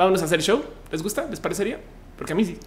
vámonos 0.00 0.22
a 0.22 0.24
hacer 0.24 0.40
show. 0.40 0.62
¿Les 0.90 1.02
gusta? 1.02 1.26
¿Les 1.28 1.38
parecería? 1.40 1.78
Porque 2.16 2.32
a 2.32 2.36
mí 2.36 2.42
sí. 2.42 2.58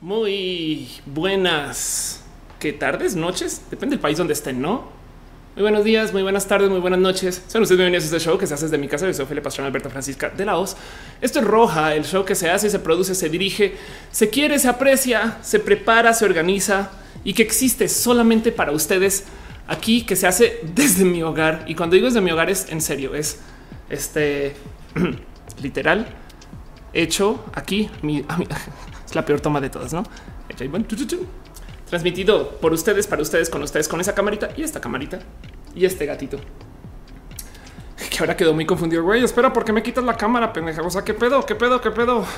Muy 0.00 0.88
buenas. 1.04 2.24
¿Qué 2.58 2.72
tardes? 2.72 3.14
¿Noches? 3.14 3.66
Depende 3.70 3.96
del 3.96 4.00
país 4.00 4.16
donde 4.16 4.32
estén, 4.32 4.62
¿no? 4.62 5.03
Muy 5.54 5.62
buenos 5.62 5.84
días, 5.84 6.12
muy 6.12 6.22
buenas 6.22 6.48
tardes, 6.48 6.68
muy 6.68 6.80
buenas 6.80 6.98
noches. 6.98 7.40
Sean 7.46 7.62
ustedes 7.62 7.78
bienvenidos 7.78 8.02
a 8.02 8.16
este 8.16 8.28
show 8.28 8.36
que 8.36 8.44
se 8.44 8.54
hace 8.54 8.64
desde 8.64 8.76
mi 8.76 8.88
casa. 8.88 9.06
Yo 9.06 9.14
soy 9.14 9.24
Felipe 9.24 9.44
Pastrana 9.44 9.68
Alberto 9.68 9.88
Francisca 9.88 10.28
de 10.28 10.44
la 10.44 10.58
Oz. 10.58 10.76
Esto 11.20 11.38
es 11.38 11.44
Roja, 11.44 11.94
el 11.94 12.04
show 12.04 12.24
que 12.24 12.34
se 12.34 12.50
hace, 12.50 12.68
se 12.68 12.80
produce, 12.80 13.14
se 13.14 13.28
dirige, 13.28 13.76
se 14.10 14.30
quiere, 14.30 14.58
se 14.58 14.66
aprecia, 14.66 15.38
se 15.42 15.60
prepara, 15.60 16.12
se 16.12 16.24
organiza 16.24 16.90
y 17.22 17.34
que 17.34 17.44
existe 17.44 17.86
solamente 17.86 18.50
para 18.50 18.72
ustedes 18.72 19.26
aquí, 19.68 20.02
que 20.02 20.16
se 20.16 20.26
hace 20.26 20.58
desde 20.74 21.04
mi 21.04 21.22
hogar. 21.22 21.64
Y 21.68 21.76
cuando 21.76 21.94
digo 21.94 22.08
desde 22.08 22.20
mi 22.20 22.32
hogar 22.32 22.50
es 22.50 22.68
en 22.70 22.80
serio, 22.80 23.14
es 23.14 23.38
este 23.90 24.56
literal 25.62 26.08
hecho 26.92 27.44
aquí. 27.54 27.88
Es 29.06 29.14
la 29.14 29.24
peor 29.24 29.40
toma 29.40 29.60
de 29.60 29.70
todas, 29.70 29.92
no? 29.92 30.02
Transmitido 31.88 32.50
por 32.58 32.72
ustedes, 32.72 33.06
para 33.06 33.22
ustedes, 33.22 33.50
con 33.50 33.62
ustedes, 33.62 33.88
con 33.88 34.00
esa 34.00 34.14
camarita 34.14 34.50
y 34.56 34.62
esta 34.62 34.80
camarita 34.80 35.20
y 35.74 35.84
este 35.84 36.06
gatito 36.06 36.38
que 38.14 38.20
ahora 38.20 38.36
quedó 38.36 38.54
muy 38.54 38.64
confundido. 38.64 39.02
Güey, 39.02 39.24
espera, 39.24 39.52
¿por 39.52 39.64
qué 39.64 39.72
me 39.72 39.82
quitas 39.82 40.04
la 40.04 40.16
cámara, 40.16 40.52
pendeja? 40.52 40.82
O 40.82 40.90
sea, 40.90 41.02
¿qué 41.02 41.14
pedo? 41.14 41.44
¿Qué 41.44 41.54
pedo? 41.54 41.80
¿Qué 41.80 41.90
pedo? 41.90 42.24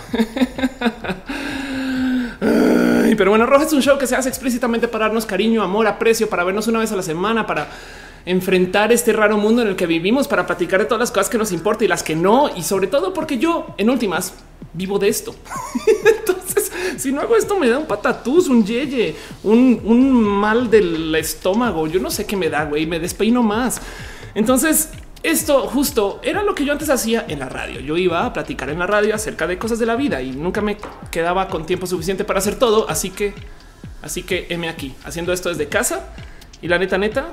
Pero 3.16 3.30
bueno, 3.30 3.46
Roja 3.46 3.64
es 3.64 3.72
un 3.72 3.80
show 3.80 3.98
que 3.98 4.06
se 4.06 4.14
hace 4.14 4.28
explícitamente 4.28 4.88
para 4.88 5.06
darnos 5.06 5.24
cariño, 5.24 5.62
amor, 5.62 5.86
aprecio, 5.86 6.28
para 6.28 6.44
vernos 6.44 6.66
una 6.66 6.80
vez 6.80 6.92
a 6.92 6.96
la 6.96 7.02
semana, 7.02 7.46
para 7.46 7.68
enfrentar 8.26 8.92
este 8.92 9.12
raro 9.12 9.38
mundo 9.38 9.62
en 9.62 9.68
el 9.68 9.76
que 9.76 9.86
vivimos, 9.86 10.28
para 10.28 10.46
platicar 10.46 10.80
de 10.80 10.86
todas 10.86 11.00
las 11.00 11.10
cosas 11.10 11.30
que 11.30 11.38
nos 11.38 11.52
importan 11.52 11.86
y 11.86 11.88
las 11.88 12.02
que 12.02 12.16
no. 12.16 12.50
Y 12.54 12.62
sobre 12.62 12.88
todo 12.88 13.14
porque 13.14 13.38
yo, 13.38 13.74
en 13.78 13.88
últimas, 13.88 14.34
vivo 14.76 14.98
de 14.98 15.08
esto. 15.08 15.34
Entonces, 16.18 16.70
si 16.96 17.12
no 17.12 17.20
hago 17.22 17.36
esto, 17.36 17.58
me 17.58 17.68
da 17.68 17.78
un 17.78 17.86
patatús, 17.86 18.48
un 18.48 18.64
yeye, 18.64 19.16
un, 19.42 19.80
un 19.84 20.22
mal 20.22 20.70
del 20.70 21.14
estómago. 21.14 21.86
Yo 21.86 22.00
no 22.00 22.10
sé 22.10 22.26
qué 22.26 22.36
me 22.36 22.48
da, 22.48 22.64
güey, 22.64 22.86
me 22.86 23.00
despeino 23.00 23.42
más. 23.42 23.80
Entonces, 24.34 24.90
esto 25.22 25.66
justo 25.66 26.20
era 26.22 26.42
lo 26.42 26.54
que 26.54 26.64
yo 26.64 26.72
antes 26.72 26.88
hacía 26.90 27.24
en 27.28 27.40
la 27.40 27.48
radio. 27.48 27.80
Yo 27.80 27.96
iba 27.96 28.24
a 28.24 28.32
platicar 28.32 28.70
en 28.70 28.78
la 28.78 28.86
radio 28.86 29.14
acerca 29.14 29.46
de 29.46 29.58
cosas 29.58 29.78
de 29.78 29.86
la 29.86 29.96
vida 29.96 30.22
y 30.22 30.30
nunca 30.30 30.60
me 30.60 30.76
quedaba 31.10 31.48
con 31.48 31.66
tiempo 31.66 31.86
suficiente 31.86 32.24
para 32.24 32.38
hacer 32.38 32.58
todo. 32.58 32.88
Así 32.88 33.10
que, 33.10 33.34
así 34.02 34.22
que 34.22 34.46
heme 34.50 34.68
aquí 34.68 34.94
haciendo 35.04 35.32
esto 35.32 35.48
desde 35.48 35.68
casa 35.68 36.10
y 36.62 36.68
la 36.68 36.78
neta, 36.78 36.96
neta, 36.96 37.28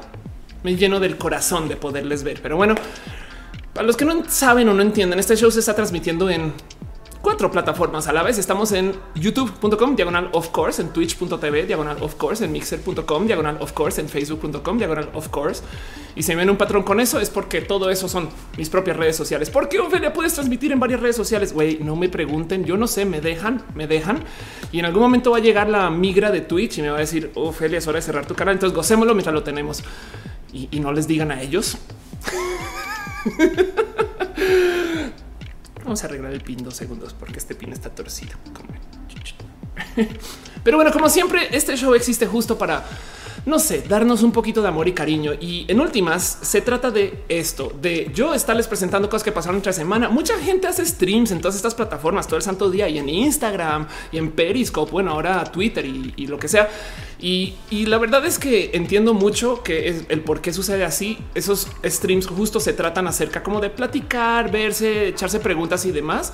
me 0.64 0.76
lleno 0.76 1.00
del 1.00 1.18
corazón 1.18 1.68
de 1.68 1.76
poderles 1.76 2.24
ver. 2.24 2.42
Pero 2.42 2.58
bueno, 2.58 2.76
para 3.74 3.86
los 3.86 3.96
que 3.96 4.06
no 4.06 4.24
saben 4.28 4.70
o 4.70 4.74
no 4.74 4.82
entienden, 4.82 5.20
este 5.20 5.36
show 5.36 5.52
se 5.52 5.60
está 5.60 5.76
transmitiendo 5.76 6.30
en 6.30 6.54
cuatro 7.24 7.50
plataformas 7.50 8.08
a 8.08 8.14
la 8.14 8.22
vez. 8.22 8.38
Estamos 8.38 8.74
en 8.74 8.94
youtube.com 9.16 9.96
diagonal 9.96 10.30
of 10.34 10.50
course, 10.50 10.82
en 10.82 10.90
twitch.tv 10.90 11.66
diagonal 11.66 11.98
of 12.02 12.16
course, 12.16 12.44
en 12.44 12.52
mixer.com 12.52 13.26
diagonal 13.26 13.58
of 13.62 13.72
course, 13.72 14.02
en 14.02 14.10
facebook.com 14.10 14.78
diagonal 14.78 15.10
of 15.14 15.30
course. 15.30 15.64
Y 16.18 16.24
si 16.24 16.36
ven 16.36 16.50
un 16.50 16.58
patrón 16.58 16.84
con 16.84 17.00
eso 17.00 17.22
es 17.22 17.30
porque 17.30 17.62
todo 17.62 17.90
eso 17.90 18.10
son 18.10 18.28
mis 18.58 18.70
propias 18.70 18.98
redes 18.98 19.16
sociales. 19.16 19.50
¿Por 19.50 19.70
qué 19.70 19.80
Ophelia 19.80 20.12
puedes 20.12 20.34
transmitir 20.34 20.74
en 20.74 20.82
varias 20.82 21.00
redes 21.00 21.16
sociales? 21.16 21.54
Güey, 21.54 21.80
no 21.80 21.96
me 21.96 22.10
pregunten, 22.10 22.66
yo 22.66 22.76
no 22.76 22.88
sé, 22.88 23.06
me 23.06 23.22
dejan, 23.22 23.64
me 23.74 23.88
dejan. 23.88 24.26
Y 24.74 24.80
en 24.80 24.86
algún 24.86 25.02
momento 25.02 25.32
va 25.32 25.38
a 25.38 25.42
llegar 25.42 25.70
la 25.70 25.90
migra 25.90 26.30
de 26.30 26.42
Twitch 26.42 26.80
y 26.80 26.82
me 26.82 26.90
va 26.90 26.98
a 26.98 27.00
decir, 27.00 27.32
Ophelia, 27.36 27.78
es 27.78 27.88
hora 27.88 28.00
de 28.00 28.02
cerrar 28.02 28.26
tu 28.26 28.36
canal. 28.36 28.56
Entonces 28.56 28.76
gocémoslo 28.76 29.14
mientras 29.14 29.34
lo 29.34 29.44
tenemos. 29.44 29.82
Y, 30.52 30.68
y 30.72 30.82
no 30.82 30.92
les 30.92 31.08
digan 31.08 31.32
a 31.32 31.42
ellos. 31.42 31.78
Vamos 35.84 36.04
a 36.04 36.08
arreglar 36.08 36.32
el 36.34 36.42
pin 36.42 36.64
dos 36.64 36.76
segundos 36.76 37.14
porque 37.14 37.40
este 37.40 37.56
pin 37.56 37.74
está 37.74 37.90
torcido. 37.90 38.34
Pero 40.64 40.78
bueno, 40.78 40.92
como 40.92 41.10
siempre, 41.10 41.50
este 41.52 41.76
show 41.76 41.94
existe 41.94 42.26
justo 42.26 42.58
para 42.58 42.86
no 43.46 43.60
sé, 43.60 43.84
darnos 43.88 44.24
un 44.24 44.32
poquito 44.32 44.62
de 44.62 44.68
amor 44.68 44.88
y 44.88 44.94
cariño. 44.94 45.34
Y 45.40 45.66
en 45.68 45.80
últimas, 45.80 46.40
se 46.42 46.62
trata 46.62 46.92
de 46.92 47.24
esto, 47.30 47.72
de 47.82 48.12
yo 48.14 48.34
estarles 48.34 48.68
presentando 48.68 49.10
cosas 49.10 49.24
que 49.24 49.32
pasaron 49.32 49.58
entre 49.58 49.74
semana. 49.74 50.10
Mucha 50.10 50.38
gente 50.40 50.68
hace 50.68 50.86
streams 50.86 51.32
en 51.32 51.42
todas 51.42 51.56
estas 51.56 51.76
plataformas 51.76 52.28
todo 52.28 52.38
el 52.38 52.44
santo 52.44 52.70
día 52.70 52.88
y 52.90 52.98
en 52.98 53.10
Instagram 53.10 53.88
y 54.12 54.18
en 54.18 54.32
Periscope, 54.32 54.92
bueno, 54.92 55.12
ahora 55.12 55.44
Twitter 55.46 55.86
y, 55.86 56.28
lo 56.28 56.40
que 56.40 56.48
sea. 56.48 56.70
Y, 57.20 57.54
y, 57.70 57.86
la 57.86 57.98
verdad 57.98 58.26
es 58.26 58.40
que 58.40 58.72
entiendo 58.74 59.14
mucho 59.14 59.62
que 59.62 59.90
es 59.90 60.06
el 60.10 60.22
por 60.22 60.42
qué 60.42 60.54
sucede 60.54 60.84
así. 60.84 61.18
Esos 61.36 61.68
streams 61.84 62.28
justo 62.28 62.60
se 62.60 62.74
tratan 62.74 63.08
acerca 63.08 63.44
como 63.44 63.60
de 63.60 63.70
platicar, 63.70 64.52
verse, 64.52 65.10
echarse 65.10 65.40
preguntas 65.40 65.86
y 65.86 65.92
demás. 65.92 66.34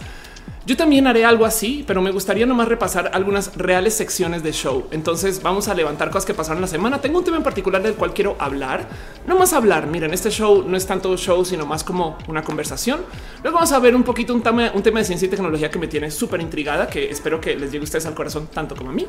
Yo 0.70 0.78
también 0.78 1.08
haré 1.08 1.26
algo 1.26 1.48
así, 1.48 1.84
pero 1.88 2.00
me 2.00 2.12
gustaría 2.12 2.46
nomás 2.46 2.68
repasar 2.68 3.10
algunas 3.16 3.58
reales 3.58 3.96
secciones 3.96 4.44
de 4.44 4.52
show. 4.52 4.86
Entonces 4.92 5.42
vamos 5.42 5.68
a 5.68 5.74
levantar 5.74 6.12
cosas 6.12 6.28
que 6.28 6.36
pasaron 6.36 6.62
la 6.62 6.68
semana. 6.68 7.02
Tengo 7.02 7.18
un 7.18 7.26
tema 7.26 7.38
en 7.38 7.44
particular 7.44 7.82
del 7.82 7.96
cual 7.96 8.14
quiero 8.14 8.36
hablar. 8.38 8.88
No 9.26 9.36
más 9.36 9.54
hablar. 9.54 9.88
Miren, 9.88 10.14
este 10.14 10.30
show 10.30 10.64
no 10.68 10.78
es 10.78 10.86
tanto 10.86 11.18
show, 11.18 11.44
sino 11.44 11.66
más 11.66 11.84
como 11.84 12.20
una 12.28 12.44
conversación. 12.44 13.00
Luego 13.42 13.56
vamos 13.56 13.72
a 13.72 13.80
ver 13.80 13.96
un 13.96 14.04
poquito 14.04 14.32
un 14.32 14.44
tema, 14.44 14.72
un 14.76 14.84
tema 14.84 15.00
de 15.00 15.06
ciencia 15.06 15.26
y 15.26 15.30
tecnología 15.30 15.72
que 15.72 15.80
me 15.80 15.88
tiene 15.88 16.12
súper 16.12 16.40
intrigada, 16.40 16.86
que 16.86 17.10
espero 17.10 17.42
que 17.42 17.56
les 17.56 17.72
llegue 17.72 17.82
a 17.82 17.86
ustedes 17.86 18.06
al 18.06 18.14
corazón 18.14 18.46
tanto 18.54 18.76
como 18.76 18.92
a 18.92 18.94
mí. 18.94 19.08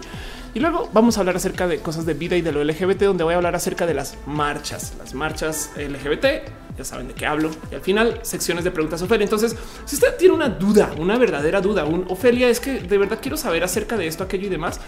Y 0.54 0.60
luego 0.60 0.88
vamos 0.94 1.18
a 1.18 1.20
hablar 1.20 1.36
acerca 1.36 1.68
de 1.68 1.80
cosas 1.80 2.06
de 2.06 2.14
vida 2.14 2.36
y 2.36 2.40
de 2.40 2.52
lo 2.52 2.64
LGBT, 2.64 3.02
donde 3.02 3.22
voy 3.22 3.34
a 3.34 3.36
hablar 3.36 3.54
acerca 3.54 3.84
de 3.84 3.92
las 3.92 4.16
marchas, 4.24 4.94
las 4.98 5.12
marchas 5.12 5.72
LGBT. 5.76 6.69
Ya 6.80 6.84
saben 6.86 7.08
de 7.08 7.12
qué 7.12 7.26
hablo. 7.26 7.50
Y 7.70 7.74
al 7.74 7.82
final, 7.82 8.20
secciones 8.22 8.64
de 8.64 8.70
preguntas 8.70 9.02
Ofelia. 9.02 9.24
Entonces, 9.24 9.54
si 9.84 9.96
usted 9.96 10.16
tiene 10.16 10.32
una 10.32 10.48
duda, 10.48 10.94
una 10.96 11.18
verdadera 11.18 11.60
duda, 11.60 11.84
un 11.84 12.06
Ofelia, 12.08 12.48
es 12.48 12.58
que 12.58 12.80
de 12.80 12.96
verdad 12.96 13.18
quiero 13.20 13.36
saber 13.36 13.62
acerca 13.62 13.98
de 13.98 14.06
esto, 14.06 14.24
aquello 14.24 14.46
y 14.46 14.48
demás, 14.48 14.80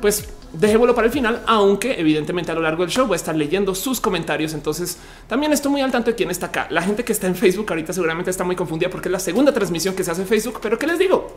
pues 0.00 0.30
dejémoslo 0.52 0.96
para 0.96 1.06
el 1.06 1.12
final, 1.12 1.40
aunque 1.46 2.00
evidentemente 2.00 2.50
a 2.50 2.56
lo 2.56 2.62
largo 2.62 2.82
del 2.82 2.90
show 2.90 3.06
voy 3.06 3.14
a 3.14 3.16
estar 3.18 3.36
leyendo 3.36 3.76
sus 3.76 4.00
comentarios. 4.00 4.52
Entonces 4.52 4.98
también 5.28 5.52
estoy 5.52 5.70
muy 5.70 5.80
al 5.80 5.92
tanto 5.92 6.10
de 6.10 6.16
quién 6.16 6.32
está 6.32 6.46
acá. 6.46 6.66
La 6.70 6.82
gente 6.82 7.04
que 7.04 7.12
está 7.12 7.28
en 7.28 7.36
Facebook 7.36 7.66
ahorita 7.68 7.92
seguramente 7.92 8.32
está 8.32 8.42
muy 8.42 8.56
confundida 8.56 8.90
porque 8.90 9.06
es 9.06 9.12
la 9.12 9.20
segunda 9.20 9.54
transmisión 9.54 9.94
que 9.94 10.02
se 10.02 10.10
hace 10.10 10.22
en 10.22 10.26
Facebook, 10.26 10.58
pero 10.60 10.76
¿qué 10.76 10.88
les 10.88 10.98
digo? 10.98 11.36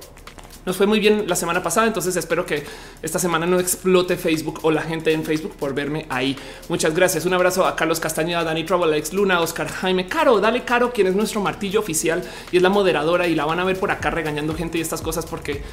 Nos 0.65 0.77
fue 0.77 0.85
muy 0.85 0.99
bien 0.99 1.25
la 1.27 1.35
semana 1.35 1.63
pasada, 1.63 1.87
entonces 1.87 2.15
espero 2.15 2.45
que 2.45 2.63
esta 3.01 3.17
semana 3.17 3.47
no 3.47 3.59
explote 3.59 4.15
Facebook 4.15 4.59
o 4.61 4.69
la 4.69 4.83
gente 4.83 5.11
en 5.11 5.23
Facebook 5.23 5.55
por 5.55 5.73
verme 5.73 6.05
ahí. 6.09 6.37
Muchas 6.69 6.93
gracias. 6.93 7.25
Un 7.25 7.33
abrazo 7.33 7.65
a 7.65 7.75
Carlos 7.75 7.99
Castañeda, 7.99 8.43
Dani 8.43 8.63
Trouble, 8.63 8.85
Alex 8.85 9.11
Luna, 9.13 9.39
Oscar 9.41 9.67
Jaime, 9.67 10.07
Caro, 10.07 10.39
dale 10.39 10.63
Caro, 10.63 10.93
quien 10.93 11.07
es 11.07 11.15
nuestro 11.15 11.41
martillo 11.41 11.79
oficial 11.79 12.23
y 12.51 12.57
es 12.57 12.63
la 12.63 12.69
moderadora 12.69 13.27
y 13.27 13.33
la 13.33 13.45
van 13.45 13.59
a 13.59 13.63
ver 13.63 13.79
por 13.79 13.89
acá 13.89 14.11
regañando 14.11 14.53
gente 14.53 14.77
y 14.77 14.81
estas 14.81 15.01
cosas 15.01 15.25
porque 15.25 15.63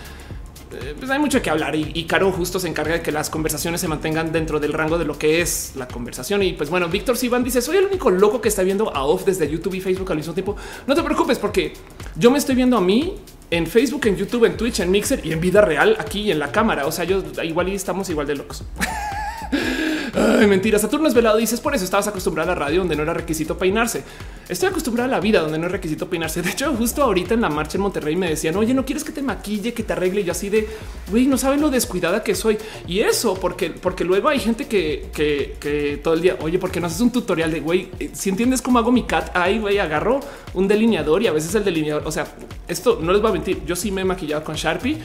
pues 0.99 1.11
hay 1.11 1.19
mucho 1.19 1.41
que 1.41 1.51
hablar 1.51 1.75
y, 1.75 1.91
y, 1.95 2.05
Caro 2.05 2.31
justo 2.33 2.59
se 2.61 2.69
encarga 2.69 2.95
de 2.95 3.03
que 3.03 3.13
las 3.13 3.31
conversaciones 3.31 3.81
se 3.81 3.89
mantengan 3.89 4.33
dentro 4.33 4.61
del 4.61 4.73
rango 4.73 4.99
de 4.99 5.05
lo 5.05 5.19
que 5.19 5.41
es 5.41 5.73
la 5.77 5.89
conversación. 5.89 6.43
Y 6.43 6.53
pues 6.53 6.71
bueno, 6.71 6.89
Víctor 6.89 7.17
Sivan 7.17 7.45
dice 7.45 7.63
soy 7.63 7.79
el 7.79 7.87
único 7.87 8.11
loco 8.11 8.41
que 8.41 8.49
está 8.49 8.63
viendo 8.63 8.95
a 8.95 9.05
off 9.05 9.25
desde 9.25 9.49
YouTube 9.49 9.75
y 9.75 9.81
Facebook 9.81 10.11
al 10.11 10.19
mismo 10.19 10.35
tiempo. 10.35 10.57
No 10.87 10.95
te 10.95 11.03
preocupes 11.03 11.39
porque 11.39 11.73
yo 12.17 12.31
me 12.31 12.39
estoy 12.39 12.55
viendo 12.55 12.77
a 12.77 12.81
mí 12.81 13.15
en 13.51 13.67
Facebook, 13.67 14.07
en 14.07 14.17
YouTube, 14.17 14.45
en 14.45 14.57
Twitch, 14.57 14.81
en 14.81 14.91
Mixer 14.91 15.25
y 15.25 15.33
en 15.33 15.41
vida 15.41 15.61
real 15.61 15.97
aquí 15.99 16.31
en 16.31 16.39
la 16.39 16.53
cámara. 16.53 16.87
O 16.87 16.93
sea, 16.93 17.05
yo 17.05 17.23
igual 17.43 17.69
y 17.69 17.75
estamos 17.75 18.09
igual 18.11 18.27
de 18.27 18.37
locos. 18.37 18.65
Ay, 20.15 20.47
mentira. 20.47 20.79
Saturno 20.79 21.09
es 21.09 21.15
velado. 21.15 21.39
Dices 21.39 21.61
por 21.61 21.75
eso 21.75 21.85
estabas 21.85 22.09
acostumbrada 22.09 22.53
a 22.53 22.55
la 22.55 22.61
radio 22.61 22.81
donde 22.81 22.97
no 22.97 23.03
era 23.03 23.15
requisito 23.15 23.59
peinarse. 23.59 24.03
Estoy 24.49 24.69
acostumbrada 24.69 25.09
a 25.09 25.11
la 25.11 25.21
vida 25.21 25.41
donde 25.41 25.59
no 25.59 25.67
es 25.67 25.73
requisito 25.73 26.09
peinarse. 26.09 26.43
De 26.43 26.51
hecho, 26.51 26.75
justo 26.75 27.03
ahorita 27.03 27.35
en 27.35 27.41
la 27.41 27.49
marcha 27.49 27.77
en 27.77 27.83
Monterrey 27.83 28.17
me 28.17 28.29
decían, 28.29 28.57
oye, 28.57 28.75
no 28.75 28.85
quieres 28.85 29.05
que 29.05 29.13
te 29.13 29.23
maquille, 29.23 29.75
que 29.75 29.83
te 29.83 29.93
arregle. 29.93 30.25
Yo 30.25 30.33
así 30.33 30.49
de 30.49 30.69
güey, 31.11 31.27
no 31.27 31.37
saben 31.37 31.61
lo 31.61 31.71
descuidada 31.71 32.23
que 32.23 32.35
soy. 32.35 32.59
Y 32.87 33.01
eso 33.01 33.35
porque, 33.35 33.71
porque 33.71 34.05
luego 34.05 34.29
hay 34.29 34.39
gente 34.39 34.67
que, 34.67 35.09
que, 35.13 36.01
todo 36.03 36.15
el 36.15 36.23
día, 36.23 36.37
oye, 36.41 36.59
porque 36.59 36.81
no 36.81 36.87
haces 36.87 37.01
un 37.01 37.11
tutorial 37.11 37.51
de 37.51 37.61
güey, 37.61 37.91
si 38.13 38.31
entiendes 38.31 38.63
cómo 38.63 38.79
hago 38.79 38.93
mi 38.93 39.05
cat, 39.05 39.31
ahí 39.35 39.59
güey, 39.59 39.79
agarro 39.79 40.21
un 40.55 40.69
delineador 40.69 41.23
y 41.23 41.27
a 41.27 41.33
veces 41.33 41.55
el 41.55 41.65
delineador, 41.65 42.07
o 42.07 42.13
sea, 42.13 42.27
esto 42.67 42.99
no 43.03 43.13
les 43.13 43.25
va 43.25 43.31
a 43.31 43.33
mentir. 43.33 43.65
Yo 43.65 43.77
sí 43.77 43.91
me 43.91 44.03
he 44.03 44.05
maquillado 44.05 44.45
con 44.45 44.55
Sharpie 44.55 44.99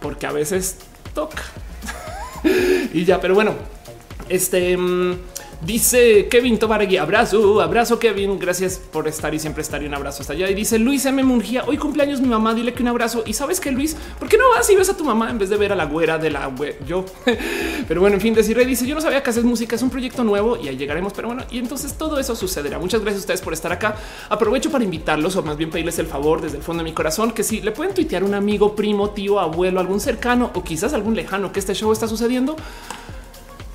porque 0.00 0.26
a 0.26 0.32
veces 0.32 0.78
toca 1.14 1.42
y 2.92 3.04
ya, 3.04 3.20
pero 3.20 3.34
bueno, 3.34 3.54
este 4.28 4.76
Dice 5.64 6.28
Kevin 6.28 6.58
Tobaregui, 6.58 6.98
abrazo, 6.98 7.62
abrazo 7.62 7.98
Kevin, 7.98 8.38
gracias 8.38 8.78
por 8.78 9.08
estar 9.08 9.34
y 9.34 9.38
siempre 9.38 9.62
estar 9.62 9.82
y 9.82 9.86
un 9.86 9.94
abrazo 9.94 10.20
hasta 10.20 10.34
allá. 10.34 10.50
Y 10.50 10.54
dice 10.54 10.78
Luis 10.78 11.06
M. 11.06 11.24
Mungía, 11.24 11.64
hoy 11.66 11.78
cumpleaños 11.78 12.20
mi 12.20 12.28
mamá, 12.28 12.52
dile 12.52 12.74
que 12.74 12.82
un 12.82 12.88
abrazo. 12.88 13.24
Y 13.26 13.32
sabes 13.32 13.58
que 13.58 13.70
Luis, 13.70 13.96
¿por 14.18 14.28
qué 14.28 14.36
no 14.36 14.50
vas 14.50 14.68
y 14.68 14.76
ves 14.76 14.90
a 14.90 14.96
tu 14.96 15.02
mamá 15.02 15.30
en 15.30 15.38
vez 15.38 15.48
de 15.48 15.56
ver 15.56 15.72
a 15.72 15.74
la 15.74 15.86
güera 15.86 16.18
de 16.18 16.28
la 16.28 16.48
web? 16.48 16.76
Yo, 16.86 17.06
pero 17.88 18.02
bueno, 18.02 18.16
en 18.16 18.20
fin, 18.20 18.34
decir, 18.34 18.64
dice, 18.66 18.86
yo 18.86 18.94
no 18.94 19.00
sabía 19.00 19.22
que 19.22 19.30
haces 19.30 19.44
música, 19.44 19.76
es 19.76 19.82
un 19.82 19.88
proyecto 19.88 20.24
nuevo 20.24 20.58
y 20.58 20.68
ahí 20.68 20.76
llegaremos, 20.76 21.14
pero 21.14 21.28
bueno, 21.28 21.42
y 21.50 21.58
entonces 21.58 21.94
todo 21.94 22.18
eso 22.18 22.36
sucederá. 22.36 22.78
Muchas 22.78 23.00
gracias 23.00 23.20
a 23.20 23.24
ustedes 23.24 23.40
por 23.40 23.54
estar 23.54 23.72
acá. 23.72 23.96
Aprovecho 24.28 24.70
para 24.70 24.84
invitarlos 24.84 25.36
o 25.36 25.42
más 25.42 25.56
bien 25.56 25.70
pedirles 25.70 25.98
el 25.98 26.06
favor 26.06 26.42
desde 26.42 26.58
el 26.58 26.62
fondo 26.62 26.84
de 26.84 26.90
mi 26.90 26.94
corazón 26.94 27.32
que 27.32 27.42
si 27.42 27.62
le 27.62 27.72
pueden 27.72 27.94
tuitear 27.94 28.24
un 28.24 28.34
amigo, 28.34 28.76
primo, 28.76 29.10
tío, 29.10 29.40
abuelo, 29.40 29.80
algún 29.80 30.00
cercano 30.00 30.50
o 30.54 30.62
quizás 30.62 30.92
algún 30.92 31.16
lejano 31.16 31.50
que 31.50 31.60
este 31.60 31.74
show 31.74 31.90
está 31.92 32.06
sucediendo 32.06 32.56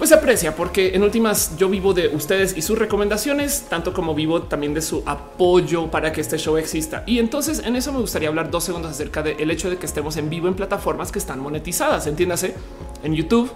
pues 0.01 0.09
se 0.09 0.15
aprecia 0.15 0.55
porque 0.55 0.95
en 0.95 1.03
últimas 1.03 1.55
yo 1.57 1.69
vivo 1.69 1.93
de 1.93 2.07
ustedes 2.07 2.57
y 2.57 2.63
sus 2.63 2.75
recomendaciones, 2.75 3.67
tanto 3.69 3.93
como 3.93 4.15
vivo 4.15 4.41
también 4.41 4.73
de 4.73 4.81
su 4.81 5.03
apoyo 5.05 5.91
para 5.91 6.11
que 6.11 6.21
este 6.21 6.39
show 6.39 6.57
exista. 6.57 7.03
Y 7.05 7.19
entonces 7.19 7.61
en 7.63 7.75
eso 7.75 7.93
me 7.93 7.99
gustaría 7.99 8.27
hablar 8.27 8.49
dos 8.49 8.63
segundos 8.63 8.89
acerca 8.89 9.21
del 9.21 9.51
hecho 9.51 9.69
de 9.69 9.77
que 9.77 9.85
estemos 9.85 10.17
en 10.17 10.31
vivo 10.31 10.47
en 10.47 10.55
plataformas 10.55 11.11
que 11.11 11.19
están 11.19 11.39
monetizadas, 11.39 12.07
entiéndase, 12.07 12.55
en 13.03 13.13
YouTube, 13.13 13.51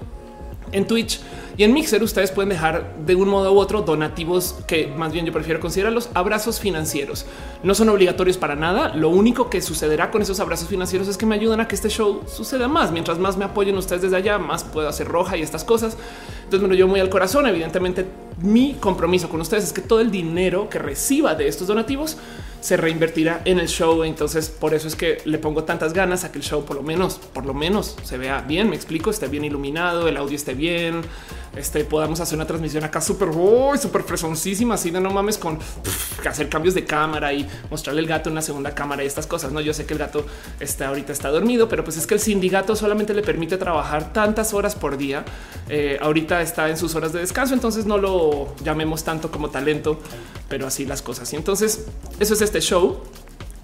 en 0.72 0.86
Twitch 0.86 1.20
y 1.58 1.64
en 1.64 1.74
Mixer 1.74 2.04
ustedes 2.04 2.32
pueden 2.32 2.50
dejar 2.50 2.96
de 3.06 3.16
un 3.16 3.30
modo 3.30 3.54
u 3.54 3.60
otro 3.60 3.82
donativos 3.82 4.56
que 4.68 4.88
más 4.88 5.14
bien 5.14 5.26
yo 5.26 5.32
prefiero 5.32 5.60
considerarlos 5.60 6.10
abrazos 6.14 6.60
financieros. 6.60 7.26
No 7.64 7.74
son 7.76 7.88
obligatorios 7.90 8.38
para 8.38 8.56
nada. 8.56 8.94
Lo 8.94 9.10
único 9.10 9.50
que 9.50 9.62
sucederá 9.62 10.12
con 10.12 10.22
esos 10.22 10.40
abrazos 10.42 10.68
financieros 10.68 11.08
es 11.08 11.18
que 11.18 11.26
me 11.26 11.36
ayudan 11.36 11.62
a 11.62 11.68
que 11.68 11.76
este 11.76 11.90
show 11.90 12.24
suceda 12.28 12.68
más. 12.68 12.92
Mientras 12.92 13.20
más 13.20 13.38
me 13.38 13.46
apoyen 13.46 13.78
ustedes 13.78 14.02
desde 14.02 14.18
allá, 14.18 14.38
más 14.38 14.66
puedo 14.66 14.90
hacer 14.90 15.08
roja 15.08 15.38
y 15.38 15.42
estas 15.42 15.64
cosas. 15.64 15.96
Entonces 16.44 16.62
me 16.62 16.68
lo 16.68 16.76
llevo 16.76 16.90
muy 16.90 17.00
al 17.00 17.10
corazón. 17.10 17.48
Evidentemente 17.48 18.06
mi 18.42 18.74
compromiso 18.74 19.30
con 19.30 19.40
ustedes 19.40 19.64
es 19.64 19.74
que 19.74 19.82
todo 19.82 20.02
el 20.02 20.12
dinero 20.12 20.70
que 20.70 20.80
reciba 20.80 21.36
de 21.36 21.48
estos 21.48 21.68
donativos 21.68 22.18
se 22.66 22.78
reinvertirá 22.78 23.42
en 23.46 23.60
el 23.60 23.68
show. 23.68 24.04
Entonces, 24.04 24.50
por 24.50 24.74
eso 24.74 24.88
es 24.88 24.96
que 24.96 25.20
le 25.26 25.38
pongo 25.38 25.64
tantas 25.64 25.94
ganas 25.94 26.24
a 26.24 26.32
que 26.32 26.40
el 26.40 26.44
show 26.44 26.66
por 26.66 26.76
lo 26.76 26.82
menos, 26.82 27.20
por 27.34 27.46
lo 27.46 27.54
menos 27.54 27.96
se 28.04 28.18
vea 28.18 28.42
bien. 28.42 28.70
Me 28.70 28.76
explico, 28.76 29.12
esté 29.12 29.28
bien 29.28 29.46
iluminado, 29.46 30.08
el 30.08 30.18
audio 30.18 30.36
esté 30.36 30.56
bien, 30.56 31.02
este 31.56 31.84
podamos 31.86 32.20
hacer 32.20 32.38
una 32.38 32.46
transmisión 32.46 32.84
acá 32.84 33.02
súper, 33.02 33.30
súper 33.80 34.04
fresoncísima, 34.04 34.76
así 34.76 34.92
de 34.92 35.00
no 35.00 35.10
mames 35.10 35.38
con 35.38 35.60
hacer 36.28 36.50
cambios 36.50 36.74
de 36.76 36.86
cámara 36.86 37.34
y 37.34 37.48
mostrarle 37.70 38.02
el 38.02 38.08
gato 38.08 38.30
en 38.30 38.34
una 38.34 38.42
segunda 38.42 38.74
cámara 38.74 39.04
y 39.04 39.08
estas 39.08 39.28
cosas. 39.28 39.52
No, 39.52 39.62
yo 39.62 39.74
sé 39.74 39.86
que 39.86 39.94
el 39.94 40.00
gato 40.00 40.26
está 40.60 40.88
ahorita 40.88 41.14
está 41.14 41.30
dormido, 41.30 41.70
pero 41.70 41.84
pues 41.84 41.98
es 41.98 42.08
que 42.08 42.14
el 42.16 42.20
sindicato 42.20 42.76
solamente 42.76 43.14
le 43.14 43.22
permite 43.22 43.58
trabajar 43.58 44.12
tantas 44.14 44.54
horas 44.54 44.76
por 44.76 44.98
día. 44.98 45.24
Eh, 45.70 45.98
ahorita 46.02 46.42
está 46.42 46.70
en 46.70 46.78
sus 46.78 46.96
horas 46.96 47.14
de 47.14 47.20
descanso, 47.20 47.54
entonces 47.54 47.86
no 47.86 47.98
lo 47.98 48.56
llamemos 48.64 49.04
tanto 49.04 49.32
como 49.32 49.50
talento, 49.50 50.00
pero 50.50 50.68
así 50.68 50.86
las 50.86 51.02
cosas. 51.02 51.32
Y 51.34 51.36
entonces 51.36 51.86
eso 52.20 52.34
es 52.34 52.42
este 52.42 52.60
show. 52.62 53.02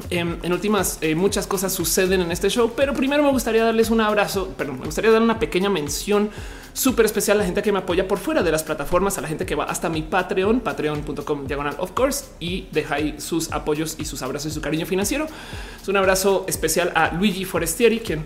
Em, 0.09 0.38
en, 0.41 0.51
últimas, 0.51 0.97
eh, 1.01 1.13
muchas 1.15 1.45
cosas 1.45 1.71
suceden 1.71 2.21
en 2.21 2.31
este 2.31 2.49
show, 2.49 2.73
pero 2.75 2.93
primero 2.93 3.21
me 3.23 3.31
gustaría 3.31 3.63
darles 3.63 3.91
un 3.91 4.01
abrazo, 4.01 4.49
pero 4.57 4.73
me 4.73 4.85
gustaría 4.85 5.11
dar 5.11 5.21
una 5.21 5.38
pequeña 5.38 5.69
mención 5.69 6.31
súper 6.73 7.06
especial 7.06 7.38
a 7.38 7.39
la 7.39 7.45
gente 7.45 7.62
que 7.62 7.71
me 7.71 7.79
apoya 7.79 8.07
por 8.07 8.19
fuera 8.19 8.44
de 8.44 8.51
las 8.51 8.63
plataformas, 8.63 9.18
a 9.18 9.21
la 9.21 9.27
gente 9.27 9.45
que 9.45 9.56
va 9.56 9.65
hasta 9.65 9.89
mi 9.89 10.01
Patreon, 10.01 10.62
patreon.com 10.62 11.47
diagonal 11.47 11.75
of 11.79 11.91
course, 11.91 12.25
y 12.39 12.68
deja 12.71 12.95
ahí 12.95 13.15
sus 13.19 13.51
apoyos 13.51 13.95
y 14.00 14.06
sus 14.06 14.21
abrazos 14.21 14.51
y 14.51 14.56
su 14.56 14.62
cariño 14.62 14.85
financiero. 14.85 15.27
Es 15.81 15.88
un 15.88 15.97
abrazo 15.97 16.45
especial 16.47 16.91
a 16.95 17.12
Luigi 17.13 17.45
Forestieri, 17.45 18.00
quien 18.00 18.25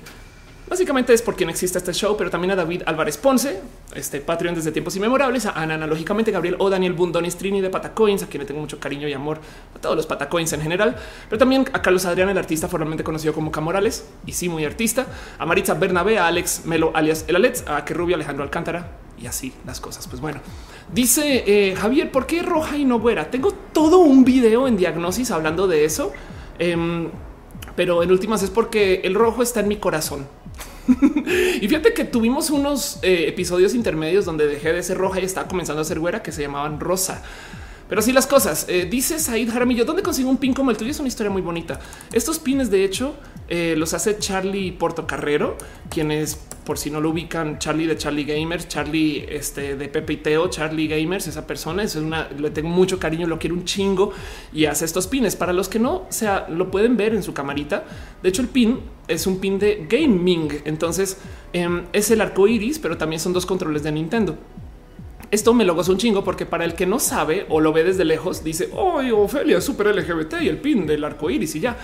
Básicamente 0.67 1.13
es 1.13 1.21
por 1.21 1.35
quien 1.35 1.49
existe 1.49 1.77
este 1.77 1.93
show, 1.93 2.17
pero 2.17 2.31
también 2.31 2.51
a 2.51 2.55
David 2.55 2.81
Álvarez 2.87 3.17
Ponce, 3.17 3.61
este 3.93 4.19
Patreon 4.19 4.55
desde 4.55 4.71
tiempos 4.71 4.95
inmemorables, 4.95 5.45
a 5.45 5.51
Ana, 5.51 5.75
analógicamente 5.75 6.31
Gabriel 6.31 6.55
o 6.57 6.71
Daniel 6.71 6.93
Bundonis 6.93 7.35
Trini 7.35 7.61
de 7.61 7.69
Patacoins, 7.69 8.23
a 8.23 8.27
quien 8.27 8.41
le 8.41 8.47
tengo 8.47 8.61
mucho 8.61 8.79
cariño 8.79 9.07
y 9.07 9.13
amor 9.13 9.39
a 9.75 9.79
todos 9.79 9.95
los 9.95 10.07
Patacoins 10.07 10.51
en 10.53 10.61
general, 10.61 10.95
pero 11.29 11.37
también 11.37 11.65
a 11.71 11.81
Carlos 11.83 12.05
Adrián, 12.05 12.29
el 12.29 12.37
artista 12.37 12.67
formalmente 12.67 13.03
conocido 13.03 13.33
como 13.33 13.51
Camorales, 13.51 14.07
y 14.25 14.31
sí, 14.31 14.49
muy 14.49 14.65
artista, 14.65 15.05
a 15.37 15.45
Maritza 15.45 15.75
Bernabé, 15.75 16.17
a 16.17 16.27
Alex 16.27 16.65
Melo 16.65 16.91
alias 16.95 17.25
El 17.27 17.35
Alets, 17.35 17.63
a 17.67 17.81
Rubio 17.81 18.15
Alejandro 18.15 18.43
Alcántara 18.43 18.91
y 19.21 19.27
así 19.27 19.53
las 19.67 19.79
cosas. 19.79 20.07
Pues 20.07 20.19
bueno, 20.19 20.41
dice 20.91 21.43
eh, 21.45 21.75
Javier, 21.75 22.11
¿por 22.11 22.25
qué 22.25 22.41
roja 22.41 22.75
y 22.75 22.85
no 22.85 22.99
güera? 22.99 23.29
Tengo 23.29 23.51
todo 23.51 23.99
un 23.99 24.25
video 24.25 24.67
en 24.67 24.77
diagnosis 24.77 25.29
hablando 25.31 25.67
de 25.67 25.85
eso. 25.85 26.11
Em, 26.57 27.09
pero 27.75 28.03
en 28.03 28.11
últimas 28.11 28.41
es 28.41 28.49
porque 28.49 29.01
el 29.03 29.15
rojo 29.15 29.43
está 29.43 29.59
en 29.59 29.67
mi 29.67 29.77
corazón. 29.77 30.25
y 31.61 31.67
fíjate 31.67 31.93
que 31.93 32.05
tuvimos 32.05 32.49
unos 32.49 32.99
eh, 33.01 33.27
episodios 33.27 33.73
intermedios 33.73 34.25
donde 34.25 34.47
dejé 34.47 34.73
de 34.73 34.83
ser 34.83 34.97
roja 34.97 35.19
y 35.19 35.23
estaba 35.23 35.47
comenzando 35.47 35.81
a 35.81 35.85
ser 35.85 35.99
güera 35.99 36.21
que 36.21 36.31
se 36.31 36.41
llamaban 36.41 36.79
rosa. 36.79 37.23
Pero 37.87 37.99
así 37.99 38.11
las 38.11 38.27
cosas. 38.27 38.65
Eh, 38.67 38.87
dice 38.89 39.19
Said 39.19 39.49
Jaramillo, 39.49 39.85
¿dónde 39.85 40.01
consigo 40.01 40.29
un 40.29 40.37
pin 40.37 40.53
como 40.53 40.71
el 40.71 40.77
tuyo? 40.77 40.91
Es 40.91 40.99
una 40.99 41.07
historia 41.07 41.31
muy 41.31 41.41
bonita. 41.41 41.79
Estos 42.11 42.39
pines, 42.39 42.71
de 42.71 42.83
hecho, 42.83 43.15
eh, 43.47 43.75
los 43.77 43.93
hace 43.93 44.17
Charlie 44.17 44.71
Portocarrero, 44.71 45.55
quienes, 45.89 46.35
por 46.65 46.79
si 46.79 46.89
no 46.89 46.99
lo 46.99 47.11
ubican, 47.11 47.59
Charlie 47.59 47.85
de 47.85 47.95
Charlie 47.95 48.23
Gamers, 48.23 48.67
Charlie 48.67 49.25
este, 49.29 49.75
de 49.75 49.87
Pepe 49.87 50.13
y 50.13 50.17
Teo, 50.17 50.49
Charlie 50.49 50.87
Gamers, 50.87 51.27
esa 51.27 51.45
persona 51.45 51.83
es 51.83 51.95
una, 51.95 52.27
le 52.29 52.49
tengo 52.49 52.69
mucho 52.69 52.97
cariño, 52.97 53.27
lo 53.27 53.37
quiero 53.37 53.55
un 53.55 53.65
chingo 53.65 54.11
y 54.51 54.65
hace 54.65 54.85
estos 54.85 55.05
pines. 55.05 55.35
Para 55.35 55.53
los 55.53 55.69
que 55.69 55.77
no, 55.77 56.07
sea, 56.09 56.47
lo 56.49 56.71
pueden 56.71 56.97
ver 56.97 57.13
en 57.13 57.21
su 57.21 57.33
camarita. 57.33 57.85
De 58.23 58.29
hecho, 58.29 58.41
el 58.41 58.47
pin 58.47 58.79
es 59.07 59.27
un 59.27 59.39
pin 59.39 59.59
de 59.59 59.85
gaming. 59.87 60.61
Entonces 60.65 61.17
em, 61.53 61.83
es 61.93 62.09
el 62.09 62.21
arco 62.21 62.47
iris, 62.47 62.79
pero 62.79 62.97
también 62.97 63.19
son 63.19 63.33
dos 63.33 63.45
controles 63.45 63.83
de 63.83 63.91
Nintendo. 63.91 64.37
Esto 65.31 65.53
me 65.53 65.65
lo 65.65 65.75
gozo 65.75 65.91
un 65.91 65.97
chingo 65.97 66.23
porque 66.23 66.45
para 66.45 66.65
el 66.65 66.75
que 66.75 66.85
no 66.85 66.99
sabe 66.99 67.45
o 67.49 67.59
lo 67.59 67.73
ve 67.73 67.83
desde 67.83 68.05
lejos, 68.05 68.43
dice 68.43 68.69
hoy 68.73 69.11
Ofelia, 69.11 69.59
super 69.61 69.87
LGBT 69.95 70.41
y 70.41 70.47
el 70.47 70.57
pin 70.57 70.85
del 70.85 71.03
arco 71.03 71.29
iris 71.29 71.55
y 71.55 71.59
ya. 71.59 71.77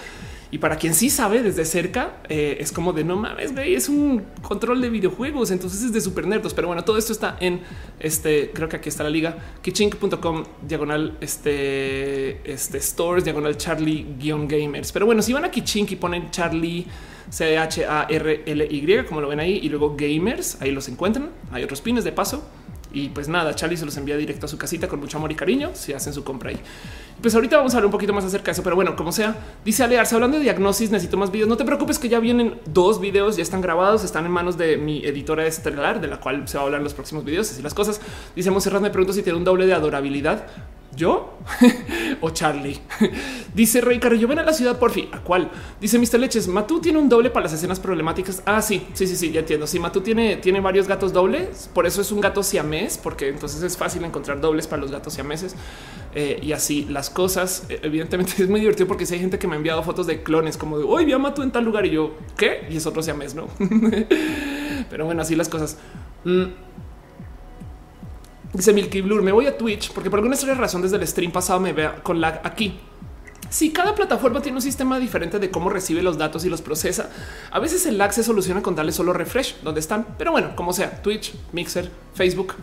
Y 0.53 0.57
para 0.57 0.75
quien 0.75 0.93
sí 0.93 1.09
sabe 1.09 1.41
desde 1.41 1.63
cerca, 1.63 2.17
eh, 2.27 2.57
es 2.59 2.73
como 2.73 2.91
de 2.91 3.05
no 3.05 3.15
mames, 3.15 3.53
güey, 3.53 3.73
es 3.73 3.87
un 3.87 4.21
control 4.41 4.81
de 4.81 4.89
videojuegos. 4.89 5.49
Entonces 5.49 5.81
es 5.81 5.93
de 5.93 6.01
super 6.01 6.27
nerdos. 6.27 6.53
Pero 6.53 6.67
bueno, 6.67 6.83
todo 6.83 6.97
esto 6.97 7.13
está 7.13 7.37
en 7.39 7.61
este. 7.99 8.51
Creo 8.53 8.67
que 8.67 8.75
aquí 8.75 8.89
está 8.89 9.03
la 9.03 9.09
liga 9.09 9.37
kichink.com 9.61 10.43
diagonal 10.67 11.17
este, 11.21 12.51
este 12.51 12.81
stores 12.81 13.23
diagonal 13.23 13.55
Charlie 13.55 14.05
guion 14.19 14.45
gamers. 14.45 14.91
Pero 14.91 15.05
bueno, 15.05 15.21
si 15.21 15.31
van 15.31 15.45
a 15.45 15.51
Kichink 15.51 15.91
y 15.91 15.95
ponen 15.95 16.29
Charlie 16.31 16.85
C 17.29 17.57
H 17.57 17.85
A 17.85 18.07
R 18.09 18.43
L 18.45 18.67
Y, 18.69 19.03
como 19.05 19.21
lo 19.21 19.29
ven 19.29 19.39
ahí, 19.39 19.61
y 19.63 19.69
luego 19.69 19.95
gamers, 19.95 20.61
ahí 20.61 20.71
los 20.71 20.89
encuentran. 20.89 21.29
Hay 21.53 21.63
otros 21.63 21.79
pines 21.79 22.03
de 22.03 22.11
paso. 22.11 22.43
Y 22.93 23.09
pues 23.09 23.27
nada, 23.27 23.55
Charlie 23.55 23.77
se 23.77 23.85
los 23.85 23.95
envía 23.97 24.17
directo 24.17 24.45
a 24.45 24.49
su 24.49 24.57
casita 24.57 24.87
con 24.87 24.99
mucho 24.99 25.17
amor 25.17 25.31
y 25.31 25.35
cariño 25.35 25.71
si 25.73 25.93
hacen 25.93 26.13
su 26.13 26.23
compra 26.23 26.49
ahí. 26.49 26.59
Pues 27.21 27.35
ahorita 27.35 27.57
vamos 27.57 27.73
a 27.73 27.77
hablar 27.77 27.85
un 27.85 27.91
poquito 27.91 28.13
más 28.13 28.25
acerca 28.25 28.47
de 28.47 28.51
eso, 28.53 28.63
pero 28.63 28.75
bueno, 28.75 28.95
como 28.95 29.11
sea, 29.11 29.35
dice 29.63 29.83
Alearse, 29.83 30.15
hablando 30.15 30.37
de 30.37 30.43
diagnosis, 30.43 30.91
necesito 30.91 31.17
más 31.17 31.31
videos. 31.31 31.47
No 31.47 31.55
te 31.55 31.63
preocupes 31.65 31.99
que 31.99 32.09
ya 32.09 32.19
vienen 32.19 32.59
dos 32.65 32.99
videos, 32.99 33.37
ya 33.37 33.43
están 33.43 33.61
grabados, 33.61 34.03
están 34.03 34.25
en 34.25 34.31
manos 34.31 34.57
de 34.57 34.77
mi 34.77 35.05
editora 35.05 35.45
estelar, 35.45 36.01
de 36.01 36.07
la 36.07 36.19
cual 36.19 36.47
se 36.47 36.57
va 36.57 36.63
a 36.63 36.65
hablar 36.65 36.79
en 36.79 36.83
los 36.83 36.93
próximos 36.93 37.23
videos, 37.23 37.51
así 37.51 37.61
las 37.61 37.73
cosas. 37.73 38.01
Dice 38.35 38.49
Monserrat, 38.51 38.81
me 38.81 38.89
pregunto 38.89 39.13
si 39.13 39.21
tiene 39.21 39.37
un 39.37 39.43
doble 39.43 39.67
de 39.67 39.73
adorabilidad. 39.73 40.45
¿Yo? 40.95 41.37
o 42.21 42.29
Charlie. 42.31 42.77
Dice 43.53 43.79
Rey 43.81 43.99
Carrillo, 43.99 44.27
ven 44.27 44.39
a 44.39 44.43
la 44.43 44.53
ciudad 44.53 44.77
por 44.77 44.91
fin. 44.91 45.07
¿A 45.11 45.19
cuál? 45.19 45.49
Dice 45.79 45.97
Mr. 45.97 46.19
Leches, 46.19 46.47
Matú 46.47 46.81
tiene 46.81 46.99
un 46.99 47.07
doble 47.07 47.29
para 47.29 47.45
las 47.45 47.53
escenas 47.53 47.79
problemáticas. 47.79 48.43
Ah, 48.45 48.61
sí, 48.61 48.87
sí, 48.93 49.07
sí, 49.07 49.15
sí, 49.15 49.31
ya 49.31 49.39
entiendo. 49.39 49.67
Sí, 49.67 49.79
Matú 49.79 50.01
tiene, 50.01 50.37
tiene 50.37 50.59
varios 50.59 50.87
gatos 50.87 51.13
dobles, 51.13 51.69
por 51.73 51.85
eso 51.85 52.01
es 52.01 52.11
un 52.11 52.19
gato 52.19 52.43
siamés, 52.43 52.97
porque 52.97 53.29
entonces 53.29 53.63
es 53.63 53.77
fácil 53.77 54.03
encontrar 54.03 54.41
dobles 54.41 54.67
para 54.67 54.81
los 54.81 54.91
gatos 54.91 55.13
siameses. 55.13 55.55
Eh, 56.13 56.39
y 56.41 56.51
así 56.51 56.85
las 56.89 57.09
cosas. 57.09 57.65
Eh, 57.69 57.79
evidentemente 57.83 58.33
es 58.39 58.49
muy 58.49 58.59
divertido 58.59 58.87
porque 58.87 59.05
si 59.05 59.13
hay 59.13 59.21
gente 59.21 59.39
que 59.39 59.47
me 59.47 59.53
ha 59.53 59.57
enviado 59.57 59.81
fotos 59.83 60.07
de 60.07 60.23
clones 60.23 60.57
como 60.57 60.77
de 60.77 60.83
hoy 60.83 61.05
vi 61.05 61.13
a 61.13 61.17
Matú 61.17 61.41
en 61.41 61.51
tal 61.51 61.63
lugar 61.63 61.85
y 61.85 61.91
yo, 61.91 62.15
¿qué? 62.37 62.67
Y 62.69 62.77
es 62.77 62.85
otro 62.85 63.01
siamés, 63.01 63.33
¿no? 63.33 63.47
Pero 64.89 65.05
bueno, 65.05 65.21
así 65.21 65.35
las 65.35 65.47
cosas. 65.47 65.77
Mm. 66.25 66.45
Dice 68.53 68.73
Milky 68.73 68.99
Blur, 69.01 69.21
me 69.21 69.31
voy 69.31 69.45
a 69.45 69.57
Twitch 69.57 69.93
porque 69.93 70.09
por 70.09 70.19
alguna 70.19 70.35
extraña 70.35 70.59
razón 70.59 70.81
desde 70.81 70.97
el 70.97 71.07
stream 71.07 71.31
pasado 71.31 71.59
me 71.59 71.71
vea 71.71 72.03
con 72.03 72.19
lag 72.19 72.41
aquí. 72.43 72.77
Si 73.49 73.71
cada 73.71 73.95
plataforma 73.95 74.41
tiene 74.41 74.57
un 74.57 74.61
sistema 74.61 74.99
diferente 74.99 75.39
de 75.39 75.49
cómo 75.49 75.69
recibe 75.69 76.01
los 76.01 76.17
datos 76.17 76.45
y 76.45 76.49
los 76.49 76.61
procesa, 76.61 77.09
a 77.49 77.59
veces 77.59 77.85
el 77.85 77.97
lag 77.97 78.13
se 78.13 78.23
soluciona 78.23 78.61
con 78.61 78.75
darle 78.75 78.91
solo 78.91 79.13
refresh 79.13 79.61
donde 79.61 79.79
están. 79.79 80.05
Pero 80.17 80.31
bueno, 80.31 80.55
como 80.55 80.73
sea, 80.73 81.01
Twitch, 81.01 81.33
Mixer, 81.51 81.91
Facebook, 82.13 82.55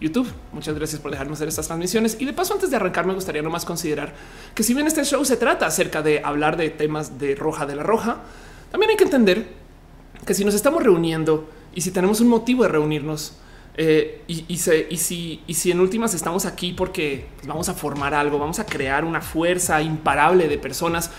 YouTube. 0.00 0.28
Muchas 0.52 0.74
gracias 0.74 1.00
por 1.00 1.10
dejarme 1.10 1.34
hacer 1.34 1.48
estas 1.48 1.66
transmisiones. 1.66 2.16
Y 2.18 2.24
de 2.24 2.32
paso, 2.32 2.54
antes 2.54 2.70
de 2.70 2.76
arrancar, 2.76 3.06
me 3.06 3.14
gustaría 3.14 3.42
nomás 3.42 3.64
considerar 3.64 4.14
que 4.54 4.62
si 4.62 4.74
bien 4.74 4.86
este 4.86 5.04
show 5.04 5.24
se 5.24 5.36
trata 5.36 5.66
acerca 5.66 6.02
de 6.02 6.22
hablar 6.22 6.56
de 6.56 6.70
temas 6.70 7.18
de 7.18 7.34
roja 7.34 7.64
de 7.66 7.76
la 7.76 7.82
roja, 7.82 8.18
también 8.70 8.90
hay 8.90 8.96
que 8.96 9.04
entender 9.04 9.46
que 10.26 10.34
si 10.34 10.44
nos 10.44 10.54
estamos 10.54 10.82
reuniendo 10.82 11.48
y 11.74 11.80
si 11.80 11.90
tenemos 11.90 12.20
un 12.20 12.28
motivo 12.28 12.62
de 12.62 12.68
reunirnos, 12.70 13.34
eh, 13.78 14.22
y, 14.26 14.56
si, 14.56 15.70
en 15.70 15.80
últimas 15.80 16.14
estamos 16.14 16.46
aquí 16.46 16.72
porque 16.72 17.26
vamos 17.46 17.68
a 17.68 17.74
formar 17.74 18.14
algo, 18.14 18.38
vamos 18.38 18.58
a 18.58 18.64
crear 18.64 19.04
una 19.04 19.20
fuerza 19.20 19.82
imparable 19.82 20.48
de 20.48 20.56
personas 20.56 21.10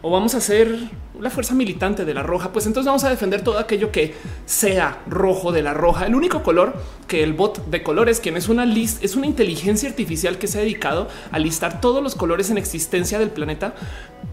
o 0.00 0.10
vamos 0.10 0.34
a 0.34 0.40
ser 0.40 0.76
la 1.18 1.30
fuerza 1.30 1.54
militante 1.54 2.04
de 2.04 2.14
la 2.14 2.22
roja, 2.22 2.52
pues 2.52 2.66
entonces 2.66 2.86
vamos 2.86 3.04
a 3.04 3.08
defender 3.08 3.42
todo 3.42 3.58
aquello 3.58 3.90
que 3.90 4.14
sea 4.44 5.02
rojo 5.08 5.50
de 5.50 5.62
la 5.62 5.72
roja. 5.74 6.06
El 6.06 6.14
único 6.14 6.42
color 6.42 6.76
que 7.08 7.22
el 7.22 7.32
bot 7.32 7.66
de 7.66 7.82
colores, 7.82 8.20
quien 8.20 8.36
es 8.36 8.48
una 8.48 8.66
list, 8.66 9.02
es 9.02 9.16
una 9.16 9.26
inteligencia 9.26 9.88
artificial 9.88 10.38
que 10.38 10.46
se 10.46 10.58
ha 10.58 10.60
dedicado 10.60 11.08
a 11.32 11.38
listar 11.38 11.80
todos 11.80 12.02
los 12.02 12.14
colores 12.14 12.50
en 12.50 12.58
existencia 12.58 13.18
del 13.18 13.30
planeta, 13.30 13.74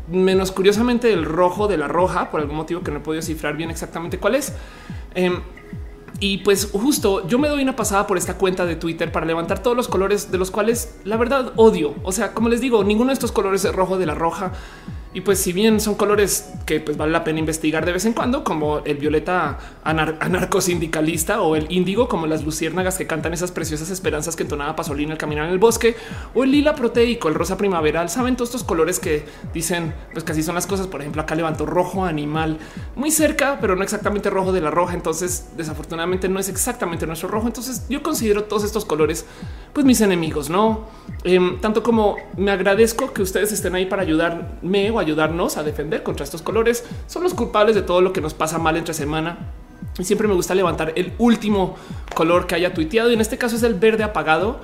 menos 0.09 0.51
curiosamente 0.51 1.13
el 1.13 1.23
rojo 1.23 1.67
de 1.67 1.77
la 1.77 1.87
roja, 1.87 2.29
por 2.31 2.41
algún 2.41 2.57
motivo 2.57 2.81
que 2.81 2.91
no 2.91 2.97
he 2.97 3.01
podido 3.01 3.21
cifrar 3.21 3.55
bien 3.55 3.71
exactamente 3.71 4.19
cuál 4.19 4.35
es. 4.35 4.53
Em, 5.15 5.41
y 6.21 6.37
pues 6.37 6.69
justo 6.71 7.27
yo 7.27 7.39
me 7.39 7.49
doy 7.49 7.63
una 7.63 7.75
pasada 7.75 8.05
por 8.05 8.15
esta 8.15 8.37
cuenta 8.37 8.67
de 8.67 8.75
Twitter 8.75 9.11
para 9.11 9.25
levantar 9.25 9.63
todos 9.63 9.75
los 9.75 9.87
colores 9.87 10.31
de 10.31 10.37
los 10.37 10.51
cuales 10.51 10.93
la 11.03 11.17
verdad 11.17 11.51
odio. 11.55 11.95
O 12.03 12.11
sea, 12.11 12.35
como 12.35 12.47
les 12.47 12.61
digo, 12.61 12.83
ninguno 12.83 13.07
de 13.07 13.15
estos 13.15 13.31
colores 13.31 13.65
es 13.65 13.73
rojo 13.73 13.97
de 13.97 14.05
la 14.05 14.13
roja. 14.13 14.51
Y 15.13 15.21
pues 15.21 15.39
si 15.39 15.51
bien 15.51 15.81
son 15.81 15.95
colores 15.95 16.53
que 16.65 16.79
pues 16.79 16.95
vale 16.95 17.11
la 17.11 17.23
pena 17.23 17.39
investigar 17.39 17.85
de 17.85 17.91
vez 17.91 18.05
en 18.05 18.13
cuando, 18.13 18.43
como 18.45 18.79
el 18.79 18.97
violeta 18.97 19.59
anarco 19.83 20.61
sindicalista 20.61 21.41
o 21.41 21.57
el 21.57 21.69
índigo, 21.69 22.07
como 22.07 22.27
las 22.27 22.45
luciérnagas 22.45 22.97
que 22.97 23.07
cantan 23.07 23.33
esas 23.33 23.51
preciosas 23.51 23.89
esperanzas 23.89 24.37
que 24.37 24.43
entonaba 24.43 24.75
Pasolini 24.75 25.11
al 25.11 25.17
caminar 25.17 25.47
en 25.47 25.51
el 25.51 25.59
bosque, 25.59 25.97
o 26.33 26.45
el 26.45 26.51
lila 26.51 26.75
proteico, 26.75 27.27
el 27.27 27.35
rosa 27.35 27.57
primaveral, 27.57 28.09
saben 28.09 28.37
todos 28.37 28.49
estos 28.49 28.63
colores 28.63 28.99
que 28.99 29.25
dicen 29.53 29.93
pues 30.13 30.23
que 30.23 30.31
así 30.31 30.43
son 30.43 30.55
las 30.55 30.65
cosas. 30.65 30.87
Por 30.87 31.01
ejemplo, 31.01 31.21
acá 31.21 31.35
levanto 31.35 31.65
rojo 31.65 32.05
animal 32.05 32.57
muy 32.95 33.11
cerca, 33.11 33.57
pero 33.59 33.75
no 33.75 33.83
exactamente 33.83 34.29
rojo 34.29 34.53
de 34.53 34.61
la 34.61 34.71
roja. 34.71 34.93
Entonces, 34.93 35.49
desafortunadamente 35.57 36.29
no 36.29 36.39
es 36.39 36.47
exactamente 36.47 37.05
nuestro 37.05 37.27
rojo. 37.27 37.47
Entonces 37.47 37.85
yo 37.89 38.01
considero 38.01 38.45
todos 38.45 38.63
estos 38.63 38.85
colores 38.85 39.25
pues 39.73 39.85
mis 39.85 40.01
enemigos, 40.01 40.49
no 40.49 40.87
em, 41.23 41.59
tanto 41.61 41.81
como 41.81 42.17
me 42.37 42.51
agradezco 42.51 43.13
que 43.13 43.21
ustedes 43.21 43.51
estén 43.51 43.73
ahí 43.75 43.85
para 43.85 44.01
ayudarme 44.01 44.91
o 44.91 44.99
ayudarnos 45.01 45.57
a 45.57 45.63
defender 45.63 46.03
contra 46.03 46.23
estos 46.23 46.41
colores. 46.41 46.85
Son 47.07 47.23
los 47.23 47.33
culpables 47.33 47.75
de 47.75 47.81
todo 47.81 48.01
lo 48.01 48.13
que 48.13 48.21
nos 48.21 48.33
pasa 48.33 48.57
mal 48.57 48.77
entre 48.77 48.93
semana. 48.93 49.37
Y 49.97 50.03
siempre 50.03 50.27
me 50.27 50.33
gusta 50.33 50.55
levantar 50.55 50.93
el 50.95 51.13
último 51.17 51.75
color 52.13 52.47
que 52.47 52.55
haya 52.55 52.73
tuiteado. 52.73 53.09
Y 53.09 53.13
en 53.13 53.21
este 53.21 53.37
caso 53.37 53.55
es 53.55 53.63
el 53.63 53.73
verde 53.75 54.03
apagado. 54.03 54.59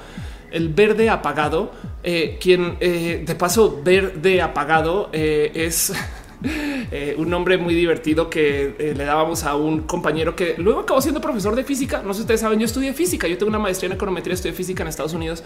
El 0.51 0.69
verde 0.69 1.09
apagado, 1.09 1.71
eh, 2.03 2.37
quien 2.41 2.77
eh, 2.79 3.23
de 3.25 3.35
paso 3.35 3.81
verde 3.83 4.41
apagado 4.41 5.09
eh, 5.11 5.51
es 5.53 5.93
Eh, 6.43 7.15
un 7.17 7.29
nombre 7.29 7.57
muy 7.57 7.73
divertido 7.73 8.29
que 8.29 8.75
eh, 8.77 8.93
le 8.95 9.05
dábamos 9.05 9.43
a 9.43 9.55
un 9.55 9.81
compañero 9.81 10.35
que 10.35 10.55
luego 10.57 10.81
acabó 10.81 11.01
siendo 11.01 11.19
profesor 11.19 11.55
de 11.55 11.63
física. 11.63 12.01
No 12.03 12.13
sé 12.13 12.19
si 12.19 12.21
ustedes 12.21 12.41
saben, 12.41 12.59
yo 12.59 12.65
estudié 12.65 12.93
física, 12.93 13.27
yo 13.27 13.37
tengo 13.37 13.49
una 13.49 13.59
maestría 13.59 13.87
en 13.87 13.95
econometría, 13.95 14.35
estudié 14.35 14.53
física 14.53 14.83
en 14.83 14.89
Estados 14.89 15.13
Unidos 15.13 15.43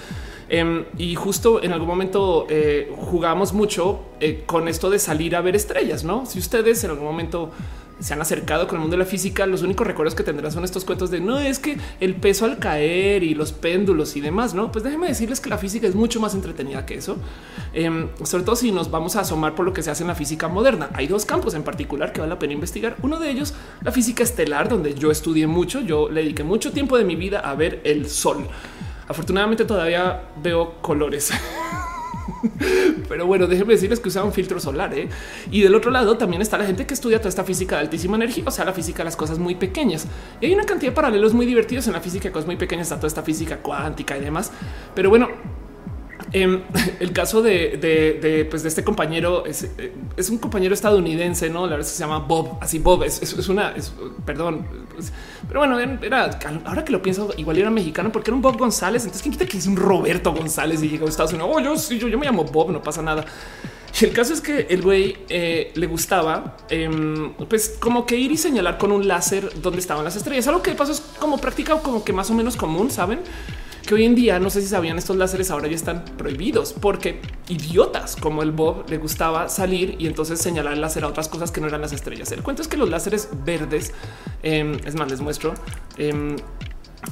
em, 0.50 0.84
y 0.98 1.16
justo 1.16 1.64
en 1.64 1.72
algún 1.72 1.88
momento 1.88 2.46
eh, 2.50 2.92
jugamos 2.96 3.54
mucho 3.54 4.02
con 4.46 4.68
esto 4.68 4.92
de 4.92 5.00
salir 5.00 5.36
a 5.36 5.42
ver 5.42 5.56
estrellas. 5.56 6.04
No, 6.04 6.26
si 6.26 6.38
ustedes 6.38 6.84
en 6.84 6.92
algún 6.92 7.06
momento 7.06 7.52
se 8.02 8.14
han 8.14 8.22
acercado 8.22 8.68
con 8.68 8.78
el 8.78 8.82
mundo 8.82 8.98
de 8.98 9.04
la 9.04 9.10
física, 9.10 9.46
los 9.46 9.62
únicos 9.62 9.86
recuerdos 9.86 10.16
que 10.16 10.24
tendrán 10.24 10.52
son 10.52 10.64
estos 10.64 10.86
cuentos 10.86 11.12
de 11.12 11.22
no 11.22 11.40
es 11.40 11.60
que 11.60 11.78
el 12.00 12.16
peso 12.16 12.46
al 12.46 12.58
caer 12.58 13.24
y 13.24 13.36
los 13.36 13.52
péndulos 13.52 14.16
y 14.16 14.22
demás. 14.22 14.54
No, 14.54 14.72
pues 14.72 14.84
déjenme 14.84 15.08
decirles 15.08 15.40
que 15.40 15.50
la 15.50 15.58
física 15.58 15.88
es 15.88 15.96
mucho 15.96 16.20
más 16.20 16.34
entretenida 16.34 16.86
que 16.86 16.96
eso, 16.96 17.18
em, 17.74 18.10
sobre 18.24 18.44
todo 18.44 18.56
si 18.56 18.72
nos 18.72 18.90
vamos 18.90 19.16
a 19.16 19.22
asomar 19.22 19.54
por 19.56 19.66
lo 19.66 19.74
que 19.74 19.84
se 19.84 19.92
hace 19.92 20.04
en 20.04 20.08
la 20.08 20.16
física 20.16 20.48
moderna. 20.48 20.90
Hay 20.94 21.08
dos 21.08 21.26
campos 21.26 21.54
en 21.54 21.64
particular 21.64 22.12
que 22.12 22.22
vale 22.22 22.34
la 22.34 22.40
pena 22.40 22.54
investigar. 22.54 22.96
Uno 23.04 23.20
de 23.20 23.30
ellos, 23.30 23.54
la 23.82 23.92
física 23.92 24.24
estelar, 24.24 24.68
donde 24.68 24.96
yo 24.96 25.12
estudié 25.12 25.46
mucho. 25.46 25.82
Yo 25.82 26.10
le 26.10 26.22
dediqué 26.22 26.44
mucho 26.44 26.72
tiempo 26.72 26.98
de 26.98 27.06
mi 27.06 27.16
vida 27.16 27.40
a 27.40 27.54
ver 27.56 27.82
el 27.84 28.10
sol. 28.10 28.48
Afortunadamente 29.08 29.66
todavía 29.66 30.24
veo 30.42 30.82
colores. 30.82 31.32
Pero 33.10 33.26
bueno, 33.26 33.48
déjenme 33.48 33.74
decirles 33.74 34.00
que 34.00 34.10
usa 34.10 34.24
un 34.24 34.34
filtro 34.34 34.60
solar. 34.60 34.94
¿eh? 34.94 35.10
Y 35.52 35.62
del 35.62 35.76
otro 35.76 35.92
lado 35.92 36.18
también 36.18 36.42
está 36.42 36.58
la 36.58 36.66
gente 36.66 36.86
que 36.86 36.94
estudia 36.94 37.18
toda 37.20 37.30
esta 37.30 37.44
física 37.44 37.76
de 37.76 37.82
altísima 37.82 38.16
energía, 38.16 38.44
o 38.48 38.52
sea, 38.52 38.66
la 38.66 38.74
física 38.74 39.00
de 39.00 39.06
las 39.06 39.16
cosas 39.16 39.40
muy 39.40 39.56
pequeñas. 39.56 40.06
Y 40.40 40.48
hay 40.48 40.54
una 40.54 40.66
cantidad 40.66 40.92
de 40.92 40.96
paralelos 40.96 41.34
muy 41.34 41.46
divertidos 41.46 41.88
en 41.88 41.94
la 41.94 42.02
física 42.02 42.32
cosas 42.32 42.46
muy 42.46 42.56
pequeñas, 42.56 42.88
está 42.88 42.96
toda 42.98 43.08
esta 43.08 43.24
física 43.24 43.58
cuántica 43.58 44.18
y 44.18 44.22
demás. 44.22 44.52
Pero 44.96 45.10
bueno, 45.10 45.30
Em, 46.34 46.62
el 47.00 47.12
caso 47.12 47.42
de, 47.42 48.48
pues 48.50 48.64
de 48.64 48.70
este 48.70 48.84
compañero 48.84 49.46
es, 49.46 49.68
es, 50.16 50.30
un 50.30 50.38
compañero 50.38 50.74
estadounidense, 50.74 51.50
no? 51.50 51.66
La 51.66 51.76
verdad 51.76 51.88
se 51.88 52.00
llama 52.00 52.20
Bob, 52.20 52.58
así 52.62 52.80
Bob 52.80 53.04
es, 53.04 53.22
es 53.22 53.50
una, 53.50 53.74
perdón, 54.26 54.66
pues, 54.94 55.12
pero 55.48 55.60
bueno, 55.60 55.80
era 55.80 56.40
ahora 56.66 56.86
que 56.86 56.92
lo 56.92 57.02
pienso, 57.02 57.34
igual 57.38 57.58
era 57.58 57.70
mexicano 57.70 58.12
porque 58.12 58.30
era 58.30 58.36
un 58.36 58.42
Bob 58.42 58.58
González. 58.58 59.04
Entonces, 59.04 59.22
quién 59.22 59.34
quita 59.34 59.46
que 59.46 59.58
es 59.58 59.68
un 59.68 59.76
Roberto 59.76 60.34
González 60.34 60.82
y 60.84 60.90
llegó 60.90 61.06
a 61.06 61.10
Estados 61.10 61.34
Unidos? 61.34 61.52
Oh, 61.54 61.60
yo 61.60 61.76
sí, 61.78 61.98
yo, 62.00 62.08
yo 62.08 62.18
me 62.18 62.26
llamo 62.26 62.44
Bob, 62.46 62.72
no 62.72 62.82
pasa 62.82 63.02
nada. 63.02 63.26
Y 64.00 64.06
el 64.06 64.14
caso 64.14 64.34
es 64.34 64.40
que 64.40 64.68
el 64.70 64.82
güey 64.82 65.18
eh, 65.28 65.72
le 65.76 65.88
gustaba, 65.88 66.56
em, 66.70 67.34
pues 67.50 67.76
como 67.80 68.06
que 68.06 68.16
ir 68.16 68.32
y 68.32 68.38
señalar 68.38 68.78
con 68.78 68.92
un 68.92 69.08
láser 69.08 69.62
dónde 69.62 69.80
estaban 69.80 70.06
las 70.06 70.16
estrellas. 70.16 70.48
Algo 70.48 70.62
que 70.62 70.72
de 70.72 70.78
paso 70.78 70.94
es 70.94 71.02
como 71.20 71.38
práctica 71.38 71.76
o 71.76 71.84
como 71.84 72.04
que 72.04 72.14
más 72.14 72.30
o 72.30 72.34
menos 72.34 72.56
común, 72.56 72.90
saben? 72.90 73.20
Que 73.86 73.96
hoy 73.96 74.06
en 74.06 74.16
día 74.16 74.40
no 74.40 74.50
sé 74.50 74.62
si 74.62 74.68
sabían 74.68 74.98
estos 74.98 75.16
láseres 75.16 75.52
ahora 75.52 75.68
ya 75.68 75.76
están 75.76 76.06
prohibidos 76.18 76.74
porque 76.74 77.20
idiotas 77.50 78.16
como 78.16 78.44
el 78.44 78.52
Bob 78.52 78.90
le 78.90 78.98
gustaba 78.98 79.50
salir 79.50 79.96
y 80.00 80.08
entonces 80.08 80.40
señalar 80.40 80.74
el 80.74 80.82
láser 80.82 81.04
a 81.04 81.08
otras 81.08 81.28
cosas 81.28 81.52
que 81.52 81.62
no 81.62 81.68
eran 81.68 81.82
las 81.82 81.94
estrellas. 81.94 82.32
El 82.32 82.44
cuento 82.44 82.62
es 82.62 82.68
que 82.68 82.78
los 82.78 82.90
láseres 82.90 83.30
verdes, 83.46 83.94
em, 84.44 84.74
es 84.86 84.96
más, 84.96 85.10
les 85.10 85.22
muestro. 85.22 85.54
Em, 85.98 86.36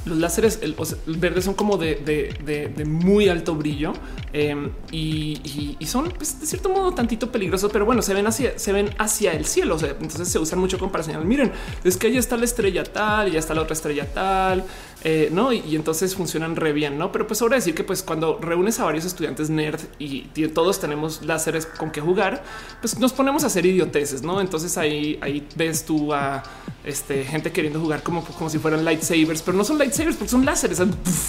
los 0.06 0.18
láseres 0.18 0.60
verdes 1.08 1.46
son 1.46 1.56
como 1.56 1.78
de, 1.78 2.84
muy 2.86 3.28
alto 3.28 3.56
brillo 3.56 3.94
em, 4.34 4.70
y, 4.92 5.78
son 5.86 6.10
pues, 6.10 6.40
de 6.40 6.46
cierto 6.46 6.70
modo 6.70 6.94
tantito 6.94 7.32
peligrosos, 7.32 7.72
pero 7.72 7.86
bueno, 7.86 8.02
se 8.02 8.14
ven 8.14 8.28
hacia, 8.28 8.58
se 8.60 8.72
ven 8.72 8.92
hacia 9.00 9.34
el 9.34 9.46
cielo. 9.46 9.78
entonces 9.82 10.28
se 10.28 10.38
usan 10.38 10.60
mucho 10.60 10.78
como 10.78 10.92
para 10.92 11.04
señalar. 11.04 11.26
Miren, 11.26 11.52
es 11.84 11.98
que 11.98 12.08
ahí 12.08 12.18
está 12.18 12.38
la 12.38 12.46
estrella 12.46 12.84
tal 12.84 13.30
y 13.30 13.32
ya 13.32 13.40
está 13.40 13.56
la 13.56 13.62
otra 13.62 13.74
estrella 13.74 14.06
tal. 14.14 14.64
Eh, 15.06 15.30
no, 15.32 15.54
y, 15.54 15.76
entonces 15.76 16.14
funcionan 16.14 16.58
re 16.58 16.74
bien, 16.74 16.98
no? 16.98 17.12
Pero 17.12 17.26
pues 17.26 17.42
ahora 17.42 17.56
decir 17.56 17.74
que, 17.74 17.86
pues 17.86 18.04
cuando 18.04 18.38
reúnes 18.42 18.80
a 18.80 18.84
varios 18.84 19.06
estudiantes 19.06 19.50
nerd 19.50 19.80
y, 19.98 20.24
todos 20.50 20.80
tenemos 20.80 21.22
láseres 21.24 21.66
con 21.66 21.92
que 21.92 22.02
jugar, 22.02 22.44
pues 22.82 22.98
nos 23.00 23.14
ponemos 23.14 23.44
a 23.44 23.48
hacer 23.48 23.66
idioteces, 23.66 24.24
no? 24.24 24.42
Entonces 24.42 24.78
ahí, 24.78 25.20
ves 25.56 25.86
tú 25.86 26.14
a 26.14 26.44
este, 26.84 27.24
gente 27.24 27.52
queriendo 27.52 27.80
jugar 27.80 28.04
como, 28.04 28.26
como 28.26 28.50
si 28.50 28.58
fueran 28.58 28.84
lightsabers, 28.84 29.42
pero 29.42 29.56
no 29.56 29.64
son 29.64 29.78
lightsabers 29.78 30.18
porque 30.18 30.32
son 30.32 30.46
láseres. 30.46 30.80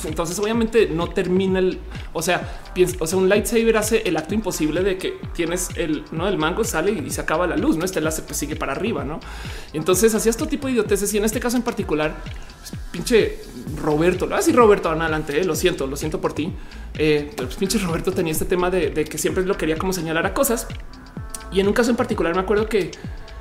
Entonces, 0.04 0.38
obviamente, 0.38 0.88
no 0.88 1.10
termina 1.10 1.58
el, 1.60 1.78
o 2.12 2.22
sea, 2.22 2.60
o 2.98 3.06
sea, 3.06 3.18
un 3.18 3.28
lightsaber 3.28 3.76
hace 3.76 4.02
el 4.04 4.16
acto 4.16 4.34
imposible 4.34 4.82
de 4.82 4.96
que 4.98 5.18
tienes 5.34 5.68
el, 5.76 6.04
no, 6.10 6.26
el 6.26 6.38
mango 6.38 6.64
sale 6.64 6.92
y 6.92 7.10
se 7.10 7.20
acaba 7.20 7.46
la 7.46 7.56
luz, 7.56 7.76
no? 7.76 7.84
Este 7.84 8.00
láser 8.00 8.24
pues 8.24 8.36
sigue 8.38 8.56
para 8.56 8.72
arriba, 8.72 9.04
no? 9.04 9.20
Entonces, 9.72 10.14
hacías 10.14 10.36
todo 10.36 10.48
tipo 10.48 10.66
de 10.66 10.74
idioteces 10.74 11.12
y 11.14 11.18
en 11.18 11.24
este 11.24 11.38
caso 11.38 11.56
en 11.56 11.62
particular, 11.62 12.14
pinche 12.90 13.38
Roberto, 13.76 14.26
lo 14.26 14.36
así 14.36 14.52
Roberto 14.52 14.88
van 14.88 15.02
adelante, 15.02 15.40
eh, 15.40 15.44
lo 15.44 15.54
siento, 15.54 15.86
lo 15.86 15.96
siento 15.96 16.20
por 16.20 16.32
ti. 16.32 16.52
Eh, 16.98 17.30
pues, 17.36 17.54
pinche 17.56 17.78
Roberto 17.78 18.12
tenía 18.12 18.32
este 18.32 18.44
tema 18.44 18.70
de, 18.70 18.92
que 18.92 19.18
siempre 19.18 19.44
lo 19.44 19.56
quería 19.56 19.76
como 19.76 19.92
señalar 19.92 20.26
a 20.26 20.34
cosas. 20.34 20.66
Y 21.52 21.60
en 21.60 21.66
un 21.66 21.72
caso 21.72 21.90
en 21.90 21.96
particular 21.96 22.34
me 22.34 22.40
acuerdo 22.40 22.68
que 22.68 22.90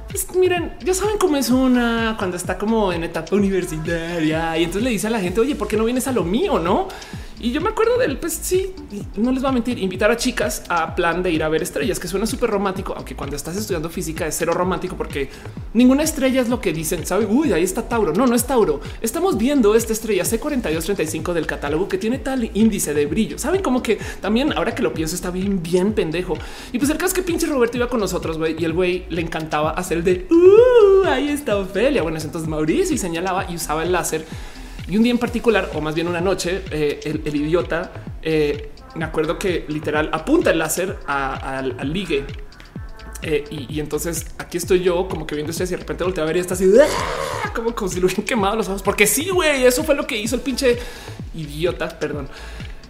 pues, 0.09 0.27
miren, 0.35 0.73
ya 0.83 0.93
saben 0.95 1.17
cómo 1.19 1.38
es 1.38 1.51
una 1.51 2.15
cuando 2.17 2.35
está 2.35 2.57
como 2.57 2.91
en 2.91 3.03
etapa 3.03 3.35
universitaria 3.35 4.57
y 4.57 4.63
entonces 4.63 4.83
le 4.83 4.89
dice 4.89 5.05
a 5.05 5.11
la 5.11 5.19
gente, 5.19 5.39
oye, 5.39 5.55
¿por 5.55 5.67
qué 5.67 5.77
no 5.77 5.85
vienes 5.85 6.07
a 6.07 6.11
lo 6.11 6.23
mío? 6.23 6.57
No? 6.57 6.88
Y 7.41 7.51
yo 7.51 7.62
me 7.62 7.69
acuerdo 7.69 7.98
del, 7.98 8.17
pues 8.17 8.34
sí, 8.34 8.74
no 9.15 9.31
les 9.31 9.43
va 9.43 9.50
a 9.50 9.51
mentir, 9.53 9.79
invitar 9.79 10.12
a 10.12 10.17
chicas 10.17 10.63
a 10.67 10.93
plan 10.93 11.24
de 11.24 11.31
ir 11.31 11.41
a 11.41 11.48
ver 11.48 11.63
estrellas, 11.63 11.98
que 11.98 12.10
suena 12.10 12.25
súper 12.25 12.50
romántico, 12.50 12.93
aunque 12.98 13.15
cuando 13.15 13.38
estás 13.38 13.55
estudiando 13.55 13.89
física 13.89 14.27
es 14.27 14.36
cero 14.38 14.53
romántico 14.53 14.98
porque 14.98 15.29
ninguna 15.74 16.03
estrella 16.03 16.41
es 16.41 16.50
lo 16.50 16.60
que 16.60 16.74
dicen, 16.74 17.05
sabe, 17.05 17.25
uy, 17.25 17.53
ahí 17.53 17.63
está 17.63 17.88
Tauro. 17.88 18.12
No, 18.13 18.27
no 18.27 18.36
es 18.36 18.46
Tauro. 18.46 18.81
Estamos 19.01 19.38
viendo 19.38 19.74
esta 19.74 19.93
estrella 19.93 20.24
C4235 20.24 21.31
del 21.31 21.48
catálogo 21.48 21.88
que 21.88 21.98
tiene 21.98 22.19
tal 22.19 22.51
índice 22.53 22.93
de 22.93 23.05
brillo. 23.05 23.39
Saben 23.39 23.62
como 23.62 23.81
que 23.81 23.98
también 24.19 24.51
ahora 24.53 24.75
que 24.75 24.84
lo 24.84 24.93
pienso 24.93 25.15
está 25.15 25.31
bien, 25.31 25.63
bien 25.63 25.93
pendejo. 25.93 26.38
Y 26.74 26.77
pues 26.77 26.91
el 26.91 26.98
caso 26.98 27.08
es 27.08 27.13
que 27.13 27.24
pinche 27.24 27.48
Roberto 27.48 27.77
iba 27.77 27.88
con 27.88 28.01
nosotros 28.01 28.38
y 28.58 28.65
el 28.65 28.74
güey 28.74 29.05
le 29.10 29.22
encantaba 29.22 29.72
hacer 29.72 30.00
el 30.00 30.03
de, 30.03 30.27
uh, 30.29 31.05
ahí 31.08 31.29
está 31.29 31.55
Ofelia. 31.55 32.03
Bueno, 32.03 32.19
entonces 32.19 32.50
Mauricio 32.50 32.96
y 32.96 32.98
señalaba 32.98 33.46
y 33.50 33.55
usaba 33.55 33.84
el 33.84 33.93
láser 33.93 34.25
y 34.89 34.98
un 34.98 35.03
día 35.03 35.12
en 35.12 35.19
particular, 35.19 35.69
o 35.75 35.81
más 35.81 35.93
bien 35.93 36.08
una 36.08 36.19
noche, 36.19 36.63
eh, 36.72 37.00
el, 37.03 37.36
idiota, 37.36 37.91
eh, 38.24 38.72
me 38.96 39.05
acuerdo 39.05 39.38
que 39.38 39.65
literal 39.67 40.10
apunta 40.12 40.50
el 40.50 40.58
láser 40.58 40.98
al 41.05 41.93
ligue. 41.93 42.25
Eh, 43.22 43.43
y, 43.51 43.79
entonces 43.79 44.27
aquí 44.38 44.58
estoy 44.58 44.79
yo 44.79 45.08
como 45.10 45.27
que 45.27 45.36
viendo 45.36 45.51
esto 45.51 45.65
y 45.65 45.67
de 45.67 45.77
repente 45.77 46.05
volteo 46.05 46.24
a 46.24 46.27
ver 46.27 46.38
y 46.38 46.39
está 46.39 46.53
así 46.53 46.72
¡ah! 46.81 47.51
como, 47.53 47.75
como 47.75 47.91
si 47.91 48.00
lo 48.00 48.08
hubieran 48.08 48.25
quemado 48.25 48.55
los 48.55 48.67
ojos. 48.69 48.81
Porque 48.81 49.05
sí, 49.05 49.29
güey, 49.29 49.65
eso 49.65 49.84
fue 49.84 49.93
lo 49.93 50.08
que 50.08 50.17
hizo 50.17 50.36
el 50.36 50.41
pinche 50.41 50.79
idiota, 51.36 51.88
perdón. 52.00 52.27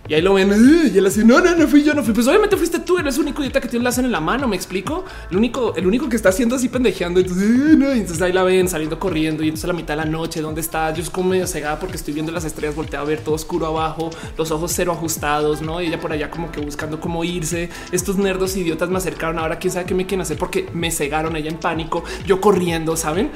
Y 0.09 0.15
ahí 0.15 0.23
lo 0.23 0.33
ven 0.33 0.49
y 0.91 0.97
él 0.97 1.05
así, 1.05 1.23
no, 1.23 1.39
no, 1.39 1.55
no 1.55 1.67
fui 1.67 1.83
yo, 1.83 1.93
no 1.93 2.01
fui. 2.01 2.15
Pues 2.15 2.27
obviamente 2.27 2.57
fuiste 2.57 2.79
tú, 2.79 2.97
eres 2.97 3.13
el 3.13 3.21
único 3.21 3.43
idiota 3.43 3.61
que 3.61 3.67
tiene 3.67 3.81
un 3.81 3.83
láser 3.83 4.03
en 4.05 4.11
la 4.11 4.19
mano, 4.19 4.47
me 4.47 4.55
explico. 4.55 5.05
El 5.29 5.37
único, 5.37 5.75
el 5.75 5.85
único 5.85 6.09
que 6.09 6.15
está 6.15 6.29
haciendo 6.29 6.55
así 6.55 6.67
pendejeando. 6.67 7.19
Entonces, 7.19 7.47
entonces 7.47 8.19
ahí 8.23 8.33
la 8.33 8.41
ven 8.41 8.67
saliendo 8.67 8.97
corriendo 8.97 9.43
y 9.43 9.49
entonces 9.49 9.65
a 9.65 9.67
la 9.67 9.73
mitad 9.73 9.93
de 9.93 9.97
la 9.97 10.05
noche, 10.05 10.41
¿dónde 10.41 10.61
está? 10.61 10.91
Yo 10.95 11.03
es 11.03 11.11
como 11.11 11.29
medio 11.29 11.45
cegada 11.45 11.79
porque 11.79 11.95
estoy 11.95 12.15
viendo 12.15 12.31
las 12.31 12.43
estrellas, 12.43 12.75
volteado 12.75 13.05
a 13.05 13.07
ver 13.07 13.19
todo 13.19 13.35
oscuro 13.35 13.67
abajo, 13.67 14.09
los 14.35 14.49
ojos 14.49 14.71
cero 14.73 14.93
ajustados, 14.93 15.61
no? 15.61 15.79
Y 15.79 15.85
ella 15.85 15.99
por 15.99 16.11
allá 16.11 16.31
como 16.31 16.51
que 16.51 16.59
buscando 16.59 16.99
cómo 16.99 17.23
irse. 17.23 17.69
Estos 17.91 18.17
nerdos 18.17 18.57
idiotas 18.57 18.89
me 18.89 18.97
acercaron. 18.97 19.37
Ahora 19.37 19.59
quién 19.59 19.71
sabe 19.71 19.85
qué 19.85 19.93
me 19.93 20.07
quieren 20.07 20.21
hacer 20.21 20.37
porque 20.39 20.69
me 20.73 20.89
cegaron 20.89 21.35
ella 21.35 21.51
en 21.51 21.57
pánico, 21.57 22.03
yo 22.25 22.41
corriendo, 22.41 22.97
saben? 22.97 23.29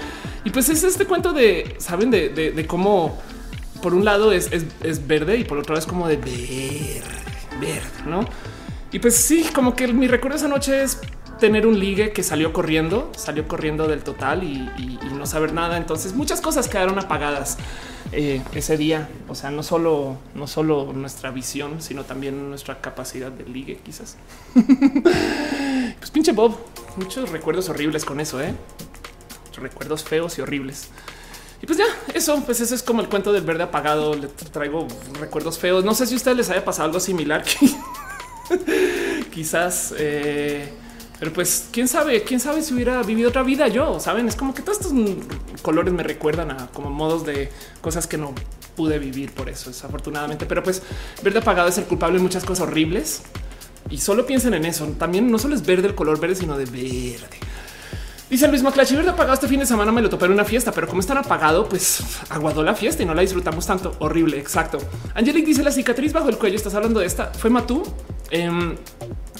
Y 0.43 0.49
pues 0.49 0.69
es 0.69 0.83
este 0.83 1.05
cuento 1.05 1.33
de, 1.33 1.75
saben, 1.77 2.09
de, 2.09 2.29
de 2.29 2.65
cómo 2.65 3.21
por 3.83 3.93
un 3.93 4.05
lado 4.05 4.31
es, 4.31 4.49
verde 5.05 5.37
y 5.37 5.43
por 5.43 5.57
otro 5.57 5.75
lado 5.75 5.85
es 5.85 5.87
como 5.87 6.07
de 6.07 6.15
verde, 6.15 7.01
verde, 7.59 8.03
¿no? 8.07 8.21
Y 8.93 8.99
pues 8.99 9.15
sí, 9.15 9.45
como 9.53 9.75
que 9.75 9.91
mi 9.91 10.07
recuerdo 10.07 10.37
esa 10.37 10.47
noche 10.47 10.81
es 10.81 11.01
tener 11.39 11.67
un 11.67 11.77
ligue 11.77 12.13
que 12.13 12.23
salió 12.23 12.53
corriendo, 12.53 13.11
salió 13.17 13.45
corriendo 13.45 13.87
del 13.87 14.01
total 14.01 14.43
y, 14.43 14.99
no 15.13 15.25
saber 15.25 15.53
nada. 15.53 15.77
Entonces 15.77 16.13
muchas 16.13 16.39
cosas 16.39 16.69
quedaron 16.69 16.97
apagadas 16.97 17.57
eh, 18.13 18.41
ese 18.53 18.77
día. 18.77 19.09
O 19.27 19.35
sea, 19.35 19.51
no 19.51 19.63
solo, 19.63 20.17
no 20.33 20.47
solo 20.47 20.93
nuestra 20.93 21.31
visión, 21.31 21.81
sino 21.81 22.05
también 22.05 22.49
nuestra 22.49 22.79
capacidad 22.79 23.31
de 23.31 23.43
ligue, 23.45 23.79
quizás. 23.83 24.15
pues 25.99 26.11
pinche 26.11 26.31
Bob, 26.31 26.57
muchos 26.95 27.31
recuerdos 27.31 27.67
horribles 27.67 28.05
con 28.05 28.21
eso, 28.21 28.41
¿eh? 28.41 28.53
Recuerdos 29.57 30.03
feos 30.03 30.37
y 30.37 30.41
horribles. 30.41 30.89
Y 31.63 31.65
pues 31.65 31.79
ya, 31.79 31.85
eso, 32.13 32.43
pues 32.43 32.59
ese 32.59 32.75
es 32.75 32.83
como 32.83 33.01
el 33.01 33.07
cuento 33.07 33.31
del 33.31 33.43
verde 33.43 33.63
apagado. 33.63 34.15
Le 34.15 34.27
traigo 34.27 34.85
recuerdos 35.17 35.57
feos. 35.57 35.85
No 35.85 35.95
sé 35.95 36.05
si 36.05 36.13
a 36.13 36.17
ustedes 36.17 36.35
les 36.35 36.49
haya 36.49 36.65
pasado 36.65 36.87
algo 36.87 36.99
similar. 36.99 37.41
Quizás, 39.33 39.93
eh, 39.97 40.73
pero 41.17 41.31
pues 41.31 41.69
quién 41.71 41.87
sabe, 41.87 42.23
quién 42.23 42.41
sabe 42.41 42.61
si 42.63 42.73
hubiera 42.73 43.01
vivido 43.01 43.29
otra 43.29 43.43
vida 43.43 43.69
yo. 43.69 43.97
Saben, 44.01 44.27
es 44.27 44.35
como 44.35 44.53
que 44.53 44.61
todos 44.61 44.81
estos 44.81 44.91
colores 45.61 45.93
me 45.93 46.03
recuerdan 46.03 46.51
a 46.51 46.67
como 46.67 46.89
modos 46.89 47.25
de 47.25 47.49
cosas 47.79 48.07
que 48.07 48.17
no 48.17 48.35
pude 48.75 48.99
vivir 48.99 49.31
por 49.31 49.47
eso, 49.47 49.69
desafortunadamente. 49.69 50.45
Pero 50.45 50.63
pues 50.63 50.81
verde 51.23 51.39
apagado 51.39 51.69
es 51.69 51.77
el 51.77 51.85
culpable 51.85 52.17
de 52.17 52.23
muchas 52.23 52.43
cosas 52.43 52.67
horribles 52.67 53.21
y 53.89 53.99
solo 53.99 54.25
piensen 54.25 54.53
en 54.53 54.65
eso. 54.65 54.85
También 54.99 55.31
no 55.31 55.39
solo 55.39 55.55
es 55.55 55.65
verde 55.65 55.87
el 55.87 55.95
color 55.95 56.19
verde, 56.19 56.35
sino 56.35 56.57
de 56.57 56.65
verde. 56.65 57.39
Dice 58.33 58.47
Luis 58.47 58.63
Maclachi, 58.63 58.95
verde 58.95 59.11
apagado 59.11 59.35
este 59.35 59.47
fin 59.47 59.59
de 59.59 59.65
semana 59.67 59.91
me 59.91 60.01
lo 60.01 60.09
topé 60.09 60.25
en 60.25 60.31
una 60.31 60.43
fiesta, 60.43 60.71
pero 60.71 60.87
como 60.87 61.01
están 61.01 61.19
apagado, 61.19 61.69
pues 61.69 62.03
aguadó 62.31 62.63
la 62.63 62.73
fiesta 62.73 63.03
y 63.03 63.05
no 63.05 63.13
la 63.13 63.21
disfrutamos 63.21 63.67
tanto. 63.67 63.95
Horrible. 63.99 64.39
Exacto. 64.39 64.79
Angelic 65.13 65.45
dice 65.45 65.61
la 65.61 65.69
cicatriz 65.69 66.13
bajo 66.13 66.29
el 66.29 66.39
cuello. 66.39 66.55
Estás 66.55 66.73
hablando 66.73 66.99
de 66.99 67.05
esta. 67.05 67.27
Fue 67.27 67.51
Matú. 67.51 67.83
Em, 68.31 68.75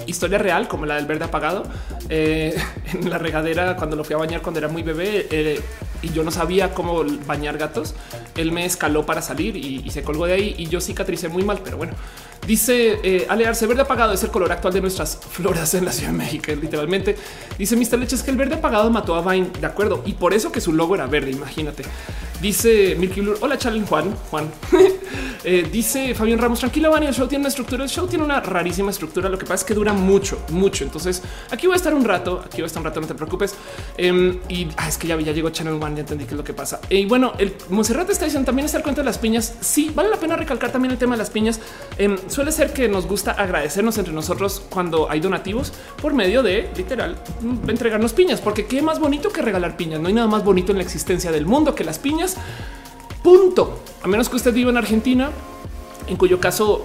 historia 0.06 0.38
real, 0.38 0.68
como 0.68 0.86
la 0.86 0.98
del 0.98 1.08
verde 1.08 1.26
apagado 1.26 1.64
eh, 2.08 2.56
en 2.94 3.10
la 3.10 3.18
regadera 3.18 3.76
cuando 3.78 3.96
lo 3.96 4.04
fui 4.04 4.14
a 4.14 4.18
bañar 4.20 4.44
cuando 4.44 4.60
era 4.60 4.68
muy 4.68 4.84
bebé 4.84 5.28
eh, 5.32 5.60
y 6.04 6.12
yo 6.12 6.24
no 6.24 6.30
sabía 6.30 6.76
cómo 6.76 7.04
bañar 7.26 7.58
gatos. 7.58 7.96
Él 8.38 8.52
me 8.52 8.64
escaló 8.64 9.08
para 9.08 9.24
salir 9.24 9.58
y, 9.58 9.82
y 9.84 9.90
se 9.90 10.04
colgó 10.04 10.28
de 10.28 10.34
ahí 10.34 10.54
y 10.56 10.68
yo 10.68 10.80
cicatricé 10.80 11.30
muy 11.30 11.42
mal, 11.42 11.62
pero 11.64 11.78
bueno, 11.78 11.94
Dice 12.48 13.00
eh, 13.04 13.26
Alearse, 13.30 13.66
verde 13.68 13.84
apagado 13.84 14.12
es 14.12 14.22
el 14.24 14.30
color 14.30 14.52
actual 14.52 14.74
de 14.74 14.82
nuestras 14.82 15.18
floras 15.18 15.74
en 15.76 15.86
la 15.86 15.94
Ciudad 15.94 16.12
de 16.12 16.18
México. 16.18 16.52
Literalmente 16.62 17.16
dice 17.58 17.76
Mr. 17.78 17.98
Leche 17.98 18.16
es 18.16 18.24
que 18.24 18.32
el 18.32 18.38
verde 18.38 18.56
apagado 18.56 18.90
mató 18.90 19.16
a 19.16 19.22
Vine. 19.22 19.50
De 19.62 19.66
acuerdo. 19.66 20.04
Y 20.06 20.14
por 20.14 20.34
eso 20.34 20.52
que 20.52 20.60
su 20.60 20.74
logo 20.74 20.96
era 20.96 21.08
verde. 21.08 21.32
Imagínate. 21.32 21.84
Dice 22.42 22.96
Milky 23.00 23.22
Blue. 23.22 23.36
Hola, 23.40 23.58
Charlie 23.58 23.86
Juan. 23.88 24.14
Juan 24.30 24.52
eh, 25.46 25.70
dice 25.72 26.14
Fabián 26.14 26.38
Ramos. 26.38 26.60
Tranquilo, 26.60 26.92
Vani. 26.92 27.06
El 27.06 27.14
show 27.14 27.28
tiene 27.28 27.44
una 27.44 27.50
estructura. 27.50 27.84
El 27.86 27.90
show 27.90 28.08
tiene 28.08 28.26
una 28.26 28.42
rarísima 28.42 28.92
estructura. 28.92 29.30
Lo 29.30 29.38
que 29.38 29.46
pasa 29.46 29.56
es 29.56 29.64
que 29.64 29.74
dura 29.74 29.94
mucho, 29.94 30.40
mucho. 30.50 30.84
Entonces 30.84 31.22
aquí 31.50 31.68
voy 31.68 31.76
a 31.76 31.78
estar 31.78 31.94
un 31.94 32.04
rato. 32.04 32.42
Aquí 32.46 32.58
voy 32.58 32.64
a 32.64 32.68
estar 32.68 32.82
un 32.82 32.86
rato. 32.86 33.00
No 33.00 33.08
te 33.08 33.16
preocupes. 33.16 33.56
Em, 33.96 34.40
y 34.50 34.68
ah, 34.76 34.90
es 34.90 34.98
que 34.98 35.08
ya, 35.08 35.18
ya 35.22 35.32
llegó 35.32 35.50
Channel 35.50 35.82
One. 35.82 35.96
Ya 35.96 36.02
entendí 36.02 36.26
qué 36.26 36.32
es 36.32 36.38
lo 36.38 36.44
que 36.44 36.54
pasa. 36.54 36.82
y 36.90 37.06
bueno, 37.06 37.34
el 37.38 37.56
Monserrat 37.70 38.10
está 38.10 38.26
diciendo 38.26 38.46
también 38.46 38.66
está 38.66 38.78
el 38.78 38.84
cuento 38.84 39.00
de 39.00 39.06
las 39.06 39.18
piñas. 39.18 39.54
Sí, 39.62 39.92
vale 39.96 40.10
la 40.10 40.18
pena 40.18 40.36
recalcar 40.36 40.70
también 40.70 40.92
el 40.92 40.98
tema 40.98 41.16
de 41.16 41.20
las 41.20 41.30
piñas. 41.30 41.62
Suele 42.34 42.52
ser 42.52 42.74
que 42.74 42.90
nos 42.90 43.06
gusta 43.06 43.34
agradecernos 43.34 43.96
entre 44.00 44.12
nosotros 44.12 44.64
cuando 44.72 45.08
hay 45.08 45.20
donativos 45.20 45.72
por 46.02 46.16
medio 46.16 46.42
de 46.42 46.68
literal 46.76 47.16
entregarnos 47.68 48.14
piñas, 48.14 48.42
porque 48.42 48.66
qué 48.66 48.82
más 48.82 49.00
bonito 49.00 49.30
que 49.30 49.44
regalar 49.44 49.78
piñas. 49.78 50.02
No 50.02 50.08
hay 50.08 50.16
nada 50.16 50.28
más 50.28 50.44
bonito 50.44 50.72
en 50.72 50.80
la 50.80 50.84
existencia 50.84 51.32
del 51.32 51.46
mundo 51.46 51.76
que 51.76 51.84
las 51.84 52.00
piñas. 52.00 52.36
Punto. 53.22 53.84
A 54.02 54.08
menos 54.08 54.30
que 54.30 54.38
usted 54.38 54.52
viva 54.52 54.72
en 54.72 54.78
Argentina, 54.78 55.30
en 56.08 56.18
cuyo 56.18 56.40
caso 56.40 56.84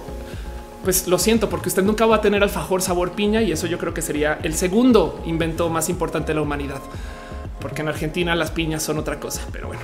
pues 0.83 1.07
lo 1.07 1.17
siento, 1.17 1.49
porque 1.49 1.69
usted 1.69 1.81
nunca 1.81 2.05
va 2.05 2.17
a 2.17 2.21
tener 2.21 2.43
alfajor 2.43 2.83
sabor 2.83 3.13
piña 3.13 3.41
y 3.41 3.51
eso 3.51 3.65
yo 3.65 3.79
creo 3.79 3.91
que 3.95 4.03
sería 4.03 4.37
el 4.43 4.53
segundo 4.53 5.19
invento 5.25 5.67
más 5.69 5.89
importante 5.89 6.27
de 6.27 6.35
la 6.35 6.41
humanidad, 6.43 6.79
porque 7.59 7.81
en 7.81 7.87
Argentina 7.87 8.35
las 8.35 8.51
piñas 8.51 8.83
son 8.83 8.99
otra 8.99 9.19
cosa, 9.19 9.41
pero 9.51 9.65
bueno. 9.65 9.81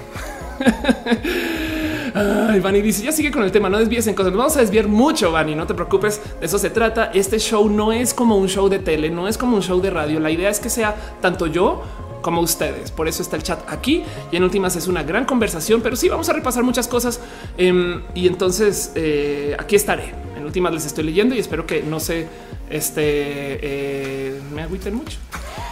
Ay, 2.14 2.62
Vani 2.62 2.82
dice 2.82 3.04
ya 3.04 3.12
sigue 3.12 3.30
con 3.32 3.44
el 3.44 3.52
tema. 3.52 3.70
No 3.70 3.78
desvíes 3.78 4.08
en 4.08 4.16
cosas. 4.16 4.32
Nos 4.32 4.40
vamos 4.40 4.58
a 4.58 4.62
desviar 4.62 4.88
mucho, 4.88 5.32
Vani. 5.32 5.56
No 5.56 5.68
te 5.68 5.74
preocupes. 5.74 6.22
De 6.40 6.46
eso 6.46 6.58
se 6.58 6.70
trata. 6.70 7.12
Este 7.14 7.40
show 7.40 7.70
no 7.70 7.92
es 7.92 8.14
como 8.14 8.38
un 8.38 8.48
show 8.48 8.70
de 8.70 8.80
tele, 8.80 9.10
no 9.10 9.28
es 9.28 9.38
como 9.38 9.58
un 9.58 9.62
show 9.62 9.82
de 9.82 9.90
radio. 9.90 10.20
La 10.20 10.32
idea 10.32 10.50
es 10.50 10.60
que 10.60 10.70
sea 10.70 10.96
tanto 11.22 11.48
yo 11.48 11.84
como 12.22 12.42
ustedes. 12.42 12.90
Por 12.90 13.08
eso 13.08 13.22
está 13.22 13.36
el 13.36 13.44
chat 13.44 13.60
aquí 13.72 14.04
y 14.32 14.36
en 14.38 14.44
últimas 14.44 14.76
es 14.76 14.88
una 14.88 15.04
gran 15.04 15.26
conversación, 15.26 15.82
pero 15.82 15.96
sí 15.96 16.10
vamos 16.10 16.28
a 16.30 16.34
repasar 16.34 16.64
muchas 16.64 16.88
cosas. 16.88 17.20
Em, 17.58 18.02
y 18.16 18.28
entonces 18.28 18.94
eh, 18.96 19.56
aquí 19.60 19.76
estaré. 19.76 20.14
En 20.36 20.46
últimas 20.46 20.74
les 20.74 20.86
estoy 20.86 21.04
leyendo 21.04 21.36
y 21.36 21.40
espero 21.40 21.68
que 21.68 21.84
no 21.84 22.00
se 22.00 22.28
este, 22.70 23.02
eh, 23.62 24.42
me 24.54 24.64
agüiten 24.64 24.96
mucho. 24.96 25.18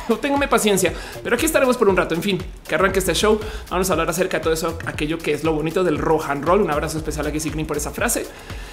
No 0.10 0.18
paciencia, 0.50 0.94
pero 1.24 1.36
aquí 1.36 1.46
estaremos 1.46 1.78
por 1.78 1.88
un 1.88 1.96
rato. 1.96 2.14
En 2.14 2.22
fin, 2.22 2.38
que 2.68 2.76
arranque 2.76 3.00
este 3.00 3.14
show. 3.14 3.40
Vamos 3.70 3.90
a 3.90 3.94
hablar 3.94 4.10
acerca 4.10 4.38
de 4.38 4.44
todo 4.44 4.54
eso, 4.54 4.78
aquello 4.86 5.18
que 5.18 5.32
es 5.32 5.46
lo 5.46 5.54
bonito 5.54 5.84
del 5.84 5.98
rock 5.98 6.26
and 6.30 6.44
roll. 6.44 6.62
Un 6.62 6.70
abrazo 6.70 6.98
especial 6.98 7.26
a 7.28 7.32
Gisigny 7.32 7.64
por 7.64 7.78
esa 7.78 7.92
frase. 7.92 8.28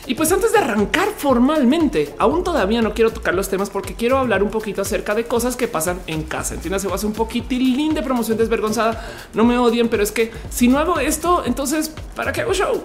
Y 0.07 0.15
pues 0.15 0.33
antes 0.33 0.53
de 0.53 0.59
arrancar 0.59 1.09
formalmente, 1.17 2.15
aún 2.19 2.43
todavía 2.43 2.83
no 2.83 2.95
quiero 2.95 3.13
tocar 3.13 3.35
los 3.35 3.49
temas 3.49 3.71
porque 3.71 3.95
quiero 3.95 4.19
hablar 4.19 4.43
un 4.43 4.51
poquito 4.51 4.83
acerca 4.83 5.15
de 5.15 5.25
cosas 5.25 5.57
que 5.57 5.69
pasan 5.69 6.01
en 6.07 6.25
casa. 6.25 6.55
Entiendes, 6.55 6.83
se 6.83 6.89
va 6.89 6.95
a 6.95 6.97
hacer 6.97 7.07
un 7.07 7.15
poquitín 7.15 7.95
de 7.95 8.03
promoción 8.03 8.37
desvergonzada. 8.37 9.07
No 9.33 9.45
me 9.45 9.57
odien, 9.57 9.89
pero 9.89 10.03
es 10.03 10.11
que 10.11 10.33
si 10.51 10.67
no 10.67 10.79
hago 10.79 10.99
esto, 10.99 11.45
entonces 11.47 11.93
¿para 12.17 12.33
qué 12.33 12.41
hago 12.41 12.53
show? 12.53 12.83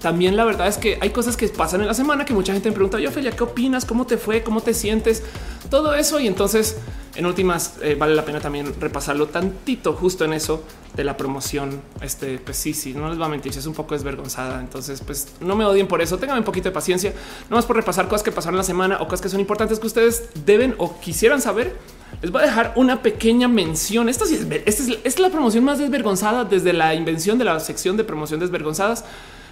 También 0.00 0.36
la 0.36 0.44
verdad 0.44 0.68
es 0.68 0.76
que 0.76 0.98
hay 1.00 1.10
cosas 1.10 1.36
que 1.36 1.48
pasan 1.48 1.80
en 1.80 1.86
la 1.86 1.94
semana 1.94 2.24
que 2.24 2.34
mucha 2.34 2.52
gente 2.52 2.68
me 2.68 2.74
pregunta, 2.74 2.98
yo 2.98 3.08
Ophelia, 3.08 3.32
¿qué 3.32 3.44
opinas? 3.44 3.84
¿Cómo 3.84 4.06
te 4.06 4.16
fue? 4.16 4.42
¿Cómo 4.42 4.60
te 4.60 4.74
sientes? 4.74 5.22
Todo 5.70 5.94
eso. 5.94 6.20
Y 6.20 6.26
entonces, 6.26 6.76
en 7.14 7.26
últimas, 7.26 7.74
eh, 7.82 7.96
vale 7.98 8.14
la 8.14 8.24
pena 8.24 8.40
también 8.40 8.74
repasarlo 8.80 9.26
tantito 9.26 9.94
justo 9.94 10.24
en 10.24 10.32
eso 10.34 10.62
de 10.94 11.04
la 11.04 11.16
promoción. 11.16 11.80
Este, 12.00 12.38
pues 12.38 12.56
sí, 12.56 12.74
sí, 12.74 12.94
no 12.94 13.08
les 13.08 13.20
va 13.20 13.26
a 13.26 13.28
mentir, 13.28 13.56
es 13.56 13.66
un 13.66 13.74
poco 13.74 13.94
desvergonzada. 13.94 14.60
Entonces, 14.60 15.00
pues 15.00 15.28
no 15.40 15.56
me 15.56 15.64
odien 15.64 15.88
por 15.88 16.00
eso. 16.02 16.18
Tengan 16.18 16.38
un 16.38 16.44
poquito 16.44 16.68
de 16.68 16.72
paciencia, 16.72 17.14
no 17.48 17.56
más 17.56 17.64
por 17.64 17.76
repasar 17.76 18.06
cosas 18.08 18.22
que 18.22 18.32
pasaron 18.32 18.56
la 18.56 18.64
semana 18.64 18.98
o 19.00 19.04
cosas 19.04 19.20
que 19.22 19.28
son 19.28 19.40
importantes 19.40 19.78
que 19.78 19.86
ustedes 19.86 20.28
deben 20.44 20.74
o 20.78 20.98
quisieran 21.00 21.40
saber. 21.40 21.76
Les 22.22 22.30
voy 22.30 22.42
a 22.42 22.46
dejar 22.46 22.72
una 22.76 23.02
pequeña 23.02 23.48
mención. 23.48 24.08
Esta, 24.08 24.24
sí 24.26 24.34
es, 24.34 24.60
esta 24.66 24.92
es 25.04 25.18
la 25.18 25.30
promoción 25.30 25.64
más 25.64 25.78
desvergonzada 25.78 26.44
desde 26.44 26.72
la 26.72 26.94
invención 26.94 27.38
de 27.38 27.44
la 27.44 27.60
sección 27.60 27.96
de 27.96 28.04
promoción 28.04 28.40
desvergonzadas 28.40 29.04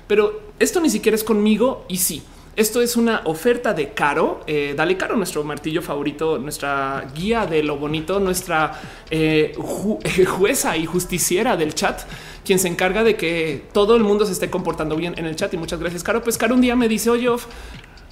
pero 0.07 0.53
esto 0.59 0.81
ni 0.81 0.91
siquiera 0.91 1.17
es 1.17 1.25
conmigo 1.25 1.85
y 1.89 1.99
sí. 1.99 2.23
Esto 2.57 2.81
es 2.81 2.97
una 2.97 3.23
oferta 3.25 3.75
de 3.75 3.91
Caro. 3.95 4.41
Eh, 4.47 4.75
dale 4.77 4.97
Caro, 4.97 5.17
nuestro 5.17 5.43
martillo 5.43 5.83
favorito, 5.83 6.39
nuestra 6.39 7.05
guía 7.13 7.47
de 7.47 7.65
lo 7.65 7.79
bonito, 7.79 8.21
nuestra 8.21 8.81
eh, 9.11 9.57
jueza 10.27 10.77
y 10.77 10.87
justiciera 10.87 11.57
del 11.57 11.75
chat, 11.75 12.03
quien 12.45 12.61
se 12.61 12.69
encarga 12.69 13.03
de 13.03 13.17
que 13.17 13.65
todo 13.73 13.97
el 13.97 14.05
mundo 14.05 14.25
se 14.25 14.33
esté 14.33 14.51
comportando 14.51 14.95
bien 14.95 15.15
en 15.17 15.27
el 15.27 15.35
chat. 15.35 15.53
Y 15.53 15.57
muchas 15.57 15.81
gracias, 15.81 16.05
Caro. 16.05 16.23
Pues 16.23 16.39
Caro 16.39 16.55
un 16.55 16.61
día 16.61 16.77
me 16.77 16.89
dice, 16.89 17.11
oye, 17.11 17.29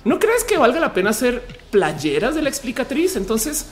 ¿no 0.05 0.19
crees 0.19 0.43
que 0.43 0.59
valga 0.59 0.81
la 0.81 0.93
pena 0.93 1.11
hacer 1.11 1.47
playeras 1.71 2.35
de 2.35 2.43
la 2.43 2.49
explicatriz? 2.49 3.15
Entonces 3.15 3.67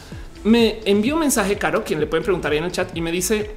me 0.44 0.78
envió 0.84 1.14
un 1.14 1.20
mensaje, 1.20 1.58
Caro, 1.58 1.82
quien 1.82 1.98
le 1.98 2.06
pueden 2.06 2.22
preguntar 2.22 2.52
ahí 2.52 2.58
en 2.58 2.64
el 2.64 2.72
chat 2.72 2.96
y 2.96 3.00
me 3.00 3.10
dice, 3.10 3.56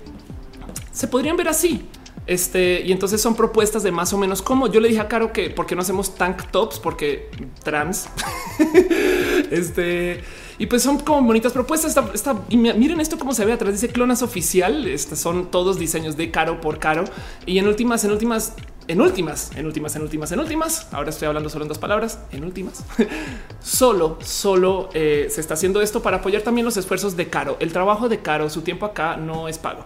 se 0.91 1.07
podrían 1.07 1.37
ver 1.37 1.49
así. 1.49 1.85
Este, 2.25 2.81
y 2.85 2.91
entonces 2.91 3.21
son 3.21 3.35
propuestas 3.35 3.83
de 3.83 3.91
más 3.91 4.13
o 4.13 4.17
menos 4.17 4.41
como 4.41 4.67
yo 4.67 4.79
le 4.79 4.87
dije 4.87 5.01
a 5.01 5.09
Caro 5.09 5.33
que 5.33 5.49
por 5.49 5.65
qué 5.65 5.75
no 5.75 5.81
hacemos 5.81 6.15
tank 6.15 6.51
tops, 6.51 6.79
porque 6.79 7.29
trans. 7.63 8.07
este, 9.51 10.23
y 10.57 10.67
pues 10.67 10.83
son 10.83 10.99
como 10.99 11.21
bonitas 11.23 11.51
propuestas. 11.51 11.95
y 12.49 12.57
miren 12.57 12.99
esto 12.99 13.17
cómo 13.17 13.33
se 13.33 13.45
ve 13.45 13.53
atrás. 13.53 13.73
Dice 13.73 13.89
clonas 13.89 14.21
oficial. 14.21 14.87
Estos 14.87 15.19
son 15.19 15.51
todos 15.51 15.79
diseños 15.79 16.15
de 16.15 16.31
Caro 16.31 16.61
por 16.61 16.79
Caro. 16.79 17.05
Y 17.45 17.57
en 17.57 17.67
últimas, 17.67 18.03
en 18.05 18.11
últimas, 18.11 18.53
en 18.87 19.01
últimas, 19.01 19.51
en 19.55 19.65
últimas, 19.65 19.95
en 19.95 20.03
últimas, 20.03 20.31
en 20.31 20.39
últimas. 20.39 20.87
Ahora 20.93 21.09
estoy 21.09 21.27
hablando 21.27 21.49
solo 21.49 21.65
en 21.65 21.69
dos 21.69 21.79
palabras. 21.79 22.19
En 22.31 22.43
últimas, 22.43 22.83
solo, 23.61 24.17
solo 24.21 24.89
eh, 24.93 25.27
se 25.29 25.41
está 25.41 25.55
haciendo 25.55 25.81
esto 25.81 26.01
para 26.01 26.17
apoyar 26.17 26.43
también 26.43 26.65
los 26.65 26.77
esfuerzos 26.77 27.17
de 27.17 27.29
Caro. 27.29 27.57
El 27.59 27.73
trabajo 27.73 28.07
de 28.07 28.19
Caro, 28.19 28.49
su 28.49 28.61
tiempo 28.61 28.85
acá 28.85 29.17
no 29.17 29.47
es 29.47 29.57
pago. 29.57 29.83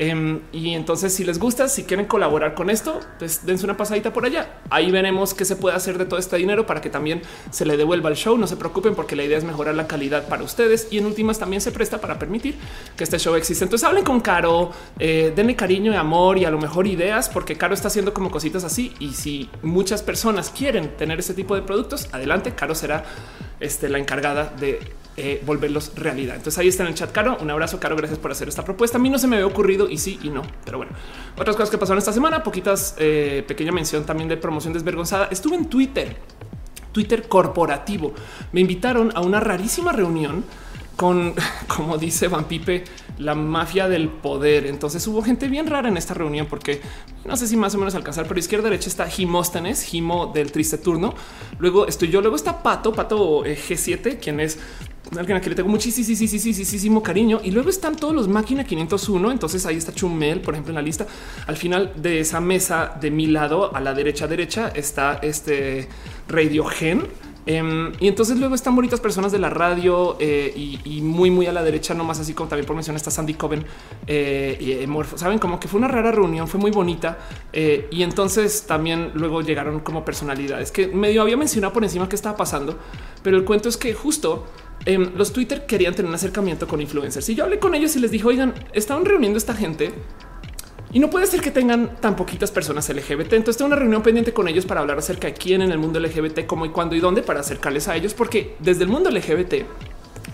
Em, 0.00 0.40
y 0.50 0.72
entonces, 0.72 1.12
si 1.12 1.24
les 1.24 1.38
gusta, 1.38 1.68
si 1.68 1.84
quieren 1.84 2.06
colaborar 2.06 2.54
con 2.54 2.70
esto, 2.70 3.00
pues 3.18 3.44
dense 3.44 3.66
una 3.66 3.76
pasadita 3.76 4.14
por 4.14 4.24
allá. 4.24 4.60
Ahí 4.70 4.90
veremos 4.90 5.34
qué 5.34 5.44
se 5.44 5.56
puede 5.56 5.76
hacer 5.76 5.98
de 5.98 6.06
todo 6.06 6.18
este 6.18 6.38
dinero 6.38 6.64
para 6.64 6.80
que 6.80 6.88
también 6.88 7.20
se 7.50 7.66
le 7.66 7.76
devuelva 7.76 8.08
al 8.08 8.16
show. 8.16 8.38
No 8.38 8.46
se 8.46 8.56
preocupen 8.56 8.94
porque 8.94 9.14
la 9.14 9.24
idea 9.24 9.36
es 9.36 9.44
mejorar 9.44 9.74
la 9.74 9.86
calidad 9.86 10.26
para 10.26 10.42
ustedes 10.42 10.88
y 10.90 10.96
en 10.96 11.04
últimas 11.04 11.38
también 11.38 11.60
se 11.60 11.70
presta 11.70 12.00
para 12.00 12.18
permitir 12.18 12.54
que 12.96 13.04
este 13.04 13.18
show 13.18 13.34
exista. 13.34 13.66
Entonces 13.66 13.86
hablen 13.86 14.02
con 14.02 14.20
Caro, 14.20 14.72
eh, 14.98 15.34
denle 15.36 15.54
cariño 15.54 15.92
y 15.92 15.96
amor 15.96 16.38
y 16.38 16.46
a 16.46 16.50
lo 16.50 16.58
mejor 16.58 16.86
ideas 16.86 17.28
porque 17.28 17.58
Caro 17.58 17.74
está 17.74 17.88
haciendo 17.88 18.14
como 18.14 18.30
cositas 18.30 18.64
así. 18.64 18.94
Y 19.00 19.10
si 19.10 19.50
muchas 19.62 20.02
personas 20.02 20.48
quieren 20.48 20.96
tener 20.96 21.18
ese 21.18 21.34
tipo 21.34 21.54
de 21.54 21.60
productos, 21.60 22.08
adelante. 22.12 22.54
Caro 22.54 22.74
será 22.74 23.04
este, 23.60 23.90
la 23.90 23.98
encargada 23.98 24.50
de 24.58 24.80
eh, 25.16 25.42
volverlos 25.44 25.92
realidad. 25.96 26.36
Entonces 26.36 26.58
ahí 26.58 26.68
está 26.68 26.84
en 26.84 26.90
el 26.90 26.94
chat, 26.94 27.12
Caro. 27.12 27.36
Un 27.40 27.50
abrazo, 27.50 27.78
Caro. 27.80 27.96
Gracias 27.96 28.18
por 28.18 28.30
hacer 28.30 28.48
esta 28.48 28.64
propuesta. 28.64 28.98
A 28.98 29.00
mí 29.00 29.10
no 29.10 29.18
se 29.18 29.26
me 29.26 29.36
había 29.36 29.46
ocurrido 29.46 29.88
y 29.88 29.98
sí 29.98 30.18
y 30.22 30.30
no, 30.30 30.42
pero 30.64 30.78
bueno, 30.78 30.92
otras 31.36 31.56
cosas 31.56 31.70
que 31.70 31.78
pasaron 31.78 31.98
esta 31.98 32.12
semana, 32.12 32.42
poquitas, 32.42 32.94
eh, 32.98 33.44
pequeña 33.46 33.72
mención 33.72 34.04
también 34.04 34.28
de 34.28 34.36
promoción 34.36 34.72
desvergonzada. 34.72 35.28
Estuve 35.30 35.56
en 35.56 35.66
Twitter, 35.66 36.16
Twitter 36.92 37.28
corporativo. 37.28 38.14
Me 38.52 38.60
invitaron 38.60 39.12
a 39.14 39.20
una 39.20 39.40
rarísima 39.40 39.92
reunión 39.92 40.44
con, 41.00 41.34
como 41.74 41.96
dice 41.96 42.28
Van 42.28 42.44
Pipe, 42.44 42.84
la 43.16 43.34
mafia 43.34 43.88
del 43.88 44.08
poder. 44.08 44.66
Entonces 44.66 45.06
hubo 45.06 45.22
gente 45.22 45.48
bien 45.48 45.66
rara 45.66 45.88
en 45.88 45.96
esta 45.96 46.12
reunión 46.12 46.46
porque 46.46 46.82
no 47.24 47.36
sé 47.36 47.46
si 47.46 47.56
más 47.56 47.74
o 47.74 47.78
menos 47.78 47.94
alcanzar, 47.94 48.26
pero 48.26 48.38
izquierda 48.38 48.64
derecha 48.64 48.88
está 48.88 49.08
Jimóstenes, 49.08 49.82
Jimo 49.82 50.26
del 50.34 50.52
triste 50.52 50.76
turno. 50.76 51.14
Luego 51.58 51.86
estoy 51.86 52.08
yo, 52.10 52.20
luego 52.20 52.36
está 52.36 52.62
Pato, 52.62 52.92
Pato 52.92 53.44
eh, 53.46 53.56
G7, 53.56 54.18
quien 54.18 54.40
es 54.40 54.58
alguien 55.16 55.36
a 55.36 55.40
quien 55.40 55.50
le 55.50 55.56
tengo 55.56 55.68
muchísimo 55.68 57.02
cariño. 57.02 57.40
Y 57.42 57.50
luego 57.50 57.68
están 57.70 57.96
todos 57.96 58.14
los 58.14 58.28
máquina 58.28 58.64
501. 58.64 59.30
Entonces 59.30 59.66
ahí 59.66 59.76
está 59.76 59.92
Chumel, 59.92 60.40
por 60.40 60.54
ejemplo, 60.54 60.70
en 60.70 60.76
la 60.76 60.82
lista. 60.82 61.06
Al 61.46 61.56
final 61.56 61.92
de 61.96 62.20
esa 62.20 62.40
mesa 62.40 62.96
de 63.00 63.10
mi 63.10 63.26
lado, 63.26 63.74
a 63.74 63.80
la 63.80 63.94
derecha, 63.94 64.26
derecha, 64.26 64.68
está 64.68 65.18
este 65.22 65.88
Radio 66.28 66.64
Gen 66.64 67.08
Em, 67.46 67.92
y 67.98 68.06
entonces 68.06 68.38
luego 68.38 68.54
están 68.54 68.76
bonitas 68.76 69.00
personas 69.00 69.32
de 69.32 69.38
la 69.38 69.48
radio 69.48 70.16
eh, 70.20 70.52
y, 70.84 71.00
muy, 71.00 71.30
muy 71.30 71.46
a 71.46 71.52
la 71.52 71.62
derecha, 71.62 71.94
no 71.94 72.04
más 72.04 72.20
así 72.20 72.34
como 72.34 72.48
también 72.48 72.66
por 72.66 72.76
mención 72.76 72.96
está 72.96 73.10
Sandy 73.10 73.34
Coven 73.34 73.64
eh, 74.06 74.82
y 74.82 74.86
Morfo. 74.86 75.16
Saben 75.16 75.38
como 75.38 75.58
que 75.58 75.66
fue 75.66 75.78
una 75.78 75.88
rara 75.88 76.12
reunión, 76.12 76.46
fue 76.48 76.60
muy 76.60 76.70
bonita. 76.70 77.18
Eh, 77.52 77.88
y 77.90 78.02
entonces 78.02 78.66
también 78.66 79.12
luego 79.14 79.40
llegaron 79.40 79.80
como 79.80 80.04
personalidades 80.04 80.70
que 80.70 80.88
medio 80.88 81.22
había 81.22 81.36
mencionado 81.36 81.72
por 81.72 81.82
encima 81.82 82.08
que 82.08 82.16
estaba 82.16 82.36
pasando, 82.36 82.78
pero 83.22 83.36
el 83.36 83.44
cuento 83.44 83.68
es 83.68 83.76
que 83.76 83.94
justo 83.94 84.46
em, 84.84 85.10
los 85.16 85.32
Twitter 85.32 85.66
querían 85.66 85.94
tener 85.94 86.08
un 86.08 86.14
acercamiento 86.14 86.66
con 86.66 86.80
influencers. 86.80 87.28
Y 87.28 87.34
yo 87.34 87.44
hablé 87.44 87.58
con 87.58 87.74
ellos 87.74 87.94
y 87.96 88.00
les 88.00 88.10
dije, 88.10 88.26
oigan, 88.26 88.54
estaban 88.72 89.04
reuniendo 89.04 89.38
esta 89.38 89.54
gente 89.54 89.92
y 90.92 90.98
no 90.98 91.08
puede 91.08 91.26
ser 91.26 91.40
que 91.40 91.50
tengan 91.50 91.96
tan 91.96 92.16
poquitas 92.16 92.50
personas 92.50 92.88
LGBT. 92.88 93.34
Entonces 93.34 93.56
tengo 93.56 93.68
una 93.68 93.76
reunión 93.76 94.02
pendiente 94.02 94.32
con 94.32 94.48
ellos 94.48 94.66
para 94.66 94.80
hablar 94.80 94.98
acerca 94.98 95.28
de 95.28 95.34
quién 95.34 95.62
en 95.62 95.70
el 95.70 95.78
mundo 95.78 96.00
LGBT, 96.00 96.46
cómo 96.46 96.66
y 96.66 96.70
cuándo 96.70 96.96
y 96.96 97.00
dónde 97.00 97.22
para 97.22 97.40
acercarles 97.40 97.86
a 97.86 97.96
ellos, 97.96 98.12
porque 98.14 98.56
desde 98.58 98.82
el 98.82 98.88
mundo 98.88 99.10
LGBT 99.10 99.54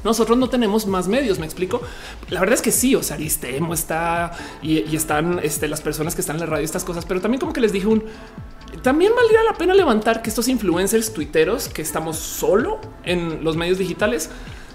nosotros 0.03 0.39
no 0.39 0.49
tenemos 0.49 0.87
más 0.87 1.09
medios. 1.09 1.39
Me 1.39 1.45
explico. 1.45 1.83
La 2.31 2.41
verdad 2.41 2.55
es 2.55 2.63
que 2.63 2.73
sí, 2.73 2.95
o 2.95 3.03
sea, 3.03 3.17
Aristemo 3.17 3.75
está 3.75 4.33
y, 4.63 4.97
están 4.97 5.41
este, 5.43 5.69
las 5.69 5.83
personas 5.83 6.15
que 6.15 6.23
están 6.23 6.37
en 6.37 6.41
la 6.41 6.47
radio, 6.47 6.65
estas 6.65 6.85
cosas, 6.85 7.05
pero 7.05 7.21
también 7.21 7.41
como 7.41 7.53
que 7.53 7.61
les 7.61 7.73
dije 7.73 7.87
un 7.87 8.05
también 8.83 9.13
valdría 9.15 9.43
la 9.45 9.55
pena 9.55 9.75
levantar 9.75 10.23
que 10.23 10.31
estos 10.31 10.49
influencers 10.49 11.13
tuiteros 11.13 11.69
que 11.69 11.83
estamos 11.83 12.17
solo 12.17 12.81
en 13.05 13.45
los 13.45 13.57
medios 13.57 13.79
digitales, 13.79 14.31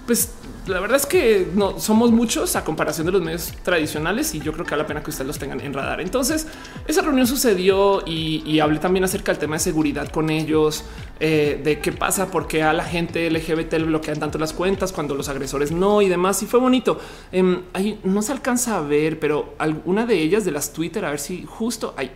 pues 0.06 0.30
la 0.66 0.78
verdad 0.80 0.96
es 0.96 1.06
que 1.06 1.48
no 1.54 1.80
somos 1.80 2.12
muchos 2.12 2.54
a 2.54 2.64
comparación 2.64 3.06
de 3.06 3.12
los 3.12 3.22
medios 3.22 3.52
tradicionales 3.64 4.34
y 4.34 4.40
yo 4.40 4.52
creo 4.52 4.64
que 4.64 4.70
vale 4.70 4.84
la 4.84 4.86
pena 4.86 5.02
que 5.02 5.10
ustedes 5.10 5.26
los 5.26 5.38
tengan 5.38 5.60
en 5.60 5.72
radar. 5.72 6.00
Entonces, 6.00 6.46
esa 6.86 7.02
reunión 7.02 7.26
sucedió 7.26 8.02
y, 8.06 8.60
hablé 8.60 8.78
también 8.78 9.04
acerca 9.04 9.32
del 9.32 9.40
tema 9.40 9.56
de 9.56 9.60
seguridad 9.60 10.08
con 10.08 10.30
ellos, 10.30 10.84
eh, 11.18 11.60
de 11.62 11.80
qué 11.80 11.90
pasa, 11.90 12.30
porque 12.30 12.62
a 12.62 12.72
la 12.72 12.84
gente 12.84 13.28
LGBT 13.28 13.72
le 13.72 13.84
bloquean 13.84 14.20
tanto 14.20 14.38
las 14.38 14.52
cuentas 14.52 14.92
cuando 14.92 15.16
los 15.16 15.28
agresores 15.28 15.72
no 15.72 16.00
y 16.00 16.08
demás. 16.08 16.42
Y 16.42 16.46
fue 16.46 16.60
bonito. 16.60 16.98
Em, 17.32 17.62
ahí 17.72 17.98
no 18.04 18.22
se 18.22 18.30
alcanza 18.30 18.76
a 18.76 18.80
ver, 18.82 19.18
pero 19.18 19.54
alguna 19.58 20.06
de 20.06 20.14
ellas 20.14 20.44
de 20.44 20.52
las 20.52 20.72
Twitter, 20.72 21.04
a 21.04 21.10
ver 21.10 21.18
si 21.18 21.44
justo 21.44 21.94
hay, 21.96 22.12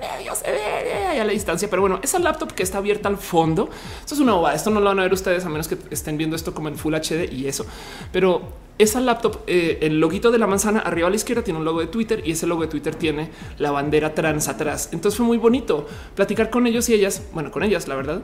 medio 0.00 0.34
se 0.34 0.50
ve 0.50 1.20
a 1.20 1.24
la 1.24 1.32
distancia. 1.32 1.70
Pero 1.70 1.82
bueno, 1.82 2.00
esa 2.02 2.18
laptop 2.18 2.52
que 2.52 2.64
está 2.64 2.78
abierta 2.78 3.08
al 3.08 3.16
fondo, 3.16 3.70
esto 4.00 4.14
es 4.14 4.20
una 4.20 4.32
bobada. 4.32 4.56
Esto 4.56 4.70
no 4.70 4.80
lo 4.80 4.86
van 4.86 4.98
a 4.98 5.02
ver 5.02 5.12
ustedes 5.12 5.44
a 5.44 5.48
menos 5.48 5.68
que 5.68 5.78
estén 5.90 6.16
viendo 6.16 6.34
esto 6.34 6.52
como 6.52 6.68
en 6.68 6.76
Full 6.76 6.94
HD 6.94 7.32
y 7.32 7.46
eso 7.46 7.64
pero 8.12 8.66
esa 8.78 9.00
laptop, 9.00 9.38
eh, 9.46 9.78
el 9.80 10.00
loguito 10.00 10.30
de 10.30 10.38
la 10.38 10.46
manzana 10.46 10.80
arriba 10.80 11.06
a 11.06 11.10
la 11.10 11.16
izquierda 11.16 11.42
tiene 11.42 11.58
un 11.58 11.64
logo 11.64 11.80
de 11.80 11.86
Twitter 11.86 12.22
y 12.24 12.32
ese 12.32 12.46
logo 12.46 12.62
de 12.62 12.68
Twitter 12.68 12.94
tiene 12.94 13.30
la 13.58 13.70
bandera 13.70 14.14
trans 14.14 14.48
atrás. 14.48 14.90
Entonces 14.92 15.16
fue 15.16 15.26
muy 15.26 15.38
bonito 15.38 15.86
platicar 16.14 16.50
con 16.50 16.66
ellos 16.66 16.88
y 16.88 16.94
ellas, 16.94 17.22
bueno, 17.32 17.50
con 17.50 17.62
ellas, 17.62 17.88
la 17.88 17.94
verdad, 17.94 18.22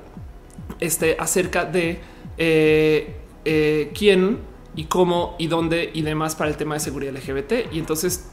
este 0.78 1.16
acerca 1.18 1.64
de 1.64 2.00
eh, 2.36 3.16
eh, 3.44 3.90
quién 3.96 4.40
y 4.76 4.84
cómo 4.84 5.36
y 5.38 5.46
dónde 5.46 5.90
y 5.92 6.02
demás 6.02 6.36
para 6.36 6.50
el 6.50 6.56
tema 6.56 6.74
de 6.74 6.80
seguridad 6.80 7.14
LGBT. 7.14 7.72
Y 7.72 7.78
entonces 7.78 8.30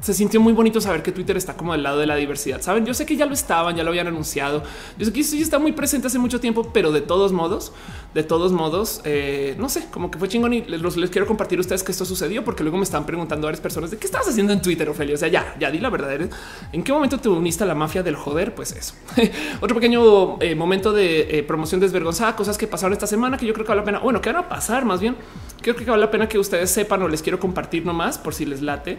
se 0.00 0.14
sintió 0.14 0.40
muy 0.40 0.52
bonito 0.52 0.80
saber 0.80 1.02
que 1.02 1.12
Twitter 1.12 1.36
está 1.36 1.56
como 1.56 1.72
al 1.72 1.82
lado 1.82 1.98
de 1.98 2.06
la 2.06 2.16
diversidad. 2.16 2.60
Saben, 2.62 2.86
yo 2.86 2.94
sé 2.94 3.06
que 3.06 3.16
ya 3.16 3.26
lo 3.26 3.34
estaban, 3.34 3.76
ya 3.76 3.82
lo 3.82 3.90
habían 3.90 4.06
anunciado. 4.06 4.62
Yo 4.96 5.06
sé 5.06 5.12
que 5.12 5.24
sí 5.24 5.42
está 5.42 5.58
muy 5.58 5.72
presente 5.72 6.06
hace 6.06 6.18
mucho 6.18 6.40
tiempo, 6.40 6.70
pero 6.72 6.92
de 6.92 7.00
todos 7.00 7.32
modos, 7.32 7.72
de 8.14 8.22
todos 8.22 8.52
modos, 8.52 9.00
eh, 9.04 9.54
no 9.58 9.68
sé, 9.68 9.86
como 9.90 10.10
que 10.10 10.18
fue 10.18 10.28
chingón 10.28 10.54
y 10.54 10.62
les, 10.62 10.96
les, 10.96 11.10
quiero 11.10 11.26
compartir 11.26 11.58
a 11.58 11.60
ustedes 11.60 11.82
que 11.82 11.92
esto 11.92 12.04
sucedió 12.04 12.44
porque 12.44 12.62
luego 12.62 12.78
me 12.78 12.84
están 12.84 13.04
preguntando 13.04 13.46
a 13.46 13.48
varias 13.48 13.60
personas 13.60 13.90
de 13.90 13.98
qué 13.98 14.06
estabas 14.06 14.28
haciendo 14.28 14.52
en 14.52 14.62
Twitter, 14.62 14.88
Ophelia. 14.88 15.14
O 15.14 15.18
sea, 15.18 15.28
ya, 15.28 15.54
ya 15.58 15.70
di 15.70 15.78
la 15.78 15.90
verdad. 15.90 16.28
¿En 16.72 16.82
qué 16.82 16.92
momento 16.92 17.18
te 17.18 17.28
uniste 17.28 17.64
a 17.64 17.66
la 17.66 17.74
mafia 17.74 18.02
del 18.02 18.16
joder? 18.16 18.54
Pues 18.54 18.72
eso. 18.72 18.94
Otro 19.60 19.74
pequeño 19.74 20.40
eh, 20.40 20.54
momento 20.54 20.92
de 20.92 21.38
eh, 21.38 21.42
promoción 21.42 21.80
desvergonzada, 21.80 22.34
cosas 22.36 22.56
que 22.56 22.66
pasaron 22.66 22.92
esta 22.92 23.06
semana 23.06 23.36
que 23.36 23.46
yo 23.46 23.52
creo 23.52 23.64
que 23.64 23.70
vale 23.70 23.80
la 23.80 23.84
pena. 23.84 23.98
Bueno, 23.98 24.20
que 24.20 24.32
van 24.32 24.44
a 24.44 24.48
pasar 24.48 24.84
más 24.84 25.00
bien. 25.00 25.16
Creo 25.60 25.74
que 25.74 25.84
vale 25.84 26.00
la 26.00 26.10
pena 26.10 26.28
que 26.28 26.38
ustedes 26.38 26.70
sepan 26.70 27.02
o 27.02 27.08
les 27.08 27.22
quiero 27.22 27.40
compartir 27.40 27.84
nomás 27.84 28.16
por 28.18 28.34
si 28.34 28.46
les 28.46 28.62
late 28.62 28.98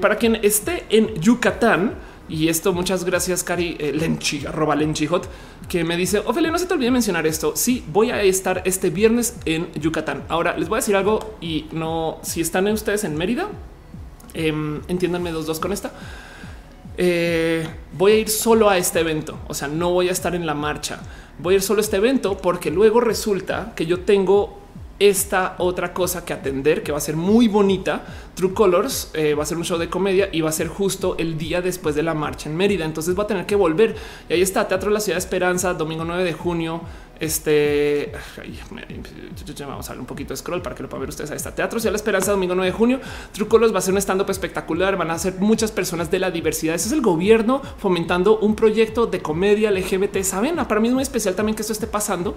para 0.00 0.16
quien 0.16 0.36
esté 0.36 0.84
en 0.90 1.14
Yucatán, 1.20 1.94
y 2.28 2.48
esto 2.48 2.72
muchas 2.72 3.04
gracias, 3.04 3.44
Cari 3.44 3.76
eh, 3.78 3.92
Lenchi, 3.92 4.46
arroba 4.46 4.74
Lenchijot, 4.74 5.28
que 5.68 5.84
me 5.84 5.96
dice, 5.96 6.18
Ophelia, 6.18 6.50
no 6.50 6.58
se 6.58 6.66
te 6.66 6.74
olvide 6.74 6.90
mencionar 6.90 7.26
esto. 7.26 7.52
Sí, 7.54 7.84
voy 7.92 8.10
a 8.10 8.20
estar 8.22 8.62
este 8.64 8.90
viernes 8.90 9.36
en 9.44 9.72
Yucatán. 9.74 10.24
Ahora 10.28 10.56
les 10.56 10.68
voy 10.68 10.76
a 10.76 10.80
decir 10.80 10.96
algo 10.96 11.36
y 11.40 11.66
no, 11.70 12.18
si 12.22 12.40
están 12.40 12.66
ustedes 12.66 13.04
en 13.04 13.16
Mérida, 13.16 13.48
em, 14.34 14.80
entiéndanme 14.88 15.30
dos, 15.30 15.46
dos 15.46 15.60
con 15.60 15.72
esta. 15.72 15.92
Eh, 16.98 17.64
voy 17.92 18.12
a 18.12 18.18
ir 18.18 18.28
solo 18.28 18.68
a 18.68 18.78
este 18.78 19.00
evento, 19.00 19.38
o 19.46 19.54
sea, 19.54 19.68
no 19.68 19.92
voy 19.92 20.08
a 20.08 20.12
estar 20.12 20.34
en 20.34 20.46
la 20.46 20.54
marcha. 20.54 20.98
Voy 21.38 21.54
a 21.54 21.56
ir 21.58 21.62
solo 21.62 21.78
a 21.78 21.82
este 21.82 21.98
evento 21.98 22.38
porque 22.38 22.70
luego 22.72 23.00
resulta 23.00 23.72
que 23.76 23.86
yo 23.86 24.00
tengo 24.00 24.65
esta 24.98 25.56
otra 25.58 25.92
cosa 25.92 26.24
que 26.24 26.32
atender 26.32 26.82
que 26.82 26.92
va 26.92 26.98
a 26.98 27.00
ser 27.00 27.16
muy 27.16 27.48
bonita. 27.48 28.04
True 28.34 28.54
Colors 28.54 29.10
eh, 29.14 29.34
va 29.34 29.42
a 29.42 29.46
ser 29.46 29.58
un 29.58 29.64
show 29.64 29.78
de 29.78 29.88
comedia 29.88 30.28
y 30.32 30.40
va 30.40 30.50
a 30.50 30.52
ser 30.52 30.68
justo 30.68 31.16
el 31.18 31.36
día 31.36 31.60
después 31.60 31.94
de 31.94 32.02
la 32.02 32.14
marcha 32.14 32.48
en 32.48 32.56
Mérida. 32.56 32.84
Entonces 32.84 33.18
va 33.18 33.24
a 33.24 33.26
tener 33.26 33.46
que 33.46 33.56
volver. 33.56 33.94
Y 34.28 34.34
ahí 34.34 34.42
está 34.42 34.66
Teatro 34.68 34.90
de 34.90 34.94
la 34.94 35.00
Ciudad 35.00 35.16
de 35.16 35.20
Esperanza, 35.20 35.74
domingo 35.74 36.04
9 36.04 36.24
de 36.24 36.32
junio. 36.32 36.80
Este 37.20 38.12
vamos 39.66 39.88
a 39.88 39.92
ver 39.92 40.00
un 40.00 40.06
poquito 40.06 40.32
de 40.34 40.36
scroll 40.36 40.62
para 40.62 40.74
que 40.74 40.82
lo 40.82 40.88
puedan 40.88 41.02
ver 41.02 41.08
ustedes. 41.08 41.30
Ahí 41.30 41.36
está 41.36 41.54
Teatro 41.54 41.80
Ciudad 41.80 41.92
la 41.92 41.96
Esperanza, 41.96 42.32
domingo 42.32 42.54
9 42.54 42.70
de 42.70 42.76
junio. 42.76 43.00
True 43.32 43.48
Colors 43.48 43.74
va 43.74 43.78
a 43.78 43.82
ser 43.82 43.94
un 43.94 43.98
stand 43.98 44.20
up 44.20 44.30
espectacular. 44.30 44.96
Van 44.96 45.10
a 45.10 45.18
ser 45.18 45.34
muchas 45.38 45.72
personas 45.72 46.10
de 46.10 46.18
la 46.18 46.30
diversidad. 46.30 46.74
Ese 46.74 46.88
es 46.88 46.92
el 46.92 47.00
gobierno 47.00 47.62
fomentando 47.78 48.38
un 48.38 48.54
proyecto 48.54 49.06
de 49.06 49.20
comedia 49.20 49.70
LGBT. 49.70 50.22
Saben, 50.22 50.56
para 50.56 50.80
mí 50.80 50.88
es 50.88 50.94
muy 50.94 51.02
especial 51.02 51.34
también 51.34 51.56
que 51.56 51.62
esto 51.62 51.72
esté 51.72 51.86
pasando. 51.86 52.36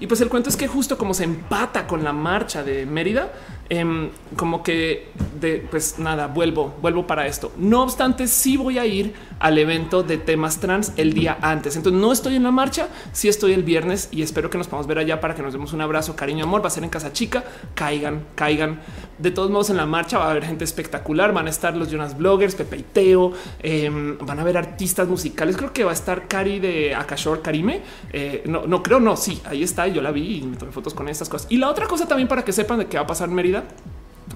Y 0.00 0.06
pues 0.06 0.20
el 0.20 0.28
cuento 0.28 0.48
es 0.48 0.56
que 0.56 0.68
justo 0.68 0.98
como 0.98 1.14
se 1.14 1.24
empata 1.24 1.86
con 1.86 2.04
la 2.04 2.12
marcha 2.12 2.62
de 2.62 2.86
Mérida, 2.86 3.32
Em, 3.70 4.08
como 4.34 4.62
que 4.62 5.08
de 5.38 5.66
pues 5.70 5.98
nada, 5.98 6.26
vuelvo, 6.26 6.74
vuelvo 6.80 7.06
para 7.06 7.26
esto. 7.26 7.52
No 7.58 7.82
obstante, 7.82 8.26
sí 8.26 8.56
voy 8.56 8.78
a 8.78 8.86
ir 8.86 9.12
al 9.40 9.58
evento 9.58 10.02
de 10.02 10.18
temas 10.18 10.60
trans 10.60 10.92
el 10.96 11.12
día 11.12 11.38
antes. 11.40 11.76
Entonces 11.76 12.00
no 12.00 12.12
estoy 12.12 12.36
en 12.36 12.42
la 12.42 12.50
marcha, 12.50 12.88
sí 13.12 13.28
estoy 13.28 13.52
el 13.52 13.62
viernes 13.62 14.08
y 14.10 14.22
espero 14.22 14.50
que 14.50 14.58
nos 14.58 14.68
podamos 14.68 14.86
ver 14.86 14.98
allá 14.98 15.20
para 15.20 15.34
que 15.34 15.42
nos 15.42 15.52
demos 15.52 15.72
un 15.72 15.80
abrazo, 15.80 16.16
cariño, 16.16 16.44
amor. 16.44 16.62
Va 16.62 16.68
a 16.68 16.70
ser 16.70 16.84
en 16.84 16.90
Casa 16.90 17.12
Chica. 17.12 17.44
Caigan, 17.74 18.24
caigan. 18.34 18.80
De 19.18 19.30
todos 19.30 19.50
modos, 19.50 19.70
en 19.70 19.76
la 19.76 19.86
marcha 19.86 20.18
va 20.18 20.26
a 20.26 20.30
haber 20.30 20.44
gente 20.44 20.64
espectacular. 20.64 21.32
Van 21.32 21.46
a 21.46 21.50
estar 21.50 21.76
los 21.76 21.90
Jonas 21.90 22.16
Bloggers, 22.16 22.54
Pepe 22.54 22.78
y 22.78 22.82
Teo. 22.82 23.32
Em, 23.60 24.18
van 24.18 24.38
a 24.38 24.42
haber 24.42 24.56
artistas 24.56 25.08
musicales. 25.08 25.56
Creo 25.56 25.72
que 25.72 25.84
va 25.84 25.90
a 25.90 25.94
estar 25.94 26.28
Cari 26.28 26.60
de 26.60 26.94
Akashor 26.94 27.42
Karime. 27.42 27.82
Eh, 28.12 28.42
no, 28.46 28.66
no 28.66 28.82
creo, 28.82 29.00
no. 29.00 29.16
Sí, 29.16 29.40
ahí 29.44 29.62
está. 29.62 29.86
Yo 29.88 30.02
la 30.02 30.10
vi 30.10 30.38
y 30.38 30.42
me 30.42 30.56
tomé 30.56 30.72
fotos 30.72 30.94
con 30.94 31.08
estas 31.08 31.28
cosas. 31.28 31.46
Y 31.50 31.58
la 31.58 31.68
otra 31.68 31.86
cosa 31.86 32.06
también 32.06 32.28
para 32.28 32.44
que 32.44 32.52
sepan 32.52 32.78
de 32.78 32.86
qué 32.86 32.96
va 32.96 33.04
a 33.04 33.06
pasar 33.06 33.28
en 33.28 33.34
Mérida 33.34 33.64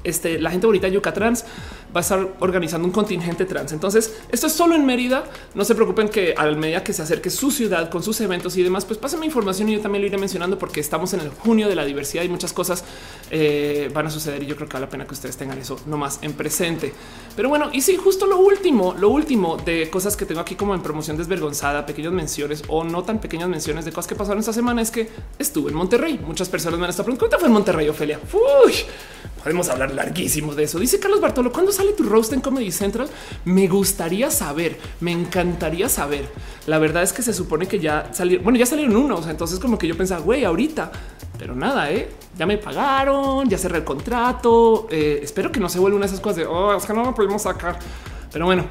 este, 0.04 0.38
la 0.40 0.50
gente 0.50 0.66
bonita 0.66 0.88
Yucatán 0.88 1.22
va 1.94 2.00
a 2.00 2.00
estar 2.00 2.28
organizando 2.40 2.86
un 2.86 2.92
contingente 2.92 3.44
trans. 3.44 3.72
Entonces, 3.72 4.18
esto 4.30 4.46
es 4.46 4.52
solo 4.52 4.74
en 4.74 4.84
Mérida. 4.84 5.24
No 5.54 5.64
se 5.64 5.74
preocupen 5.74 6.08
que 6.08 6.34
a 6.36 6.46
medida 6.52 6.82
que 6.82 6.92
se 6.92 7.02
acerque 7.02 7.30
su 7.30 7.50
ciudad 7.50 7.90
con 7.90 8.02
sus 8.02 8.20
eventos 8.20 8.56
y 8.56 8.62
demás, 8.62 8.84
pues 8.84 8.98
pásenme 8.98 9.26
información 9.26 9.68
y 9.68 9.74
yo 9.74 9.80
también 9.80 10.02
lo 10.02 10.08
iré 10.08 10.18
mencionando 10.18 10.58
porque 10.58 10.80
estamos 10.80 11.12
en 11.14 11.20
el 11.20 11.28
junio 11.28 11.68
de 11.68 11.76
la 11.76 11.84
diversidad 11.84 12.24
y 12.24 12.28
muchas 12.28 12.52
cosas 12.52 12.84
eh, 13.30 13.90
van 13.92 14.06
a 14.06 14.10
suceder 14.10 14.42
y 14.42 14.46
yo 14.46 14.56
creo 14.56 14.68
que 14.68 14.74
vale 14.74 14.86
la 14.86 14.90
pena 14.90 15.06
que 15.06 15.14
ustedes 15.14 15.36
tengan 15.36 15.58
eso 15.58 15.78
nomás 15.86 16.18
en 16.22 16.32
presente. 16.32 16.92
Pero 17.36 17.48
bueno, 17.48 17.70
y 17.72 17.82
sí, 17.82 17.96
justo 17.96 18.26
lo 18.26 18.38
último, 18.38 18.94
lo 18.98 19.10
último 19.10 19.56
de 19.56 19.90
cosas 19.90 20.16
que 20.16 20.26
tengo 20.26 20.40
aquí 20.40 20.54
como 20.54 20.74
en 20.74 20.82
promoción 20.82 21.16
desvergonzada, 21.16 21.86
pequeñas 21.86 22.12
menciones 22.12 22.62
o 22.68 22.84
no 22.84 23.02
tan 23.02 23.20
pequeñas 23.20 23.48
menciones 23.48 23.84
de 23.84 23.92
cosas 23.92 24.08
que 24.08 24.14
pasaron 24.14 24.40
esta 24.40 24.52
semana 24.52 24.82
es 24.82 24.90
que 24.90 25.08
estuve 25.38 25.70
en 25.70 25.76
Monterrey. 25.76 26.18
Muchas 26.26 26.48
personas 26.48 26.78
me 26.78 26.84
han 26.84 26.90
estado 26.90 27.06
preguntando, 27.06 27.30
¿cómo 27.30 27.40
fue 27.40 27.48
en 27.48 27.54
Monterrey, 27.54 27.88
Ofelia? 27.88 28.20
Uy, 28.64 28.74
podemos 29.42 29.68
hablar 29.68 29.91
larguísimo 29.92 30.54
de 30.54 30.64
eso. 30.64 30.78
Dice 30.78 30.98
Carlos 30.98 31.20
Bartolo, 31.20 31.52
¿cuándo 31.52 31.72
sale 31.72 31.92
tu 31.92 32.04
roast 32.04 32.32
en 32.32 32.40
Comedy 32.40 32.70
Central? 32.72 33.08
Me 33.44 33.68
gustaría 33.68 34.30
saber, 34.30 34.78
me 35.00 35.12
encantaría 35.12 35.88
saber. 35.88 36.28
La 36.66 36.78
verdad 36.78 37.02
es 37.02 37.12
que 37.12 37.22
se 37.22 37.32
supone 37.32 37.66
que 37.66 37.78
ya 37.78 38.10
salieron, 38.12 38.44
bueno, 38.44 38.58
ya 38.58 38.66
salieron 38.66 38.96
unos, 38.96 39.26
entonces 39.26 39.58
como 39.58 39.78
que 39.78 39.86
yo 39.86 39.96
pensaba, 39.96 40.20
güey, 40.20 40.44
ahorita, 40.44 40.92
pero 41.38 41.54
nada, 41.54 41.90
¿eh? 41.90 42.08
ya 42.38 42.46
me 42.46 42.58
pagaron, 42.58 43.48
ya 43.48 43.58
cerré 43.58 43.78
el 43.78 43.84
contrato, 43.84 44.86
eh, 44.90 45.20
espero 45.22 45.52
que 45.52 45.60
no 45.60 45.68
se 45.68 45.78
vuelva 45.78 45.96
una 45.96 46.06
de 46.06 46.12
esas 46.12 46.20
cosas 46.20 46.36
de, 46.36 46.46
oh, 46.46 46.74
es 46.74 46.84
que 46.84 46.92
no 46.92 47.04
lo 47.04 47.14
pudimos 47.14 47.42
sacar. 47.42 47.78
Pero 48.32 48.46
bueno, 48.46 48.64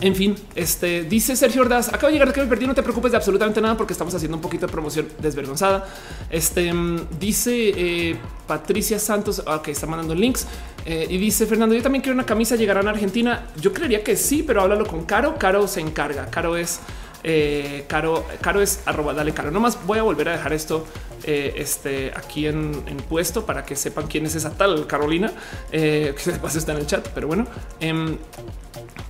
en 0.00 0.14
fin, 0.14 0.34
este 0.54 1.04
dice 1.04 1.36
Sergio 1.36 1.62
Ordaz. 1.62 1.88
Acabo 1.88 2.08
de 2.08 2.14
llegar 2.14 2.32
que 2.32 2.40
me 2.40 2.46
perdí. 2.46 2.66
No 2.66 2.74
te 2.74 2.82
preocupes 2.82 3.12
de 3.12 3.16
absolutamente 3.16 3.60
nada 3.60 3.76
porque 3.76 3.92
estamos 3.92 4.14
haciendo 4.14 4.36
un 4.36 4.42
poquito 4.42 4.66
de 4.66 4.72
promoción 4.72 5.08
desvergonzada. 5.20 5.86
Este 6.30 6.72
mm, 6.72 7.18
dice 7.18 7.72
eh, 7.76 8.16
Patricia 8.46 8.98
Santos. 8.98 9.42
Ok, 9.46 9.68
está 9.68 9.86
mandando 9.86 10.14
links 10.14 10.46
eh, 10.84 11.06
y 11.08 11.16
dice 11.18 11.46
Fernando. 11.46 11.74
Yo 11.74 11.82
también 11.82 12.02
quiero 12.02 12.14
una 12.14 12.26
camisa. 12.26 12.56
Llegarán 12.56 12.88
a 12.88 12.90
Argentina. 12.90 13.46
Yo 13.60 13.72
creería 13.72 14.02
que 14.02 14.16
sí, 14.16 14.42
pero 14.42 14.62
háblalo 14.62 14.86
con 14.86 15.04
Caro. 15.04 15.36
Caro 15.38 15.68
se 15.68 15.80
encarga. 15.80 16.26
Caro 16.26 16.56
es 16.56 16.80
eh, 17.24 17.84
Caro. 17.88 18.24
Caro 18.40 18.60
es 18.60 18.80
arroba. 18.86 19.14
Dale, 19.14 19.32
Caro. 19.32 19.50
Nomás 19.50 19.84
voy 19.84 19.98
a 19.98 20.02
volver 20.02 20.28
a 20.28 20.32
dejar 20.32 20.52
esto 20.52 20.86
este 21.26 22.12
aquí 22.14 22.46
en, 22.46 22.84
puesto 23.08 23.46
para 23.46 23.64
que 23.64 23.76
sepan 23.76 24.06
quién 24.06 24.26
es 24.26 24.34
esa 24.34 24.50
tal 24.50 24.86
Carolina 24.86 25.32
que 25.70 26.14
se 26.18 26.32
pase 26.32 26.58
está 26.58 26.72
en 26.72 26.78
el 26.78 26.86
chat. 26.86 27.08
Pero 27.14 27.26
bueno, 27.26 27.46
em, 27.80 28.18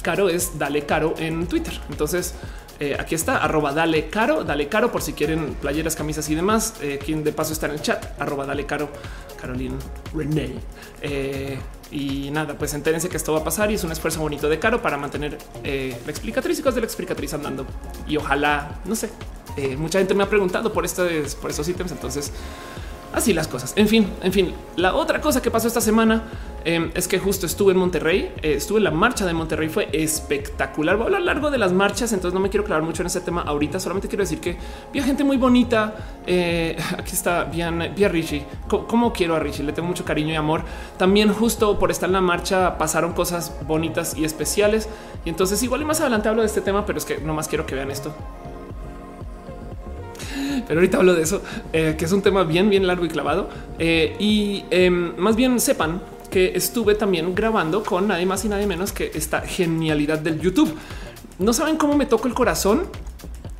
Caro 0.00 0.28
es 0.28 0.58
Dale 0.58 0.86
Caro 0.86 1.14
en 1.18 1.46
Twitter. 1.48 1.74
Entonces, 1.90 2.34
eh, 2.80 2.96
aquí 2.98 3.14
está, 3.14 3.38
arroba 3.38 3.72
Dale 3.72 4.08
Caro, 4.08 4.42
Dale 4.42 4.68
Caro 4.68 4.90
por 4.90 5.00
si 5.00 5.12
quieren 5.12 5.54
playeras, 5.54 5.94
camisas 5.94 6.28
y 6.28 6.34
demás. 6.34 6.74
Eh, 6.82 6.98
quien 7.02 7.22
de 7.22 7.32
paso 7.32 7.52
está 7.52 7.66
en 7.66 7.72
el 7.72 7.82
chat, 7.82 8.20
arroba 8.20 8.46
Dale 8.46 8.66
Caro, 8.66 8.88
Caroline 9.40 9.76
René. 10.12 10.54
Eh, 11.00 11.58
y 11.94 12.30
nada, 12.32 12.58
pues 12.58 12.74
entérense 12.74 13.08
que 13.08 13.16
esto 13.16 13.32
va 13.32 13.38
a 13.38 13.44
pasar 13.44 13.70
y 13.70 13.74
es 13.74 13.84
un 13.84 13.92
esfuerzo 13.92 14.20
bonito 14.20 14.48
de 14.48 14.58
Caro 14.58 14.82
para 14.82 14.96
mantener 14.96 15.38
la 15.62 16.10
explicatriz 16.10 16.58
y 16.58 16.62
cosas 16.62 16.74
de 16.74 16.80
la 16.80 16.86
explicatriz 16.86 17.32
andando. 17.34 17.64
Y 18.08 18.16
ojalá, 18.16 18.80
no 18.84 18.96
sé, 18.96 19.10
mucha 19.78 20.00
gente 20.00 20.12
me 20.12 20.24
ha 20.24 20.28
preguntado 20.28 20.72
por, 20.72 20.84
esto, 20.84 21.06
por 21.40 21.50
estos 21.50 21.68
ítems, 21.68 21.92
entonces 21.92 22.32
así 23.12 23.32
las 23.32 23.46
cosas. 23.46 23.74
En 23.76 23.86
fin, 23.86 24.10
en 24.22 24.32
fin, 24.32 24.52
la 24.74 24.94
otra 24.94 25.20
cosa 25.20 25.40
que 25.40 25.52
pasó 25.52 25.68
esta 25.68 25.80
semana 25.80 26.24
em, 26.64 26.90
es 26.94 27.08
que 27.08 27.18
justo 27.18 27.46
estuve 27.46 27.72
en 27.72 27.78
Monterrey, 27.78 28.32
eh, 28.42 28.54
estuve 28.54 28.78
en 28.78 28.84
la 28.84 28.90
marcha 28.90 29.26
de 29.26 29.32
Monterrey, 29.32 29.68
fue 29.68 29.88
espectacular. 29.92 30.96
Voy 30.96 31.04
a 31.04 31.06
hablar 31.06 31.22
largo 31.22 31.50
de 31.50 31.58
las 31.58 31.72
marchas, 31.72 32.12
entonces 32.12 32.34
no 32.34 32.40
me 32.40 32.50
quiero 32.50 32.64
clavar 32.64 32.82
mucho 32.82 33.02
en 33.02 33.06
ese 33.06 33.20
tema 33.20 33.42
ahorita. 33.42 33.80
Solamente 33.80 34.08
quiero 34.08 34.22
decir 34.22 34.40
que 34.40 34.56
vi 34.92 35.00
a 35.00 35.02
gente 35.02 35.24
muy 35.24 35.36
bonita. 35.36 35.94
Eh, 36.26 36.76
aquí 36.98 37.12
está 37.12 37.44
bien, 37.44 37.92
vi 37.96 38.04
a 38.04 38.08
Richie. 38.08 38.44
¿Cómo, 38.68 39.12
quiero 39.12 39.36
a 39.36 39.40
Richie? 39.40 39.62
Le 39.62 39.72
tengo 39.72 39.88
mucho 39.88 40.04
cariño 40.04 40.32
y 40.32 40.36
amor. 40.36 40.62
También 40.96 41.32
justo 41.32 41.78
por 41.78 41.90
estar 41.90 42.08
en 42.08 42.14
la 42.14 42.20
marcha 42.20 42.78
pasaron 42.78 43.12
cosas 43.12 43.54
bonitas 43.66 44.16
y 44.16 44.24
especiales. 44.24 44.88
Y 45.24 45.28
entonces 45.28 45.62
igual 45.62 45.82
y 45.82 45.84
más 45.84 46.00
adelante 46.00 46.28
hablo 46.28 46.42
de 46.42 46.48
este 46.48 46.60
tema, 46.60 46.86
pero 46.86 46.98
es 46.98 47.04
que 47.04 47.18
nomás 47.18 47.48
quiero 47.48 47.66
que 47.66 47.74
vean 47.74 47.90
esto 47.90 48.14
pero 50.66 50.80
ahorita 50.80 50.96
hablo 50.96 51.14
de 51.14 51.22
eso, 51.22 51.42
eh, 51.72 51.94
que 51.98 52.04
es 52.06 52.12
un 52.12 52.22
tema 52.22 52.44
bien, 52.44 52.70
bien 52.70 52.86
largo 52.86 53.04
y 53.04 53.08
clavado. 53.08 53.48
Y 53.78 54.64
em, 54.70 55.14
más 55.18 55.36
bien 55.36 55.60
sepan 55.60 56.00
que 56.34 56.50
estuve 56.56 56.96
también 56.96 57.32
grabando 57.32 57.84
con 57.84 58.08
nadie 58.08 58.26
más 58.26 58.44
y 58.44 58.48
nadie 58.48 58.66
menos 58.66 58.90
que 58.90 59.08
esta 59.14 59.42
genialidad 59.42 60.18
del 60.18 60.40
YouTube. 60.40 60.74
No 61.38 61.52
saben 61.52 61.76
cómo 61.76 61.96
me 61.96 62.06
toco 62.06 62.26
el 62.26 62.34
corazón 62.34 62.88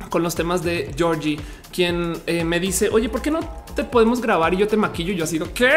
con 0.09 0.21
los 0.21 0.35
temas 0.35 0.61
de 0.61 0.91
Georgie, 0.97 1.39
quien 1.73 2.17
eh, 2.27 2.43
me 2.43 2.59
dice, 2.59 2.89
oye, 2.89 3.07
¿por 3.07 3.21
qué 3.21 3.31
no 3.31 3.39
te 3.77 3.85
podemos 3.85 4.19
grabar 4.19 4.53
y 4.53 4.57
yo 4.57 4.67
te 4.67 4.75
maquillo? 4.75 5.13
Y 5.13 5.15
yo 5.15 5.25
sido 5.25 5.53
¿qué? 5.53 5.69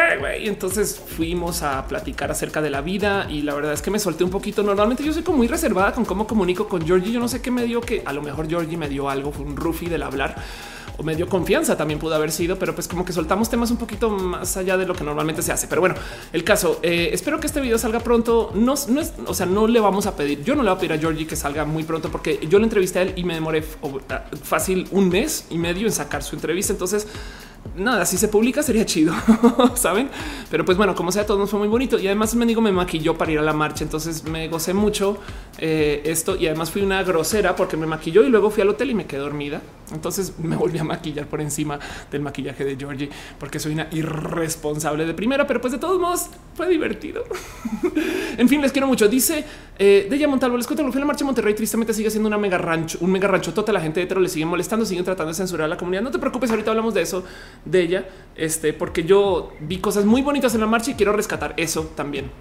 Y 0.43 0.49
entonces 0.49 1.01
fuimos 1.15 1.63
a 1.63 1.87
platicar 1.87 2.31
acerca 2.31 2.61
de 2.61 2.69
la 2.69 2.81
vida 2.81 3.27
y 3.29 3.43
la 3.43 3.53
verdad 3.53 3.71
es 3.71 3.81
que 3.81 3.91
me 3.91 3.99
solté 3.99 4.25
un 4.25 4.29
poquito. 4.29 4.61
Normalmente 4.61 5.01
yo 5.01 5.13
soy 5.13 5.23
como 5.23 5.37
muy 5.37 5.47
reservada 5.47 5.93
con 5.93 6.03
cómo 6.03 6.27
comunico 6.27 6.67
con 6.67 6.85
Georgie. 6.85 7.13
Yo 7.13 7.21
no 7.21 7.29
sé 7.29 7.41
qué 7.41 7.49
me 7.49 7.63
dio 7.63 7.79
que 7.79 8.03
a 8.05 8.11
lo 8.11 8.21
mejor 8.21 8.49
Georgie 8.49 8.75
me 8.75 8.89
dio 8.89 9.09
algo, 9.09 9.31
fue 9.31 9.45
un 9.45 9.55
rufi 9.55 9.85
del 9.85 10.03
hablar 10.03 10.35
o 10.99 11.03
medio 11.03 11.29
confianza 11.29 11.77
también 11.77 11.97
pudo 11.97 12.13
haber 12.13 12.31
sido, 12.31 12.59
pero 12.59 12.75
pues 12.75 12.87
como 12.87 13.05
que 13.05 13.13
soltamos 13.13 13.49
temas 13.49 13.71
un 13.71 13.77
poquito 13.77 14.09
más 14.09 14.57
allá 14.57 14.75
de 14.75 14.85
lo 14.85 14.93
que 14.93 15.05
normalmente 15.05 15.41
se 15.41 15.53
hace. 15.53 15.67
Pero 15.67 15.79
bueno, 15.79 15.95
el 16.33 16.43
caso, 16.43 16.79
eh, 16.83 17.09
espero 17.13 17.39
que 17.39 17.47
este 17.47 17.61
video 17.61 17.77
salga 17.77 18.01
pronto. 18.01 18.51
No, 18.53 18.75
no 18.89 19.01
es, 19.01 19.13
o 19.25 19.33
sea, 19.33 19.45
no 19.45 19.65
le 19.67 19.79
vamos 19.79 20.07
a 20.07 20.15
pedir, 20.17 20.43
yo 20.43 20.55
no 20.55 20.63
le 20.63 20.69
voy 20.69 20.77
a 20.77 20.79
pedir 20.79 20.93
a 20.93 20.97
Georgie 20.97 21.25
que 21.25 21.37
salga 21.37 21.63
muy 21.63 21.83
pronto 21.83 22.09
porque 22.09 22.45
yo 22.49 22.59
le 22.59 22.65
entrevisté 22.65 22.99
a 22.99 23.01
él 23.03 23.13
y 23.15 23.23
me 23.23 23.33
demoré 23.33 23.63
fácil 24.43 24.87
un 24.91 25.07
mes 25.07 25.45
y 25.49 25.57
medio 25.57 25.87
en 25.87 25.93
sacar 25.93 26.21
su 26.21 26.35
entrevista. 26.35 26.73
Entonces, 26.73 27.07
nada, 27.75 28.05
si 28.05 28.17
se 28.17 28.27
publica 28.27 28.63
sería 28.63 28.85
chido, 28.85 29.13
saben? 29.75 30.09
Pero 30.49 30.65
pues 30.65 30.77
bueno, 30.77 30.95
como 30.95 31.11
sea, 31.11 31.25
todo 31.25 31.37
nos 31.37 31.49
fue 31.49 31.59
muy 31.59 31.67
bonito 31.67 31.97
y 31.99 32.07
además 32.07 32.35
me 32.35 32.45
digo, 32.45 32.61
me 32.61 32.71
maquilló 32.71 33.17
para 33.17 33.31
ir 33.31 33.39
a 33.39 33.41
la 33.41 33.53
marcha. 33.53 33.83
Entonces 33.83 34.23
me 34.25 34.47
gocé 34.47 34.73
mucho 34.73 35.17
eh, 35.57 36.01
esto 36.05 36.35
y 36.35 36.47
además 36.47 36.71
fui 36.71 36.81
una 36.81 37.03
grosera 37.03 37.55
porque 37.55 37.77
me 37.77 37.85
maquilló 37.85 38.23
y 38.23 38.29
luego 38.29 38.49
fui 38.49 38.61
al 38.61 38.69
hotel 38.69 38.91
y 38.91 38.95
me 38.95 39.05
quedé 39.05 39.21
dormida. 39.21 39.61
Entonces 39.91 40.33
me 40.39 40.55
volví 40.55 40.77
a 40.77 40.83
maquillar 40.83 41.25
por 41.27 41.41
encima 41.41 41.79
del 42.11 42.21
maquillaje 42.21 42.63
de 42.63 42.75
Georgie 42.75 43.09
porque 43.39 43.59
soy 43.59 43.73
una 43.73 43.87
irresponsable 43.91 45.05
de 45.05 45.13
primera, 45.13 45.47
pero 45.47 45.61
pues 45.61 45.73
de 45.73 45.79
todos 45.79 45.99
modos 45.99 46.27
fue 46.55 46.69
divertido. 46.69 47.23
en 48.37 48.47
fin, 48.47 48.61
les 48.61 48.71
quiero 48.71 48.87
mucho. 48.87 49.07
Dice 49.07 49.43
eh, 49.77 50.07
de 50.09 50.27
Montalvo, 50.27 50.57
les 50.57 50.67
cuento, 50.67 50.83
lo 50.83 50.91
fui 50.91 50.99
a 50.99 51.01
la 51.01 51.05
marcha 51.05 51.19
de 51.19 51.25
Monterrey. 51.25 51.53
Tristemente 51.53 51.93
sigue 51.93 52.11
siendo 52.11 52.27
una 52.27 52.37
mega 52.37 52.57
rancho, 52.57 52.97
un 53.01 53.11
mega 53.11 53.27
rancho. 53.27 53.53
Toda 53.53 53.73
la 53.73 53.81
gente 53.81 54.01
hetero 54.01 54.19
le 54.21 54.29
sigue 54.29 54.45
molestando, 54.45 54.85
siguen 54.85 55.05
tratando 55.05 55.29
de 55.29 55.35
censurar 55.35 55.65
a 55.65 55.69
la 55.69 55.77
comunidad. 55.77 56.01
No 56.01 56.11
te 56.11 56.19
preocupes, 56.19 56.51
ahorita 56.51 56.71
hablamos 56.71 56.93
de 56.93 57.01
eso 57.01 57.23
de 57.65 57.81
ella, 57.81 58.09
este, 58.35 58.73
porque 58.73 59.03
yo 59.03 59.51
vi 59.61 59.79
cosas 59.79 60.05
muy 60.05 60.21
bonitas 60.21 60.53
en 60.55 60.61
la 60.61 60.67
marcha 60.67 60.91
y 60.91 60.95
quiero 60.95 61.13
rescatar 61.13 61.53
eso 61.57 61.91
también. 61.95 62.31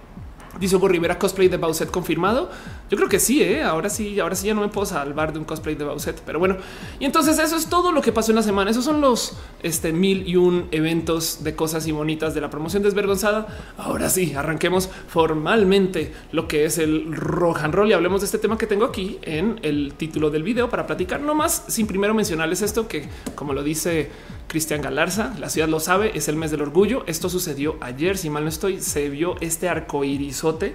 Dice 0.58 0.74
Hugo 0.74 0.88
Rivera 0.88 1.18
cosplay 1.18 1.48
de 1.48 1.56
Bowsette 1.56 1.90
confirmado. 1.90 2.50
Yo 2.90 2.96
creo 2.96 3.08
que 3.08 3.20
sí, 3.20 3.42
¿eh? 3.42 3.62
ahora 3.62 3.88
sí, 3.88 4.18
ahora 4.18 4.34
sí 4.34 4.48
ya 4.48 4.54
no 4.54 4.60
me 4.62 4.68
puedo 4.68 4.86
salvar 4.86 5.32
de 5.32 5.38
un 5.38 5.44
cosplay 5.44 5.76
de 5.76 5.84
Bowsette, 5.84 6.20
pero 6.26 6.40
bueno. 6.40 6.56
Y 6.98 7.04
entonces 7.04 7.38
eso 7.38 7.54
es 7.54 7.66
todo 7.66 7.92
lo 7.92 8.00
que 8.00 8.10
pasó 8.10 8.32
en 8.32 8.36
la 8.36 8.42
semana. 8.42 8.70
Esos 8.70 8.84
son 8.84 9.00
los 9.00 9.36
este, 9.62 9.92
mil 9.92 10.26
y 10.26 10.34
un 10.34 10.66
eventos 10.72 11.44
de 11.44 11.54
cosas 11.54 11.86
y 11.86 11.92
bonitas 11.92 12.34
de 12.34 12.40
la 12.40 12.50
promoción 12.50 12.82
desvergonzada. 12.82 13.46
Ahora 13.76 14.08
sí, 14.08 14.34
arranquemos 14.34 14.88
formalmente 15.06 16.12
lo 16.32 16.48
que 16.48 16.64
es 16.64 16.78
el 16.78 17.14
rock 17.14 17.58
and 17.62 17.74
roll 17.74 17.88
y 17.88 17.92
hablemos 17.92 18.22
de 18.22 18.24
este 18.24 18.38
tema 18.38 18.58
que 18.58 18.66
tengo 18.66 18.84
aquí 18.84 19.18
en 19.22 19.60
el 19.62 19.94
título 19.96 20.30
del 20.30 20.42
video 20.42 20.68
para 20.68 20.86
platicar 20.86 21.20
nomás 21.20 21.64
sin 21.68 21.86
primero 21.86 22.14
mencionarles 22.14 22.62
esto 22.62 22.88
que 22.88 23.08
como 23.34 23.52
lo 23.52 23.62
dice 23.62 24.10
Cristian 24.48 24.82
Galarza. 24.82 25.34
La 25.38 25.50
ciudad 25.50 25.68
lo 25.68 25.78
sabe, 25.78 26.10
es 26.14 26.28
el 26.28 26.36
mes 26.36 26.50
del 26.50 26.62
orgullo. 26.62 27.04
Esto 27.06 27.28
sucedió 27.28 27.76
ayer, 27.80 28.18
si 28.18 28.30
mal 28.30 28.42
no 28.42 28.48
estoy, 28.48 28.80
se 28.80 29.08
vio 29.08 29.36
este 29.40 29.68
arco 29.68 30.02
irisote 30.02 30.74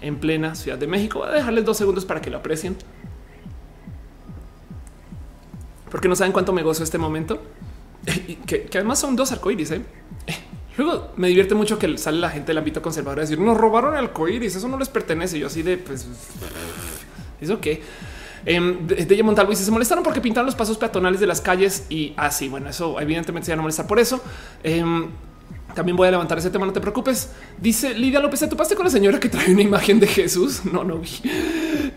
en 0.00 0.16
plena 0.16 0.54
Ciudad 0.54 0.78
de 0.78 0.86
México. 0.86 1.20
Voy 1.20 1.28
a 1.28 1.32
dejarles 1.32 1.64
dos 1.64 1.76
segundos 1.76 2.04
para 2.04 2.20
que 2.20 2.30
lo 2.30 2.36
aprecien. 2.36 2.76
Porque 5.90 6.08
no 6.08 6.16
saben 6.16 6.32
cuánto 6.32 6.52
me 6.52 6.62
gozo 6.62 6.84
este 6.84 6.98
momento. 6.98 7.42
que, 8.46 8.68
además 8.74 8.98
son 8.98 9.16
dos 9.16 9.32
arcoíris. 9.32 9.70
¿eh? 9.70 9.82
Luego 10.76 11.12
me 11.16 11.28
divierte 11.28 11.54
mucho 11.54 11.78
que 11.78 11.96
sale 11.98 12.18
la 12.18 12.30
gente 12.30 12.48
del 12.48 12.58
ámbito 12.58 12.82
conservador 12.82 13.20
a 13.20 13.22
decir 13.22 13.38
nos 13.38 13.56
robaron 13.56 13.94
arcoíris, 13.94 14.56
eso 14.56 14.68
no 14.68 14.78
les 14.78 14.88
pertenece. 14.88 15.38
Yo 15.38 15.46
así 15.46 15.62
de 15.62 15.78
pues, 15.78 16.06
eso 17.40 17.60
que 17.60 17.82
Em, 18.46 18.86
de, 18.86 19.22
Montalvo 19.22 19.50
dice 19.50 19.64
se 19.64 19.70
molestaron 19.70 20.04
porque 20.04 20.20
pintaron 20.20 20.46
los 20.46 20.54
pasos 20.54 20.76
peatonales 20.76 21.20
de 21.20 21.26
las 21.26 21.40
calles 21.40 21.86
y 21.88 22.12
así. 22.16 22.48
bueno, 22.48 22.68
eso 22.68 23.00
evidentemente 23.00 23.46
se 23.46 23.52
va 23.52 23.58
a 23.58 23.62
molestar 23.62 23.86
por 23.86 23.98
eso. 23.98 24.22
Em, 24.62 25.08
también 25.74 25.96
voy 25.96 26.08
a 26.08 26.12
levantar 26.12 26.38
ese 26.38 26.50
tema, 26.50 26.66
no 26.66 26.72
te 26.72 26.80
preocupes. 26.80 27.30
Dice 27.58 27.94
Lidia 27.94 28.20
López, 28.20 28.40
¿te 28.40 28.46
topaste 28.46 28.74
con 28.74 28.84
la 28.84 28.90
señora 28.90 29.18
que 29.18 29.28
trae 29.28 29.52
una 29.52 29.62
imagen 29.62 29.98
de 30.00 30.06
Jesús? 30.06 30.62
No, 30.64 30.84
no 30.84 30.98
vi. 30.98 31.10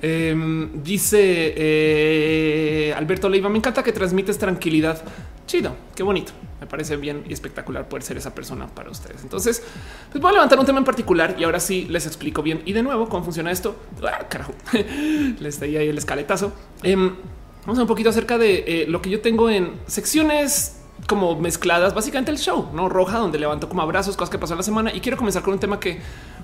Em, 0.01 0.83
dice 0.83 1.53
eh, 1.55 2.93
Alberto 2.95 3.29
Leiva, 3.29 3.49
me 3.49 3.57
encanta 3.57 3.83
que 3.83 3.91
transmites 3.91 4.37
tranquilidad. 4.37 5.01
Chido, 5.45 5.75
qué 5.95 6.03
bonito. 6.03 6.33
Me 6.59 6.65
parece 6.67 6.97
bien 6.97 7.23
y 7.27 7.33
espectacular 7.33 7.87
poder 7.87 8.03
ser 8.03 8.17
esa 8.17 8.33
persona 8.33 8.67
para 8.67 8.89
ustedes. 8.89 9.21
Entonces, 9.23 9.63
pues 10.11 10.21
voy 10.21 10.31
a 10.31 10.33
levantar 10.33 10.59
un 10.59 10.65
tema 10.65 10.79
en 10.79 10.85
particular 10.85 11.35
y 11.37 11.43
ahora 11.43 11.59
sí 11.59 11.85
les 11.89 12.05
explico 12.07 12.41
bien. 12.41 12.63
Y 12.65 12.73
de 12.73 12.83
nuevo, 12.83 13.07
cómo 13.07 13.23
funciona 13.23 13.51
esto. 13.51 13.75
Ah, 14.03 14.27
carajo, 14.27 14.53
les 15.39 15.61
ahí 15.61 15.75
el 15.75 15.97
escaletazo. 15.97 16.51
Em, 16.83 17.15
vamos 17.61 17.77
a 17.77 17.81
un 17.83 17.87
poquito 17.87 18.09
acerca 18.09 18.37
de 18.37 18.63
eh, 18.67 18.85
lo 18.87 19.01
que 19.01 19.09
yo 19.09 19.21
tengo 19.21 19.49
en 19.49 19.73
secciones 19.85 20.76
como 21.05 21.39
mezcladas, 21.39 21.93
básicamente 21.93 22.31
el 22.31 22.37
show, 22.37 22.69
no 22.73 22.89
roja, 22.89 23.19
donde 23.19 23.39
levanto 23.39 23.69
como 23.69 23.81
abrazos, 23.81 24.17
cosas 24.17 24.29
que 24.29 24.39
pasó 24.39 24.55
la 24.55 24.63
semana. 24.63 24.93
Y 24.93 24.99
quiero 24.99 25.17
comenzar 25.17 25.43
con 25.43 25.53
un 25.53 25.59
tema 25.59 25.79
que 25.79 25.99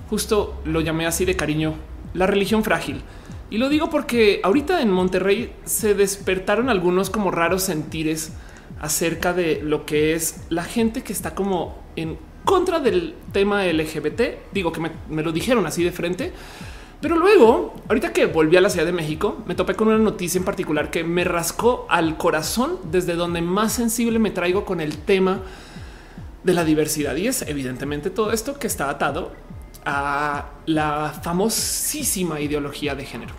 justo 0.08 0.60
lo 0.64 0.80
llamé 0.80 1.06
así 1.06 1.24
de 1.24 1.36
cariño, 1.36 1.74
la 2.14 2.26
religión 2.26 2.62
frágil. 2.62 3.02
Y 3.50 3.58
lo 3.58 3.68
digo 3.68 3.90
porque 3.90 4.40
ahorita 4.42 4.80
en 4.80 4.90
Monterrey 4.90 5.52
se 5.64 5.94
despertaron 5.94 6.68
algunos 6.68 7.10
como 7.10 7.30
raros 7.30 7.62
sentires 7.62 8.32
acerca 8.80 9.32
de 9.32 9.60
lo 9.62 9.86
que 9.86 10.14
es 10.14 10.44
la 10.48 10.64
gente 10.64 11.02
que 11.02 11.12
está 11.12 11.34
como 11.34 11.78
en 11.96 12.18
contra 12.44 12.80
del 12.80 13.14
tema 13.32 13.64
LGBT. 13.64 14.52
Digo 14.52 14.72
que 14.72 14.80
me, 14.80 14.90
me 15.08 15.22
lo 15.22 15.32
dijeron 15.32 15.66
así 15.66 15.82
de 15.82 15.92
frente 15.92 16.32
pero 17.04 17.18
luego, 17.18 17.74
ahorita 17.86 18.14
que 18.14 18.24
volví 18.24 18.56
a 18.56 18.62
la 18.62 18.70
Ciudad 18.70 18.86
de 18.86 18.92
México, 18.92 19.36
me 19.44 19.54
topé 19.54 19.74
con 19.74 19.88
una 19.88 19.98
noticia 19.98 20.38
en 20.38 20.44
particular 20.46 20.90
que 20.90 21.04
me 21.04 21.22
rascó 21.22 21.84
al 21.90 22.16
corazón 22.16 22.78
desde 22.90 23.12
donde 23.12 23.42
más 23.42 23.74
sensible 23.74 24.18
me 24.18 24.30
traigo 24.30 24.64
con 24.64 24.80
el 24.80 24.96
tema 24.96 25.42
de 26.44 26.54
la 26.54 26.64
diversidad. 26.64 27.14
Y 27.16 27.26
es 27.26 27.42
evidentemente 27.42 28.08
todo 28.08 28.32
esto 28.32 28.58
que 28.58 28.66
está 28.66 28.88
atado 28.88 29.32
a 29.84 30.46
la 30.64 31.20
famosísima 31.22 32.40
ideología 32.40 32.94
de 32.94 33.04
género. 33.04 33.34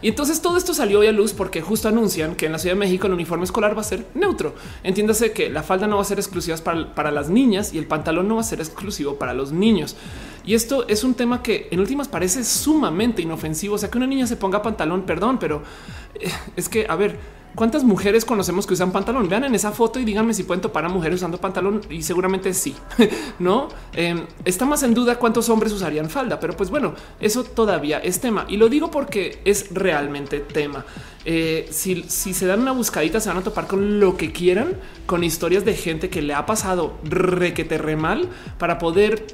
Y 0.00 0.06
entonces 0.06 0.40
todo 0.40 0.56
esto 0.56 0.72
salió 0.72 1.00
hoy 1.00 1.08
a 1.08 1.12
luz 1.12 1.32
porque 1.32 1.62
justo 1.62 1.88
anuncian 1.88 2.36
que 2.36 2.46
en 2.46 2.52
la 2.52 2.60
Ciudad 2.60 2.76
de 2.76 2.78
México 2.78 3.08
el 3.08 3.14
uniforme 3.14 3.42
escolar 3.42 3.76
va 3.76 3.80
a 3.80 3.84
ser 3.84 4.06
neutro. 4.14 4.54
Entiéndase 4.84 5.32
que 5.32 5.50
la 5.50 5.64
falda 5.64 5.88
no 5.88 5.96
va 5.96 6.02
a 6.02 6.04
ser 6.04 6.20
exclusiva 6.20 6.56
para, 6.58 6.94
para 6.94 7.10
las 7.10 7.28
niñas 7.28 7.74
y 7.74 7.78
el 7.78 7.88
pantalón 7.88 8.28
no 8.28 8.36
va 8.36 8.42
a 8.42 8.44
ser 8.44 8.60
exclusivo 8.60 9.16
para 9.16 9.34
los 9.34 9.50
niños. 9.50 9.96
Y 10.44 10.54
esto 10.54 10.86
es 10.88 11.04
un 11.04 11.14
tema 11.14 11.42
que 11.42 11.68
en 11.70 11.80
últimas 11.80 12.08
parece 12.08 12.44
sumamente 12.44 13.22
inofensivo. 13.22 13.76
O 13.76 13.78
sea, 13.78 13.90
que 13.90 13.98
una 13.98 14.06
niña 14.06 14.26
se 14.26 14.36
ponga 14.36 14.62
pantalón, 14.62 15.02
perdón, 15.02 15.38
pero 15.38 15.62
eh, 16.14 16.30
es 16.56 16.68
que, 16.68 16.86
a 16.88 16.96
ver, 16.96 17.18
¿Cuántas 17.54 17.84
mujeres 17.84 18.24
conocemos 18.24 18.66
que 18.66 18.72
usan 18.72 18.92
pantalón? 18.92 19.28
Vean 19.28 19.44
en 19.44 19.54
esa 19.54 19.72
foto 19.72 20.00
y 20.00 20.06
díganme 20.06 20.32
si 20.32 20.44
pueden 20.44 20.62
topar 20.62 20.86
a 20.86 20.88
mujeres 20.88 21.16
usando 21.16 21.36
pantalón 21.36 21.82
y 21.90 22.02
seguramente 22.02 22.54
sí, 22.54 22.74
no 23.38 23.68
em, 23.92 24.24
está 24.46 24.64
más 24.64 24.82
en 24.82 24.94
duda 24.94 25.18
cuántos 25.18 25.50
hombres 25.50 25.70
usarían 25.72 26.08
falda, 26.08 26.40
pero 26.40 26.56
pues 26.56 26.70
bueno, 26.70 26.94
eso 27.20 27.44
todavía 27.44 27.98
es 27.98 28.20
tema 28.20 28.46
y 28.48 28.56
lo 28.56 28.70
digo 28.70 28.90
porque 28.90 29.40
es 29.44 29.66
realmente 29.70 30.40
tema. 30.40 30.86
Eh, 31.26 31.68
si, 31.70 32.04
se 32.04 32.46
dan 32.46 32.60
una 32.60 32.72
buscadita, 32.72 33.20
se 33.20 33.28
van 33.28 33.38
a 33.38 33.42
topar 33.42 33.66
con 33.66 34.00
lo 34.00 34.16
que 34.16 34.32
quieran, 34.32 34.74
con 35.04 35.22
historias 35.22 35.64
de 35.66 35.74
gente 35.74 36.08
que 36.08 36.22
le 36.22 36.32
ha 36.32 36.46
pasado 36.46 36.94
requete 37.04 37.76
re 37.76 37.96
mal 37.96 38.30
para 38.58 38.78
poder 38.78 39.26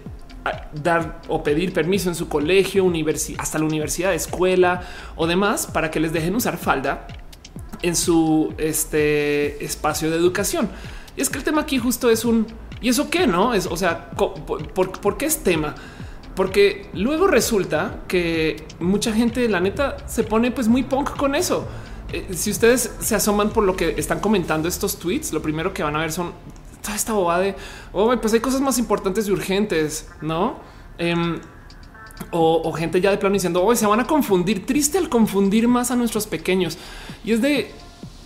dar 0.73 1.23
o 1.29 1.43
pedir 1.43 1.73
permiso 1.73 2.09
en 2.09 2.15
su 2.15 2.29
colegio, 2.29 2.91
hasta 3.39 3.59
la 3.59 3.65
universidad, 3.65 4.15
escuela 4.15 4.83
o 5.17 5.27
demás 5.27 5.67
para 5.67 5.91
que 5.91 6.01
les 6.01 6.13
dejen 6.13 6.35
usar 6.35 6.57
falda 6.57 7.07
en 7.83 7.95
su 7.95 8.55
este 8.59 9.65
espacio 9.65 10.11
de 10.11 10.17
educación. 10.17 10.69
Y 11.17 11.21
es 11.21 11.31
que 11.31 11.39
el 11.39 11.45
tema 11.45 11.63
aquí 11.63 11.79
justo 11.79 12.11
es 12.11 12.25
un 12.25 12.47
y 12.81 12.89
eso 12.89 13.11
qué 13.11 13.27
no 13.27 13.55
es, 13.55 13.67
o 13.67 13.77
sea, 13.77 14.11
¿por, 14.11 15.17
qué 15.17 15.27
es 15.27 15.43
tema? 15.43 15.75
Porque 16.35 16.89
luego 16.95 17.27
resulta 17.27 18.03
que 18.07 18.65
mucha 18.79 19.13
gente, 19.13 19.49
la 19.49 19.61
neta, 19.61 19.97
se 20.07 20.23
pone 20.23 20.53
pues 20.53 20.69
muy 20.69 20.85
punk 20.85 21.17
con 21.17 21.35
eso. 21.35 21.67
Eh, 22.13 22.29
si 22.35 22.51
ustedes 22.51 22.93
se 23.01 23.17
asoman 23.17 23.51
por 23.51 23.65
lo 23.65 23.75
que 23.75 23.95
están 23.99 24.21
comentando 24.21 24.69
estos 24.69 24.99
tweets, 24.99 25.33
lo 25.33 25.43
primero 25.43 25.75
que 25.75 25.83
van 25.83 25.97
a 25.97 26.01
ver 26.01 26.13
son 26.13 26.33
toda 26.83 26.97
esta 26.97 27.13
bobada 27.13 27.41
de 27.41 27.57
oh, 27.93 28.15
pues 28.21 28.33
hay 28.33 28.41
cosas 28.41 28.61
más 28.61 28.79
importantes 28.79 29.29
y 29.29 29.33
urgentes, 29.33 30.09
no? 30.21 30.57
Em, 30.99 31.41
o, 32.31 32.73
gente 32.73 33.01
ya 33.01 33.11
de 33.11 33.17
plano 33.17 33.35
diciendo 33.35 33.63
hoy 33.63 33.77
se 33.77 33.87
van 33.87 34.01
a 34.01 34.07
confundir. 34.07 34.67
Triste 34.67 34.99
al 34.99 35.09
confundir 35.09 35.69
más 35.69 35.91
a 35.91 35.97
nuestros 35.97 36.27
pequeños. 36.27 36.79
Y 37.25 37.33
es 37.33 37.41
de 37.41 37.71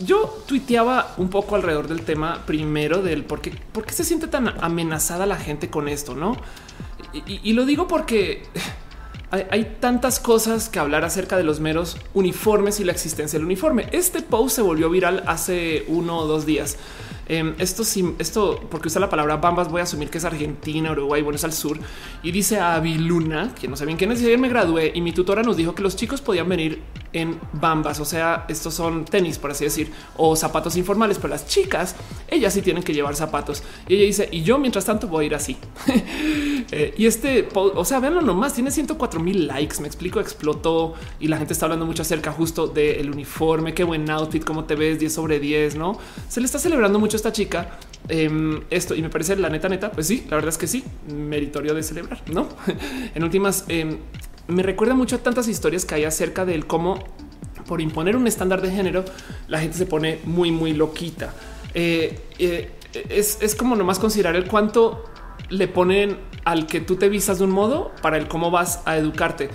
yo 0.00 0.42
tuiteaba 0.46 1.14
un 1.18 1.28
poco 1.28 1.54
alrededor 1.54 1.86
del 1.86 2.02
tema 2.02 2.42
primero 2.46 3.02
del 3.02 3.24
por 3.24 3.40
qué, 3.40 3.52
por 3.72 3.84
qué 3.84 3.92
se 3.92 4.04
siente 4.04 4.26
tan 4.26 4.48
amenazada 4.60 5.26
la 5.26 5.36
gente 5.36 5.70
con 5.70 5.88
esto, 5.88 6.14
no? 6.14 6.36
Y, 7.26 7.52
lo 7.52 7.66
digo 7.66 7.86
porque 7.86 8.42
hay, 9.30 9.44
hay, 9.50 9.76
tantas 9.80 10.18
cosas 10.18 10.70
que 10.70 10.78
hablar 10.78 11.04
acerca 11.04 11.36
de 11.36 11.44
los 11.44 11.60
meros 11.60 11.98
uniformes 12.14 12.80
y 12.80 12.84
la 12.84 12.92
existencia 12.92 13.38
del 13.38 13.44
uniforme. 13.44 13.86
Este 13.92 14.22
post 14.22 14.56
se 14.56 14.62
volvió 14.62 14.88
viral 14.88 15.22
hace 15.26 15.84
uno 15.88 16.20
o 16.20 16.26
dos 16.26 16.46
días 16.46 16.78
Em, 17.28 17.54
esto 17.58 17.84
sí, 17.84 18.14
esto 18.18 18.60
porque 18.70 18.88
usa 18.88 19.00
la 19.00 19.08
palabra 19.08 19.36
Bambas, 19.36 19.70
voy 19.70 19.80
a 19.80 19.84
asumir 19.84 20.10
que 20.10 20.18
es 20.18 20.24
Argentina, 20.24 20.92
Uruguay, 20.92 21.22
bueno, 21.22 21.36
es 21.36 21.44
al 21.44 21.52
sur. 21.52 21.78
Y 22.22 22.30
dice 22.32 22.58
a 22.58 22.74
Aviluna, 22.74 23.54
que 23.54 23.68
no 23.68 23.76
sé 23.76 23.86
bien 23.86 23.96
quién 23.96 24.12
es, 24.12 24.20
ayer 24.20 24.38
me 24.38 24.48
gradué 24.48 24.92
y 24.94 25.00
mi 25.00 25.12
tutora 25.12 25.42
nos 25.42 25.56
dijo 25.56 25.74
que 25.74 25.82
los 25.82 25.96
chicos 25.96 26.20
podían 26.20 26.48
venir 26.48 26.82
en 27.12 27.38
Bambas, 27.52 28.00
o 28.00 28.04
sea, 28.04 28.46
estos 28.48 28.74
son 28.74 29.04
tenis, 29.04 29.38
por 29.38 29.50
así 29.50 29.64
decir, 29.64 29.92
o 30.16 30.34
zapatos 30.34 30.76
informales, 30.76 31.18
pero 31.18 31.28
las 31.28 31.46
chicas, 31.46 31.94
ellas 32.28 32.54
sí 32.54 32.62
tienen 32.62 32.82
que 32.82 32.94
llevar 32.94 33.14
zapatos. 33.14 33.62
Y 33.86 33.94
ella 33.94 34.04
dice, 34.04 34.28
y 34.32 34.42
yo 34.42 34.58
mientras 34.58 34.84
tanto 34.84 35.08
voy 35.08 35.24
a 35.24 35.26
ir 35.26 35.34
así. 35.34 35.56
Eh, 36.70 36.94
y 36.96 37.06
este, 37.06 37.48
o 37.54 37.84
sea, 37.84 37.98
véanlo 37.98 38.22
nomás, 38.22 38.54
tiene 38.54 38.70
104 38.70 39.20
mil 39.20 39.48
likes, 39.48 39.80
me 39.80 39.88
explico, 39.88 40.20
explotó 40.20 40.94
y 41.20 41.26
la 41.26 41.36
gente 41.36 41.52
está 41.52 41.66
hablando 41.66 41.84
mucho 41.84 42.02
acerca 42.02 42.32
justo 42.32 42.68
del 42.68 43.10
uniforme, 43.10 43.74
qué 43.74 43.84
buen 43.84 44.08
outfit, 44.08 44.42
cómo 44.44 44.64
te 44.64 44.74
ves, 44.76 44.98
10 44.98 45.12
sobre 45.12 45.40
10, 45.40 45.74
¿no? 45.74 45.98
Se 46.28 46.40
le 46.40 46.46
está 46.46 46.58
celebrando 46.58 46.98
mucho 46.98 47.11
esta 47.16 47.32
chica 47.32 47.78
em, 48.08 48.62
esto 48.70 48.94
y 48.94 49.02
me 49.02 49.08
parece 49.08 49.36
la 49.36 49.48
neta 49.48 49.68
neta, 49.68 49.92
pues 49.92 50.06
sí, 50.06 50.24
la 50.28 50.36
verdad 50.36 50.50
es 50.50 50.58
que 50.58 50.66
sí, 50.66 50.84
meritorio 51.08 51.74
de 51.74 51.82
celebrar, 51.82 52.22
¿no? 52.30 52.48
en 53.14 53.22
últimas, 53.22 53.64
em, 53.68 53.98
me 54.48 54.62
recuerda 54.62 54.94
mucho 54.94 55.16
a 55.16 55.18
tantas 55.18 55.48
historias 55.48 55.84
que 55.84 55.94
hay 55.94 56.04
acerca 56.04 56.44
del 56.44 56.66
cómo 56.66 56.98
por 57.66 57.80
imponer 57.80 58.16
un 58.16 58.26
estándar 58.26 58.60
de 58.60 58.70
género, 58.70 59.04
la 59.48 59.60
gente 59.60 59.76
se 59.78 59.86
pone 59.86 60.18
muy, 60.24 60.50
muy 60.50 60.74
loquita. 60.74 61.32
Eh, 61.74 62.18
eh, 62.38 62.70
es, 63.08 63.38
es, 63.40 63.54
como 63.54 63.76
nomás 63.76 63.98
considerar 63.98 64.36
el 64.36 64.46
cuánto 64.46 65.04
le 65.48 65.68
ponen 65.68 66.18
al 66.44 66.66
que 66.66 66.80
tú 66.80 66.96
te 66.96 67.08
vistas 67.08 67.38
de 67.38 67.44
un 67.44 67.50
modo 67.50 67.92
para 68.02 68.18
el 68.18 68.28
cómo 68.28 68.50
vas 68.50 68.82
a 68.84 68.96
educarte. 68.96 69.48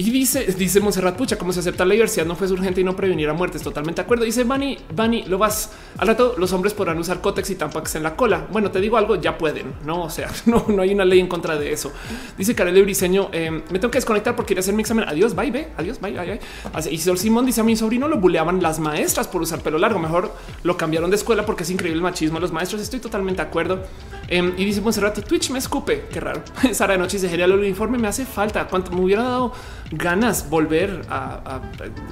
Y 0.00 0.04
dice, 0.04 0.46
dice 0.56 0.80
Monserrat 0.80 1.14
Pucha, 1.14 1.36
como 1.36 1.52
se 1.52 1.60
acepta 1.60 1.84
la 1.84 1.92
diversidad 1.92 2.24
no 2.24 2.34
fue 2.34 2.50
urgente 2.50 2.80
y 2.80 2.84
no 2.84 2.96
prevenir 2.96 3.28
a 3.28 3.34
muertes. 3.34 3.60
Totalmente 3.60 4.00
de 4.00 4.04
acuerdo. 4.06 4.24
Dice 4.24 4.44
Bani, 4.44 4.78
Bani, 4.96 5.24
lo 5.24 5.36
vas 5.36 5.72
al 5.98 6.08
rato. 6.08 6.36
Los 6.38 6.54
hombres 6.54 6.72
podrán 6.72 6.98
usar 6.98 7.20
cótex 7.20 7.50
y 7.50 7.54
tampax 7.54 7.96
en 7.96 8.04
la 8.04 8.16
cola. 8.16 8.46
Bueno, 8.50 8.70
te 8.70 8.80
digo 8.80 8.96
algo, 8.96 9.16
ya 9.16 9.36
pueden, 9.36 9.74
no? 9.84 10.04
O 10.04 10.08
sea, 10.08 10.30
no, 10.46 10.64
no 10.68 10.80
hay 10.80 10.94
una 10.94 11.04
ley 11.04 11.20
en 11.20 11.26
contra 11.26 11.58
de 11.58 11.70
eso. 11.70 11.92
Dice 12.38 12.54
Karel 12.54 12.82
Briseño, 12.82 13.28
eh, 13.30 13.50
me 13.50 13.78
tengo 13.78 13.90
que 13.90 13.98
desconectar 13.98 14.34
porque 14.34 14.54
quiero 14.54 14.60
hacer 14.60 14.72
mi 14.72 14.80
examen. 14.80 15.04
Adiós, 15.06 15.36
bye, 15.36 15.50
ve, 15.50 15.68
adiós, 15.76 16.00
bye, 16.00 16.12
bye, 16.12 16.40
bye. 16.72 16.90
Y 16.90 16.96
Sol 16.96 17.18
Simón 17.18 17.44
dice 17.44 17.60
a 17.60 17.64
mi 17.64 17.76
sobrino 17.76 18.08
lo 18.08 18.20
buleaban 18.20 18.62
las 18.62 18.78
maestras 18.78 19.28
por 19.28 19.42
usar 19.42 19.60
pelo 19.60 19.76
largo. 19.76 19.98
Mejor 19.98 20.34
lo 20.62 20.78
cambiaron 20.78 21.10
de 21.10 21.16
escuela 21.16 21.44
porque 21.44 21.64
es 21.64 21.70
increíble 21.70 21.98
el 21.98 22.02
machismo 22.02 22.40
los 22.40 22.52
maestros. 22.52 22.80
Estoy 22.80 23.00
totalmente 23.00 23.42
de 23.42 23.48
acuerdo. 23.48 23.84
Em, 24.28 24.54
y 24.56 24.64
dice 24.64 24.80
Monserrat, 24.80 25.22
Twitch 25.26 25.50
me 25.50 25.58
escupe. 25.58 26.06
Qué 26.10 26.20
raro. 26.20 26.42
Sara 26.72 26.94
de 26.94 27.00
noche 27.00 27.18
dice 27.18 27.28
genial 27.28 27.52
el 27.52 27.58
uniforme 27.58 27.98
me 27.98 28.08
hace 28.08 28.24
falta. 28.24 28.66
Cuánto 28.66 28.92
me 28.92 29.02
hubiera 29.02 29.24
dado 29.24 29.52
ganas 29.90 30.48
volver 30.48 31.02
a, 31.08 31.60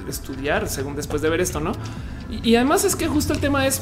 estudiar 0.07 0.67
según 0.67 0.95
después 0.95 1.21
de 1.21 1.29
ver 1.29 1.41
esto, 1.41 1.59
no? 1.59 1.71
Y, 2.29 2.55
además 2.55 2.83
es 2.83 2.95
que 2.95 3.07
justo 3.07 3.33
el 3.33 3.39
tema 3.39 3.65
es 3.65 3.81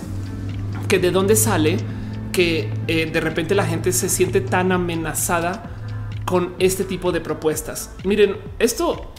que 0.88 1.00
de 1.00 1.12
dónde 1.12 1.36
sale 1.36 1.78
que 2.32 2.72
eh, 2.88 3.10
de 3.12 3.20
repente 3.20 3.56
la 3.56 3.66
gente 3.66 3.92
se 3.92 4.10
siente 4.10 4.42
tan 4.42 4.72
amenazada 4.72 5.72
con 6.26 6.54
este 6.60 6.84
tipo 6.84 7.12
de 7.12 7.22
propuestas. 7.22 7.92
Miren, 8.04 8.38
esto 8.60 9.14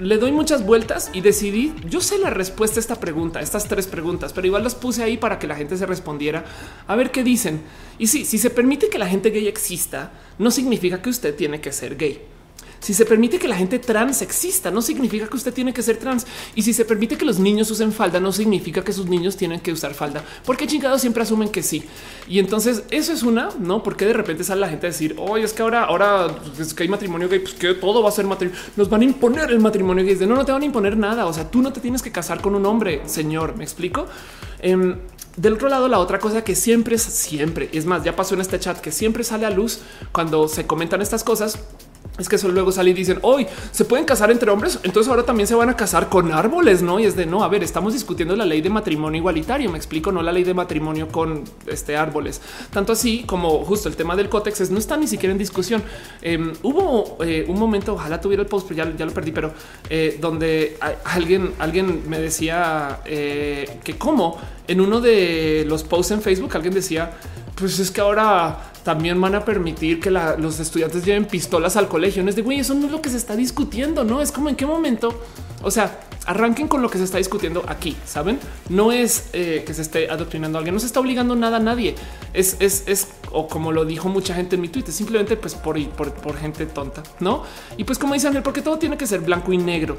le 0.00 0.16
doy 0.16 0.32
muchas 0.32 0.64
vueltas 0.64 1.10
y 1.12 1.20
decidí, 1.20 1.74
yo 1.86 2.00
sé 2.00 2.18
la 2.18 2.30
respuesta 2.30 2.78
a 2.78 2.80
esta 2.80 2.94
pregunta, 2.96 3.40
estas 3.40 3.68
tres 3.68 3.86
preguntas, 3.86 4.32
pero 4.32 4.46
igual 4.46 4.64
las 4.64 4.74
puse 4.74 5.02
ahí 5.02 5.18
para 5.18 5.38
que 5.38 5.46
la 5.46 5.56
gente 5.56 5.76
se 5.76 5.86
respondiera 5.86 6.44
a 6.86 6.96
ver 6.96 7.10
qué 7.10 7.22
dicen. 7.22 7.60
Y 7.98 8.06
sí, 8.06 8.24
si 8.24 8.38
se 8.38 8.50
permite 8.50 8.88
que 8.88 8.98
la 8.98 9.06
gente 9.06 9.30
gay 9.30 9.46
exista, 9.46 10.12
no 10.38 10.50
significa 10.50 11.02
que 11.02 11.10
usted 11.10 11.34
tiene 11.34 11.60
que 11.60 11.72
ser 11.72 11.96
gay. 11.96 12.29
Si 12.80 12.94
se 12.94 13.04
permite 13.04 13.38
que 13.38 13.46
la 13.46 13.56
gente 13.56 13.78
trans 13.78 14.22
exista, 14.22 14.70
no 14.70 14.80
significa 14.80 15.26
que 15.26 15.36
usted 15.36 15.52
tiene 15.52 15.72
que 15.72 15.82
ser 15.82 15.98
trans. 15.98 16.26
Y 16.54 16.62
si 16.62 16.72
se 16.72 16.84
permite 16.84 17.16
que 17.16 17.26
los 17.26 17.38
niños 17.38 17.70
usen 17.70 17.92
falda, 17.92 18.20
no 18.20 18.32
significa 18.32 18.82
que 18.82 18.92
sus 18.92 19.06
niños 19.06 19.36
tienen 19.36 19.60
que 19.60 19.72
usar 19.72 19.94
falda, 19.94 20.24
porque 20.44 20.66
chingados 20.66 21.02
siempre 21.02 21.22
asumen 21.22 21.50
que 21.50 21.62
sí. 21.62 21.84
Y 22.26 22.38
entonces 22.38 22.84
eso 22.90 23.12
es 23.12 23.22
una, 23.22 23.50
no? 23.58 23.82
Porque 23.82 24.06
de 24.06 24.14
repente 24.14 24.44
sale 24.44 24.62
la 24.62 24.68
gente 24.68 24.86
a 24.86 24.90
decir, 24.90 25.14
oye, 25.18 25.44
es 25.44 25.52
que 25.52 25.62
ahora, 25.62 25.84
ahora 25.84 26.34
es 26.58 26.72
que 26.72 26.82
hay 26.82 26.88
matrimonio 26.88 27.28
gay, 27.28 27.40
pues 27.40 27.54
que 27.54 27.74
todo 27.74 28.02
va 28.02 28.08
a 28.08 28.12
ser 28.12 28.24
matrimonio. 28.26 28.60
Nos 28.76 28.88
van 28.88 29.02
a 29.02 29.04
imponer 29.04 29.50
el 29.50 29.60
matrimonio 29.60 30.04
gay. 30.04 30.14
De 30.14 30.26
no, 30.26 30.34
no 30.34 30.44
te 30.44 30.52
van 30.52 30.62
a 30.62 30.64
imponer 30.64 30.96
nada. 30.96 31.26
O 31.26 31.32
sea, 31.32 31.50
tú 31.50 31.60
no 31.60 31.72
te 31.72 31.80
tienes 31.80 32.02
que 32.02 32.10
casar 32.10 32.40
con 32.40 32.54
un 32.54 32.64
hombre, 32.64 33.02
señor. 33.06 33.56
Me 33.56 33.64
explico. 33.64 34.06
Em, 34.60 34.96
del 35.36 35.54
otro 35.54 35.68
lado, 35.68 35.88
la 35.88 35.98
otra 35.98 36.18
cosa 36.18 36.42
que 36.42 36.54
siempre 36.54 36.96
es 36.96 37.02
siempre, 37.02 37.70
es 37.72 37.86
más, 37.86 38.04
ya 38.04 38.16
pasó 38.16 38.34
en 38.34 38.40
este 38.40 38.58
chat 38.58 38.78
que 38.78 38.90
siempre 38.90 39.24
sale 39.24 39.46
a 39.46 39.50
luz 39.50 39.80
cuando 40.12 40.48
se 40.48 40.66
comentan 40.66 41.00
estas 41.00 41.24
cosas 41.24 41.58
es 42.18 42.28
que 42.28 42.36
eso 42.36 42.48
luego 42.48 42.70
sale 42.70 42.90
y 42.90 42.92
dicen 42.92 43.18
hoy 43.22 43.46
se 43.70 43.84
pueden 43.84 44.04
casar 44.04 44.30
entre 44.30 44.50
hombres. 44.50 44.78
Entonces 44.82 45.08
ahora 45.10 45.24
también 45.24 45.46
se 45.46 45.54
van 45.54 45.70
a 45.70 45.76
casar 45.76 46.08
con 46.08 46.32
árboles, 46.32 46.82
no? 46.82 47.00
Y 47.00 47.04
es 47.04 47.16
de 47.16 47.26
no. 47.26 47.42
A 47.42 47.48
ver, 47.48 47.62
estamos 47.62 47.94
discutiendo 47.94 48.36
la 48.36 48.44
ley 48.44 48.60
de 48.60 48.68
matrimonio 48.68 49.18
igualitario. 49.18 49.70
Me 49.70 49.78
explico, 49.78 50.12
no 50.12 50.22
la 50.22 50.32
ley 50.32 50.44
de 50.44 50.52
matrimonio 50.52 51.08
con 51.08 51.44
este 51.66 51.96
árboles. 51.96 52.40
Tanto 52.72 52.92
así 52.92 53.24
como 53.26 53.64
justo 53.64 53.88
el 53.88 53.96
tema 53.96 54.16
del 54.16 54.28
cótex 54.28 54.70
no 54.70 54.78
está 54.78 54.96
ni 54.96 55.06
siquiera 55.06 55.32
en 55.32 55.38
discusión. 55.38 55.82
Em, 56.20 56.52
hubo 56.62 57.16
eh, 57.24 57.46
un 57.48 57.58
momento, 57.58 57.94
ojalá 57.94 58.20
tuviera 58.20 58.42
el 58.42 58.48
post, 58.48 58.68
pero 58.68 58.92
ya, 58.92 59.04
lo 59.04 59.12
perdí, 59.12 59.32
pero 59.32 59.52
eh, 59.88 60.18
donde 60.20 60.76
alguien, 61.04 61.52
alguien 61.58 62.02
me 62.08 62.20
decía 62.20 63.00
eh, 63.06 63.78
que 63.82 63.96
cómo 63.96 64.38
en 64.70 64.80
uno 64.80 65.00
de 65.00 65.64
los 65.66 65.82
posts 65.82 66.12
en 66.12 66.22
Facebook 66.22 66.54
alguien 66.54 66.72
decía, 66.72 67.10
pues 67.56 67.80
es 67.80 67.90
que 67.90 68.00
ahora 68.00 68.70
también 68.84 69.20
van 69.20 69.34
a 69.34 69.44
permitir 69.44 69.98
que 69.98 70.10
los 70.10 70.60
estudiantes 70.60 71.04
lleven 71.04 71.24
pistolas 71.24 71.76
al 71.76 71.88
colegio. 71.88 72.22
No 72.22 72.30
es 72.30 72.36
de 72.36 72.42
güey, 72.42 72.60
eso 72.60 72.74
no 72.74 72.86
es 72.86 72.92
lo 72.92 73.02
que 73.02 73.10
se 73.10 73.16
está 73.16 73.34
discutiendo, 73.34 74.04
no 74.04 74.22
es 74.22 74.30
como 74.30 74.48
en 74.48 74.54
qué 74.54 74.66
momento. 74.66 75.22
O 75.62 75.72
sea, 75.72 76.00
arranquen 76.24 76.68
con 76.68 76.82
lo 76.82 76.88
que 76.88 76.98
se 76.98 77.04
está 77.04 77.18
discutiendo 77.18 77.64
aquí. 77.66 77.96
Saben, 78.06 78.38
no 78.68 78.92
es 78.92 79.30
eh, 79.32 79.64
que 79.66 79.74
se 79.74 79.82
esté 79.82 80.08
adoctrinando 80.08 80.56
a 80.56 80.60
alguien, 80.60 80.72
no 80.72 80.80
se 80.80 80.86
está 80.86 81.00
obligando 81.00 81.34
nada 81.34 81.56
a 81.56 81.60
nadie. 81.60 81.96
Es, 82.32 82.56
es, 82.60 82.84
es, 82.86 83.08
o 83.32 83.48
como 83.48 83.72
lo 83.72 83.84
dijo 83.84 84.08
mucha 84.08 84.36
gente 84.36 84.54
en 84.54 84.62
mi 84.62 84.68
tweet, 84.68 84.84
simplemente 84.86 85.36
pues 85.36 85.56
por, 85.56 85.84
por, 85.90 86.14
por 86.14 86.36
gente 86.36 86.64
tonta, 86.66 87.02
no? 87.18 87.42
Y 87.76 87.82
pues 87.82 87.98
como 87.98 88.14
dice 88.14 88.28
Ángel, 88.28 88.44
porque 88.44 88.62
todo 88.62 88.78
tiene 88.78 88.96
que 88.96 89.08
ser 89.08 89.20
blanco 89.20 89.52
y 89.52 89.58
negro. 89.58 89.98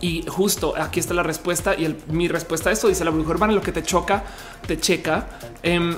Y 0.00 0.24
justo 0.26 0.74
aquí 0.76 1.00
está 1.00 1.14
la 1.14 1.22
respuesta 1.22 1.74
y 1.74 1.96
mi 2.08 2.28
respuesta 2.28 2.70
a 2.70 2.72
esto 2.72 2.88
dice 2.88 3.04
la 3.04 3.10
bruja 3.10 3.30
urbana, 3.30 3.52
lo 3.52 3.62
que 3.62 3.72
te 3.72 3.82
choca, 3.82 4.24
te 4.66 4.78
checa. 4.78 5.28
Em, 5.62 5.96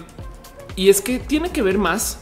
y 0.76 0.88
es 0.88 1.01
que 1.01 1.18
tiene 1.18 1.51
que 1.51 1.62
ver 1.62 1.78
más 1.78 2.18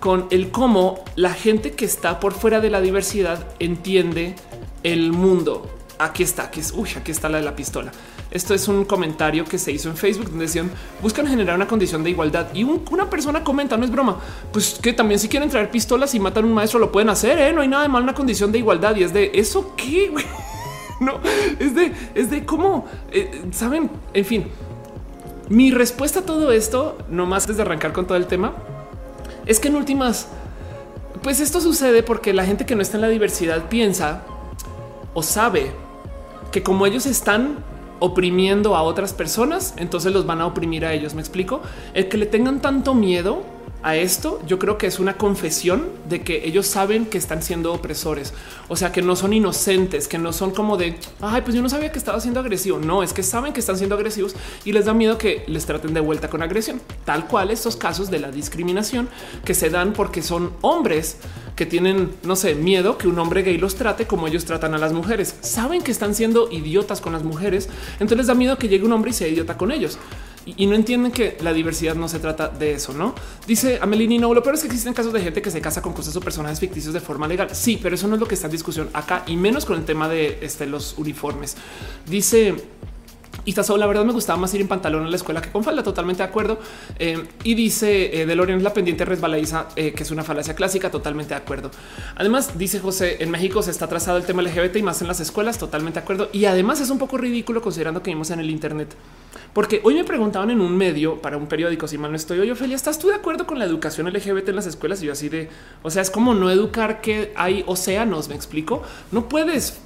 con 0.00 0.26
el 0.30 0.50
cómo 0.50 1.02
la 1.16 1.32
gente 1.32 1.72
que 1.72 1.86
está 1.86 2.20
por 2.20 2.34
fuera 2.34 2.60
de 2.60 2.70
la 2.70 2.80
diversidad 2.80 3.46
entiende 3.58 4.36
el 4.82 5.12
mundo. 5.12 5.66
Aquí 5.98 6.22
está, 6.22 6.44
aquí 6.44 6.60
es, 6.60 6.72
uy, 6.72 6.90
aquí 6.96 7.10
está 7.10 7.28
la 7.28 7.38
de 7.38 7.44
la 7.44 7.56
pistola. 7.56 7.90
Esto 8.30 8.52
es 8.52 8.66
un 8.66 8.84
comentario 8.84 9.44
que 9.44 9.58
se 9.58 9.70
hizo 9.70 9.88
en 9.88 9.96
Facebook 9.96 10.28
donde 10.28 10.46
decían 10.46 10.70
buscan 11.00 11.26
generar 11.26 11.54
una 11.54 11.68
condición 11.68 12.02
de 12.02 12.10
igualdad 12.10 12.48
y 12.52 12.64
una 12.64 13.08
persona 13.08 13.44
comenta, 13.44 13.76
no 13.76 13.84
es 13.84 13.90
broma, 13.90 14.18
pues 14.52 14.78
que 14.82 14.92
también 14.92 15.20
si 15.20 15.28
quieren 15.28 15.48
traer 15.48 15.70
pistolas 15.70 16.14
y 16.14 16.20
matar 16.20 16.42
a 16.42 16.46
un 16.46 16.52
maestro 16.52 16.80
lo 16.80 16.90
pueden 16.90 17.10
hacer, 17.10 17.38
¿eh? 17.38 17.52
no 17.52 17.60
hay 17.60 17.68
nada 17.68 17.84
de 17.84 17.88
mal 17.88 18.02
una 18.02 18.14
condición 18.14 18.50
de 18.50 18.58
igualdad 18.58 18.96
y 18.96 19.04
es 19.04 19.12
de 19.12 19.30
eso 19.34 19.74
que 19.76 20.12
no 21.00 21.20
es 21.58 21.74
de, 21.74 21.92
es 22.14 22.30
de 22.30 22.44
cómo 22.44 22.86
eh, 23.10 23.42
saben. 23.52 23.90
En 24.12 24.24
fin, 24.24 24.46
mi 25.48 25.70
respuesta 25.70 26.20
a 26.20 26.22
todo 26.22 26.52
esto, 26.52 26.98
no 27.10 27.26
más 27.26 27.46
desde 27.46 27.62
arrancar 27.62 27.92
con 27.92 28.06
todo 28.06 28.16
el 28.16 28.26
tema, 28.26 28.54
es 29.46 29.60
que 29.60 29.68
en 29.68 29.76
últimas, 29.76 30.28
pues 31.22 31.40
esto 31.40 31.60
sucede 31.60 32.02
porque 32.02 32.32
la 32.32 32.44
gente 32.44 32.64
que 32.64 32.74
no 32.74 32.82
está 32.82 32.96
en 32.96 33.02
la 33.02 33.08
diversidad 33.08 33.68
piensa 33.68 34.22
o 35.12 35.22
sabe 35.22 35.72
que 36.50 36.62
como 36.62 36.86
ellos 36.86 37.06
están 37.06 37.58
oprimiendo 37.98 38.76
a 38.76 38.82
otras 38.82 39.12
personas, 39.12 39.74
entonces 39.76 40.12
los 40.12 40.26
van 40.26 40.40
a 40.40 40.46
oprimir 40.46 40.84
a 40.84 40.92
ellos. 40.92 41.14
Me 41.14 41.20
explico 41.20 41.62
el 41.94 42.08
que 42.08 42.16
le 42.16 42.26
tengan 42.26 42.60
tanto 42.60 42.94
miedo 42.94 43.42
a 43.84 43.96
esto, 43.96 44.40
yo 44.46 44.58
creo 44.58 44.78
que 44.78 44.86
es 44.86 44.98
una 44.98 45.18
confesión 45.18 45.90
de 46.08 46.22
que 46.22 46.48
ellos 46.48 46.66
saben 46.66 47.04
que 47.04 47.18
están 47.18 47.42
siendo 47.42 47.70
opresores. 47.70 48.32
O 48.68 48.76
sea, 48.76 48.92
que 48.92 49.02
no 49.02 49.14
son 49.14 49.34
inocentes, 49.34 50.08
que 50.08 50.16
no 50.16 50.32
son 50.32 50.52
como 50.52 50.78
de, 50.78 50.96
ay, 51.20 51.42
pues 51.42 51.54
yo 51.54 51.60
no 51.60 51.68
sabía 51.68 51.92
que 51.92 51.98
estaba 51.98 52.18
siendo 52.18 52.40
agresivo. 52.40 52.78
No, 52.78 53.02
es 53.02 53.12
que 53.12 53.22
saben 53.22 53.52
que 53.52 53.60
están 53.60 53.76
siendo 53.76 53.94
agresivos 53.94 54.34
y 54.64 54.72
les 54.72 54.86
da 54.86 54.94
miedo 54.94 55.18
que 55.18 55.44
les 55.48 55.66
traten 55.66 55.92
de 55.92 56.00
vuelta 56.00 56.30
con 56.30 56.42
agresión. 56.42 56.80
Tal 57.04 57.28
cual 57.28 57.50
estos 57.50 57.76
casos 57.76 58.10
de 58.10 58.20
la 58.20 58.30
discriminación 58.30 59.10
que 59.44 59.52
se 59.52 59.68
dan 59.68 59.92
porque 59.92 60.22
son 60.22 60.52
hombres 60.62 61.18
que 61.54 61.66
tienen, 61.66 62.10
no 62.22 62.36
sé, 62.36 62.54
miedo 62.54 62.96
que 62.96 63.06
un 63.06 63.18
hombre 63.18 63.42
gay 63.42 63.58
los 63.58 63.74
trate 63.74 64.06
como 64.06 64.26
ellos 64.26 64.46
tratan 64.46 64.72
a 64.72 64.78
las 64.78 64.94
mujeres. 64.94 65.36
Saben 65.42 65.82
que 65.82 65.92
están 65.92 66.14
siendo 66.14 66.50
idiotas 66.50 67.02
con 67.02 67.12
las 67.12 67.22
mujeres, 67.22 67.68
entonces 67.94 68.16
les 68.16 68.26
da 68.28 68.34
miedo 68.34 68.56
que 68.56 68.68
llegue 68.68 68.86
un 68.86 68.92
hombre 68.92 69.10
y 69.10 69.14
sea 69.14 69.28
idiota 69.28 69.58
con 69.58 69.70
ellos 69.72 69.98
y, 70.46 70.66
no 70.66 70.74
entienden 70.74 71.12
que 71.12 71.36
la 71.40 71.52
diversidad 71.52 71.94
no 71.94 72.08
se 72.08 72.18
trata 72.18 72.48
de 72.48 72.72
eso, 72.72 72.92
¿no? 72.92 73.14
Dice 73.46 73.78
Amelini, 73.80 74.18
no, 74.18 74.32
lo 74.34 74.42
peor 74.42 74.56
es 74.56 74.62
que 74.62 74.66
existen 74.66 74.92
casos 74.92 75.12
de 75.12 75.20
gente 75.20 75.40
que 75.40 75.50
se 75.50 75.60
casa 75.60 75.80
con 75.80 75.92
cosas 75.92 76.14
o 76.16 76.20
personajes 76.20 76.60
ficticios 76.60 76.92
de 76.92 77.00
forma 77.00 77.26
legal. 77.26 77.48
Sí, 77.52 77.78
pero 77.82 77.94
eso 77.94 78.08
no 78.08 78.14
es 78.14 78.20
lo 78.20 78.28
que 78.28 78.34
está 78.34 78.46
en 78.46 78.52
discusión 78.52 78.90
acá 78.92 79.24
y 79.26 79.36
menos 79.36 79.64
con 79.64 79.78
el 79.78 79.84
tema 79.84 80.08
de 80.08 80.38
este, 80.42 80.66
los 80.66 80.96
uniformes. 80.98 81.56
Dice 82.06 82.54
y 83.44 83.52
solo. 83.52 83.78
La 83.78 83.86
verdad 83.86 84.04
me 84.04 84.12
gustaba 84.12 84.38
más 84.38 84.52
ir 84.54 84.60
en 84.60 84.68
pantalón 84.68 85.04
a 85.04 85.08
la 85.08 85.16
escuela 85.16 85.40
que 85.40 85.50
con 85.50 85.64
falda. 85.64 85.82
Totalmente 85.82 86.22
de 86.22 86.28
acuerdo. 86.28 86.58
Eh, 86.98 87.22
y 87.42 87.54
dice 87.54 88.20
eh, 88.20 88.26
DeLorean 88.26 88.62
la 88.62 88.72
pendiente 88.72 89.04
resbaladiza, 89.04 89.68
eh, 89.76 89.92
que 89.92 90.02
es 90.02 90.10
una 90.10 90.22
falacia 90.22 90.54
clásica. 90.54 90.90
Totalmente 90.90 91.34
de 91.34 91.40
acuerdo. 91.40 91.70
Además, 92.16 92.58
dice 92.58 92.80
José, 92.80 93.16
en 93.20 93.30
México 93.30 93.62
se 93.62 93.70
está 93.70 93.88
trazado 93.88 94.18
el 94.18 94.24
tema 94.24 94.42
LGBT 94.42 94.76
y 94.76 94.82
más 94.82 95.00
en 95.02 95.08
las 95.08 95.20
escuelas. 95.20 95.58
Totalmente 95.58 96.00
de 96.00 96.04
acuerdo. 96.04 96.28
Y 96.32 96.44
además 96.46 96.80
es 96.80 96.90
un 96.90 96.98
poco 96.98 97.18
ridículo 97.18 97.62
considerando 97.62 98.02
que 98.02 98.10
vimos 98.10 98.30
en 98.30 98.40
el 98.40 98.50
Internet. 98.50 98.94
Porque 99.54 99.80
hoy 99.84 99.94
me 99.94 100.04
preguntaban 100.04 100.50
en 100.50 100.60
un 100.60 100.76
medio 100.76 101.22
para 101.22 101.36
un 101.36 101.46
periódico, 101.46 101.86
si 101.86 101.96
mal 101.96 102.10
no 102.10 102.16
estoy, 102.16 102.40
oye, 102.40 102.50
Ophelia, 102.50 102.74
¿estás 102.74 102.98
tú 102.98 103.08
de 103.08 103.14
acuerdo 103.14 103.46
con 103.46 103.58
la 103.58 103.64
educación 103.64 104.12
LGBT 104.12 104.48
en 104.48 104.56
las 104.56 104.66
escuelas? 104.66 105.00
Y 105.00 105.06
yo 105.06 105.12
así 105.12 105.28
de, 105.28 105.48
o 105.84 105.90
sea, 105.90 106.02
es 106.02 106.10
como 106.10 106.34
no 106.34 106.50
educar 106.50 107.00
que 107.00 107.32
hay 107.36 107.62
océanos, 107.66 108.28
me 108.28 108.34
explico. 108.34 108.82
No 109.12 109.28
puedes 109.28 109.78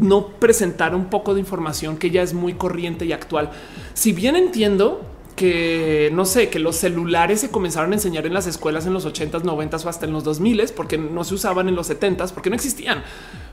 no 0.00 0.28
presentar 0.28 0.94
un 0.94 1.06
poco 1.06 1.34
de 1.34 1.40
información 1.40 1.96
que 1.96 2.10
ya 2.10 2.22
es 2.22 2.34
muy 2.34 2.54
corriente 2.54 3.04
y 3.04 3.12
actual. 3.12 3.50
Si 3.94 4.12
bien 4.12 4.36
entiendo 4.36 5.02
que 5.38 6.10
no 6.12 6.24
sé, 6.24 6.48
que 6.50 6.58
los 6.58 6.74
celulares 6.74 7.40
se 7.40 7.50
comenzaron 7.50 7.92
a 7.92 7.94
enseñar 7.94 8.26
en 8.26 8.34
las 8.34 8.48
escuelas 8.48 8.86
en 8.86 8.92
los 8.92 9.06
80s, 9.06 9.42
90s 9.42 9.84
o 9.84 9.88
hasta 9.88 10.04
en 10.04 10.12
los 10.12 10.24
2000s, 10.24 10.72
porque 10.72 10.98
no 10.98 11.22
se 11.22 11.34
usaban 11.34 11.68
en 11.68 11.76
los 11.76 11.88
70s, 11.88 12.32
porque 12.32 12.50
no 12.50 12.56
existían. 12.56 13.04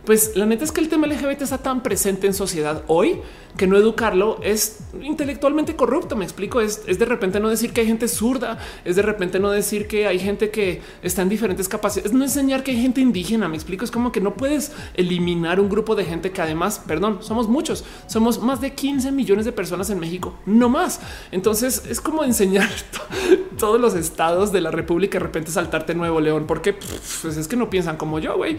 Pues 0.05 0.35
la 0.35 0.45
neta 0.45 0.63
es 0.63 0.71
que 0.71 0.81
el 0.81 0.89
tema 0.89 1.07
LGBT 1.07 1.41
está 1.41 1.57
tan 1.57 1.81
presente 1.81 2.27
en 2.27 2.33
sociedad 2.33 2.83
hoy 2.87 3.21
que 3.57 3.67
no 3.67 3.77
educarlo 3.77 4.39
es 4.43 4.79
intelectualmente 5.01 5.75
corrupto. 5.75 6.15
Me 6.15 6.25
explico. 6.25 6.61
Es, 6.61 6.85
de 6.85 7.05
repente 7.05 7.39
no 7.39 7.49
decir 7.49 7.71
que 7.71 7.81
hay 7.81 7.87
gente 7.87 8.07
zurda, 8.07 8.57
es 8.83 8.95
de 8.95 9.01
repente 9.01 9.39
no 9.39 9.49
decir 9.49 9.87
que 9.87 10.07
hay 10.07 10.19
gente 10.19 10.49
que 10.49 10.81
está 11.01 11.21
en 11.21 11.29
diferentes 11.29 11.69
capacidades, 11.69 12.11
es 12.11 12.17
no 12.17 12.23
enseñar 12.23 12.63
que 12.63 12.71
hay 12.71 12.81
gente 12.81 13.01
indígena. 13.01 13.47
Me 13.47 13.55
explico. 13.55 13.85
Es 13.85 13.91
como 13.91 14.11
que 14.11 14.21
no 14.21 14.35
puedes 14.35 14.71
eliminar 14.95 15.59
un 15.59 15.69
grupo 15.69 15.95
de 15.95 16.05
gente 16.05 16.31
que 16.31 16.41
además, 16.41 16.81
perdón, 16.85 17.19
somos 17.21 17.47
muchos, 17.47 17.83
somos 18.07 18.41
más 18.41 18.61
de 18.61 18.73
15 18.73 19.11
millones 19.11 19.45
de 19.45 19.51
personas 19.51 19.89
en 19.89 19.99
México, 19.99 20.35
no 20.45 20.69
más. 20.69 20.99
Entonces 21.31 21.83
es 21.89 22.01
como 22.01 22.23
enseñar 22.23 22.69
todos 23.57 23.79
los 23.79 23.95
estados 23.95 24.51
de 24.51 24.61
la 24.61 24.71
República 24.71 25.17
de 25.17 25.23
repente 25.23 25.51
saltarte 25.51 25.95
Nuevo 25.95 26.19
León, 26.19 26.45
porque 26.47 26.73
pues 26.73 27.37
es 27.37 27.47
que 27.47 27.55
no 27.55 27.69
piensan 27.69 27.97
como 27.97 28.19
yo. 28.19 28.35
Güey, 28.35 28.57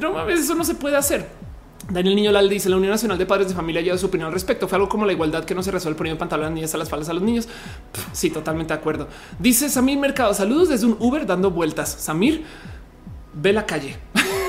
no 0.00 0.12
mames, 0.12 0.40
eso 0.40 0.54
no 0.54 0.64
se 0.64 0.74
puede 0.78 0.96
hacer. 0.96 1.26
Daniel 1.90 2.16
Niño 2.16 2.32
Lal 2.32 2.50
dice 2.50 2.68
la 2.68 2.76
Unión 2.76 2.90
Nacional 2.90 3.16
de 3.16 3.24
Padres 3.24 3.48
de 3.48 3.54
Familia 3.54 3.80
ya 3.80 3.96
su 3.96 4.06
opinión 4.06 4.28
al 4.28 4.34
respecto. 4.34 4.68
Fue 4.68 4.76
algo 4.76 4.88
como 4.88 5.06
la 5.06 5.12
igualdad 5.12 5.44
que 5.44 5.54
no 5.54 5.62
se 5.62 5.70
resuelve 5.70 5.96
poniendo 5.96 6.18
pantalones 6.18 6.52
niñas 6.52 6.74
a 6.74 6.78
las 6.78 6.88
faldas 6.90 7.08
a 7.08 7.14
los 7.14 7.22
niños. 7.22 7.48
Sí, 8.12 8.28
totalmente 8.28 8.74
de 8.74 8.80
acuerdo. 8.80 9.08
Dice 9.38 9.70
Samir 9.70 9.98
Mercado. 9.98 10.34
Saludos 10.34 10.68
desde 10.68 10.86
un 10.86 10.96
Uber 10.98 11.24
dando 11.24 11.50
vueltas. 11.50 11.88
Samir, 11.88 12.44
ve 13.32 13.54
la 13.54 13.64
calle. 13.64 13.96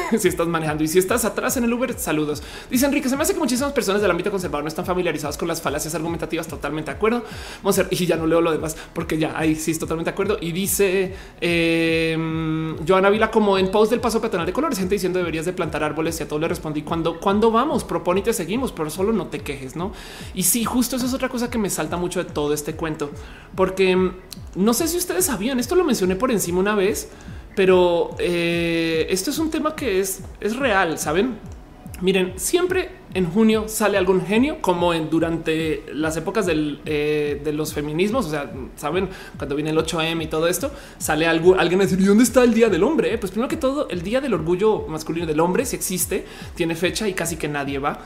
si 0.19 0.27
estás 0.27 0.47
manejando 0.47 0.83
y 0.83 0.87
si 0.87 0.99
estás 0.99 1.25
atrás 1.25 1.57
en 1.57 1.63
el 1.63 1.73
Uber, 1.73 1.97
saludos. 1.97 2.41
Dice 2.69 2.85
Enrique, 2.85 3.09
se 3.09 3.15
me 3.15 3.23
hace 3.23 3.33
que 3.33 3.39
muchísimas 3.39 3.73
personas 3.73 4.01
del 4.01 4.11
ámbito 4.11 4.31
conservador 4.31 4.63
no 4.63 4.67
están 4.67 4.85
familiarizadas 4.85 5.37
con 5.37 5.47
las 5.47 5.61
falacias 5.61 5.95
argumentativas. 5.95 6.47
Totalmente 6.47 6.91
de 6.91 6.97
acuerdo. 6.97 7.23
Ver, 7.63 7.87
y 7.91 8.05
ya 8.05 8.15
no 8.15 8.27
leo 8.27 8.41
lo 8.41 8.51
demás 8.51 8.75
porque 8.93 9.17
ya 9.17 9.37
ahí 9.37 9.55
sí 9.55 9.71
es 9.71 9.79
totalmente 9.79 10.11
de 10.11 10.13
acuerdo. 10.13 10.37
Y 10.41 10.51
dice 10.51 11.15
eh, 11.41 12.75
Joana 12.87 13.09
Vila, 13.09 13.31
como 13.31 13.57
en 13.57 13.71
post 13.71 13.91
del 13.91 13.99
paso 13.99 14.19
peatonal 14.19 14.45
de 14.45 14.53
colores, 14.53 14.77
gente 14.77 14.95
diciendo 14.95 15.19
deberías 15.19 15.45
de 15.45 15.53
plantar 15.53 15.83
árboles 15.83 16.19
y 16.19 16.23
a 16.23 16.27
todo 16.27 16.39
le 16.39 16.47
respondí 16.47 16.81
cuando, 16.81 17.19
cuando 17.19 17.51
vamos, 17.51 17.83
propone 17.83 18.21
y 18.21 18.23
te 18.23 18.33
seguimos, 18.33 18.71
pero 18.71 18.89
solo 18.89 19.13
no 19.13 19.27
te 19.27 19.39
quejes, 19.39 19.75
no? 19.75 19.91
Y 20.33 20.43
sí, 20.43 20.65
justo 20.65 20.95
eso 20.95 21.05
es 21.05 21.13
otra 21.13 21.29
cosa 21.29 21.49
que 21.49 21.57
me 21.57 21.69
salta 21.69 21.97
mucho 21.97 22.23
de 22.23 22.29
todo 22.29 22.53
este 22.53 22.73
cuento, 22.73 23.11
porque 23.55 23.95
mm, 23.95 24.11
no 24.55 24.73
sé 24.73 24.87
si 24.87 24.97
ustedes 24.97 25.25
sabían, 25.25 25.59
esto 25.59 25.75
lo 25.75 25.83
mencioné 25.83 26.15
por 26.15 26.31
encima 26.31 26.59
una 26.59 26.75
vez 26.75 27.09
pero 27.55 28.15
eh, 28.19 29.07
esto 29.09 29.31
es 29.31 29.39
un 29.39 29.49
tema 29.49 29.75
que 29.75 29.99
es, 29.99 30.21
es 30.39 30.55
real, 30.55 30.97
¿saben? 30.97 31.37
Miren, 32.01 32.33
siempre 32.37 32.91
en 33.13 33.29
junio 33.29 33.67
sale 33.67 33.97
algún 33.97 34.25
genio, 34.25 34.61
como 34.61 34.93
en 34.93 35.09
durante 35.09 35.83
las 35.93 36.15
épocas 36.15 36.47
eh, 36.49 37.41
de 37.43 37.53
los 37.53 37.73
feminismos. 37.73 38.27
O 38.27 38.29
sea, 38.29 38.51
saben, 38.77 39.09
cuando 39.37 39.55
viene 39.55 39.71
el 39.71 39.77
8M 39.77 40.23
y 40.23 40.27
todo 40.27 40.47
esto, 40.47 40.71
sale 40.97 41.27
algo, 41.27 41.55
alguien 41.59 41.81
a 41.81 41.83
decir: 41.83 41.99
¿y 41.99 42.05
dónde 42.05 42.23
está 42.23 42.43
el 42.43 42.53
día 42.53 42.69
del 42.69 42.83
hombre? 42.83 43.17
Pues 43.17 43.31
primero 43.31 43.49
que 43.49 43.57
todo, 43.57 43.89
el 43.89 44.01
día 44.01 44.21
del 44.21 44.33
orgullo 44.33 44.87
masculino 44.87 45.25
del 45.25 45.41
hombre, 45.41 45.65
si 45.65 45.75
existe, 45.75 46.25
tiene 46.55 46.75
fecha 46.75 47.07
y 47.07 47.13
casi 47.13 47.35
que 47.35 47.47
nadie 47.47 47.79
va 47.79 47.99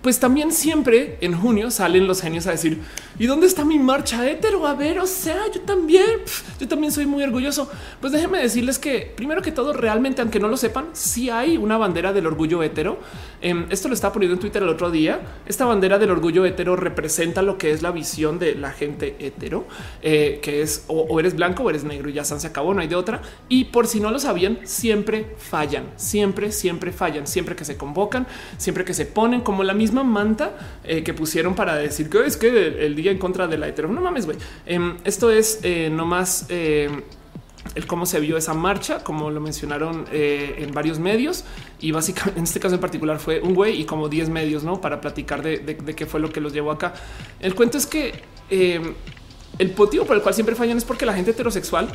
pues 0.00 0.18
también 0.18 0.52
siempre 0.52 1.18
en 1.20 1.36
junio 1.36 1.70
salen 1.70 2.06
los 2.06 2.20
genios 2.20 2.46
a 2.46 2.52
decir 2.52 2.80
¿y 3.18 3.26
dónde 3.26 3.46
está 3.46 3.64
mi 3.64 3.78
marcha 3.78 4.28
hetero? 4.28 4.66
A 4.66 4.74
ver, 4.74 4.98
o 4.98 5.06
sea, 5.06 5.50
yo 5.52 5.60
también, 5.62 6.20
yo 6.62 6.68
también 6.68 6.92
soy 6.92 7.06
muy 7.06 7.24
orgulloso. 7.24 7.68
Pues 8.00 8.12
déjenme 8.12 8.38
decirles 8.38 8.78
que 8.78 9.12
primero 9.16 9.42
que 9.42 9.50
todo, 9.50 9.72
realmente, 9.72 10.22
aunque 10.22 10.38
no 10.38 10.46
lo 10.46 10.56
sepan, 10.56 10.86
si 10.92 11.28
hay 11.28 11.56
una 11.56 11.76
bandera 11.76 12.12
del 12.12 12.24
orgullo 12.24 12.62
hetero. 12.62 13.00
Em, 13.40 13.66
esto 13.70 13.88
lo 13.88 13.94
estaba 13.94 14.12
poniendo 14.12 14.34
en 14.34 14.40
Twitter 14.40 14.62
el 14.62 14.68
otro 14.68 14.92
día. 14.92 15.20
Esta 15.44 15.64
bandera 15.64 15.98
del 15.98 16.12
orgullo 16.12 16.46
hetero 16.46 16.76
representa 16.76 17.42
lo 17.42 17.58
que 17.58 17.72
es 17.72 17.82
la 17.82 17.90
visión 17.90 18.38
de 18.38 18.54
la 18.54 18.70
gente 18.70 19.16
hetero, 19.18 19.66
eh, 20.02 20.38
que 20.40 20.62
es 20.62 20.84
o, 20.86 21.18
eres 21.18 21.34
blanco 21.34 21.64
o 21.64 21.70
eres 21.70 21.82
negro 21.82 22.08
y 22.08 22.12
ya 22.12 22.22
se 22.22 22.46
acabó, 22.46 22.72
no 22.74 22.80
hay 22.80 22.86
de 22.86 22.94
otra. 22.94 23.22
Y 23.48 23.64
por 23.64 23.88
si 23.88 23.98
no 23.98 24.12
lo 24.12 24.20
sabían, 24.20 24.60
siempre 24.62 25.34
fallan, 25.38 25.86
siempre, 25.96 26.52
siempre 26.52 26.92
fallan, 26.92 27.26
siempre 27.26 27.56
que 27.56 27.64
se 27.64 27.76
convocan, 27.76 28.28
siempre 28.56 28.84
que 28.84 28.94
se 28.94 29.04
ponen 29.04 29.40
como 29.40 29.64
la 29.64 29.74
misma 29.74 30.04
manta 30.04 30.52
eh, 30.84 31.02
que 31.02 31.12
pusieron 31.12 31.56
para 31.56 31.74
decir 31.74 32.08
que 32.08 32.24
es 32.24 32.36
que 32.36 32.86
el, 32.86 32.94
día 32.94 33.10
en 33.10 33.18
contra 33.18 33.48
de 33.48 33.58
la 33.58 33.66
hetero. 33.66 33.88
No 33.88 34.00
mames, 34.00 34.26
güey. 34.26 34.38
Em, 34.64 34.96
esto 35.02 35.32
es 35.32 35.58
eh, 35.64 35.90
nomás 35.90 36.46
eh, 36.52 36.90
el 37.74 37.86
cómo 37.86 38.06
se 38.06 38.20
vio 38.20 38.36
esa 38.36 38.54
marcha, 38.54 39.02
como 39.02 39.30
lo 39.30 39.40
mencionaron 39.40 40.04
en 40.12 40.72
varios 40.72 40.98
medios. 40.98 41.44
Y 41.80 41.92
básicamente 41.92 42.38
en 42.38 42.44
este 42.44 42.60
caso 42.60 42.74
en 42.74 42.80
particular 42.80 43.18
fue 43.18 43.40
un 43.40 43.54
güey 43.54 43.80
y 43.80 43.84
como 43.84 44.08
10 44.08 44.28
medios, 44.28 44.64
¿no? 44.64 44.80
Para 44.80 45.00
platicar 45.00 45.42
de, 45.42 45.76
qué 45.96 46.06
fue 46.06 46.20
lo 46.20 46.30
que 46.30 46.40
los 46.40 46.52
llevó 46.52 46.72
acá. 46.72 46.92
El 47.40 47.54
cuento 47.54 47.78
es 47.78 47.86
que 47.86 48.12
em, 48.50 48.94
el 49.58 49.74
motivo 49.76 50.04
por 50.04 50.16
el 50.16 50.22
cual 50.22 50.34
siempre 50.34 50.54
fallan 50.54 50.76
es 50.76 50.84
porque 50.84 51.06
la 51.06 51.14
gente 51.14 51.30
heterosexual 51.30 51.88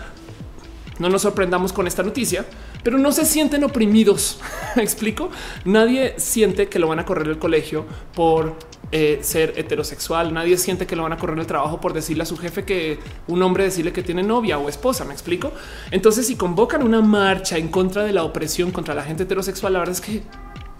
no 0.99 1.09
nos 1.09 1.21
sorprendamos 1.21 1.73
con 1.73 1.85
esta 1.85 2.03
noticia, 2.03 2.45
pero 2.83 2.97
no 2.97 3.11
se 3.11 3.25
sienten 3.25 3.63
oprimidos. 3.63 4.39
¿Me 4.75 4.83
explico? 4.83 5.29
Nadie 5.65 6.15
siente 6.17 6.69
que 6.69 6.79
lo 6.79 6.87
van 6.87 6.99
a 6.99 7.05
correr 7.05 7.27
el 7.27 7.37
colegio 7.37 7.85
por 8.15 8.57
eh, 8.91 9.19
ser 9.21 9.53
heterosexual. 9.57 10.33
Nadie 10.33 10.57
siente 10.57 10.87
que 10.87 10.95
lo 10.95 11.03
van 11.03 11.13
a 11.13 11.17
correr 11.17 11.37
el 11.37 11.45
trabajo 11.45 11.81
por 11.81 11.93
decirle 11.93 12.23
a 12.23 12.25
su 12.25 12.37
jefe 12.37 12.63
que 12.63 12.99
un 13.27 13.41
hombre 13.41 13.65
decirle 13.65 13.91
que 13.91 14.03
tiene 14.03 14.23
novia 14.23 14.57
o 14.57 14.69
esposa. 14.69 15.03
Me 15.03 15.13
explico. 15.13 15.51
Entonces, 15.91 16.27
si 16.27 16.35
convocan 16.35 16.83
una 16.83 17.01
marcha 17.01 17.57
en 17.57 17.67
contra 17.67 18.03
de 18.03 18.13
la 18.13 18.23
opresión 18.23 18.71
contra 18.71 18.95
la 18.95 19.03
gente 19.03 19.23
heterosexual, 19.23 19.73
la 19.73 19.79
verdad 19.79 19.95
es 19.95 20.01
que 20.01 20.23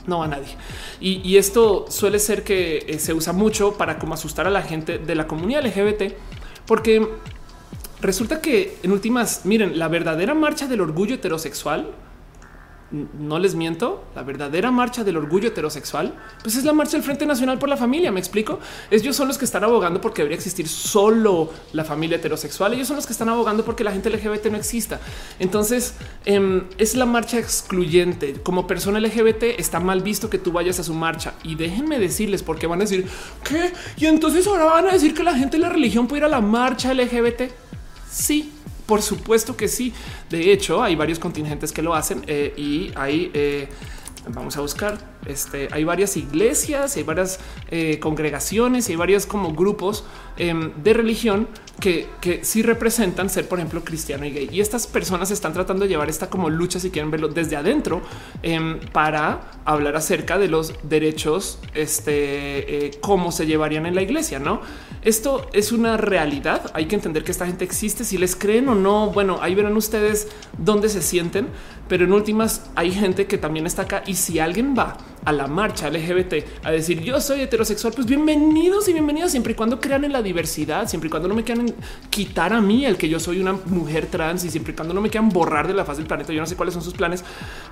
no 0.07 0.19
va 0.19 0.27
nadie. 0.27 0.55
Y, 0.99 1.35
esto 1.37 1.85
suele 1.89 2.19
ser 2.19 2.43
que 2.43 2.85
eh, 2.87 2.99
se 2.99 3.13
usa 3.13 3.33
mucho 3.33 3.73
para 3.73 3.99
como 3.99 4.13
asustar 4.13 4.47
a 4.47 4.49
la 4.49 4.61
gente 4.61 4.97
de 4.97 5.15
la 5.15 5.27
comunidad 5.27 5.65
LGBT, 5.65 6.13
porque 6.65 7.07
resulta 8.01 8.41
que 8.41 8.77
en 8.83 8.91
últimas, 8.93 9.41
miren, 9.45 9.77
la 9.77 9.89
verdadera 9.89 10.33
marcha 10.33 10.67
del 10.67 10.81
orgullo 10.81 11.15
heterosexual 11.15 11.91
no 12.91 13.37
les 13.37 13.55
miento, 13.55 14.05
la 14.15 14.23
verdadera 14.23 14.71
marcha 14.71 15.03
del 15.03 15.17
orgullo 15.17 15.49
heterosexual, 15.49 16.13
pues 16.41 16.55
es 16.55 16.63
la 16.63 16.71
marcha 16.71 16.93
del 16.93 17.03
Frente 17.03 17.25
Nacional 17.25 17.59
por 17.59 17.67
la 17.67 17.75
Familia. 17.75 18.11
Me 18.11 18.19
explico. 18.19 18.59
Ellos 18.89 19.15
son 19.15 19.27
los 19.27 19.37
que 19.37 19.45
están 19.45 19.63
abogando 19.63 19.99
porque 19.99 20.21
debería 20.21 20.37
existir 20.37 20.67
solo 20.67 21.49
la 21.73 21.83
familia 21.83 22.17
heterosexual. 22.17 22.73
Ellos 22.73 22.87
son 22.87 22.95
los 22.95 23.05
que 23.05 23.11
están 23.11 23.29
abogando 23.29 23.65
porque 23.65 23.83
la 23.83 23.91
gente 23.91 24.09
LGBT 24.09 24.45
no 24.47 24.57
exista. 24.57 24.99
Entonces 25.39 25.95
em, 26.25 26.63
es 26.77 26.95
la 26.95 27.05
marcha 27.05 27.37
excluyente. 27.39 28.33
Como 28.41 28.67
persona 28.67 28.99
LGBT 28.99 29.43
está 29.57 29.79
mal 29.79 30.01
visto 30.01 30.29
que 30.29 30.37
tú 30.37 30.51
vayas 30.51 30.79
a 30.79 30.83
su 30.83 30.93
marcha 30.93 31.33
y 31.43 31.55
déjenme 31.55 31.99
decirles 31.99 32.41
por 32.41 32.57
qué 32.57 32.67
van 32.67 32.79
a 32.79 32.83
decir 32.85 33.05
que 33.43 33.73
y 33.97 34.05
entonces 34.05 34.47
ahora 34.47 34.65
van 34.65 34.87
a 34.87 34.93
decir 34.93 35.13
que 35.13 35.23
la 35.23 35.33
gente 35.33 35.57
de 35.57 35.61
la 35.61 35.69
religión 35.69 36.07
puede 36.07 36.19
ir 36.19 36.25
a 36.25 36.29
la 36.29 36.41
marcha 36.41 36.93
LGBT. 36.93 37.51
Sí, 38.09 38.53
por 38.87 39.03
supuesto 39.03 39.55
que 39.55 39.67
sí. 39.67 39.93
De 40.31 40.51
hecho, 40.51 40.81
hay 40.81 40.95
varios 40.95 41.19
contingentes 41.19 41.71
que 41.71 41.83
lo 41.83 41.93
hacen 41.93 42.23
eh, 42.25 42.53
y 42.57 42.91
hay, 42.95 43.29
eh, 43.35 43.67
vamos 44.29 44.57
a 44.57 44.61
buscar, 44.61 44.97
este, 45.27 45.67
hay 45.71 45.83
varias 45.83 46.17
iglesias, 46.17 46.97
hay 46.97 47.03
varias 47.03 47.39
eh, 47.69 47.99
congregaciones 47.99 48.89
y 48.89 48.93
hay 48.93 48.97
varios 48.97 49.25
como 49.25 49.53
grupos 49.53 50.03
em, 50.37 50.71
de 50.83 50.93
religión 50.93 51.47
que, 51.79 52.07
que 52.21 52.43
sí 52.43 52.63
representan 52.63 53.29
ser, 53.29 53.47
por 53.47 53.59
ejemplo, 53.59 53.83
cristiano 53.83 54.25
y 54.25 54.31
gay. 54.31 54.49
Y 54.51 54.61
estas 54.61 54.87
personas 54.87 55.29
están 55.31 55.53
tratando 55.53 55.83
de 55.83 55.89
llevar 55.89 56.09
esta 56.09 56.29
como 56.29 56.49
lucha, 56.49 56.79
si 56.79 56.89
quieren 56.89 57.11
verlo 57.11 57.27
desde 57.27 57.55
adentro, 57.55 58.01
em, 58.41 58.79
para 58.91 59.51
hablar 59.65 59.95
acerca 59.95 60.37
de 60.37 60.47
los 60.47 60.73
derechos, 60.83 61.59
este, 61.75 62.91
cómo 63.01 63.31
se 63.31 63.45
llevarían 63.45 63.85
en 63.85 63.95
la 63.95 64.01
iglesia, 64.01 64.39
¿no? 64.39 64.61
Esto 65.07 65.47
es 65.53 65.71
una 65.71 65.97
realidad. 65.97 66.71
Hay 66.73 66.87
que 66.87 66.95
entender 66.95 67.23
que 67.23 67.31
esta 67.31 67.45
gente 67.45 67.63
existe. 67.63 68.03
Si 68.03 68.17
les 68.17 68.35
creen 68.35 68.67
o 68.69 68.75
no, 68.75 69.11
bueno, 69.11 69.39
ahí 69.41 69.55
verán 69.55 69.77
ustedes 69.77 70.27
dónde 70.57 70.89
se 70.89 71.01
sienten. 71.01 71.47
Pero 71.87 72.05
en 72.05 72.13
últimas 72.13 72.69
hay 72.75 72.91
gente 72.91 73.25
que 73.25 73.37
también 73.37 73.65
está 73.65 73.83
acá. 73.83 74.03
Y 74.05 74.15
si 74.15 74.39
alguien 74.39 74.75
va 74.77 74.97
a 75.27 75.33
la 75.33 75.45
marcha 75.45 75.89
LGBT 75.89 76.63
a 76.63 76.71
decir 76.71 77.01
yo 77.01 77.19
soy 77.19 77.41
heterosexual, 77.41 77.91
pues 77.93 78.07
bienvenidos 78.07 78.87
y 78.87 78.93
bienvenidos 78.93 79.31
siempre 79.31 79.51
y 79.51 79.55
cuando 79.57 79.77
crean 79.81 80.05
en 80.05 80.13
la 80.13 80.21
diversidad, 80.21 80.87
siempre 80.87 81.07
y 81.07 81.09
cuando 81.09 81.27
no 81.27 81.35
me 81.35 81.43
quieran 81.43 81.75
quitar 82.09 82.53
a 82.53 82.61
mí 82.61 82.85
el 82.85 82.95
que 82.95 83.09
yo 83.09 83.19
soy 83.19 83.41
una 83.41 83.51
mujer 83.51 84.05
trans 84.05 84.45
y 84.45 84.49
siempre 84.49 84.71
y 84.71 84.75
cuando 84.77 84.93
no 84.93 85.01
me 85.01 85.09
quieran 85.09 85.27
borrar 85.27 85.67
de 85.67 85.73
la 85.73 85.83
faz 85.83 85.97
del 85.97 86.07
planeta. 86.07 86.31
Yo 86.31 86.39
no 86.39 86.45
sé 86.45 86.55
cuáles 86.55 86.73
son 86.73 86.81
sus 86.81 86.93
planes. 86.93 87.25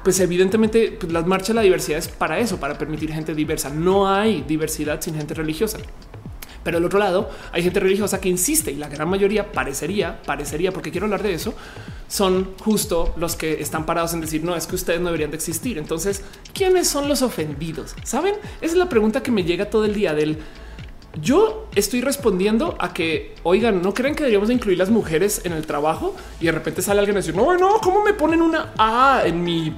Pues 0.03 0.19
evidentemente 0.19 0.97
pues, 0.99 1.13
las 1.13 1.25
marchas 1.25 1.49
de 1.49 1.53
la 1.53 1.61
diversidad 1.61 1.99
es 1.99 2.09
para 2.09 2.39
eso, 2.39 2.59
para 2.59 2.77
permitir 2.77 3.13
gente 3.13 3.33
diversa. 3.33 3.69
No 3.69 4.13
hay 4.13 4.41
diversidad 4.41 4.99
sin 4.99 5.15
gente 5.15 5.33
religiosa. 5.33 5.77
Pero 6.65 6.79
al 6.79 6.85
otro 6.85 6.97
lado 6.97 7.29
hay 7.51 7.61
gente 7.61 7.79
religiosa 7.79 8.19
que 8.19 8.27
insiste 8.27 8.71
y 8.71 8.75
la 8.75 8.89
gran 8.89 9.07
mayoría 9.07 9.51
parecería, 9.51 10.19
parecería, 10.23 10.71
porque 10.73 10.89
quiero 10.89 11.05
hablar 11.05 11.21
de 11.21 11.35
eso, 11.35 11.53
son 12.07 12.55
justo 12.59 13.13
los 13.17 13.35
que 13.35 13.61
están 13.61 13.85
parados 13.85 14.15
en 14.15 14.21
decir 14.21 14.43
no 14.43 14.55
es 14.55 14.65
que 14.65 14.73
ustedes 14.73 14.99
no 14.99 15.05
deberían 15.05 15.29
de 15.29 15.37
existir. 15.37 15.77
Entonces, 15.77 16.23
¿quiénes 16.53 16.87
son 16.87 17.07
los 17.07 17.21
ofendidos? 17.21 17.93
Saben? 18.03 18.33
Esa 18.61 18.73
es 18.73 18.77
la 18.77 18.89
pregunta 18.89 19.21
que 19.21 19.29
me 19.29 19.43
llega 19.43 19.69
todo 19.69 19.85
el 19.85 19.93
día 19.93 20.15
del 20.15 20.39
yo 21.21 21.69
estoy 21.75 22.01
respondiendo 22.01 22.75
a 22.79 22.93
que, 22.93 23.35
oigan, 23.43 23.81
no 23.81 23.93
creen 23.93 24.15
que 24.15 24.23
deberíamos 24.23 24.49
incluir 24.49 24.77
las 24.77 24.89
mujeres 24.89 25.41
en 25.45 25.53
el 25.53 25.65
trabajo 25.65 26.15
y 26.41 26.45
de 26.47 26.51
repente 26.51 26.81
sale 26.81 26.99
alguien 26.99 27.15
a 27.15 27.19
decir, 27.19 27.35
no, 27.35 27.55
no, 27.57 27.79
¿cómo 27.79 28.03
me 28.03 28.13
ponen 28.13 28.41
una 28.41 28.73
A 28.77 29.21
en 29.23 29.43
mi 29.43 29.73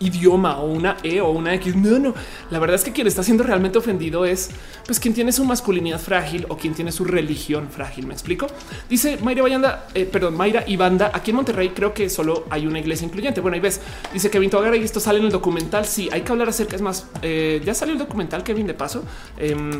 idioma 0.00 0.58
o 0.58 0.66
una 0.66 0.96
E 1.02 1.20
o 1.20 1.30
una 1.30 1.54
X. 1.54 1.76
No, 1.76 1.98
no. 1.98 2.14
La 2.50 2.58
verdad 2.58 2.76
es 2.76 2.84
que 2.84 2.92
quien 2.92 3.06
está 3.06 3.22
siendo 3.22 3.44
realmente 3.44 3.78
ofendido 3.78 4.24
es 4.24 4.50
pues 4.86 4.98
quien 4.98 5.14
tiene 5.14 5.30
su 5.30 5.44
masculinidad 5.44 6.00
frágil 6.00 6.46
o 6.48 6.56
quien 6.56 6.74
tiene 6.74 6.90
su 6.90 7.04
religión 7.04 7.68
frágil. 7.70 8.06
Me 8.06 8.14
explico. 8.14 8.46
Dice 8.88 9.18
Mayra 9.22 9.42
Bayanda, 9.42 9.86
eh, 9.94 10.06
perdón, 10.06 10.36
Mayra 10.36 10.64
y 10.66 10.76
Banda. 10.76 11.10
Aquí 11.14 11.30
en 11.30 11.36
Monterrey 11.36 11.70
creo 11.70 11.94
que 11.94 12.08
solo 12.10 12.44
hay 12.50 12.66
una 12.66 12.80
iglesia 12.80 13.04
incluyente. 13.04 13.40
Bueno, 13.40 13.54
ahí 13.54 13.60
ves. 13.60 13.80
Dice 14.12 14.30
Kevin 14.30 14.50
Togar 14.50 14.74
y 14.74 14.82
esto 14.82 15.00
sale 15.00 15.18
en 15.18 15.26
el 15.26 15.32
documental. 15.32 15.84
Sí, 15.84 16.08
hay 16.10 16.22
que 16.22 16.32
hablar 16.32 16.48
acerca. 16.48 16.76
Es 16.76 16.82
más, 16.82 17.06
eh, 17.22 17.60
ya 17.64 17.74
salió 17.74 17.92
el 17.92 17.98
documental, 17.98 18.42
Kevin, 18.42 18.66
de 18.66 18.74
paso. 18.74 19.04
Em, 19.38 19.70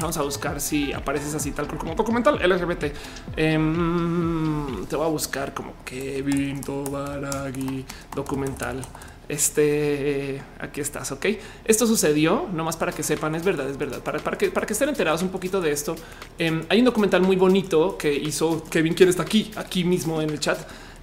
vamos 0.00 0.16
a 0.16 0.22
buscar 0.22 0.60
si 0.60 0.92
apareces 0.92 1.34
así 1.34 1.52
tal 1.52 1.66
como 1.66 1.94
documental 1.94 2.38
LGBT. 2.40 2.92
Em, 3.36 4.86
te 4.86 4.96
voy 4.96 5.06
a 5.06 5.10
buscar 5.10 5.54
como 5.54 5.72
Kevin 5.84 6.60
Tobaragui 6.60 7.84
documental. 8.14 8.82
Este 9.28 10.42
aquí 10.60 10.80
estás. 10.80 11.10
Ok, 11.12 11.26
esto 11.64 11.86
sucedió 11.86 12.48
nomás 12.52 12.76
para 12.76 12.92
que 12.92 13.02
sepan. 13.02 13.34
Es 13.34 13.44
verdad, 13.44 13.68
es 13.68 13.76
verdad. 13.76 14.00
Para, 14.00 14.18
para 14.20 14.38
que 14.38 14.50
para 14.50 14.66
que 14.66 14.72
estén 14.72 14.88
enterados 14.88 15.22
un 15.22 15.30
poquito 15.30 15.60
de 15.60 15.72
esto. 15.72 15.96
Em, 16.38 16.64
hay 16.68 16.78
un 16.78 16.84
documental 16.84 17.22
muy 17.22 17.36
bonito 17.36 17.96
que 17.98 18.12
hizo 18.14 18.64
Kevin, 18.70 18.94
quien 18.94 19.08
está 19.08 19.22
aquí, 19.22 19.50
aquí 19.56 19.84
mismo 19.84 20.22
en 20.22 20.30
el 20.30 20.38
chat 20.38 20.58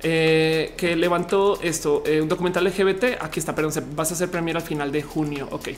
eh, 0.05 0.73
que 0.75 0.97
levantó 0.97 1.57
esto, 1.61 2.03
eh, 2.05 2.19
un 2.19 2.27
documental 2.27 2.65
LGBT. 2.65 3.21
Aquí 3.21 3.39
está, 3.39 3.55
perdón, 3.55 3.71
vas 3.95 4.11
a 4.11 4.15
hacer 4.15 4.29
premier 4.29 4.57
al 4.57 4.61
final 4.61 4.91
de 4.91 5.01
junio. 5.01 5.47
Ok. 5.49 5.69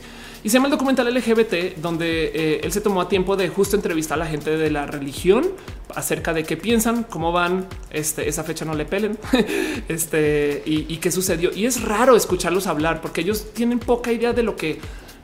Y 0.43 0.49
se 0.49 0.53
llama 0.53 0.65
el 0.65 0.71
documental 0.71 1.13
LGBT, 1.13 1.77
donde 1.77 2.31
eh, 2.33 2.61
él 2.63 2.71
se 2.71 2.81
tomó 2.81 3.01
a 3.01 3.07
tiempo 3.07 3.35
de 3.35 3.49
justo 3.49 3.75
entrevistar 3.75 4.19
a 4.19 4.23
la 4.23 4.25
gente 4.25 4.57
de 4.57 4.71
la 4.71 4.87
religión 4.87 5.45
acerca 5.93 6.33
de 6.33 6.43
qué 6.43 6.57
piensan, 6.57 7.03
cómo 7.03 7.31
van. 7.31 7.67
Este, 7.91 8.27
esa 8.27 8.43
fecha 8.43 8.65
no 8.65 8.73
le 8.73 8.85
pelen. 8.85 9.15
este 9.89 10.63
y, 10.65 10.97
qué 10.97 11.11
sucedió. 11.11 11.51
Y 11.53 11.67
es 11.67 11.83
raro 11.83 12.15
escucharlos 12.15 12.65
hablar 12.65 13.01
porque 13.01 13.21
ellos 13.21 13.53
tienen 13.53 13.77
poca 13.77 14.11
idea 14.11 14.33
de 14.33 14.41
lo 14.41 14.55
que 14.55 14.79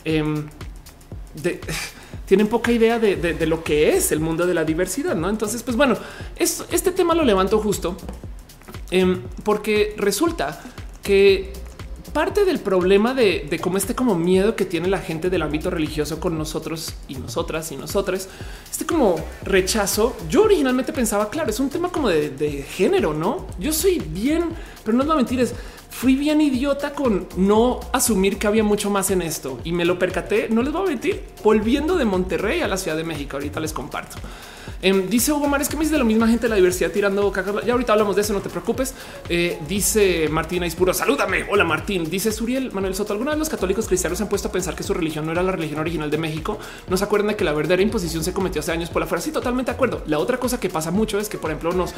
em, 0.05 0.47
tienen 2.27 2.45
poca 2.45 2.71
idea 2.71 2.99
de, 2.99 3.47
lo 3.47 3.63
que 3.63 3.95
es 3.95 4.11
el 4.11 4.19
mundo 4.19 4.45
de 4.45 4.53
la 4.53 4.63
diversidad. 4.63 5.15
No, 5.15 5.27
entonces, 5.27 5.63
pues 5.63 5.75
bueno, 5.75 5.97
este 6.37 6.91
tema 6.91 7.15
lo 7.15 7.23
levanto 7.23 7.57
justo 7.57 7.97
Em, 8.91 9.21
porque 9.43 9.95
resulta 9.97 10.61
que 11.01 11.53
parte 12.11 12.43
del 12.43 12.59
problema 12.59 13.13
de, 13.13 13.59
cómo 13.61 13.77
este 13.77 13.95
como 13.95 14.15
miedo 14.15 14.55
que 14.55 14.65
tiene 14.65 14.89
la 14.89 14.99
gente 14.99 15.29
del 15.29 15.41
ámbito 15.41 15.69
religioso 15.69 16.19
con 16.19 16.37
nosotros 16.37 16.93
y 17.07 17.15
nosotras 17.15 17.71
y 17.71 17.77
nosotros, 17.77 18.27
este 18.69 18.85
como 18.85 19.15
rechazo, 19.43 20.15
yo 20.29 20.43
originalmente 20.43 20.91
pensaba, 20.91 21.29
claro, 21.29 21.49
es 21.49 21.59
un 21.59 21.69
tema 21.69 21.89
como 21.89 22.09
de, 22.09 22.65
género, 22.69 23.13
¿no? 23.13 23.47
Yo 23.59 23.71
soy 23.71 23.99
bien, 23.99 24.49
pero 24.83 24.97
no 24.97 25.03
es 25.03 25.09
la 25.09 25.15
mentira, 25.15 25.45
fui 25.91 26.15
bien 26.15 26.41
idiota 26.41 26.93
con 26.93 27.27
no 27.37 27.79
asumir 27.91 28.39
que 28.39 28.47
había 28.47 28.63
mucho 28.63 28.89
más 28.89 29.11
en 29.11 29.21
esto 29.21 29.59
y 29.63 29.71
me 29.73 29.85
lo 29.85 29.99
percaté, 29.99 30.47
no 30.49 30.63
les 30.63 30.73
voy 30.73 30.87
a 30.87 30.89
mentir, 30.89 31.23
volviendo 31.43 31.95
de 31.95 32.05
Monterrey 32.05 32.61
a 32.61 32.67
la 32.67 32.77
Ciudad 32.77 32.97
de 32.97 33.03
México, 33.03 33.37
ahorita 33.37 33.59
les 33.59 33.73
comparto. 33.73 34.17
Em, 34.81 35.07
dice 35.09 35.31
Hugo 35.31 35.47
Mares 35.47 35.69
que 35.69 35.75
me 35.75 35.81
dice 35.81 35.93
de 35.93 35.99
la 35.99 36.03
misma 36.03 36.27
gente 36.27 36.43
de 36.43 36.49
la 36.49 36.55
diversidad 36.55 36.91
tirando 36.91 37.31
caca. 37.31 37.63
Ya 37.63 37.73
ahorita 37.73 37.93
hablamos 37.93 38.15
de 38.15 38.23
eso, 38.23 38.33
no 38.33 38.41
te 38.41 38.49
preocupes. 38.49 38.95
Eh, 39.29 39.59
dice 39.67 40.27
Martina 40.29 40.65
Ispuro, 40.65 40.93
salúdame. 40.93 41.45
Hola 41.49 41.63
Martín. 41.63 42.09
Dice 42.09 42.31
Suriel 42.31 42.71
Manuel 42.71 42.95
Soto. 42.95 43.13
Alguna 43.13 43.31
vez 43.31 43.39
los 43.39 43.49
católicos 43.49 43.87
cristianos 43.87 44.17
se 44.17 44.23
han 44.23 44.29
puesto 44.29 44.47
a 44.47 44.51
pensar 44.51 44.75
que 44.75 44.83
su 44.83 44.93
religión 44.93 45.25
no 45.25 45.31
era 45.31 45.43
la 45.43 45.51
religión 45.51 45.79
original 45.79 46.09
de 46.09 46.17
México. 46.17 46.57
No 46.87 46.97
se 46.97 47.03
acuerdan 47.03 47.29
de 47.29 47.35
que 47.35 47.43
la 47.43 47.53
verdadera 47.53 47.83
imposición 47.83 48.23
se 48.23 48.33
cometió 48.33 48.59
hace 48.59 48.71
años 48.71 48.89
por 48.89 49.01
la 49.01 49.07
fuera. 49.07 49.21
Sí, 49.21 49.31
totalmente 49.31 49.71
de 49.71 49.75
acuerdo. 49.75 50.01
La 50.07 50.17
otra 50.17 50.37
cosa 50.37 50.59
que 50.59 50.69
pasa 50.69 50.89
mucho 50.89 51.19
es 51.19 51.29
que, 51.29 51.37
por 51.37 51.51
ejemplo, 51.51 51.73
nos, 51.73 51.93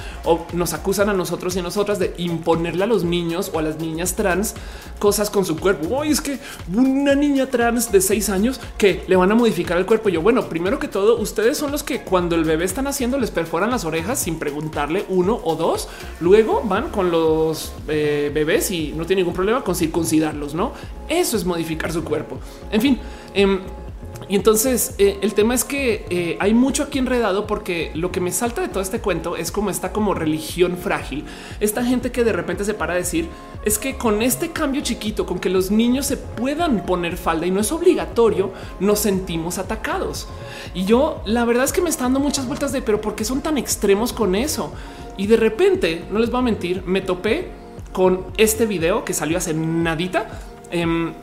nos 0.53 0.73
acusan 0.73 1.09
a 1.09 1.13
nosotros 1.13 1.55
y 1.55 1.59
a 1.59 1.63
nosotras 1.63 1.99
de 1.99 2.13
imponerle 2.17 2.83
a 2.83 2.87
los 2.87 3.03
niños 3.03 3.51
o 3.53 3.59
a 3.59 3.61
las 3.61 3.79
niñas 3.83 4.15
trans 4.15 4.55
cosas 4.99 5.29
con 5.29 5.45
su 5.45 5.57
cuerpo. 5.57 5.95
Hoy 5.95 6.09
es 6.09 6.21
que 6.21 6.39
una 6.73 7.13
niña 7.13 7.47
trans 7.47 7.91
de 7.91 8.01
seis 8.01 8.29
años 8.29 8.59
que 8.77 9.03
le 9.07 9.15
van 9.15 9.31
a 9.31 9.35
modificar 9.35 9.77
el 9.77 9.85
cuerpo. 9.85 10.09
Yo, 10.09 10.21
bueno, 10.21 10.47
primero 10.47 10.79
que 10.79 10.87
todo, 10.87 11.17
ustedes 11.19 11.57
son 11.57 11.71
los 11.71 11.83
que 11.83 12.01
cuando 12.01 12.35
el 12.35 12.45
bebé 12.45 12.65
están 12.65 12.87
haciendo 12.87 13.19
les 13.19 13.29
perforan 13.29 13.69
las 13.69 13.85
orejas 13.85 14.19
sin 14.19 14.39
preguntarle 14.39 15.05
uno 15.09 15.39
o 15.43 15.55
dos. 15.55 15.89
Luego 16.21 16.63
van 16.63 16.89
con 16.89 17.11
los 17.11 17.73
eh, 17.87 18.31
bebés 18.33 18.71
y 18.71 18.93
no 18.93 19.05
tiene 19.05 19.21
ningún 19.21 19.35
problema 19.35 19.63
con 19.63 19.75
circuncidarlos. 19.75 20.53
No, 20.53 20.71
eso 21.09 21.37
es 21.37 21.45
modificar 21.45 21.91
su 21.91 22.03
cuerpo. 22.03 22.39
En 22.71 22.81
fin, 22.81 22.99
em, 23.33 23.59
Y 24.29 24.35
entonces 24.35 24.95
eh, 24.97 25.19
el 25.21 25.33
tema 25.33 25.53
es 25.53 25.63
que 25.63 26.05
eh, 26.09 26.37
hay 26.39 26.53
mucho 26.53 26.83
aquí 26.83 26.99
enredado 26.99 27.45
porque 27.47 27.91
lo 27.93 28.11
que 28.11 28.21
me 28.21 28.31
salta 28.31 28.61
de 28.61 28.67
todo 28.67 28.81
este 28.81 28.99
cuento 28.99 29.35
es 29.35 29.51
como 29.51 29.69
esta 29.69 29.91
como 29.91 30.13
religión 30.13 30.77
frágil. 30.77 31.25
Esta 31.59 31.83
gente 31.83 32.11
que 32.11 32.23
de 32.23 32.33
repente 32.33 32.65
se 32.65 32.73
para 32.73 32.93
a 32.93 32.95
decir 32.95 33.27
es 33.65 33.77
que 33.77 33.97
con 33.97 34.21
este 34.21 34.51
cambio 34.51 34.81
chiquito, 34.81 35.25
con 35.25 35.39
que 35.39 35.49
los 35.49 35.71
niños 35.71 36.05
se 36.05 36.17
puedan 36.17 36.85
poner 36.85 37.17
falda 37.17 37.45
y 37.45 37.51
no 37.51 37.59
es 37.59 37.71
obligatorio, 37.71 38.51
nos 38.79 38.99
sentimos 38.99 39.57
atacados. 39.57 40.27
Y 40.73 40.85
yo 40.85 41.21
la 41.25 41.45
verdad 41.45 41.65
es 41.65 41.73
que 41.73 41.81
me 41.81 41.89
está 41.89 42.03
dando 42.03 42.19
muchas 42.19 42.47
vueltas 42.47 42.71
de 42.71 42.81
pero 42.81 43.01
¿por 43.01 43.15
qué 43.15 43.25
son 43.25 43.41
tan 43.41 43.57
extremos 43.57 44.13
con 44.13 44.35
eso? 44.35 44.73
Y 45.17 45.27
de 45.27 45.37
repente, 45.37 46.05
no 46.11 46.19
les 46.19 46.31
voy 46.31 46.39
a 46.39 46.43
mentir, 46.43 46.83
me 46.85 47.01
topé 47.01 47.49
con 47.91 48.25
este 48.37 48.65
video 48.65 49.05
que 49.05 49.13
salió 49.13 49.37
hace 49.37 49.53
nadita. 49.53 50.41
Em, 50.71 51.13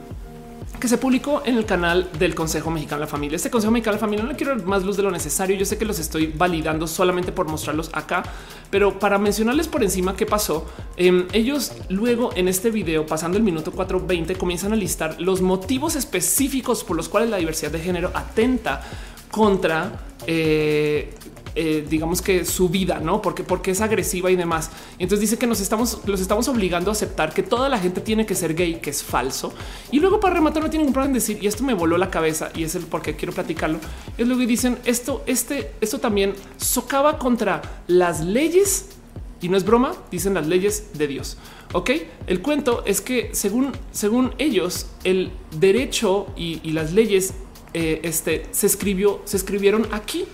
que 0.80 0.88
se 0.88 0.98
publicó 0.98 1.42
en 1.44 1.56
el 1.56 1.66
canal 1.66 2.10
del 2.18 2.34
Consejo 2.34 2.70
Mexicano 2.70 3.00
de 3.00 3.06
la 3.06 3.10
Familia. 3.10 3.36
Este 3.36 3.50
Consejo 3.50 3.70
Mexicano 3.70 3.92
de 3.92 3.98
la 3.98 4.00
Familia 4.00 4.24
no 4.24 4.30
le 4.30 4.36
quiero 4.36 4.56
más 4.64 4.82
luz 4.82 4.96
de 4.96 5.02
lo 5.02 5.10
necesario. 5.10 5.54
Yo 5.56 5.66
sé 5.66 5.76
que 5.76 5.84
los 5.84 5.98
estoy 5.98 6.28
validando 6.28 6.86
solamente 6.86 7.30
por 7.30 7.46
mostrarlos 7.46 7.90
acá, 7.92 8.22
pero 8.70 8.98
para 8.98 9.18
mencionarles 9.18 9.68
por 9.68 9.82
encima 9.82 10.16
qué 10.16 10.26
pasó, 10.26 10.66
em, 10.96 11.26
ellos 11.32 11.72
luego 11.90 12.30
en 12.34 12.48
este 12.48 12.70
video, 12.70 13.06
pasando 13.06 13.36
el 13.36 13.44
minuto 13.44 13.70
420, 13.72 14.34
comienzan 14.36 14.72
a 14.72 14.76
listar 14.76 15.20
los 15.20 15.42
motivos 15.42 15.94
específicos 15.96 16.82
por 16.82 16.96
los 16.96 17.08
cuales 17.08 17.30
la 17.30 17.36
diversidad 17.36 17.70
de 17.70 17.80
género 17.80 18.10
atenta 18.14 18.82
contra 19.30 19.92
eh, 20.26 21.14
eh, 21.62 21.86
digamos 21.86 22.22
que 22.22 22.46
su 22.46 22.70
vida, 22.70 23.00
no 23.00 23.20
porque, 23.20 23.44
porque 23.44 23.72
es 23.72 23.82
agresiva 23.82 24.30
y 24.30 24.36
demás. 24.36 24.70
entonces 24.98 25.20
dice 25.20 25.36
que 25.36 25.46
nos 25.46 25.60
estamos, 25.60 26.00
los 26.06 26.18
estamos 26.22 26.48
obligando 26.48 26.90
a 26.90 26.92
aceptar 26.92 27.34
que 27.34 27.42
toda 27.42 27.68
la 27.68 27.78
gente 27.78 28.00
tiene 28.00 28.24
que 28.24 28.34
ser 28.34 28.54
gay, 28.54 28.76
que 28.76 28.88
es 28.88 29.02
falso. 29.02 29.52
Y 29.90 30.00
luego 30.00 30.20
para 30.20 30.36
rematar, 30.36 30.62
no 30.62 30.70
tienen 30.70 30.86
ningún 30.86 30.94
problema 30.94 31.10
en 31.10 31.20
decir, 31.20 31.36
y 31.38 31.46
esto 31.46 31.62
me 31.62 31.74
voló 31.74 31.98
la 31.98 32.08
cabeza 32.08 32.50
y 32.54 32.62
es 32.62 32.74
el 32.76 32.84
por 32.84 33.02
qué 33.02 33.14
quiero 33.14 33.34
platicarlo. 33.34 33.78
Es 34.16 34.26
lo 34.26 34.38
que 34.38 34.46
dicen 34.46 34.78
esto, 34.86 35.22
este, 35.26 35.72
esto 35.82 35.98
también 35.98 36.32
socava 36.56 37.18
contra 37.18 37.60
las 37.88 38.24
leyes 38.24 38.86
y 39.42 39.50
no 39.50 39.58
es 39.58 39.64
broma, 39.66 39.92
dicen 40.10 40.32
las 40.32 40.46
leyes 40.46 40.94
de 40.94 41.08
Dios. 41.08 41.36
Ok, 41.74 41.90
el 42.26 42.40
cuento 42.40 42.84
es 42.86 43.02
que 43.02 43.34
según, 43.34 43.72
según 43.92 44.34
ellos, 44.38 44.86
el 45.04 45.30
derecho 45.58 46.28
y, 46.38 46.56
las 46.72 46.94
leyes 46.94 47.34
eh, 47.74 48.00
este, 48.02 48.46
se 48.50 48.66
escribió, 48.66 49.20
se 49.26 49.36
escribieron 49.36 49.86
aquí 49.92 50.24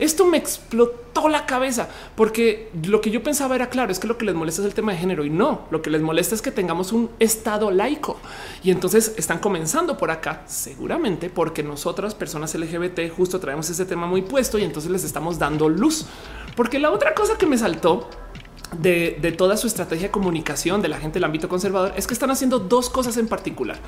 esto 0.00 0.24
me 0.24 0.38
explotó 0.38 1.28
la 1.28 1.44
cabeza 1.44 1.88
porque 2.16 2.70
lo 2.84 3.00
que 3.00 3.10
yo 3.10 3.22
pensaba 3.22 3.54
era 3.54 3.68
claro, 3.68 3.92
es 3.92 3.98
que 3.98 4.08
lo 4.08 4.16
que 4.16 4.24
les 4.24 4.34
molesta 4.34 4.62
es 4.62 4.66
el 4.66 4.74
tema 4.74 4.92
de 4.92 4.98
género 4.98 5.24
y 5.24 5.30
no, 5.30 5.66
lo 5.70 5.82
que 5.82 5.90
les 5.90 6.00
molesta 6.00 6.34
es 6.34 6.42
que 6.42 6.50
tengamos 6.50 6.92
un 6.92 7.10
estado 7.18 7.70
laico. 7.70 8.18
Y 8.62 8.70
entonces 8.70 9.14
están 9.16 9.38
comenzando 9.38 9.98
por 9.98 10.10
acá, 10.10 10.42
seguramente 10.46 11.28
porque 11.28 11.62
nosotras, 11.62 12.14
personas 12.14 12.54
LGBT, 12.54 13.10
justo 13.14 13.38
traemos 13.38 13.68
ese 13.68 13.84
tema 13.84 14.06
muy 14.06 14.22
puesto 14.22 14.58
y 14.58 14.64
entonces 14.64 14.90
les 14.90 15.04
estamos 15.04 15.38
dando 15.38 15.68
luz. 15.68 16.06
Porque 16.56 16.78
la 16.78 16.90
otra 16.90 17.14
cosa 17.14 17.36
que 17.36 17.46
me 17.46 17.58
saltó 17.58 18.08
de, 18.78 19.18
de, 19.20 19.32
toda 19.32 19.56
su 19.56 19.66
estrategia 19.66 20.08
de 20.08 20.12
comunicación 20.12 20.80
de 20.80 20.88
la 20.88 20.98
gente 20.98 21.14
del 21.14 21.24
ámbito 21.24 21.48
conservador 21.48 21.92
es 21.96 22.06
que 22.06 22.14
están 22.14 22.30
haciendo 22.30 22.58
dos 22.58 22.88
cosas 22.88 23.16
en 23.16 23.28
particular. 23.28 23.78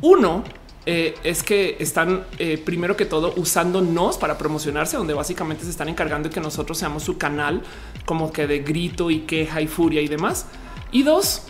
Uno 0.00 0.42
eh, 0.86 1.14
es 1.24 1.42
que 1.42 1.76
están 1.80 2.24
eh, 2.38 2.58
primero 2.62 2.96
que 2.96 3.06
todo 3.06 3.32
usándonos 3.36 4.18
para 4.18 4.36
promocionarse, 4.36 4.96
donde 4.96 5.14
básicamente 5.14 5.64
se 5.64 5.70
están 5.70 5.88
encargando 5.88 6.28
de 6.28 6.34
que 6.34 6.40
nosotros 6.40 6.76
seamos 6.76 7.02
su 7.02 7.16
canal 7.16 7.62
como 8.04 8.32
que 8.32 8.46
de 8.46 8.58
grito 8.58 9.10
y 9.10 9.20
queja 9.20 9.60
y 9.62 9.66
furia 9.66 10.02
y 10.02 10.08
demás. 10.08 10.46
Y 10.92 11.02
dos, 11.02 11.42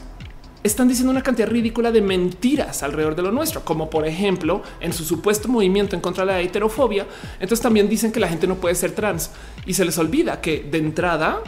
están 0.62 0.89
diciendo 0.89 1.11
una 1.11 1.22
cantidad 1.22 1.49
ridícula 1.49 1.93
de 1.93 2.01
mentiras 2.01 2.82
alrededor 2.82 3.16
de 3.16 3.22
lo 3.22 3.32
nuestro, 3.32 3.64
como 3.64 3.91
por 3.91 4.07
ejemplo 4.07 4.62
en 4.80 4.93
su 4.93 5.05
supuesto 5.05 5.49
movimiento 5.49 5.95
en 5.95 6.01
contra 6.01 6.24
de 6.24 6.32
la 6.32 6.41
heterofobia. 6.41 7.07
Entonces 7.35 7.61
también 7.61 7.89
dicen 7.89 8.12
que 8.12 8.20
la 8.20 8.28
gente 8.28 8.47
no 8.47 8.55
puede 8.55 8.74
ser 8.74 8.93
trans 8.93 9.30
y 9.66 9.74
se 9.74 9.85
les 9.85 9.99
olvida 9.99 10.41
que 10.41 10.62
de 10.62 10.78
entrada 10.78 11.43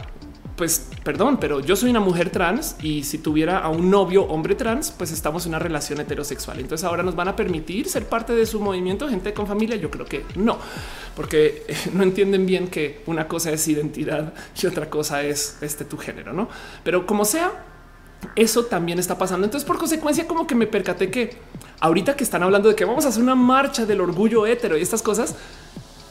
pues 0.57 0.87
perdón, 1.03 1.37
pero 1.39 1.59
yo 1.59 1.75
soy 1.75 1.91
una 1.91 1.99
mujer 1.99 2.31
trans 2.31 2.75
y 2.81 3.03
si 3.03 3.19
tuviera 3.19 3.59
a 3.59 3.69
un 3.69 3.91
novio 3.91 4.23
hombre 4.23 4.55
trans, 4.55 4.91
pues 4.91 5.11
estamos 5.11 5.45
en 5.45 5.51
una 5.51 5.59
relación 5.59 6.01
heterosexual. 6.01 6.59
Entonces 6.59 6.83
ahora 6.83 7.03
nos 7.03 7.15
van 7.15 7.27
a 7.27 7.35
permitir 7.35 7.87
ser 7.87 8.07
parte 8.07 8.33
de 8.33 8.45
su 8.47 8.59
movimiento 8.59 9.07
gente 9.07 9.33
con 9.33 9.45
familia. 9.45 9.75
Yo 9.75 9.91
creo 9.91 10.07
que 10.07 10.25
no, 10.35 10.57
porque 11.15 11.63
no 11.93 12.01
entienden 12.01 12.47
bien 12.47 12.69
que 12.69 13.03
una 13.05 13.27
cosa 13.27 13.51
es 13.51 13.67
identidad 13.67 14.33
y 14.61 14.65
otra 14.65 14.89
cosa 14.89 15.21
es 15.21 15.59
este 15.61 15.85
tu 15.85 15.97
género, 15.97 16.33
no? 16.33 16.49
Pero 16.83 17.05
como 17.05 17.23
sea, 17.23 17.63
eso 18.35 18.65
también 18.65 18.97
está 18.97 19.15
pasando. 19.15 19.45
Entonces, 19.45 19.65
por 19.67 19.77
consecuencia, 19.77 20.27
como 20.27 20.47
que 20.47 20.55
me 20.55 20.65
percaté 20.65 21.11
que 21.11 21.37
ahorita 21.81 22.15
que 22.15 22.23
están 22.23 22.41
hablando 22.41 22.67
de 22.67 22.75
que 22.75 22.83
vamos 22.83 23.05
a 23.05 23.09
hacer 23.09 23.21
una 23.21 23.35
marcha 23.35 23.85
del 23.85 24.01
orgullo 24.01 24.47
hetero 24.47 24.75
y 24.75 24.81
estas 24.81 25.03
cosas, 25.03 25.35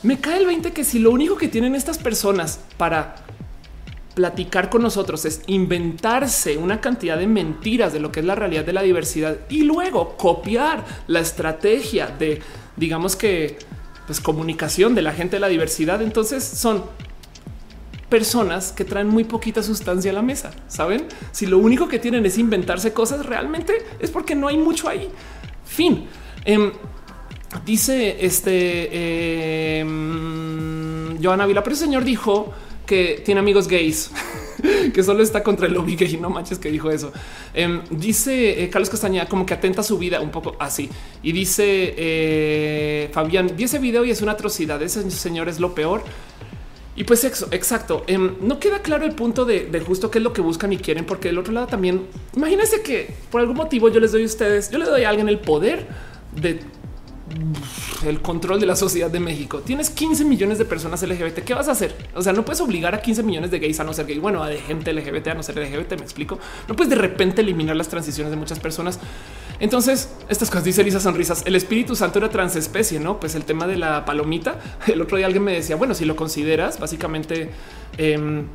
me 0.04 0.20
cae 0.20 0.38
el 0.38 0.46
20 0.46 0.72
que 0.72 0.84
si 0.84 1.00
lo 1.00 1.10
único 1.10 1.36
que 1.36 1.48
tienen 1.48 1.74
estas 1.74 1.98
personas 1.98 2.60
para 2.76 3.16
platicar 4.16 4.70
con 4.70 4.80
nosotros 4.80 5.26
es 5.26 5.42
inventarse 5.46 6.56
una 6.56 6.80
cantidad 6.80 7.18
de 7.18 7.26
mentiras 7.26 7.92
de 7.92 8.00
lo 8.00 8.10
que 8.10 8.20
es 8.20 8.26
la 8.26 8.34
realidad 8.34 8.64
de 8.64 8.72
la 8.72 8.80
diversidad 8.80 9.36
y 9.50 9.64
luego 9.64 10.16
copiar 10.16 10.86
la 11.06 11.20
estrategia 11.20 12.06
de, 12.06 12.40
digamos 12.76 13.14
que, 13.14 13.58
pues 14.06 14.22
comunicación 14.22 14.94
de 14.94 15.02
la 15.02 15.12
gente 15.12 15.36
de 15.36 15.40
la 15.40 15.48
diversidad. 15.48 16.00
Entonces 16.00 16.42
son 16.42 16.84
personas 18.08 18.72
que 18.72 18.86
traen 18.86 19.08
muy 19.08 19.24
poquita 19.24 19.62
sustancia 19.62 20.12
a 20.12 20.14
la 20.14 20.22
mesa. 20.22 20.50
Saben 20.66 21.08
si 21.30 21.44
lo 21.44 21.58
único 21.58 21.86
que 21.86 21.98
tienen 21.98 22.24
es 22.24 22.38
inventarse 22.38 22.94
cosas 22.94 23.26
realmente 23.26 23.74
es 24.00 24.10
porque 24.10 24.34
no 24.34 24.48
hay 24.48 24.56
mucho 24.56 24.88
ahí. 24.88 25.10
Fin. 25.66 26.06
Em, 26.42 26.72
dice 27.66 28.16
este 28.24 28.88
eh, 28.92 29.84
Joana 31.22 31.44
Vila, 31.44 31.62
pero 31.62 31.74
el 31.74 31.80
señor 31.80 32.02
dijo 32.02 32.54
que 32.86 33.20
tiene 33.24 33.40
amigos 33.40 33.68
gays, 33.68 34.10
que 34.94 35.02
solo 35.02 35.22
está 35.22 35.42
contra 35.42 35.66
el 35.66 35.74
lobby 35.74 35.96
gay. 35.96 36.16
No 36.16 36.30
manches 36.30 36.58
que 36.58 36.70
dijo 36.70 36.90
eso. 36.90 37.12
Em, 37.52 37.82
dice 37.90 38.62
eh, 38.62 38.70
Carlos 38.70 38.88
Castañeda 38.88 39.26
como 39.26 39.44
que 39.44 39.54
atenta 39.54 39.82
su 39.82 39.98
vida 39.98 40.20
un 40.20 40.30
poco 40.30 40.56
así. 40.58 40.88
Y 41.22 41.32
dice 41.32 41.94
eh, 41.96 43.10
Fabián, 43.12 43.52
vi 43.56 43.64
ese 43.64 43.78
video 43.78 44.04
y 44.04 44.10
es 44.10 44.22
una 44.22 44.32
atrocidad. 44.32 44.80
Ese 44.82 45.10
señor 45.10 45.48
es 45.48 45.60
lo 45.60 45.74
peor. 45.74 46.02
Y 46.98 47.04
pues 47.04 47.24
exacto, 47.24 48.04
em, 48.06 48.36
no 48.40 48.58
queda 48.58 48.80
claro 48.80 49.04
el 49.04 49.14
punto 49.14 49.44
de, 49.44 49.66
de, 49.66 49.80
justo 49.80 50.10
qué 50.10 50.16
es 50.16 50.24
lo 50.24 50.32
que 50.32 50.40
buscan 50.40 50.72
y 50.72 50.78
quieren, 50.78 51.04
porque 51.04 51.28
del 51.28 51.36
otro 51.36 51.52
lado 51.52 51.66
también, 51.66 52.06
imagínense 52.34 52.80
que 52.80 53.12
por 53.30 53.42
algún 53.42 53.56
motivo 53.56 53.90
yo 53.90 54.00
les 54.00 54.12
doy 54.12 54.22
a 54.22 54.24
ustedes, 54.24 54.70
yo 54.70 54.78
le 54.78 54.86
doy 54.86 55.04
a 55.04 55.10
alguien 55.10 55.28
el 55.28 55.38
poder 55.38 55.86
de 56.34 56.60
el 58.04 58.20
control 58.22 58.60
de 58.60 58.66
la 58.66 58.76
sociedad 58.76 59.10
de 59.10 59.18
México. 59.18 59.60
Tienes 59.60 59.90
15 59.90 60.24
millones 60.24 60.58
de 60.58 60.64
personas 60.64 61.02
LGBT. 61.02 61.40
¿Qué 61.40 61.54
vas 61.54 61.68
a 61.68 61.72
hacer? 61.72 61.94
O 62.14 62.22
sea, 62.22 62.32
no 62.32 62.44
puedes 62.44 62.60
obligar 62.60 62.94
a 62.94 63.02
15 63.02 63.22
millones 63.24 63.50
de 63.50 63.58
gays 63.58 63.80
a 63.80 63.84
no 63.84 63.92
ser 63.92 64.06
gay. 64.06 64.18
Bueno, 64.18 64.42
a 64.42 64.48
de 64.48 64.58
gente 64.58 64.92
LGBT 64.92 65.28
a 65.28 65.34
no 65.34 65.42
ser 65.42 65.56
LGBT. 65.58 65.92
Me 65.98 66.02
explico. 66.02 66.38
No 66.68 66.76
puedes 66.76 66.90
de 66.90 66.96
repente 66.96 67.42
eliminar 67.42 67.74
las 67.74 67.88
transiciones 67.88 68.30
de 68.30 68.36
muchas 68.36 68.60
personas. 68.60 69.00
Entonces, 69.58 70.14
estas 70.28 70.50
cosas 70.50 70.64
dice 70.64 70.84
Lisa 70.84 71.00
Sonrisas. 71.00 71.42
El 71.46 71.56
Espíritu 71.56 71.96
Santo 71.96 72.18
era 72.18 72.30
transespecie, 72.30 73.00
no? 73.00 73.18
Pues 73.18 73.34
el 73.34 73.44
tema 73.44 73.66
de 73.66 73.76
la 73.76 74.04
palomita. 74.04 74.60
El 74.86 75.02
otro 75.02 75.16
día 75.16 75.26
alguien 75.26 75.42
me 75.42 75.52
decía, 75.52 75.76
bueno, 75.76 75.94
si 75.94 76.04
lo 76.04 76.14
consideras, 76.14 76.78
básicamente, 76.78 77.50
em, 77.98 78.46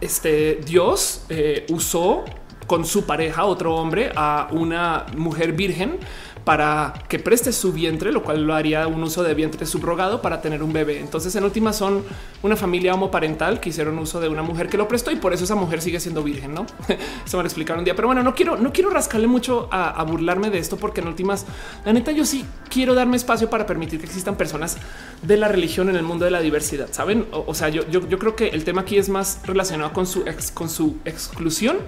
este 0.00 0.60
Dios 0.64 1.26
eh, 1.28 1.66
usó 1.68 2.24
con 2.66 2.86
su 2.86 3.04
pareja, 3.04 3.44
otro 3.44 3.74
hombre, 3.74 4.10
a 4.16 4.48
una 4.52 5.04
mujer 5.16 5.52
virgen 5.52 5.98
para 6.44 6.92
que 7.08 7.18
preste 7.18 7.52
su 7.52 7.72
vientre, 7.72 8.12
lo 8.12 8.22
cual 8.22 8.44
lo 8.46 8.54
haría 8.54 8.86
un 8.86 9.02
uso 9.02 9.22
de 9.22 9.32
vientre 9.34 9.64
subrogado 9.64 10.20
para 10.20 10.42
tener 10.42 10.62
un 10.62 10.72
bebé. 10.72 11.00
Entonces, 11.00 11.34
en 11.36 11.44
última, 11.44 11.72
son 11.72 12.04
una 12.42 12.54
familia 12.54 12.94
homoparental 12.94 13.60
que 13.60 13.70
hicieron 13.70 13.98
uso 13.98 14.20
de 14.20 14.28
una 14.28 14.42
mujer 14.42 14.68
que 14.68 14.76
lo 14.76 14.86
prestó 14.86 15.10
y 15.10 15.16
por 15.16 15.32
eso 15.32 15.44
esa 15.44 15.54
mujer 15.54 15.80
sigue 15.80 16.00
siendo 16.00 16.22
virgen. 16.22 16.52
No 16.52 16.66
se 17.24 17.36
van 17.36 17.46
a 17.46 17.48
explicar 17.48 17.78
un 17.78 17.84
día, 17.84 17.96
pero 17.96 18.08
bueno, 18.08 18.22
no 18.22 18.34
quiero, 18.34 18.56
no 18.56 18.72
quiero 18.72 18.90
rascarle 18.90 19.26
mucho 19.26 19.68
a, 19.70 20.04
burlarme 20.04 20.50
de 20.50 20.58
esto, 20.58 20.76
porque 20.76 21.00
en 21.00 21.08
últimas, 21.08 21.46
la 21.84 21.92
neta, 21.94 22.12
yo 22.12 22.26
sí 22.26 22.44
quiero 22.68 22.94
darme 22.94 23.16
espacio 23.16 23.48
para 23.48 23.64
permitir 23.64 23.98
que 23.98 24.06
existan 24.06 24.36
personas 24.36 24.76
de 25.22 25.36
la 25.38 25.48
religión 25.48 25.88
en 25.88 25.96
el 25.96 26.02
mundo 26.02 26.26
de 26.26 26.30
la 26.30 26.40
diversidad. 26.40 26.88
Saben? 26.90 27.26
O, 27.32 27.54
sea, 27.54 27.70
yo, 27.70 27.88
yo, 27.88 28.06
yo, 28.06 28.18
creo 28.18 28.36
que 28.36 28.48
el 28.48 28.64
tema 28.64 28.82
aquí 28.82 28.98
es 28.98 29.08
más 29.08 29.40
relacionado 29.44 29.94
con 29.94 30.06
su, 30.06 30.24
con 30.52 30.68
su 30.68 30.98
exclusión 31.06 31.78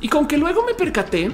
y 0.00 0.08
con 0.08 0.26
que 0.26 0.38
luego 0.38 0.64
me 0.64 0.72
percaté 0.72 1.30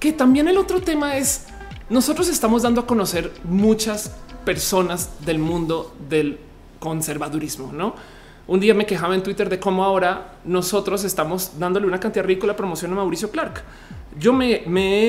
que 0.00 0.12
también 0.12 0.48
el 0.48 0.56
otro 0.56 0.80
tema 0.80 1.16
es 1.16 1.46
nosotros 1.90 2.28
estamos 2.28 2.62
dando 2.62 2.80
a 2.80 2.86
conocer 2.86 3.32
muchas 3.44 4.12
personas 4.44 5.10
del 5.26 5.38
mundo 5.38 5.94
del 6.08 6.38
conservadurismo, 6.78 7.70
no? 7.72 7.94
Un 8.46 8.58
día 8.58 8.74
me 8.74 8.86
quejaba 8.86 9.14
en 9.14 9.22
Twitter 9.22 9.48
de 9.48 9.60
cómo 9.60 9.84
ahora 9.84 10.38
nosotros 10.44 11.04
estamos 11.04 11.58
dándole 11.58 11.86
una 11.86 12.00
cantidad 12.00 12.24
ridícula 12.24 12.56
promoción 12.56 12.90
a 12.92 12.96
Mauricio 12.96 13.30
Clark. 13.30 13.62
Yo 14.18 14.32
me, 14.32 14.62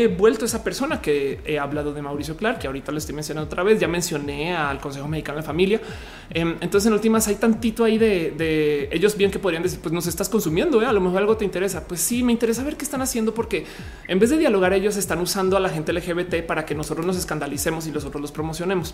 he 0.03 0.07
vuelto 0.07 0.45
esa 0.45 0.63
persona 0.63 1.01
que 1.01 1.39
he 1.45 1.57
hablado 1.57 1.91
de 1.93 2.01
Mauricio 2.03 2.37
Clark, 2.37 2.59
que 2.59 2.67
ahorita 2.67 2.91
lo 2.91 2.99
estoy 2.99 3.15
mencionando 3.15 3.47
otra 3.47 3.63
vez. 3.63 3.79
Ya 3.79 3.87
mencioné 3.87 4.55
al 4.55 4.79
Consejo 4.79 5.07
Mexicano 5.07 5.39
de 5.39 5.43
Familia. 5.43 5.81
Em, 6.29 6.55
entonces, 6.61 6.87
en 6.87 6.93
últimas, 6.93 7.27
hay 7.27 7.35
tantito 7.35 7.83
ahí 7.83 7.97
de, 7.97 8.89
ellos 8.91 9.17
bien 9.17 9.31
que 9.31 9.39
podrían 9.39 9.63
decir, 9.63 9.79
pues 9.81 9.91
nos 9.91 10.05
estás 10.05 10.29
consumiendo. 10.29 10.81
¿eh? 10.83 10.85
A 10.85 10.93
lo 10.93 11.01
mejor 11.01 11.17
algo 11.19 11.35
te 11.35 11.45
interesa. 11.45 11.87
Pues 11.87 11.99
sí, 11.99 12.21
me 12.21 12.31
interesa 12.31 12.63
ver 12.63 12.77
qué 12.77 12.85
están 12.85 13.01
haciendo, 13.01 13.33
porque 13.33 13.65
en 14.07 14.19
vez 14.19 14.29
de 14.29 14.37
dialogar, 14.37 14.71
ellos 14.73 14.95
están 14.97 15.19
usando 15.19 15.57
a 15.57 15.59
la 15.59 15.69
gente 15.69 15.93
LGBT 15.93 16.45
para 16.45 16.65
que 16.65 16.75
nosotros 16.75 17.05
nos 17.05 17.17
escandalicemos 17.17 17.87
y 17.87 17.91
nosotros 17.91 18.21
los 18.21 18.31
promocionemos. 18.31 18.93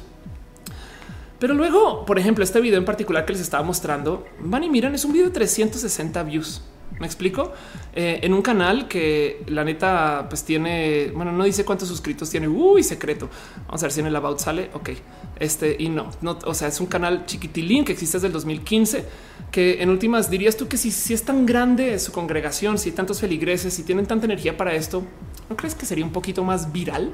Pero 1.40 1.54
luego, 1.54 2.06
por 2.06 2.18
ejemplo, 2.18 2.44
este 2.44 2.62
video 2.62 2.80
en 2.80 2.86
particular 2.86 3.26
que 3.26 3.34
les 3.34 3.42
estaba 3.42 3.64
mostrando, 3.64 4.26
van 4.40 4.64
y 4.64 4.70
miran, 4.70 4.96
es 4.96 5.06
un 5.06 5.12
video 5.12 5.26
de 5.26 5.32
360 5.32 6.24
views. 6.24 6.62
Me 7.00 7.06
explico 7.06 7.54
eh, 7.94 8.20
en 8.24 8.34
un 8.34 8.42
canal 8.42 8.88
que 8.88 9.44
la 9.48 9.64
neta 9.64 10.26
pues 10.30 10.44
tiene, 10.44 11.12
bueno, 11.14 11.32
no 11.32 11.44
dice 11.44 11.64
cuántos 11.64 11.88
suscritos 11.88 12.30
tiene. 12.30 12.48
Uy, 12.48 12.84
secreto. 12.84 13.30
Vamos 13.68 13.84
a 13.84 13.86
ver 13.86 13.92
si 13.92 14.00
en 14.00 14.08
el 14.08 14.16
about 14.16 14.40
sale. 14.40 14.70
Ok, 14.74 14.90
este 15.40 15.76
y 15.78 15.90
no, 15.90 16.10
no, 16.22 16.40
o 16.46 16.54
sea, 16.54 16.68
es 16.68 16.80
un 16.80 16.88
canal 16.88 17.26
chiquitilín 17.26 17.86
que 17.86 17.94
existe 17.94 18.18
desde 18.18 18.28
el 18.28 18.34
2015 18.34 19.06
que 19.52 19.82
en 19.82 19.90
últimas 19.90 20.30
dirías 20.30 20.58
tú 20.58 20.68
que 20.68 20.78
si, 20.78 21.14
es 21.14 21.24
tan 21.24 21.46
grande 21.46 21.98
su 22.00 22.12
congregación, 22.12 22.78
si 22.78 22.90
hay 22.90 22.96
tantos 22.96 23.20
feligreses, 23.22 23.74
si 23.74 23.84
tienen 23.84 24.06
tanta 24.06 24.26
energía 24.26 24.58
para 24.58 24.74
esto, 24.74 25.04
¿no 25.50 25.56
crees 25.56 25.76
que 25.76 25.86
sería 25.86 26.06
un 26.06 26.12
poquito 26.12 26.44
más 26.44 26.72
viral 26.72 27.14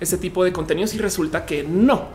ese 0.00 0.16
tipo 0.16 0.44
de 0.44 0.52
contenidos? 0.52 0.94
Y 0.94 0.98
resulta 0.98 1.44
que 1.44 1.62
no. 1.62 2.08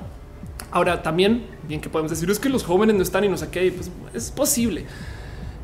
Ahora 0.72 1.02
también, 1.02 1.46
bien 1.68 1.82
que 1.82 1.90
podemos 1.90 2.12
decir 2.12 2.30
es 2.30 2.40
que 2.40 2.50
los 2.50 2.64
jóvenes 2.64 2.96
no 2.96 3.04
están 3.04 3.24
y 3.24 3.30
no 3.30 3.38
sé 3.38 3.50
qué, 3.50 3.72
pues 3.72 3.92
es 4.14 4.32
posible. 4.32 4.86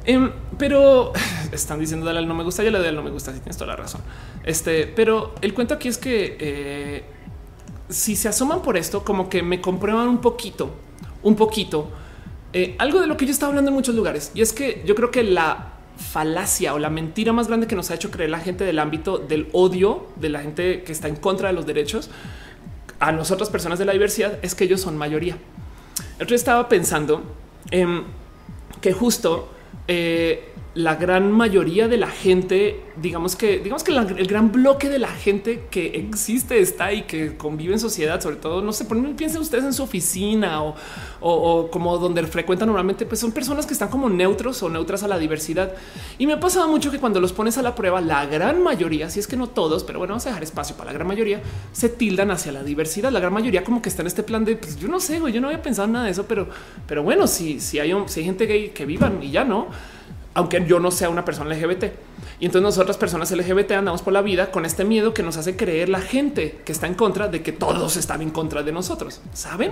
Em, 0.05 0.31
pero 0.57 1.13
están 1.51 1.79
diciendo 1.79 2.05
dale 2.05 2.19
al 2.19 2.27
no 2.27 2.35
me 2.35 2.43
gusta, 2.43 2.63
yo 2.63 2.71
le 2.71 2.77
doy 2.77 2.87
al 2.87 2.95
no 2.95 3.03
me 3.03 3.11
gusta, 3.11 3.33
si 3.33 3.39
tienes 3.39 3.57
toda 3.57 3.71
la 3.71 3.75
razón. 3.75 4.01
Este, 4.43 4.87
pero 4.87 5.35
el 5.41 5.53
cuento 5.53 5.73
aquí 5.73 5.87
es 5.87 5.97
que 5.97 6.37
eh, 6.39 7.03
si 7.89 8.15
se 8.15 8.27
asoman 8.27 8.61
por 8.61 8.77
esto, 8.77 9.03
como 9.03 9.29
que 9.29 9.43
me 9.43 9.61
comprueban 9.61 10.07
un 10.07 10.19
poquito, 10.19 10.71
un 11.23 11.35
poquito, 11.35 11.89
eh, 12.53 12.75
algo 12.79 13.01
de 13.01 13.07
lo 13.07 13.17
que 13.17 13.25
yo 13.25 13.31
estaba 13.31 13.49
hablando 13.49 13.69
en 13.69 13.75
muchos 13.75 13.95
lugares. 13.95 14.31
Y 14.33 14.41
es 14.41 14.53
que 14.53 14.83
yo 14.85 14.95
creo 14.95 15.11
que 15.11 15.23
la 15.23 15.73
falacia 15.97 16.73
o 16.73 16.79
la 16.79 16.89
mentira 16.89 17.31
más 17.31 17.47
grande 17.47 17.67
que 17.67 17.75
nos 17.75 17.89
ha 17.89 17.95
hecho 17.95 18.11
creer 18.11 18.29
la 18.29 18.39
gente 18.39 18.65
del 18.65 18.79
ámbito 18.79 19.17
del 19.17 19.47
odio 19.53 20.07
de 20.17 20.27
la 20.27 20.41
gente 20.41 20.83
que 20.83 20.91
está 20.91 21.07
en 21.07 21.15
contra 21.15 21.47
de 21.47 21.53
los 21.53 21.65
derechos 21.65 22.09
a 22.99 23.11
nosotras 23.11 23.49
personas 23.49 23.79
de 23.79 23.85
la 23.85 23.93
diversidad 23.93 24.39
es 24.41 24.55
que 24.55 24.63
ellos 24.65 24.81
son 24.81 24.97
mayoría. 24.97 25.37
Yo 26.25 26.35
estaba 26.35 26.69
pensando 26.69 27.23
en 27.71 28.03
que 28.81 28.93
justo 28.93 29.49
eh, 29.87 30.54
la 30.75 30.95
gran 30.95 31.31
mayoría 31.31 31.87
de 31.87 31.95
la 31.95 32.09
gente, 32.09 32.81
digamos 33.01 33.37
que, 33.37 33.59
digamos 33.59 33.81
que 33.85 33.91
el 33.93 34.27
gran 34.27 34.51
bloque 34.51 34.89
de 34.89 34.99
la 34.99 35.07
gente 35.07 35.67
que 35.71 35.87
existe 35.95 36.59
está 36.59 36.91
y 36.91 37.03
que 37.03 37.37
convive 37.37 37.71
en 37.71 37.79
sociedad, 37.79 38.19
sobre 38.19 38.35
todo, 38.35 38.61
no 38.61 38.73
sé, 38.73 38.85
piensen 39.15 39.39
ustedes 39.39 39.63
en 39.63 39.71
su 39.71 39.83
oficina 39.83 40.61
o, 41.21 41.69
como 41.71 41.97
donde 41.97 42.21
frecuentan 42.27 42.67
normalmente, 42.67 43.05
pues 43.05 43.21
son 43.21 43.31
personas 43.31 43.65
que 43.65 43.71
están 43.71 43.87
como 43.87 44.09
neutros 44.09 44.61
o 44.63 44.69
neutras 44.69 45.01
a 45.03 45.07
la 45.07 45.17
diversidad. 45.17 45.71
Y 46.17 46.27
me 46.27 46.33
ha 46.33 46.41
pasado 46.41 46.67
mucho 46.67 46.91
que 46.91 46.99
cuando 46.99 47.21
los 47.21 47.31
pones 47.31 47.57
a 47.57 47.61
la 47.61 47.73
prueba, 47.73 48.01
la 48.01 48.25
gran 48.25 48.61
mayoría, 48.61 49.09
si 49.09 49.21
es 49.21 49.27
que 49.27 49.37
no 49.37 49.47
todos, 49.47 49.85
pero 49.85 49.99
bueno, 49.99 50.11
vamos 50.11 50.25
a 50.25 50.29
dejar 50.29 50.43
espacio 50.43 50.75
para 50.75 50.91
la 50.91 50.93
gran 50.93 51.07
mayoría, 51.07 51.41
se 51.71 51.87
tildan 51.87 52.31
hacia 52.31 52.51
la 52.51 52.63
diversidad. 52.63 53.13
La 53.13 53.21
gran 53.21 53.31
mayoría 53.31 53.63
como 53.63 53.81
que 53.81 53.87
está 53.87 54.01
en 54.01 54.07
este 54.07 54.23
plan 54.23 54.43
de, 54.43 54.57
pues 54.57 54.77
yo 54.77 54.89
no 54.89 54.99
sé, 54.99 55.21
yo 55.31 55.39
no 55.39 55.47
había 55.47 55.61
pensado 55.61 55.87
nada 55.87 56.03
de 56.03 56.11
eso, 56.11 56.25
pero, 56.27 56.49
pero 56.85 57.01
bueno, 57.01 57.27
si, 57.27 57.61
si 57.61 57.79
hay, 57.79 57.95
si 58.07 58.19
hay 58.19 58.25
gente 58.25 58.45
gay 58.45 58.69
que 58.71 58.85
vivan 58.85 59.23
y 59.23 59.31
ya 59.31 59.45
no 59.45 59.94
aunque 60.35 60.63
yo 60.67 60.79
no 60.79 60.91
sea 60.91 61.09
una 61.09 61.25
persona 61.25 61.55
LGBT. 61.55 61.85
Y 62.39 62.45
entonces 62.45 62.61
nosotras 62.61 62.97
personas 62.97 63.31
LGBT 63.31 63.71
andamos 63.71 64.01
por 64.01 64.11
la 64.11 64.21
vida 64.21 64.51
con 64.51 64.65
este 64.65 64.83
miedo 64.83 65.13
que 65.13 65.23
nos 65.23 65.37
hace 65.37 65.55
creer 65.55 65.87
la 65.87 66.01
gente 66.01 66.59
que 66.65 66.73
está 66.73 66.87
en 66.87 66.93
contra 66.93 67.29
de 67.29 67.41
que 67.41 67.53
todos 67.53 67.95
están 67.95 68.21
en 68.21 68.29
contra 68.29 68.61
de 68.61 68.73
nosotros, 68.73 69.21
¿saben? 69.33 69.71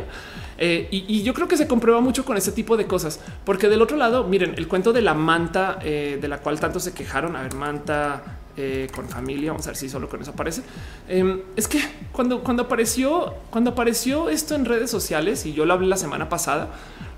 Eh, 0.58 0.88
y, 0.90 1.22
yo 1.24 1.34
creo 1.34 1.50
que 1.50 1.58
se 1.58 1.68
comprueba 1.68 2.00
mucho 2.00 2.24
con 2.24 2.38
este 2.38 2.54
tipo 2.54 2.78
de 2.78 2.88
cosas, 2.88 3.20
porque 3.44 3.68
del 3.68 3.82
otro 3.82 3.98
lado, 3.98 4.24
miren, 4.24 4.54
el 4.58 4.70
cuento 4.70 4.94
de 4.94 5.02
la 5.02 5.14
manta 5.14 5.80
eh, 5.82 6.18
de 6.20 6.28
la 6.30 6.38
cual 6.38 6.60
tanto 6.60 6.80
se 6.80 6.94
quejaron, 6.94 7.36
a 7.36 7.42
ver, 7.42 7.54
manta 7.56 8.38
eh, 8.56 8.88
con 8.96 9.10
familia, 9.10 9.52
vamos 9.52 9.68
a 9.68 9.72
ver 9.72 9.78
si 9.78 9.90
solo 9.90 10.08
con 10.08 10.22
eso 10.22 10.32
aparece. 10.32 10.62
Em, 11.10 11.42
es 11.58 11.68
que 11.68 11.82
cuando, 12.14 12.42
cuando 12.42 12.64
apareció, 12.64 13.34
cuando 13.50 13.72
apareció 13.72 14.30
esto 14.30 14.56
en 14.56 14.64
redes 14.64 14.90
sociales 14.90 15.46
y 15.46 15.54
yo 15.54 15.66
lo 15.66 15.74
hablé 15.74 15.88
la 15.88 15.98
semana 15.98 16.30
pasada, 16.30 16.70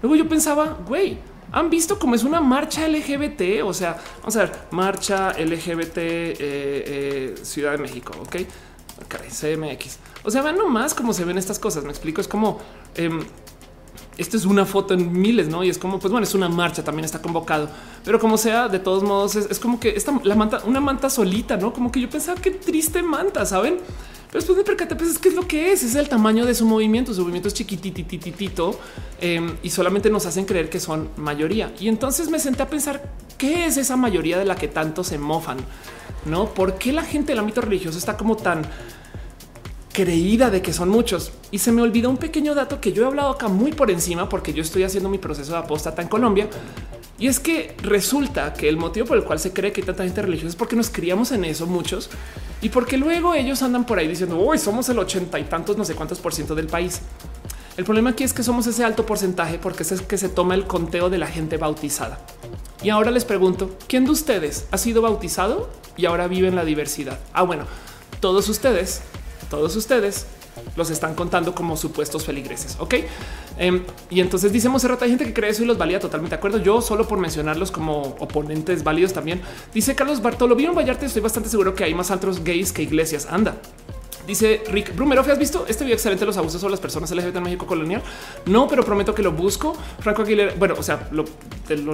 luego 0.01 0.15
yo 0.15 0.27
pensaba, 0.27 0.77
güey, 0.87 1.19
han 1.51 1.69
visto 1.69 1.99
cómo 1.99 2.15
es 2.15 2.23
una 2.23 2.41
marcha 2.41 2.87
LGBT. 2.87 3.63
O 3.63 3.73
sea, 3.73 3.97
vamos 4.19 4.35
a 4.35 4.39
ver, 4.39 4.51
marcha 4.71 5.31
LGBT 5.31 5.97
eh, 5.97 6.35
eh, 6.39 7.35
Ciudad 7.41 7.71
de 7.71 7.77
México. 7.77 8.13
Ok, 8.19 8.37
CMX. 9.29 9.97
O 10.23 10.31
sea, 10.31 10.41
vean 10.41 10.57
nomás 10.57 10.93
cómo 10.93 11.13
se 11.13 11.25
ven 11.25 11.37
estas 11.37 11.59
cosas. 11.59 11.83
Me 11.83 11.91
explico. 11.91 12.21
Es 12.21 12.27
como 12.27 12.59
em, 12.95 13.23
esto 14.17 14.37
es 14.37 14.45
una 14.45 14.65
foto 14.65 14.93
en 14.93 15.11
miles, 15.11 15.47
no? 15.47 15.63
Y 15.63 15.69
es 15.69 15.77
como, 15.77 15.99
pues 15.99 16.11
bueno, 16.11 16.25
es 16.25 16.33
una 16.33 16.49
marcha, 16.49 16.83
también 16.83 17.05
está 17.05 17.21
convocado, 17.21 17.69
pero 18.03 18.19
como 18.19 18.37
sea, 18.37 18.67
de 18.67 18.79
todos 18.79 19.03
modos, 19.03 19.35
es, 19.35 19.59
como 19.59 19.79
que 19.79 19.89
esta 19.89 20.19
la 20.23 20.35
manta, 20.35 20.61
una 20.65 20.79
manta 20.79 21.09
solita, 21.09 21.57
no? 21.57 21.73
Como 21.73 21.91
que 21.91 22.01
yo 22.01 22.09
pensaba 22.09 22.39
qué 22.39 22.51
triste 22.51 23.01
manta, 23.03 23.45
saben? 23.45 23.77
Pero 24.35 24.41
después 24.41 24.57
me 24.57 24.63
percaté, 24.65 24.95
pues 24.95 25.11
es 25.11 25.19
que 25.19 25.29
es 25.29 25.35
lo 25.35 25.47
que 25.47 25.71
es, 25.71 25.83
es 25.83 25.95
el 25.95 26.09
tamaño 26.09 26.45
de 26.45 26.53
su 26.53 26.65
movimiento. 26.65 27.13
Su 27.13 27.21
movimiento 27.21 27.47
es 27.47 27.53
chiquititititito 27.53 28.77
em, 29.21 29.55
y 29.63 29.69
solamente 29.69 30.09
nos 30.09 30.25
hacen 30.25 30.43
creer 30.43 30.69
que 30.69 30.81
son 30.81 31.09
mayoría. 31.15 31.71
Y 31.79 31.87
entonces 31.87 32.29
me 32.29 32.37
senté 32.39 32.63
a 32.63 32.69
pensar 32.69 33.01
qué 33.37 33.65
es 33.65 33.77
esa 33.77 33.95
mayoría 33.95 34.37
de 34.37 34.43
la 34.43 34.55
que 34.55 34.67
tanto 34.67 35.05
se 35.05 35.17
mofan, 35.17 35.57
no? 36.25 36.49
¿Por 36.53 36.77
qué 36.77 36.91
la 36.91 37.03
gente 37.03 37.31
del 37.31 37.39
ámbito 37.39 37.61
religioso 37.61 37.97
está 37.97 38.17
como 38.17 38.35
tan 38.35 38.63
creída 39.95 40.49
de 40.49 40.61
que 40.61 40.73
son 40.73 40.89
muchos. 40.89 41.31
Y 41.51 41.59
se 41.59 41.71
me 41.71 41.81
olvidó 41.81 42.09
un 42.09 42.17
pequeño 42.17 42.53
dato 42.53 42.81
que 42.81 42.91
yo 42.91 43.03
he 43.03 43.05
hablado 43.05 43.29
acá 43.29 43.47
muy 43.47 43.71
por 43.71 43.89
encima 43.89 44.27
porque 44.27 44.51
yo 44.51 44.61
estoy 44.61 44.83
haciendo 44.83 45.07
mi 45.07 45.19
proceso 45.19 45.53
de 45.53 45.59
apóstata 45.59 46.01
en 46.01 46.09
Colombia. 46.09 46.49
Y 47.17 47.27
es 47.27 47.39
que 47.39 47.77
resulta 47.81 48.51
que 48.51 48.67
el 48.67 48.75
motivo 48.75 49.05
por 49.05 49.17
el 49.17 49.23
cual 49.23 49.39
se 49.39 49.53
cree 49.53 49.71
que 49.71 49.79
hay 49.79 49.87
tanta 49.87 50.03
gente 50.03 50.21
religiosa 50.21 50.49
es 50.49 50.55
porque 50.57 50.75
nos 50.75 50.89
criamos 50.89 51.31
en 51.31 51.45
eso 51.45 51.65
muchos 51.65 52.09
y 52.61 52.67
porque 52.67 52.97
luego 52.97 53.35
ellos 53.35 53.61
andan 53.61 53.85
por 53.85 53.97
ahí 53.97 54.07
diciendo 54.09 54.37
hoy 54.37 54.57
somos 54.57 54.89
el 54.89 54.99
ochenta 54.99 55.39
y 55.39 55.45
tantos, 55.45 55.77
no 55.77 55.85
sé 55.85 55.95
cuántos 55.95 56.19
por 56.19 56.33
ciento 56.33 56.55
del 56.55 56.67
país. 56.67 56.99
El 57.77 57.85
problema 57.85 58.09
aquí 58.09 58.25
es 58.25 58.33
que 58.33 58.43
somos 58.43 58.67
ese 58.67 58.83
alto 58.83 59.05
porcentaje 59.05 59.59
porque 59.59 59.83
es 59.83 60.01
que 60.01 60.17
se 60.17 60.27
toma 60.27 60.55
el 60.55 60.65
conteo 60.65 61.09
de 61.09 61.19
la 61.19 61.27
gente 61.27 61.55
bautizada. 61.55 62.19
Y 62.83 62.89
ahora 62.89 63.11
les 63.11 63.23
pregunto, 63.23 63.77
¿quién 63.87 64.03
de 64.03 64.11
ustedes 64.11 64.67
ha 64.71 64.77
sido 64.77 65.01
bautizado 65.01 65.69
y 65.95 66.05
ahora 66.05 66.27
vive 66.27 66.49
en 66.49 66.55
la 66.55 66.65
diversidad? 66.65 67.17
Ah, 67.31 67.43
bueno, 67.43 67.63
todos 68.19 68.49
ustedes 68.49 69.01
todos 69.49 69.75
ustedes 69.75 70.25
los 70.75 70.89
están 70.89 71.15
contando 71.15 71.53
como 71.53 71.77
supuestos 71.77 72.25
feligreses. 72.25 72.77
Ok. 72.79 72.95
Em, 73.57 73.83
y 74.09 74.21
entonces 74.21 74.51
dice 74.51 74.69
Monserrat, 74.69 75.01
hay 75.03 75.09
gente 75.09 75.25
que 75.25 75.33
cree 75.33 75.49
eso 75.49 75.63
y 75.63 75.65
los 75.65 75.77
valía 75.77 75.99
totalmente 75.99 76.35
de 76.35 76.37
acuerdo. 76.37 76.59
Yo 76.59 76.81
solo 76.81 77.07
por 77.07 77.19
mencionarlos 77.19 77.71
como 77.71 78.15
oponentes 78.19 78.83
válidos 78.83 79.13
también. 79.13 79.41
Dice 79.73 79.95
Carlos 79.95 80.21
Bartolo, 80.21 80.55
vieron 80.55 80.75
Vallarte. 80.75 81.05
Estoy 81.05 81.21
bastante 81.21 81.49
seguro 81.49 81.75
que 81.75 81.83
hay 81.83 81.93
más 81.93 82.11
altos 82.11 82.43
gays 82.43 82.71
que 82.71 82.83
iglesias. 82.83 83.27
Anda. 83.29 83.55
Dice 84.27 84.63
Rick 84.69 84.95
Brumero, 84.95 85.21
¿has 85.21 85.37
visto 85.37 85.65
este 85.67 85.83
video 85.83 85.95
excelente 85.95 86.25
los 86.25 86.35
abusos 86.37 86.59
sobre 86.59 86.71
las 86.71 86.79
personas 86.79 87.11
LGBT 87.11 87.35
en 87.35 87.43
México 87.43 87.67
colonial? 87.67 88.01
No, 88.47 88.67
pero 88.67 88.83
prometo 88.83 89.13
que 89.13 89.21
lo 89.21 89.31
busco. 89.31 89.75
Franco 89.99 90.23
Aguilera, 90.23 90.53
bueno, 90.57 90.75
o 90.77 90.83
sea, 90.83 91.07
lo, 91.11 91.25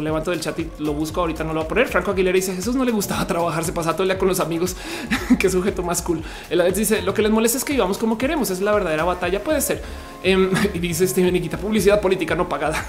levanto 0.01 0.32
del 0.32 0.39
chat 0.39 0.57
y 0.59 0.69
lo 0.79 0.93
busco. 0.93 1.21
Ahorita 1.21 1.43
no 1.43 1.53
lo 1.53 1.61
voy 1.61 1.65
a 1.65 1.67
poner. 1.67 1.88
Franco 1.88 2.11
Aguilera 2.11 2.36
dice 2.36 2.55
Jesús 2.55 2.75
no 2.75 2.86
le 2.86 2.91
gustaba 2.91 3.27
trabajar, 3.27 3.63
se 3.65 3.73
pasaba 3.73 3.95
todo 3.95 4.03
el 4.03 4.09
día 4.09 4.17
con 4.17 4.29
los 4.29 4.39
amigos. 4.39 4.77
Qué 5.39 5.49
sujeto 5.49 5.84
más 5.84 6.01
cool. 6.01 6.23
El 6.49 6.73
dice 6.73 7.01
lo 7.01 7.13
que 7.13 7.21
les 7.21 7.32
molesta 7.32 7.57
es 7.57 7.65
que 7.65 7.73
vivamos 7.73 7.97
como 7.97 8.17
queremos. 8.17 8.49
Es 8.49 8.61
la 8.61 8.71
verdadera 8.71 9.03
batalla. 9.03 9.43
Puede 9.43 9.59
ser. 9.59 9.82
Em, 10.23 10.51
y 10.73 10.79
dice 10.79 11.03
este 11.03 11.29
Niquita 11.32 11.57
publicidad 11.57 11.99
política 11.99 12.36
no 12.36 12.47
pagada. 12.47 12.86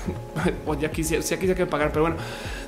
o 0.66 0.74
ya 0.74 0.90
quisiera, 0.90 1.22
si 1.22 1.34
quisiera 1.34 1.54
que 1.54 1.66
pagar, 1.66 1.90
pero 1.90 2.02
bueno, 2.02 2.16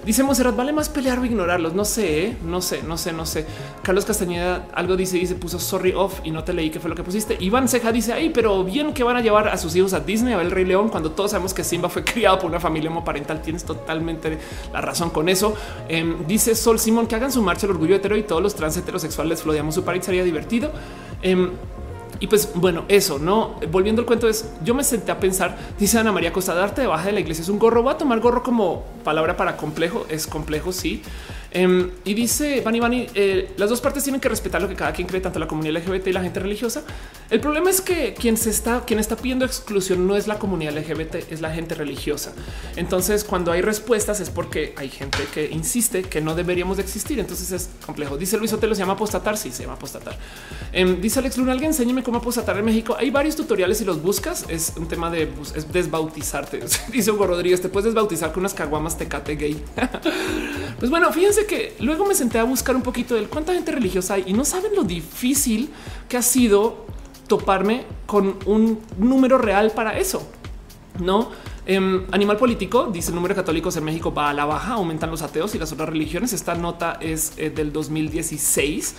dice 0.04 0.22
Monserrat, 0.22 0.56
vale 0.56 0.72
más 0.72 0.88
pelear 0.88 1.18
o 1.18 1.24
ignorarlos. 1.24 1.74
No 1.74 1.84
sé, 1.84 2.26
¿eh? 2.26 2.36
no 2.44 2.60
sé, 2.60 2.82
no 2.82 2.96
sé, 2.96 3.12
no 3.12 3.26
sé. 3.26 3.46
Carlos 3.82 4.04
Castañeda 4.04 4.66
algo 4.72 4.96
dice 4.96 5.24
se 5.26 5.34
puso 5.34 5.58
sorry 5.58 5.92
off 5.92 6.20
y 6.24 6.30
no 6.30 6.44
te 6.44 6.52
leí 6.52 6.70
qué 6.70 6.80
fue 6.80 6.90
lo 6.90 6.96
que 6.96 7.02
pusiste. 7.02 7.36
Iván 7.40 7.68
Ceja 7.68 7.92
dice 7.92 8.12
ahí, 8.12 8.30
pero 8.30 8.64
bien 8.64 8.92
que 8.92 9.04
van 9.04 9.16
a 9.16 9.20
llevar 9.20 9.48
a 9.48 9.56
sus 9.56 9.74
hijos 9.76 9.92
a 9.92 10.00
Disney 10.00 10.34
a 10.34 10.36
ver 10.36 10.46
el 10.46 10.52
Rey 10.52 10.64
León 10.64 10.88
cuando 10.88 11.10
todos 11.10 11.30
sabemos 11.30 11.54
que 11.54 11.64
Simba 11.64 11.88
fue 11.88 12.04
criado 12.04 12.38
por 12.38 12.50
una 12.50 12.60
familia 12.60 12.90
homoparental. 12.90 13.42
Tienes 13.42 13.64
totalmente 13.64 14.38
la 14.72 14.80
razón 14.80 15.10
con 15.10 15.28
eso. 15.28 15.54
Em, 15.88 16.26
dice 16.26 16.54
Sol 16.54 16.78
Simón 16.78 17.06
que 17.06 17.14
hagan 17.14 17.32
su 17.32 17.42
marcha 17.42 17.66
el 17.66 17.72
orgullo 17.72 17.96
hetero 17.96 18.16
y 18.16 18.22
todos 18.22 18.42
los 18.42 18.54
trans 18.54 18.76
heterosexuales 18.76 19.42
flodeamos 19.42 19.74
su 19.74 19.84
país 19.84 20.04
sería 20.04 20.24
divertido. 20.24 20.70
Em, 21.22 21.50
y 22.20 22.26
pues 22.26 22.50
bueno, 22.54 22.84
eso 22.88 23.18
no 23.18 23.60
volviendo 23.70 24.00
al 24.00 24.06
cuento 24.06 24.28
es 24.28 24.50
yo 24.64 24.74
me 24.74 24.84
senté 24.84 25.12
a 25.12 25.18
pensar, 25.20 25.56
dice 25.78 25.98
Ana 25.98 26.12
María 26.12 26.32
Costa, 26.32 26.54
darte 26.54 26.82
de 26.82 26.86
baja 26.86 27.06
de 27.06 27.12
la 27.12 27.20
iglesia 27.20 27.42
es 27.42 27.48
un 27.48 27.58
gorro. 27.58 27.82
Va 27.82 27.92
a 27.92 27.98
tomar 27.98 28.20
gorro 28.20 28.42
como 28.42 28.84
palabra 29.02 29.36
para 29.36 29.56
complejo. 29.56 30.06
Es 30.08 30.26
complejo. 30.26 30.72
Sí. 30.72 31.02
Em, 31.50 31.90
y 32.04 32.14
dice 32.14 32.62
Bani 32.62 32.80
Bani, 32.80 33.06
eh, 33.14 33.52
las 33.56 33.70
dos 33.70 33.80
partes 33.80 34.02
tienen 34.02 34.20
que 34.20 34.28
respetar 34.28 34.60
lo 34.60 34.68
que 34.68 34.74
cada 34.74 34.92
quien 34.92 35.06
cree, 35.06 35.20
tanto 35.20 35.38
la 35.38 35.46
comunidad 35.46 35.76
LGBT 35.76 36.08
y 36.08 36.12
la 36.12 36.22
gente 36.22 36.40
religiosa. 36.40 36.82
El 37.30 37.40
problema 37.40 37.70
es 37.70 37.80
que 37.80 38.14
quien 38.14 38.36
se 38.36 38.50
está, 38.50 38.84
quien 38.84 39.00
está 39.00 39.16
pidiendo 39.16 39.44
exclusión 39.44 40.06
no 40.06 40.16
es 40.16 40.26
la 40.26 40.38
comunidad 40.38 40.76
LGBT, 40.76 41.30
es 41.30 41.40
la 41.40 41.50
gente 41.52 41.74
religiosa. 41.74 42.32
Entonces, 42.76 43.24
cuando 43.24 43.50
hay 43.50 43.62
respuestas 43.62 44.20
es 44.20 44.30
porque 44.30 44.74
hay 44.76 44.88
gente 44.88 45.18
que 45.32 45.50
insiste 45.50 46.02
que 46.02 46.20
no 46.20 46.34
deberíamos 46.34 46.76
de 46.76 46.82
existir. 46.82 47.18
Entonces 47.18 47.50
es 47.52 47.70
complejo. 47.84 48.18
Dice 48.18 48.36
Luis 48.36 48.52
Otelo, 48.52 48.74
se 48.74 48.80
llama 48.80 48.92
apostatar. 48.92 49.36
Sí, 49.36 49.50
se 49.50 49.62
llama 49.62 49.74
apostatar. 49.74 50.16
Em, 50.72 51.00
dice 51.00 51.18
Alex 51.18 51.38
Luna, 51.38 51.52
alguien 51.52 51.70
enséñame 51.70 52.02
cómo 52.02 52.18
apostatar 52.18 52.58
en 52.58 52.64
México. 52.64 52.94
Hay 52.98 53.10
varios 53.10 53.36
tutoriales 53.36 53.78
si 53.78 53.84
los 53.84 54.02
buscas. 54.02 54.44
Es 54.48 54.74
un 54.76 54.86
tema 54.86 55.10
de 55.10 55.28
es 55.54 55.72
desbautizarte. 55.72 56.60
dice 56.92 57.10
Hugo 57.10 57.26
Rodríguez, 57.26 57.60
te 57.62 57.68
puedes 57.68 57.86
desbautizar 57.86 58.32
con 58.32 58.40
unas 58.40 58.54
caguamas 58.54 58.98
tecate 58.98 59.36
gay. 59.36 59.62
pues 60.78 60.90
bueno, 60.90 61.12
fíjense 61.12 61.46
que 61.46 61.74
luego 61.80 62.04
me 62.04 62.14
senté 62.14 62.38
a 62.38 62.44
buscar 62.44 62.76
un 62.76 62.82
poquito 62.82 63.14
de 63.14 63.24
cuánta 63.24 63.54
gente 63.54 63.72
religiosa 63.72 64.14
hay 64.14 64.24
y 64.26 64.32
no 64.32 64.44
saben 64.44 64.74
lo 64.74 64.84
difícil 64.84 65.70
que 66.08 66.16
ha 66.16 66.22
sido 66.22 66.84
toparme 67.26 67.84
con 68.06 68.36
un 68.46 68.80
número 68.98 69.38
real 69.38 69.72
para 69.72 69.98
eso. 69.98 70.26
No 71.00 71.30
em, 71.66 72.04
animal 72.12 72.36
político 72.36 72.88
dice 72.92 73.08
el 73.08 73.16
número 73.16 73.34
de 73.34 73.40
católicos 73.40 73.76
en 73.76 73.84
México 73.84 74.14
va 74.14 74.30
a 74.30 74.34
la 74.34 74.44
baja, 74.44 74.74
aumentan 74.74 75.10
los 75.10 75.22
ateos 75.22 75.54
y 75.54 75.58
las 75.58 75.72
otras 75.72 75.88
religiones. 75.88 76.32
Esta 76.32 76.54
nota 76.54 76.98
es 77.00 77.32
eh, 77.36 77.50
del 77.50 77.72
2016. 77.72 78.94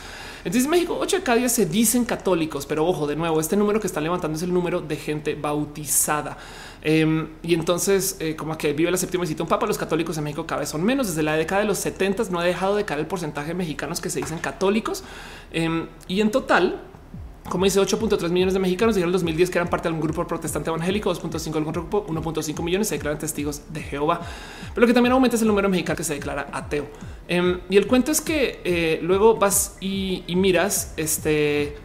Entonces, 0.45 0.65
en 0.65 0.69
México, 0.69 0.95
8 0.99 1.17
de 1.17 1.23
cada 1.23 1.39
10 1.39 1.51
se 1.51 1.65
dicen 1.65 2.05
católicos, 2.05 2.67
pero 2.67 2.85
ojo, 2.85 3.07
de 3.07 3.15
nuevo, 3.15 3.39
este 3.39 3.57
número 3.57 3.79
que 3.79 3.87
están 3.87 4.03
levantando 4.03 4.37
es 4.37 4.43
el 4.43 4.53
número 4.53 4.79
de 4.79 4.95
gente 4.95 5.33
bautizada. 5.33 6.37
Em, 6.83 7.29
y 7.41 7.55
entonces, 7.55 8.17
eh, 8.19 8.35
como 8.35 8.55
que 8.55 8.73
vive 8.73 8.91
la 8.91 8.97
séptima 8.97 9.23
visita 9.23 9.41
un 9.41 9.49
papa, 9.49 9.65
los 9.65 9.79
católicos 9.79 10.19
en 10.19 10.23
México 10.23 10.45
cada 10.45 10.59
vez 10.59 10.69
son 10.69 10.83
menos. 10.83 11.07
Desde 11.07 11.23
la 11.23 11.35
década 11.35 11.61
de 11.61 11.67
los 11.67 11.79
70 11.79 12.25
no 12.29 12.39
ha 12.39 12.43
dejado 12.43 12.75
de 12.75 12.85
caer 12.85 12.99
el 12.99 13.07
porcentaje 13.07 13.47
de 13.49 13.53
mexicanos 13.55 13.99
que 13.99 14.11
se 14.11 14.19
dicen 14.19 14.37
católicos. 14.37 15.03
Em, 15.51 15.87
y 16.07 16.21
en 16.21 16.29
total, 16.29 16.79
como 17.49 17.65
dice 17.65 17.79
8.3 17.79 18.29
millones 18.29 18.53
de 18.53 18.59
mexicanos 18.59 18.95
dijeron 18.95 19.09
en 19.09 19.15
el 19.15 19.19
2010 19.19 19.49
que 19.49 19.57
eran 19.59 19.69
parte 19.69 19.87
de 19.87 19.93
un 19.93 20.01
grupo 20.01 20.25
protestante 20.25 20.69
evangélico, 20.69 21.13
2.5 21.13 21.53
del 21.53 21.65
grupo, 21.65 22.05
1.5 22.07 22.63
millones 22.63 22.87
se 22.87 22.95
declaran 22.95 23.19
testigos 23.19 23.61
de 23.71 23.81
Jehová. 23.81 24.21
Pero 24.73 24.81
lo 24.81 24.87
que 24.87 24.93
también 24.93 25.13
aumenta 25.13 25.35
es 25.35 25.41
el 25.41 25.47
número 25.47 25.67
de 25.67 25.71
mexicanos 25.71 25.97
que 25.97 26.03
se 26.03 26.13
declara 26.15 26.47
ateo. 26.51 26.87
Em, 27.27 27.59
y 27.69 27.77
el 27.77 27.87
cuento 27.87 28.11
es 28.11 28.21
que 28.21 28.61
eh, 28.63 28.99
luego 29.03 29.35
vas 29.35 29.77
y, 29.79 30.23
y 30.27 30.35
miras 30.35 30.93
este 30.97 31.77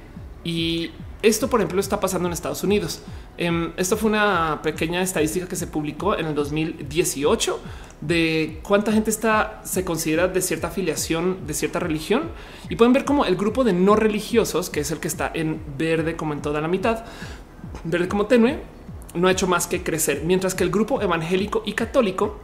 y 0.44 0.90
esto, 1.22 1.50
por 1.50 1.60
ejemplo, 1.60 1.80
está 1.80 2.00
pasando 2.00 2.28
en 2.28 2.32
Estados 2.32 2.64
Unidos. 2.64 3.02
Em, 3.40 3.72
esto 3.78 3.96
fue 3.96 4.10
una 4.10 4.60
pequeña 4.62 5.00
estadística 5.00 5.48
que 5.48 5.56
se 5.56 5.66
publicó 5.66 6.14
en 6.14 6.26
el 6.26 6.34
2018 6.34 7.58
de 8.02 8.60
cuánta 8.62 8.92
gente 8.92 9.08
está 9.08 9.62
se 9.64 9.82
considera 9.82 10.28
de 10.28 10.42
cierta 10.42 10.66
afiliación 10.66 11.46
de 11.46 11.54
cierta 11.54 11.78
religión 11.78 12.24
y 12.68 12.76
pueden 12.76 12.92
ver 12.92 13.06
como 13.06 13.24
el 13.24 13.36
grupo 13.36 13.64
de 13.64 13.72
no 13.72 13.96
religiosos, 13.96 14.68
que 14.68 14.80
es 14.80 14.90
el 14.90 15.00
que 15.00 15.08
está 15.08 15.30
en 15.32 15.58
verde 15.78 16.16
como 16.16 16.34
en 16.34 16.42
toda 16.42 16.60
la 16.60 16.68
mitad, 16.68 17.06
verde 17.84 18.08
como 18.08 18.26
tenue, 18.26 18.60
no 19.14 19.26
ha 19.26 19.32
hecho 19.32 19.46
más 19.46 19.66
que 19.66 19.82
crecer, 19.82 20.22
mientras 20.26 20.54
que 20.54 20.64
el 20.64 20.70
grupo 20.70 21.00
evangélico 21.00 21.62
y 21.64 21.72
católico, 21.72 22.40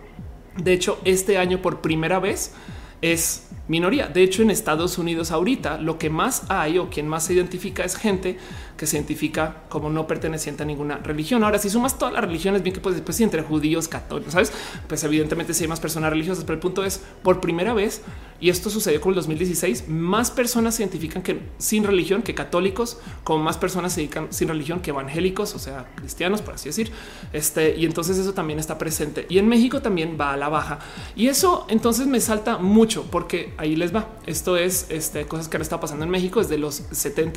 de 0.57 0.73
hecho, 0.73 0.99
este 1.05 1.37
año 1.37 1.61
por 1.61 1.83
primera 1.83 2.21
vez 2.21 2.55
es 3.03 3.49
minoría. 3.69 4.09
De 4.09 4.23
hecho, 4.23 4.43
en 4.43 4.51
Estados 4.51 4.99
Unidos 4.99 5.31
ahorita 5.31 5.79
lo 5.79 5.99
que 5.99 6.11
más 6.11 6.45
hay 6.49 6.79
o 6.79 6.89
quien 6.89 7.07
más 7.07 7.25
se 7.25 7.35
identifica 7.35 7.85
es 7.85 7.97
gente 7.97 8.39
que 8.77 8.87
se 8.87 8.97
identifica 8.97 9.63
como 9.69 9.91
no 9.91 10.07
perteneciente 10.07 10.63
a 10.63 10.67
ninguna 10.67 10.99
religión. 10.99 11.45
Ahora, 11.45 11.59
si 11.59 11.71
sumas 11.71 11.99
todas 11.99 12.15
las 12.15 12.25
religiones, 12.25 12.63
bien 12.63 12.75
que 12.75 12.81
pues 12.81 12.95
después 12.95 13.21
entre 13.21 13.43
judíos, 13.43 13.89
católicos, 13.89 14.33
sabes, 14.33 14.53
pues 14.89 15.03
evidentemente 15.05 15.55
si 15.55 15.65
hay 15.65 15.69
más 15.69 15.81
personas 15.81 16.11
religiosas, 16.11 16.45
pero 16.45 16.55
el 16.55 16.61
punto 16.61 16.85
es 16.85 17.01
por 17.23 17.41
primera 17.41 17.73
vez 17.73 18.03
y 18.41 18.51
esto 18.51 18.69
sucedió 18.69 19.01
con 19.01 19.11
el 19.11 19.17
2016, 19.17 19.89
más 19.89 20.31
personas 20.31 20.75
se 20.75 20.83
identifican 20.83 21.23
que 21.23 21.41
sin 21.59 21.85
religión 21.85 22.23
que 22.23 22.35
católicos, 22.35 22.99
como 23.25 23.43
más 23.43 23.57
personas 23.57 23.95
se 23.95 24.03
dedican 24.03 24.29
sin 24.31 24.49
religión 24.49 24.81
que 24.81 24.91
evangélicos, 24.91 25.55
o 25.55 25.59
sea, 25.59 25.91
cristianos, 25.95 26.43
por 26.43 26.55
así 26.55 26.69
decir. 26.69 26.93
Este 27.33 27.75
y 27.77 27.87
entonces 27.87 28.19
eso 28.19 28.35
también 28.35 28.59
está 28.59 28.79
presente 28.79 29.27
y 29.29 29.39
en 29.39 29.49
México 29.49 29.81
también 29.81 30.17
va 30.21 30.33
a 30.33 30.37
la 30.37 30.49
baja 30.49 30.79
y 31.15 31.29
eso 31.29 31.67
entonces 31.69 32.07
me 32.07 32.21
salta 32.21 32.59
mucho 32.59 33.05
porque 33.11 33.55
ahí 33.57 33.77
les 33.77 33.95
va. 33.95 34.11
Esto 34.27 34.57
es 34.57 34.87
este, 34.91 35.27
cosas 35.27 35.49
que 35.49 35.57
han 35.57 35.63
estado 35.63 35.81
pasando 35.81 36.05
en 36.05 36.11
México 36.11 36.41
desde 36.41 36.59
los 36.59 36.83
70 36.91 37.37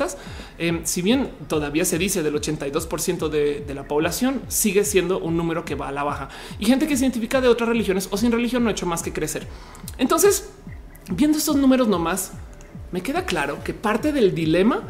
eh, 0.58 0.80
si 0.84 1.02
bien 1.02 1.29
todavía 1.48 1.84
se 1.84 1.98
dice 1.98 2.22
del 2.22 2.34
82% 2.34 3.28
de, 3.28 3.60
de 3.60 3.74
la 3.74 3.84
población, 3.84 4.42
sigue 4.48 4.84
siendo 4.84 5.18
un 5.18 5.36
número 5.36 5.64
que 5.64 5.74
va 5.74 5.88
a 5.88 5.92
la 5.92 6.02
baja 6.02 6.28
y 6.58 6.66
gente 6.66 6.86
que 6.86 6.96
se 6.96 7.04
identifica 7.04 7.40
de 7.40 7.48
otras 7.48 7.68
religiones 7.68 8.08
o 8.10 8.16
sin 8.16 8.32
religión 8.32 8.62
no 8.62 8.68
ha 8.68 8.72
hecho 8.72 8.86
más 8.86 9.02
que 9.02 9.12
crecer. 9.12 9.46
Entonces, 9.98 10.50
viendo 11.10 11.38
estos 11.38 11.56
números 11.56 11.88
nomás, 11.88 12.32
me 12.92 13.02
queda 13.02 13.24
claro 13.24 13.62
que 13.62 13.74
parte 13.74 14.12
del 14.12 14.34
dilema 14.34 14.82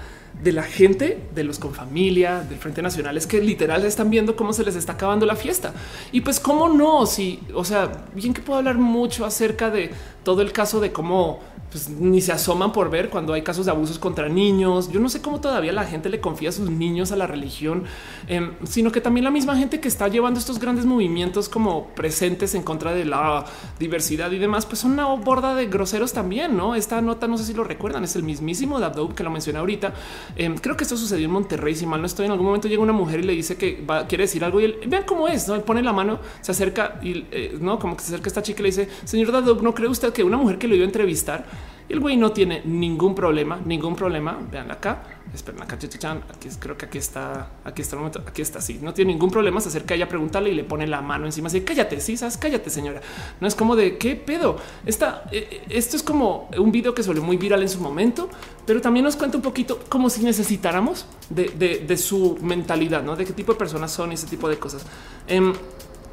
de 0.42 0.52
la 0.52 0.62
gente, 0.62 1.22
de 1.34 1.44
los 1.44 1.58
con 1.58 1.74
familia, 1.74 2.40
del 2.40 2.58
Frente 2.58 2.80
Nacional, 2.80 3.16
es 3.16 3.26
que 3.26 3.40
literal 3.42 3.84
están 3.84 4.08
viendo 4.10 4.36
cómo 4.36 4.52
se 4.52 4.64
les 4.64 4.74
está 4.74 4.92
acabando 4.92 5.26
la 5.26 5.36
fiesta. 5.36 5.74
Y 6.12 6.22
pues, 6.22 6.40
cómo 6.40 6.68
no, 6.68 7.04
si, 7.04 7.40
o 7.54 7.64
sea, 7.64 8.06
bien 8.14 8.32
que 8.32 8.40
puedo 8.40 8.58
hablar 8.58 8.78
mucho 8.78 9.26
acerca 9.26 9.70
de 9.70 9.90
todo 10.24 10.40
el 10.40 10.52
caso 10.52 10.80
de 10.80 10.92
cómo 10.92 11.40
pues, 11.70 11.88
ni 11.88 12.20
se 12.20 12.32
asoman 12.32 12.72
por 12.72 12.90
ver 12.90 13.10
cuando 13.10 13.32
hay 13.32 13.42
casos 13.42 13.66
de 13.66 13.72
abusos 13.72 13.98
contra 13.98 14.28
niños. 14.28 14.90
Yo 14.90 15.00
no 15.00 15.08
sé 15.08 15.22
cómo 15.22 15.40
todavía 15.40 15.72
la 15.72 15.84
gente 15.84 16.08
le 16.08 16.20
confía 16.20 16.48
a 16.48 16.52
sus 16.52 16.68
niños 16.70 17.12
a 17.12 17.16
la 17.16 17.26
religión, 17.26 17.84
em, 18.26 18.52
sino 18.64 18.90
que 18.90 19.00
también 19.00 19.24
la 19.24 19.30
misma 19.30 19.56
gente 19.56 19.80
que 19.80 19.88
está 19.88 20.08
llevando 20.08 20.40
estos 20.40 20.58
grandes 20.58 20.84
movimientos 20.84 21.48
como 21.48 21.88
presentes 21.88 22.54
en 22.54 22.62
contra 22.62 22.92
de 22.92 23.04
la 23.04 23.44
diversidad 23.78 24.30
y 24.32 24.38
demás, 24.38 24.66
pues 24.66 24.80
son 24.80 24.92
una 24.92 25.06
borda 25.06 25.54
de 25.54 25.66
groseros 25.66 26.12
también. 26.12 26.56
No, 26.56 26.74
esta 26.74 27.00
nota, 27.00 27.28
no 27.28 27.38
sé 27.38 27.44
si 27.44 27.54
lo 27.54 27.62
recuerdan, 27.62 28.02
es 28.04 28.16
el 28.16 28.24
mismísimo 28.24 28.80
Dabdoub 28.80 29.14
que 29.14 29.22
lo 29.22 29.30
mencioné 29.30 29.60
ahorita. 29.60 29.94
Em, 30.36 30.56
creo 30.56 30.76
que 30.76 30.84
esto 30.84 30.96
sucedió 30.96 31.26
en 31.26 31.32
Monterrey. 31.32 31.74
Si 31.74 31.86
mal 31.86 32.00
no 32.00 32.06
estoy, 32.06 32.26
en 32.26 32.32
algún 32.32 32.46
momento 32.46 32.66
llega 32.66 32.82
una 32.82 32.92
mujer 32.92 33.20
y 33.20 33.22
le 33.22 33.32
dice 33.34 33.56
que 33.56 33.84
va, 33.88 34.06
quiere 34.06 34.24
decir 34.24 34.44
algo 34.44 34.60
y 34.60 34.64
él, 34.64 34.76
vean 34.86 35.04
cómo 35.06 35.28
es. 35.28 35.46
No 35.46 35.54
él 35.54 35.62
pone 35.62 35.82
la 35.82 35.92
mano, 35.92 36.18
se 36.40 36.50
acerca 36.50 36.98
y 37.02 37.26
eh, 37.30 37.56
no 37.60 37.78
como 37.78 37.96
que 37.96 38.02
se 38.02 38.08
acerca 38.08 38.28
esta 38.28 38.42
chica 38.42 38.60
y 38.60 38.62
le 38.64 38.68
dice, 38.70 38.88
señor 39.04 39.30
Dabdoub, 39.30 39.62
no 39.62 39.72
cree 39.74 39.88
usted 39.88 40.12
que 40.12 40.24
una 40.24 40.36
mujer 40.36 40.58
que 40.58 40.66
lo 40.66 40.74
iba 40.74 40.84
a 40.84 40.86
entrevistar 40.86 41.59
el 41.90 41.98
güey 41.98 42.16
no 42.16 42.30
tiene 42.30 42.62
ningún 42.64 43.16
problema, 43.16 43.60
ningún 43.64 43.96
problema. 43.96 44.38
Vean 44.50 44.70
acá. 44.70 45.02
Esperen 45.34 45.62
acá, 45.62 45.76
aquí 45.76 46.48
creo 46.58 46.76
que 46.76 46.86
aquí 46.86 46.98
está, 46.98 47.50
aquí 47.64 47.82
está 47.82 47.94
el 47.94 48.00
momento, 48.00 48.22
aquí 48.26 48.42
está 48.42 48.58
así. 48.58 48.78
No 48.82 48.94
tiene 48.94 49.12
ningún 49.12 49.30
problema, 49.30 49.60
se 49.60 49.68
acerca 49.68 49.94
ella 49.94 50.04
a 50.04 50.08
preguntarle 50.08 50.50
y 50.50 50.54
le 50.54 50.64
pone 50.64 50.86
la 50.86 51.02
mano 51.02 51.26
encima. 51.26 51.48
Así 51.48 51.60
cállate, 51.62 52.00
sí, 52.00 52.16
sabes, 52.16 52.36
cállate, 52.36 52.70
señora. 52.70 53.00
No 53.40 53.46
es 53.46 53.54
como 53.54 53.76
de 53.76 53.98
qué 53.98 54.16
pedo. 54.16 54.56
Esta, 54.86 55.24
eh, 55.32 55.48
eh, 55.50 55.62
esto 55.70 55.96
es 55.96 56.02
como 56.02 56.48
un 56.56 56.72
video 56.72 56.94
que 56.94 57.02
suele 57.02 57.20
muy 57.20 57.36
viral 57.36 57.62
en 57.62 57.68
su 57.68 57.80
momento, 57.80 58.28
pero 58.66 58.80
también 58.80 59.04
nos 59.04 59.16
cuenta 59.16 59.36
un 59.36 59.42
poquito 59.42 59.80
como 59.88 60.10
si 60.10 60.22
necesitáramos 60.22 61.06
de, 61.28 61.96
su 61.96 62.38
mentalidad, 62.40 63.02
no 63.02 63.16
de 63.16 63.24
qué 63.24 63.32
tipo 63.32 63.52
de 63.52 63.58
personas 63.58 63.92
son 63.92 64.12
y 64.12 64.14
ese 64.14 64.26
tipo 64.26 64.48
de 64.48 64.58
cosas. 64.58 64.84
Em, 65.28 65.52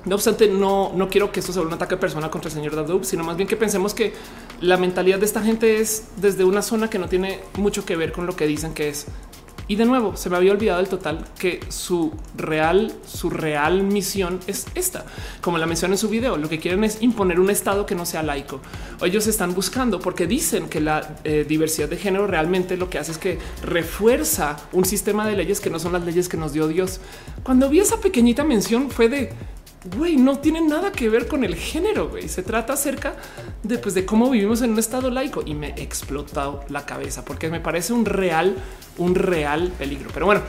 no 0.05 0.15
obstante, 0.15 0.47
no, 0.47 0.91
no 0.95 1.09
quiero 1.09 1.31
que 1.31 1.41
esto 1.41 1.51
sea 1.51 1.61
un 1.63 1.73
ataque 1.73 1.97
personal 1.97 2.29
contra 2.29 2.49
el 2.49 2.55
señor 2.55 2.75
Dadub, 2.75 3.03
sino 3.03 3.23
más 3.23 3.35
bien 3.35 3.47
que 3.47 3.57
pensemos 3.57 3.93
que 3.93 4.13
la 4.61 4.77
mentalidad 4.77 5.19
de 5.19 5.25
esta 5.25 5.41
gente 5.41 5.79
es 5.79 6.05
desde 6.17 6.43
una 6.43 6.61
zona 6.61 6.89
que 6.89 6.99
no 6.99 7.07
tiene 7.07 7.39
mucho 7.57 7.85
que 7.85 7.95
ver 7.95 8.11
con 8.11 8.25
lo 8.25 8.35
que 8.35 8.47
dicen 8.47 8.73
que 8.73 8.89
es. 8.89 9.07
Y 9.69 9.75
de 9.75 9.85
nuevo, 9.85 10.15
se 10.15 10.29
me 10.29 10.37
había 10.37 10.53
olvidado 10.53 10.79
el 10.79 10.87
total 10.87 11.25
que 11.37 11.59
su 11.67 12.13
real, 12.37 12.93
su 13.05 13.29
real 13.29 13.83
misión 13.83 14.39
es 14.47 14.65
esta. 14.75 15.05
Como 15.41 15.57
la 15.57 15.65
mencioné 15.65 15.95
en 15.95 15.97
su 15.97 16.07
video, 16.07 16.37
lo 16.37 16.47
que 16.47 16.57
quieren 16.57 16.85
es 16.85 17.01
imponer 17.01 17.37
un 17.37 17.49
estado 17.49 17.85
que 17.85 17.93
no 17.93 18.05
sea 18.05 18.23
laico. 18.23 18.61
Ellos 19.03 19.27
están 19.27 19.53
buscando 19.53 19.99
porque 19.99 20.25
dicen 20.25 20.69
que 20.69 20.79
la 20.79 21.17
eh, 21.25 21.45
diversidad 21.45 21.89
de 21.89 21.97
género 21.97 22.27
realmente 22.27 22.77
lo 22.77 22.89
que 22.89 22.97
hace 22.97 23.11
es 23.11 23.17
que 23.17 23.39
refuerza 23.61 24.55
un 24.71 24.85
sistema 24.85 25.27
de 25.27 25.35
leyes 25.35 25.59
que 25.59 25.69
no 25.69 25.79
son 25.79 25.91
las 25.91 26.05
leyes 26.05 26.29
que 26.29 26.37
nos 26.37 26.53
dio 26.53 26.69
Dios. 26.69 27.01
Cuando 27.43 27.67
vi 27.67 27.79
esa 27.79 27.99
pequeñita 27.99 28.45
mención 28.45 28.89
fue 28.89 29.09
de 29.09 29.33
güey, 29.95 30.17
no 30.17 30.39
tiene 30.39 30.61
nada 30.61 30.91
que 30.91 31.09
ver 31.09 31.27
con 31.27 31.43
el 31.43 31.55
género. 31.55 32.09
Güey. 32.09 32.27
Se 32.27 32.43
trata 32.43 32.73
acerca 32.73 33.15
de, 33.63 33.77
pues, 33.77 33.95
de 33.95 34.05
cómo 34.05 34.29
vivimos 34.29 34.61
en 34.61 34.71
un 34.71 34.79
estado 34.79 35.09
laico 35.09 35.43
y 35.45 35.53
me 35.53 35.69
he 35.69 35.81
explotado 35.81 36.63
la 36.69 36.85
cabeza 36.85 37.23
porque 37.23 37.49
me 37.49 37.59
parece 37.59 37.93
un 37.93 38.05
real, 38.05 38.55
un 38.97 39.15
real 39.15 39.71
peligro. 39.77 40.09
Pero 40.13 40.25
bueno, 40.25 40.41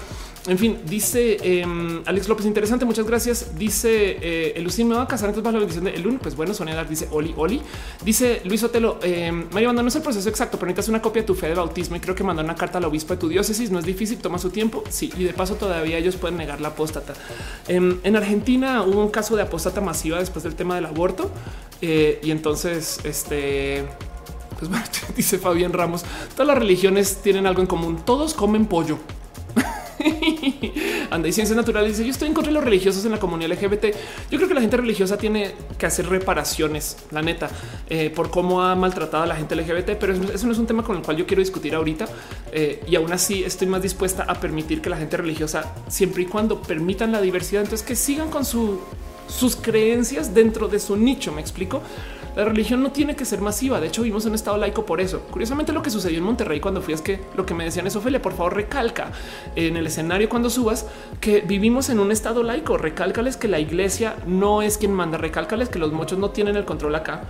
en 0.49 0.59
fin, 0.59 0.79
dice 0.87 1.37
em, 1.43 2.03
Alex 2.07 2.27
López, 2.27 2.47
interesante, 2.47 2.87
muchas 2.87 3.07
gracias. 3.07 3.59
Dice 3.59 4.17
eh, 4.21 4.53
el 4.57 4.87
me 4.87 4.95
va 4.95 5.03
a 5.03 5.07
casar 5.07 5.29
entonces 5.29 5.53
la 5.53 5.59
bendición 5.59 5.85
de 5.85 5.95
el 5.95 6.19
Pues 6.19 6.37
bueno, 6.37 6.55
Sonia 6.55 6.83
dice 6.85 7.07
Oli, 7.11 7.35
Oli. 7.37 7.61
Dice 8.03 8.41
Luis 8.45 8.63
Otelo, 8.63 8.99
eh, 9.03 9.31
Mario, 9.53 9.73
no 9.75 9.87
es 9.87 9.97
el 9.97 10.03
proceso 10.03 10.29
exacto, 10.29 10.59
pero 10.59 10.69
necesitas 10.69 10.89
una 10.89 11.03
copia 11.03 11.23
de 11.23 11.27
tu 11.27 11.35
fe 11.35 11.49
de 11.49 11.55
bautismo 11.55 11.97
y 11.97 12.01
creo 12.01 12.15
que 12.15 12.25
mandar 12.25 12.45
una 12.45 12.55
carta 12.55 12.79
al 12.79 12.85
obispo 12.87 13.13
de 13.13 13.21
tu 13.21 13.29
diócesis 13.29 13.71
no 13.71 13.79
es 13.79 13.85
difícil, 13.85 14.19
toma 14.19 14.39
su 14.39 14.49
tiempo. 14.49 14.83
Sí, 14.89 15.13
y 15.19 15.25
de 15.25 15.35
paso 15.35 15.57
todavía 15.57 15.99
ellos 15.99 16.17
pueden 16.17 16.39
negar 16.39 16.63
la 16.63 16.69
apóstata. 16.69 17.13
Em, 17.67 17.99
en 18.03 18.17
Argentina 18.17 18.83
hubo 18.83 19.03
un 19.03 19.11
caso 19.11 19.37
de 19.37 19.43
apóstata 19.43 19.83
masiva 19.83 20.19
después 20.19 20.45
del 20.45 20.55
tema 20.55 20.77
del 20.77 20.87
aborto 20.87 21.31
eh, 21.83 22.21
y 22.23 22.31
entonces 22.31 23.01
este 23.05 23.85
pues 24.59 24.71
dice 25.17 25.39
Fabián 25.39 25.73
Ramos, 25.73 26.05
todas 26.33 26.47
las 26.47 26.59
religiones 26.59 27.19
tienen 27.23 27.47
algo 27.47 27.61
en 27.61 27.67
común, 27.67 28.01
todos 28.05 28.33
comen 28.35 28.67
pollo. 28.67 28.99
Anda 31.11 31.29
y 31.29 31.33
ciencias 31.33 31.57
naturales 31.57 31.93
dice 31.93 32.05
yo 32.05 32.11
estoy 32.11 32.29
en 32.29 32.35
contra 32.35 32.51
de 32.51 32.55
los 32.55 32.65
religiosos 32.65 33.05
en 33.05 33.13
la 33.13 33.19
comunidad 33.19 33.51
LGBT. 33.51 33.85
Yo 34.31 34.39
creo 34.39 34.49
que 34.49 34.55
la 34.55 34.61
gente 34.61 34.77
religiosa 34.77 35.17
tiene 35.17 35.55
que 35.79 35.87
hacer 35.87 36.09
reparaciones, 36.09 36.97
la 37.11 37.23
neta, 37.23 37.49
eh, 37.89 38.11
por 38.11 38.31
cómo 38.31 38.63
ha 38.63 38.75
maltratado 38.75 39.25
a 39.25 39.27
la 39.27 39.37
gente 39.37 39.57
LGBT, 39.57 39.97
pero 39.99 40.13
eso 40.13 40.47
no 40.47 40.53
es 40.53 40.59
un 40.59 40.67
tema 40.67 40.83
con 40.83 40.97
el 40.97 41.03
cual 41.03 41.17
yo 41.17 41.27
quiero 41.27 41.41
discutir 41.41 41.75
ahorita. 41.75 42.07
Eh, 42.53 42.83
y 42.87 42.97
aún 42.97 43.13
así 43.13 43.45
estoy 43.45 43.67
más 43.67 43.83
dispuesta 43.83 44.25
a 44.25 44.35
permitir 44.35 44.81
que 44.81 44.91
la 44.91 44.97
gente 44.97 45.17
religiosa, 45.17 45.75
siempre 45.89 46.23
y 46.23 46.27
cuando 46.27 46.63
permitan 46.63 47.13
la 47.13 47.21
diversidad, 47.21 47.63
entonces 47.63 47.87
que 47.87 47.97
sigan 47.97 48.31
con 48.31 48.45
su, 48.45 48.81
sus 49.29 49.57
creencias 49.57 50.35
dentro 50.35 50.69
de 50.69 50.79
su 50.79 50.97
nicho. 50.97 51.33
Me 51.33 51.41
explico. 51.41 51.83
La 52.37 52.45
religión 52.45 52.83
no 52.83 52.93
tiene 52.93 53.17
que 53.17 53.25
ser 53.25 53.41
masiva. 53.41 53.81
De 53.81 53.89
hecho, 53.89 54.03
vimos 54.03 54.25
un 54.25 54.35
estado 54.35 54.57
laico 54.57 54.87
por 54.87 55.01
eso. 55.01 55.21
Curiosamente, 55.31 55.73
lo 55.73 55.83
que 55.83 55.91
sucedió 55.91 56.19
en 56.19 56.25
Monterrey 56.25 56.61
cuando 56.61 56.81
fui 56.81 56.95
es 56.95 57.03
que 57.03 57.21
lo 57.37 57.45
que 57.45 57.55
me 57.55 57.65
decían 57.65 57.87
es 57.87 57.97
Ofelia, 57.97 58.23
por 58.23 58.33
favor, 58.33 58.55
recalca 58.55 59.11
en 59.57 59.77
el 59.77 59.87
escenario 59.87 60.29
cuando 60.29 60.51
subas 60.51 60.87
que 61.21 61.41
vivimos 61.41 61.91
en 61.91 61.99
un 61.99 62.13
estado 62.13 62.43
laico. 62.43 62.77
Recálcales 62.77 63.37
que 63.37 63.49
la 63.49 63.59
iglesia 63.59 64.17
no 64.27 64.63
es 64.63 64.79
quien 64.79 64.93
manda. 64.93 65.19
Recálcales 65.19 65.69
que 65.69 65.79
los 65.79 65.93
muchos 65.93 66.19
no 66.19 66.31
tienen 66.31 66.57
el 66.57 66.65
control 66.65 66.95
acá. 66.95 67.23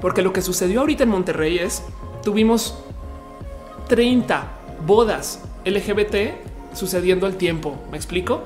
Porque 0.00 0.22
lo 0.22 0.32
que 0.32 0.42
sucedió 0.42 0.80
ahorita 0.80 1.04
en 1.04 1.08
Monterrey 1.08 1.58
es 1.58 1.82
tuvimos 2.22 2.78
30 3.88 4.46
bodas 4.86 5.42
LGBT 5.64 6.74
sucediendo 6.74 7.26
al 7.26 7.36
tiempo. 7.36 7.76
Me 7.90 7.96
explico 7.96 8.42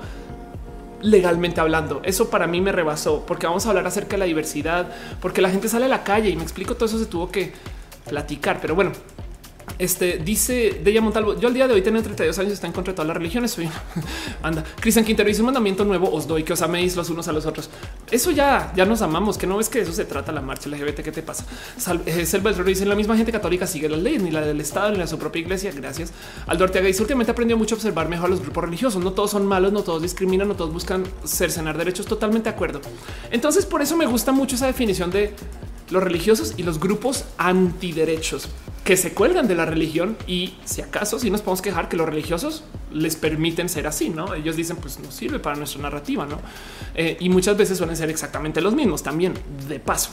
legalmente 1.03 1.61
hablando. 1.61 2.01
Eso 2.05 2.31
para 2.31 2.47
mí 2.47 2.61
me 2.61 2.73
rebasó 2.73 3.25
porque 3.27 3.47
vamos 3.47 3.67
a 3.67 3.71
hablar 3.71 3.87
acerca 3.87 4.13
de 4.13 4.19
la 4.19 4.25
diversidad, 4.27 4.89
porque 5.21 5.43
la 5.43 5.51
gente 5.51 5.69
sale 5.69 5.87
a 5.87 5.89
la 5.89 6.05
calle 6.05 6.31
y 6.31 6.37
me 6.37 6.43
explico 6.43 6.75
todo 6.75 6.87
eso 6.87 6.99
se 6.99 7.07
tuvo 7.07 7.31
que 7.31 7.53
platicar. 8.09 8.59
Pero 8.61 8.75
bueno, 8.75 8.93
este 9.79 10.19
dice 10.19 10.81
Deya 10.83 11.01
Montalvo. 11.01 11.39
Yo 11.39 11.49
al 11.49 11.55
día 11.55 11.67
de 11.67 11.75
hoy 11.75 11.83
tengo 11.83 12.03
32 12.03 12.39
años, 12.39 12.53
está 12.53 12.67
en 12.67 12.73
contra 12.73 12.93
de 12.93 12.97
todas 12.97 13.09
las 13.09 13.17
religiones. 13.17 13.51
Soy 13.51 13.69
anda. 14.43 14.65
Cristian 14.81 15.05
Quintero 15.05 15.29
dice 15.29 15.41
un 15.41 15.47
mandamiento 15.47 15.85
nuevo. 15.85 16.11
Os 16.13 16.27
doy 16.27 16.43
que 16.43 16.53
os 16.53 16.63
améis 16.63 16.97
los 16.97 17.11
unos 17.11 17.29
a 17.29 17.33
los 17.33 17.47
otros. 17.47 17.71
Eso 18.11 18.31
ya, 18.31 18.73
ya 18.77 18.85
nos 18.85 19.03
amamos. 19.03 19.39
Que 19.39 19.47
no 19.47 19.57
ves 19.57 19.69
que 19.69 19.81
eso 19.81 19.93
se 19.93 20.05
trata 20.05 20.33
la 20.33 20.41
marcha 20.41 20.69
LGBT. 20.69 21.01
¿Qué 21.01 21.13
te 21.13 21.23
pasa? 21.23 21.45
Sal, 21.77 22.03
eh, 22.07 22.27
dice 22.67 22.87
la 22.87 22.95
misma 22.95 23.17
gente 23.17 23.33
católica 23.33 23.67
sigue 23.67 23.89
las 23.89 24.01
leyes, 24.01 24.23
ni 24.23 24.31
la 24.31 24.41
del 24.41 24.61
Estado, 24.61 24.91
ni 24.91 24.97
la 24.97 25.05
de 25.05 25.09
su 25.09 25.19
propia 25.19 25.41
iglesia. 25.41 25.73
Gracias. 25.75 26.13
Aldo 26.47 26.65
Ortega 26.65 26.87
dice 26.87 27.03
últimamente 27.03 27.33
aprendió 27.33 27.57
mucho 27.57 27.75
a 27.75 27.79
observar 27.79 28.09
mejor 28.09 28.27
a 28.27 28.31
los 28.31 28.41
grupos 28.41 28.65
religiosos. 28.65 29.03
No 29.03 29.13
todos 29.13 29.31
son 29.31 29.47
malos, 29.47 29.73
no 29.73 29.83
todos 29.83 30.03
discriminan, 30.03 30.49
no 30.49 30.57
todos 30.57 30.73
buscan 30.73 31.05
cercenar 31.25 31.77
derechos. 31.79 32.07
Totalmente 32.07 32.49
de 32.51 32.55
acuerdo. 32.55 32.81
Entonces, 33.31 33.67
por 33.67 33.83
eso 33.83 33.97
me 33.97 34.07
gusta 34.07 34.33
mucho 34.33 34.57
esa 34.57 34.67
definición 34.67 35.11
de 35.11 35.35
los 35.91 36.03
religiosos 36.03 36.55
y 36.57 36.63
los 36.63 36.81
grupos 36.81 37.25
antiderechos 37.39 38.49
que 38.85 38.97
se 38.97 39.13
cuelgan 39.13 39.47
de 39.47 39.55
la 39.55 39.67
religión 39.67 40.17
y 40.27 40.55
si 40.65 40.83
acaso 40.83 41.19
si 41.19 41.31
nos 41.31 41.43
podemos 41.43 41.63
quejar 41.63 41.89
que 41.89 41.97
los 41.97 42.09
religiosos 42.09 42.65
les 42.93 43.15
permiten 43.15 43.69
ser 43.69 43.87
así, 43.87 44.09
no? 44.09 44.35
Ellos 44.35 44.57
dicen 44.57 44.77
pues 44.77 44.99
no 44.99 45.11
sirve 45.13 45.39
para 45.39 45.57
nuestra 45.57 45.83
narrativa, 45.83 46.27
no? 46.27 46.41
Eh, 46.95 47.17
y 47.21 47.29
muchas 47.29 47.57
veces 47.57 47.79
suelen 47.79 47.97
ser 47.97 48.11
exactamente 48.11 48.61
los 48.61 48.75
mismos 48.75 49.03
también 49.03 49.35
de 49.69 49.79
paso 49.79 50.11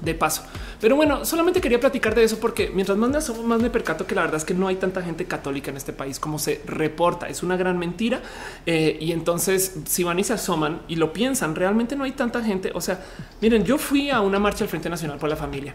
de 0.00 0.14
paso. 0.14 0.42
Pero 0.80 0.96
bueno, 0.96 1.24
solamente 1.24 1.60
quería 1.60 1.80
platicar 1.80 2.14
de 2.14 2.24
eso 2.24 2.38
porque 2.38 2.70
mientras 2.74 2.98
más 2.98 3.10
me 3.10 3.18
asomo, 3.18 3.42
más 3.42 3.60
me 3.60 3.70
percato 3.70 4.06
que 4.06 4.14
la 4.14 4.22
verdad 4.22 4.36
es 4.36 4.44
que 4.44 4.54
no 4.54 4.68
hay 4.68 4.76
tanta 4.76 5.02
gente 5.02 5.24
católica 5.24 5.70
en 5.70 5.76
este 5.76 5.92
país 5.92 6.20
como 6.20 6.38
se 6.38 6.60
reporta. 6.66 7.28
Es 7.28 7.42
una 7.42 7.56
gran 7.56 7.78
mentira. 7.78 8.20
Eh, 8.66 8.98
y 9.00 9.12
entonces, 9.12 9.76
si 9.86 10.04
van 10.04 10.18
y 10.18 10.24
se 10.24 10.34
asoman 10.34 10.82
y 10.88 10.96
lo 10.96 11.12
piensan, 11.12 11.54
realmente 11.54 11.96
no 11.96 12.04
hay 12.04 12.12
tanta 12.12 12.42
gente. 12.42 12.72
O 12.74 12.80
sea, 12.80 13.00
miren, 13.40 13.64
yo 13.64 13.78
fui 13.78 14.10
a 14.10 14.20
una 14.20 14.38
marcha 14.38 14.64
al 14.64 14.70
Frente 14.70 14.90
Nacional 14.90 15.18
por 15.18 15.28
la 15.28 15.36
Familia. 15.36 15.74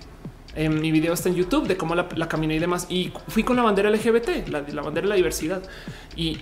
En 0.54 0.82
mi 0.82 0.92
video 0.92 1.14
está 1.14 1.30
en 1.30 1.36
YouTube 1.36 1.66
de 1.68 1.78
cómo 1.78 1.96
la, 1.96 2.08
caminé 2.28 2.56
y 2.56 2.60
demás. 2.60 2.88
Y 2.90 3.14
fui 3.28 3.44
con 3.44 3.56
la 3.56 3.64
bandera 3.64 3.90
LGBT, 3.90 4.48
la, 4.50 4.62
la 4.62 4.82
bandera 4.82 5.06
de 5.06 5.10
la 5.10 5.16
diversidad. 5.16 5.62
Y, 6.16 6.40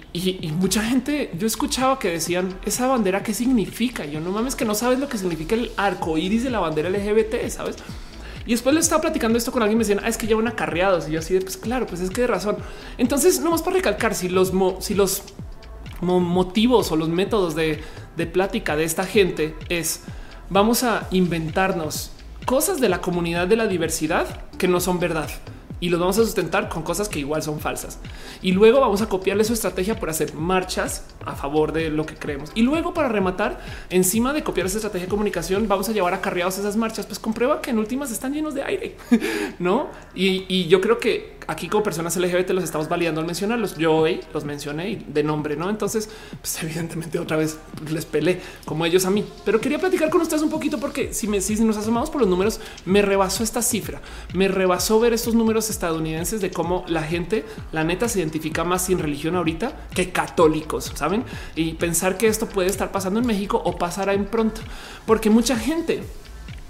mucha 0.54 0.84
gente, 0.84 1.32
yo 1.38 1.46
escuchaba 1.46 2.00
que 2.00 2.10
decían 2.10 2.58
esa 2.66 2.88
bandera 2.88 3.22
qué 3.22 3.34
significa. 3.34 4.06
yo 4.06 4.20
no 4.20 4.32
mames 4.32 4.56
que 4.56 4.66
no 4.66 4.74
sabes 4.74 5.00
lo 5.00 5.08
que 5.08 5.18
significa 5.18 5.56
el 5.56 5.72
arco 5.78 6.18
iris 6.18 6.44
de 6.44 6.50
la 6.50 6.60
bandera 6.60 6.90
LGBT, 6.90 7.48
sabes? 7.50 7.76
Y 8.46 8.52
después 8.52 8.74
le 8.74 8.82
estaba 8.82 9.02
platicando 9.02 9.38
esto 9.38 9.52
con 9.52 9.62
alguien 9.62 9.78
y 9.78 9.80
me 9.80 9.86
decían, 9.86 10.04
ah, 10.04 10.10
es 10.10 10.18
que 10.18 10.26
llevan 10.26 10.48
acarreados. 10.48 11.08
Y 11.08 11.12
yo 11.12 11.20
así 11.20 11.36
de, 11.36 11.42
pues 11.42 11.58
claro, 11.58 11.86
pues 11.86 12.02
es 12.02 12.10
que 12.10 12.22
de 12.22 12.28
razón. 12.28 12.58
Entonces, 12.98 13.40
no 13.42 13.52
más 13.52 13.62
para 13.62 13.76
recalcar 13.76 14.16
si 14.16 14.28
los, 14.28 14.52
si 14.80 14.96
los 14.96 15.24
motivos 16.02 16.92
o 16.92 16.96
los 16.96 17.10
métodos 17.10 17.54
de, 17.54 17.84
de 18.18 18.26
plática 18.26 18.76
de 18.76 18.86
esta 18.86 19.06
gente 19.06 19.56
es 19.70 20.02
vamos 20.50 20.84
a 20.84 21.08
inventarnos 21.12 22.12
cosas 22.46 22.80
de 22.80 22.90
la 22.90 23.02
comunidad 23.02 23.48
de 23.48 23.56
la 23.56 23.68
diversidad 23.68 24.28
que 24.58 24.68
no 24.68 24.80
son 24.80 25.00
verdad 25.00 25.30
y 25.82 25.90
los 25.90 26.00
vamos 26.00 26.18
a 26.18 26.24
sustentar 26.24 26.70
con 26.70 26.84
cosas 26.84 27.08
que 27.08 27.20
igual 27.20 27.42
son 27.42 27.60
falsas. 27.60 28.00
Y 28.42 28.52
luego 28.52 28.80
vamos 28.80 29.02
a 29.02 29.08
copiarle 29.08 29.44
su 29.44 29.54
estrategia 29.54 30.00
por 30.00 30.10
hacer 30.10 30.34
marchas 30.34 31.06
a 31.26 31.36
favor 31.36 31.72
de 31.72 31.90
lo 31.90 32.06
que 32.06 32.16
creemos. 32.16 32.52
Y 32.56 32.64
luego 32.64 32.94
para 32.94 33.08
rematar, 33.08 33.60
encima 33.90 34.34
de 34.34 34.44
copiar 34.44 34.68
esa 34.68 34.78
estrategia 34.78 35.06
de 35.06 35.10
comunicación, 35.10 35.68
vamos 35.68 35.88
a 35.90 35.94
llevar 35.94 36.14
acarreados 36.14 36.58
esas 36.58 36.76
marchas, 36.76 37.06
pues 37.06 37.20
comprueba 37.20 37.62
que 37.62 37.72
en 37.72 37.80
últimas 37.80 38.12
están 38.12 38.34
llenos 38.34 38.54
de 38.54 38.64
aire, 38.64 38.98
¿no? 39.60 39.88
Y, 40.14 40.68
yo 40.70 40.82
creo 40.82 41.00
que 41.00 41.39
aquí 41.50 41.68
como 41.68 41.84
personas 41.84 42.16
LGBT 42.16 42.52
los 42.52 42.64
estamos 42.64 42.88
validando 42.88 43.22
al 43.22 43.28
mencionarlos. 43.28 43.76
Yo 43.76 43.96
hoy 43.96 44.22
los 44.34 44.46
mencioné 44.46 45.04
de 45.08 45.24
nombre, 45.24 45.56
¿no? 45.56 45.70
Entonces, 45.70 46.10
pues 46.40 46.58
evidentemente 46.64 47.18
otra 47.20 47.38
vez 47.38 47.58
les 47.92 48.06
pelé 48.06 48.40
como 48.66 48.86
ellos 48.86 49.06
a 49.06 49.10
mí. 49.10 49.26
Pero 49.44 49.60
quería 49.60 49.80
platicar 49.80 50.10
con 50.10 50.22
ustedes 50.22 50.44
un 50.44 50.52
poquito 50.52 50.80
porque 50.80 51.12
si, 51.14 51.28
me, 51.28 51.42
si 51.42 51.56
nos 51.64 51.76
asomamos 51.76 52.12
por 52.12 52.22
los 52.22 52.30
números, 52.30 52.60
me 52.86 53.02
rebasó 53.02 53.44
esta 53.44 53.62
cifra. 53.62 54.00
Me 54.34 54.48
rebasó 54.48 55.00
ver 55.00 55.14
estos 55.14 55.34
números 55.34 55.70
estadounidenses 55.70 56.40
de 56.40 56.52
cómo 56.52 56.86
la 56.88 57.02
gente, 57.02 57.46
la 57.72 57.84
neta, 57.84 58.08
se 58.08 58.20
identifica 58.20 58.64
más 58.64 58.86
sin 58.86 59.00
religión 59.00 59.36
ahorita 59.36 59.88
que 59.94 60.12
católicos, 60.12 60.92
saben? 60.96 61.24
Y 61.56 61.74
pensar 61.74 62.18
que 62.18 62.28
esto 62.28 62.48
puede 62.48 62.70
estar 62.70 62.92
pasando 62.92 63.20
en 63.20 63.26
México 63.26 63.60
o 63.66 63.78
pasará 63.78 64.14
en 64.14 64.26
pronto, 64.26 64.62
porque 65.06 65.30
mucha 65.32 65.58
gente 65.58 66.04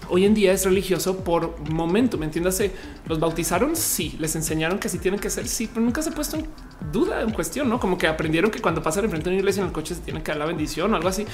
hoy 0.10 0.26
en 0.26 0.34
día 0.34 0.52
es 0.52 0.66
religioso 0.66 1.24
por 1.24 1.60
momento. 1.70 2.18
Me 2.18 2.26
entiendas, 2.26 2.62
los 3.06 3.20
bautizaron. 3.20 3.76
Sí, 3.76 4.16
les 4.20 4.36
enseñaron 4.36 4.80
que 4.80 4.88
así 4.88 5.00
tienen 5.00 5.20
que 5.20 5.30
ser. 5.30 5.48
Sí, 5.48 5.70
pero 5.72 5.86
nunca 5.86 6.02
se 6.02 6.10
ha 6.10 6.14
puesto 6.14 6.38
en 6.38 6.48
duda, 6.92 7.22
en 7.22 7.32
cuestión, 7.32 7.70
no 7.70 7.80
como 7.80 7.98
que 7.98 8.08
aprendieron 8.08 8.52
que 8.52 8.62
cuando 8.62 8.82
pasan 8.82 9.06
enfrente 9.06 9.30
de 9.30 9.36
una 9.36 9.40
iglesia 9.40 9.62
en 9.62 9.68
el 9.68 9.74
coche 9.74 9.96
se 9.96 10.02
tienen 10.02 10.24
que 10.24 10.32
dar 10.32 10.40
la 10.40 10.46
bendición 10.46 10.94
o 10.94 10.96
algo 10.96 11.10
así, 11.10 11.26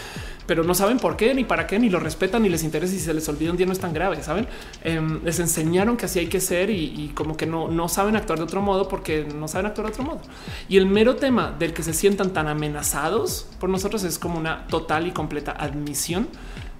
pero 0.48 0.64
no 0.64 0.74
saben 0.74 0.98
por 0.98 1.16
qué, 1.18 1.34
ni 1.34 1.44
para 1.44 1.68
qué, 1.68 1.80
ni 1.80 1.90
lo 1.90 2.00
respetan, 2.00 2.44
ni 2.44 2.50
les 2.50 2.64
interesa. 2.64 2.94
Y 2.94 3.00
si 3.00 3.06
se 3.06 3.14
les 3.14 3.28
olvida 3.30 3.52
un 3.52 3.58
día 3.58 3.66
no 3.66 3.74
es 3.74 3.80
tan 3.80 3.94
grave. 3.94 4.22
Saben, 4.24 4.48
em, 4.84 5.24
les 5.24 5.40
enseñaron 5.40 5.98
que 5.98 6.06
así 6.06 6.20
hay 6.20 6.28
que 6.28 6.40
ser 6.40 6.70
y, 6.70 7.12
como 7.16 7.38
que 7.38 7.46
no, 7.46 7.70
no 7.70 7.88
saben 7.88 8.16
actuar 8.16 8.40
de 8.40 8.46
otro 8.46 8.62
modo 8.62 8.88
porque 8.88 9.26
no 9.26 9.48
saben 9.48 9.68
actuar 9.68 9.88
de 9.88 9.94
otro 9.94 10.04
modo. 10.04 10.22
Y 10.68 10.78
el 10.78 10.86
mero 10.86 11.16
tema 11.16 11.56
del 11.58 11.74
que 11.74 11.84
se 11.84 11.94
sientan 11.94 12.32
tan 12.32 12.48
amenazados 12.48 13.48
por 13.60 13.70
nosotros 13.70 14.04
es 14.04 14.20
como 14.20 14.38
una 14.38 14.68
total 14.68 15.08
y 15.08 15.12
completa 15.12 15.52
admisión 15.52 16.28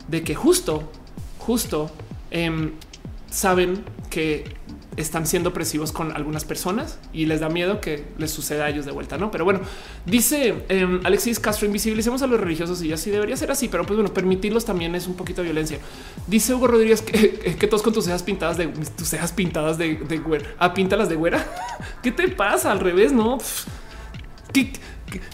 de 0.08 0.24
que 0.24 0.36
justo 0.36 0.92
justo 1.46 1.92
em, 2.32 2.72
saben 3.30 3.84
que 4.10 4.56
están 4.98 5.28
siendo 5.28 5.50
opresivos 5.50 5.92
con 5.92 6.16
algunas 6.16 6.46
personas 6.46 7.00
y 7.12 7.26
les 7.26 7.42
da 7.42 7.50
miedo 7.50 7.82
que 7.82 8.06
les 8.18 8.32
suceda 8.32 8.66
a 8.66 8.70
ellos 8.70 8.86
de 8.86 8.94
vuelta, 8.94 9.18
¿no? 9.18 9.30
Pero 9.30 9.44
bueno, 9.44 9.60
dice 10.06 10.64
em, 10.70 11.02
Alexis 11.04 11.40
Castro, 11.40 11.68
invisibilicemos 11.68 12.22
a 12.22 12.28
los 12.28 12.40
religiosos 12.40 12.82
y 12.82 12.94
así 12.94 13.12
debería 13.12 13.36
ser 13.36 13.52
así, 13.52 13.68
pero 13.68 13.86
pues 13.86 13.98
bueno, 13.98 14.14
permitirlos 14.14 14.64
también 14.64 14.96
es 14.96 15.06
un 15.08 15.16
poquito 15.16 15.42
de 15.42 15.50
violencia. 15.50 15.80
Dice 16.28 16.54
Hugo 16.54 16.68
Rodríguez 16.68 17.02
que, 17.02 17.56
que 17.60 17.68
todos 17.68 17.84
con 17.84 17.94
tus 17.94 18.06
cejas 18.06 18.24
pintadas 18.24 18.58
de 18.58 18.68
tus 18.68 19.10
cejas 19.10 19.34
pintadas 19.34 19.78
de, 19.78 19.96
de 19.96 20.18
güera. 20.18 20.46
Ah, 20.58 20.74
píntalas 20.74 21.10
de 21.10 21.16
güera. 21.16 21.46
¿Qué 22.02 22.12
te 22.12 22.30
pasa? 22.30 22.72
Al 22.72 22.80
revés, 22.80 23.12
¿no? 23.12 23.38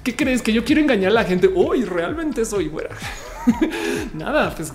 ¿Qué, 0.03 0.15
crees? 0.15 0.41
Que 0.41 0.53
yo 0.53 0.65
quiero 0.65 0.81
engañar 0.81 1.11
a 1.11 1.15
la 1.15 1.23
gente. 1.23 1.49
Hoy 1.53 1.83
realmente 1.83 2.43
soy 2.45 2.67
güera. 2.67 2.89
Nada, 4.13 4.53
pues 4.55 4.73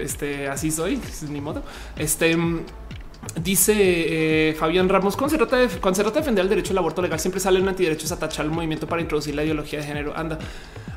este, 0.00 0.48
así 0.48 0.70
soy, 0.70 1.00
ni 1.28 1.40
modo. 1.40 1.62
Este 1.96 2.36
Dice 3.42 3.74
eh, 3.76 4.54
Fabián 4.54 4.88
Ramos, 4.88 5.16
cuando 5.16 5.30
se, 5.30 5.38
trata 5.38 5.56
de, 5.56 5.68
cuando 5.80 5.96
se 5.96 6.02
trata 6.02 6.16
de 6.16 6.20
defender 6.20 6.42
el 6.42 6.48
derecho 6.48 6.72
al 6.72 6.78
aborto 6.78 7.02
legal, 7.02 7.18
siempre 7.18 7.40
sale 7.40 7.60
un 7.60 7.68
antiderecho 7.68 8.12
a 8.12 8.18
tachar 8.18 8.44
el 8.44 8.52
movimiento 8.52 8.86
para 8.86 9.02
introducir 9.02 9.34
la 9.34 9.42
ideología 9.42 9.80
de 9.80 9.86
género. 9.86 10.16
Anda, 10.16 10.38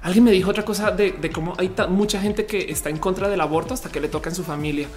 alguien 0.01 0.23
me 0.23 0.31
dijo 0.31 0.51
otra 0.51 0.63
cosa 0.63 0.91
de, 0.91 1.13
de 1.13 1.31
cómo 1.31 1.55
hay 1.57 1.73
mucha 1.89 2.19
gente 2.19 2.45
que 2.45 2.69
está 2.69 2.89
en 2.89 2.97
contra 2.97 3.29
del 3.29 3.41
aborto 3.41 3.73
hasta 3.73 3.89
que 3.89 3.99
le 3.99 4.07
toca 4.07 4.29
en 4.29 4.35
su 4.35 4.43
familia, 4.43 4.87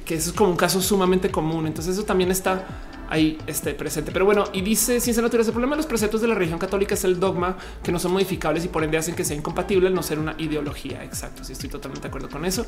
que 0.00 0.14
eso 0.14 0.30
es 0.30 0.36
como 0.36 0.50
un 0.50 0.56
caso 0.56 0.80
sumamente 0.80 1.30
común. 1.30 1.66
Entonces 1.66 1.94
eso 1.94 2.04
también 2.04 2.30
está 2.30 2.66
ahí 3.12 3.36
esté 3.46 3.74
presente. 3.74 4.10
Pero 4.10 4.24
bueno, 4.24 4.44
y 4.54 4.62
dice 4.62 4.98
ciencia 4.98 5.22
natural, 5.22 5.44
el 5.44 5.52
problema 5.52 5.74
de 5.74 5.78
los 5.78 5.86
preceptos 5.86 6.22
de 6.22 6.28
la 6.28 6.34
religión 6.34 6.58
católica 6.58 6.94
es 6.94 7.04
el 7.04 7.20
dogma 7.20 7.58
que 7.82 7.92
no 7.92 7.98
son 7.98 8.12
modificables 8.12 8.64
y 8.64 8.68
por 8.68 8.82
ende 8.84 8.96
hacen 8.96 9.14
que 9.14 9.22
sea 9.22 9.36
incompatible 9.36 9.90
no 9.90 10.02
ser 10.02 10.18
una 10.18 10.34
ideología. 10.38 11.04
Exacto. 11.04 11.44
Sí, 11.44 11.52
estoy 11.52 11.68
totalmente 11.68 12.02
de 12.02 12.08
acuerdo 12.08 12.30
con 12.30 12.46
eso. 12.46 12.64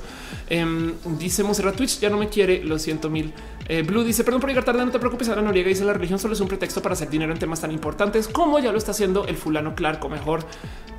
Em, 0.50 0.92
dice 1.18 1.42
Monserrat 1.42 1.76
Twitch, 1.76 1.98
ya 1.98 2.10
no 2.10 2.18
me 2.18 2.28
quiere. 2.28 2.62
Lo 2.62 2.78
siento 2.78 3.08
mil. 3.08 3.32
Eh, 3.66 3.82
Blue 3.82 4.04
dice, 4.04 4.22
perdón 4.22 4.40
por 4.42 4.50
llegar 4.50 4.64
tarde. 4.64 4.84
No 4.84 4.92
te 4.92 4.98
preocupes. 4.98 5.30
Ahora 5.30 5.40
Noriega 5.40 5.68
dice 5.68 5.84
la 5.84 5.94
religión 5.94 6.18
solo 6.18 6.34
es 6.34 6.40
un 6.40 6.48
pretexto 6.48 6.82
para 6.82 6.92
hacer 6.92 7.08
dinero 7.08 7.32
en 7.32 7.38
temas 7.38 7.62
tan 7.62 7.72
importantes 7.72 8.28
como 8.28 8.58
ya 8.58 8.70
lo 8.70 8.76
está 8.76 8.90
haciendo 8.90 9.26
el 9.26 9.36
fulano 9.36 9.74
Clark 9.74 10.04
o 10.04 10.08
mejor. 10.08 10.44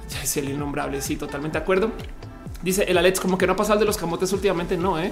Ya 0.07 0.21
es 0.21 0.37
el 0.37 0.47
innombrable. 0.47 1.01
Sí, 1.01 1.15
totalmente 1.15 1.57
de 1.57 1.63
acuerdo. 1.63 1.89
Dice 2.61 2.83
el 2.83 2.95
Alex 2.95 3.19
como 3.19 3.39
que 3.39 3.47
no 3.47 3.53
ha 3.53 3.55
pasado 3.55 3.79
de 3.79 3.85
los 3.85 3.97
camotes 3.97 4.31
últimamente. 4.33 4.77
No, 4.77 4.99
eh. 4.99 5.11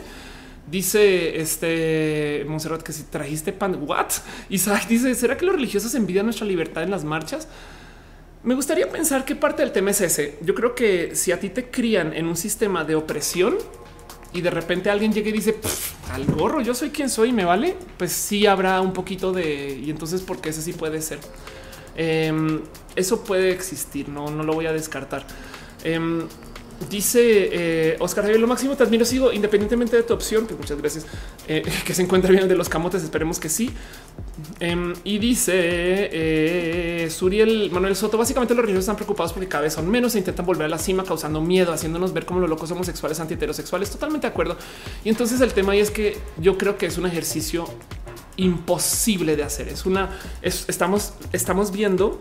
Dice 0.69 1.41
este 1.41 2.45
Monserrat 2.47 2.81
que 2.81 2.93
si 2.93 3.03
trajiste 3.03 3.51
pan, 3.51 3.83
what? 3.85 4.07
Isaac 4.49 4.87
dice: 4.87 5.13
¿Será 5.15 5.37
que 5.37 5.45
los 5.45 5.55
religiosos 5.55 5.93
envidian 5.95 6.25
nuestra 6.25 6.47
libertad 6.47 6.83
en 6.83 6.91
las 6.91 7.03
marchas? 7.03 7.47
Me 8.43 8.55
gustaría 8.55 8.89
pensar 8.89 9.23
que 9.23 9.35
parte 9.35 9.61
del 9.61 9.71
tema 9.71 9.91
es 9.91 10.01
ese. 10.01 10.37
Yo 10.41 10.53
creo 10.53 10.75
que 10.75 11.15
si 11.15 11.31
a 11.31 11.39
ti 11.39 11.49
te 11.49 11.69
crían 11.69 12.13
en 12.13 12.27
un 12.27 12.35
sistema 12.35 12.83
de 12.83 12.95
opresión 12.95 13.55
y 14.33 14.41
de 14.41 14.49
repente 14.49 14.89
alguien 14.89 15.13
llega 15.13 15.29
y 15.29 15.31
dice 15.31 15.55
al 16.11 16.25
gorro, 16.25 16.59
yo 16.61 16.73
soy 16.73 16.89
quien 16.89 17.09
soy, 17.09 17.31
me 17.31 17.45
vale, 17.45 17.75
pues 17.97 18.11
sí 18.11 18.45
habrá 18.45 18.81
un 18.81 18.91
poquito 18.91 19.31
de 19.31 19.79
y 19.81 19.89
entonces 19.89 20.21
porque 20.21 20.49
ese 20.49 20.61
sí 20.61 20.73
puede 20.73 21.01
ser. 21.01 21.19
Em, 21.95 22.61
eso 22.95 23.23
puede 23.23 23.51
existir, 23.51 24.09
no, 24.09 24.29
no 24.29 24.43
lo 24.43 24.53
voy 24.53 24.65
a 24.65 24.73
descartar. 24.73 25.25
Em, 25.83 26.27
Dice 26.89 27.49
eh, 27.51 27.95
Oscar 27.99 28.23
Javier, 28.23 28.39
lo 28.39 28.47
máximo 28.47 28.75
te 28.75 28.83
admiro, 28.83 29.05
sigo 29.05 29.31
independientemente 29.31 29.95
de 29.95 30.03
tu 30.03 30.13
opción, 30.13 30.47
que 30.47 30.55
muchas 30.55 30.77
gracias, 30.77 31.05
eh, 31.47 31.63
que 31.85 31.93
se 31.93 32.01
encuentre 32.01 32.31
bien 32.31 32.47
de 32.47 32.55
los 32.55 32.69
camotes, 32.69 33.03
esperemos 33.03 33.39
que 33.39 33.49
sí. 33.49 33.71
Em, 34.59 34.93
y 35.03 35.17
dice 35.19 35.53
eh, 35.53 37.09
Suriel 37.09 37.69
Manuel 37.71 37.95
Soto, 37.95 38.17
básicamente 38.17 38.53
los 38.53 38.61
religiosos 38.61 38.85
están 38.85 38.95
preocupados 38.95 39.33
porque 39.33 39.47
cada 39.47 39.63
vez 39.63 39.73
son 39.73 39.89
menos 39.89 40.15
e 40.15 40.19
intentan 40.19 40.45
volver 40.45 40.65
a 40.65 40.69
la 40.69 40.77
cima 40.77 41.03
causando 41.03 41.41
miedo, 41.41 41.71
haciéndonos 41.73 42.13
ver 42.13 42.25
como 42.25 42.39
los 42.39 42.49
locos 42.49 42.69
homosexuales 42.71 43.19
anti-heterosexuales, 43.19 43.89
totalmente 43.89 44.27
de 44.27 44.31
acuerdo. 44.31 44.57
Y 45.03 45.09
entonces 45.09 45.41
el 45.41 45.53
tema 45.53 45.73
ahí 45.73 45.79
es 45.79 45.91
que 45.91 46.17
yo 46.37 46.57
creo 46.57 46.77
que 46.77 46.87
es 46.87 46.97
un 46.97 47.05
ejercicio 47.05 47.65
imposible 48.35 49.35
de 49.35 49.43
hacer, 49.43 49.67
es 49.67 49.85
una, 49.85 50.09
estamos, 50.41 51.13
estamos 51.31 51.71
viendo 51.71 52.19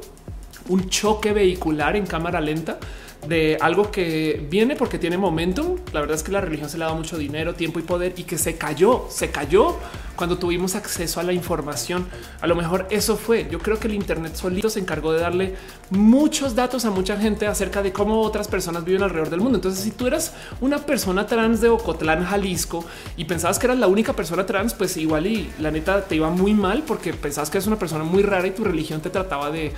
un 0.69 0.89
choque 0.89 1.33
vehicular 1.33 1.97
en 1.97 2.07
cámara 2.07 2.41
lenta 2.41 2.79
de 3.27 3.57
algo 3.61 3.91
que 3.91 4.47
viene 4.51 4.77
porque 4.77 4.99
tiene 4.99 5.17
momentum. 5.17 5.79
La 5.93 6.01
verdad 6.01 6.17
es 6.17 6.23
que 6.23 6.33
la 6.33 6.41
religión 6.41 6.69
se 6.69 6.79
le 6.79 6.85
ha 6.85 6.87
dado 6.89 6.99
mucho 6.99 7.17
dinero, 7.17 7.55
tiempo 7.55 7.79
y 7.79 7.83
poder 7.83 8.15
y 8.17 8.25
que 8.25 8.39
se 8.39 8.57
cayó, 8.57 9.07
se 9.09 9.31
cayó 9.31 9.77
cuando 10.17 10.39
tuvimos 10.39 10.75
acceso 10.75 11.21
a 11.21 11.23
la 11.23 11.33
información. 11.33 12.07
A 12.41 12.47
lo 12.47 12.55
mejor 12.55 12.87
eso 12.91 13.17
fue. 13.17 13.49
Yo 13.51 13.59
creo 13.59 13.79
que 13.79 13.89
el 13.89 13.95
Internet 13.95 14.35
solito 14.35 14.71
se 14.71 14.81
encargó 14.81 15.13
de 15.13 15.21
darle 15.21 15.55
muchos 15.91 16.55
datos 16.55 16.85
a 16.85 16.91
mucha 16.91 17.17
gente 17.17 17.47
acerca 17.47 17.83
de 17.83 17.93
cómo 17.93 18.21
otras 18.21 18.49
personas 18.49 18.85
viven 18.85 19.03
alrededor 19.03 19.31
del 19.31 19.41
mundo. 19.41 19.59
Entonces, 19.59 19.83
si 19.83 19.91
tú 19.93 20.07
eras 20.07 20.33
una 20.61 20.79
persona 20.79 21.27
trans 21.27 21.61
de 21.61 21.69
Ocotlán, 21.69 22.25
Jalisco, 22.25 22.85
y 23.17 23.25
pensabas 23.25 23.59
que 23.59 23.67
eras 23.67 23.79
la 23.79 23.87
única 23.87 24.13
persona 24.13 24.47
trans, 24.47 24.75
pues 24.75 24.97
igual 24.97 25.27
y 25.27 25.51
la 25.59 25.71
neta 25.71 26.03
te 26.03 26.17
iba 26.17 26.31
muy 26.31 26.55
mal 26.55 26.83
porque 26.87 27.13
pensabas 27.13 27.51
que 27.51 27.59
eres 27.59 27.67
una 27.67 27.79
persona 27.79 28.05
muy 28.05 28.23
rara 28.23 28.47
y 28.47 28.51
tu 28.53 28.65
religión 28.65 29.01
te 29.01 29.11
trataba 29.11 29.51
de 29.51 29.73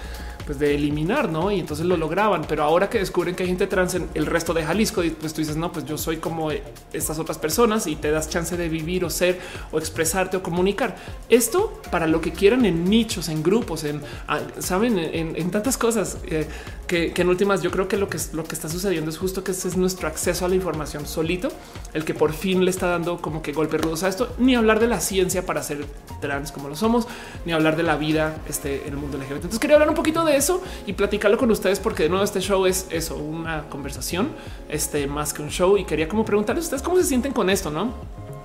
pues 0.47 0.59
de 0.59 0.75
eliminar, 0.75 1.31
¿no? 1.31 1.51
Y 1.51 1.61
entonces 1.61 1.87
lo 1.87 1.97
lograban. 1.97 2.45
Pero 2.49 2.63
ahora 2.63 2.91
que 2.91 2.99
descubren 2.99 3.35
que 3.35 3.43
hay 3.43 3.49
gente 3.49 3.67
trans 3.67 3.95
en 3.95 4.09
el 4.15 4.27
resto 4.27 4.55
de 4.55 4.65
Jalisco, 4.65 5.03
pues 5.21 5.33
tú 5.33 5.41
dices, 5.41 5.57
no, 5.57 5.73
pues 5.73 5.85
yo 5.87 5.99
soy 5.99 6.19
como 6.19 6.51
estas 6.93 7.19
otras 7.19 7.39
personas 7.39 7.87
y 7.87 7.97
te 7.97 8.11
das 8.11 8.29
chance 8.29 8.57
de 8.57 8.69
vivir 8.69 9.05
o 9.05 9.11
ser 9.11 9.41
o 9.73 9.79
expresarte 9.79 10.37
o 10.37 10.43
comunicar. 10.43 10.97
Esto 11.29 11.81
para 11.91 12.07
lo 12.07 12.21
que 12.21 12.33
quieran 12.33 12.65
en 12.65 12.85
nichos, 12.85 13.29
en 13.29 13.43
grupos, 13.43 13.85
en, 13.85 14.01
ah, 14.29 14.41
saben, 14.59 14.99
en, 14.99 15.51
tantas 15.51 15.77
cosas 15.77 16.19
eh, 16.27 16.47
que, 16.87 17.13
en 17.17 17.29
últimas 17.29 17.63
yo 17.63 17.71
creo 17.71 17.89
que 17.89 17.97
lo 17.97 18.09
que 18.09 18.19
lo 18.33 18.45
que 18.45 18.55
está 18.55 18.69
sucediendo 18.69 19.11
es 19.11 19.19
justo 19.19 19.45
que 19.45 19.53
ese 19.53 19.69
es 19.69 19.77
nuestro 19.77 20.09
acceso 20.09 20.45
a 20.45 20.49
la 20.49 20.55
información 20.55 21.07
solito, 21.07 21.49
el 21.93 22.05
que 22.05 22.15
por 22.15 22.33
fin 22.33 22.65
le 22.65 22.71
está 22.71 22.89
dando 22.89 23.21
como 23.21 23.43
que 23.43 23.53
golpe 23.53 23.79
rudos 23.79 24.03
a 24.03 24.09
esto, 24.09 24.35
ni 24.39 24.55
hablar 24.55 24.81
de 24.81 24.89
la 24.89 25.01
ciencia 25.01 25.47
para 25.47 25.63
ser 25.63 25.85
trans 26.21 26.53
como 26.53 26.69
lo 26.69 26.77
somos, 26.77 27.07
ni 27.45 27.53
hablar 27.53 27.77
de 27.77 27.83
la 27.83 27.97
vida 27.97 28.37
este, 28.49 28.87
en 28.87 28.95
el 28.95 28.97
mundo 28.97 29.19
LGBT. 29.19 29.33
Entonces 29.33 29.59
quería 29.59 29.77
hablar 29.77 29.89
un 29.89 29.95
poquito 29.95 30.25
de 30.25 30.34
eso 30.37 30.63
y 30.87 30.93
platicarlo 30.93 31.39
con 31.39 31.51
ustedes 31.51 31.81
porque 31.81 32.05
de 32.05 32.09
nuevo 32.09 32.25
este 32.25 32.41
show 32.41 32.67
es 32.67 32.87
eso, 32.91 33.17
una 33.17 33.69
conversación, 33.69 34.29
este 34.69 35.07
más 35.07 35.33
que 35.33 35.43
un 35.43 35.51
show 35.51 35.77
y 35.77 35.85
quería 35.85 36.09
como 36.09 36.25
preguntarles 36.25 36.65
a 36.65 36.67
ustedes 36.67 36.83
cómo 36.83 36.97
se 36.97 37.05
sienten 37.05 37.33
con 37.33 37.51
esto, 37.51 37.71
¿no? 37.71 37.93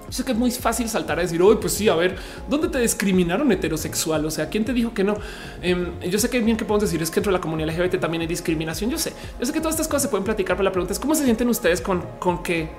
Yo 0.10 0.14
sé 0.14 0.24
que 0.24 0.32
es 0.32 0.38
muy 0.38 0.50
fácil 0.50 0.90
saltar 0.90 1.20
a 1.20 1.22
decir, 1.22 1.40
hoy 1.40 1.58
pues 1.58 1.74
sí, 1.74 1.88
a 1.88 1.96
ver, 1.96 2.16
¿dónde 2.50 2.68
te 2.68 2.80
discriminaron 2.80 3.52
heterosexual? 3.52 4.26
O 4.26 4.32
sea, 4.32 4.50
¿quién 4.50 4.66
te 4.66 4.74
dijo 4.74 4.92
que 4.92 5.04
no? 5.04 5.16
Em, 5.62 6.00
yo 6.02 6.18
sé 6.18 6.32
que 6.32 6.40
bien 6.40 6.58
que 6.58 6.66
podemos 6.66 6.90
decir 6.90 7.00
es 7.04 7.12
que 7.12 7.16
dentro 7.16 7.32
de 7.32 7.38
la 7.38 7.42
comunidad 7.42 7.70
LGBT 7.70 8.00
también 8.00 8.22
hay 8.22 8.28
discriminación. 8.28 8.90
Yo 8.90 8.98
sé, 8.98 9.14
yo 9.40 9.46
sé 9.46 9.54
que 9.54 9.60
todas 9.60 9.76
estas 9.76 9.88
cosas 9.88 10.04
se 10.04 10.08
pueden 10.10 10.24
platicar, 10.24 10.58
pero 10.58 10.64
la 10.64 10.72
pregunta 10.72 10.94
es 10.94 11.00
cómo 11.00 11.14
se 11.14 11.26
sienten 11.26 11.48
ustedes 11.48 11.80
con, 11.80 12.02
con 12.18 12.42
que 12.42 12.72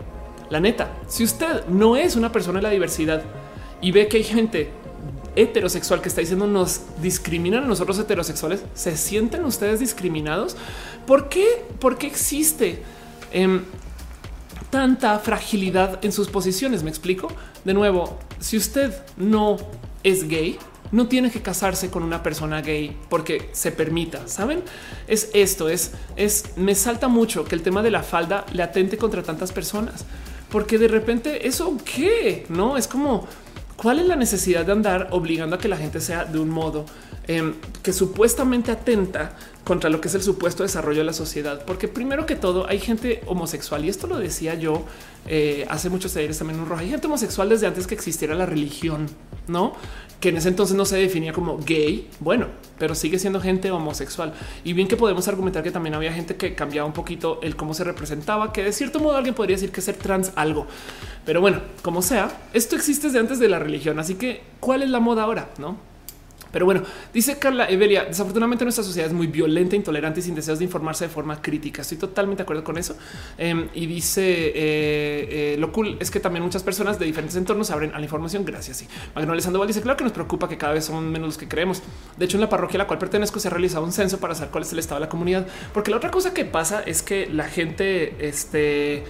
la 0.50 0.58
neta, 0.58 0.98
si 1.06 1.22
usted 1.22 1.66
no 1.68 1.96
es 1.96 2.16
una 2.16 2.32
persona 2.32 2.58
de 2.58 2.64
la 2.64 2.70
diversidad 2.70 3.22
y 3.80 3.92
ve 3.92 4.08
que 4.08 4.16
hay 4.16 4.24
gente 4.24 4.70
heterosexual 5.37 6.01
que 6.01 6.09
está 6.09 6.20
diciendo 6.20 6.47
nos 6.47 6.83
discriminan 7.01 7.64
a 7.64 7.66
nosotros 7.66 7.99
heterosexuales, 7.99 8.62
¿se 8.74 8.97
sienten 8.97 9.45
ustedes 9.45 9.81
discriminados? 9.81 10.57
¿Por 11.07 11.28
qué? 11.28 11.64
¿Por 11.78 11.99
qué 11.99 12.07
existe 12.07 12.83
em, 13.33 13.62
tanta 14.70 15.18
fragilidad 15.18 16.05
en 16.05 16.12
sus 16.12 16.28
posiciones? 16.28 16.83
¿Me 16.83 16.91
explico? 16.91 17.28
De 17.64 17.74
nuevo, 17.74 18.18
si 18.39 18.57
usted 18.57 18.95
no 19.16 19.57
es 20.03 20.26
gay, 20.28 20.59
no 20.93 21.07
tiene 21.07 21.31
que 21.31 21.41
casarse 21.41 21.91
con 21.91 22.03
una 22.03 22.22
persona 22.22 22.62
gay 22.62 22.97
porque 23.09 23.51
se 23.53 23.72
permita. 23.72 24.26
Saben, 24.26 24.62
es 25.07 25.31
esto, 25.35 25.68
es, 25.68 25.93
es, 26.16 26.57
me 26.57 26.74
salta 26.74 27.09
mucho 27.09 27.45
que 27.45 27.55
el 27.55 27.62
tema 27.62 27.83
de 27.83 27.91
la 27.91 28.03
falda 28.03 28.45
le 28.53 28.62
atente 28.62 28.97
contra 28.97 29.22
tantas 29.22 29.53
personas, 29.53 30.05
porque 30.51 30.78
de 30.78 30.89
repente 30.89 31.47
eso 31.47 31.76
qué 31.85 32.45
no 32.49 32.76
es 32.76 32.89
como 32.89 33.28
¿Cuál 33.81 33.99
es 33.99 34.07
la 34.07 34.16
necesidad 34.16 34.66
de 34.66 34.72
andar 34.72 35.09
obligando 35.11 35.57
a 35.57 35.59
que 35.59 35.66
la 35.66 35.78
gente 35.78 36.01
sea 36.01 36.26
de 36.26 36.39
un 36.39 36.51
modo 36.51 36.85
em, 37.37 37.55
que 37.83 37.93
supuestamente 37.93 38.70
atenta 38.70 39.37
contra 39.64 39.91
lo 39.91 40.01
que 40.01 40.09
es 40.09 40.14
el 40.14 40.22
supuesto 40.22 40.62
desarrollo 40.62 40.99
de 40.99 41.05
la 41.05 41.12
sociedad? 41.12 41.64
Porque 41.64 41.89
primero 41.89 42.26
que 42.26 42.37
todo 42.37 42.68
hay 42.68 42.78
gente 42.78 43.22
homosexual 43.26 43.85
y 43.85 43.89
esto 43.89 44.07
lo 44.07 44.18
decía 44.18 44.55
yo 44.55 44.85
eh, 45.26 45.66
hace 45.68 45.91
muchos 45.91 46.12
talleres 46.12 46.39
también 46.39 46.59
en 46.59 46.64
un 46.64 46.68
rojo. 46.68 46.81
Hay 46.81 46.91
gente 46.91 47.07
homosexual 47.07 47.49
desde 47.49 47.66
antes 47.66 47.87
que 47.87 47.95
existiera 47.95 48.35
la 48.35 48.47
religión, 48.47 49.07
no? 49.47 49.74
que 50.20 50.28
en 50.28 50.37
ese 50.37 50.49
entonces 50.49 50.76
no 50.76 50.85
se 50.85 50.99
definía 50.99 51.33
como 51.33 51.59
gay, 51.59 52.09
bueno, 52.20 52.47
pero 52.78 52.95
sigue 52.95 53.18
siendo 53.18 53.41
gente 53.41 53.70
homosexual. 53.70 54.35
Y 54.64 54.74
bien 54.74 54.87
que 54.87 54.97
podemos 54.97 55.26
argumentar 55.28 55.62
que 55.62 55.70
también 55.70 55.95
había 55.95 56.12
gente 56.12 56.37
que 56.37 56.55
cambiaba 56.55 56.87
un 56.87 56.93
poquito 56.93 57.41
el 57.43 57.57
cómo 57.57 57.72
se 57.72 57.85
representaba, 57.85 58.53
que 58.53 58.62
de 58.62 58.72
cierto 58.72 59.01
modo 59.01 59.16
alguien 59.16 59.35
podría 59.35 59.57
decir 59.57 59.72
que 59.72 59.81
ser 59.81 59.97
trans 59.97 60.33
algo. 60.37 60.66
Pero 61.24 61.41
bueno, 61.41 61.62
como 61.83 62.03
sea, 62.03 62.31
esto 62.53 62.76
existe 62.76 63.07
desde 63.07 63.18
antes 63.18 63.39
de 63.39 63.49
la 63.49 63.59
religión, 63.59 63.99
así 63.99 64.16
que 64.16 64.43
¿cuál 64.61 64.83
es 64.83 64.91
la 64.91 65.01
moda 65.01 65.22
ahora? 65.22 65.51
¿No? 65.59 65.78
Pero 66.53 66.64
bueno, 66.64 66.82
dice 67.12 67.38
Carla 67.38 67.68
Evelia, 67.68 68.05
desafortunadamente 68.05 68.64
nuestra 68.64 68.84
sociedad 68.84 69.09
es 69.09 69.14
muy 69.14 69.26
violenta, 69.26 69.76
intolerante 69.76 70.20
y 70.20 70.22
sin 70.22 70.34
deseos 70.34 70.59
de 70.59 70.64
informarse 70.64 71.07
de 71.07 71.11
forma 71.11 71.40
crítica. 71.40 71.82
Estoy 71.82 71.98
totalmente 71.98 72.40
de 72.40 72.44
acuerdo 72.44 72.64
con 72.64 72.78
eso. 72.78 72.96
Em, 73.38 73.68
y 73.74 73.86
dice, 73.86 74.22
eh, 74.48 74.53
eh, 74.55 75.57
lo 75.59 75.72
cool 75.72 75.96
es 76.01 76.11
que 76.11 76.20
también 76.20 76.42
muchas 76.42 76.62
personas 76.62 76.98
de 76.98 77.07
diferentes 77.07 77.36
entornos 77.36 77.70
abren 77.70 77.94
a 77.94 77.98
la 77.98 78.05
información. 78.05 78.44
Gracias. 78.44 78.78
Sí. 78.78 78.88
Magnolia 79.14 79.42
Sandoval 79.42 79.68
dice, 79.68 79.80
claro 79.80 79.96
que 79.96 80.05
nos 80.05 80.12
preocupa 80.12 80.48
que 80.48 80.59
cada 80.59 80.72
vez 80.72 80.84
son 80.84 81.11
menos 81.11 81.28
los 81.28 81.38
que 81.38 81.48
creemos. 81.48 81.82
De 82.16 82.24
hecho, 82.24 82.36
en 82.36 82.40
la 82.40 82.48
parroquia 82.48 82.78
a 82.78 82.82
la 82.82 82.86
cual 82.86 82.98
pertenezco 82.98 83.38
se 83.38 83.48
ha 83.48 83.51
realizado 83.51 83.84
un 83.84 83.92
censo 83.92 84.18
para 84.18 84.34
saber 84.34 84.51
cuál 84.51 84.64
es 84.64 84.72
el 84.72 84.78
estado 84.78 85.01
de 85.01 85.07
la 85.07 85.11
comunidad. 85.11 85.46
Porque 85.72 85.90
la 85.90 85.96
otra 85.98 86.11
cosa 86.11 86.34
que 86.34 86.44
pasa 86.44 86.82
es 86.82 87.03
que 87.03 87.26
la 87.26 87.44
gente, 87.44 88.26
este 88.26 89.05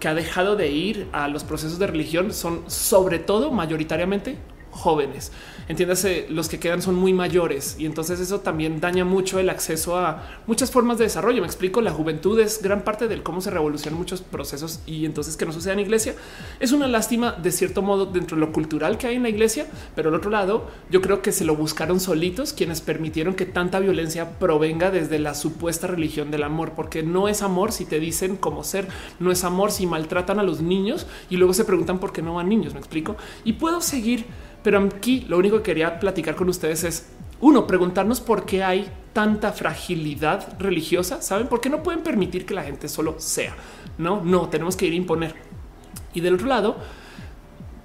que 0.00 0.08
ha 0.08 0.14
dejado 0.14 0.56
de 0.56 0.68
ir 0.68 1.08
a 1.12 1.28
los 1.28 1.44
procesos 1.44 1.78
de 1.78 1.86
religión 1.86 2.32
son 2.32 2.68
sobre 2.68 3.18
todo 3.18 3.52
mayoritariamente 3.52 4.38
jóvenes. 4.70 5.30
Entiéndase, 5.70 6.26
los 6.28 6.48
que 6.48 6.58
quedan 6.58 6.82
son 6.82 6.96
muy 6.96 7.12
mayores 7.12 7.76
y 7.78 7.86
entonces 7.86 8.18
eso 8.18 8.40
también 8.40 8.80
daña 8.80 9.04
mucho 9.04 9.38
el 9.38 9.48
acceso 9.48 9.96
a 9.96 10.40
muchas 10.48 10.72
formas 10.72 10.98
de 10.98 11.04
desarrollo. 11.04 11.42
Me 11.42 11.46
explico, 11.46 11.80
la 11.80 11.92
juventud 11.92 12.40
es 12.40 12.60
gran 12.60 12.82
parte 12.82 13.06
del 13.06 13.22
cómo 13.22 13.40
se 13.40 13.50
revolucionan 13.50 13.96
muchos 13.96 14.20
procesos 14.20 14.80
y 14.84 15.04
entonces 15.04 15.36
que 15.36 15.46
no 15.46 15.52
suceda 15.52 15.74
en 15.74 15.78
iglesia 15.78 16.16
es 16.58 16.72
una 16.72 16.88
lástima 16.88 17.34
de 17.40 17.52
cierto 17.52 17.82
modo 17.82 18.06
dentro 18.06 18.36
de 18.36 18.40
lo 18.40 18.52
cultural 18.52 18.98
que 18.98 19.06
hay 19.06 19.14
en 19.14 19.22
la 19.22 19.28
iglesia, 19.28 19.68
pero 19.94 20.08
al 20.08 20.16
otro 20.16 20.32
lado 20.32 20.68
yo 20.90 21.00
creo 21.00 21.22
que 21.22 21.30
se 21.30 21.44
lo 21.44 21.54
buscaron 21.54 22.00
solitos 22.00 22.52
quienes 22.52 22.80
permitieron 22.80 23.34
que 23.34 23.46
tanta 23.46 23.78
violencia 23.78 24.40
provenga 24.40 24.90
desde 24.90 25.20
la 25.20 25.34
supuesta 25.34 25.86
religión 25.86 26.32
del 26.32 26.42
amor, 26.42 26.72
porque 26.74 27.04
no 27.04 27.28
es 27.28 27.42
amor 27.42 27.70
si 27.70 27.84
te 27.84 28.00
dicen 28.00 28.34
cómo 28.34 28.64
ser, 28.64 28.88
no 29.20 29.30
es 29.30 29.44
amor 29.44 29.70
si 29.70 29.86
maltratan 29.86 30.40
a 30.40 30.42
los 30.42 30.62
niños 30.62 31.06
y 31.30 31.36
luego 31.36 31.54
se 31.54 31.64
preguntan 31.64 32.00
por 32.00 32.12
qué 32.12 32.22
no 32.22 32.34
van 32.34 32.48
niños, 32.48 32.74
me 32.74 32.80
explico, 32.80 33.14
y 33.44 33.52
puedo 33.52 33.80
seguir 33.80 34.26
pero 34.62 34.78
aquí 34.78 35.24
lo 35.28 35.38
único 35.38 35.58
que 35.58 35.62
quería 35.62 35.98
platicar 35.98 36.34
con 36.34 36.48
ustedes 36.48 36.84
es 36.84 37.08
uno, 37.40 37.66
preguntarnos 37.66 38.20
por 38.20 38.44
qué 38.44 38.62
hay 38.62 38.90
tanta 39.12 39.52
fragilidad 39.52 40.58
religiosa. 40.58 41.22
Saben 41.22 41.46
por 41.46 41.60
qué 41.60 41.70
no 41.70 41.82
pueden 41.82 42.02
permitir 42.02 42.44
que 42.44 42.54
la 42.54 42.62
gente 42.62 42.88
solo 42.88 43.16
sea. 43.18 43.54
No, 43.96 44.22
no 44.22 44.48
tenemos 44.48 44.76
que 44.76 44.86
ir 44.86 44.92
a 44.92 44.96
imponer. 44.96 45.34
Y 46.12 46.20
del 46.20 46.34
otro 46.34 46.46
lado, 46.46 46.76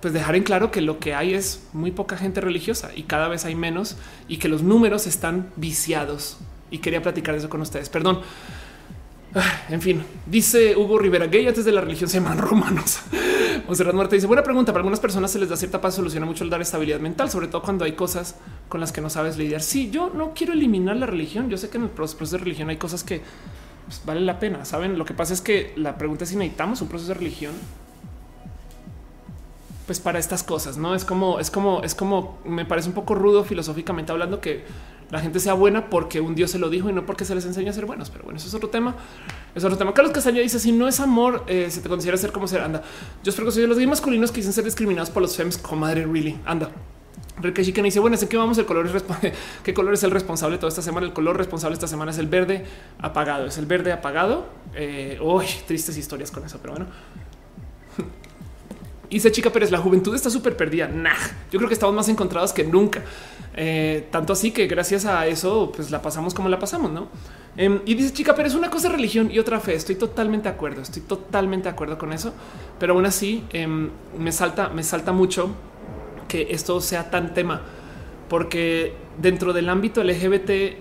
pues 0.01 0.13
dejar 0.13 0.35
en 0.35 0.43
claro 0.43 0.71
que 0.71 0.81
lo 0.81 0.99
que 0.99 1.13
hay 1.15 1.33
es 1.33 1.67
muy 1.71 1.91
poca 1.91 2.17
gente 2.17 2.41
religiosa 2.41 2.91
y 2.95 3.03
cada 3.03 3.27
vez 3.27 3.45
hay 3.45 3.55
menos 3.55 3.97
y 4.27 4.37
que 4.37 4.49
los 4.49 4.61
números 4.61 5.07
están 5.07 5.51
viciados. 5.55 6.37
Y 6.69 6.79
quería 6.79 7.01
platicar 7.01 7.35
eso 7.35 7.49
con 7.49 7.61
ustedes. 7.61 7.89
Perdón. 7.89 8.21
Ah, 9.37 9.65
en 9.67 9.81
fin, 9.81 10.01
dice 10.25 10.77
Hugo 10.77 10.97
Rivera, 10.97 11.27
gay 11.27 11.45
antes 11.45 11.65
de 11.65 11.73
la 11.73 11.81
religión 11.81 12.09
se 12.09 12.21
llaman 12.21 12.37
romanos. 12.37 12.99
Monserrat 13.67 13.93
Muerte 13.93 14.15
dice, 14.15 14.27
buena 14.27 14.43
pregunta, 14.43 14.71
para 14.71 14.79
algunas 14.79 15.01
personas 15.01 15.29
se 15.29 15.39
les 15.39 15.49
da 15.49 15.57
cierta 15.57 15.81
paz, 15.81 15.95
soluciona 15.95 16.25
mucho 16.25 16.45
el 16.45 16.49
dar 16.49 16.61
estabilidad 16.61 17.01
mental, 17.01 17.29
sobre 17.29 17.49
todo 17.49 17.61
cuando 17.61 17.83
hay 17.83 17.91
cosas 17.91 18.37
con 18.69 18.79
las 18.79 18.93
que 18.93 19.01
no 19.01 19.09
sabes 19.09 19.37
lidiar. 19.37 19.61
Sí, 19.61 19.89
yo 19.91 20.09
no 20.13 20.33
quiero 20.33 20.53
eliminar 20.53 20.95
la 20.95 21.05
religión, 21.05 21.49
yo 21.49 21.57
sé 21.57 21.69
que 21.69 21.77
en 21.77 21.83
el 21.83 21.89
proceso 21.89 22.25
de 22.37 22.43
religión 22.45 22.69
hay 22.69 22.77
cosas 22.77 23.03
que 23.03 23.23
pues, 23.85 24.01
valen 24.05 24.25
la 24.25 24.39
pena, 24.39 24.63
¿saben? 24.63 24.97
Lo 24.97 25.03
que 25.03 25.13
pasa 25.13 25.33
es 25.33 25.41
que 25.41 25.73
la 25.75 25.97
pregunta 25.97 26.23
es 26.23 26.29
si 26.29 26.37
necesitamos 26.37 26.81
un 26.81 26.87
proceso 26.87 27.09
de 27.09 27.15
religión 27.15 27.53
pues 29.85 29.99
para 29.99 30.17
estas 30.17 30.43
cosas, 30.43 30.77
no 30.77 30.95
es 30.95 31.05
como, 31.05 31.39
es 31.39 31.51
como, 31.51 31.83
es 31.83 31.93
como 31.93 32.39
me 32.43 32.65
parece 32.65 32.87
un 32.87 32.95
poco 32.95 33.13
rudo 33.13 33.43
filosóficamente 33.43 34.11
hablando 34.11 34.41
que 34.41 34.63
la 35.15 35.21
gente 35.21 35.39
sea 35.39 35.53
buena 35.53 35.89
porque 35.89 36.19
un 36.19 36.35
Dios 36.35 36.51
se 36.51 36.59
lo 36.59 36.69
dijo 36.69 36.89
y 36.89 36.93
no 36.93 37.05
porque 37.05 37.23
se 37.23 37.33
les 37.33 37.45
enseña 37.45 37.71
a 37.71 37.73
ser 37.73 37.85
buenos. 37.85 38.09
Pero 38.09 38.25
bueno, 38.25 38.37
eso 38.37 38.49
es 38.49 38.53
otro 38.53 38.67
tema. 38.67 38.97
Es 39.55 39.63
otro 39.63 39.77
tema. 39.77 39.93
Carlos 39.93 40.13
Castañeda 40.13 40.43
dice: 40.43 40.59
Si 40.59 40.73
no 40.73 40.89
es 40.89 40.99
amor, 40.99 41.45
eh, 41.47 41.67
se 41.71 41.79
te 41.79 41.87
considera 41.87 42.17
ser 42.17 42.33
como 42.33 42.49
ser. 42.49 42.59
Anda. 42.59 42.83
Yo 43.23 43.29
espero 43.29 43.45
que 43.45 43.53
soy 43.53 43.61
de 43.61 43.69
los 43.69 43.77
gays 43.77 43.89
masculinos 43.89 44.31
que 44.31 44.37
dicen 44.37 44.51
ser 44.51 44.65
discriminados 44.65 45.09
por 45.09 45.21
los 45.21 45.37
fems. 45.37 45.57
Comadre, 45.57 46.05
really. 46.05 46.37
Anda. 46.45 46.69
Reque 47.39 47.63
Chicken 47.63 47.85
dice: 47.85 48.01
Bueno, 48.01 48.17
sé 48.17 48.27
que 48.27 48.35
vamos. 48.35 48.57
El 48.57 48.65
color 48.65 48.87
es 48.93 49.03
qué 49.63 49.73
color 49.73 49.93
es 49.93 50.03
el 50.03 50.11
responsable 50.11 50.57
toda 50.57 50.67
esta 50.67 50.81
semana. 50.81 51.07
El 51.07 51.13
color 51.13 51.37
responsable 51.37 51.75
esta 51.75 51.87
semana 51.87 52.11
es 52.11 52.17
el 52.17 52.27
verde 52.27 52.65
apagado. 52.99 53.45
Es 53.45 53.57
el 53.57 53.67
verde 53.67 53.93
apagado. 53.93 54.47
Eh, 54.75 55.17
tristes 55.65 55.95
historias 55.95 56.29
con 56.29 56.43
eso, 56.43 56.59
pero 56.61 56.73
bueno. 56.73 56.87
Dice 59.09 59.31
Chica 59.31 59.49
Pérez, 59.49 59.71
la 59.71 59.77
juventud 59.77 60.13
está 60.13 60.29
súper 60.29 60.57
perdida. 60.57 60.89
Nah, 60.89 61.15
yo 61.49 61.57
creo 61.57 61.69
que 61.69 61.73
estamos 61.73 61.95
más 61.95 62.09
encontrados 62.09 62.51
que 62.51 62.65
nunca. 62.65 63.01
Eh, 63.57 64.07
tanto 64.11 64.33
así 64.33 64.51
que 64.51 64.67
gracias 64.67 65.05
a 65.05 65.27
eso, 65.27 65.71
pues 65.73 65.89
la 65.89 66.01
pasamos 66.01 66.33
como 66.33 66.49
la 66.49 66.59
pasamos, 66.59 66.91
¿no? 66.91 67.07
Em, 67.55 67.79
y 67.85 67.95
dice 67.95 68.11
Chica 68.11 68.35
Pérez, 68.35 68.53
una 68.53 68.69
cosa 68.69 68.87
es 68.87 68.93
religión 68.93 69.31
y 69.31 69.39
otra 69.39 69.59
fe. 69.61 69.75
Estoy 69.75 69.95
totalmente 69.95 70.49
de 70.49 70.55
acuerdo, 70.55 70.81
estoy 70.81 71.03
totalmente 71.03 71.69
de 71.69 71.69
acuerdo 71.69 71.97
con 71.97 72.11
eso. 72.11 72.33
Pero 72.79 72.93
aún 72.93 73.05
así, 73.05 73.43
em, 73.53 73.89
me 74.17 74.31
salta, 74.31 74.69
me 74.69 74.83
salta 74.83 75.13
mucho 75.13 75.55
que 76.27 76.47
esto 76.49 76.81
sea 76.81 77.09
tan 77.09 77.33
tema. 77.33 77.61
Porque 78.27 78.93
dentro 79.17 79.53
del 79.53 79.69
ámbito 79.69 80.01
LGBT, 80.03 80.77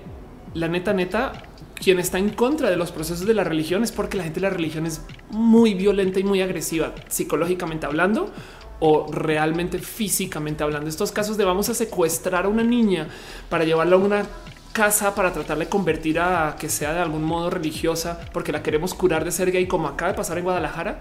la 0.54 0.68
neta, 0.68 0.92
neta, 0.92 1.32
quien 1.74 1.98
está 2.00 2.18
en 2.18 2.30
contra 2.30 2.70
de 2.70 2.76
los 2.76 2.90
procesos 2.90 3.26
de 3.26 3.34
la 3.34 3.44
religión 3.44 3.84
es 3.84 3.92
porque 3.92 4.16
la 4.16 4.24
gente 4.24 4.40
de 4.40 4.48
la 4.48 4.50
religión 4.50 4.86
es 4.86 5.02
muy 5.30 5.74
violenta 5.74 6.18
y 6.18 6.24
muy 6.24 6.40
agresiva, 6.40 6.94
psicológicamente 7.08 7.86
hablando 7.86 8.32
o 8.80 9.06
realmente 9.10 9.78
físicamente 9.78 10.62
hablando. 10.62 10.88
Estos 10.88 11.12
casos 11.12 11.36
de 11.36 11.44
vamos 11.44 11.68
a 11.68 11.74
secuestrar 11.74 12.44
a 12.46 12.48
una 12.48 12.62
niña 12.62 13.08
para 13.48 13.64
llevarla 13.64 13.96
a 13.96 13.98
una 13.98 14.26
casa 14.74 15.14
para 15.14 15.32
tratar 15.32 15.56
de 15.56 15.68
convertir 15.68 16.18
a 16.18 16.56
que 16.58 16.68
sea 16.68 16.92
de 16.92 16.98
algún 16.98 17.22
modo 17.22 17.48
religiosa 17.48 18.20
porque 18.32 18.50
la 18.50 18.60
queremos 18.60 18.92
curar 18.92 19.24
de 19.24 19.30
ser 19.30 19.52
gay 19.52 19.68
como 19.68 19.86
acaba 19.86 20.10
de 20.10 20.16
pasar 20.16 20.36
en 20.36 20.42
Guadalajara. 20.42 21.00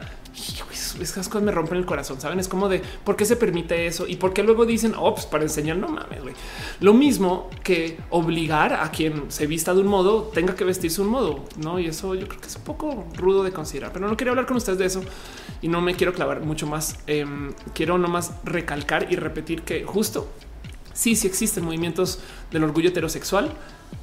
esas 1.01 1.27
cosas 1.27 1.41
me 1.41 1.51
rompen 1.51 1.79
el 1.79 1.85
corazón, 1.85 2.21
saben? 2.21 2.39
Es 2.39 2.47
como 2.47 2.69
de 2.69 2.83
por 3.03 3.15
qué 3.15 3.25
se 3.25 3.35
permite 3.35 3.87
eso 3.87 4.05
y 4.07 4.17
por 4.17 4.31
qué 4.31 4.43
luego 4.43 4.67
dicen, 4.67 4.93
oh, 4.95 5.15
pues 5.15 5.25
para 5.25 5.43
enseñar, 5.43 5.77
no 5.77 5.87
mames, 5.87 6.21
güey. 6.21 6.35
Lo 6.81 6.93
mismo 6.93 7.49
que 7.63 7.97
obligar 8.11 8.73
a 8.73 8.91
quien 8.91 9.31
se 9.31 9.47
vista 9.47 9.73
de 9.73 9.81
un 9.81 9.87
modo 9.87 10.29
tenga 10.31 10.55
que 10.55 10.63
vestirse 10.63 11.01
un 11.01 11.07
modo, 11.07 11.43
no? 11.57 11.79
Y 11.79 11.87
eso 11.87 12.13
yo 12.13 12.27
creo 12.27 12.39
que 12.39 12.47
es 12.47 12.55
un 12.55 12.63
poco 12.63 13.05
rudo 13.15 13.41
de 13.41 13.51
considerar, 13.51 13.91
pero 13.91 14.07
no 14.07 14.15
quería 14.15 14.31
hablar 14.31 14.45
con 14.45 14.57
ustedes 14.57 14.77
de 14.77 14.85
eso 14.85 15.01
y 15.63 15.69
no 15.69 15.81
me 15.81 15.95
quiero 15.95 16.13
clavar 16.13 16.41
mucho 16.41 16.67
más. 16.67 16.99
Em, 17.07 17.53
quiero 17.73 17.97
nomás 17.97 18.33
recalcar 18.43 19.07
y 19.11 19.15
repetir 19.15 19.63
que 19.63 19.85
justo 19.85 20.29
sí, 20.93 21.15
sí 21.15 21.25
existen 21.25 21.63
movimientos 21.63 22.19
del 22.51 22.65
orgullo 22.65 22.89
heterosexual 22.89 23.51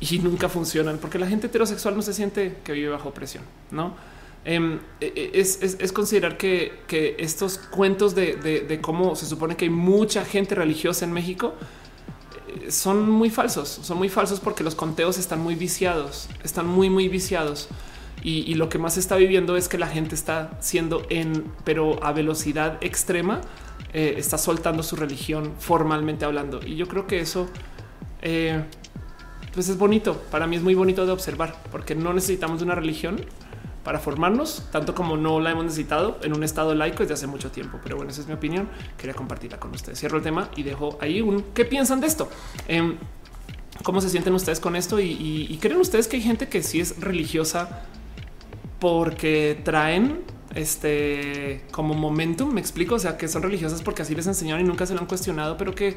y 0.00 0.18
nunca 0.20 0.48
funcionan 0.48 0.98
porque 0.98 1.18
la 1.18 1.28
gente 1.28 1.48
heterosexual 1.48 1.94
no 1.94 2.02
se 2.02 2.14
siente 2.14 2.56
que 2.64 2.72
vive 2.72 2.88
bajo 2.88 3.12
presión, 3.12 3.44
no? 3.70 3.94
Em, 4.42 4.78
e, 5.02 5.30
e, 5.34 5.40
es, 5.40 5.92
considerar 5.92 6.38
que, 6.38 7.14
estos 7.18 7.58
cuentos 7.58 8.14
de, 8.14 8.78
cómo 8.80 9.14
se 9.14 9.26
supone 9.26 9.54
que 9.54 9.66
hay 9.66 9.70
mucha 9.70 10.24
gente 10.24 10.54
religiosa 10.54 11.04
en 11.04 11.12
México 11.12 11.52
eh, 12.48 12.70
son 12.70 13.10
muy 13.10 13.28
falsos, 13.28 13.68
son 13.68 13.98
muy 13.98 14.08
falsos 14.08 14.40
porque 14.40 14.64
los 14.64 14.74
conteos 14.74 15.18
están 15.18 15.40
muy 15.40 15.56
viciados, 15.56 16.30
están 16.42 16.66
muy, 16.66 16.88
muy 16.88 17.08
viciados. 17.08 17.68
Y, 18.22 18.50
y, 18.50 18.54
lo 18.54 18.68
que 18.68 18.78
más 18.78 18.98
está 18.98 19.16
viviendo 19.16 19.56
es 19.56 19.68
que 19.68 19.78
la 19.78 19.86
gente 19.86 20.14
está 20.14 20.50
siendo 20.60 21.06
en, 21.08 21.44
pero 21.64 22.04
a 22.04 22.12
velocidad 22.12 22.76
extrema, 22.82 23.40
eh, 23.92 24.14
está 24.18 24.38
soltando 24.38 24.82
su 24.82 24.94
religión 24.94 25.52
formalmente 25.58 26.24
hablando. 26.24 26.60
Y 26.64 26.76
yo 26.76 26.86
creo 26.86 27.06
que 27.06 27.20
eso 27.20 27.48
eh, 28.22 28.62
pues 29.52 29.68
es 29.68 29.78
bonito. 29.78 30.22
Para 30.30 30.46
mí 30.46 30.56
es 30.56 30.62
muy 30.62 30.74
bonito 30.74 31.06
de 31.06 31.12
observar 31.12 31.56
porque 31.72 31.94
no 31.94 32.12
necesitamos 32.12 32.62
una 32.62 32.74
religión 32.74 33.20
para 33.82 33.98
formarnos, 33.98 34.68
tanto 34.70 34.94
como 34.94 35.16
no 35.16 35.40
la 35.40 35.50
hemos 35.50 35.64
necesitado 35.64 36.18
en 36.22 36.36
un 36.36 36.44
estado 36.44 36.74
laico 36.74 37.02
desde 37.02 37.14
hace 37.14 37.26
mucho 37.26 37.50
tiempo. 37.50 37.80
Pero 37.82 37.96
bueno, 37.96 38.12
esa 38.12 38.20
es 38.20 38.28
mi 38.28 38.34
opinión. 38.34 38.68
Quería 38.96 39.14
compartirla 39.14 39.58
con 39.58 39.72
ustedes. 39.72 39.98
Cierro 39.98 40.18
el 40.18 40.22
tema 40.22 40.50
y 40.54 40.62
dejo 40.62 40.96
ahí 41.00 41.20
un 41.20 41.42
qué 41.54 41.64
piensan 41.64 42.00
de 42.00 42.06
esto. 42.06 42.28
Em, 42.68 42.96
¿Cómo 43.82 44.00
se 44.02 44.10
sienten 44.10 44.34
ustedes 44.34 44.60
con 44.60 44.76
esto? 44.76 45.00
y 45.00 45.58
creen 45.60 45.80
ustedes 45.80 46.06
que 46.06 46.18
hay 46.18 46.22
gente 46.22 46.48
que 46.48 46.62
sí 46.62 46.80
es 46.80 47.00
religiosa 47.00 47.86
porque 48.80 49.60
traen 49.62 50.24
este 50.54 51.62
como 51.70 51.94
momentum. 51.94 52.52
Me 52.52 52.60
explico. 52.60 52.96
O 52.96 52.98
sea, 52.98 53.16
que 53.16 53.28
son 53.28 53.42
religiosas 53.42 53.82
porque 53.82 54.02
así 54.02 54.14
les 54.14 54.26
enseñaron 54.26 54.64
y 54.64 54.68
nunca 54.68 54.86
se 54.86 54.94
lo 54.94 55.00
han 55.00 55.06
cuestionado, 55.06 55.56
pero 55.56 55.74
que 55.74 55.96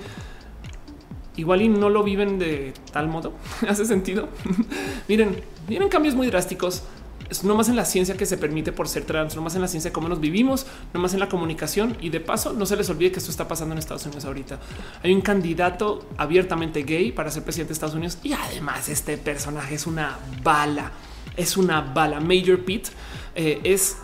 igual 1.35 1.61
y 1.61 1.69
no 1.69 1.89
lo 1.89 2.03
viven 2.03 2.39
de 2.39 2.73
tal 2.91 3.07
modo. 3.07 3.34
Hace 3.68 3.85
sentido. 3.85 4.30
Miren, 5.07 5.41
vienen 5.68 5.89
cambios 5.89 6.15
muy 6.15 6.27
drásticos. 6.27 6.84
Es 7.30 7.43
no 7.43 7.55
más 7.55 7.69
en 7.69 7.76
la 7.76 7.85
ciencia 7.85 8.15
que 8.15 8.26
se 8.26 8.38
permite 8.38 8.73
por 8.73 8.88
ser 8.88 9.05
trans, 9.05 9.35
no 9.35 9.41
más 9.41 9.55
en 9.55 9.61
la 9.61 9.68
ciencia 9.68 9.89
de 9.89 9.93
cómo 9.93 10.10
nos 10.10 10.19
vivimos, 10.19 10.68
no 10.93 10.99
más 10.99 11.14
en 11.14 11.19
la 11.19 11.30
comunicación. 11.30 11.97
Y 12.01 12.10
de 12.10 12.19
paso, 12.19 12.53
no 12.53 12.65
se 12.65 12.76
les 12.76 12.89
olvide 12.89 13.11
que 13.11 13.19
esto 13.19 13.31
está 13.31 13.47
pasando 13.47 13.73
en 13.73 13.80
Estados 13.80 14.05
Unidos 14.05 14.26
ahorita. 14.26 14.60
Hay 15.01 15.14
un 15.14 15.22
candidato 15.22 16.05
abiertamente 16.18 16.84
gay 16.84 17.11
para 17.11 17.31
ser 17.31 17.43
presidente 17.43 17.69
de 17.69 17.73
Estados 17.73 17.95
Unidos 17.95 18.18
y 18.23 18.34
además 18.34 18.89
este 18.89 19.18
personaje 19.18 19.76
es 19.76 19.88
una 19.88 20.19
bala, 20.43 20.91
es 21.38 21.57
una 21.57 21.81
bala. 21.81 22.19
Major 22.19 22.60
Pete 22.60 22.89
eh, 23.35 23.60
es 23.64 23.97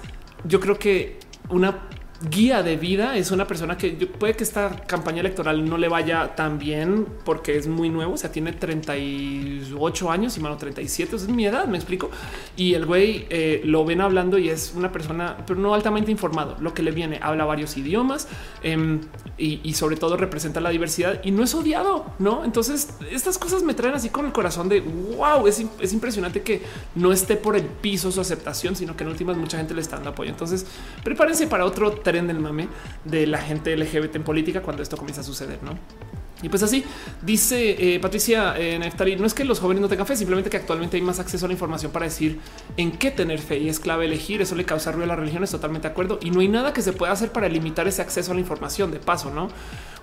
yo 0.44 0.60
creo 0.60 0.80
que 0.80 1.20
una 1.50 1.90
guía 2.22 2.64
de 2.64 2.76
vida 2.76 3.16
es 3.16 3.32
una 3.32 3.48
persona 3.48 3.78
que 3.78 3.92
puede 3.92 4.36
que 4.36 4.44
esta 4.44 4.72
campaña 4.86 5.22
electoral 5.22 5.68
no 5.68 5.78
le 5.78 5.88
vaya 5.88 6.36
tan 6.36 6.60
bien 6.60 7.06
porque 7.24 7.58
es 7.58 7.68
muy 7.68 7.90
nuevo. 7.90 8.14
O 8.14 8.18
sea, 8.18 8.32
tiene 8.32 8.52
38 8.52 10.12
años 10.12 10.38
y 10.38 10.42
mano 10.42 10.58
37. 10.58 11.16
Es 11.16 11.28
mi 11.30 11.46
edad, 11.46 11.66
me 11.68 11.78
explico. 11.78 12.10
Y 12.58 12.74
el 12.74 12.86
güey 12.86 13.26
eh, 13.30 13.62
lo 13.64 13.86
ven 13.86 14.02
hablando 14.02 14.38
y 14.38 14.50
es 14.50 14.74
una 14.76 14.92
persona, 14.92 15.38
pero 15.48 15.60
no 15.60 15.74
altamente 15.74 16.12
informado. 16.12 16.58
Lo 16.60 16.74
que 16.74 16.84
le 16.84 16.92
viene, 16.92 17.20
habla 17.22 17.46
varios 17.46 17.78
idiomas 17.78 18.28
em, 18.64 19.02
y, 19.38 19.74
sobre 19.74 19.96
todo 19.96 20.18
representa 20.18 20.60
la 20.60 20.72
diversidad 20.72 21.22
y 21.24 21.32
no 21.32 21.44
es 21.44 21.56
odiado, 21.56 22.14
no? 22.20 22.44
Entonces, 22.44 22.90
estas 23.12 23.38
cosas 23.38 23.64
me 23.64 23.74
traen 23.74 23.96
así 23.96 24.10
con 24.10 24.26
el 24.26 24.34
corazón 24.34 24.68
de 24.68 24.82
wow, 24.82 25.48
es, 25.48 25.64
es 25.80 25.94
impresionante 25.94 26.42
que 26.42 26.62
no 26.96 27.14
esté 27.14 27.38
por 27.38 27.56
el 27.56 27.64
piso 27.64 28.12
su 28.12 28.20
aceptación, 28.20 28.76
sino 28.76 28.98
que 28.98 29.04
en 29.04 29.10
últimas 29.10 29.38
mucha 29.38 29.58
gente 29.58 29.74
le 29.74 29.82
está 29.82 29.96
dando 29.96 30.10
apoyo. 30.10 30.30
Entonces, 30.30 30.66
prepárense 31.04 31.48
para 31.48 31.64
otro 31.64 31.92
tren 32.10 32.26
del 32.26 32.40
mame 32.40 32.68
de 33.06 33.28
la 33.28 33.38
gente 33.38 33.76
LGBT 33.78 34.16
en 34.16 34.24
política 34.24 34.62
cuando 34.62 34.82
esto 34.82 34.98
comienza 34.98 35.22
a 35.22 35.24
suceder, 35.24 35.60
¿no? 35.62 35.78
Y 36.42 36.50
pues 36.50 36.64
así 36.64 36.86
dice 37.22 37.96
eh, 37.96 38.00
Patricia 38.00 38.56
eh, 38.58 38.80
no 39.18 39.26
es 39.26 39.34
que 39.34 39.44
los 39.44 39.60
jóvenes 39.60 39.82
no 39.82 39.90
tengan 39.90 40.08
fe, 40.08 40.16
simplemente 40.16 40.50
que 40.50 40.58
actualmente 40.58 40.96
hay 40.96 41.04
más 41.04 41.20
acceso 41.20 41.46
a 41.46 41.50
la 41.50 41.54
información 41.54 41.92
para 41.92 42.06
decir 42.06 42.40
en 42.78 42.92
qué 42.92 43.12
tener 43.12 43.40
fe 43.40 43.58
y 43.58 43.70
es 43.70 43.80
clave 43.80 44.06
elegir. 44.06 44.42
Eso 44.42 44.56
le 44.56 44.66
causa 44.66 44.92
ruido 44.92 45.06
a 45.06 45.08
la 45.08 45.16
religión. 45.16 45.44
Es 45.44 45.52
totalmente 45.52 45.88
de 45.88 45.92
acuerdo 45.92 46.20
y 46.22 46.32
no 46.32 46.40
hay 46.40 46.48
nada 46.48 46.74
que 46.74 46.82
se 46.82 46.94
pueda 46.94 47.12
hacer 47.12 47.32
para 47.32 47.50
limitar 47.50 47.88
ese 47.88 48.02
acceso 48.02 48.32
a 48.32 48.36
la 48.36 48.40
información. 48.40 48.92
De 48.92 49.00
paso, 49.00 49.32
no? 49.32 49.50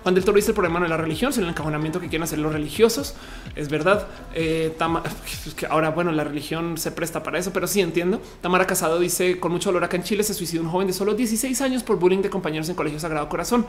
Cuando 0.03 0.19
el 0.19 0.25
toro 0.25 0.35
dice 0.35 0.51
el 0.51 0.55
problema 0.55 0.79
de 0.79 0.87
la 0.87 0.97
religión, 0.97 1.33
sino 1.33 1.45
el 1.45 1.51
encajonamiento 1.51 1.99
que 1.99 2.07
quieren 2.07 2.23
hacer 2.23 2.39
los 2.39 2.53
religiosos. 2.53 3.15
Es 3.55 3.69
verdad. 3.69 4.07
Eh, 4.35 4.75
que 5.55 5.65
ahora, 5.65 5.89
bueno, 5.89 6.11
la 6.11 6.23
religión 6.23 6.77
se 6.77 6.91
presta 6.91 7.23
para 7.23 7.39
eso, 7.39 7.51
pero 7.51 7.67
sí 7.67 7.81
entiendo. 7.81 8.21
Tamara 8.41 8.67
Casado 8.67 8.99
dice 8.99 9.39
con 9.39 9.51
mucho 9.51 9.69
dolor 9.69 9.83
acá 9.83 9.97
en 9.97 10.03
Chile 10.03 10.23
se 10.23 10.33
suicidó 10.33 10.61
un 10.63 10.69
joven 10.69 10.87
de 10.87 10.93
solo 10.93 11.13
16 11.15 11.59
años 11.61 11.83
por 11.83 11.97
bullying 11.97 12.21
de 12.21 12.29
compañeros 12.29 12.69
en 12.69 12.75
Colegio 12.75 12.99
Sagrado 12.99 13.27
Corazón. 13.27 13.65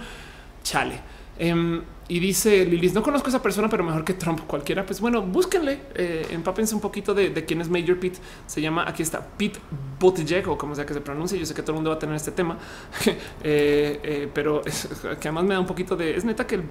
Chale. 0.63 1.01
Em, 1.39 1.83
y 2.11 2.21
dice 2.21 2.65
Lilis, 2.65 2.95
no 2.95 3.03
conozco 3.03 3.29
a 3.29 3.31
esa 3.31 3.43
persona, 3.43 3.69
pero 3.69 3.85
mejor 3.85 4.03
que 4.03 4.15
Trump 4.15 4.41
cualquiera. 4.47 4.85
Pues 4.87 4.99
bueno, 5.01 5.21
búsquenle, 5.23 5.79
eh, 5.95 6.27
empápense 6.31 6.75
un 6.75 6.81
poquito 6.81 7.13
de, 7.13 7.33
quién 7.45 7.61
es 7.61 7.69
Major 7.69 8.01
Pete. 8.01 8.19
Se 8.47 8.63
llama, 8.63 8.85
aquí 8.89 9.03
está, 9.03 9.25
Pete 9.37 9.61
Buttigieg 10.01 10.49
o 10.49 10.57
como 10.57 10.75
sea 10.75 10.87
que 10.87 10.95
se 10.95 11.03
pronuncie. 11.03 11.39
Yo 11.39 11.45
sé 11.45 11.55
que 11.55 11.61
todo 11.61 11.73
el 11.73 11.77
mundo 11.77 11.91
va 11.91 11.97
a 11.97 11.99
tener 11.99 12.17
este 12.17 12.33
tema, 12.33 12.57
eh, 13.45 14.01
eh, 14.03 14.29
pero 14.33 14.63
que 14.63 15.29
además 15.29 15.45
me 15.45 15.55
da 15.55 15.61
un 15.61 15.67
poquito 15.67 15.97
de, 15.97 16.17
es 16.17 16.25
neta 16.25 16.47
que 16.47 16.57
el 16.57 16.63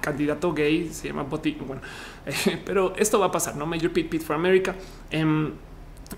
candidato 0.00 0.54
gay 0.54 0.88
se 0.92 1.08
llama 1.08 1.24
Buttigieg. 1.24 1.66
Bueno, 1.66 1.82
pero 2.64 2.94
esto 2.96 3.18
va 3.18 3.26
a 3.26 3.32
pasar, 3.32 3.56
¿no? 3.56 3.66
Major 3.66 3.90
Pete, 3.92 4.08
Pete 4.08 4.24
for 4.24 4.36
America. 4.36 4.76
Em, 5.10 5.52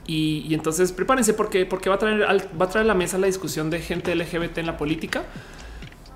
y, 0.06 0.44
y, 0.46 0.54
entonces 0.54 0.92
prepárense 0.92 1.32
porque, 1.32 1.64
porque 1.64 1.88
va 1.88 1.96
a 1.96 1.98
traer 1.98 2.22
va 2.22 2.64
a 2.64 2.68
traer 2.68 2.84
a 2.84 2.88
la 2.88 2.94
mesa 2.94 3.18
la 3.18 3.26
discusión 3.26 3.70
de 3.70 3.80
gente 3.80 4.14
LGBT 4.14 4.59
en 4.59 4.66
la 4.66 4.78
política 4.78 5.24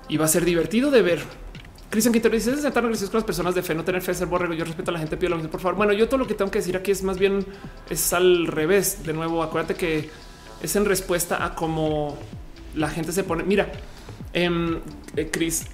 y 0.09 0.17
va 0.17 0.25
a 0.25 0.27
ser 0.27 0.45
divertido 0.45 0.89
de 0.91 1.01
ver 1.01 1.19
Cristian 1.89 2.11
Quintero 2.11 2.35
dice: 2.35 2.51
Es 2.51 2.61
tan 2.61 2.77
agradecido 2.77 3.11
con 3.11 3.19
las 3.19 3.25
personas 3.25 3.55
de 3.55 3.63
fe, 3.63 3.73
no 3.73 3.83
tener 3.83 4.01
fe, 4.01 4.13
ser 4.13 4.27
borrego. 4.27 4.53
Yo 4.53 4.65
respeto 4.65 4.91
a 4.91 4.93
la 4.93 4.99
gente, 4.99 5.15
pido 5.17 5.29
lo 5.31 5.35
mismo, 5.37 5.49
por 5.49 5.61
favor. 5.61 5.77
Bueno, 5.77 5.93
yo 5.93 6.07
todo 6.07 6.17
lo 6.17 6.27
que 6.27 6.33
tengo 6.33 6.51
que 6.51 6.59
decir 6.59 6.75
aquí 6.75 6.91
es 6.91 7.03
más 7.03 7.17
bien 7.17 7.45
es 7.89 8.13
al 8.13 8.47
revés. 8.47 9.03
De 9.05 9.13
nuevo, 9.13 9.41
acuérdate 9.41 9.75
que 9.75 10.09
es 10.61 10.75
en 10.75 10.85
respuesta 10.85 11.43
a 11.43 11.55
cómo 11.55 12.17
la 12.75 12.89
gente 12.89 13.11
se 13.11 13.23
pone. 13.23 13.43
Mira, 13.43 13.71
eh, 14.33 15.29
Chris, 15.31 15.65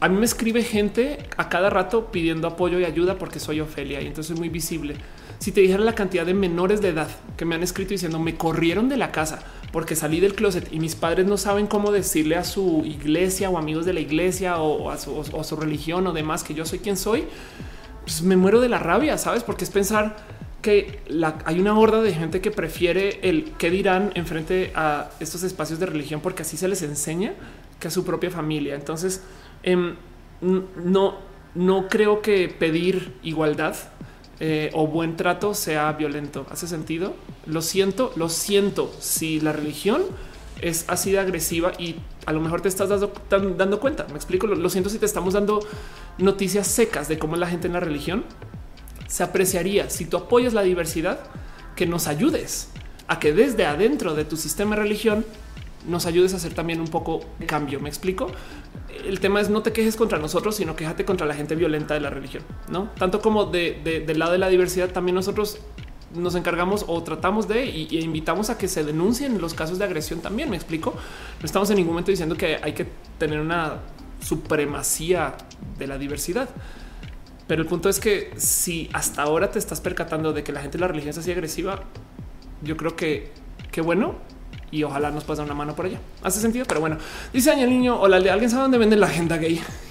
a 0.00 0.08
mí 0.08 0.16
me 0.16 0.26
escribe 0.26 0.62
gente 0.62 1.18
a 1.36 1.48
cada 1.48 1.70
rato 1.70 2.12
pidiendo 2.12 2.46
apoyo 2.46 2.78
y 2.78 2.84
ayuda 2.84 3.18
porque 3.18 3.40
soy 3.40 3.60
Ofelia 3.60 4.00
y 4.00 4.06
entonces 4.06 4.28
soy 4.28 4.36
muy 4.36 4.48
visible. 4.48 4.96
Si 5.40 5.52
te 5.52 5.60
dijera 5.60 5.82
la 5.82 5.94
cantidad 5.94 6.24
de 6.24 6.34
menores 6.34 6.80
de 6.80 6.88
edad 6.88 7.08
que 7.36 7.44
me 7.44 7.54
han 7.54 7.62
escrito 7.62 7.90
diciendo 7.90 8.18
me 8.18 8.36
corrieron 8.36 8.88
de 8.88 8.96
la 8.96 9.12
casa 9.12 9.40
porque 9.72 9.96
salí 9.96 10.20
del 10.20 10.34
closet 10.34 10.72
y 10.72 10.80
mis 10.80 10.94
padres 10.94 11.26
no 11.26 11.36
saben 11.36 11.66
cómo 11.66 11.92
decirle 11.92 12.36
a 12.36 12.44
su 12.44 12.82
iglesia 12.84 13.50
o 13.50 13.58
amigos 13.58 13.84
de 13.84 13.92
la 13.92 14.00
iglesia 14.00 14.58
o 14.58 14.90
a 14.90 14.96
su, 14.96 15.56
religión 15.56 16.06
o 16.06 16.12
demás 16.12 16.42
que 16.42 16.54
yo 16.54 16.64
soy 16.64 16.78
quien 16.78 16.96
soy, 16.96 17.24
pues 18.02 18.22
me 18.22 18.36
muero 18.36 18.60
de 18.60 18.68
la 18.68 18.78
rabia, 18.78 19.18
sabes? 19.18 19.42
Porque 19.42 19.64
es 19.64 19.70
pensar 19.70 20.16
que 20.62 21.00
hay 21.44 21.60
una 21.60 21.78
horda 21.78 22.02
de 22.02 22.12
gente 22.12 22.40
que 22.40 22.50
prefiere 22.50 23.20
el 23.22 23.52
que 23.52 23.70
dirán 23.70 24.10
en 24.14 24.26
frente 24.26 24.72
a 24.74 25.10
estos 25.20 25.42
espacios 25.42 25.78
de 25.78 25.86
religión 25.86 26.20
porque 26.20 26.42
así 26.42 26.56
se 26.56 26.66
les 26.66 26.82
enseña 26.82 27.34
que 27.78 27.88
a 27.88 27.90
su 27.90 28.04
propia 28.04 28.30
familia. 28.30 28.74
Entonces, 28.74 29.22
em, 29.62 29.94
no, 30.40 31.18
no 31.54 31.88
creo 31.88 32.22
que 32.22 32.48
pedir 32.48 33.14
igualdad 33.22 33.76
eh, 34.40 34.70
o 34.72 34.86
buen 34.86 35.16
trato 35.16 35.54
sea 35.54 35.92
violento. 35.92 36.46
¿Hace 36.50 36.68
sentido? 36.68 37.14
Lo 37.46 37.62
siento, 37.62 38.12
lo 38.16 38.28
siento. 38.28 38.92
Si 39.00 39.40
la 39.40 39.52
religión 39.52 40.02
es 40.60 40.84
así 40.88 41.12
de 41.12 41.18
agresiva 41.18 41.72
y 41.78 41.96
a 42.26 42.32
lo 42.32 42.40
mejor 42.40 42.60
te 42.60 42.68
estás 42.68 42.88
dando, 42.88 43.80
cuenta. 43.80 44.06
Me 44.10 44.16
explico. 44.16 44.46
Lo, 44.46 44.70
siento 44.70 44.90
si 44.90 44.98
te 44.98 45.06
estamos 45.06 45.34
dando 45.34 45.60
noticias 46.18 46.66
secas 46.68 47.08
de 47.08 47.18
cómo 47.18 47.34
es 47.34 47.40
la 47.40 47.48
gente 47.48 47.66
en 47.66 47.72
la 47.72 47.80
religión. 47.80 48.24
Se 49.08 49.22
apreciaría 49.22 49.90
si 49.90 50.04
tú 50.04 50.16
apoyas 50.16 50.52
la 50.52 50.62
diversidad 50.62 51.18
que 51.74 51.86
nos 51.86 52.06
ayudes 52.06 52.68
a 53.08 53.18
que 53.18 53.32
desde 53.32 53.64
adentro 53.64 54.14
de 54.14 54.24
tu 54.24 54.36
sistema 54.36 54.76
religión 54.76 55.24
nos 55.86 56.06
ayudes 56.06 56.34
a 56.34 56.36
hacer 56.36 56.54
también 56.54 56.80
un 56.80 56.88
poco 56.88 57.20
cambio. 57.46 57.80
Me 57.80 57.88
explico. 57.88 58.30
El 59.04 59.20
tema 59.20 59.40
es 59.40 59.50
no 59.50 59.62
te 59.62 59.72
quejes 59.72 59.96
contra 59.96 60.18
nosotros, 60.18 60.56
sino 60.56 60.76
quéjate 60.76 61.04
contra 61.04 61.26
la 61.26 61.34
gente 61.34 61.54
violenta 61.54 61.94
de 61.94 62.00
la 62.00 62.10
religión, 62.10 62.42
no 62.68 62.90
tanto 62.98 63.20
como 63.20 63.44
de, 63.44 64.04
del 64.06 64.18
lado 64.18 64.32
de 64.32 64.38
la 64.38 64.48
diversidad. 64.48 64.90
También 64.90 65.14
nosotros 65.14 65.58
nos 66.14 66.34
encargamos 66.34 66.84
o 66.88 67.02
tratamos 67.02 67.48
de 67.48 67.66
y, 67.66 67.98
invitamos 68.00 68.50
a 68.50 68.58
que 68.58 68.66
se 68.66 68.82
denuncien 68.82 69.40
los 69.40 69.54
casos 69.54 69.78
de 69.78 69.84
agresión. 69.84 70.20
También 70.20 70.50
me 70.50 70.56
explico. 70.56 70.94
No 71.40 71.46
estamos 71.46 71.70
en 71.70 71.76
ningún 71.76 71.92
momento 71.92 72.10
diciendo 72.10 72.36
que 72.36 72.58
hay 72.62 72.72
que 72.72 72.86
tener 73.18 73.40
una 73.40 73.80
supremacía 74.20 75.36
de 75.78 75.86
la 75.86 75.98
diversidad. 75.98 76.48
Pero 77.46 77.62
el 77.62 77.68
punto 77.68 77.88
es 77.88 77.98
que 77.98 78.32
si 78.36 78.90
hasta 78.92 79.22
ahora 79.22 79.50
te 79.50 79.58
estás 79.58 79.80
percatando 79.80 80.32
de 80.32 80.44
que 80.44 80.52
la 80.52 80.60
gente 80.60 80.76
de 80.76 80.82
la 80.82 80.88
religión 80.88 81.10
es 81.10 81.18
así 81.18 81.30
agresiva, 81.30 81.84
yo 82.62 82.76
creo 82.76 82.94
que 82.94 83.32
qué 83.70 83.80
bueno 83.80 84.16
y 84.70 84.82
ojalá 84.82 85.10
nos 85.10 85.26
dar 85.26 85.40
una 85.40 85.54
mano 85.54 85.74
por 85.74 85.86
allá. 85.86 85.98
Hace 86.22 86.40
sentido, 86.40 86.66
pero 86.66 86.80
bueno, 86.80 86.98
dice 87.32 87.50
Aña 87.50 87.66
Niño, 87.66 87.98
hola, 88.00 88.16
¿alguien 88.16 88.50
sabe 88.50 88.62
dónde 88.62 88.78
venden 88.78 89.00
la 89.00 89.06
agenda 89.06 89.36
gay? 89.36 89.60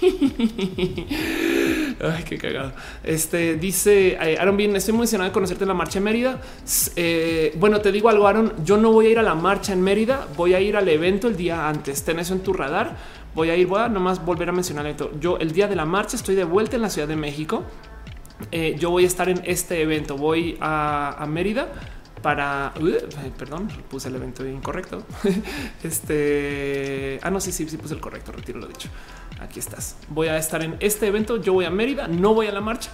Ay, 2.00 2.22
qué 2.24 2.38
cagado. 2.38 2.72
Este 3.02 3.56
dice 3.56 4.16
eh, 4.20 4.38
Aaron 4.38 4.56
bien, 4.56 4.76
estoy 4.76 4.92
muy 4.92 5.00
emocionado 5.00 5.30
de 5.30 5.34
conocerte 5.34 5.64
en 5.64 5.68
la 5.68 5.74
marcha 5.74 5.98
en 5.98 6.04
Mérida. 6.04 6.40
Eh, 6.94 7.52
bueno, 7.56 7.80
te 7.80 7.90
digo 7.90 8.08
algo, 8.08 8.28
Aaron, 8.28 8.52
yo 8.64 8.76
no 8.76 8.92
voy 8.92 9.06
a 9.06 9.10
ir 9.10 9.18
a 9.18 9.22
la 9.22 9.34
marcha 9.34 9.72
en 9.72 9.82
Mérida, 9.82 10.28
voy 10.36 10.54
a 10.54 10.60
ir 10.60 10.76
al 10.76 10.88
evento 10.88 11.26
el 11.26 11.36
día 11.36 11.68
antes. 11.68 12.04
Ten 12.04 12.20
eso 12.20 12.34
en 12.34 12.40
tu 12.40 12.52
radar. 12.52 12.96
Voy 13.34 13.50
a 13.50 13.56
ir, 13.56 13.66
voy 13.66 13.80
a 13.80 13.88
nomás 13.88 14.24
volver 14.24 14.48
a 14.48 14.52
mencionar 14.52 14.86
esto. 14.86 15.10
Yo 15.20 15.38
el 15.38 15.52
día 15.52 15.66
de 15.66 15.76
la 15.76 15.84
marcha 15.84 16.16
estoy 16.16 16.36
de 16.36 16.44
vuelta 16.44 16.76
en 16.76 16.82
la 16.82 16.90
Ciudad 16.90 17.08
de 17.08 17.16
México. 17.16 17.64
Eh, 18.52 18.76
yo 18.78 18.90
voy 18.90 19.02
a 19.02 19.06
estar 19.08 19.28
en 19.28 19.40
este 19.44 19.82
evento. 19.82 20.16
Voy 20.16 20.56
a, 20.60 21.16
a 21.18 21.26
Mérida 21.26 21.68
para 22.22 22.72
perdón, 23.38 23.68
puse 23.90 24.08
el 24.08 24.16
evento 24.16 24.46
incorrecto. 24.46 25.04
este 25.82 27.20
ah, 27.22 27.30
no, 27.30 27.40
sí, 27.40 27.52
sí, 27.52 27.68
sí 27.68 27.76
puse 27.76 27.94
el 27.94 28.00
correcto. 28.00 28.32
Retiro 28.32 28.58
lo 28.58 28.66
dicho. 28.66 28.88
Aquí 29.40 29.58
estás. 29.58 29.96
Voy 30.08 30.28
a 30.28 30.36
estar 30.36 30.62
en 30.62 30.76
este 30.80 31.06
evento. 31.06 31.36
Yo 31.36 31.52
voy 31.52 31.64
a 31.64 31.70
Mérida, 31.70 32.08
no 32.08 32.34
voy 32.34 32.46
a 32.46 32.52
la 32.52 32.60
marcha. 32.60 32.90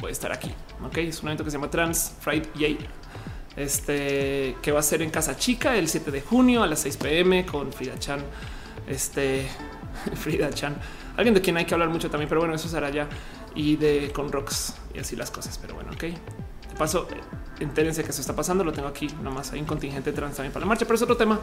Voy 0.00 0.10
a 0.10 0.12
estar 0.12 0.32
aquí. 0.32 0.52
Ok, 0.84 0.98
es 0.98 1.22
un 1.22 1.28
evento 1.28 1.44
que 1.44 1.50
se 1.50 1.56
llama 1.56 1.70
Trans 1.70 2.14
Friday. 2.20 2.78
Este 3.56 4.56
que 4.60 4.70
va 4.70 4.80
a 4.80 4.82
ser 4.82 5.00
en 5.00 5.10
Casa 5.10 5.36
Chica 5.36 5.76
el 5.76 5.88
7 5.88 6.10
de 6.10 6.20
junio 6.20 6.62
a 6.62 6.66
las 6.66 6.80
6 6.80 6.96
pm 6.98 7.46
con 7.46 7.72
Frida 7.72 7.98
Chan. 7.98 8.20
Este 8.86 9.48
Frida 10.14 10.50
Chan, 10.50 10.76
alguien 11.16 11.34
de 11.34 11.40
quien 11.40 11.56
hay 11.56 11.64
que 11.64 11.74
hablar 11.74 11.88
mucho 11.88 12.10
también, 12.10 12.28
pero 12.28 12.40
bueno, 12.40 12.54
eso 12.54 12.68
será 12.68 12.90
ya 12.90 13.08
y 13.54 13.76
de 13.76 14.12
con 14.12 14.30
rocks 14.30 14.74
y 14.94 14.98
así 14.98 15.16
las 15.16 15.30
cosas. 15.30 15.58
Pero 15.58 15.74
bueno, 15.74 15.92
ok, 15.92 16.02
de 16.02 16.76
paso 16.76 17.08
entérense 17.60 18.04
que 18.04 18.10
eso 18.10 18.20
está 18.20 18.34
pasando. 18.34 18.64
Lo 18.64 18.72
tengo 18.72 18.88
aquí 18.88 19.08
nomás. 19.22 19.52
Hay 19.52 19.60
un 19.60 19.66
contingente 19.66 20.12
trans 20.12 20.36
también 20.36 20.52
para 20.52 20.64
la 20.64 20.68
marcha, 20.68 20.84
pero 20.84 20.96
es 20.96 21.02
otro 21.02 21.16
tema 21.16 21.40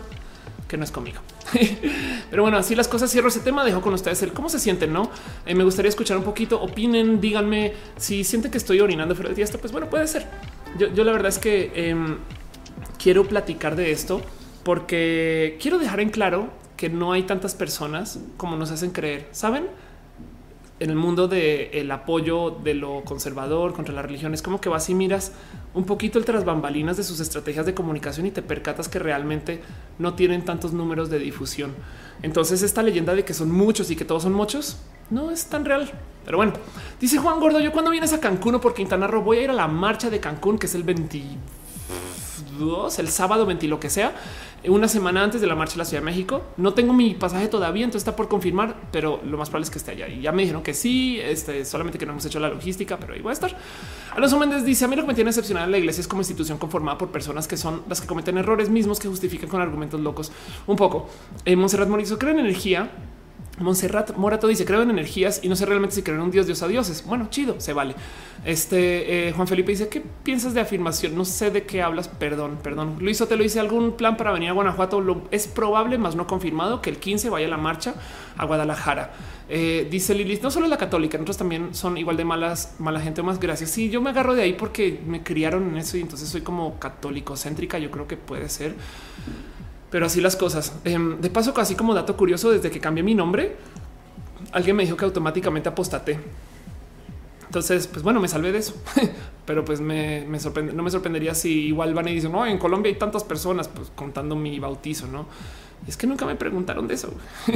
que 0.68 0.78
no 0.78 0.84
es 0.84 0.92
conmigo. 0.92 1.20
pero 2.30 2.44
bueno, 2.44 2.58
así 2.58 2.76
las 2.76 2.88
cosas. 2.88 3.12
Cierro 3.12 3.28
ese 3.28 3.40
tema. 3.40 3.64
Dejo 3.64 3.82
con 3.82 3.94
ustedes 3.94 4.22
el 4.24 4.34
cómo 4.34 4.50
se 4.50 4.60
sienten. 4.60 4.94
No 4.94 5.10
eh, 5.46 5.56
me 5.56 5.64
gustaría 5.64 5.90
escuchar 5.90 6.18
un 6.18 6.24
poquito. 6.24 6.62
Opinen, 6.62 7.22
díganme 7.22 7.74
si 7.98 8.24
sienten 8.24 8.52
que 8.52 8.58
estoy 8.58 8.80
orinando 8.80 9.16
fuera 9.16 9.34
de 9.34 9.42
esto. 9.42 9.58
Pues 9.58 9.72
bueno, 9.72 9.90
puede 9.90 10.08
ser. 10.08 10.28
Yo, 10.78 11.04
la 11.04 11.12
verdad 11.12 11.30
es 11.30 11.38
que 11.38 11.72
em, 11.76 12.18
quiero 12.98 13.26
platicar 13.26 13.76
de 13.76 13.92
esto 13.92 14.22
porque 14.64 15.58
quiero 15.62 15.78
dejar 15.78 16.00
en 16.00 16.10
claro 16.10 16.50
que 16.78 16.90
no 16.90 17.12
hay 17.12 17.24
tantas 17.24 17.54
personas 17.54 18.20
como 18.38 18.56
nos 18.56 18.72
hacen 18.72 18.92
creer. 18.92 19.28
Saben? 19.32 19.68
En 20.80 20.90
el 20.90 20.96
mundo 20.96 21.28
del 21.28 21.92
apoyo 21.92 22.50
de 22.52 22.74
lo 22.74 23.04
conservador 23.04 23.74
contra 23.74 23.94
la 23.94 24.02
religión 24.02 24.34
es 24.34 24.42
como 24.42 24.60
que 24.60 24.70
vas 24.70 24.90
y 24.90 24.96
miras 24.96 25.32
un 25.74 25.86
poquito 25.86 26.20
el 26.20 26.26
tras 26.26 26.46
bambalinas 26.46 26.98
de 26.98 27.04
sus 27.04 27.20
estrategias 27.20 27.66
de 27.66 27.74
comunicación 27.74 28.26
y 28.26 28.32
te 28.32 28.42
percatas 28.42 28.90
que 28.90 29.00
realmente 29.00 29.62
no 30.00 30.16
tienen 30.16 30.44
tantos 30.44 30.74
números 30.74 31.10
de 31.10 31.20
difusión. 31.20 31.74
Entonces 32.22 32.64
esta 32.64 32.84
leyenda 32.84 33.16
de 33.16 33.24
que 33.24 33.34
son 33.34 33.52
muchos 33.52 33.92
y 33.92 33.96
que 33.96 34.06
todos 34.06 34.24
son 34.24 34.34
muchos 34.34 34.78
no 35.10 35.32
es 35.32 35.46
tan 35.46 35.66
real. 35.66 35.92
Pero 36.26 36.38
bueno, 36.38 36.54
dice 37.00 37.18
Juan 37.18 37.40
Gordo, 37.40 37.60
yo 37.60 37.72
cuando 37.72 37.92
vienes 37.92 38.14
a 38.14 38.20
Cancún 38.20 38.56
o 38.56 38.62
por 38.62 38.74
Quintana 38.74 39.08
Roo 39.08 39.22
voy 39.22 39.38
a 39.38 39.42
ir 39.44 39.50
a 39.50 39.54
la 39.54 39.68
marcha 39.68 40.10
de 40.10 40.20
Cancún, 40.20 40.58
que 40.58 40.68
es 40.68 40.76
el 40.76 40.84
22, 42.54 43.00
el 43.00 43.10
sábado 43.10 43.46
20, 43.46 43.68
lo 43.68 43.80
que 43.80 43.90
sea 43.90 44.14
una 44.72 44.88
semana 44.88 45.24
antes 45.24 45.42
de 45.42 45.48
la 45.48 45.56
marcha 45.56 45.76
a 45.76 45.80
la 45.80 45.86
Ciudad 45.86 46.02
de 46.02 46.06
México. 46.06 46.42
No 46.58 46.74
tengo 46.74 46.94
mi 46.94 47.14
pasaje 47.16 47.48
todavía, 47.48 47.84
entonces 47.84 48.08
está 48.08 48.16
por 48.16 48.28
confirmar, 48.28 48.76
pero 48.92 49.20
lo 49.26 49.38
más 49.38 49.50
probable 49.50 49.66
es 49.66 49.70
que 49.70 49.78
esté 49.78 49.92
allá. 49.92 50.08
Y 50.08 50.22
ya 50.22 50.32
me 50.32 50.44
dijeron 50.44 50.64
que 50.64 50.74
sí, 50.74 51.20
este, 51.20 51.66
solamente 51.66 51.98
que 51.98 52.06
no 52.06 52.14
hemos 52.14 52.26
hecho 52.26 52.40
la 52.40 52.50
logística, 52.50 52.98
pero 52.98 53.14
ahí 53.14 53.22
voy 53.22 53.32
a 53.32 53.34
estar. 53.34 53.56
Alonso 54.16 54.40
Méndez 54.40 54.64
dice: 54.64 54.86
A 54.86 54.88
mí 54.88 54.96
lo 54.96 55.02
que 55.02 55.10
me 55.10 55.14
tiene 55.16 55.30
excepcional 55.32 55.70
la 55.70 55.78
iglesia 55.78 56.02
es 56.02 56.08
como 56.08 56.22
institución 56.22 56.58
conformada 56.58 56.98
por 56.98 57.10
personas 57.10 57.48
que 57.48 57.58
son 57.58 57.84
las 57.90 58.00
que 58.00 58.08
cometen 58.08 58.38
errores 58.38 58.70
mismos 58.70 59.00
que 59.00 59.08
justifican 59.08 59.50
con 59.50 59.62
argumentos 59.62 60.00
locos. 60.00 60.32
Un 60.68 60.76
poco. 60.76 61.10
En 61.46 61.60
Monserrat 61.60 61.90
Morizo 61.90 62.18
cree 62.18 62.32
en 62.32 62.40
energía 62.40 62.90
Montserrat 63.60 64.16
Morato 64.18 64.48
dice 64.48 64.66
creo 64.66 64.82
en 64.82 64.90
energías 64.90 65.40
y 65.44 65.48
no 65.48 65.56
sé 65.56 65.68
realmente 65.68 65.96
si 65.96 66.02
creo 66.02 66.16
en 66.16 66.24
un 66.24 66.32
dios, 66.32 66.48
dios 66.48 66.64
a 66.64 66.68
dioses. 66.68 67.06
Bueno, 67.06 67.28
chido, 67.30 67.60
se 67.60 67.74
vale. 67.74 67.96
Este 68.46 69.28
eh, 69.28 69.32
Juan 69.32 69.48
Felipe 69.48 69.72
dice 69.72 69.90
qué 69.90 70.02
piensas 70.24 70.54
de 70.54 70.62
afirmación? 70.62 71.16
No 71.16 71.24
sé 71.24 71.52
de 71.52 71.64
qué 71.64 71.82
hablas. 71.82 72.08
Perdón, 72.08 72.58
perdón. 72.64 72.98
Luis 73.00 73.20
te 73.20 73.36
lo 73.36 73.44
dice 73.44 73.60
algún 73.60 73.96
plan 73.96 74.18
para 74.18 74.32
venir 74.32 74.50
a 74.50 74.54
Guanajuato. 74.54 75.02
Lo, 75.02 75.28
es 75.30 75.48
probable, 75.48 75.98
más 76.00 76.16
no 76.16 76.26
confirmado, 76.26 76.82
que 76.82 76.90
el 76.90 76.98
15 76.98 77.30
vaya 77.30 77.46
a 77.46 77.50
la 77.50 77.58
marcha 77.58 77.94
a 78.38 78.46
Guadalajara. 78.46 79.14
Eh, 79.50 79.88
dice 79.90 80.16
Lilith, 80.16 80.42
no 80.42 80.50
solo 80.50 80.68
la 80.68 80.78
católica, 80.78 81.18
nosotros 81.18 81.38
también 81.38 81.76
son 81.76 81.98
igual 81.98 82.18
de 82.18 82.26
malas, 82.26 82.76
mala 82.80 83.00
gente 83.02 83.22
más 83.22 83.40
gracias. 83.40 83.70
Sí, 83.70 83.90
yo 83.90 84.02
me 84.02 84.10
agarro 84.10 84.34
de 84.34 84.42
ahí 84.42 84.54
porque 84.54 85.00
me 85.06 85.22
criaron 85.22 85.70
en 85.70 85.78
eso 85.78 85.98
y 85.98 86.02
entonces 86.02 86.28
soy 86.28 86.42
como 86.42 86.80
católico 86.80 87.36
céntrica. 87.36 87.78
Yo 87.78 87.92
creo 87.92 88.08
que 88.08 88.18
puede 88.18 88.50
ser 88.50 88.76
pero 89.94 90.08
así 90.08 90.22
las 90.22 90.36
cosas. 90.36 90.74
Em, 90.86 91.22
de 91.22 91.30
paso, 91.30 91.54
casi 91.54 91.76
como 91.76 91.94
dato 91.94 92.18
curioso, 92.18 92.50
desde 92.50 92.72
que 92.72 92.80
cambié 92.80 93.04
mi 93.04 93.14
nombre, 93.14 93.56
alguien 94.52 94.76
me 94.76 94.86
dijo 94.86 94.98
que 94.98 95.06
automáticamente 95.06 95.70
apostaté. 95.70 96.20
Entonces, 97.46 97.86
pues 97.86 98.02
bueno, 98.02 98.20
me 98.20 98.28
salvé 98.28 98.52
de 98.52 98.58
eso, 98.58 98.74
pero 99.46 99.64
pues 99.64 99.82
me, 99.82 100.26
sorprende, 100.40 100.74
no 100.74 100.82
me 100.82 100.90
sorprendería 100.90 101.36
si 101.36 101.68
igual 101.68 101.94
van 101.94 102.08
y 102.08 102.16
dicen, 102.16 102.32
no, 102.32 102.44
en 102.44 102.58
Colombia 102.58 102.92
hay 102.92 102.98
tantas 102.98 103.24
personas, 103.24 103.68
pues 103.68 103.92
contando 103.94 104.36
mi 104.36 104.58
bautizo, 104.58 105.06
no? 105.06 105.28
Y 105.86 105.92
es 105.92 105.96
que 105.96 106.08
nunca 106.08 106.26
me 106.26 106.36
preguntaron 106.36 106.88
de 106.88 106.96
eso. 106.96 107.14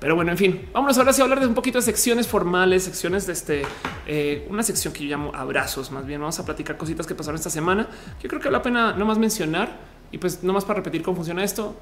Pero 0.00 0.14
bueno, 0.14 0.30
en 0.30 0.38
fin, 0.38 0.68
vámonos 0.72 0.96
ahora 0.96 1.12
sí 1.12 1.20
a 1.20 1.24
hablar 1.24 1.40
de 1.40 1.48
un 1.48 1.54
poquito 1.54 1.76
de 1.76 1.82
secciones 1.82 2.26
formales, 2.26 2.84
secciones 2.84 3.26
de 3.26 3.34
este, 3.34 3.62
eh, 4.06 4.46
una 4.48 4.62
sección 4.62 4.94
que 4.94 5.04
yo 5.04 5.10
llamo 5.10 5.32
abrazos. 5.34 5.90
Más 5.90 6.06
bien, 6.06 6.18
vamos 6.18 6.38
a 6.38 6.46
platicar 6.46 6.78
cositas 6.78 7.06
que 7.06 7.14
pasaron 7.14 7.36
esta 7.36 7.50
semana. 7.50 7.88
Yo 8.22 8.28
creo 8.30 8.40
que 8.40 8.48
vale 8.48 8.56
la 8.56 8.62
pena 8.62 8.92
no 8.94 9.04
más 9.04 9.18
mencionar 9.18 9.95
y 10.12 10.18
pues 10.18 10.42
no 10.42 10.52
más 10.52 10.64
para 10.64 10.78
repetir 10.78 11.02
cómo 11.02 11.16
funciona 11.16 11.42
esto, 11.44 11.74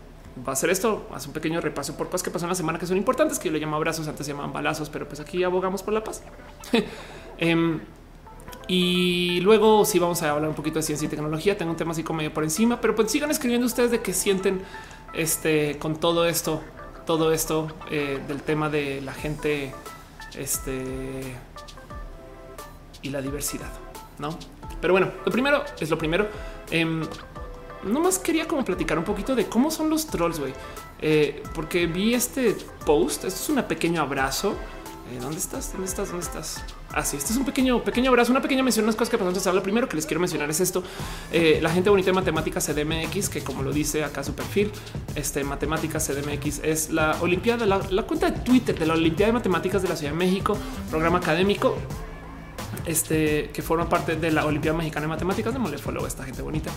va 0.47 0.53
a 0.53 0.57
ser 0.57 0.71
esto, 0.71 1.07
hace 1.13 1.29
un 1.29 1.35
pequeño 1.35 1.61
repaso 1.61 1.97
por 1.97 2.09
cosas 2.09 2.23
que 2.23 2.31
pasaron 2.31 2.51
la 2.51 2.57
semana 2.57 2.79
que 2.79 2.87
son 2.87 2.97
importantes, 2.97 3.39
que 3.39 3.49
yo 3.49 3.53
le 3.53 3.61
llamo 3.61 3.77
abrazos, 3.77 4.09
antes 4.09 4.27
se 4.27 4.33
llamaban 4.33 4.53
balazos, 4.53 4.91
pero 4.91 5.07
pues 5.07 5.21
aquí 5.21 5.45
abogamos 5.45 5.83
por 5.83 5.95
la 5.95 6.03
paz. 6.03 6.23
Em, 7.37 7.81
y 8.69 9.41
luego 9.41 9.85
sí 9.85 9.99
vamos 9.99 10.23
a 10.23 10.31
hablar 10.31 10.49
un 10.49 10.55
poquito 10.55 10.79
de 10.79 10.85
ciencia 10.85 11.07
y 11.07 11.09
tecnología. 11.09 11.59
Tengo 11.59 11.73
un 11.73 11.77
tema 11.77 11.91
así 11.91 12.05
como 12.05 12.19
medio 12.19 12.33
por 12.33 12.45
encima, 12.45 12.81
pero 12.81 12.95
pues 12.95 13.11
sigan 13.11 13.31
escribiendo 13.31 13.67
ustedes 13.67 13.91
de 13.91 14.01
qué 14.01 14.13
sienten 14.13 14.63
este 15.13 15.79
con 15.79 15.97
todo 15.97 16.27
esto, 16.27 16.63
todo 17.07 17.33
esto 17.33 17.69
eh, 17.91 18.21
del 18.27 18.43
tema 18.43 18.71
de 18.71 19.01
la 19.01 19.13
gente 19.13 19.75
este 20.39 21.35
y 23.03 23.11
la 23.11 23.21
diversidad, 23.21 23.71
no? 24.19 24.39
Pero 24.81 24.95
bueno, 24.95 25.11
lo 25.25 25.33
primero 25.33 25.65
es 25.81 25.91
lo 25.91 25.99
primero. 25.99 26.29
Em, 26.71 27.03
nomás 27.85 28.19
quería 28.19 28.47
como 28.47 28.65
platicar 28.65 28.99
un 28.99 29.05
poquito 29.05 29.35
de 29.35 29.47
cómo 29.47 29.71
son 29.71 29.91
los 29.91 30.07
trolls, 30.07 30.39
güey. 30.39 30.53
Eh, 31.01 31.43
porque 31.55 31.87
vi 31.87 32.15
este 32.15 32.57
post. 32.87 33.25
Esto 33.25 33.43
es 33.43 33.49
un 33.49 33.63
pequeño 33.65 34.01
abrazo. 34.03 34.55
Eh, 35.13 35.19
¿Dónde 35.21 35.37
estás? 35.37 35.73
¿Dónde 35.73 35.87
estás? 35.87 36.09
¿Dónde 36.09 36.25
estás? 36.25 36.65
Así, 36.95 37.17
ah, 37.21 37.25
es 37.25 37.37
un 37.37 37.45
pequeño, 37.45 37.83
pequeño 37.83 38.09
abrazo, 38.09 38.31
una 38.31 38.41
pequeña 38.41 38.63
mención, 38.63 38.85
unas 38.85 38.95
cosas 38.95 39.11
que 39.11 39.17
pasaron. 39.17 39.33
Entonces, 39.33 39.53
lo 39.53 39.63
primero 39.63 39.89
que 39.89 39.97
les 39.97 40.07
quiero 40.07 40.21
mencionar 40.21 40.49
es 40.49 40.61
esto. 40.61 40.83
Eh, 41.33 41.59
la 41.61 41.71
gente 41.71 41.91
bonita 41.91 42.07
de 42.07 42.15
matemáticas 42.15 42.67
CDMX, 42.67 43.29
que 43.29 43.43
como 43.43 43.63
lo 43.63 43.73
dice 43.73 44.05
acá 44.05 44.25
su 44.25 44.35
perfil, 44.35 44.71
este 45.15 45.45
matemáticas 45.45 46.07
CDMX 46.07 46.61
es 46.63 46.91
la 46.91 47.19
Olimpiada, 47.21 47.67
la 47.67 48.03
cuenta 48.05 48.31
de 48.31 48.41
Twitter 48.41 48.79
de 48.79 48.87
la 48.87 48.95
Olimpiada 48.95 49.33
de 49.33 49.39
Matemáticas 49.39 49.83
de 49.83 49.89
la 49.89 49.97
Ciudad 49.97 50.13
de 50.13 50.19
México, 50.19 50.57
programa 50.89 51.19
académico 51.19 51.77
este, 52.87 53.51
que 53.53 53.63
forma 53.63 53.89
parte 53.89 54.17
de 54.17 54.31
la 54.31 54.47
Olimpiada 54.47 54.77
Mexicana 54.77 55.07
de 55.07 55.09
Matemáticas, 55.09 55.55
de 55.55 55.79
follow 55.79 56.07
esta 56.07 56.25
gente 56.25 56.43
bonita 56.43 56.71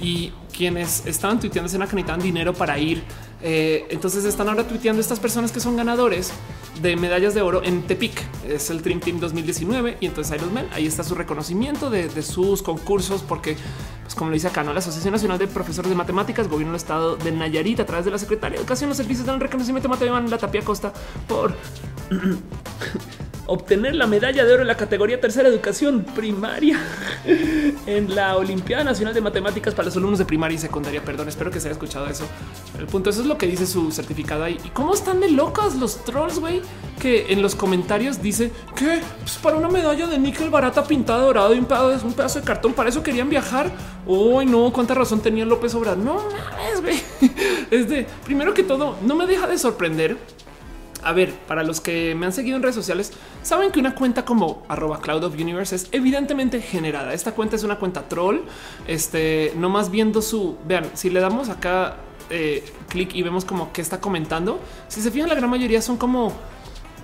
y 0.00 0.32
quienes 0.56 1.06
estaban 1.06 1.40
tuiteando 1.40 1.68
que 1.88 1.96
necesitaban 1.96 2.20
dinero 2.20 2.52
para 2.52 2.78
ir. 2.78 3.02
Eh, 3.42 3.86
entonces 3.90 4.24
están 4.24 4.48
ahora 4.48 4.66
tuiteando 4.66 5.00
estas 5.00 5.20
personas 5.20 5.52
que 5.52 5.60
son 5.60 5.76
ganadores 5.76 6.32
de 6.80 6.96
medallas 6.96 7.34
de 7.34 7.42
oro 7.42 7.62
en 7.62 7.82
Tepic. 7.82 8.22
Es 8.46 8.70
el 8.70 8.82
Dream 8.82 9.00
Team 9.00 9.20
2019 9.20 9.98
y 10.00 10.06
entonces 10.06 10.40
los 10.40 10.52
ven. 10.52 10.66
Ahí 10.72 10.86
está 10.86 11.04
su 11.04 11.14
reconocimiento 11.14 11.90
de, 11.90 12.22
sus 12.22 12.62
concursos 12.62 13.22
porque, 13.22 13.56
pues 14.02 14.14
como 14.14 14.30
lo 14.30 14.34
dice 14.34 14.48
acá, 14.48 14.62
¿no? 14.62 14.72
la 14.72 14.78
Asociación 14.78 15.12
Nacional 15.12 15.38
de 15.38 15.46
Profesores 15.46 15.90
de 15.90 15.96
Matemáticas, 15.96 16.48
Gobierno 16.48 16.72
del 16.72 16.80
Estado 16.80 17.16
de 17.16 17.32
Nayarit 17.32 17.80
a 17.80 17.86
través 17.86 18.04
de 18.04 18.10
la 18.10 18.18
Secretaría 18.18 18.56
de 18.56 18.62
Educación, 18.62 18.88
los 18.88 18.96
servicios 18.96 19.26
dan 19.26 19.40
reconocimiento 19.40 19.88
de 19.88 19.94
matemáticas 19.94 20.30
la 20.30 20.38
Tapia 20.38 20.62
Costa 20.62 20.92
por 21.28 21.54
obtener 23.46 23.94
la 23.94 24.06
medalla 24.06 24.44
de 24.44 24.52
oro 24.52 24.62
en 24.62 24.68
la 24.68 24.76
categoría 24.76 25.20
tercera 25.20 25.48
educación 25.48 26.04
primaria 26.14 26.78
en 27.86 28.14
la 28.14 28.36
Olimpiada 28.36 28.84
Nacional 28.84 29.14
de 29.14 29.20
Matemáticas 29.20 29.74
para 29.74 29.86
los 29.86 29.96
alumnos 29.96 30.18
de 30.18 30.24
primaria 30.24 30.56
y 30.56 30.58
secundaria. 30.58 31.04
Perdón, 31.04 31.28
espero 31.28 31.50
que 31.50 31.60
se 31.60 31.68
haya 31.68 31.72
escuchado 31.72 32.06
eso. 32.06 32.26
El 32.78 32.86
punto 32.86 33.10
eso 33.10 33.20
es 33.20 33.26
lo 33.26 33.36
que 33.36 33.46
dice 33.46 33.66
su 33.66 33.90
certificado 33.90 34.44
ahí. 34.44 34.58
¿Y 34.64 34.68
cómo 34.68 34.94
están 34.94 35.20
de 35.20 35.30
locas 35.30 35.74
los 35.76 36.04
trolls, 36.04 36.38
güey? 36.38 36.62
Que 37.00 37.32
en 37.32 37.42
los 37.42 37.54
comentarios 37.54 38.22
dice 38.22 38.50
que 38.74 39.00
pues 39.20 39.36
para 39.42 39.56
una 39.56 39.68
medalla 39.68 40.06
de 40.06 40.18
níquel 40.18 40.50
barata 40.50 40.84
pintada 40.84 41.22
dorado 41.22 41.54
y 41.54 41.58
un 41.58 41.66
pedazo, 41.66 42.06
un 42.06 42.14
pedazo 42.14 42.40
de 42.40 42.46
cartón, 42.46 42.72
para 42.72 42.88
eso 42.88 43.02
querían 43.02 43.28
viajar. 43.28 43.70
Uy, 44.06 44.46
no, 44.46 44.72
cuánta 44.72 44.94
razón 44.94 45.20
tenía 45.20 45.44
López 45.44 45.74
Obrador. 45.74 45.98
No 45.98 46.14
mames, 46.14 46.80
güey. 46.80 47.02
Es 47.70 47.88
de 47.88 48.06
primero 48.24 48.54
que 48.54 48.62
todo, 48.62 48.96
no 49.02 49.16
me 49.16 49.26
deja 49.26 49.46
de 49.46 49.58
sorprender 49.58 50.16
a 51.04 51.12
ver, 51.12 51.32
para 51.46 51.62
los 51.62 51.80
que 51.80 52.14
me 52.14 52.26
han 52.26 52.32
seguido 52.32 52.56
en 52.56 52.62
redes 52.62 52.74
sociales, 52.74 53.12
saben 53.42 53.70
que 53.70 53.78
una 53.78 53.94
cuenta 53.94 54.24
como 54.24 54.64
arroba 54.68 55.00
cloud 55.00 55.24
of 55.24 55.34
universe 55.34 55.76
es 55.76 55.88
evidentemente 55.92 56.60
generada. 56.60 57.12
Esta 57.12 57.32
cuenta 57.32 57.56
es 57.56 57.62
una 57.62 57.78
cuenta 57.78 58.08
troll. 58.08 58.40
Este 58.86 59.52
no 59.56 59.68
más 59.68 59.90
viendo 59.90 60.22
su 60.22 60.56
vean, 60.66 60.84
si 60.94 61.10
le 61.10 61.20
damos 61.20 61.48
acá 61.48 61.96
eh, 62.30 62.64
clic 62.88 63.14
y 63.14 63.22
vemos 63.22 63.44
como 63.44 63.72
que 63.72 63.82
está 63.82 64.00
comentando, 64.00 64.60
si 64.88 65.02
se 65.02 65.10
fijan, 65.10 65.28
la 65.28 65.34
gran 65.34 65.50
mayoría 65.50 65.82
son 65.82 65.98
como 65.98 66.32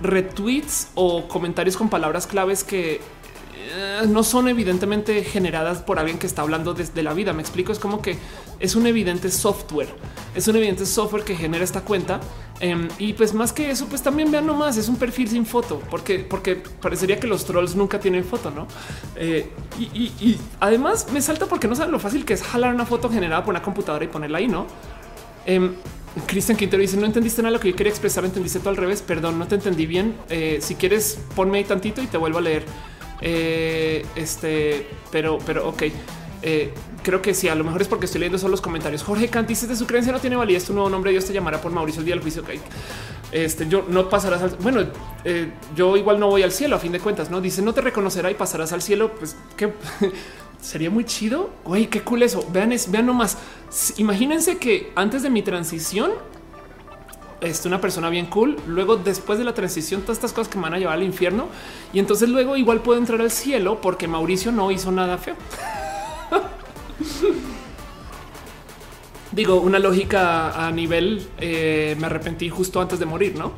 retweets 0.01 0.89
o 0.95 1.27
comentarios 1.27 1.77
con 1.77 1.89
palabras 1.89 2.25
claves 2.25 2.63
que 2.63 3.01
eh, 3.73 4.07
no 4.07 4.23
son 4.23 4.47
evidentemente 4.47 5.23
generadas 5.23 5.79
por 5.79 5.99
alguien 5.99 6.17
que 6.17 6.25
está 6.27 6.41
hablando 6.41 6.73
desde 6.73 7.03
la 7.03 7.13
vida. 7.13 7.33
Me 7.33 7.41
explico, 7.41 7.71
es 7.71 7.79
como 7.79 8.01
que 8.01 8.17
es 8.59 8.75
un 8.75 8.87
evidente 8.87 9.29
software, 9.29 9.89
es 10.35 10.47
un 10.47 10.55
evidente 10.55 10.85
software 10.85 11.23
que 11.23 11.35
genera 11.35 11.63
esta 11.63 11.81
cuenta. 11.81 12.19
Em, 12.61 12.87
y 12.99 13.13
pues 13.13 13.33
más 13.33 13.51
que 13.51 13.71
eso, 13.71 13.87
pues 13.87 14.03
también 14.03 14.29
vean 14.29 14.45
nomás, 14.45 14.77
es 14.77 14.87
un 14.87 14.95
perfil 14.95 15.27
sin 15.27 15.47
foto, 15.47 15.81
porque, 15.89 16.19
porque 16.19 16.55
parecería 16.55 17.19
que 17.19 17.25
los 17.25 17.43
trolls 17.43 17.75
nunca 17.75 17.99
tienen 17.99 18.23
foto, 18.23 18.51
¿no? 18.51 18.67
Eh, 19.15 19.49
y, 19.79 20.37
además 20.59 21.07
me 21.11 21.23
salta 21.23 21.47
porque 21.47 21.67
no 21.67 21.75
saben 21.75 21.91
lo 21.91 21.99
fácil 21.99 22.23
que 22.23 22.33
es 22.35 22.43
jalar 22.43 22.75
una 22.75 22.85
foto 22.85 23.09
generada 23.09 23.43
por 23.43 23.53
una 23.53 23.63
computadora 23.63 24.05
y 24.05 24.09
ponerla 24.09 24.37
ahí, 24.37 24.47
¿no? 24.47 24.67
Eh, 25.47 25.71
Cristian 26.27 26.55
Quintero 26.55 26.81
dice: 26.81 26.97
No 26.97 27.07
entendiste 27.07 27.41
nada 27.41 27.51
de 27.51 27.57
lo 27.57 27.59
que 27.59 27.71
yo 27.71 27.75
quería 27.75 27.89
expresar, 27.89 28.23
entendiste 28.25 28.59
todo 28.59 28.69
al 28.69 28.77
revés. 28.77 29.01
Perdón, 29.01 29.39
no 29.39 29.47
te 29.47 29.55
entendí 29.55 29.87
bien. 29.87 30.15
Eh, 30.29 30.59
si 30.61 30.75
quieres, 30.75 31.19
ponme 31.35 31.57
ahí 31.57 31.63
tantito 31.63 32.01
y 32.01 32.07
te 32.07 32.17
vuelvo 32.17 32.37
a 32.37 32.41
leer. 32.41 32.65
Eh, 33.21 34.05
este, 34.15 34.87
pero, 35.09 35.39
pero 35.45 35.67
ok. 35.69 35.83
Creo 37.03 37.21
que 37.21 37.33
sí, 37.33 37.47
a 37.47 37.55
lo 37.55 37.63
mejor 37.63 37.81
es 37.81 37.87
porque 37.87 38.05
estoy 38.05 38.19
leyendo 38.19 38.37
solo 38.37 38.51
los 38.51 38.61
comentarios. 38.61 39.03
Jorge 39.03 39.29
Cant 39.29 39.47
dice 39.47 39.67
de 39.67 39.75
su 39.75 39.85
creencia 39.85 40.11
no 40.11 40.19
tiene 40.19 40.35
validez 40.35 40.65
tu 40.65 40.73
nuevo 40.73 40.89
nombre. 40.89 41.11
Dios 41.11 41.25
te 41.25 41.33
llamará 41.33 41.61
por 41.61 41.71
Mauricio 41.71 41.99
el 41.99 42.05
día 42.05 42.15
del 42.15 42.21
juicio. 42.21 42.41
Okay. 42.41 42.59
Este 43.31 43.67
yo 43.67 43.85
no 43.87 44.09
pasarás 44.09 44.41
al 44.41 44.49
bueno. 44.59 44.81
Eh, 45.23 45.51
yo 45.75 45.97
igual 45.97 46.19
no 46.19 46.27
voy 46.27 46.43
al 46.43 46.51
cielo 46.51 46.75
a 46.75 46.79
fin 46.79 46.91
de 46.91 46.99
cuentas. 46.99 47.29
No 47.29 47.41
dice 47.41 47.61
no 47.61 47.73
te 47.73 47.81
reconocerá 47.81 48.29
y 48.31 48.35
pasarás 48.35 48.73
al 48.73 48.81
cielo. 48.81 49.13
Pues 49.15 49.35
que 49.55 49.73
sería 50.61 50.89
muy 50.89 51.05
chido. 51.05 51.49
Güey, 51.65 51.87
qué 51.87 52.01
cool 52.01 52.23
eso. 52.23 52.45
Vean, 52.51 52.71
es, 52.71 52.91
vean 52.91 53.05
nomás. 53.05 53.37
Imagínense 53.97 54.57
que 54.57 54.91
antes 54.95 55.23
de 55.23 55.29
mi 55.29 55.41
transición 55.41 56.11
este, 57.41 57.67
una 57.67 57.81
persona 57.81 58.09
bien 58.09 58.27
cool. 58.27 58.57
Luego, 58.67 58.97
después 58.97 59.39
de 59.39 59.45
la 59.45 59.53
transición, 59.53 60.01
todas 60.01 60.17
estas 60.17 60.31
cosas 60.31 60.47
que 60.47 60.57
me 60.57 60.63
van 60.63 60.75
a 60.75 60.79
llevar 60.79 60.95
al 60.95 61.03
infierno. 61.03 61.47
Y 61.91 61.99
entonces 61.99 62.29
luego 62.29 62.55
igual 62.55 62.81
puedo 62.81 62.99
entrar 62.99 63.19
al 63.19 63.31
cielo 63.31 63.81
porque 63.81 64.07
Mauricio 64.07 64.51
no 64.51 64.71
hizo 64.71 64.91
nada 64.91 65.17
feo. 65.17 65.35
Digo, 69.31 69.61
una 69.61 69.79
lógica 69.79 70.67
a 70.67 70.71
nivel 70.71 71.25
eh, 71.39 71.95
me 71.99 72.07
arrepentí 72.07 72.49
justo 72.49 72.81
antes 72.81 72.99
de 72.99 73.05
morir, 73.05 73.35
¿no? 73.37 73.53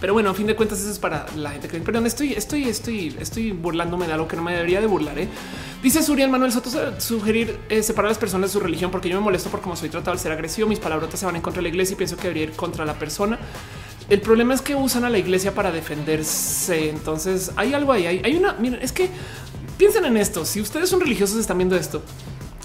Pero 0.00 0.12
bueno, 0.12 0.30
a 0.30 0.34
fin 0.34 0.46
de 0.46 0.54
cuentas, 0.54 0.80
eso 0.80 0.90
es 0.90 0.98
para 0.98 1.26
la 1.36 1.50
gente 1.50 1.68
que 1.68 1.80
perdón, 1.80 2.06
estoy, 2.06 2.34
estoy, 2.34 2.64
estoy, 2.64 3.16
estoy 3.18 3.52
burlándome 3.52 4.06
de 4.06 4.12
algo 4.12 4.28
que 4.28 4.36
no 4.36 4.42
me 4.42 4.54
debería 4.54 4.80
de 4.80 4.86
burlar. 4.86 5.18
¿eh? 5.18 5.28
Dice 5.82 6.02
Surian 6.02 6.30
Manuel 6.30 6.52
Soto 6.52 7.00
sugerir 7.00 7.58
eh, 7.70 7.82
separar 7.82 8.06
a 8.06 8.10
las 8.10 8.18
personas 8.18 8.50
de 8.50 8.52
su 8.52 8.60
religión 8.60 8.90
porque 8.90 9.08
yo 9.08 9.16
me 9.16 9.24
molesto 9.24 9.48
por 9.48 9.62
cómo 9.62 9.74
soy 9.74 9.88
tratado 9.88 10.12
al 10.12 10.18
ser 10.18 10.32
agresivo. 10.32 10.68
Mis 10.68 10.80
palabrotas 10.80 11.20
se 11.20 11.26
van 11.26 11.36
en 11.36 11.42
contra 11.42 11.58
de 11.58 11.62
la 11.62 11.68
iglesia 11.68 11.94
y 11.94 11.96
pienso 11.96 12.16
que 12.16 12.24
debería 12.24 12.44
ir 12.44 12.52
contra 12.52 12.84
la 12.84 12.98
persona. 12.98 13.38
El 14.10 14.20
problema 14.20 14.54
es 14.54 14.60
que 14.60 14.74
usan 14.74 15.04
a 15.04 15.10
la 15.10 15.18
iglesia 15.18 15.54
para 15.54 15.72
defenderse. 15.72 16.90
Entonces 16.90 17.52
hay 17.56 17.72
algo 17.72 17.92
ahí. 17.92 18.06
Hay, 18.06 18.20
hay 18.22 18.36
una. 18.36 18.52
Miren, 18.54 18.80
es 18.82 18.92
que 18.92 19.08
piensen 19.78 20.04
en 20.04 20.18
esto. 20.18 20.44
Si 20.44 20.60
ustedes 20.60 20.90
son 20.90 21.00
religiosos, 21.00 21.38
están 21.38 21.56
viendo 21.56 21.74
esto 21.74 22.02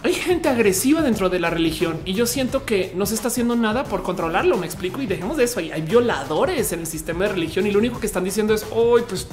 hay 0.04 0.14
gente 0.14 0.50
agresiva 0.50 1.02
dentro 1.02 1.30
de 1.30 1.40
la 1.40 1.52
religión 1.52 2.00
y 2.06 2.14
yo 2.14 2.26
siento 2.26 2.66
que 2.66 2.92
no 2.96 3.06
se 3.06 3.14
está 3.14 3.28
haciendo 3.28 3.56
nada 3.56 3.84
por 3.84 4.02
controlarlo. 4.02 4.58
Me 4.58 4.66
explico 4.66 5.02
y 5.02 5.06
dejemos 5.06 5.38
de 5.38 5.44
eso. 5.44 5.60
Hay, 5.60 5.72
hay 5.72 5.84
violadores 5.84 6.72
en 6.72 6.80
el 6.80 6.88
sistema 6.88 7.26
de 7.26 7.34
religión 7.34 7.68
y 7.68 7.72
lo 7.72 7.78
único 7.78 8.00
que 8.00 8.08
están 8.08 8.24
diciendo 8.24 8.54
es 8.54 8.66
hoy, 8.72 9.04
pues, 9.08 9.28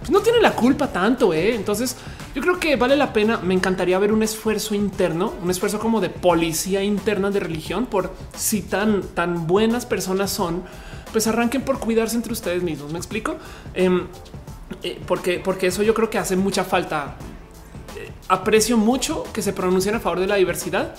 pues, 0.00 0.10
no 0.10 0.20
tiene 0.20 0.40
la 0.40 0.56
culpa 0.56 0.88
tanto. 0.88 1.32
¿eh? 1.32 1.54
Entonces, 1.54 1.96
yo 2.34 2.42
creo 2.42 2.58
que 2.58 2.74
vale 2.74 2.96
la 2.96 3.12
pena. 3.12 3.38
Me 3.38 3.54
encantaría 3.54 3.96
ver 4.00 4.12
un 4.12 4.24
esfuerzo 4.24 4.74
interno, 4.74 5.34
un 5.40 5.50
esfuerzo 5.50 5.78
como 5.78 6.00
de 6.00 6.10
policía 6.10 6.82
interna 6.82 7.30
de 7.30 7.38
religión 7.38 7.86
por 7.86 8.12
si 8.36 8.62
tan, 8.62 9.02
tan 9.02 9.46
buenas 9.46 9.86
personas 9.86 10.32
son, 10.32 10.64
pues 11.12 11.28
arranquen 11.28 11.62
por 11.62 11.78
cuidarse 11.78 12.16
entre 12.16 12.32
ustedes 12.32 12.64
mismos. 12.64 12.90
Me 12.90 12.98
explico. 12.98 13.36
Em, 13.72 14.08
eh, 14.82 15.00
porque, 15.06 15.38
porque 15.38 15.68
eso 15.68 15.84
yo 15.84 15.94
creo 15.94 16.10
que 16.10 16.18
hace 16.18 16.34
mucha 16.34 16.64
falta 16.64 17.16
aprecio 18.28 18.76
mucho 18.76 19.24
que 19.32 19.42
se 19.42 19.52
pronuncien 19.52 19.94
a 19.94 20.00
favor 20.00 20.20
de 20.20 20.26
la 20.26 20.36
diversidad, 20.36 20.94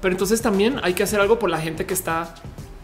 pero 0.00 0.12
entonces 0.12 0.42
también 0.42 0.80
hay 0.82 0.94
que 0.94 1.02
hacer 1.02 1.20
algo 1.20 1.38
por 1.38 1.50
la 1.50 1.58
gente 1.58 1.86
que 1.86 1.94
está 1.94 2.34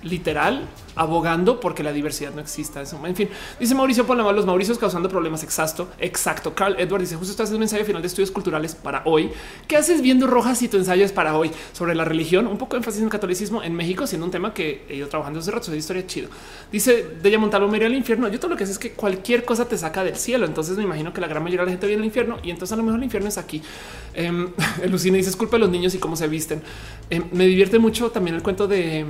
literal 0.03 0.67
abogando 0.97 1.61
porque 1.61 1.83
la 1.83 1.93
diversidad 1.93 2.33
no 2.35 2.41
exista. 2.41 2.83
En 3.05 3.17
fin, 3.17 3.29
dice 3.59 3.75
Mauricio 3.75 4.07
Palama, 4.07 4.33
los 4.33 4.47
Mauricios 4.47 4.79
causando 4.79 5.09
problemas. 5.09 5.43
Exacto, 5.43 5.89
exacto. 5.99 6.55
Carl 6.55 6.77
Edward 6.79 7.03
dice 7.03 7.17
justo 7.17 7.31
estás 7.31 7.45
haciendo 7.45 7.59
un 7.59 7.63
ensayo 7.65 7.85
final 7.85 8.03
de 8.03 8.09
estudios 8.09 8.31
culturales 8.31 8.75
para 8.75 9.03
hoy. 9.05 9.31
¿Qué 9.67 9.77
haces 9.77 10.03
viendo 10.03 10.27
rojas 10.27 10.63
y 10.63 10.69
tu 10.69 10.77
ensayo 10.77 11.05
es 11.05 11.13
para 11.13 11.37
hoy 11.37 11.51
sobre 11.73 11.95
la 11.95 12.05
religión? 12.05 12.47
Un 12.47 12.59
poco 12.59 12.77
de 12.77 12.79
énfasis 12.79 13.01
en 13.01 13.07
el 13.07 13.11
catolicismo 13.11 13.63
en 13.63 13.75
México, 13.75 14.07
siendo 14.07 14.27
un 14.27 14.31
tema 14.31 14.55
que 14.55 14.85
he 14.89 14.97
ido 14.97 15.09
trabajando 15.09 15.41
hace 15.41 15.51
rato. 15.51 15.71
Es 15.73 15.79
historia 15.79 16.07
chido. 16.07 16.29
Dice 16.73 17.07
de 17.23 17.39
Montalvo, 17.39 17.69
me 17.69 17.85
al 17.85 17.95
infierno. 17.95 18.29
Yo 18.29 18.39
todo 18.39 18.51
lo 18.51 18.57
que 18.57 18.67
sé 18.67 18.73
es 18.73 18.79
que 18.79 18.93
cualquier 18.93 19.45
cosa 19.45 19.67
te 19.67 19.77
saca 19.79 20.05
del 20.05 20.17
cielo. 20.17 20.47
Entonces 20.47 20.77
me 20.77 20.85
imagino 20.85 21.13
que 21.13 21.21
la 21.21 21.29
gran 21.29 21.43
mayoría 21.43 21.61
de 21.61 21.67
la 21.67 21.73
gente 21.73 21.87
viene 21.87 22.03
al 22.03 22.07
infierno 22.07 22.39
y 22.43 22.51
entonces 22.51 22.73
a 22.73 22.77
lo 22.77 22.83
mejor 22.83 22.99
el 22.99 23.05
infierno 23.05 23.29
es 23.29 23.39
aquí. 23.39 23.63
Eh, 24.13 24.89
Lucina 24.89 25.17
dice 25.17 25.33
culpa 25.37 25.57
de 25.57 25.61
los 25.61 25.71
niños 25.71 25.95
y 25.95 25.99
cómo 25.99 26.17
se 26.17 26.27
visten. 26.27 26.63
Em, 27.09 27.25
me 27.33 27.47
divierte 27.47 27.79
mucho 27.79 28.11
también 28.11 28.35
el 28.35 28.43
cuento 28.43 28.67
de 28.67 29.07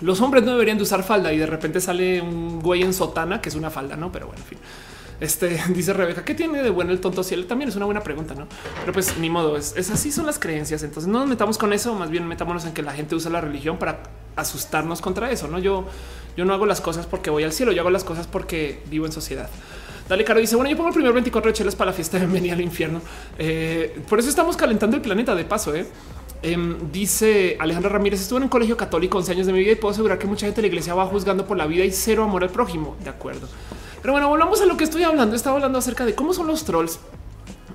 los 0.00 0.20
hombres 0.20 0.44
no 0.44 0.52
deberían 0.52 0.78
de 0.78 0.82
usar 0.82 1.02
falda 1.02 1.32
y 1.32 1.38
de 1.38 1.46
repente 1.46 1.80
sale 1.80 2.20
un 2.20 2.60
güey 2.60 2.82
en 2.82 2.92
sotana 2.92 3.40
que 3.40 3.48
es 3.48 3.54
una 3.54 3.70
falda, 3.70 3.96
no? 3.96 4.10
Pero 4.10 4.26
bueno, 4.26 4.42
en 4.42 4.48
fin. 4.48 4.58
Este 5.22 5.62
dice 5.68 5.92
Rebeca, 5.92 6.24
¿qué 6.24 6.34
tiene 6.34 6.62
de 6.62 6.70
bueno 6.70 6.90
el 6.90 7.00
tonto 7.00 7.22
cielo? 7.22 7.46
También 7.46 7.68
es 7.68 7.76
una 7.76 7.84
buena 7.84 8.02
pregunta, 8.02 8.34
no? 8.34 8.48
Pero 8.80 8.92
pues 8.92 9.16
ni 9.18 9.30
modo, 9.30 9.56
es, 9.56 9.76
así 9.90 10.10
son 10.10 10.26
las 10.26 10.38
creencias. 10.38 10.82
Entonces 10.82 11.10
no 11.10 11.20
nos 11.20 11.28
metamos 11.28 11.58
con 11.58 11.72
eso, 11.72 11.94
más 11.94 12.10
bien 12.10 12.26
metámonos 12.26 12.64
en 12.64 12.72
que 12.72 12.82
la 12.82 12.92
gente 12.92 13.14
usa 13.14 13.30
la 13.30 13.40
religión 13.40 13.78
para 13.78 14.02
asustarnos 14.34 15.00
contra 15.00 15.30
eso. 15.30 15.46
No, 15.46 15.60
yo, 15.60 15.86
yo 16.36 16.44
no 16.44 16.52
hago 16.52 16.66
las 16.66 16.80
cosas 16.80 17.06
porque 17.06 17.30
voy 17.30 17.44
al 17.44 17.52
cielo, 17.52 17.70
yo 17.70 17.82
hago 17.82 17.90
las 17.90 18.04
cosas 18.04 18.26
porque 18.26 18.82
vivo 18.90 19.06
en 19.06 19.12
sociedad. 19.12 19.48
Dale, 20.08 20.24
Caro 20.24 20.40
dice: 20.40 20.56
Bueno, 20.56 20.70
yo 20.70 20.76
pongo 20.76 20.88
el 20.88 20.94
primer 20.94 21.12
24 21.12 21.50
de 21.50 21.54
chelas 21.54 21.76
para 21.76 21.92
la 21.92 21.94
fiesta 21.94 22.18
de 22.18 22.26
bienvenida 22.26 22.54
al 22.54 22.60
infierno. 22.60 23.00
Eh, 23.38 24.02
por 24.08 24.18
eso 24.18 24.28
estamos 24.28 24.56
calentando 24.56 24.96
el 24.96 25.02
planeta 25.02 25.36
de 25.36 25.44
paso. 25.44 25.72
¿eh? 25.74 25.86
Em, 26.42 26.90
dice 26.90 27.56
Alejandra 27.60 27.90
Ramírez, 27.90 28.20
estuve 28.20 28.38
en 28.38 28.42
un 28.44 28.48
colegio 28.48 28.76
católico 28.76 29.16
11 29.18 29.32
años 29.32 29.46
de 29.46 29.52
mi 29.52 29.60
vida 29.60 29.72
y 29.72 29.76
puedo 29.76 29.92
asegurar 29.92 30.18
que 30.18 30.26
mucha 30.26 30.46
gente 30.46 30.60
de 30.60 30.62
la 30.62 30.68
iglesia 30.68 30.94
va 30.94 31.06
juzgando 31.06 31.46
por 31.46 31.56
la 31.56 31.66
vida 31.66 31.84
y 31.84 31.92
cero 31.92 32.24
amor 32.24 32.42
al 32.42 32.50
prójimo. 32.50 32.96
De 33.02 33.10
acuerdo. 33.10 33.48
Pero 34.00 34.12
bueno, 34.12 34.28
volvamos 34.28 34.60
a 34.60 34.66
lo 34.66 34.76
que 34.76 34.84
estoy 34.84 35.04
hablando. 35.04 35.36
Estaba 35.36 35.56
hablando 35.56 35.78
acerca 35.78 36.04
de 36.04 36.14
cómo 36.14 36.34
son 36.34 36.48
los 36.48 36.64
trolls. 36.64 36.98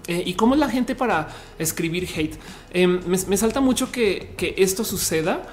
Eh, 0.07 0.23
y 0.25 0.35
cómo 0.35 0.53
es 0.53 0.59
la 0.59 0.69
gente 0.69 0.95
para 0.95 1.29
escribir 1.59 2.09
hate. 2.15 2.35
Em, 2.71 3.01
me, 3.05 3.17
me, 3.27 3.37
salta 3.37 3.59
mucho 3.59 3.91
que, 3.91 4.33
que 4.37 4.55
esto 4.57 4.83
suceda 4.85 5.43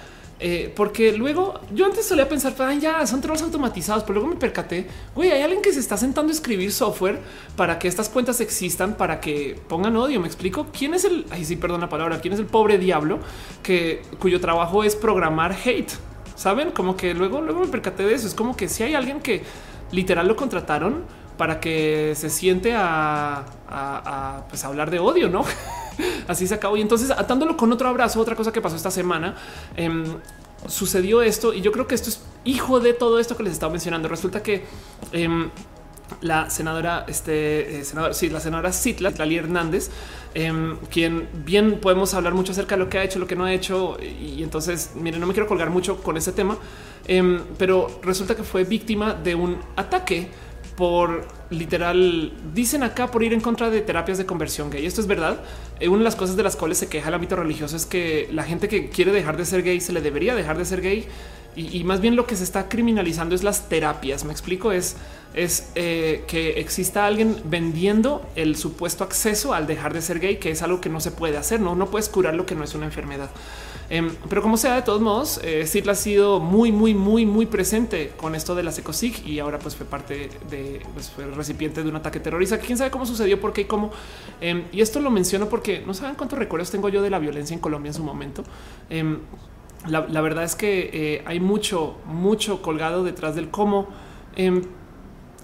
eh, 0.47 0.71
porque 0.77 1.11
luego 1.13 1.59
yo 1.73 1.87
antes 1.87 2.05
solía 2.05 2.29
pensar, 2.29 2.55
ya 2.79 3.07
son 3.07 3.23
trolls 3.23 3.41
automatizados, 3.41 4.05
pero 4.05 4.21
luego 4.21 4.35
me 4.35 4.39
percaté, 4.39 4.87
güey, 5.15 5.31
hay 5.31 5.41
alguien 5.41 5.63
que 5.63 5.73
se 5.73 5.81
está 5.81 5.97
sentando 5.97 6.31
a 6.31 6.35
escribir 6.35 6.71
software 6.71 7.19
para 7.57 7.79
que 7.79 7.89
estas 7.89 8.11
cuentas 8.11 8.43
existan, 8.43 8.99
para 8.99 9.23
que 9.23 9.59
pongan 9.69 9.97
odio. 9.97 10.21
Me 10.21 10.27
explico 10.27 10.67
quién 10.71 10.93
es 10.93 11.07
el, 11.07 11.25
ay, 11.31 11.47
sí, 11.47 11.57
perdón 11.57 11.81
la 11.81 11.89
palabra, 11.89 12.21
quién 12.21 12.35
es 12.35 12.41
el 12.41 12.45
pobre 12.45 12.77
diablo 12.77 13.21
que 13.63 14.03
cuyo 14.19 14.39
trabajo 14.39 14.85
es 14.85 14.97
programar 14.97 15.57
hate. 15.65 15.91
Saben 16.37 16.73
como 16.73 16.95
que 16.95 17.15
luego, 17.15 17.41
luego 17.41 17.61
me 17.61 17.69
percaté 17.69 18.03
de 18.03 18.13
eso. 18.13 18.27
Es 18.27 18.35
como 18.35 18.55
que 18.55 18.69
si 18.69 18.83
hay 18.83 18.95
alguien 18.95 19.21
que 19.21 19.43
literal 19.93 20.29
lo 20.29 20.37
contrataron 20.37 21.05
para 21.39 21.59
que 21.59 22.13
se 22.17 22.29
siente 22.29 22.75
a, 22.77 24.45
pues, 24.51 24.63
hablar 24.63 24.91
de 24.91 24.99
odio, 24.99 25.31
no? 25.31 25.47
Así 26.29 26.47
se 26.47 26.55
acabó. 26.55 26.77
Y 26.77 26.81
entonces 26.81 27.11
atándolo 27.11 27.57
con 27.57 27.73
otro 27.73 27.89
abrazo, 27.89 28.21
otra 28.21 28.37
cosa 28.37 28.53
que 28.53 28.61
pasó 28.61 28.77
esta 28.77 28.91
semana, 28.91 29.37
em, 29.77 30.05
sucedió 30.69 31.23
esto 31.23 31.53
y 31.53 31.61
yo 31.61 31.73
creo 31.73 31.87
que 31.87 31.95
esto 31.95 32.09
es 32.09 32.21
hijo 32.45 32.81
de 32.81 32.95
todo 32.95 33.19
esto 33.19 33.37
que 33.37 33.43
les 33.43 33.53
estaba 33.53 33.73
mencionando. 33.73 34.09
Resulta 34.09 34.43
que 34.43 34.65
em, 35.13 35.51
la 36.21 36.51
senadora, 36.51 37.05
este 37.09 37.81
eh, 37.81 37.85
senador, 37.85 38.15
sí, 38.15 38.29
la 38.29 38.41
senadora 38.41 38.73
Citla, 38.73 39.11
Lali 39.17 39.37
Hernández, 39.37 39.91
em, 40.35 40.77
quien 40.91 41.29
bien 41.45 41.81
podemos 41.81 42.15
hablar 42.15 42.35
mucho 42.35 42.53
acerca 42.53 42.77
de 42.77 42.85
lo 42.85 42.91
que 42.91 42.99
ha 42.99 43.05
hecho, 43.05 43.19
lo 43.19 43.27
que 43.27 43.37
no 43.37 43.45
ha 43.45 43.53
hecho. 43.53 43.97
Y, 44.01 44.43
entonces, 44.43 44.93
miren, 44.95 45.21
no 45.21 45.27
me 45.27 45.33
quiero 45.33 45.49
colgar 45.49 45.71
mucho 45.71 46.03
con 46.03 46.17
ese 46.17 46.33
tema, 46.33 46.59
pero 47.59 48.01
resulta 48.03 48.35
que 48.35 48.43
fue 48.43 48.65
víctima 48.65 49.15
de 49.15 49.35
un 49.35 49.59
ataque 49.77 50.31
por 50.77 51.27
literal, 51.51 52.33
dicen 52.53 52.83
acá 52.83 53.11
por 53.11 53.23
ir 53.23 53.33
en 53.33 53.41
contra 53.41 53.71
de 53.71 53.81
terapias 53.81 54.19
de 54.19 54.27
conversión 54.27 54.71
gay. 54.71 54.85
Esto 54.85 55.01
es 55.01 55.07
verdad. 55.07 55.41
Eh, 55.81 55.89
una 55.89 55.99
de 55.99 56.05
las 56.05 56.17
cosas 56.17 56.37
de 56.37 56.43
las 56.43 56.57
cuales 56.57 56.79
se 56.79 56.89
queja 56.89 57.09
el 57.09 57.15
ámbito 57.15 57.37
religioso 57.37 57.77
es 57.77 57.87
que 57.87 58.29
la 58.33 58.45
gente 58.45 58.69
que 58.69 58.89
quiere 58.89 59.13
dejar 59.13 59.37
de 59.37 59.45
ser 59.45 59.63
gay 59.63 59.81
se 59.81 59.93
le 59.93 60.01
debería 60.01 60.35
dejar 60.35 60.57
de 60.57 60.65
ser 60.65 60.81
gay. 60.81 61.07
Y, 61.57 61.85
más 61.85 62.01
bien 62.01 62.17
lo 62.17 62.27
que 62.27 62.37
se 62.37 62.45
está 62.45 62.69
criminalizando 62.69 63.35
es 63.35 63.45
las 63.45 63.69
terapias. 63.69 64.25
Me 64.25 64.33
explico, 64.33 64.73
es, 64.73 64.97
es 65.35 65.71
eh, 65.75 66.25
que 66.27 66.61
exista 66.61 67.07
alguien 67.07 67.37
vendiendo 67.45 68.29
el 68.35 68.57
supuesto 68.57 69.05
acceso 69.05 69.55
al 69.55 69.67
dejar 69.67 69.93
de 69.93 70.03
ser 70.03 70.19
gay, 70.19 70.39
que 70.39 70.51
es 70.51 70.63
algo 70.63 70.81
que 70.81 70.89
no 70.89 71.01
se 71.01 71.11
puede 71.13 71.37
hacer. 71.37 71.61
No, 71.61 71.75
no 71.77 71.91
puedes 71.91 72.09
curar 72.09 72.35
lo 72.35 72.45
que 72.45 72.55
no 72.55 72.65
es 72.65 72.75
una 72.75 72.87
enfermedad. 72.87 73.31
Em, 73.91 74.11
pero 74.29 74.41
como 74.43 74.57
sea, 74.57 74.75
de 74.77 74.83
todos 74.83 75.01
modos, 75.01 75.41
eh, 75.45 75.65
ha 75.87 75.95
sido 75.95 76.41
muy, 76.41 76.73
muy, 76.73 76.95
muy, 76.95 77.27
muy 77.27 77.47
presente 77.47 78.13
con 78.17 78.35
esto 78.35 78.55
de 78.55 78.63
la 78.63 78.71
Ecosig 78.71 79.27
y 79.27 79.39
ahora 79.39 79.59
pues 79.59 79.77
fue 79.77 79.87
parte 79.87 80.31
de, 80.51 80.81
pues 80.95 81.11
fue 81.11 81.27
recipiente 81.27 81.83
de 81.83 81.89
un 81.89 81.97
ataque 81.97 82.19
terrorista. 82.19 82.59
Quién 82.59 82.79
sabe 82.79 82.91
cómo 82.91 83.05
sucedió, 83.05 83.41
por 83.41 83.53
qué 83.53 83.63
y 83.63 83.65
cómo. 83.67 83.91
Em, 84.41 84.65
y 84.73 84.81
esto 84.81 85.01
lo 85.01 85.11
menciono 85.11 85.49
porque 85.49 85.83
no 85.87 85.95
saben 85.95 86.15
cuántos 86.17 86.39
recuerdos 86.39 86.71
tengo 86.71 86.89
yo 86.89 87.03
de 87.03 87.11
la 87.11 87.19
violencia 87.19 87.55
en 87.55 87.61
Colombia 87.61 87.91
en 87.91 87.95
su 87.95 88.03
momento. 88.03 88.43
La, 89.87 90.21
verdad 90.21 90.45
es 90.45 90.55
que 90.55 90.91
eh, 90.93 91.23
hay 91.27 91.41
mucho, 91.41 91.99
mucho 92.07 92.63
colgado 92.63 93.05
detrás 93.05 93.35
del 93.35 93.51
cómo. 93.51 93.89
Em, 94.35 94.63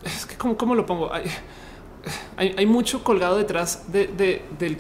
es 0.05 0.25
que 0.25 0.37
cómo, 0.37 0.57
cómo 0.57 0.75
lo 0.75 0.87
pongo. 0.87 1.13
Hay, 1.13 2.55
hay, 2.57 2.67
mucho 2.67 3.05
colgado 3.05 3.37
detrás 3.37 3.93
de, 3.93 4.07
del 4.59 4.79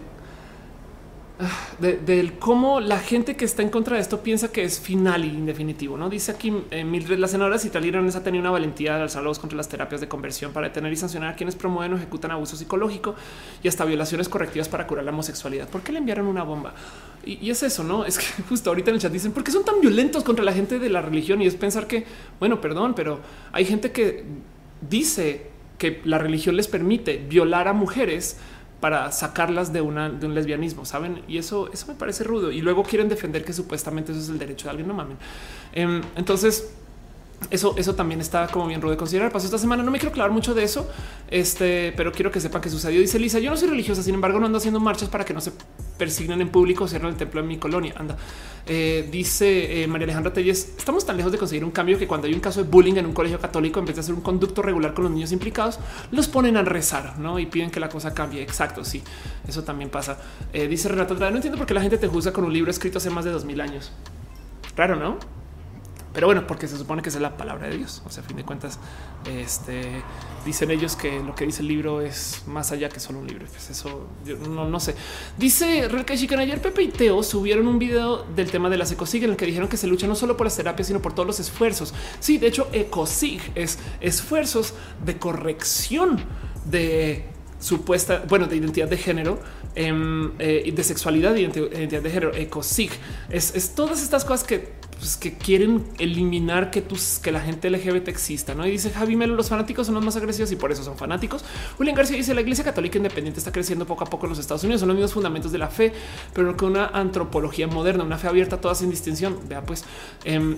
del 1.79 2.39
cómo 2.39 2.81
la 2.81 2.99
gente 2.99 3.37
que 3.37 3.45
está 3.45 3.62
en 3.62 3.71
contra 3.71 3.97
de 3.97 4.03
esto 4.03 4.23
piensa 4.23 4.53
que 4.53 4.65
es 4.65 4.81
final 4.81 5.25
y 5.25 5.29
indefinitivo. 5.29 5.97
No 5.97 6.09
dice 6.09 6.33
aquí 6.33 6.53
eh, 6.71 6.85
Mildred, 6.85 7.19
la 7.19 7.29
senadora 7.29 7.57
ha 7.57 8.23
tenido 8.23 8.41
una 8.41 8.51
valentía 8.51 8.97
de 8.97 9.03
alzar 9.03 9.25
contra 9.25 9.57
las 9.57 9.69
terapias 9.69 10.01
de 10.01 10.09
conversión 10.09 10.53
para 10.53 10.69
detener 10.69 10.93
y 10.93 10.97
sancionar 10.97 11.33
a 11.33 11.37
quienes 11.37 11.55
promueven 11.55 11.93
o 11.93 11.97
ejecutan 11.97 12.31
abuso 12.31 12.57
psicológico 12.57 13.15
y 13.62 13.69
hasta 13.69 13.85
violaciones 13.85 14.29
correctivas 14.29 14.69
para 14.69 14.87
curar 14.87 15.05
la 15.05 15.11
homosexualidad. 15.11 15.69
¿Por 15.69 15.83
qué 15.83 15.93
le 15.93 15.99
enviaron 15.99 16.27
una 16.27 16.43
bomba? 16.43 16.75
Y, 17.25 17.47
y 17.47 17.51
es 17.51 17.62
eso, 17.62 17.85
no 17.85 18.05
es 18.05 18.19
que 18.19 18.43
justo 18.49 18.71
ahorita 18.71 18.91
en 18.91 18.97
el 18.97 19.01
chat 19.03 19.12
dicen 19.12 19.33
por 19.33 19.45
qué 19.45 19.53
son 19.53 19.65
tan 19.65 19.81
violentos 19.81 20.25
contra 20.25 20.45
la 20.45 20.53
gente 20.53 20.79
de 20.79 20.89
la 20.89 21.03
religión 21.03 21.43
y 21.43 21.47
es 21.47 21.55
pensar 21.55 21.87
que, 21.87 22.05
bueno, 22.39 22.61
perdón, 22.61 22.95
pero 22.95 23.21
hay 23.53 23.65
gente 23.65 23.93
que 23.93 24.25
dice 24.89 25.51
que 25.79 26.03
la 26.05 26.19
religión 26.19 26.57
les 26.57 26.69
permite 26.69 27.17
violar 27.17 27.67
a 27.67 27.73
mujeres 27.73 28.37
para 28.81 29.12
sacarlas 29.12 29.73
de, 29.73 29.81
una, 29.81 30.09
de 30.09 30.27
un 30.27 30.35
lesbianismo, 30.35 30.85
saben? 30.85 31.23
Y 31.28 31.39
eso, 31.39 31.70
eso 31.73 31.86
me 31.86 31.94
parece 31.94 32.24
rudo. 32.24 32.51
Y 32.51 32.62
luego 32.62 32.82
quieren 32.82 33.09
defender 33.09 33.44
que 33.44 33.52
supuestamente 33.52 34.12
eso 34.12 34.20
es 34.20 34.28
el 34.28 34.39
derecho 34.39 34.65
de 34.65 34.70
alguien. 34.70 34.89
No 34.89 34.94
mamen. 34.94 35.19
Em, 35.73 36.01
entonces, 36.16 36.73
eso, 37.49 37.75
eso 37.79 37.95
también 37.95 38.21
está 38.21 38.49
como 38.49 38.67
bien 38.67 38.81
rudo 38.81 38.93
de 38.93 38.97
considerar. 38.97 39.33
Pasó 39.33 39.47
esta 39.47 39.59
semana. 39.59 39.83
No 39.83 39.91
me 39.91 39.99
quiero 39.99 40.12
clavar 40.12 40.31
mucho 40.31 40.55
de 40.55 40.62
eso, 40.62 40.89
este, 41.29 41.93
pero 41.97 42.12
quiero 42.12 42.31
que 42.31 42.41
sepan 42.41 42.61
que 42.61 42.69
sucedió. 42.69 43.01
Dice 43.01 43.19
Lisa: 43.19 43.39
Yo 43.39 43.51
no 43.51 43.57
soy 43.57 43.69
religiosa, 43.69 44.03
sin 44.03 44.15
embargo, 44.15 44.39
no 44.39 44.47
ando 44.47 44.59
haciendo 44.59 44.79
marchas 44.79 45.09
para 45.09 45.25
que 45.25 45.33
no 45.33 45.41
se 45.41 45.53
persignen 45.97 46.41
en 46.41 46.51
público, 46.51 46.87
cierran 46.87 47.12
el 47.12 47.17
templo 47.17 47.41
en 47.41 47.49
mi 47.49 47.57
colonia. 47.57 47.95
Anda. 47.97 48.17
Eh, 48.67 49.09
dice 49.11 49.83
eh, 49.83 49.87
María 49.87 50.05
Alejandra 50.05 50.33
Telles: 50.33 50.75
Estamos 50.77 51.05
tan 51.07 51.17
lejos 51.17 51.33
de 51.33 51.39
conseguir 51.39 51.65
un 51.65 51.71
cambio 51.71 51.99
que 51.99 52.07
cuando 52.07 52.27
hay 52.27 52.35
un 52.35 52.41
caso 52.41 52.62
de 52.62 52.69
bullying 52.69 52.95
en 52.97 53.07
un 53.07 53.15
colegio 53.15 53.41
católico, 53.41 53.81
en 53.81 53.87
vez 53.87 53.97
de 53.97 54.01
hacer 54.01 54.15
un 54.15 54.21
conducto 54.21 54.62
regular 54.62 54.93
con 54.93 55.05
los 55.05 55.12
niños 55.12 55.33
implicados, 55.33 55.81
los 56.12 56.29
ponen 56.29 56.57
a 56.57 56.62
rezar 56.62 57.19
¿no? 57.19 57.39
y 57.39 57.47
piden 57.47 57.71
que 57.71 57.81
la 57.81 57.89
cosa 57.89 58.12
cambie. 58.12 58.43
Exacto. 58.43 58.85
Sí, 58.85 59.03
eso 59.49 59.65
también 59.65 59.91
pasa. 59.91 60.19
Eh, 60.53 60.69
dice 60.69 60.89
Renato: 60.89 61.15
No 61.15 61.27
entiendo 61.27 61.57
por 61.57 61.67
qué 61.67 61.75
la 61.75 61.81
gente 61.81 61.99
te 61.99 62.07
juzga 62.07 62.33
con 62.33 62.45
un 62.45 62.53
libro 62.53 62.71
escrito 62.71 62.99
hace 62.99 63.11
más 63.11 63.25
de 63.25 63.31
dos 63.31 63.45
mil 63.45 63.61
años. 63.61 63.93
Claro, 64.77 64.97
no? 64.97 65.40
Pero 66.12 66.27
bueno, 66.27 66.47
porque 66.47 66.66
se 66.66 66.77
supone 66.77 67.03
que 67.03 67.09
es 67.09 67.20
la 67.20 67.37
palabra 67.37 67.69
de 67.69 67.77
Dios. 67.77 68.03
O 68.05 68.11
sea, 68.11 68.23
a 68.24 68.27
fin 68.27 68.37
de 68.37 68.45
cuentas, 68.45 68.78
este 69.24 70.03
dicen 70.45 70.70
ellos 70.70 70.97
que 70.97 71.20
lo 71.20 71.35
que 71.35 71.47
dice 71.47 71.62
el 71.62 71.69
libro 71.69 72.01
es 72.01 72.43
más 72.47 72.73
allá 72.73 72.89
que 72.89 72.99
solo 72.99 73.20
un 73.20 73.28
libro. 73.28 73.47
Pues 73.47 73.70
eso 73.70 74.09
yo 74.24 74.37
no, 74.37 74.69
no 74.69 74.81
sé. 74.81 74.97
Dice 75.39 75.89
Relka 75.89 76.16
Chican 76.16 76.41
ayer 76.41 76.61
Pepe 76.61 76.82
y 76.82 76.89
Teo 76.89 77.23
subieron 77.23 77.69
un 77.69 77.78
video 77.78 78.24
del 78.24 78.51
tema 78.51 78.69
de 78.69 78.77
las 78.77 78.91
ecosig 78.91 79.23
en 79.24 79.31
el 79.31 79.37
que 79.37 79.47
dijeron 79.47 79.69
que 79.69 79.77
se 79.77 79.87
lucha 79.87 80.07
no 80.07 80.16
solo 80.16 80.37
por 80.37 80.47
las 80.47 80.57
terapias, 80.57 80.89
sino 80.89 81.01
por 81.01 81.12
todos 81.12 81.27
los 81.27 81.39
esfuerzos. 81.41 81.95
Sí, 82.19 82.39
de 82.39 82.49
hecho, 82.49 82.69
ecosig 82.73 83.41
es 83.55 83.78
esfuerzos 84.01 84.74
de 85.05 85.19
corrección 85.19 86.24
de 86.65 87.24
supuesta, 87.61 88.24
bueno, 88.28 88.47
de 88.47 88.57
identidad 88.57 88.89
de 88.89 88.97
género, 88.97 89.39
em, 89.75 90.33
eh, 90.39 90.73
de 90.75 90.85
sexualidad, 90.85 91.35
de 91.35 91.43
identidad 91.43 92.03
de 92.03 92.11
género, 92.11 92.35
ecosig. 92.35 92.91
Es, 93.29 93.55
es 93.55 93.75
todas 93.75 94.03
estas 94.03 94.25
cosas 94.25 94.47
que 94.47 94.81
pues, 95.01 95.17
que 95.17 95.33
quieren 95.33 95.83
eliminar 95.99 96.71
que, 96.71 96.83
tus, 96.83 97.19
que 97.19 97.33
la 97.33 97.41
gente 97.41 97.71
LGBT 97.71 98.09
exista. 98.09 98.55
¿no? 98.55 98.67
Y 98.67 98.73
dice 98.73 98.91
Javi 98.91 99.17
Melo, 99.17 99.35
los 99.35 99.49
fanáticos 99.49 99.87
son 99.87 99.95
los 99.95 100.05
más 100.05 100.15
agresivos 100.17 100.53
y 100.53 100.57
por 100.57 100.71
eso 100.71 100.85
son 100.85 100.99
fanáticos. 100.99 101.43
William 101.79 101.97
García 101.97 102.19
dice 102.19 102.35
la 102.35 102.43
Iglesia 102.43 102.65
Católica 102.65 102.99
Independiente 102.99 103.41
está 103.41 103.51
creciendo 103.51 103.87
poco 103.87 104.05
a 104.05 104.07
poco 104.07 104.27
en 104.27 104.31
los 104.31 104.39
Estados 104.39 104.63
Unidos. 104.63 104.81
Son 104.81 104.89
los 104.89 104.97
mismos 104.97 105.15
fundamentos 105.15 105.53
de 105.53 105.59
la 105.59 105.69
fe, 105.69 105.95
pero 106.35 106.55
con 106.55 106.73
una 106.73 106.87
antropología 106.89 107.67
moderna, 107.67 108.05
una 108.05 108.19
fe 108.19 108.29
abierta, 108.29 108.61
toda 108.61 108.75
sin 108.75 108.91
distinción. 108.91 109.39
Vea, 109.49 109.63
pues 109.63 109.85
em, 110.25 110.57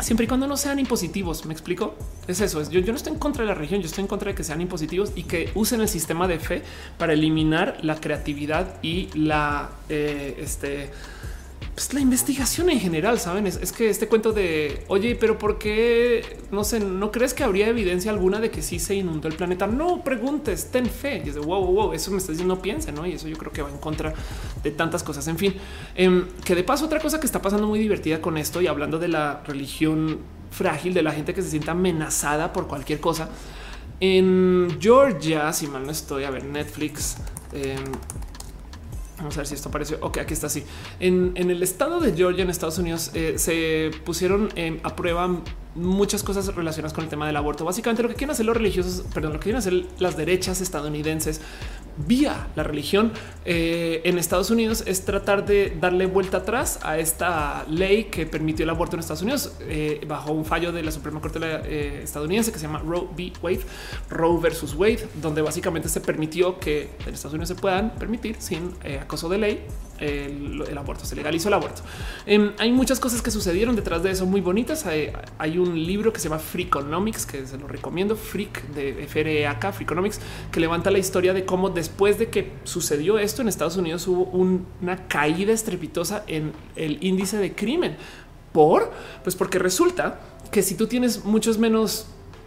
siempre 0.00 0.24
y 0.24 0.26
cuando 0.28 0.46
no 0.46 0.56
sean 0.56 0.78
impositivos. 0.78 1.44
Me 1.46 1.52
explico. 1.52 1.94
Es 2.26 2.40
eso. 2.40 2.62
yo, 2.70 2.80
no 2.80 2.94
estoy 2.94 3.14
en 3.14 3.18
contra 3.18 3.42
de 3.42 3.48
la 3.48 3.54
religión, 3.54 3.80
yo 3.80 3.86
estoy 3.86 4.02
en 4.02 4.08
contra 4.08 4.30
de 4.30 4.34
que 4.34 4.44
sean 4.44 4.60
impositivos 4.60 5.12
y 5.16 5.24
que 5.24 5.50
usen 5.54 5.80
el 5.80 5.88
sistema 5.88 6.28
de 6.28 6.38
fe 6.38 6.62
para 6.98 7.12
eliminar 7.14 7.78
la 7.82 7.96
creatividad 7.96 8.80
y 8.82 9.08
la 9.14 9.70
eh, 9.88 10.36
este 10.40 10.90
pues, 11.74 11.94
la 11.94 12.00
investigación 12.00 12.68
en 12.68 12.80
general, 12.80 13.18
saben, 13.18 13.46
es, 13.46 13.72
que 13.72 13.88
este 13.88 14.06
cuento 14.06 14.32
de 14.32 14.84
oye, 14.88 15.16
pero 15.16 15.38
por 15.38 15.58
qué 15.58 16.22
no 16.50 16.64
sé, 16.64 16.80
no 16.80 17.10
crees 17.10 17.32
que 17.32 17.44
habría 17.44 17.68
evidencia 17.68 18.10
alguna 18.10 18.40
de 18.40 18.50
que 18.50 18.60
sí 18.60 18.78
se 18.78 18.94
inundó 18.94 19.28
el 19.28 19.34
planeta? 19.34 19.66
No 19.66 20.04
preguntes, 20.04 20.70
ten 20.70 20.86
fe. 20.86 21.22
Y 21.24 21.30
es 21.30 21.34
de 21.34 21.40
wow, 21.40 21.64
wow, 21.64 21.74
wow, 21.74 21.92
eso 21.94 22.10
me 22.10 22.18
está 22.18 22.32
diciendo, 22.32 22.60
piensa, 22.60 22.92
no? 22.92 23.06
Y 23.06 23.12
eso 23.12 23.26
yo 23.26 23.38
creo 23.38 23.52
que 23.52 23.62
va 23.62 23.70
en 23.70 23.78
contra 23.78 24.12
de 24.62 24.70
tantas 24.70 25.02
cosas. 25.02 25.26
En 25.28 25.38
fin, 25.38 25.54
em, 25.94 26.26
que 26.44 26.54
de 26.54 26.62
paso, 26.62 26.84
otra 26.84 27.00
cosa 27.00 27.18
que 27.18 27.26
está 27.26 27.40
pasando 27.40 27.66
muy 27.66 27.78
divertida 27.78 28.20
con 28.20 28.36
esto 28.36 28.60
y 28.60 28.66
hablando 28.66 28.98
de 28.98 29.08
la 29.08 29.42
religión 29.46 30.18
frágil, 30.50 30.92
de 30.92 31.02
la 31.02 31.12
gente 31.12 31.32
que 31.32 31.40
se 31.40 31.48
sienta 31.48 31.72
amenazada 31.72 32.52
por 32.52 32.68
cualquier 32.68 33.00
cosa. 33.00 33.30
En 33.98 34.78
Georgia, 34.78 35.52
si 35.52 35.68
mal 35.68 35.86
no 35.86 35.92
estoy, 35.92 36.24
a 36.24 36.30
ver, 36.30 36.44
Netflix. 36.44 37.16
Em, 37.52 37.78
Vamos 39.22 39.36
a 39.36 39.40
ver 39.40 39.46
si 39.46 39.54
esto 39.54 39.68
apareció. 39.68 39.98
Ok, 40.00 40.18
aquí 40.18 40.34
está 40.34 40.48
así. 40.48 40.64
En, 40.98 41.32
el 41.36 41.62
estado 41.62 42.00
de 42.00 42.12
Georgia, 42.12 42.42
en 42.42 42.50
Estados 42.50 42.78
Unidos, 42.78 43.12
eh, 43.14 43.34
se 43.38 43.92
pusieron 44.04 44.48
a 44.82 44.96
prueba 44.96 45.40
muchas 45.74 46.22
cosas 46.22 46.54
relacionadas 46.54 46.92
con 46.92 47.04
el 47.04 47.10
tema 47.10 47.26
del 47.26 47.36
aborto. 47.36 47.64
Básicamente 47.64 48.02
lo 48.02 48.08
que 48.08 48.14
quieren 48.14 48.32
hacer 48.32 48.46
los 48.46 48.56
religiosos, 48.56 49.04
perdón, 49.12 49.34
lo 49.34 49.38
que 49.38 49.44
quieren 49.44 49.58
hacer 49.58 49.86
las 49.98 50.16
derechas 50.16 50.60
estadounidenses 50.60 51.40
vía 52.06 52.48
la 52.56 52.62
religión 52.62 53.12
eh, 53.44 54.00
en 54.04 54.18
Estados 54.18 54.50
Unidos 54.50 54.82
es 54.86 55.04
tratar 55.04 55.44
de 55.44 55.76
darle 55.78 56.06
vuelta 56.06 56.38
atrás 56.38 56.78
a 56.82 56.98
esta 56.98 57.66
ley 57.68 58.04
que 58.04 58.24
permitió 58.26 58.64
el 58.64 58.70
aborto 58.70 58.96
en 58.96 59.00
Estados 59.00 59.22
Unidos 59.22 59.52
eh, 59.60 60.00
bajo 60.06 60.32
un 60.32 60.44
fallo 60.44 60.72
de 60.72 60.82
la 60.82 60.90
Suprema 60.90 61.20
Corte 61.20 61.38
eh, 61.42 62.00
estadounidense 62.02 62.52
que 62.52 62.58
se 62.58 62.66
llama 62.66 62.80
Roe 62.80 63.08
v. 63.16 63.32
Wade, 63.42 63.60
Roe 64.08 64.40
versus 64.40 64.74
Wade, 64.74 65.06
donde 65.20 65.42
básicamente 65.42 65.88
se 65.88 66.00
permitió 66.00 66.58
que 66.58 66.90
en 67.06 67.14
Estados 67.14 67.34
Unidos 67.34 67.48
se 67.48 67.56
puedan 67.56 67.90
permitir 67.96 68.36
sin 68.38 68.72
acoso 69.00 69.28
de 69.28 69.38
ley 69.38 69.66
el, 70.02 70.78
aborto, 70.78 71.04
se 71.04 71.14
legalizó 71.14 71.48
el 71.48 71.54
aborto. 71.54 71.82
Em, 72.26 72.52
hay 72.58 72.72
muchas 72.72 72.98
cosas 73.00 73.22
que 73.22 73.30
sucedieron 73.30 73.76
detrás 73.76 74.02
de 74.02 74.10
eso 74.10 74.26
muy 74.26 74.40
bonitas. 74.40 74.86
Hay, 74.86 75.58
un 75.58 75.84
libro 75.84 76.12
que 76.12 76.20
se 76.20 76.28
llama 76.28 76.40
Freakonomics, 76.40 77.26
que 77.26 77.46
se 77.46 77.58
lo 77.58 77.68
recomiendo, 77.68 78.16
Freak 78.16 78.68
de 78.68 79.06
FRAK, 79.06 79.72
Freakonomics, 79.72 80.20
que 80.50 80.60
levanta 80.60 80.90
la 80.90 80.98
historia 80.98 81.32
de 81.32 81.44
cómo 81.44 81.70
después 81.70 82.18
de 82.18 82.28
que 82.28 82.52
sucedió 82.64 83.18
esto 83.18 83.42
en 83.42 83.48
Estados 83.48 83.76
Unidos 83.76 84.06
hubo 84.08 84.24
una 84.24 85.08
caída 85.08 85.52
estrepitosa 85.52 86.24
en 86.26 86.52
el 86.76 86.98
índice 87.02 87.36
de 87.36 87.54
crimen. 87.54 87.96
¿Por? 88.52 88.92
Pues 89.22 89.36
porque 89.36 89.58
resulta 89.58 90.20
que 90.50 90.62
si 90.62 90.74
tú 90.74 90.86
tienes 90.86 91.24
muchos 91.24 91.58
menos 91.58 92.06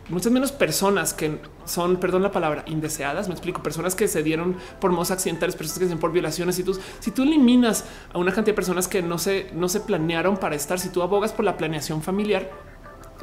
muchas 0.10 0.32
menos 0.32 0.52
personas 0.52 1.14
que 1.14 1.40
son, 1.66 1.98
perdón 1.98 2.24
la 2.24 2.32
palabra, 2.32 2.64
indeseadas. 2.68 3.28
Me 3.28 3.34
explico, 3.34 3.64
personas 3.64 3.96
que 3.96 4.08
se 4.08 4.24
dieron 4.24 4.58
por 4.80 4.92
modos 4.92 5.12
accidentales, 5.12 5.56
personas 5.56 5.80
que 5.80 5.86
se 5.86 5.90
dieron 5.90 6.02
por 6.02 6.12
violaciones. 6.12 6.60
Y 6.60 6.64
tú, 6.64 6.78
si 7.00 7.12
tú 7.12 7.24
eliminas 7.24 7.86
a 8.14 8.18
una 8.18 8.32
cantidad 8.32 8.54
de 8.54 8.56
personas 8.56 8.88
que 8.88 9.02
no 9.02 9.18
se, 9.18 9.50
no 9.54 9.70
se 9.70 9.80
planearon 9.80 10.38
para 10.38 10.56
estar, 10.56 10.80
si 10.80 10.90
tú 10.90 11.02
abogas 11.02 11.34
por 11.34 11.46
la 11.46 11.58
planeación 11.58 12.02
familiar, 12.02 12.52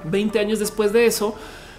20 0.05 0.39
años 0.39 0.59
después 0.59 0.93
de 0.93 1.07
eso, 1.07 1.37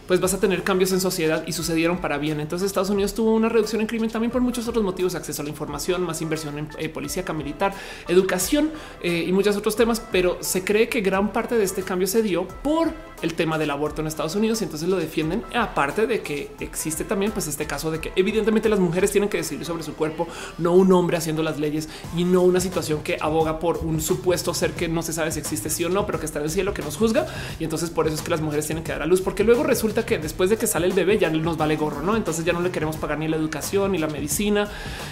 pues 0.07 0.19
vas 0.19 0.33
a 0.33 0.39
tener 0.39 0.63
cambios 0.63 0.91
en 0.91 1.01
sociedad 1.01 1.43
y 1.47 1.53
sucedieron 1.53 1.99
para 1.99 2.17
bien. 2.17 2.39
Entonces 2.39 2.67
Estados 2.67 2.89
Unidos 2.89 3.13
tuvo 3.13 3.33
una 3.33 3.49
reducción 3.49 3.81
en 3.81 3.87
crimen 3.87 4.09
también 4.09 4.31
por 4.31 4.41
muchos 4.41 4.67
otros 4.67 4.83
motivos, 4.83 5.15
acceso 5.15 5.41
a 5.41 5.45
la 5.45 5.49
información, 5.49 6.03
más 6.03 6.21
inversión 6.21 6.57
en 6.57 6.67
eh, 6.77 6.89
policía 6.89 7.23
militar, 7.33 7.73
educación 8.07 8.71
eh, 9.01 9.25
y 9.27 9.31
muchos 9.31 9.55
otros 9.55 9.75
temas, 9.75 10.01
pero 10.11 10.37
se 10.41 10.63
cree 10.63 10.89
que 10.89 11.01
gran 11.01 11.31
parte 11.31 11.57
de 11.57 11.63
este 11.63 11.83
cambio 11.83 12.07
se 12.07 12.21
dio 12.21 12.47
por 12.47 12.91
el 13.21 13.35
tema 13.35 13.57
del 13.57 13.71
aborto 13.71 14.01
en 14.01 14.07
Estados 14.07 14.35
Unidos 14.35 14.59
y 14.61 14.65
entonces 14.65 14.89
lo 14.89 14.97
defienden, 14.97 15.43
aparte 15.55 16.05
de 16.07 16.21
que 16.21 16.51
existe 16.59 17.05
también 17.05 17.31
pues 17.31 17.47
este 17.47 17.65
caso 17.65 17.89
de 17.89 17.99
que 17.99 18.11
evidentemente 18.17 18.67
las 18.67 18.79
mujeres 18.79 19.11
tienen 19.11 19.29
que 19.29 19.37
decidir 19.37 19.65
sobre 19.65 19.83
su 19.83 19.93
cuerpo, 19.93 20.27
no 20.57 20.73
un 20.73 20.91
hombre 20.91 21.15
haciendo 21.15 21.41
las 21.41 21.57
leyes 21.57 21.87
y 22.17 22.25
no 22.25 22.41
una 22.41 22.59
situación 22.59 23.01
que 23.01 23.17
aboga 23.21 23.59
por 23.59 23.77
un 23.77 24.01
supuesto 24.01 24.53
ser 24.53 24.73
que 24.73 24.89
no 24.89 25.01
se 25.01 25.13
sabe 25.13 25.31
si 25.31 25.39
existe 25.39 25.69
sí 25.69 25.85
o 25.85 25.89
no, 25.89 26.05
pero 26.05 26.19
que 26.19 26.25
está 26.25 26.39
en 26.39 26.45
el 26.45 26.51
cielo, 26.51 26.73
que 26.73 26.81
nos 26.81 26.97
juzga 26.97 27.25
y 27.59 27.63
entonces 27.63 27.89
por 27.89 28.07
eso 28.07 28.15
es 28.15 28.21
que 28.21 28.29
las 28.29 28.41
mujeres 28.41 28.65
tienen 28.65 28.83
que 28.83 28.91
dar 28.91 29.01
a 29.01 29.05
luz, 29.05 29.21
porque 29.21 29.45
luego 29.45 29.63
resulta 29.63 29.92
que 30.01 30.17
después 30.17 30.49
de 30.49 30.57
que 30.57 30.65
sale 30.65 30.87
el 30.87 30.93
bebé 30.93 31.17
ya 31.17 31.29
nos 31.29 31.57
vale 31.57 31.75
gorro, 31.75 32.01
¿no? 32.01 32.15
Entonces 32.15 32.43
ya 32.43 32.53
no 32.53 32.61
le 32.61 32.71
queremos 32.71 32.97
pagar 32.97 33.19
ni 33.19 33.27
la 33.27 33.37
educación 33.37 33.91
ni 33.91 33.99
la 33.99 34.07
medicina 34.07 34.67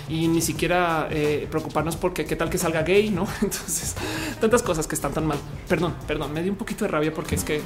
y 0.10 0.28
ni 0.28 0.42
siquiera 0.42 1.08
eh, 1.12 1.48
preocuparnos 1.50 1.96
porque 1.96 2.26
qué 2.26 2.36
tal 2.36 2.50
que 2.50 2.58
salga 2.58 2.82
gay, 2.82 3.10
¿no? 3.10 3.28
Entonces 3.42 3.96
tantas 4.40 4.64
cosas 4.64 4.88
que 4.88 4.96
están 4.96 5.14
tan 5.14 5.26
mal. 5.26 5.38
Perdón, 5.68 5.96
perdón, 6.08 6.34
me 6.34 6.42
dio 6.42 6.52
un 6.52 6.58
poquito 6.58 6.86
de 6.86 6.92
rabia 6.92 7.14
porque 7.14 7.36
es 7.36 7.44
que 7.44 7.62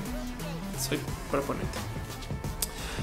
soy 0.78 1.00
proponente. 1.32 1.78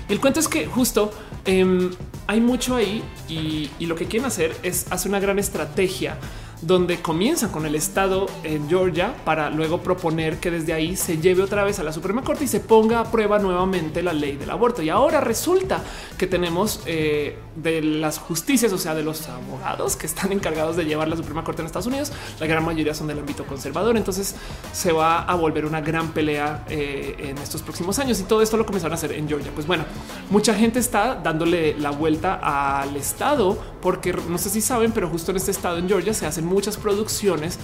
El 0.09 0.21
cuento 0.21 0.41
es 0.41 0.49
que 0.49 0.67
justo 0.67 1.11
em, 1.45 1.91
hay 2.27 2.41
mucho 2.41 2.77
ahí 2.77 3.03
y, 3.29 3.71
y 3.79 3.87
lo 3.87 3.95
que 3.95 4.07
quieren 4.07 4.27
hacer 4.27 4.55
es 4.63 4.91
hacer 4.93 5.09
una 5.09 5.21
gran 5.21 5.39
estrategia 5.39 6.19
donde 6.63 7.01
comienzan 7.01 7.51
con 7.51 7.67
el 7.67 7.75
estado 7.75 8.27
en 8.45 8.69
Georgia 8.69 9.15
para 9.25 9.51
luego 9.51 9.83
proponer 9.83 10.39
que 10.39 10.51
desde 10.51 10.73
ahí 10.73 10.97
se 10.97 11.19
lleve 11.19 11.43
otra 11.43 11.65
vez 11.65 11.79
a 11.79 11.83
la 11.83 11.93
Suprema 11.93 12.23
Corte 12.23 12.45
y 12.45 12.49
se 12.49 12.61
ponga 12.61 13.01
a 13.01 13.11
prueba 13.11 13.39
nuevamente 13.39 14.03
la 14.03 14.13
ley 14.13 14.37
del 14.37 14.51
aborto. 14.51 14.83
Y 14.83 14.89
ahora 14.89 15.21
resulta 15.21 15.83
que 16.17 16.27
tenemos 16.27 16.81
eh, 16.87 17.37
de 17.57 17.83
las 17.83 18.19
justicias, 18.19 18.73
o 18.73 18.79
sea, 18.79 18.95
de 18.95 19.03
los 19.03 19.29
abogados 19.29 19.97
que 19.97 20.07
están 20.07 20.33
encargados 20.33 20.77
de 20.77 20.85
llevar 20.85 21.09
la 21.09 21.17
Suprema 21.17 21.45
Corte 21.45 21.63
en 21.63 21.67
Estados 21.67 21.87
Unidos, 21.87 22.13
la 22.41 22.47
gran 22.47 22.65
mayoría 22.65 22.95
son 22.95 23.07
del 23.07 23.19
ámbito 23.19 23.45
conservador. 23.45 23.97
Entonces 23.97 24.35
se 24.73 24.93
va 24.93 25.23
a 25.23 25.35
volver 25.35 25.67
una 25.67 25.81
gran 25.81 26.13
pelea 26.13 26.65
eh, 26.69 27.17
en 27.19 27.39
estos 27.39 27.63
próximos 27.63 27.99
años 27.99 28.21
y 28.21 28.25
todo 28.25 28.43
esto 28.43 28.57
lo 28.57 28.67
comenzaron 28.67 28.93
a 28.93 28.95
hacer 28.97 29.13
en 29.13 29.29
Georgia. 29.29 29.51
Pues 29.55 29.67
bueno, 29.67 29.85
mucha 30.31 30.55
gente 30.55 30.79
está 30.79 31.15
dándole 31.15 31.77
la 31.79 31.91
vuelta 31.91 32.41
al 32.81 32.97
estado 32.97 33.59
porque 33.81 34.13
no 34.13 34.39
sé 34.39 34.51
si 34.51 34.61
saben, 34.61 34.93
pero 34.93 35.09
justo 35.09 35.31
en 35.31 35.37
este 35.37 35.51
estado 35.51 35.79
en 35.79 35.89
Georgia 35.89 36.15
se 36.15 36.27
hacen 36.27 36.47
muchas 36.47 36.77
producciones 36.77 37.59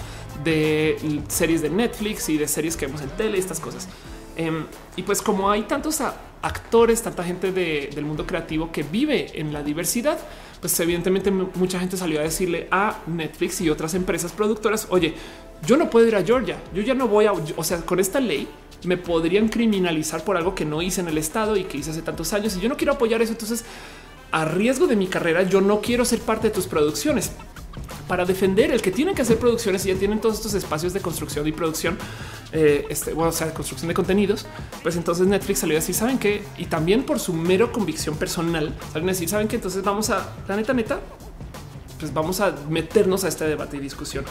de 0.45 1.23
series 1.29 1.63
de 1.63 1.71
Netflix 1.71 2.29
y 2.29 2.37
de 2.37 2.49
series 2.49 2.77
que 2.77 2.87
vemos 2.87 3.03
en 3.03 3.11
tele 3.11 3.39
estas 3.39 3.61
cosas. 3.61 3.89
Em, 4.37 4.67
y 4.95 5.03
pues 5.03 5.21
como 5.21 5.51
hay 5.51 5.63
tantos 5.63 6.01
actores, 6.43 7.03
tanta 7.03 7.25
gente 7.25 7.53
del 7.53 8.05
mundo 8.05 8.27
creativo 8.27 8.71
que 8.73 8.83
vive 8.83 9.39
en 9.39 9.53
la 9.53 9.63
diversidad, 9.63 10.19
pues 10.61 10.79
evidentemente 10.81 11.31
mucha 11.31 11.79
gente 11.79 11.97
salió 11.97 12.21
a 12.21 12.23
decirle 12.23 12.69
a 12.71 12.99
Netflix 13.07 13.61
y 13.61 13.71
otras 13.71 13.95
empresas 13.95 14.33
productoras, 14.33 14.87
oye, 14.91 15.15
yo 15.67 15.77
no 15.77 15.91
puedo 15.91 16.07
ir 16.07 16.17
a 16.17 16.23
Georgia, 16.23 16.57
yo 16.75 16.83
ya 16.83 16.95
no 16.95 17.09
voy 17.09 17.27
a, 17.27 17.33
o 17.33 17.65
sea, 17.65 17.79
con 17.79 18.01
esta 18.01 18.21
ley 18.21 18.49
me 18.85 18.97
podrían 18.97 19.49
criminalizar 19.49 20.23
por 20.23 20.37
algo 20.37 20.55
que 20.55 20.65
no 20.65 20.83
hice 20.83 21.01
en 21.01 21.09
el 21.09 21.19
estado 21.19 21.57
y 21.57 21.65
que 21.65 21.79
hice 21.79 21.91
hace 21.91 22.03
tantos 22.03 22.33
años 22.33 22.57
y 22.57 22.61
yo 22.61 22.69
no 22.69 22.77
quiero 22.77 22.93
apoyar 22.93 23.21
eso. 23.23 23.33
Entonces, 23.33 23.65
a 24.31 24.45
riesgo 24.45 24.87
de 24.87 24.95
mi 24.95 25.07
carrera, 25.07 25.43
yo 25.43 25.61
no 25.61 25.81
quiero 25.81 26.05
ser 26.05 26.21
parte 26.21 26.49
de 26.49 26.55
tus 26.55 26.67
producciones 26.67 27.33
para 28.07 28.25
defender 28.25 28.71
el 28.71 28.83
que 28.83 28.91
tienen 28.91 29.15
que 29.15 29.23
hacer 29.23 29.39
producciones 29.39 29.85
y 29.87 29.89
ya 29.89 29.95
tienen 29.95 30.21
todos 30.21 30.37
estos 30.37 30.55
espacios 30.55 30.93
de 30.93 31.01
construcción 31.01 31.47
y 31.47 31.53
producción, 31.53 31.99
eh, 32.53 32.87
este, 32.89 33.13
bueno, 33.13 33.31
o 33.31 33.33
sea, 33.33 33.53
construcción 33.53 33.89
de 33.89 33.95
contenidos, 33.95 34.47
pues 34.83 34.97
entonces 34.97 35.27
Netflix 35.27 35.61
salió 35.61 35.79
así, 35.79 35.93
saben 35.93 36.19
que, 36.19 36.43
y 36.57 36.65
también 36.67 37.05
por 37.05 37.21
su 37.21 37.33
mero 37.33 37.71
convicción 37.73 38.17
personal, 38.17 38.75
salen 38.93 39.09
a 39.09 39.13
decir, 39.13 39.29
saben 39.29 39.49
que 39.49 39.57
entonces 39.57 39.83
vamos 39.83 40.11
a, 40.11 40.35
la 40.49 40.57
neta, 40.57 40.73
neta, 40.73 41.01
pues 41.99 42.15
vamos 42.15 42.41
a 42.41 42.55
meternos 42.69 43.25
a 43.25 43.29
este 43.29 43.47
debate 43.47 43.77
y 43.77 43.81
discusión. 43.81 44.25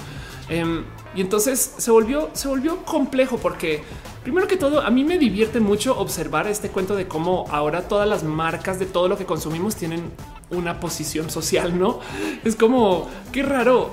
Em, 0.49 0.83
y 1.15 1.21
entonces 1.21 1.75
se 1.77 1.91
volvió, 1.91 2.29
se 2.33 2.47
volvió 2.47 2.83
complejo 2.85 3.37
porque 3.37 3.83
primero 4.23 4.47
que 4.47 4.57
todo, 4.57 4.81
a 4.81 4.89
mí 4.89 5.03
me 5.03 5.17
divierte 5.17 5.59
mucho 5.59 5.97
observar 5.97 6.47
este 6.47 6.69
cuento 6.69 6.95
de 6.95 7.07
cómo 7.07 7.45
ahora 7.49 7.87
todas 7.87 8.07
las 8.07 8.23
marcas 8.23 8.79
de 8.79 8.85
todo 8.85 9.07
lo 9.07 9.17
que 9.17 9.25
consumimos 9.25 9.75
tienen 9.75 10.11
una 10.49 10.79
posición 10.79 11.29
social, 11.29 11.77
no 11.77 11.99
es 12.45 12.55
como 12.55 13.09
qué 13.31 13.43
raro 13.43 13.91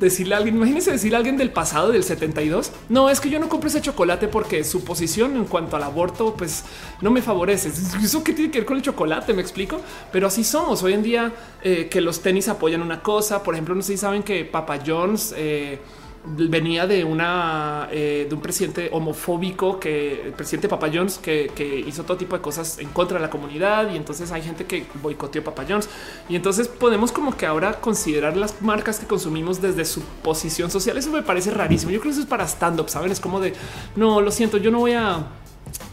decirle 0.00 0.34
a 0.34 0.38
alguien, 0.38 0.56
imagínense 0.56 0.90
decirle 0.90 1.16
a 1.16 1.18
alguien 1.18 1.36
del 1.36 1.50
pasado 1.50 1.92
del 1.92 2.04
72, 2.04 2.72
no 2.88 3.10
es 3.10 3.20
que 3.20 3.30
yo 3.30 3.38
no 3.38 3.48
compro 3.48 3.68
ese 3.68 3.80
chocolate 3.80 4.28
porque 4.28 4.64
su 4.64 4.84
posición 4.84 5.36
en 5.36 5.44
cuanto 5.44 5.76
al 5.76 5.82
aborto, 5.82 6.34
pues 6.34 6.64
no 7.00 7.10
me 7.10 7.22
favorece. 7.22 7.70
Eso 8.02 8.22
que 8.22 8.32
tiene 8.32 8.50
que 8.50 8.58
ver 8.58 8.66
con 8.66 8.76
el 8.76 8.82
chocolate, 8.82 9.32
me 9.32 9.42
explico, 9.42 9.80
pero 10.12 10.26
así 10.26 10.44
somos 10.44 10.82
hoy 10.82 10.92
en 10.92 11.02
día 11.02 11.32
eh, 11.62 11.88
que 11.90 12.00
los 12.00 12.20
tenis 12.20 12.48
apoyan 12.48 12.82
una 12.82 13.02
cosa. 13.02 13.42
Por 13.42 13.54
ejemplo, 13.54 13.74
no 13.74 13.82
sé 13.82 13.92
si 13.92 13.98
saben 13.98 14.22
que 14.22 14.44
Papa 14.44 14.78
John's 14.84 15.34
eh, 15.36 15.78
venía 16.26 16.86
de 16.86 17.04
una 17.04 17.88
eh, 17.92 18.26
de 18.28 18.34
un 18.34 18.40
presidente 18.40 18.88
homofóbico 18.92 19.78
que 19.78 20.22
el 20.26 20.32
presidente 20.32 20.68
Papa 20.68 20.88
Jones 20.92 21.18
que, 21.18 21.50
hizo 21.86 22.02
todo 22.04 22.16
tipo 22.16 22.36
de 22.36 22.42
cosas 22.42 22.78
en 22.78 22.88
contra 22.88 23.18
de 23.18 23.22
la 23.22 23.30
comunidad 23.30 23.92
y 23.92 23.96
entonces 23.96 24.32
hay 24.32 24.42
gente 24.42 24.64
que 24.64 24.86
boicoteó 25.02 25.44
Papa 25.44 25.64
Jones 25.68 25.88
y 26.28 26.36
entonces 26.36 26.68
podemos 26.68 27.12
como 27.12 27.36
que 27.36 27.46
ahora 27.46 27.80
considerar 27.80 28.36
las 28.36 28.60
marcas 28.60 28.98
que 28.98 29.06
consumimos 29.06 29.62
desde 29.62 29.84
su 29.84 30.02
posición 30.22 30.70
social. 30.70 30.96
Eso 30.96 31.10
me 31.10 31.22
parece 31.22 31.50
rarísimo. 31.50 31.92
Yo 31.92 32.00
creo 32.00 32.10
que 32.10 32.18
eso 32.18 32.20
es 32.20 32.26
para 32.26 32.44
stand 32.44 32.80
up, 32.80 32.88
saben? 32.88 33.12
Es 33.12 33.20
como 33.20 33.40
de 33.40 33.54
no 33.94 34.20
lo 34.20 34.30
siento, 34.30 34.56
yo 34.56 34.70
no 34.70 34.80
voy 34.80 34.92
a 34.92 35.26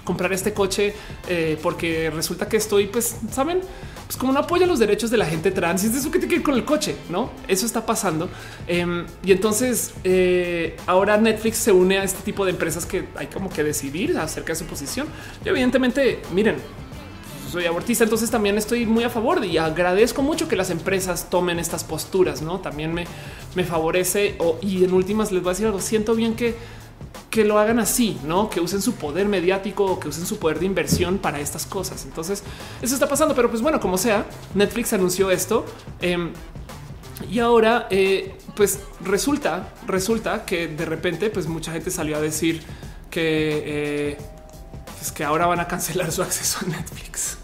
comprar 0.03 0.33
este 0.33 0.53
coche 0.53 0.93
eh, 1.27 1.57
porque 1.61 2.09
resulta 2.09 2.47
que 2.47 2.57
estoy, 2.57 2.87
pues, 2.87 3.17
saben, 3.31 3.61
pues 4.05 4.17
como 4.17 4.33
no 4.33 4.39
apoya 4.39 4.65
los 4.65 4.79
derechos 4.79 5.09
de 5.09 5.17
la 5.17 5.25
gente 5.25 5.51
trans, 5.51 5.83
y 5.83 5.87
es 5.87 5.95
eso 5.95 6.11
que 6.11 6.19
tiene 6.19 6.33
que 6.33 6.39
ir 6.39 6.43
con 6.43 6.55
el 6.55 6.65
coche, 6.65 6.95
no? 7.09 7.31
Eso 7.47 7.65
está 7.65 7.85
pasando. 7.85 8.29
Em, 8.67 9.05
y 9.23 9.31
entonces 9.31 9.93
eh, 10.03 10.77
ahora 10.85 11.17
Netflix 11.17 11.57
se 11.57 11.71
une 11.71 11.99
a 11.99 12.03
este 12.03 12.21
tipo 12.23 12.45
de 12.45 12.51
empresas 12.51 12.85
que 12.85 13.05
hay 13.15 13.27
como 13.27 13.49
que 13.49 13.63
decidir 13.63 14.17
acerca 14.17 14.53
de 14.53 14.59
su 14.59 14.65
posición. 14.65 15.07
Y 15.43 15.49
evidentemente, 15.49 16.21
miren, 16.33 16.57
soy 17.51 17.65
abortista, 17.65 18.03
entonces 18.03 18.31
también 18.31 18.57
estoy 18.57 18.85
muy 18.87 19.03
a 19.03 19.09
favor 19.11 19.45
y 19.45 19.59
agradezco 19.59 20.23
mucho 20.23 20.47
que 20.47 20.55
las 20.55 20.71
empresas 20.71 21.29
tomen 21.29 21.59
estas 21.59 21.83
posturas, 21.83 22.41
no? 22.41 22.59
También 22.59 22.93
me, 22.93 23.05
me 23.53 23.63
favorece 23.63 24.37
y 24.61 24.83
en 24.83 24.91
últimas 24.91 25.31
les 25.31 25.43
voy 25.43 25.51
a 25.51 25.53
decir 25.53 25.67
algo. 25.67 25.79
Siento 25.79 26.15
bien 26.15 26.35
que 26.35 26.55
que 27.29 27.43
lo 27.43 27.57
hagan 27.57 27.79
así, 27.79 28.19
no 28.23 28.49
que 28.49 28.59
usen 28.59 28.81
su 28.81 28.93
poder 28.93 29.27
mediático 29.27 29.85
o 29.85 29.99
que 29.99 30.07
usen 30.07 30.25
su 30.25 30.37
poder 30.37 30.59
de 30.59 30.67
inversión 30.67 31.17
para 31.17 31.39
estas 31.39 31.65
cosas. 31.65 32.05
Entonces, 32.05 32.43
eso 32.81 32.93
está 32.93 33.07
pasando. 33.07 33.33
Pero 33.35 33.49
pues 33.49 33.61
bueno, 33.61 33.79
como 33.79 33.97
sea, 33.97 34.25
Netflix 34.53 34.93
anunció 34.93 35.31
esto. 35.31 35.65
Em, 35.99 36.31
y 37.31 37.39
ahora, 37.39 37.87
eh, 37.89 38.35
pues 38.55 38.81
resulta, 39.03 39.73
resulta 39.87 40.45
que 40.45 40.67
de 40.67 40.85
repente, 40.85 41.29
pues 41.29 41.47
mucha 41.47 41.71
gente 41.71 41.89
salió 41.89 42.17
a 42.17 42.21
decir 42.21 42.61
que 43.09 43.63
eh, 43.65 44.17
es 45.03 45.11
que 45.11 45.25
ahora 45.25 45.47
van 45.47 45.59
a 45.59 45.67
cancelar 45.67 46.11
su 46.13 46.21
acceso 46.27 46.59
a 46.65 46.69
Netflix. 46.69 47.37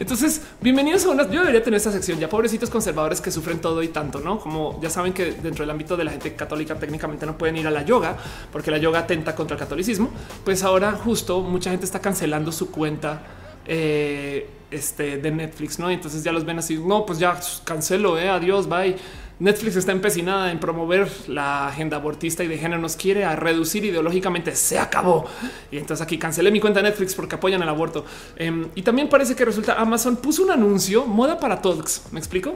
Entonces, 0.00 0.42
bienvenidos 0.60 1.04
a 1.04 1.10
una. 1.10 1.30
Yo 1.30 1.40
debería 1.40 1.62
tener 1.62 1.76
esta 1.76 1.92
sección 1.92 2.18
ya 2.18 2.28
pobrecitos 2.28 2.70
conservadores 2.70 3.20
que 3.20 3.30
sufren 3.30 3.60
todo 3.60 3.84
y 3.84 3.88
tanto, 3.88 4.18
no 4.18 4.40
como 4.40 4.80
ya 4.82 4.90
saben 4.90 5.12
que 5.12 5.32
dentro 5.32 5.62
del 5.62 5.70
ámbito 5.70 5.96
de 5.96 6.02
la 6.02 6.10
gente 6.10 6.34
católica 6.34 6.74
técnicamente 6.74 7.24
no 7.24 7.38
pueden 7.38 7.56
ir 7.56 7.68
a 7.68 7.70
la 7.70 7.84
yoga 7.84 8.16
porque 8.50 8.72
la 8.72 8.78
yoga 8.78 9.00
atenta 9.00 9.36
contra 9.36 9.54
el 9.54 9.60
catolicismo. 9.60 10.10
Pues 10.44 10.64
ahora, 10.64 10.92
justo 10.92 11.40
mucha 11.40 11.70
gente 11.70 11.86
está 11.86 12.00
cancelando 12.00 12.50
su 12.50 12.72
cuenta 12.72 13.22
eh, 13.64 14.50
este, 14.72 15.18
de 15.18 15.30
Netflix, 15.30 15.78
no? 15.78 15.88
entonces 15.88 16.24
ya 16.24 16.32
los 16.32 16.44
ven 16.44 16.58
así. 16.58 16.78
No, 16.78 17.06
pues 17.06 17.20
ya 17.20 17.38
cancelo, 17.62 18.18
eh, 18.18 18.28
adiós, 18.28 18.68
bye. 18.68 18.96
Netflix 19.42 19.74
está 19.74 19.90
empecinada 19.90 20.52
en 20.52 20.60
promover 20.60 21.10
la 21.26 21.66
agenda 21.66 21.96
abortista 21.96 22.44
y 22.44 22.46
de 22.46 22.58
género 22.58 22.80
nos 22.80 22.94
quiere 22.94 23.24
a 23.24 23.34
reducir 23.34 23.84
ideológicamente. 23.84 24.54
Se 24.54 24.78
acabó. 24.78 25.26
Y 25.72 25.78
entonces 25.78 26.00
aquí 26.00 26.16
cancelé 26.16 26.52
mi 26.52 26.60
cuenta 26.60 26.80
de 26.80 26.88
Netflix 26.90 27.12
porque 27.16 27.34
apoyan 27.34 27.60
el 27.60 27.68
aborto. 27.68 28.04
Em, 28.36 28.68
y 28.76 28.82
también 28.82 29.08
parece 29.08 29.34
que 29.34 29.44
resulta 29.44 29.74
Amazon 29.80 30.14
puso 30.14 30.44
un 30.44 30.52
anuncio 30.52 31.06
moda 31.06 31.40
para 31.40 31.60
todos. 31.60 32.02
Me 32.12 32.20
explico. 32.20 32.54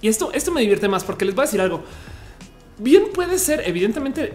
Y 0.00 0.06
esto, 0.06 0.30
esto 0.32 0.52
me 0.52 0.60
divierte 0.60 0.86
más 0.86 1.02
porque 1.02 1.24
les 1.24 1.34
voy 1.34 1.42
a 1.42 1.46
decir 1.46 1.60
algo. 1.60 1.82
bien 2.78 3.06
puede 3.12 3.36
ser, 3.36 3.64
evidentemente, 3.66 4.32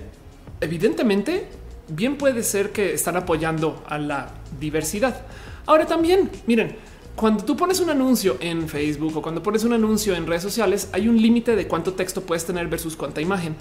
evidentemente, 0.60 1.48
bien 1.88 2.18
puede 2.18 2.44
ser 2.44 2.74
que 2.74 2.94
están 2.94 3.16
apoyando 3.16 3.82
a 3.88 3.98
la 3.98 4.34
diversidad. 4.60 5.26
Ahora 5.66 5.86
también, 5.86 6.30
miren, 6.46 6.76
cuando 7.16 7.44
tú 7.44 7.56
pones 7.56 7.80
un 7.80 7.90
anuncio 7.90 8.38
en 8.40 8.68
Facebook 8.68 9.18
o 9.18 9.22
cuando 9.22 9.44
pones 9.44 9.64
un 9.64 9.74
anuncio 9.74 10.16
en 10.16 10.26
redes 10.26 10.42
sociales, 10.42 10.90
hay 10.94 11.08
un 11.08 11.22
límite 11.22 11.56
de 11.56 11.68
cuánto 11.68 11.94
texto 11.94 12.22
puedes 12.22 12.46
tener 12.46 12.68
versus 12.68 12.96
cuánta 12.96 13.22
imagen, 13.22 13.56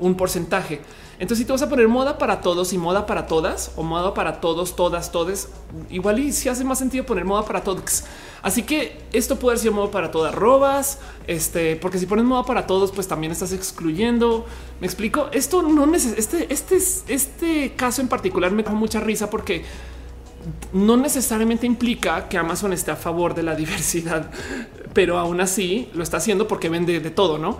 un 0.00 0.16
porcentaje. 0.16 0.80
Entonces, 1.18 1.38
si 1.38 1.44
te 1.44 1.52
vas 1.52 1.62
a 1.62 1.68
poner 1.68 1.86
moda 1.86 2.18
para 2.18 2.40
todos 2.40 2.72
y 2.72 2.78
moda 2.78 3.06
para 3.06 3.26
todas 3.26 3.72
o 3.76 3.82
moda 3.82 4.14
para 4.14 4.40
todos, 4.40 4.74
todas, 4.74 5.12
todes, 5.12 5.48
igual 5.90 6.18
y 6.18 6.32
si 6.32 6.48
hace 6.48 6.64
más 6.64 6.78
sentido 6.78 7.04
poner 7.04 7.24
moda 7.24 7.44
para 7.44 7.62
todos. 7.62 8.04
Así 8.42 8.62
que 8.62 9.00
esto 9.12 9.38
puede 9.38 9.58
ser 9.58 9.70
moda 9.70 9.90
para 9.90 10.10
todas 10.10 10.34
robas, 10.34 10.98
este, 11.26 11.76
porque 11.76 11.98
si 11.98 12.06
pones 12.06 12.24
moda 12.24 12.44
para 12.44 12.66
todos, 12.66 12.90
pues 12.90 13.06
también 13.06 13.32
estás 13.32 13.52
excluyendo. 13.52 14.46
Me 14.80 14.86
explico. 14.86 15.28
Esto 15.32 15.62
no 15.62 15.86
necesita 15.86 16.18
este, 16.18 16.52
este, 16.52 17.14
este 17.14 17.74
caso 17.76 18.00
en 18.00 18.08
particular 18.08 18.50
me 18.50 18.62
da 18.62 18.72
mucha 18.72 19.00
risa 19.00 19.30
porque 19.30 19.64
no 20.72 20.96
necesariamente 20.96 21.66
implica 21.66 22.28
que 22.28 22.38
Amazon 22.38 22.72
esté 22.72 22.90
a 22.90 22.96
favor 22.96 23.34
de 23.34 23.42
la 23.42 23.54
diversidad, 23.56 24.30
pero 24.92 25.18
aún 25.18 25.40
así 25.40 25.88
lo 25.94 26.02
está 26.02 26.18
haciendo 26.18 26.48
porque 26.48 26.68
vende 26.68 27.00
de 27.00 27.10
todo, 27.10 27.38
no? 27.38 27.58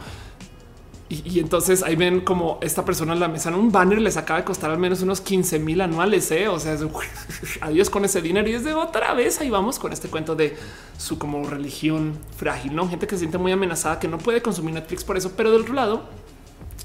Y, 1.09 1.39
entonces 1.39 1.83
ahí 1.83 1.97
ven 1.97 2.23
como 2.23 2.59
esta 2.63 2.85
persona 2.85 3.13
en 3.13 3.21
la 3.21 3.29
mesa 3.29 3.51
en 3.51 3.57
un 3.57 3.71
banner 3.71 4.01
les 4.01 4.17
acaba 4.17 4.41
de 4.41 4.45
costar 4.45 4.71
al 4.71 4.79
menos 4.79 5.03
unos 5.03 5.21
15 5.21 5.59
mil 5.59 5.81
anuales. 5.83 6.31
¿eh? 6.31 6.49
O 6.49 6.59
sea, 6.59 6.77
adiós 7.61 7.91
con 7.91 8.05
ese 8.05 8.23
dinero 8.23 8.49
y 8.49 8.55
es 8.55 8.65
de 8.65 8.73
otra 8.73 9.13
vez. 9.13 9.41
Ahí 9.41 9.51
vamos 9.51 9.79
con 9.79 9.93
este 9.93 10.09
cuento 10.09 10.35
de 10.35 10.57
su 10.97 11.19
como 11.19 11.49
religión 11.49 12.19
frágil, 12.37 12.75
no 12.75 12.89
gente 12.89 13.07
que 13.07 13.17
se 13.17 13.21
siente 13.21 13.37
muy 13.37 13.53
amenazada, 13.53 13.99
que 13.99 14.09
no 14.09 14.19
puede 14.19 14.41
consumir 14.41 14.75
Netflix 14.75 15.05
por 15.05 15.17
eso. 15.17 15.33
Pero 15.37 15.53
del 15.53 15.63
otro 15.63 15.75
lado, 15.75 16.05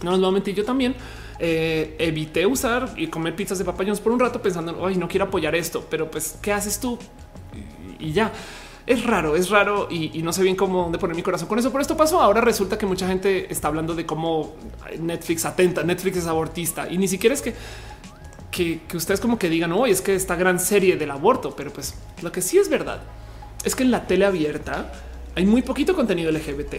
no 0.03 0.11
nos 0.11 0.19
voy 0.19 0.29
a 0.29 0.31
mentir, 0.31 0.55
yo 0.55 0.65
también 0.65 0.95
eh, 1.41 1.95
evité 1.99 2.45
usar 2.45 2.93
y 2.97 3.07
comer 3.07 3.33
pizzas 3.33 3.57
de 3.57 3.65
papayón 3.65 3.97
por 3.97 4.11
un 4.11 4.19
rato 4.19 4.41
pensando, 4.41 4.77
hoy 4.79 4.97
no 4.97 5.07
quiero 5.07 5.25
apoyar 5.25 5.55
esto, 5.55 5.85
pero 5.89 6.11
pues, 6.11 6.37
¿qué 6.41 6.51
haces 6.51 6.79
tú? 6.79 6.99
Y, 7.99 8.11
ya. 8.11 8.31
Es 8.85 9.05
raro, 9.05 9.35
es 9.35 9.49
raro 9.49 9.87
y, 9.89 10.21
no 10.23 10.33
sé 10.33 10.41
bien 10.41 10.55
cómo 10.55 10.83
dónde 10.83 10.97
poner 10.97 11.15
mi 11.15 11.21
corazón 11.21 11.47
con 11.47 11.59
eso. 11.59 11.69
Pero 11.69 11.81
esto 11.81 11.95
pasó. 11.95 12.21
Ahora 12.21 12.41
resulta 12.41 12.75
que 12.75 12.87
mucha 12.87 13.07
gente 13.07 13.51
está 13.51 13.67
hablando 13.67 13.93
de 13.93 14.05
cómo 14.05 14.55
Netflix 14.99 15.45
atenta, 15.45 15.83
Netflix 15.83 16.17
es 16.17 16.25
abortista 16.25 16.89
y 16.89 16.97
ni 16.97 17.07
siquiera 17.07 17.35
es 17.35 17.41
que 17.41 17.53
que, 18.49 18.81
que, 18.87 18.97
ustedes 18.97 19.19
como 19.19 19.37
que 19.37 19.47
digan 19.47 19.71
hoy 19.73 19.91
es 19.91 20.01
que 20.01 20.15
esta 20.15 20.35
gran 20.35 20.59
serie 20.59 20.97
del 20.97 21.11
aborto, 21.11 21.55
pero 21.55 21.71
pues 21.71 21.93
lo 22.23 22.31
que 22.31 22.41
sí 22.41 22.57
es 22.57 22.67
verdad 22.67 22.99
es 23.63 23.75
que 23.75 23.83
en 23.83 23.91
la 23.91 24.07
tele 24.07 24.25
abierta 24.25 24.91
hay 25.35 25.45
muy 25.45 25.61
poquito 25.61 25.95
contenido 25.95 26.31
LGBT 26.31 26.77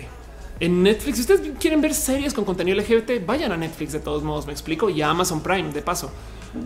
en 0.60 0.82
Netflix. 0.82 1.16
Si 1.16 1.20
ustedes 1.22 1.58
quieren 1.58 1.80
ver 1.80 1.94
series 1.94 2.34
con 2.34 2.44
contenido 2.44 2.78
LGBT, 2.80 3.24
vayan 3.26 3.50
a 3.52 3.56
Netflix 3.56 3.92
de 3.92 4.00
todos 4.00 4.22
modos, 4.22 4.46
me 4.46 4.52
explico, 4.52 4.90
y 4.90 5.02
a 5.02 5.10
Amazon 5.10 5.42
Prime 5.42 5.72
de 5.72 5.82
paso. 5.82 6.10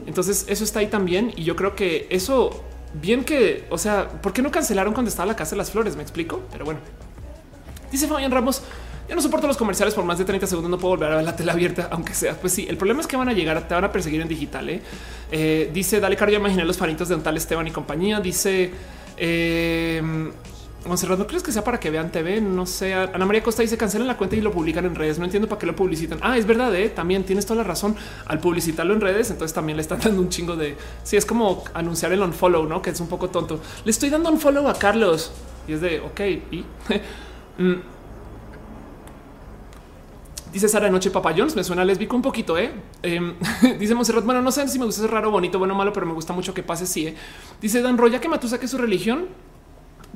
Entonces 0.07 0.47
eso 0.49 0.65
está 0.65 0.81
ahí 0.81 0.89
también 0.89 1.33
y 1.37 1.45
yo 1.45 1.57
creo 1.57 1.75
que 1.75 2.07
eso 2.11 2.65
bien 2.95 3.25
que, 3.25 3.67
o 3.71 3.79
sea, 3.79 4.09
¿por 4.09 4.33
qué 4.33 4.43
no 4.43 4.51
cancelaron 4.51 4.93
cuando 4.93 5.09
estaba 5.09 5.27
la 5.27 5.37
Casa 5.37 5.53
de 5.53 5.59
las 5.59 5.71
Flores? 5.71 5.97
Me 5.97 6.03
explico, 6.03 6.43
pero 6.51 6.65
bueno. 6.65 6.81
Dice 7.91 8.09
Fabián 8.09 8.31
Ramos, 8.31 8.63
ya 9.09 9.15
no 9.15 9.21
soporto 9.21 9.47
los 9.47 9.57
comerciales 9.57 9.95
por 9.95 10.05
más 10.05 10.19
de 10.19 10.25
30 10.25 10.47
segundos, 10.47 10.71
no 10.71 10.79
puedo 10.79 10.97
volver 10.97 11.13
a 11.13 11.17
ver 11.17 11.25
la 11.25 11.37
tele 11.37 11.53
abierta, 11.53 11.89
aunque 11.93 12.15
sea. 12.15 12.35
Pues 12.35 12.53
sí, 12.53 12.67
el 12.69 12.77
problema 12.77 13.01
es 13.01 13.07
que 13.07 13.17
van 13.17 13.29
a 13.29 13.33
llegar, 13.33 13.69
te 13.69 13.75
van 13.75 13.85
a 13.85 13.93
perseguir 13.93 14.21
en 14.21 14.29
digital. 14.29 14.69
¿eh? 14.71 14.81
Eh, 15.31 15.71
dice, 15.73 16.01
dale 16.01 16.17
caro, 16.17 16.33
ya 16.33 16.39
imaginé 16.39 16.65
los 16.65 16.79
faritos 16.79 17.09
de 17.09 17.15
un 17.15 17.23
tal 17.23 17.37
Esteban 17.37 17.67
y 17.67 17.71
compañía. 17.71 18.21
Dice, 18.21 18.71
eh, 19.17 20.03
Monserrat, 20.87 21.19
¿no 21.19 21.27
crees 21.27 21.43
que 21.43 21.51
sea 21.51 21.65
para 21.65 21.81
que 21.81 21.91
vean 21.91 22.13
TV? 22.13 22.41
No 22.41 22.67
sé. 22.67 22.93
Ana 22.95 23.25
María 23.25 23.43
Costa 23.43 23.63
dice 23.63 23.77
cancelan 23.77 24.07
la 24.07 24.17
cuenta 24.17 24.37
y 24.37 24.41
lo 24.41 24.53
publican 24.53 24.85
en 24.85 24.95
redes. 24.95 25.19
No 25.19 25.25
entiendo 25.25 25.49
para 25.49 25.59
qué 25.59 25.67
lo 25.67 25.75
publicitan. 25.75 26.19
Ah, 26.23 26.37
es 26.37 26.47
verdad. 26.47 26.75
¿eh? 26.75 26.91
También 26.91 27.25
tienes 27.25 27.47
toda 27.47 27.59
la 27.59 27.65
razón 27.65 27.97
al 28.27 28.39
publicitarlo 28.39 28.93
en 28.93 29.01
redes. 29.01 29.31
Entonces 29.31 29.55
también 29.55 29.77
le 29.77 29.83
están 29.83 30.01
dando 30.05 30.21
un 30.21 30.29
chingo 30.29 30.57
de 30.57 30.77
si 31.03 31.11
sí, 31.11 31.17
es 31.17 31.25
como 31.25 31.65
anunciar 31.73 32.13
el 32.13 32.21
unfollow, 32.21 32.67
no? 32.67 32.83
Que 32.83 32.91
es 32.91 33.01
un 33.01 33.09
poco 33.09 33.31
tonto. 33.31 33.61
Le 33.85 33.91
estoy 33.91 34.11
dando 34.11 34.31
un 34.31 34.39
follow 34.39 34.69
a 34.69 34.75
Carlos 34.75 35.33
y 35.67 35.73
es 35.73 35.81
de 35.81 36.01
ok. 36.01 36.21
Mm. 37.57 37.75
dice 40.53 40.69
Sara 40.69 40.91
Noche 40.91 41.09
Papayons. 41.09 41.55
Me 41.55 41.63
suena 41.63 41.85
lésbico 41.85 42.17
un 42.17 42.23
poquito. 42.23 42.59
¿eh? 42.59 42.73
eh 43.03 43.21
dice 43.79 43.95
Monserrat. 43.95 44.25
Bueno, 44.25 44.43
no 44.43 44.51
sé 44.51 44.67
si 44.67 44.79
me 44.81 44.87
gusta 44.87 45.03
ser 45.03 45.11
raro, 45.13 45.31
bonito, 45.31 45.61
bueno, 45.61 45.75
malo, 45.77 45.93
pero 45.93 46.05
me 46.05 46.15
gusta 46.15 46.33
mucho 46.33 46.53
que 46.53 46.65
pase. 46.65 46.85
Sí. 46.85 47.07
¿eh? 47.07 47.15
Dice 47.61 47.81
Dan 47.81 47.97
Roya 47.97 48.21
que 48.21 48.29
Matu 48.29 48.49
saque 48.49 48.67
su 48.67 48.77
religión 48.77 49.29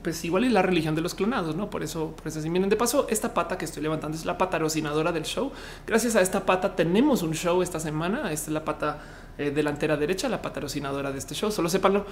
pues 0.03 0.25
igual 0.25 0.45
es 0.45 0.53
la 0.53 0.62
religión 0.62 0.95
de 0.95 1.01
los 1.01 1.15
clonados, 1.15 1.57
no? 1.57 1.70
Por 1.70 1.83
eso, 1.83 2.15
por 2.16 2.29
eso, 2.29 2.41
si 2.41 2.51
miren 2.51 2.69
de 2.69 2.77
paso, 2.77 3.07
esta 3.11 3.35
pata 3.35 3.59
que 3.59 3.65
estoy 3.65 3.83
levantando 3.83 4.16
es 4.16 4.25
la 4.25 4.39
pata 4.39 4.59
rocinadora 4.59 5.12
del 5.12 5.25
show. 5.25 5.53
Gracias 5.87 6.16
a 6.16 6.20
esta 6.20 6.45
pata 6.45 6.75
tenemos 6.75 7.23
un 7.23 7.35
show 7.35 7.62
esta 7.62 7.81
semana. 7.81 8.33
Esta 8.33 8.51
es 8.51 8.55
la 8.55 8.65
pata 8.65 8.99
eh, 9.39 9.51
delantera 9.51 9.97
derecha, 9.97 10.29
la 10.29 10.43
pata 10.43 10.61
rocinadora 10.61 11.12
de 11.12 11.19
este 11.19 11.35
show. 11.35 11.51
Solo 11.51 11.69
sépanlo, 11.69 12.07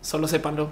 solo 0.00 0.28
sépanlo. 0.28 0.70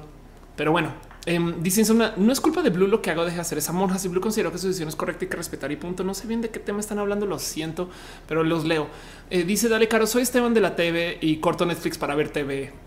Pero 0.57 0.71
bueno, 0.71 0.93
eh, 1.27 1.55
dicen 1.61 1.99
no 2.17 2.33
es 2.33 2.41
culpa 2.41 2.63
de 2.63 2.71
Blue 2.71 2.87
lo 2.87 3.03
que 3.03 3.11
hago, 3.11 3.25
deje 3.25 3.37
de 3.37 3.41
hacer 3.41 3.59
esa 3.59 3.73
monja. 3.73 3.99
Si 3.99 4.09
Blue 4.09 4.21
considero 4.21 4.53
que 4.53 4.59
su 4.59 4.69
decisión 4.69 4.89
es 4.89 4.97
correcta 4.97 5.25
y 5.25 5.29
que 5.29 5.37
respetar 5.37 5.73
y 5.73 5.77
punto. 5.77 6.05
No 6.05 6.15
sé 6.15 6.27
bien 6.29 6.41
de 6.41 6.51
qué 6.51 6.61
tema 6.61 6.81
están 6.81 6.99
hablando, 6.99 7.27
lo 7.27 7.39
siento, 7.39 7.89
pero 8.29 8.45
los 8.45 8.65
leo. 8.65 8.89
Eh, 9.31 9.43
dice 9.43 9.69
Dale 9.69 9.89
Caro, 9.89 10.07
soy 10.07 10.23
Esteban 10.23 10.55
de 10.55 10.61
la 10.61 10.77
TV 10.77 11.19
y 11.21 11.39
corto 11.39 11.67
Netflix 11.67 11.99
para 11.99 12.15
ver 12.15 12.29
TV 12.29 12.84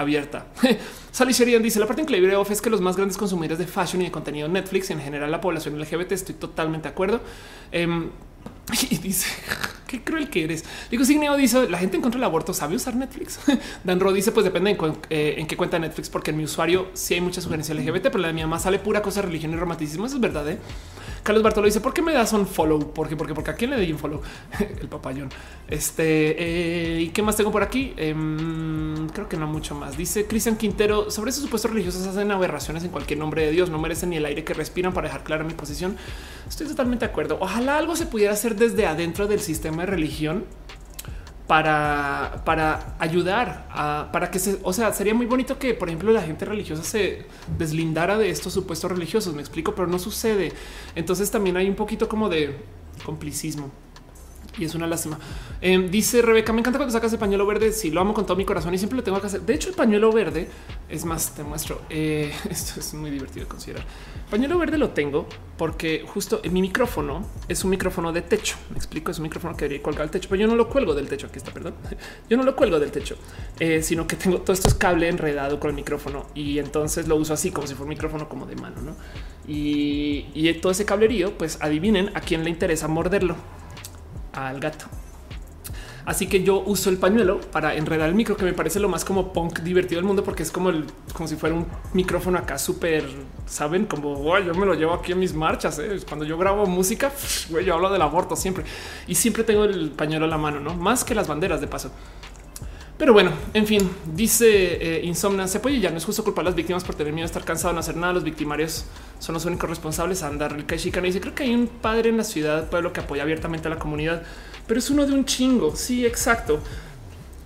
abierta. 0.00 0.46
Sally 1.12 1.32
Sheridan 1.32 1.62
dice 1.62 1.78
la 1.78 1.86
parte 1.86 2.02
increíble 2.02 2.34
de 2.34 2.40
es 2.50 2.60
que 2.60 2.70
los 2.70 2.80
más 2.80 2.96
grandes 2.96 3.16
consumidores 3.16 3.58
de 3.58 3.66
fashion 3.66 4.02
y 4.02 4.06
de 4.06 4.10
contenido 4.10 4.48
Netflix 4.48 4.90
y 4.90 4.92
en 4.94 5.00
general 5.00 5.30
la 5.30 5.40
población 5.40 5.78
LGBT 5.78 6.12
estoy 6.12 6.34
totalmente 6.34 6.88
de 6.88 6.92
acuerdo. 6.92 7.20
Em, 7.72 8.10
y 8.90 8.98
dice 8.98 9.28
qué 9.86 10.02
cruel 10.02 10.30
que 10.30 10.44
eres. 10.44 10.64
Digo, 10.90 11.04
Signeo 11.04 11.36
dice 11.36 11.68
la 11.68 11.78
gente 11.78 11.96
en 11.96 12.02
contra 12.02 12.18
del 12.18 12.24
aborto 12.24 12.54
sabe 12.54 12.76
usar 12.76 12.94
Netflix. 12.96 13.40
Dan 13.84 14.00
Ro 14.00 14.12
dice 14.12 14.32
pues 14.32 14.44
depende 14.44 14.76
eh, 15.10 15.34
en, 15.38 15.46
qué 15.46 15.56
cuenta 15.56 15.78
Netflix, 15.78 16.08
porque 16.08 16.30
en 16.30 16.36
mi 16.36 16.44
usuario 16.44 16.88
sí 16.94 17.14
hay 17.14 17.20
mucha 17.20 17.40
sugerencia 17.40 17.74
LGBT, 17.74 18.04
pero 18.04 18.18
la 18.18 18.28
de 18.28 18.34
mi 18.34 18.42
mamá 18.42 18.58
sale 18.58 18.78
pura 18.78 19.02
cosa 19.02 19.22
religión 19.22 19.52
y 19.52 19.56
romanticismo. 19.56 20.06
Eso 20.06 20.16
es 20.16 20.20
verdad. 20.20 20.48
¿eh? 20.48 20.58
Carlos 21.22 21.42
Bartolo 21.42 21.66
dice 21.66 21.80
por 21.80 21.92
qué 21.92 22.02
me 22.02 22.12
das 22.12 22.32
un 22.32 22.46
follow? 22.46 22.92
Porque, 22.92 23.16
porque, 23.16 23.34
porque 23.34 23.50
a 23.50 23.54
quién 23.54 23.70
le 23.70 23.76
doy 23.76 23.92
un 23.92 23.98
follow? 23.98 24.20
el 24.80 24.88
papayón. 24.88 25.28
Este 25.68 26.36
eh, 26.38 27.00
y 27.02 27.08
qué 27.10 27.22
más 27.22 27.36
tengo 27.36 27.52
por 27.52 27.62
aquí? 27.62 27.92
Em, 27.96 29.08
creo 29.08 29.28
que 29.28 29.36
no 29.36 29.46
mucho 29.46 29.74
más. 29.74 29.96
Dice 29.96 30.26
Cristian 30.26 30.56
Quintero 30.56 31.10
sobre 31.10 31.30
esos 31.30 31.42
supuestos 31.42 31.70
religiosos 31.70 32.06
hacen 32.06 32.30
aberraciones 32.30 32.84
en 32.84 32.90
cualquier 32.90 33.18
nombre 33.18 33.44
de 33.44 33.50
Dios. 33.52 33.70
No 33.70 33.78
merecen 33.78 34.10
ni 34.10 34.16
el 34.16 34.24
aire 34.24 34.44
que 34.44 34.54
respiran 34.54 34.92
para 34.92 35.08
dejar 35.08 35.24
clara 35.24 35.44
mi 35.44 35.54
posición. 35.54 35.96
Estoy 36.48 36.66
totalmente 36.66 37.04
de 37.04 37.10
acuerdo. 37.10 37.38
Ojalá 37.40 37.76
algo 37.76 37.96
se 37.96 38.06
pudiera 38.06 38.32
hacer 38.32 38.56
desde 38.56 38.86
adentro 38.86 39.26
del 39.26 39.40
sistema 39.40 39.82
de 39.82 39.86
religión 39.86 40.44
para, 41.50 42.42
para 42.44 42.94
ayudar 43.00 43.66
a 43.70 44.10
para 44.12 44.30
que 44.30 44.38
se, 44.38 44.60
o 44.62 44.72
sea, 44.72 44.92
sería 44.92 45.14
muy 45.14 45.26
bonito 45.26 45.58
que, 45.58 45.74
por 45.74 45.88
ejemplo, 45.88 46.12
la 46.12 46.22
gente 46.22 46.44
religiosa 46.44 46.84
se 46.84 47.26
deslindara 47.58 48.16
de 48.18 48.30
estos 48.30 48.52
supuestos 48.52 48.88
religiosos. 48.88 49.34
Me 49.34 49.40
explico, 49.40 49.74
pero 49.74 49.88
no 49.88 49.98
sucede. 49.98 50.52
Entonces 50.94 51.28
también 51.28 51.56
hay 51.56 51.68
un 51.68 51.74
poquito 51.74 52.08
como 52.08 52.28
de 52.28 52.56
complicismo 53.04 53.72
y 54.60 54.66
es 54.66 54.74
una 54.74 54.86
lástima. 54.86 55.18
Em, 55.60 55.90
dice 55.90 56.22
Rebeca, 56.22 56.52
me 56.52 56.60
encanta 56.60 56.78
cuando 56.78 56.92
sacas 56.92 57.12
el 57.12 57.18
pañuelo 57.18 57.46
verde. 57.46 57.72
Si 57.72 57.90
lo 57.90 58.00
amo 58.00 58.12
con 58.12 58.26
todo 58.26 58.36
mi 58.36 58.44
corazón 58.44 58.74
y 58.74 58.78
siempre 58.78 58.96
lo 58.96 59.02
tengo 59.02 59.20
que 59.20 59.26
hacer. 59.26 59.40
De 59.40 59.54
hecho, 59.54 59.70
el 59.70 59.74
pañuelo 59.74 60.12
verde 60.12 60.48
es 60.88 61.04
más, 61.04 61.34
te 61.34 61.42
muestro. 61.42 61.80
Eh, 61.88 62.32
esto 62.50 62.80
es 62.80 62.92
muy 62.94 63.10
divertido 63.10 63.44
de 63.44 63.48
considerar. 63.48 63.84
pañuelo 64.30 64.58
verde 64.58 64.76
lo 64.76 64.90
tengo 64.90 65.26
porque 65.56 66.04
justo 66.06 66.40
en 66.42 66.52
mi 66.52 66.60
micrófono 66.60 67.26
es 67.48 67.64
un 67.64 67.70
micrófono 67.70 68.12
de 68.12 68.22
techo. 68.22 68.56
Me 68.70 68.76
explico, 68.76 69.10
es 69.10 69.18
un 69.18 69.24
micrófono 69.24 69.56
que 69.56 69.64
debería 69.64 69.82
colgar 69.82 70.02
al 70.02 70.10
techo, 70.10 70.28
pero 70.28 70.42
yo 70.42 70.46
no 70.46 70.56
lo 70.56 70.68
cuelgo 70.68 70.94
del 70.94 71.08
techo. 71.08 71.26
Aquí 71.26 71.38
está, 71.38 71.52
perdón. 71.52 71.74
Yo 72.28 72.36
no 72.36 72.44
lo 72.44 72.54
cuelgo 72.54 72.78
del 72.78 72.90
techo, 72.90 73.16
eh, 73.58 73.82
sino 73.82 74.06
que 74.06 74.16
tengo 74.16 74.38
todo 74.38 74.52
esto 74.52 74.68
es 74.68 74.74
cable 74.74 75.08
enredado 75.08 75.58
con 75.58 75.70
el 75.70 75.76
micrófono 75.76 76.26
y 76.34 76.58
entonces 76.58 77.08
lo 77.08 77.16
uso 77.16 77.34
así 77.34 77.50
como 77.50 77.66
si 77.66 77.74
fuera 77.74 77.84
un 77.84 77.88
micrófono 77.90 78.28
como 78.28 78.46
de 78.46 78.56
mano, 78.56 78.80
no? 78.82 78.94
Y, 79.48 80.26
y 80.34 80.52
todo 80.54 80.70
ese 80.70 80.84
cablerío, 80.84 81.36
pues 81.36 81.58
adivinen 81.60 82.10
a 82.14 82.20
quién 82.20 82.44
le 82.44 82.50
interesa 82.50 82.86
morderlo 82.88 83.36
al 84.32 84.60
gato. 84.60 84.86
Así 86.06 86.26
que 86.26 86.42
yo 86.42 86.60
uso 86.60 86.90
el 86.90 86.96
pañuelo 86.96 87.40
para 87.40 87.74
enredar 87.74 88.08
el 88.08 88.14
micro, 88.14 88.36
que 88.36 88.44
me 88.44 88.52
parece 88.52 88.80
lo 88.80 88.88
más 88.88 89.04
como 89.04 89.32
punk 89.32 89.60
divertido 89.60 90.00
del 90.00 90.06
mundo, 90.06 90.24
porque 90.24 90.42
es 90.42 90.50
como 90.50 90.70
el, 90.70 90.86
como 91.12 91.28
si 91.28 91.36
fuera 91.36 91.54
un 91.54 91.66
micrófono 91.92 92.38
acá 92.38 92.58
súper, 92.58 93.04
saben, 93.46 93.84
como 93.84 94.38
yo 94.38 94.54
me 94.54 94.66
lo 94.66 94.74
llevo 94.74 94.94
aquí 94.94 95.12
en 95.12 95.18
mis 95.18 95.34
marchas. 95.34 95.78
¿eh? 95.78 96.00
Cuando 96.08 96.24
yo 96.24 96.38
grabo 96.38 96.66
música, 96.66 97.12
yo 97.64 97.74
hablo 97.74 97.92
del 97.92 98.02
aborto 98.02 98.34
siempre 98.34 98.64
y 99.06 99.14
siempre 99.14 99.44
tengo 99.44 99.64
el 99.64 99.90
pañuelo 99.90 100.24
a 100.24 100.28
la 100.28 100.38
mano, 100.38 100.58
no 100.58 100.74
más 100.74 101.04
que 101.04 101.14
las 101.14 101.28
banderas 101.28 101.60
de 101.60 101.66
paso. 101.66 101.92
Pero 103.00 103.14
bueno, 103.14 103.32
en 103.54 103.66
fin, 103.66 103.90
dice 104.14 104.98
eh, 104.98 105.00
Insomnia, 105.04 105.48
se 105.48 105.58
puede 105.58 105.80
ya 105.80 105.90
no 105.90 105.96
es 105.96 106.04
justo 106.04 106.22
culpar 106.22 106.42
a 106.42 106.50
las 106.50 106.54
víctimas 106.54 106.84
por 106.84 106.94
tener 106.94 107.14
miedo 107.14 107.24
a 107.24 107.28
estar 107.28 107.42
cansado 107.44 107.72
no 107.72 107.80
hacer 107.80 107.96
nada. 107.96 108.12
Los 108.12 108.24
victimarios 108.24 108.84
son 109.18 109.32
los 109.32 109.46
únicos 109.46 109.70
responsables 109.70 110.22
a 110.22 110.26
andar 110.26 110.52
el 110.52 110.66
y 110.70 111.00
dice 111.00 111.18
creo 111.18 111.34
que 111.34 111.44
hay 111.44 111.54
un 111.54 111.66
padre 111.66 112.10
en 112.10 112.18
la 112.18 112.24
ciudad, 112.24 112.68
pueblo 112.68 112.92
que 112.92 113.00
apoya 113.00 113.22
abiertamente 113.22 113.68
a 113.68 113.70
la 113.70 113.78
comunidad, 113.78 114.22
pero 114.66 114.78
es 114.78 114.90
uno 114.90 115.06
de 115.06 115.14
un 115.14 115.24
chingo. 115.24 115.74
Sí, 115.76 116.04
exacto. 116.04 116.60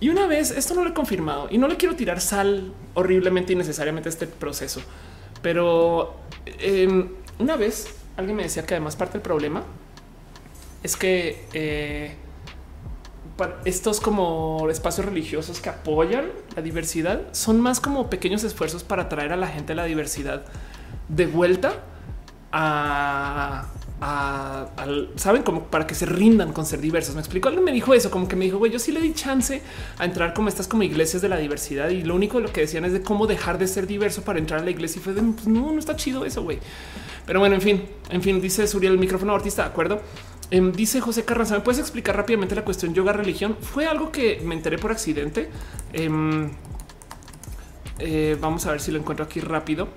Y 0.01 0.09
una 0.09 0.27
vez 0.27 0.51
esto 0.51 0.75
no 0.75 0.83
lo 0.83 0.89
he 0.89 0.93
confirmado 0.93 1.47
y 1.49 1.57
no 1.57 1.69
le 1.69 1.77
quiero 1.77 1.95
tirar 1.95 2.19
sal 2.19 2.73
horriblemente 2.93 3.53
y 3.53 3.55
necesariamente 3.55 4.09
a 4.09 4.11
este 4.11 4.27
proceso, 4.27 4.81
pero 5.41 6.17
em, 6.59 7.07
una 7.39 7.55
vez 7.55 7.87
alguien 8.17 8.35
me 8.35 8.43
decía 8.43 8.65
que 8.65 8.73
además 8.73 8.97
parte 8.97 9.13
del 9.13 9.21
problema 9.21 9.63
es 10.83 10.97
que 10.97 11.45
eh, 11.53 12.15
estos 13.65 13.99
como 13.99 14.67
espacios 14.69 15.05
religiosos 15.05 15.59
que 15.59 15.69
apoyan 15.69 16.25
la 16.55 16.61
diversidad 16.61 17.21
son 17.31 17.59
más 17.59 17.79
como 17.79 18.09
pequeños 18.09 18.43
esfuerzos 18.43 18.83
para 18.83 19.09
traer 19.09 19.33
a 19.33 19.35
la 19.35 19.47
gente 19.47 19.73
a 19.73 19.75
la 19.75 19.85
diversidad 19.85 20.45
de 21.09 21.25
vuelta 21.25 21.73
a, 22.51 23.65
saben 25.15 25.43
como 25.43 25.63
para 25.65 25.87
que 25.87 25.95
se 25.95 26.05
rindan 26.05 26.53
con 26.53 26.65
ser 26.65 26.79
diversos. 26.79 27.15
Me 27.15 27.21
explico. 27.21 27.47
Alguien 27.47 27.63
me 27.63 27.71
dijo 27.71 27.93
eso, 27.93 28.11
como 28.11 28.27
que 28.27 28.35
me 28.35 28.45
dijo, 28.45 28.57
güey, 28.57 28.71
yo 28.71 28.79
sí 28.79 28.91
le 28.91 29.01
di 29.01 29.13
chance 29.13 29.61
a 29.97 30.05
entrar 30.05 30.33
como 30.33 30.49
estas 30.49 30.67
como 30.67 30.83
iglesias 30.83 31.21
de 31.21 31.29
la 31.29 31.37
diversidad 31.37 31.89
y 31.89 32.03
lo 32.03 32.15
único 32.15 32.39
lo 32.39 32.51
que 32.51 32.61
decían 32.61 32.85
es 32.85 32.93
de 32.93 33.01
cómo 33.01 33.27
dejar 33.27 33.57
de 33.57 33.67
ser 33.67 33.87
diverso 33.87 34.21
para 34.23 34.39
entrar 34.39 34.61
a 34.61 34.63
la 34.63 34.71
iglesia 34.71 34.99
y 34.99 35.03
fue 35.03 35.13
de 35.13 35.21
pues, 35.21 35.47
no, 35.47 35.71
no 35.71 35.79
está 35.79 35.95
chido 35.95 36.25
eso, 36.25 36.43
güey. 36.43 36.59
Pero 37.25 37.39
bueno, 37.39 37.55
en 37.55 37.61
fin, 37.61 37.85
en 38.09 38.21
fin, 38.21 38.39
dice 38.39 38.67
Suriel 38.67 38.93
el 38.93 38.99
micrófono 38.99 39.33
artista, 39.33 39.63
de 39.63 39.69
acuerdo. 39.69 40.01
Em, 40.51 40.71
dice 40.71 41.01
José 41.01 41.25
Carranza, 41.25 41.55
¿me 41.55 41.61
puedes 41.61 41.79
explicar 41.79 42.15
rápidamente 42.15 42.55
la 42.55 42.63
cuestión 42.63 42.93
yoga 42.93 43.13
religión? 43.13 43.57
Fue 43.59 43.87
algo 43.87 44.11
que 44.11 44.41
me 44.43 44.53
enteré 44.53 44.77
por 44.77 44.91
accidente. 44.91 45.49
Em, 45.91 46.51
eh, 47.99 48.37
vamos 48.39 48.65
a 48.65 48.71
ver 48.71 48.81
si 48.81 48.91
lo 48.91 48.99
encuentro 48.99 49.25
aquí 49.25 49.39
rápido, 49.39 49.87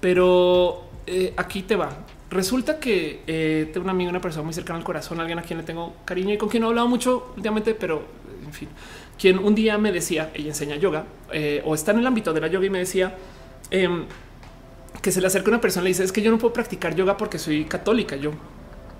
pero 0.00 0.84
eh, 1.06 1.34
aquí 1.36 1.62
te 1.62 1.74
va. 1.74 1.90
Resulta 2.30 2.78
que 2.78 3.22
eh, 3.26 3.70
tengo 3.72 3.84
un 3.84 3.90
amigo, 3.90 4.10
una 4.10 4.20
persona 4.20 4.44
muy 4.44 4.52
cercana 4.54 4.78
al 4.78 4.84
corazón, 4.84 5.20
alguien 5.20 5.38
a 5.38 5.42
quien 5.42 5.58
le 5.58 5.64
tengo 5.64 5.96
cariño 6.04 6.34
y 6.34 6.38
con 6.38 6.48
quien 6.48 6.60
no 6.60 6.68
he 6.68 6.70
hablado 6.70 6.88
mucho 6.88 7.32
últimamente, 7.36 7.74
pero 7.74 8.02
en 8.44 8.52
fin, 8.52 8.68
quien 9.18 9.38
un 9.38 9.54
día 9.54 9.78
me 9.78 9.90
decía, 9.92 10.30
ella 10.34 10.48
enseña 10.48 10.76
yoga 10.76 11.04
o 11.64 11.74
está 11.74 11.92
en 11.92 11.98
el 11.98 12.06
ámbito 12.06 12.32
de 12.32 12.40
la 12.40 12.48
yoga 12.48 12.66
y 12.66 12.70
me 12.70 12.78
decía 12.78 13.16
em, 13.70 14.04
que 15.02 15.10
se 15.12 15.20
le 15.20 15.26
acerca 15.28 15.50
una 15.50 15.60
persona 15.60 15.82
y 15.82 15.84
le 15.84 15.88
dice 15.90 16.04
es 16.04 16.12
que 16.12 16.22
yo 16.22 16.30
no 16.30 16.38
puedo 16.38 16.52
practicar 16.52 16.94
yoga 16.94 17.16
porque 17.16 17.38
soy 17.38 17.64
católica. 17.64 18.16
Yo 18.16 18.32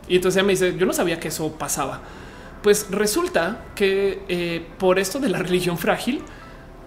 y 0.08 0.16
entonces 0.16 0.36
ella 0.36 0.46
me 0.46 0.52
dice, 0.52 0.76
yo 0.76 0.86
no 0.86 0.92
sabía 0.92 1.18
que 1.18 1.28
eso 1.28 1.52
pasaba. 1.52 2.00
Pues 2.62 2.88
resulta 2.90 3.66
que 3.74 4.22
eh, 4.28 4.66
por 4.78 4.98
esto 4.98 5.18
de 5.18 5.28
la 5.28 5.38
religión 5.42 5.78
frágil, 5.78 6.22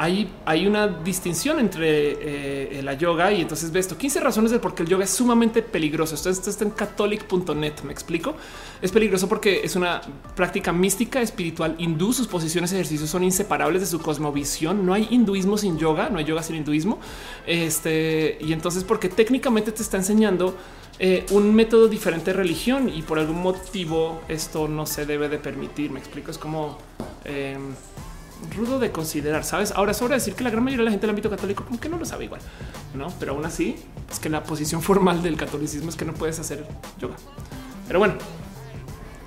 hay, 0.02 0.32
hay 0.46 0.66
una 0.66 0.88
distinción 0.88 1.60
entre 1.60 2.78
eh, 2.80 2.82
la 2.82 2.94
yoga 2.94 3.34
y 3.34 3.42
entonces 3.42 3.70
ve 3.70 3.82
esto 3.82 3.98
15 3.98 4.22
razones 4.22 4.50
de 4.50 4.58
por 4.58 4.74
qué 4.74 4.84
el 4.84 4.90
yoga 4.90 5.04
es 5.04 5.10
sumamente 5.10 5.62
peligroso. 5.62 6.16
Esto, 6.16 6.30
esto 6.30 6.50
está 6.50 6.64
en 6.64 6.72
catholic.net. 6.72 7.74
Me 7.84 7.92
explico. 7.92 8.34
Es 8.82 8.94
peligroso 8.94 9.28
porque 9.28 9.60
es 9.62 9.76
una 9.76 10.00
práctica 10.38 10.72
mística 10.72 11.22
espiritual 11.22 11.76
hindú. 11.78 12.14
Sus 12.14 12.28
posiciones 12.28 12.72
y 12.72 12.76
ejercicios 12.76 13.10
son 13.10 13.26
inseparables 13.26 13.82
de 13.82 13.88
su 13.88 14.00
cosmovisión. 14.00 14.86
No 14.86 14.94
hay 14.94 15.06
hinduismo 15.12 15.58
sin 15.58 15.78
yoga, 15.78 16.10
no 16.10 16.18
hay 16.18 16.24
yoga 16.24 16.44
sin 16.44 16.56
hinduismo. 16.56 17.00
Este 17.46 18.38
y 18.40 18.54
entonces, 18.54 18.86
porque 18.86 19.10
técnicamente 19.10 19.74
te 19.74 19.82
está 19.82 19.98
enseñando 19.98 20.56
eh, 21.02 21.26
un 21.32 21.56
método 21.56 21.88
diferente 21.88 22.32
de 22.32 22.38
religión 22.38 22.90
y 22.94 23.02
por 23.04 23.20
algún 23.20 23.42
motivo 23.42 24.22
esto 24.28 24.68
no 24.68 24.86
se 24.86 25.06
debe 25.06 25.30
de 25.30 25.38
permitir. 25.38 25.92
Me 25.92 26.00
explico, 26.00 26.30
es 26.30 26.38
como 26.38 26.78
em, 27.24 27.74
rudo 28.56 28.80
de 28.80 28.92
considerar, 28.92 29.46
sabes? 29.46 29.72
Ahora 29.72 29.94
sobra 29.94 30.16
decir 30.16 30.34
que 30.36 30.44
la 30.44 30.50
gran 30.50 30.64
mayoría 30.64 30.82
de 30.82 30.86
la 30.86 30.92
gente 30.92 31.08
del 31.08 31.12
ámbito 31.12 31.30
católico 31.30 31.64
como 31.64 31.80
que 31.80 31.88
no 31.88 31.98
lo 31.98 32.06
sabe 32.06 32.26
igual, 32.26 32.42
no? 32.94 33.08
Pero 33.18 33.32
aún 33.32 33.46
así 33.46 33.78
es 34.12 34.20
que 34.20 34.30
la 34.30 34.44
posición 34.44 34.82
formal 34.84 35.24
del 35.24 35.38
catolicismo 35.38 35.90
es 35.90 35.96
que 35.96 36.06
no 36.06 36.14
puedes 36.14 36.38
hacer 36.40 36.66
yoga. 37.00 37.16
Pero 37.88 38.00
bueno, 38.00 38.16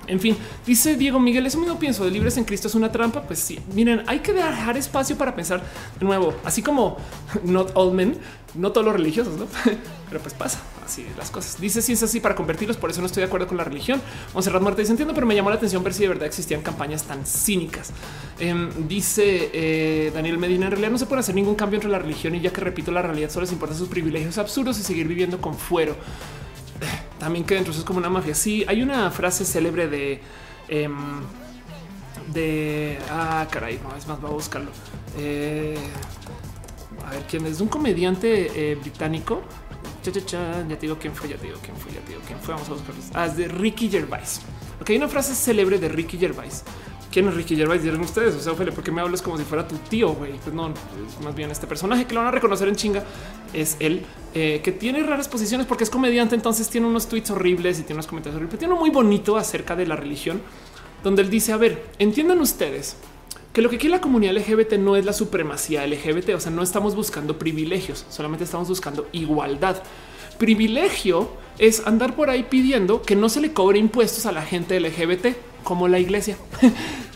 en 0.05 0.19
fin, 0.19 0.37
dice 0.65 0.95
Diego 0.95 1.19
Miguel, 1.19 1.45
eso 1.45 1.57
mismo 1.57 1.79
pienso 1.79 2.03
de 2.03 2.11
libres 2.11 2.37
en 2.37 2.43
Cristo 2.43 2.67
es 2.67 2.75
una 2.75 2.91
trampa. 2.91 3.23
Pues 3.23 3.39
sí, 3.39 3.59
miren, 3.73 4.03
hay 4.05 4.19
que 4.19 4.33
dejar 4.33 4.77
espacio 4.77 5.17
para 5.17 5.33
pensar 5.33 5.63
de 5.99 6.05
nuevo, 6.05 6.33
así 6.43 6.61
como 6.61 6.97
not 7.43 7.71
all 7.73 7.93
men, 7.93 8.17
no 8.55 8.71
todos 8.71 8.85
los 8.85 8.95
religiosos, 8.95 9.37
¿no? 9.37 9.47
pero 10.09 10.21
pues 10.21 10.33
pasa 10.33 10.61
así 10.85 11.05
las 11.17 11.31
cosas. 11.31 11.59
Dice 11.59 11.81
si 11.81 11.93
es 11.93 12.03
así 12.03 12.19
para 12.19 12.35
convertirlos, 12.35 12.77
por 12.77 12.89
eso 12.89 13.01
no 13.01 13.07
estoy 13.07 13.21
de 13.21 13.27
acuerdo 13.27 13.47
con 13.47 13.57
la 13.57 13.63
religión. 13.63 14.01
Monserrat 14.33 14.61
Muerte 14.61 14.81
dice 14.81 14.91
entiendo, 14.91 15.13
pero 15.13 15.25
me 15.25 15.35
llamó 15.35 15.49
la 15.49 15.55
atención 15.55 15.83
ver 15.83 15.93
si 15.93 16.03
de 16.03 16.09
verdad 16.09 16.27
existían 16.27 16.61
campañas 16.61 17.03
tan 17.03 17.25
cínicas. 17.25 17.91
Em, 18.39 18.69
dice 18.87 19.49
eh, 19.53 20.11
Daniel 20.13 20.37
Medina, 20.37 20.65
en 20.65 20.71
realidad 20.71 20.91
no 20.91 20.97
se 20.97 21.05
puede 21.05 21.21
hacer 21.21 21.35
ningún 21.35 21.55
cambio 21.55 21.77
entre 21.77 21.89
la 21.89 21.99
religión 21.99 22.35
y 22.35 22.41
ya 22.41 22.51
que 22.51 22.61
repito, 22.61 22.91
la 22.91 23.01
realidad 23.01 23.29
solo 23.29 23.45
les 23.45 23.53
importa 23.53 23.75
sus 23.75 23.87
privilegios 23.87 24.37
absurdos 24.37 24.79
y 24.79 24.83
seguir 24.83 25.07
viviendo 25.07 25.39
con 25.39 25.55
fuero 25.55 25.95
también 27.19 27.45
que 27.45 27.55
dentro 27.55 27.73
es 27.73 27.83
como 27.83 27.99
una 27.99 28.09
mafia. 28.09 28.35
Sí, 28.35 28.65
hay 28.67 28.81
una 28.81 29.09
frase 29.11 29.45
célebre 29.45 29.87
de 29.87 30.21
em, 30.67 31.21
de 32.33 32.97
ah, 33.09 33.47
caray, 33.49 33.79
no 33.83 33.95
es 33.95 34.07
más, 34.07 34.23
va 34.23 34.29
a 34.29 34.31
buscarlo. 34.31 34.71
Eh, 35.17 35.77
a 37.05 37.11
ver 37.11 37.23
quién 37.29 37.45
es 37.45 37.61
un 37.61 37.67
comediante 37.67 38.71
eh, 38.71 38.75
británico. 38.75 39.41
ya 40.03 40.11
te 40.11 40.77
digo 40.81 40.97
quién 40.99 41.13
fue, 41.13 41.29
ya 41.29 41.37
te 41.37 41.47
digo 41.47 41.59
quién 41.61 41.75
fue, 41.75 41.91
ya 41.91 42.01
te 42.01 42.09
digo 42.09 42.21
quién 42.25 42.39
fue. 42.39 42.53
Vamos 42.53 42.69
a 42.69 42.73
buscarlo. 42.73 43.01
Ah, 43.13 43.25
es 43.25 43.37
de 43.37 43.47
Ricky 43.47 43.89
Gervais. 43.89 44.41
Ok, 44.81 44.89
hay 44.89 44.97
una 44.97 45.07
frase 45.07 45.35
célebre 45.35 45.77
de 45.79 45.89
Ricky 45.89 46.17
Gervais 46.17 46.63
quién 47.13 47.27
es 47.27 47.35
Ricky 47.35 47.55
Gervais, 47.55 47.83
dirán 47.83 48.01
ustedes. 48.01 48.33
O 48.33 48.39
sea, 48.39 48.53
Ophelia, 48.53 48.73
¿por 48.73 48.83
qué 48.83 48.91
me 48.91 48.99
hablas 48.99 49.21
como 49.21 49.37
si 49.37 49.43
fuera 49.43 49.67
tu 49.67 49.75
tío? 49.77 50.13
Güey, 50.13 50.33
pues 50.43 50.53
no, 50.53 50.73
más 51.23 51.35
bien 51.35 51.51
este 51.51 51.67
personaje 51.67 52.05
que 52.05 52.15
lo 52.15 52.21
van 52.21 52.29
a 52.29 52.31
reconocer 52.31 52.67
en 52.67 52.75
chinga 52.75 53.03
es 53.53 53.77
él 53.79 54.03
eh, 54.33 54.61
que 54.63 54.71
tiene 54.71 55.03
raras 55.03 55.27
posiciones 55.27 55.67
porque 55.67 55.83
es 55.83 55.91
comediante. 55.91 56.33
Entonces 56.33 56.67
tiene 56.69 56.87
unos 56.87 57.07
tweets 57.07 57.29
horribles 57.29 57.79
y 57.79 57.83
tiene 57.83 57.95
unos 57.95 58.07
comentarios 58.07 58.37
horribles. 58.37 58.57
Tiene 58.57 58.73
uno 58.73 58.81
muy 58.81 58.89
bonito 58.89 59.37
acerca 59.37 59.75
de 59.75 59.85
la 59.85 59.95
religión, 59.95 60.41
donde 61.03 61.21
él 61.21 61.29
dice: 61.29 61.53
A 61.53 61.57
ver, 61.57 61.85
entiendan 61.99 62.41
ustedes 62.41 62.97
que 63.53 63.61
lo 63.61 63.69
que 63.69 63.77
quiere 63.77 63.95
la 63.95 64.01
comunidad 64.01 64.33
LGBT 64.33 64.73
no 64.73 64.95
es 64.95 65.05
la 65.05 65.13
supremacía 65.13 65.85
LGBT. 65.85 66.29
O 66.35 66.39
sea, 66.39 66.51
no 66.51 66.63
estamos 66.63 66.95
buscando 66.95 67.37
privilegios, 67.37 68.05
solamente 68.09 68.43
estamos 68.43 68.67
buscando 68.67 69.07
igualdad. 69.11 69.81
Privilegio 70.39 71.29
es 71.59 71.85
andar 71.85 72.15
por 72.15 72.31
ahí 72.31 72.43
pidiendo 72.49 73.03
que 73.03 73.15
no 73.15 73.29
se 73.29 73.39
le 73.39 73.53
cobre 73.53 73.77
impuestos 73.77 74.25
a 74.25 74.31
la 74.31 74.41
gente 74.41 74.79
LGBT 74.79 75.37
como 75.63 75.87
la 75.87 75.99
iglesia. 75.99 76.37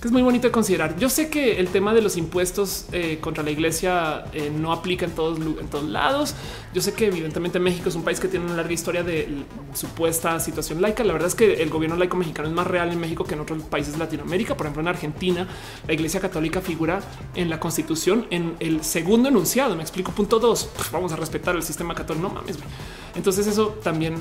que 0.00 0.08
es 0.08 0.12
muy 0.12 0.22
bonito 0.22 0.46
de 0.46 0.52
considerar. 0.52 0.96
Yo 0.98 1.10
sé 1.10 1.28
que 1.28 1.60
el 1.60 1.68
tema 1.68 1.92
de 1.92 2.00
los 2.00 2.16
impuestos 2.16 2.86
eh, 2.92 3.18
contra 3.20 3.42
la 3.44 3.50
iglesia 3.50 4.24
eh, 4.32 4.50
no 4.50 4.72
aplica 4.72 5.04
en 5.04 5.10
todos, 5.12 5.38
en 5.38 5.68
todos 5.68 5.84
lados. 5.84 6.34
Yo 6.72 6.80
sé 6.80 6.94
que 6.94 7.08
evidentemente 7.08 7.58
México 7.58 7.90
es 7.90 7.94
un 7.94 8.02
país 8.02 8.18
que 8.18 8.26
tiene 8.26 8.46
una 8.46 8.56
larga 8.56 8.72
historia 8.72 9.02
de 9.02 9.44
supuesta 9.74 10.40
situación 10.40 10.80
laica. 10.80 11.04
La 11.04 11.12
verdad 11.12 11.28
es 11.28 11.34
que 11.34 11.62
el 11.62 11.68
gobierno 11.68 11.96
laico 11.96 12.16
mexicano 12.16 12.48
es 12.48 12.54
más 12.54 12.66
real 12.66 12.90
en 12.90 12.98
México 12.98 13.24
que 13.24 13.34
en 13.34 13.40
otros 13.40 13.62
países 13.64 13.92
de 13.92 13.98
Latinoamérica. 13.98 14.56
Por 14.56 14.66
ejemplo, 14.66 14.80
en 14.80 14.88
Argentina, 14.88 15.46
la 15.86 15.92
iglesia 15.92 16.18
católica 16.18 16.62
figura 16.62 17.00
en 17.34 17.50
la 17.50 17.60
constitución 17.60 18.26
en 18.30 18.56
el 18.58 18.82
segundo 18.82 19.28
enunciado. 19.28 19.76
Me 19.76 19.82
explico. 19.82 20.12
Punto 20.12 20.38
dos. 20.38 20.70
Vamos 20.92 21.12
a 21.12 21.16
respetar 21.16 21.54
el 21.56 21.62
sistema 21.62 21.94
católico. 21.94 22.26
No 22.26 22.34
mames. 22.34 22.58
Entonces 23.14 23.46
eso 23.46 23.78
también 23.82 24.14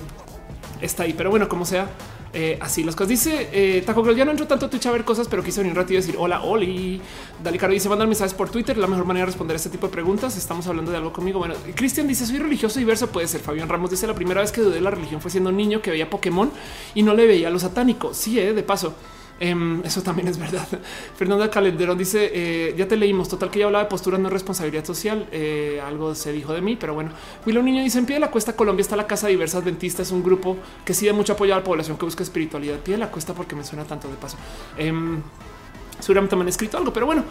está 0.81 1.03
ahí. 1.03 1.13
Pero 1.13 1.29
bueno, 1.29 1.47
como 1.47 1.65
sea, 1.65 1.87
eh, 2.33 2.57
así 2.61 2.83
las 2.83 2.95
cosas. 2.95 3.09
Dice 3.09 3.49
eh, 3.51 3.81
Taco 3.85 4.03
Girl, 4.03 4.15
ya 4.15 4.25
no 4.25 4.31
entro 4.31 4.47
tanto 4.47 4.67
a 4.67 4.69
Twitch 4.69 4.85
a 4.85 4.91
ver 4.91 5.03
cosas, 5.03 5.27
pero 5.27 5.43
quise 5.43 5.59
venir 5.61 5.73
un 5.73 5.77
ratito 5.77 5.93
y 5.93 5.97
decir 5.97 6.15
hola, 6.17 6.41
Oli. 6.43 7.01
Dale 7.43 7.57
Caro 7.57 7.73
dice 7.73 7.89
mandar 7.89 8.07
mensajes 8.07 8.33
por 8.33 8.49
Twitter. 8.49 8.77
La 8.77 8.87
mejor 8.87 9.05
manera 9.05 9.25
de 9.25 9.27
responder 9.27 9.55
este 9.55 9.69
tipo 9.69 9.87
de 9.87 9.93
preguntas. 9.93 10.37
Estamos 10.37 10.67
hablando 10.67 10.91
de 10.91 10.97
algo 10.97 11.11
conmigo. 11.11 11.39
Bueno, 11.39 11.55
Cristian 11.75 12.07
dice 12.07 12.25
soy 12.25 12.37
religioso 12.37 12.79
diverso. 12.79 13.07
Puede 13.07 13.27
ser. 13.27 13.41
Fabián 13.41 13.69
Ramos 13.69 13.89
dice 13.89 14.07
la 14.07 14.15
primera 14.15 14.41
vez 14.41 14.51
que 14.51 14.61
dudé 14.61 14.75
de 14.75 14.81
la 14.81 14.91
religión 14.91 15.21
fue 15.21 15.31
siendo 15.31 15.51
niño 15.51 15.81
que 15.81 15.91
veía 15.91 16.09
Pokémon 16.09 16.51
y 16.93 17.03
no 17.03 17.13
le 17.13 17.25
veía 17.25 17.49
lo 17.49 17.59
satánico. 17.59 18.13
Sí, 18.13 18.39
eh, 18.39 18.53
de 18.53 18.63
paso. 18.63 18.93
Em, 19.39 19.81
eso 19.85 20.01
también 20.01 20.27
es 20.27 20.37
verdad. 20.37 20.67
Fernanda 21.15 21.49
Calderón 21.49 21.97
dice: 21.97 22.29
eh, 22.33 22.75
Ya 22.77 22.87
te 22.87 22.97
leímos. 22.97 23.29
Total, 23.29 23.49
que 23.49 23.59
ya 23.59 23.65
hablaba 23.65 23.85
de 23.85 23.89
postura, 23.89 24.17
no 24.17 24.29
responsabilidad 24.29 24.85
social. 24.85 25.27
Eh, 25.31 25.81
algo 25.85 26.13
se 26.15 26.31
dijo 26.31 26.53
de 26.53 26.61
mí, 26.61 26.75
pero 26.75 26.93
bueno. 26.93 27.11
Willow 27.45 27.63
Niño 27.63 27.83
dice: 27.83 27.99
En 27.99 28.05
pie 28.05 28.15
de 28.15 28.19
la 28.21 28.31
cuesta 28.31 28.53
Colombia 28.53 28.81
está 28.81 28.95
la 28.95 29.07
Casa 29.07 29.27
Diversa 29.27 29.59
Adventista. 29.59 30.01
Es 30.01 30.11
un 30.11 30.23
grupo 30.23 30.57
que 30.83 30.93
sí 30.93 31.05
da 31.05 31.13
mucho 31.13 31.33
apoyo 31.33 31.53
a 31.53 31.57
la 31.57 31.63
población 31.63 31.97
que 31.97 32.05
busca 32.05 32.23
espiritualidad. 32.23 32.79
Pie 32.79 32.95
de 32.95 32.99
la 32.99 33.11
cuesta, 33.11 33.33
porque 33.33 33.55
me 33.55 33.63
suena 33.63 33.85
tanto 33.85 34.07
de 34.09 34.15
paso. 34.15 34.37
Eh, 34.77 34.91
seguramente 35.99 36.35
me 36.35 36.41
han 36.43 36.49
escrito 36.49 36.77
algo, 36.77 36.91
pero 36.91 37.05
bueno, 37.05 37.23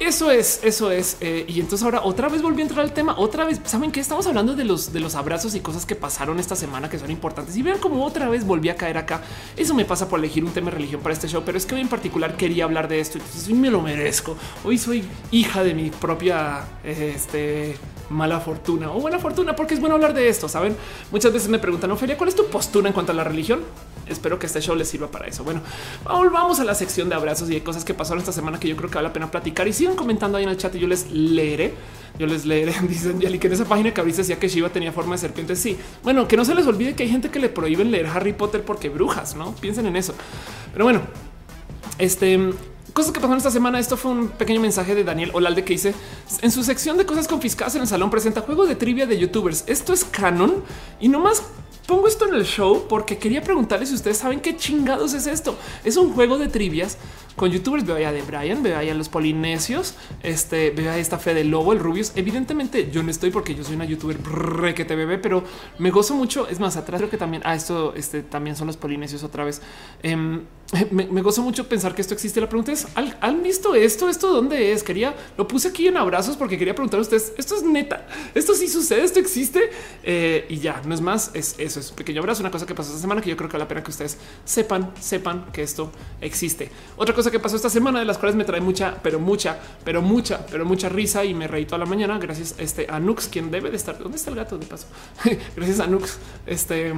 eso 0.00 0.30
es, 0.30 0.60
eso 0.64 0.90
es. 0.90 1.18
Eh, 1.20 1.44
y 1.46 1.60
entonces 1.60 1.84
ahora 1.84 2.00
otra 2.02 2.28
vez 2.28 2.40
volví 2.40 2.60
a 2.60 2.62
entrar 2.62 2.80
al 2.80 2.92
tema. 2.92 3.14
Otra 3.18 3.44
vez, 3.44 3.60
saben 3.64 3.92
que 3.92 4.00
estamos 4.00 4.26
hablando 4.26 4.54
de 4.54 4.64
los 4.64 4.92
de 4.92 5.00
los 5.00 5.14
abrazos 5.14 5.54
y 5.54 5.60
cosas 5.60 5.84
que 5.84 5.94
pasaron 5.94 6.40
esta 6.40 6.56
semana 6.56 6.88
que 6.88 6.98
son 6.98 7.10
importantes. 7.10 7.56
Y 7.56 7.62
vean 7.62 7.78
cómo 7.78 8.04
otra 8.04 8.28
vez 8.28 8.46
volví 8.46 8.70
a 8.70 8.76
caer 8.76 8.96
acá. 8.96 9.20
Eso 9.56 9.74
me 9.74 9.84
pasa 9.84 10.08
por 10.08 10.18
elegir 10.18 10.42
un 10.44 10.52
tema 10.52 10.70
de 10.70 10.76
religión 10.78 11.02
para 11.02 11.12
este 11.12 11.28
show, 11.28 11.42
pero 11.44 11.58
es 11.58 11.66
que 11.66 11.74
hoy 11.74 11.82
en 11.82 11.88
particular 11.88 12.36
quería 12.36 12.64
hablar 12.64 12.88
de 12.88 13.00
esto. 13.00 13.18
Entonces 13.18 13.50
me 13.50 13.70
lo 13.70 13.82
merezco. 13.82 14.36
Hoy 14.64 14.78
soy 14.78 15.04
hija 15.30 15.62
de 15.62 15.74
mi 15.74 15.90
propia 15.90 16.64
este, 16.82 17.76
mala 18.08 18.40
fortuna 18.40 18.90
o 18.90 19.00
buena 19.00 19.18
fortuna, 19.18 19.54
porque 19.54 19.74
es 19.74 19.80
bueno 19.80 19.96
hablar 19.96 20.14
de 20.14 20.28
esto. 20.28 20.48
Saben, 20.48 20.76
muchas 21.10 21.32
veces 21.32 21.48
me 21.48 21.58
preguntan, 21.58 21.90
Ofelia, 21.90 22.16
¿cuál 22.16 22.28
es 22.28 22.34
tu 22.34 22.46
postura 22.46 22.88
en 22.88 22.94
cuanto 22.94 23.12
a 23.12 23.14
la 23.14 23.24
religión? 23.24 23.60
Espero 24.10 24.38
que 24.38 24.46
este 24.46 24.60
show 24.60 24.74
les 24.74 24.88
sirva 24.88 25.08
para 25.08 25.26
eso. 25.26 25.44
Bueno, 25.44 25.62
vamos 26.04 26.58
a 26.60 26.64
la 26.64 26.74
sección 26.74 27.08
de 27.08 27.14
abrazos 27.14 27.48
y 27.48 27.54
de 27.54 27.62
cosas 27.62 27.84
que 27.84 27.94
pasaron 27.94 28.18
esta 28.18 28.32
semana 28.32 28.58
que 28.58 28.68
yo 28.68 28.76
creo 28.76 28.90
que 28.90 28.96
vale 28.96 29.08
la 29.08 29.12
pena 29.12 29.30
platicar 29.30 29.68
y 29.68 29.72
sigan 29.72 29.94
comentando 29.94 30.36
ahí 30.36 30.44
en 30.44 30.50
el 30.50 30.56
chat 30.56 30.74
y 30.74 30.80
yo 30.80 30.88
les 30.88 31.10
leeré. 31.10 31.74
Yo 32.18 32.26
les 32.26 32.44
leeré. 32.44 32.74
Dicen 32.88 33.20
que 33.20 33.46
en 33.46 33.52
esa 33.52 33.64
página 33.64 33.94
que 33.94 34.00
abriste 34.00 34.22
decía 34.22 34.38
que 34.38 34.48
Shiva 34.48 34.68
tenía 34.70 34.92
forma 34.92 35.14
de 35.14 35.18
serpiente. 35.18 35.54
Sí, 35.54 35.78
bueno, 36.02 36.26
que 36.26 36.36
no 36.36 36.44
se 36.44 36.54
les 36.54 36.66
olvide 36.66 36.94
que 36.94 37.04
hay 37.04 37.08
gente 37.08 37.30
que 37.30 37.38
le 37.38 37.48
prohíben 37.48 37.90
leer 37.90 38.06
Harry 38.06 38.32
Potter 38.32 38.64
porque 38.64 38.88
brujas, 38.88 39.36
no 39.36 39.54
piensen 39.54 39.86
en 39.86 39.96
eso. 39.96 40.14
Pero 40.72 40.84
bueno, 40.84 41.02
este 41.98 42.50
cosas 42.92 43.12
que 43.12 43.20
pasaron 43.20 43.38
esta 43.38 43.50
semana. 43.50 43.78
Esto 43.78 43.96
fue 43.96 44.10
un 44.10 44.28
pequeño 44.28 44.60
mensaje 44.60 44.94
de 44.94 45.04
Daniel 45.04 45.30
Olalde 45.32 45.64
que 45.64 45.74
dice 45.74 45.94
en 46.42 46.50
su 46.50 46.62
sección 46.64 46.96
de 46.96 47.06
cosas 47.06 47.28
confiscadas 47.28 47.76
en 47.76 47.82
el 47.82 47.88
salón 47.88 48.10
presenta 48.10 48.40
juegos 48.40 48.68
de 48.68 48.74
trivia 48.74 49.06
de 49.06 49.18
youtubers. 49.18 49.64
Esto 49.66 49.92
es 49.92 50.04
canon 50.04 50.64
y 50.98 51.08
no 51.08 51.20
más 51.20 51.42
pongo 51.90 52.06
esto 52.06 52.28
en 52.28 52.34
el 52.34 52.44
show 52.44 52.86
porque 52.88 53.18
quería 53.18 53.42
preguntarles 53.42 53.88
si 53.88 53.96
ustedes 53.96 54.18
saben 54.18 54.38
qué 54.38 54.56
chingados 54.56 55.12
es 55.12 55.26
esto. 55.26 55.56
Es 55.82 55.96
un 55.96 56.12
juego 56.12 56.38
de 56.38 56.46
trivias 56.46 56.96
con 57.40 57.50
youtubers. 57.50 57.86
Veo 57.86 57.96
allá 57.96 58.12
de 58.12 58.20
Brian, 58.20 58.62
veo 58.62 58.76
allá 58.76 58.92
los 58.92 59.08
polinesios, 59.08 59.94
este 60.22 60.70
veo 60.72 60.92
a 60.92 60.98
esta 60.98 61.18
fe 61.18 61.32
del 61.32 61.48
lobo, 61.48 61.72
el 61.72 61.78
Rubius. 61.78 62.12
Evidentemente 62.14 62.90
yo 62.90 63.02
no 63.02 63.10
estoy 63.10 63.30
porque 63.30 63.54
yo 63.54 63.64
soy 63.64 63.76
una 63.76 63.86
youtuber 63.86 64.18
que 64.74 64.84
te 64.84 64.94
bebé, 64.94 65.16
pero 65.16 65.42
me 65.78 65.90
gozo 65.90 66.14
mucho. 66.14 66.46
Es 66.48 66.60
más, 66.60 66.76
atrás 66.76 67.00
creo 67.00 67.08
que 67.08 67.16
también 67.16 67.42
a 67.46 67.52
ah, 67.52 67.54
esto 67.54 67.94
este, 67.96 68.22
también 68.22 68.56
son 68.56 68.66
los 68.66 68.76
polinesios 68.76 69.24
otra 69.24 69.44
vez. 69.44 69.62
Em, 70.02 70.42
me, 70.90 71.22
gozo 71.22 71.42
mucho 71.42 71.66
pensar 71.66 71.94
que 71.94 72.02
esto 72.02 72.12
existe. 72.12 72.42
La 72.42 72.48
pregunta 72.48 72.72
es: 72.72 72.86
¿han 72.94 73.42
visto 73.42 73.74
esto? 73.74 74.10
¿Esto 74.10 74.30
dónde 74.32 74.72
es? 74.72 74.82
Quería 74.82 75.14
lo 75.38 75.48
puse 75.48 75.68
aquí 75.68 75.88
en 75.88 75.96
abrazos 75.96 76.36
porque 76.36 76.58
quería 76.58 76.74
preguntar 76.74 76.98
a 76.98 77.02
ustedes: 77.02 77.32
¿esto 77.38 77.56
es 77.56 77.62
neta? 77.62 78.06
¿Esto 78.34 78.54
sí 78.54 78.68
sucede? 78.68 79.02
¿Esto 79.02 79.18
existe? 79.18 79.70
Eh, 80.02 80.44
y 80.50 80.58
ya 80.58 80.82
no 80.84 80.94
es 80.94 81.00
más. 81.00 81.30
Es 81.32 81.54
eso, 81.58 81.80
es 81.80 81.88
un 81.88 81.96
pequeño 81.96 82.20
abrazo. 82.20 82.42
Una 82.42 82.50
cosa 82.50 82.66
que 82.66 82.74
pasó 82.74 82.90
esta 82.90 83.00
semana 83.00 83.22
que 83.22 83.30
yo 83.30 83.36
creo 83.36 83.48
que 83.48 83.54
vale 83.54 83.64
la 83.64 83.68
pena 83.68 83.82
que 83.82 83.90
ustedes 83.90 84.18
sepan, 84.44 84.92
sepan 85.00 85.46
que 85.52 85.62
esto 85.62 85.90
existe. 86.20 86.70
Otra 86.98 87.14
cosa 87.14 87.29
que 87.30 87.40
pasó 87.40 87.56
esta 87.56 87.70
semana, 87.70 87.98
de 88.00 88.04
las 88.04 88.18
cuales 88.18 88.36
me 88.36 88.44
trae 88.44 88.60
mucha, 88.60 88.96
pero 89.02 89.18
mucha, 89.18 89.58
pero 89.84 90.02
mucha, 90.02 90.44
pero 90.46 90.64
mucha 90.64 90.88
risa 90.88 91.24
y 91.24 91.34
me 91.34 91.46
reí 91.46 91.66
toda 91.66 91.78
la 91.78 91.86
mañana. 91.86 92.18
Gracias 92.18 92.54
este, 92.58 92.86
a 92.88 93.00
Nux, 93.00 93.28
quien 93.28 93.50
debe 93.50 93.70
de 93.70 93.76
estar. 93.76 93.98
¿Dónde 93.98 94.16
está 94.16 94.30
el 94.30 94.36
gato 94.36 94.58
de 94.58 94.66
paso? 94.66 94.86
gracias 95.56 95.80
a 95.80 95.86
Nux. 95.86 96.18
Este 96.46 96.94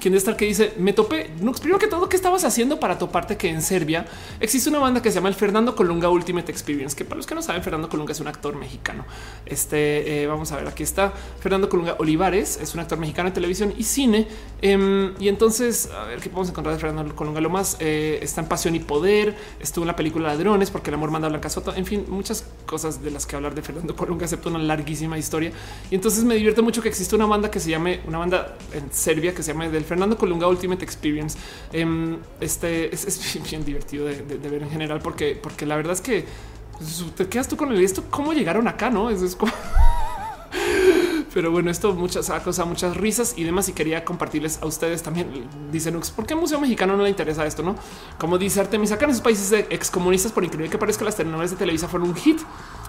quien 0.00 0.14
estar 0.14 0.36
que 0.36 0.44
dice 0.44 0.74
me 0.78 0.92
topé. 0.92 1.30
No, 1.40 1.52
primero 1.52 1.78
que 1.78 1.86
todo, 1.86 2.08
¿qué 2.08 2.16
estabas 2.16 2.44
haciendo 2.44 2.80
para 2.80 2.98
toparte 2.98 3.36
que 3.36 3.48
en 3.48 3.62
Serbia 3.62 4.06
existe 4.40 4.68
una 4.68 4.78
banda 4.78 5.02
que 5.02 5.10
se 5.10 5.16
llama 5.16 5.28
el 5.28 5.34
Fernando 5.34 5.74
Colunga 5.74 6.08
Ultimate 6.08 6.50
Experience? 6.50 6.96
Que 6.96 7.04
para 7.04 7.16
los 7.16 7.26
que 7.26 7.34
no 7.34 7.42
saben, 7.42 7.62
Fernando 7.62 7.88
Colunga 7.88 8.12
es 8.12 8.20
un 8.20 8.28
actor 8.28 8.56
mexicano. 8.56 9.04
Este 9.44 10.22
eh, 10.22 10.26
vamos 10.26 10.52
a 10.52 10.56
ver, 10.56 10.68
aquí 10.68 10.82
está 10.82 11.12
Fernando 11.40 11.68
Colunga 11.68 11.96
Olivares, 11.98 12.58
es 12.60 12.74
un 12.74 12.80
actor 12.80 12.98
mexicano 12.98 13.30
de 13.30 13.34
televisión 13.34 13.74
y 13.76 13.84
cine. 13.84 14.26
Em, 14.62 15.14
y 15.18 15.28
entonces, 15.28 15.90
a 15.90 16.04
ver 16.04 16.20
qué 16.20 16.28
podemos 16.28 16.48
encontrar 16.48 16.74
de 16.74 16.80
Fernando 16.80 17.14
Colunga. 17.14 17.40
Lo 17.40 17.50
más 17.50 17.76
eh, 17.80 18.18
está 18.22 18.40
en 18.40 18.48
Pasión 18.48 18.74
y 18.74 18.80
Poder, 18.80 19.36
estuvo 19.60 19.84
en 19.84 19.88
la 19.88 19.96
película 19.96 20.28
Ladrones, 20.28 20.70
porque 20.70 20.90
el 20.90 20.94
amor 20.94 21.10
manda 21.10 21.26
a 21.26 21.30
Blanca 21.30 21.50
Soto. 21.50 21.74
En 21.74 21.86
fin, 21.86 22.04
muchas 22.08 22.46
cosas 22.66 23.02
de 23.02 23.10
las 23.10 23.26
que 23.26 23.36
hablar 23.36 23.54
de 23.54 23.62
Fernando 23.62 23.94
Colunga, 23.96 24.24
excepto 24.24 24.48
una 24.48 24.58
larguísima 24.58 25.18
historia. 25.18 25.52
Y 25.90 25.94
entonces 25.94 26.24
me 26.24 26.34
divierte 26.34 26.62
mucho 26.62 26.82
que 26.82 26.88
existe 26.88 27.14
una 27.14 27.26
banda 27.26 27.50
que 27.50 27.60
se 27.60 27.70
llame 27.70 28.00
una 28.06 28.18
banda 28.18 28.56
en 28.72 28.92
Serbia 28.92 29.34
que 29.34 29.42
se 29.42 29.52
llama 29.52 29.68
del 29.68 29.84
Fernando 29.86 30.16
Colunga 30.18 30.46
Ultimate 30.48 30.84
Experience. 30.84 31.38
Em, 31.72 32.18
este 32.40 32.94
es, 32.94 33.38
bien 33.48 33.64
divertido 33.64 34.06
de, 34.06 34.22
ver 34.22 34.62
en 34.62 34.70
general, 34.70 35.00
porque, 35.00 35.38
porque 35.40 35.66
la 35.66 35.76
verdad 35.76 35.92
es 35.92 36.00
que 36.00 36.24
pues, 36.72 37.04
te 37.16 37.28
quedas 37.28 37.48
tú 37.48 37.56
con 37.56 37.72
el 37.72 37.82
esto, 37.82 38.04
cómo 38.10 38.32
llegaron 38.32 38.68
acá, 38.68 38.90
no? 38.90 39.10
Es, 39.10 39.36
como 39.36 39.52
pero 41.36 41.50
bueno, 41.50 41.70
esto 41.70 41.92
muchas 41.92 42.30
cosas, 42.42 42.66
muchas 42.66 42.96
risas 42.96 43.34
y 43.36 43.44
demás. 43.44 43.68
Y 43.68 43.74
quería 43.74 44.06
compartirles 44.06 44.58
a 44.62 44.66
ustedes 44.66 45.02
también. 45.02 45.46
Dicen 45.70 45.92
Nux, 45.92 46.10
¿por 46.10 46.26
qué 46.26 46.34
Museo 46.34 46.58
Mexicano 46.58 46.96
no 46.96 47.02
le 47.02 47.10
interesa 47.10 47.44
esto? 47.44 47.62
No, 47.62 47.76
como 48.18 48.38
dice 48.38 48.58
Artemis, 48.58 48.90
acá 48.92 49.04
en 49.04 49.10
esos 49.10 49.22
países 49.22 49.66
excomunistas, 49.68 50.32
por 50.32 50.44
increíble 50.44 50.70
que 50.70 50.78
parezca, 50.78 51.04
las 51.04 51.14
telenovelas 51.16 51.50
de 51.50 51.58
Televisa 51.58 51.88
fueron 51.88 52.08
un 52.08 52.14
hit. 52.14 52.40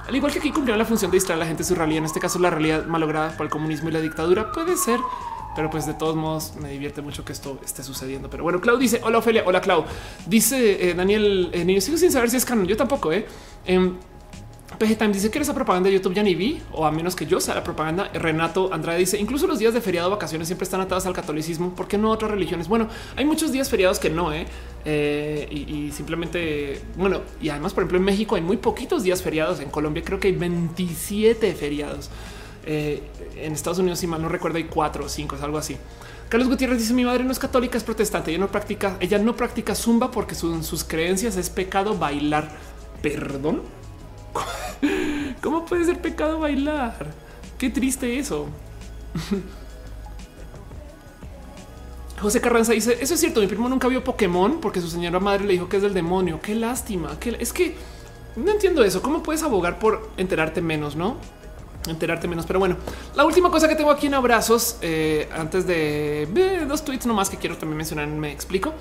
Al 0.08 0.16
igual 0.16 0.32
que 0.32 0.40
aquí 0.40 0.52
cumplieron 0.52 0.80
la 0.80 0.86
función 0.86 1.12
de 1.12 1.18
distraer 1.18 1.36
a 1.36 1.44
la 1.44 1.46
gente 1.46 1.64
de 1.64 1.68
su 1.68 1.76
realidad, 1.76 1.98
en 1.98 2.06
este 2.06 2.22
caso 2.22 2.40
la 2.40 2.50
realidad 2.50 2.86
malograda 2.86 3.36
por 3.36 3.46
el 3.46 3.52
comunismo 3.52 3.90
y 3.90 3.92
la 3.92 4.00
dictadura, 4.00 4.54
puede 4.54 4.78
ser 4.78 5.02
pero 5.58 5.72
pues 5.72 5.88
de 5.88 5.96
todos 5.96 6.16
modos 6.16 6.54
me 6.62 6.70
divierte 6.70 7.02
mucho 7.02 7.26
que 7.26 7.34
esto 7.34 7.60
esté 7.66 7.82
sucediendo. 7.82 8.30
Pero 8.30 8.44
bueno, 8.44 8.62
Clau 8.62 8.78
dice: 8.78 9.02
Hola, 9.04 9.18
Ofelia. 9.18 9.42
Hola, 9.44 9.60
Clau. 9.60 9.86
Dice 10.28 10.92
eh, 10.92 10.94
Daniel, 10.94 11.50
eh, 11.52 11.66
niño, 11.66 11.82
sigo 11.82 11.98
sin 11.98 12.12
saber 12.12 12.30
si 12.30 12.38
es 12.38 12.46
canon. 12.46 12.68
Yo 12.68 12.78
tampoco, 12.78 13.12
eh. 13.12 13.26
Em, 13.66 13.96
PG 14.78 14.98
Time 15.00 15.14
dice 15.14 15.32
que 15.32 15.40
esa 15.40 15.56
propaganda 15.56 15.90
de 15.90 15.96
YouTube 15.96 16.14
ya 16.14 16.22
ni 16.22 16.36
vi, 16.36 16.62
o 16.72 16.86
a 16.86 16.92
menos 16.92 17.16
que 17.16 17.26
yo 17.26 17.40
sea 17.40 17.56
la 17.56 17.64
propaganda. 17.64 18.08
Renato 18.14 18.72
Andrade 18.72 19.00
dice: 19.00 19.18
incluso 19.18 19.48
los 19.48 19.58
días 19.58 19.74
de 19.74 19.82
feriado, 19.82 20.12
vacaciones 20.12 20.48
siempre 20.48 20.66
están 20.66 20.80
atados 20.80 21.08
al 21.08 21.14
catolicismo. 21.14 21.74
¿Por 21.74 21.88
qué 21.88 21.98
no 21.98 22.12
otras 22.12 22.30
religiones? 22.30 22.68
Bueno, 22.68 22.88
hay 23.16 23.26
muchos 23.26 23.52
días 23.52 23.68
feriados 23.68 23.98
que 23.98 24.12
no, 24.12 24.32
eh. 24.32 24.46
eh 24.86 25.48
y, 25.50 25.92
simplemente, 25.92 26.82
bueno, 26.98 27.22
y 27.42 27.50
además, 27.50 27.74
por 27.74 27.82
ejemplo, 27.82 27.98
en 27.98 28.04
México 28.04 28.36
hay 28.36 28.44
muy 28.44 28.58
poquitos 28.58 29.02
días 29.02 29.24
feriados. 29.24 29.60
En 29.60 29.72
Colombia 29.72 30.04
creo 30.06 30.20
que 30.20 30.28
hay 30.28 30.36
27 30.36 31.52
feriados. 31.56 32.12
Eh, 32.70 33.02
en 33.38 33.54
Estados 33.54 33.80
Unidos, 33.80 34.00
si 34.00 34.08
mal 34.08 34.22
no 34.22 34.28
recuerdo, 34.28 34.58
hay 34.58 34.66
cuatro 34.66 35.06
o 35.06 35.10
cinco, 35.10 35.38
es 35.38 35.42
algo 35.42 35.58
así. 35.58 35.78
Carlos 36.28 36.50
Gutiérrez 36.50 36.80
dice: 36.80 36.94
Mi 36.94 37.06
madre 37.06 37.24
no 37.24 37.32
es 37.32 37.40
católica, 37.40 37.78
es 37.78 37.86
protestante. 37.86 38.32
Ella 38.32 38.42
no 38.42 38.52
practica, 38.52 38.98
ella 39.00 39.20
no 39.20 39.38
practica 39.38 39.74
zumba 39.74 40.12
porque 40.12 40.36
sus 40.36 40.84
creencias 40.84 41.38
es 41.38 41.50
pecado 41.50 41.98
bailar. 41.98 42.52
Perdón. 43.02 43.62
¿Cómo 45.42 45.66
puede 45.66 45.86
ser 45.86 46.02
pecado 46.02 46.40
bailar? 46.40 47.14
Qué 47.58 47.70
triste 47.70 48.20
eso. 48.20 48.48
José 52.20 52.42
Carranza 52.42 52.74
dice: 52.74 52.98
Eso 53.00 53.14
es 53.14 53.20
cierto. 53.22 53.40
Mi 53.40 53.48
primo 53.48 53.70
nunca 53.70 53.88
vio 53.88 54.04
Pokémon 54.04 54.60
porque 54.60 54.82
su 54.82 54.90
señora 54.90 55.22
madre 55.22 55.46
le 55.46 55.54
dijo 55.54 55.70
que 55.70 55.78
es 55.78 55.84
del 55.84 55.94
demonio. 55.94 56.42
Qué 56.42 56.54
lástima. 56.54 57.18
Es 57.40 57.54
que 57.54 57.78
no 58.36 58.52
entiendo 58.52 58.84
eso. 58.84 59.02
¿Cómo 59.02 59.24
puedes 59.24 59.44
abogar 59.44 59.80
por 59.80 60.10
enterarte 60.18 60.62
menos? 60.62 60.98
No 60.98 61.16
enterarte 61.92 62.28
menos. 62.28 62.46
Pero 62.46 62.60
bueno, 62.60 62.78
la 63.16 63.26
última 63.26 63.50
cosa 63.50 63.68
que 63.68 63.76
tengo 63.76 63.92
aquí 63.92 64.08
en 64.08 64.14
abrazos, 64.14 64.78
eh, 64.82 65.30
antes 65.36 65.66
de 65.68 66.28
dos 66.68 66.84
tweets 66.84 67.06
nomás 67.06 67.30
que 67.30 67.38
quiero 67.38 67.58
también 67.58 67.78
mencionar, 67.78 68.08
me 68.08 68.32
explico. 68.32 68.74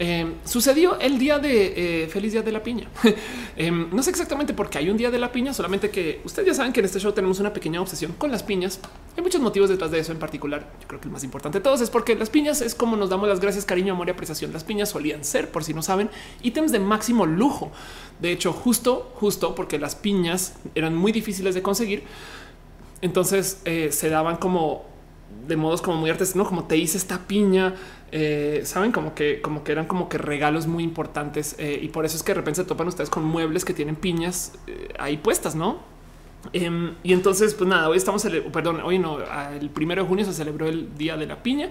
Eh, 0.00 0.34
sucedió 0.44 0.96
el 1.00 1.18
día 1.18 1.40
de 1.40 2.04
eh, 2.04 2.08
feliz 2.08 2.30
día 2.32 2.42
de 2.42 2.52
la 2.52 2.62
piña. 2.62 2.88
no 3.92 4.02
sé 4.02 4.10
exactamente 4.10 4.54
por 4.54 4.70
qué 4.70 4.78
hay 4.78 4.90
un 4.90 4.96
día 4.96 5.10
de 5.10 5.18
la 5.18 5.32
piña, 5.32 5.52
solamente 5.52 5.90
que 5.90 6.20
ustedes 6.24 6.46
ya 6.46 6.54
saben 6.54 6.72
que 6.72 6.78
en 6.78 6.86
este 6.86 7.00
show 7.00 7.10
tenemos 7.12 7.40
una 7.40 7.52
pequeña 7.52 7.80
obsesión 7.80 8.12
con 8.12 8.30
las 8.30 8.44
piñas. 8.44 8.78
Hay 9.16 9.22
muchos 9.24 9.40
motivos 9.40 9.68
detrás 9.68 9.90
de 9.90 9.98
eso 9.98 10.12
en 10.12 10.20
particular. 10.20 10.72
Yo 10.80 10.86
creo 10.86 11.00
que 11.00 11.08
el 11.08 11.12
más 11.12 11.24
importante 11.24 11.58
de 11.58 11.64
todos 11.64 11.80
es 11.80 11.90
porque 11.90 12.14
las 12.14 12.30
piñas 12.30 12.60
es 12.60 12.76
como 12.76 12.96
nos 12.96 13.10
damos 13.10 13.28
las 13.28 13.40
gracias, 13.40 13.64
cariño, 13.64 13.94
amor 13.94 14.06
y 14.06 14.12
apreciación. 14.12 14.52
Las 14.52 14.62
piñas 14.62 14.90
solían 14.90 15.24
ser, 15.24 15.50
por 15.50 15.64
si 15.64 15.74
no 15.74 15.82
saben, 15.82 16.10
ítems 16.42 16.70
de 16.70 16.78
máximo 16.78 17.26
lujo. 17.26 17.72
De 18.20 18.30
hecho, 18.30 18.52
justo, 18.52 19.10
justo 19.16 19.56
porque 19.56 19.80
las 19.80 19.96
piñas 19.96 20.54
eran 20.76 20.94
muy 20.94 21.10
difíciles 21.10 21.56
de 21.56 21.62
conseguir 21.62 22.04
entonces 23.00 23.60
eh, 23.64 23.90
se 23.92 24.08
daban 24.08 24.36
como 24.36 24.86
de 25.46 25.56
modos 25.56 25.82
como 25.82 25.98
muy 25.98 26.10
artesanos, 26.10 26.48
como 26.48 26.64
te 26.64 26.76
hice 26.76 26.96
esta 26.96 27.26
piña, 27.26 27.74
eh, 28.12 28.62
saben 28.64 28.92
como 28.92 29.14
que 29.14 29.40
como 29.42 29.62
que 29.62 29.72
eran 29.72 29.86
como 29.86 30.08
que 30.08 30.18
regalos 30.18 30.66
muy 30.66 30.82
importantes 30.82 31.54
eh, 31.58 31.78
y 31.82 31.88
por 31.88 32.04
eso 32.06 32.16
es 32.16 32.22
que 32.22 32.32
de 32.32 32.36
repente 32.36 32.62
se 32.62 32.66
topan 32.66 32.88
ustedes 32.88 33.10
con 33.10 33.24
muebles 33.24 33.64
que 33.64 33.74
tienen 33.74 33.96
piñas 33.96 34.52
ahí 34.98 35.18
puestas, 35.18 35.54
¿no? 35.54 35.98
Em, 36.52 36.94
y 37.02 37.12
entonces, 37.12 37.52
pues 37.54 37.68
nada, 37.68 37.88
hoy 37.88 37.96
estamos, 37.98 38.26
perdón, 38.52 38.80
hoy 38.82 38.98
no, 38.98 39.18
el 39.60 39.70
primero 39.70 40.02
de 40.02 40.08
junio 40.08 40.24
se 40.24 40.32
celebró 40.32 40.66
el 40.66 40.96
Día 40.96 41.16
de 41.16 41.26
la 41.26 41.42
Piña 41.42 41.70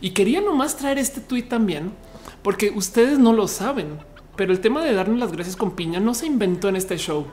y 0.00 0.10
quería 0.10 0.40
nomás 0.40 0.76
traer 0.76 0.98
este 0.98 1.20
tweet 1.20 1.42
también, 1.42 1.92
porque 2.42 2.70
ustedes 2.70 3.18
no 3.18 3.32
lo 3.32 3.48
saben, 3.48 3.98
pero 4.36 4.52
el 4.52 4.60
tema 4.60 4.82
de 4.82 4.94
darnos 4.94 5.18
las 5.18 5.32
gracias 5.32 5.56
con 5.56 5.72
piña 5.72 6.00
no 6.00 6.14
se 6.14 6.26
inventó 6.26 6.68
en 6.68 6.76
este 6.76 6.96
show. 6.96 7.26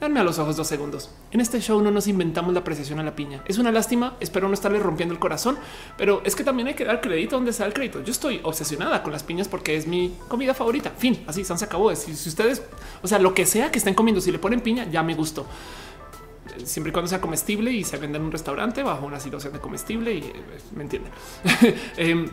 Darme 0.00 0.20
a 0.20 0.24
los 0.24 0.38
ojos 0.38 0.56
dos 0.56 0.66
segundos. 0.66 1.10
En 1.30 1.40
este 1.40 1.58
show 1.60 1.80
no 1.80 1.90
nos 1.90 2.06
inventamos 2.06 2.52
la 2.52 2.60
apreciación 2.60 3.00
a 3.00 3.02
la 3.02 3.16
piña. 3.16 3.42
Es 3.46 3.56
una 3.56 3.72
lástima. 3.72 4.16
Espero 4.20 4.46
no 4.46 4.52
estarle 4.52 4.78
rompiendo 4.78 5.14
el 5.14 5.18
corazón, 5.18 5.56
pero 5.96 6.20
es 6.24 6.36
que 6.36 6.44
también 6.44 6.68
hay 6.68 6.74
que 6.74 6.84
dar 6.84 7.00
crédito 7.00 7.36
donde 7.36 7.50
está 7.50 7.64
el 7.64 7.72
crédito. 7.72 8.02
Yo 8.02 8.12
estoy 8.12 8.40
obsesionada 8.42 9.02
con 9.02 9.12
las 9.12 9.22
piñas 9.22 9.48
porque 9.48 9.74
es 9.74 9.86
mi 9.86 10.14
comida 10.28 10.52
favorita. 10.52 10.90
Fin, 10.90 11.24
así 11.26 11.44
se 11.44 11.64
acabó. 11.64 11.94
Si, 11.96 12.14
si 12.14 12.28
ustedes, 12.28 12.62
o 13.02 13.08
sea, 13.08 13.18
lo 13.18 13.32
que 13.32 13.46
sea 13.46 13.70
que 13.70 13.78
estén 13.78 13.94
comiendo, 13.94 14.20
si 14.20 14.30
le 14.30 14.38
ponen 14.38 14.60
piña, 14.60 14.86
ya 14.90 15.02
me 15.02 15.14
gustó 15.14 15.46
siempre 16.64 16.90
y 16.90 16.92
cuando 16.92 17.08
sea 17.08 17.20
comestible 17.20 17.70
y 17.70 17.84
se 17.84 17.96
venda 17.98 18.18
en 18.18 18.24
un 18.24 18.32
restaurante 18.32 18.82
bajo 18.82 19.06
una 19.06 19.20
situación 19.20 19.52
de 19.52 19.60
comestible 19.60 20.14
y 20.14 20.18
eh, 20.18 20.32
me 20.74 20.82
entienden. 20.82 21.12
Em, 21.96 22.30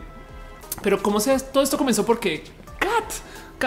pero 0.82 1.02
como 1.02 1.20
sea, 1.20 1.38
todo 1.38 1.62
esto 1.62 1.78
comenzó 1.78 2.04
porque 2.04 2.42
Cat 2.78 3.12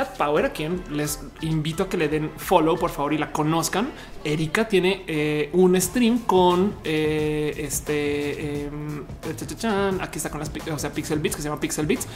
Power, 0.06 0.46
a 0.46 0.52
quien 0.52 0.84
les 0.92 1.20
invito 1.42 1.84
a 1.84 1.90
que 1.90 1.98
le 1.98 2.08
den 2.08 2.32
follow, 2.38 2.78
por 2.78 2.90
favor, 2.90 3.14
y 3.14 3.18
la 3.18 3.32
conozcan. 3.32 3.90
Erika 4.24 4.68
tiene 4.68 5.04
eh, 5.08 5.50
un 5.54 5.80
stream 5.80 6.20
con 6.20 6.74
eh, 6.84 7.54
este. 7.58 8.66
Em, 8.66 9.04
aquí 10.02 10.18
está 10.18 10.30
con 10.30 10.40
las 10.40 10.52
o 10.72 10.80
sea, 10.80 10.92
Pixel 10.92 11.20
Beats, 11.20 11.36
que 11.36 11.42
se 11.42 11.48
llama 11.48 11.60
Pixel 11.60 11.86
Beats, 11.86 12.08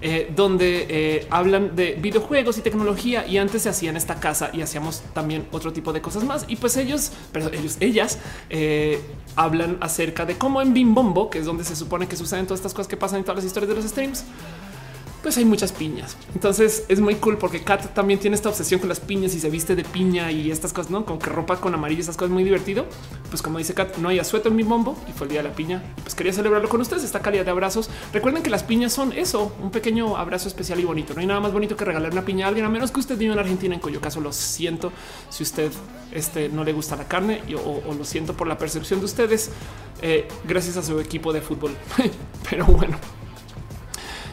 eh, 0.00 0.32
donde 0.34 1.26
hablan 1.30 1.76
de 1.76 1.92
videojuegos 2.00 2.58
y 2.58 2.62
tecnología. 2.62 3.26
Y 3.26 3.38
antes 3.38 3.62
se 3.62 3.68
hacía 3.68 3.90
en 3.90 3.96
esta 3.96 4.18
casa 4.18 4.50
y 4.52 4.62
hacíamos 4.62 5.02
también 5.14 5.46
otro 5.52 5.72
tipo 5.72 5.92
de 5.92 6.00
cosas 6.00 6.24
más. 6.24 6.44
Y 6.48 6.56
pues 6.56 6.76
ellos, 6.76 7.12
pero 7.32 7.52
ellos, 7.52 7.76
ellas 7.80 8.18
hablan 9.36 9.78
acerca 9.80 10.26
de 10.26 10.36
cómo 10.36 10.60
en 10.60 10.74
Bimbombo, 10.74 11.30
que 11.30 11.38
es 11.38 11.46
donde 11.46 11.64
se 11.64 11.76
supone 11.76 12.08
que 12.08 12.16
suceden 12.16 12.46
todas 12.46 12.60
estas 12.60 12.74
cosas 12.74 12.88
que 12.88 12.96
pasan 12.96 13.18
en 13.18 13.24
todas 13.24 13.36
las 13.36 13.44
historias 13.44 13.68
de 13.68 13.76
los 13.76 13.84
streams 13.84 14.24
pues 15.22 15.36
hay 15.36 15.44
muchas 15.44 15.72
piñas. 15.72 16.16
Entonces 16.34 16.84
es 16.88 17.00
muy 17.00 17.16
cool 17.16 17.38
porque 17.38 17.62
Kat 17.62 17.94
también 17.94 18.18
tiene 18.20 18.36
esta 18.36 18.48
obsesión 18.48 18.80
con 18.80 18.88
las 18.88 19.00
piñas 19.00 19.34
y 19.34 19.40
se 19.40 19.50
viste 19.50 19.76
de 19.76 19.84
piña 19.84 20.30
y 20.32 20.50
estas 20.50 20.72
cosas, 20.72 20.90
no 20.90 21.04
como 21.04 21.18
que 21.18 21.30
ropa 21.30 21.56
con 21.60 21.74
amarillo, 21.74 22.00
esas 22.00 22.16
cosas 22.16 22.32
muy 22.32 22.44
divertido. 22.44 22.86
Pues 23.28 23.42
como 23.42 23.58
dice 23.58 23.74
Kat, 23.74 23.96
no 23.98 24.08
hay 24.08 24.18
asueto 24.18 24.48
en 24.48 24.56
mi 24.56 24.62
bombo 24.62 24.96
y 25.08 25.12
fue 25.12 25.26
el 25.26 25.32
día 25.32 25.42
de 25.42 25.48
la 25.48 25.54
piña. 25.54 25.82
Pues 26.02 26.14
quería 26.14 26.32
celebrarlo 26.32 26.68
con 26.68 26.80
ustedes. 26.80 27.04
Esta 27.04 27.20
calidad 27.20 27.44
de 27.44 27.50
abrazos. 27.50 27.90
Recuerden 28.12 28.42
que 28.42 28.50
las 28.50 28.62
piñas 28.62 28.92
son 28.92 29.12
eso, 29.12 29.52
un 29.62 29.70
pequeño 29.70 30.16
abrazo 30.16 30.48
especial 30.48 30.80
y 30.80 30.84
bonito. 30.84 31.14
No 31.14 31.20
hay 31.20 31.26
nada 31.26 31.40
más 31.40 31.52
bonito 31.52 31.76
que 31.76 31.84
regalar 31.84 32.12
una 32.12 32.24
piña 32.24 32.46
a 32.46 32.48
alguien, 32.48 32.66
a 32.66 32.68
menos 32.68 32.90
que 32.90 33.00
usted 33.00 33.16
viva 33.16 33.32
en 33.32 33.38
Argentina, 33.38 33.74
en 33.74 33.80
cuyo 33.80 34.00
caso 34.00 34.20
lo 34.20 34.32
siento 34.32 34.92
si 35.28 35.42
usted 35.42 35.70
este, 36.12 36.48
no 36.48 36.64
le 36.64 36.72
gusta 36.72 36.96
la 36.96 37.06
carne 37.06 37.42
o, 37.64 37.94
lo 37.94 38.04
siento 38.04 38.34
por 38.34 38.46
la 38.46 38.58
percepción 38.58 39.00
de 39.00 39.06
ustedes. 39.06 39.50
Eh, 40.02 40.26
gracias 40.44 40.76
a 40.76 40.82
su 40.82 40.98
equipo 41.00 41.32
de 41.32 41.40
fútbol. 41.40 41.76
Pero 42.50 42.64
bueno. 42.66 42.98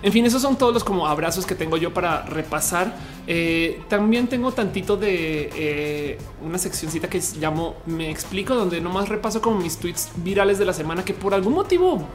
En 0.07 0.13
fin, 0.13 0.25
esos 0.25 0.41
son 0.41 0.57
todos 0.57 0.73
los 0.73 0.85
como 0.85 1.05
abrazos 1.05 1.45
que 1.45 1.53
tengo 1.53 1.75
yo 1.75 1.93
para 1.93 2.21
repasar. 2.21 2.95
Eh, 3.27 3.81
también 3.89 4.29
tengo 4.29 4.53
tantito 4.53 4.95
de 4.95 5.49
eh, 5.53 6.17
una 6.41 6.57
seccioncita 6.57 7.09
que 7.09 7.21
llamo 7.37 7.75
Me 7.85 8.09
explico, 8.09 8.55
donde 8.55 8.79
nomás 8.79 9.09
repaso 9.09 9.41
como 9.41 9.59
mis 9.59 9.75
tweets 9.75 10.11
virales 10.15 10.59
de 10.59 10.63
la 10.63 10.71
semana 10.71 11.03
que 11.03 11.13
por 11.13 11.33
algún 11.33 11.55
motivo 11.55 12.07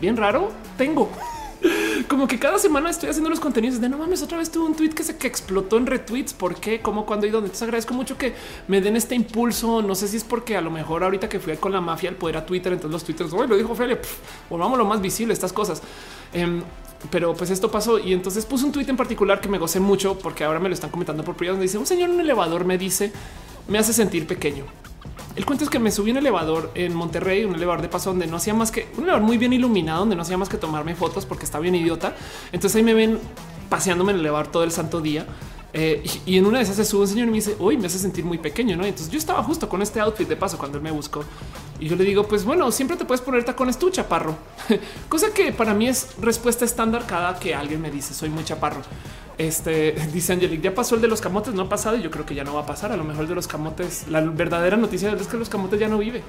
bien 0.00 0.16
raro 0.16 0.52
tengo. 0.78 1.10
Como 2.08 2.26
que 2.26 2.38
cada 2.38 2.58
semana 2.58 2.90
estoy 2.90 3.10
haciendo 3.10 3.30
los 3.30 3.40
contenidos 3.40 3.80
de 3.80 3.88
no 3.88 3.98
mames. 3.98 4.22
Otra 4.22 4.38
vez 4.38 4.50
tuve 4.50 4.66
un 4.66 4.74
tweet 4.74 4.90
que 4.90 5.02
se 5.04 5.16
que 5.16 5.26
explotó 5.26 5.78
en 5.78 5.86
retweets. 5.86 6.32
¿Por 6.32 6.54
qué? 6.54 6.80
¿Cómo? 6.80 7.06
¿Cuándo 7.06 7.26
y 7.26 7.30
dónde? 7.30 7.46
Entonces 7.46 7.62
agradezco 7.62 7.94
mucho 7.94 8.16
que 8.16 8.34
me 8.68 8.80
den 8.80 8.96
este 8.96 9.14
impulso. 9.14 9.82
No 9.82 9.94
sé 9.94 10.08
si 10.08 10.16
es 10.16 10.24
porque 10.24 10.56
a 10.56 10.60
lo 10.60 10.70
mejor 10.70 11.04
ahorita 11.04 11.28
que 11.28 11.40
fui 11.40 11.56
con 11.56 11.72
la 11.72 11.80
mafia 11.80 12.10
al 12.10 12.16
poder 12.16 12.36
a 12.36 12.46
Twitter, 12.46 12.72
entonces 12.72 12.92
los 12.92 13.04
twitters 13.04 13.32
hoy 13.32 13.46
lo 13.46 13.56
dijo 13.56 13.74
Felia, 13.74 14.00
volvamos 14.48 14.78
lo 14.78 14.84
más 14.84 15.00
visible, 15.00 15.32
estas 15.32 15.52
cosas. 15.52 15.82
Em, 16.32 16.62
pero 17.10 17.34
pues 17.34 17.50
esto 17.50 17.70
pasó 17.70 17.98
y 17.98 18.12
entonces 18.12 18.46
puse 18.46 18.64
un 18.64 18.72
tweet 18.72 18.86
en 18.88 18.96
particular 18.96 19.40
que 19.40 19.48
me 19.48 19.58
gocé 19.58 19.80
mucho 19.80 20.18
porque 20.18 20.44
ahora 20.44 20.60
me 20.60 20.68
lo 20.68 20.74
están 20.74 20.90
comentando 20.90 21.24
por 21.24 21.36
privado. 21.36 21.54
Donde 21.56 21.66
dice 21.66 21.78
un 21.78 21.86
señor 21.86 22.10
en 22.10 22.16
un 22.16 22.20
elevador 22.20 22.64
me 22.64 22.78
dice 22.78 23.12
me 23.68 23.78
hace 23.78 23.92
sentir 23.92 24.26
pequeño. 24.26 24.64
El 25.34 25.46
cuento 25.46 25.64
es 25.64 25.70
que 25.70 25.78
me 25.78 25.90
subí 25.90 26.10
un 26.10 26.18
elevador 26.18 26.70
en 26.74 26.94
Monterrey, 26.94 27.44
un 27.44 27.54
elevador 27.54 27.80
de 27.80 27.88
paso 27.88 28.10
donde 28.10 28.26
no 28.26 28.36
hacía 28.36 28.52
más 28.52 28.70
que 28.70 28.88
un 28.96 29.04
elevador 29.04 29.22
muy 29.22 29.38
bien 29.38 29.52
iluminado, 29.52 30.00
donde 30.00 30.14
no 30.14 30.22
hacía 30.22 30.36
más 30.36 30.48
que 30.48 30.58
tomarme 30.58 30.94
fotos 30.94 31.24
porque 31.24 31.44
está 31.44 31.58
bien 31.58 31.74
idiota. 31.74 32.14
Entonces 32.52 32.76
ahí 32.76 32.82
me 32.82 32.94
ven 32.94 33.18
paseándome 33.70 34.12
en 34.12 34.16
el 34.16 34.20
elevador 34.20 34.48
todo 34.48 34.64
el 34.64 34.72
santo 34.72 35.00
día. 35.00 35.26
Eh, 35.74 36.04
y, 36.26 36.36
en 36.36 36.44
una 36.44 36.58
de 36.58 36.64
esas 36.64 36.76
se 36.76 36.84
sube 36.84 37.02
un 37.02 37.08
señor 37.08 37.28
y 37.28 37.30
me 37.30 37.36
dice, 37.36 37.56
hoy 37.58 37.78
me 37.78 37.86
hace 37.86 37.98
sentir 37.98 38.24
muy 38.24 38.38
pequeño, 38.38 38.76
¿no? 38.76 38.84
Entonces 38.84 39.10
yo 39.10 39.18
estaba 39.18 39.42
justo 39.42 39.68
con 39.68 39.80
este 39.80 40.00
outfit 40.00 40.28
de 40.28 40.36
paso 40.36 40.58
cuando 40.58 40.76
él 40.76 40.84
me 40.84 40.90
buscó 40.90 41.24
y 41.80 41.88
yo 41.88 41.96
le 41.96 42.04
digo, 42.04 42.28
pues 42.28 42.44
bueno, 42.44 42.70
siempre 42.70 42.96
te 42.96 43.04
puedes 43.04 43.22
poner 43.22 43.44
tacones 43.44 43.78
tú, 43.78 43.90
chaparro. 43.90 44.36
Cosa 45.08 45.32
que 45.32 45.52
para 45.52 45.72
mí 45.72 45.88
es 45.88 46.08
respuesta 46.20 46.64
estándar 46.64 47.06
cada 47.06 47.38
que 47.38 47.54
alguien 47.54 47.80
me 47.80 47.90
dice, 47.90 48.12
soy 48.12 48.28
muy 48.28 48.44
chaparro. 48.44 48.82
Este 49.38 49.92
dice 50.12 50.34
Angelic, 50.34 50.60
ya 50.60 50.74
pasó 50.74 50.94
el 50.94 51.00
de 51.00 51.08
los 51.08 51.20
camotes, 51.20 51.54
no 51.54 51.62
ha 51.62 51.68
pasado 51.68 51.96
y 51.96 52.02
yo 52.02 52.10
creo 52.10 52.26
que 52.26 52.34
ya 52.34 52.44
no 52.44 52.54
va 52.54 52.60
a 52.60 52.66
pasar. 52.66 52.92
A 52.92 52.96
lo 52.96 53.04
mejor 53.04 53.22
el 53.22 53.28
de 53.30 53.34
los 53.34 53.48
camotes, 53.48 54.06
la 54.08 54.20
verdadera 54.20 54.76
noticia 54.76 55.10
es 55.10 55.26
que 55.26 55.38
los 55.38 55.48
camotes 55.48 55.80
ya 55.80 55.88
no 55.88 55.98
vive 55.98 56.22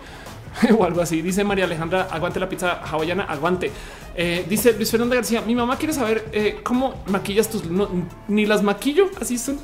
o 0.78 0.84
algo 0.84 1.02
así. 1.02 1.22
Dice 1.22 1.44
María 1.44 1.66
Alejandra, 1.66 2.08
aguante 2.12 2.40
la 2.40 2.50
pizza 2.50 2.82
hawaiana, 2.84 3.24
aguante. 3.24 3.72
Eh, 4.16 4.46
dice 4.48 4.74
Luis 4.74 4.92
Fernando 4.92 5.16
García, 5.16 5.42
mi 5.42 5.56
mamá 5.56 5.78
quiere 5.78 5.94
saber 5.94 6.30
eh, 6.32 6.60
cómo 6.64 7.04
maquillas 7.08 7.50
tus... 7.50 7.64
ni 8.28 8.46
las 8.46 8.62
maquillo, 8.64 9.10
así 9.20 9.38
son. 9.38 9.60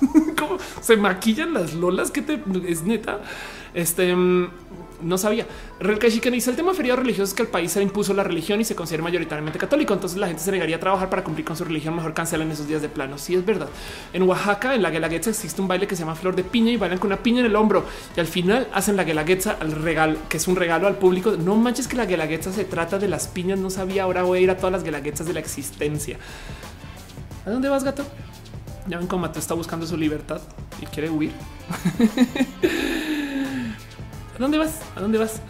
¿Cómo 0.38 0.58
se 0.80 0.96
maquillan 0.96 1.52
las 1.52 1.74
lolas? 1.74 2.10
que 2.10 2.22
te 2.22 2.40
es 2.66 2.82
neta? 2.82 3.20
Este 3.74 4.14
mm, 4.14 4.48
no 5.02 5.18
sabía. 5.18 5.46
Chicken 6.08 6.32
dice 6.32 6.50
el 6.50 6.56
tema 6.56 6.74
feriado 6.74 7.00
religioso 7.00 7.30
es 7.30 7.34
que 7.34 7.42
el 7.42 7.48
país 7.48 7.72
se 7.72 7.82
impuso 7.82 8.14
la 8.14 8.24
religión 8.24 8.60
y 8.60 8.64
se 8.64 8.74
considera 8.74 9.02
mayoritariamente 9.02 9.58
católico. 9.58 9.94
Entonces 9.94 10.18
la 10.18 10.26
gente 10.26 10.42
se 10.42 10.50
negaría 10.50 10.76
a 10.76 10.80
trabajar 10.80 11.10
para 11.10 11.24
cumplir 11.24 11.44
con 11.44 11.56
su 11.56 11.64
religión. 11.64 11.94
Mejor 11.94 12.14
cancelan 12.14 12.50
esos 12.50 12.66
días 12.66 12.82
de 12.82 12.88
plano. 12.88 13.18
Sí, 13.18 13.34
es 13.34 13.44
verdad. 13.44 13.68
En 14.12 14.22
Oaxaca, 14.22 14.74
en 14.74 14.82
la 14.82 14.90
Guelaguetza, 14.90 15.30
existe 15.30 15.60
un 15.60 15.68
baile 15.68 15.86
que 15.86 15.96
se 15.96 16.00
llama 16.00 16.14
Flor 16.14 16.34
de 16.34 16.44
Piña 16.44 16.72
y 16.72 16.76
bailan 16.76 16.98
con 16.98 17.08
una 17.08 17.22
piña 17.22 17.40
en 17.40 17.46
el 17.46 17.56
hombro. 17.56 17.84
Y 18.16 18.20
al 18.20 18.26
final 18.26 18.68
hacen 18.72 18.96
la 18.96 19.04
Guelaguetza 19.04 19.56
al 19.60 19.72
regalo, 19.72 20.18
que 20.28 20.38
es 20.38 20.48
un 20.48 20.56
regalo 20.56 20.86
al 20.86 20.96
público. 20.96 21.32
No 21.32 21.56
manches 21.56 21.88
que 21.88 21.96
la 21.96 22.06
Guelaguetza 22.06 22.52
se 22.52 22.64
trata 22.64 22.98
de 22.98 23.08
las 23.08 23.28
piñas. 23.28 23.58
No 23.58 23.70
sabía. 23.70 24.04
Ahora 24.04 24.22
voy 24.22 24.38
a 24.38 24.42
ir 24.42 24.50
a 24.50 24.56
todas 24.56 24.72
las 24.72 24.84
Guelaguetzas 24.84 25.26
de 25.26 25.34
la 25.34 25.40
existencia. 25.40 26.18
¿A 27.46 27.50
dónde 27.50 27.68
vas, 27.68 27.84
gato? 27.84 28.04
Ya 28.86 28.98
ven 28.98 29.06
cómo 29.06 29.30
te 29.30 29.38
está 29.38 29.54
buscando 29.54 29.86
su 29.86 29.96
libertad 29.96 30.40
y 30.80 30.86
quiere 30.86 31.10
huir. 31.10 31.32
¿A 34.38 34.40
dónde 34.40 34.58
vas? 34.58 34.78
¿A 34.94 35.00
dónde 35.00 35.18
vas? 35.18 35.40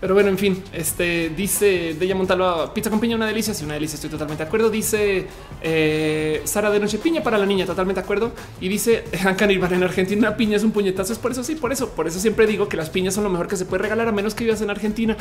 Pero 0.00 0.14
bueno, 0.14 0.30
en 0.30 0.38
fin, 0.38 0.64
este 0.72 1.28
dice 1.28 1.92
de 1.92 2.04
ella 2.06 2.14
Montalva, 2.14 2.72
pizza 2.72 2.88
con 2.88 2.98
piña, 2.98 3.16
una 3.16 3.26
delicia. 3.26 3.52
Sí, 3.52 3.66
una 3.66 3.74
delicia. 3.74 3.96
Estoy 3.96 4.08
totalmente 4.08 4.42
de 4.42 4.48
acuerdo. 4.48 4.70
Dice 4.70 5.26
eh, 5.60 6.40
Sara 6.44 6.70
de 6.70 6.80
Noche, 6.80 6.96
piña 6.96 7.22
para 7.22 7.36
la 7.36 7.44
niña. 7.44 7.66
Totalmente 7.66 8.00
de 8.00 8.04
acuerdo. 8.04 8.32
Y 8.58 8.68
dice 8.68 9.04
Canibal 9.36 9.74
en 9.74 9.82
Argentina, 9.82 10.38
piña 10.38 10.56
es 10.56 10.64
un 10.64 10.72
puñetazo. 10.72 11.12
Es 11.12 11.18
por 11.18 11.32
eso, 11.32 11.44
sí, 11.44 11.54
por 11.54 11.70
eso. 11.70 11.90
Por 11.90 12.08
eso 12.08 12.18
siempre 12.18 12.46
digo 12.46 12.66
que 12.66 12.78
las 12.78 12.88
piñas 12.88 13.12
son 13.12 13.24
lo 13.24 13.30
mejor 13.30 13.46
que 13.46 13.58
se 13.58 13.66
puede 13.66 13.82
regalar, 13.82 14.08
a 14.08 14.12
menos 14.12 14.34
que 14.34 14.44
vivas 14.44 14.62
en 14.62 14.70
Argentina. 14.70 15.18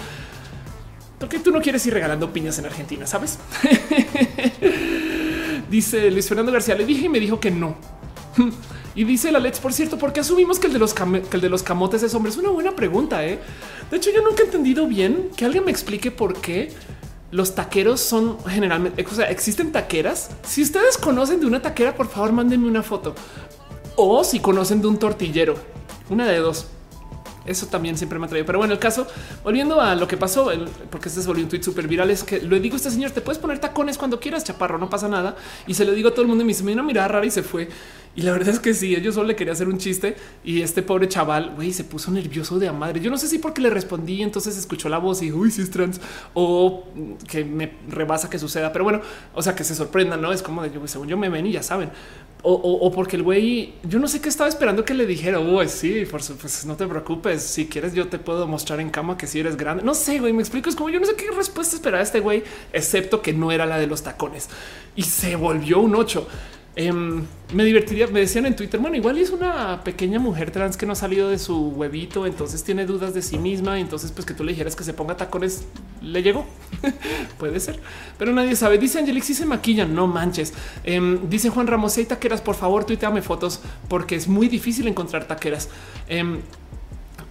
Porque 1.19 1.39
tú 1.39 1.51
no 1.51 1.61
quieres 1.61 1.85
ir 1.85 1.93
regalando 1.93 2.31
piñas 2.31 2.57
en 2.59 2.67
Argentina, 2.67 3.05
sabes? 3.05 3.37
dice 5.69 6.09
Luis 6.09 6.29
Fernando 6.29 6.53
García, 6.53 6.75
le 6.75 6.85
dije 6.85 7.07
y 7.07 7.09
me 7.09 7.19
dijo 7.19 7.37
que 7.37 7.51
no. 7.51 7.75
Y 8.99 9.05
dice 9.05 9.31
la 9.31 9.39
Lex, 9.39 9.61
por 9.61 9.71
cierto, 9.71 9.97
¿por 9.97 10.11
qué 10.11 10.19
asumimos 10.19 10.59
que 10.59 10.67
el 10.67 10.73
de 10.73 10.80
los, 10.80 10.93
que 10.93 11.03
el 11.31 11.39
de 11.39 11.47
los 11.47 11.63
camotes 11.63 12.03
es 12.03 12.13
hombre? 12.13 12.34
Es 12.34 12.38
una 12.38 12.49
buena 12.49 12.76
pregunta. 12.76 13.26
¿eh? 13.26 13.39
De 13.89 13.95
hecho, 13.95 14.09
yo 14.13 14.21
nunca 14.21 14.43
he 14.43 14.45
entendido 14.45 14.88
bien 14.88 15.30
que 15.38 15.45
alguien 15.45 15.63
me 15.63 15.71
explique 15.71 16.11
por 16.11 16.41
qué 16.41 16.73
los 17.31 17.55
taqueros 17.55 18.01
son 18.01 18.38
generalmente, 18.45 19.05
o 19.09 19.15
sea, 19.15 19.30
existen 19.30 19.71
taqueras. 19.71 20.31
Si 20.45 20.61
ustedes 20.61 20.97
conocen 20.97 21.39
de 21.39 21.45
una 21.45 21.61
taquera, 21.61 21.95
por 21.95 22.09
favor, 22.09 22.34
mándenme 22.34 22.67
una 22.67 22.84
foto. 22.84 23.15
O 23.95 24.26
si 24.26 24.41
conocen 24.41 24.81
de 24.81 24.88
un 24.88 24.99
tortillero, 24.99 25.55
una 26.09 26.27
de 26.27 26.39
dos. 26.39 26.67
Eso 27.45 27.67
también 27.67 27.97
siempre 27.97 28.19
me 28.19 28.25
ha 28.25 28.29
traído. 28.29 28.45
Pero 28.45 28.59
bueno, 28.59 28.73
el 28.73 28.79
caso, 28.79 29.07
volviendo 29.43 29.79
a 29.81 29.95
lo 29.95 30.07
que 30.07 30.17
pasó, 30.17 30.51
porque 30.89 31.09
este 31.09 31.21
se 31.21 31.27
volvió 31.27 31.43
un 31.43 31.49
tweet 31.49 31.63
súper 31.63 31.87
viral, 31.87 32.09
es 32.09 32.23
que 32.23 32.39
le 32.39 32.59
digo 32.59 32.75
a 32.75 32.77
este 32.77 32.91
señor, 32.91 33.11
te 33.11 33.21
puedes 33.21 33.39
poner 33.39 33.59
tacones 33.59 33.97
cuando 33.97 34.19
quieras, 34.19 34.43
chaparro, 34.43 34.77
no 34.77 34.89
pasa 34.89 35.07
nada. 35.07 35.35
Y 35.67 35.73
se 35.73 35.85
lo 35.85 35.93
digo 35.93 36.09
a 36.09 36.11
todo 36.11 36.21
el 36.21 36.27
mundo 36.27 36.43
y 36.43 36.45
me 36.45 36.53
dice, 36.53 36.63
una 36.63 36.83
mirada 36.83 37.07
rara 37.07 37.25
y 37.25 37.31
se 37.31 37.43
fue. 37.43 37.69
Y 38.15 38.21
la 38.23 38.31
verdad 38.31 38.49
es 38.49 38.59
que 38.59 38.73
sí, 38.73 38.95
ellos 38.95 39.15
solo 39.15 39.27
le 39.27 39.35
quería 39.35 39.53
hacer 39.53 39.67
un 39.67 39.77
chiste 39.77 40.15
y 40.43 40.61
este 40.61 40.81
pobre 40.81 41.07
chaval, 41.07 41.53
güey, 41.55 41.71
se 41.71 41.83
puso 41.83 42.11
nervioso 42.11 42.59
de 42.59 42.67
a 42.67 42.73
madre. 42.73 42.99
Yo 42.99 43.11
no 43.11 43.17
sé 43.17 43.27
si 43.27 43.37
porque 43.37 43.61
le 43.61 43.69
respondí, 43.69 44.21
entonces 44.21 44.57
escuchó 44.57 44.89
la 44.89 44.97
voz 44.97 45.21
y 45.21 45.31
uy, 45.31 45.51
sí 45.51 45.61
es 45.61 45.69
trans 45.69 46.01
o 46.33 46.85
que 47.27 47.45
me 47.45 47.71
rebasa 47.87 48.29
que 48.29 48.39
suceda, 48.39 48.73
pero 48.73 48.83
bueno, 48.83 49.01
o 49.33 49.41
sea, 49.41 49.55
que 49.55 49.63
se 49.63 49.75
sorprenda, 49.75 50.17
no 50.17 50.33
es 50.33 50.41
como 50.41 50.63
de 50.63 50.71
yo, 50.71 50.85
según 50.87 51.07
yo 51.07 51.17
me 51.17 51.29
ven 51.29 51.45
y 51.45 51.51
ya 51.51 51.63
saben. 51.63 51.91
O, 52.41 52.53
o, 52.53 52.87
o, 52.87 52.91
porque 52.91 53.17
el 53.17 53.23
güey, 53.23 53.73
yo 53.83 53.99
no 53.99 54.07
sé 54.07 54.21
qué 54.21 54.29
estaba 54.29 54.47
esperando 54.47 54.85
que 54.85 54.93
le 54.93 55.05
dijera, 55.05 55.41
uy, 55.41 55.67
sí, 55.67 56.05
por 56.09 56.21
pues 56.39 56.65
no 56.65 56.77
te 56.77 56.87
preocupes, 56.87 57.43
si 57.43 57.67
quieres 57.67 57.93
yo 57.93 58.07
te 58.07 58.17
puedo 58.17 58.47
mostrar 58.47 58.79
en 58.79 58.89
cama 58.89 59.17
que 59.17 59.27
si 59.27 59.41
eres 59.41 59.57
grande. 59.57 59.83
No 59.83 59.93
sé, 59.93 60.19
güey, 60.19 60.31
me 60.31 60.41
explico, 60.41 60.69
es 60.69 60.75
como 60.75 60.89
yo 60.89 61.01
no 61.01 61.05
sé 61.05 61.15
qué 61.15 61.29
respuesta 61.35 61.75
esperaba 61.75 62.01
este 62.01 62.21
güey, 62.21 62.43
excepto 62.71 63.21
que 63.21 63.33
no 63.33 63.51
era 63.51 63.65
la 63.65 63.77
de 63.77 63.87
los 63.87 64.03
tacones. 64.03 64.47
Y 64.95 65.03
se 65.03 65.35
volvió 65.35 65.81
un 65.81 65.95
8. 65.95 66.27
Em, 66.75 67.25
me 67.53 67.65
divertiría, 67.65 68.07
me 68.07 68.19
decían 68.19 68.45
en 68.45 68.55
Twitter, 68.55 68.79
bueno, 68.79 68.95
igual 68.95 69.17
es 69.17 69.31
una 69.31 69.83
pequeña 69.83 70.19
mujer 70.19 70.51
trans 70.51 70.77
que 70.77 70.85
no 70.85 70.93
ha 70.93 70.95
salido 70.95 71.29
de 71.29 71.39
su 71.39 71.69
huevito, 71.69 72.25
entonces 72.25 72.63
tiene 72.63 72.85
dudas 72.85 73.13
de 73.13 73.21
sí 73.21 73.37
misma, 73.37 73.79
y 73.79 73.81
entonces 73.81 74.11
pues 74.11 74.25
que 74.25 74.33
tú 74.33 74.43
le 74.43 74.51
dijeras 74.51 74.75
que 74.75 74.83
se 74.83 74.93
ponga 74.93 75.17
tacones, 75.17 75.65
le 76.01 76.21
llegó, 76.21 76.45
puede 77.39 77.59
ser, 77.59 77.79
pero 78.17 78.31
nadie 78.31 78.55
sabe. 78.55 78.77
Dice 78.77 78.99
Angelic, 78.99 79.23
si 79.23 79.33
se 79.33 79.45
maquilla 79.45 79.85
no 79.85 80.07
manches. 80.07 80.53
Em, 80.83 81.29
dice 81.29 81.49
Juan 81.49 81.67
Ramos, 81.67 81.93
si 81.93 82.01
hay 82.01 82.05
taqueras, 82.05 82.41
por 82.41 82.55
favor, 82.55 82.85
tuiteame 82.85 83.21
fotos, 83.21 83.61
porque 83.87 84.15
es 84.15 84.27
muy 84.27 84.47
difícil 84.47 84.87
encontrar 84.87 85.25
taqueras. 85.25 85.69
Em, 86.07 86.39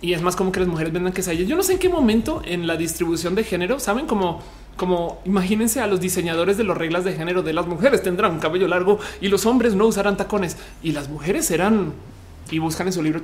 y 0.01 0.12
es 0.12 0.23
más 0.23 0.36
como 0.36 0.52
que 0.52 0.60
las 0.60 0.69
mujeres 0.69 0.93
vendan 0.93 1.12
quesadillas. 1.12 1.48
Yo 1.48 1.56
no 1.56 1.62
sé 1.62 1.74
en 1.74 1.78
qué 1.78 1.89
momento 1.89 2.43
en 2.44 2.66
la 2.66 2.77
distribución 2.77 3.35
de 3.35 3.44
género, 3.44 3.81
saben 3.81 4.06
como 4.06 4.43
como 4.79 5.21
imagínense 5.27 5.81
a 5.81 5.87
los 5.87 6.01
diseñadores 6.01 6.57
de 6.57 6.65
las 6.65 6.79
reglas 6.79 7.05
de 7.05 7.13
género 7.13 7.43
de 7.43 7.53
las 7.53 7.67
mujeres 7.67 8.03
tendrán 8.03 8.39
cabello 8.39 8.69
largo 8.69 8.99
y 9.21 9.29
los 9.29 9.45
hombres 9.45 9.75
no 9.75 9.87
usarán 9.87 10.17
tacones 10.17 10.57
y 10.83 10.93
las 10.93 11.11
mujeres 11.11 11.45
serán 11.45 11.93
y 12.51 12.59
buscan 12.59 12.87
en 12.87 12.95
su 12.95 13.03
libro 13.03 13.21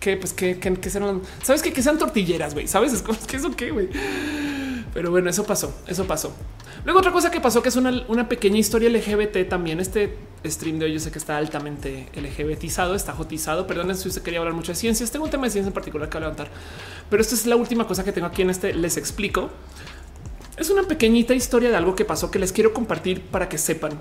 que 0.00 0.16
pues 0.16 0.32
que, 0.32 0.58
que, 0.58 0.90
serán, 0.90 1.20
sabes 1.42 1.62
que, 1.62 1.72
que 1.72 1.82
sean 1.82 1.98
tortilleras, 1.98 2.54
güey, 2.54 2.66
sabes 2.66 2.92
es 2.92 3.02
que 3.02 3.36
eso 3.36 3.54
qué, 3.54 3.70
güey. 3.70 3.88
Pero 4.94 5.10
bueno, 5.10 5.30
eso 5.30 5.44
pasó, 5.44 5.74
eso 5.86 6.06
pasó. 6.06 6.34
Luego 6.84 6.98
otra 6.98 7.12
cosa 7.12 7.30
que 7.30 7.40
pasó 7.40 7.62
que 7.62 7.70
es 7.70 7.76
una, 7.76 8.04
una, 8.08 8.28
pequeña 8.28 8.58
historia 8.58 8.90
LGBT 8.90 9.48
también. 9.48 9.80
Este 9.80 10.18
stream 10.44 10.78
de 10.78 10.86
hoy 10.86 10.92
yo 10.92 11.00
sé 11.00 11.10
que 11.10 11.18
está 11.18 11.38
altamente 11.38 12.08
LGBTizado, 12.14 12.94
está 12.94 13.12
jotizado. 13.12 13.66
Perdonen 13.66 13.96
si 13.96 14.08
usted 14.08 14.22
quería 14.22 14.40
hablar 14.40 14.54
mucho 14.54 14.72
de 14.72 14.76
ciencias. 14.76 15.10
Tengo 15.10 15.24
un 15.24 15.30
tema 15.30 15.44
de 15.44 15.50
ciencia 15.50 15.68
en 15.68 15.72
particular 15.72 16.10
que 16.10 16.20
levantar, 16.20 16.48
pero 17.08 17.22
esta 17.22 17.34
es 17.34 17.46
la 17.46 17.56
última 17.56 17.86
cosa 17.86 18.04
que 18.04 18.12
tengo 18.12 18.26
aquí 18.26 18.42
en 18.42 18.50
este. 18.50 18.74
Les 18.74 18.96
explico. 18.96 19.50
Es 20.56 20.70
una 20.70 20.82
pequeñita 20.82 21.34
historia 21.34 21.70
de 21.70 21.76
algo 21.76 21.94
que 21.94 22.04
pasó 22.04 22.30
que 22.30 22.38
les 22.38 22.52
quiero 22.52 22.72
compartir 22.72 23.22
para 23.22 23.48
que 23.48 23.58
sepan, 23.58 23.92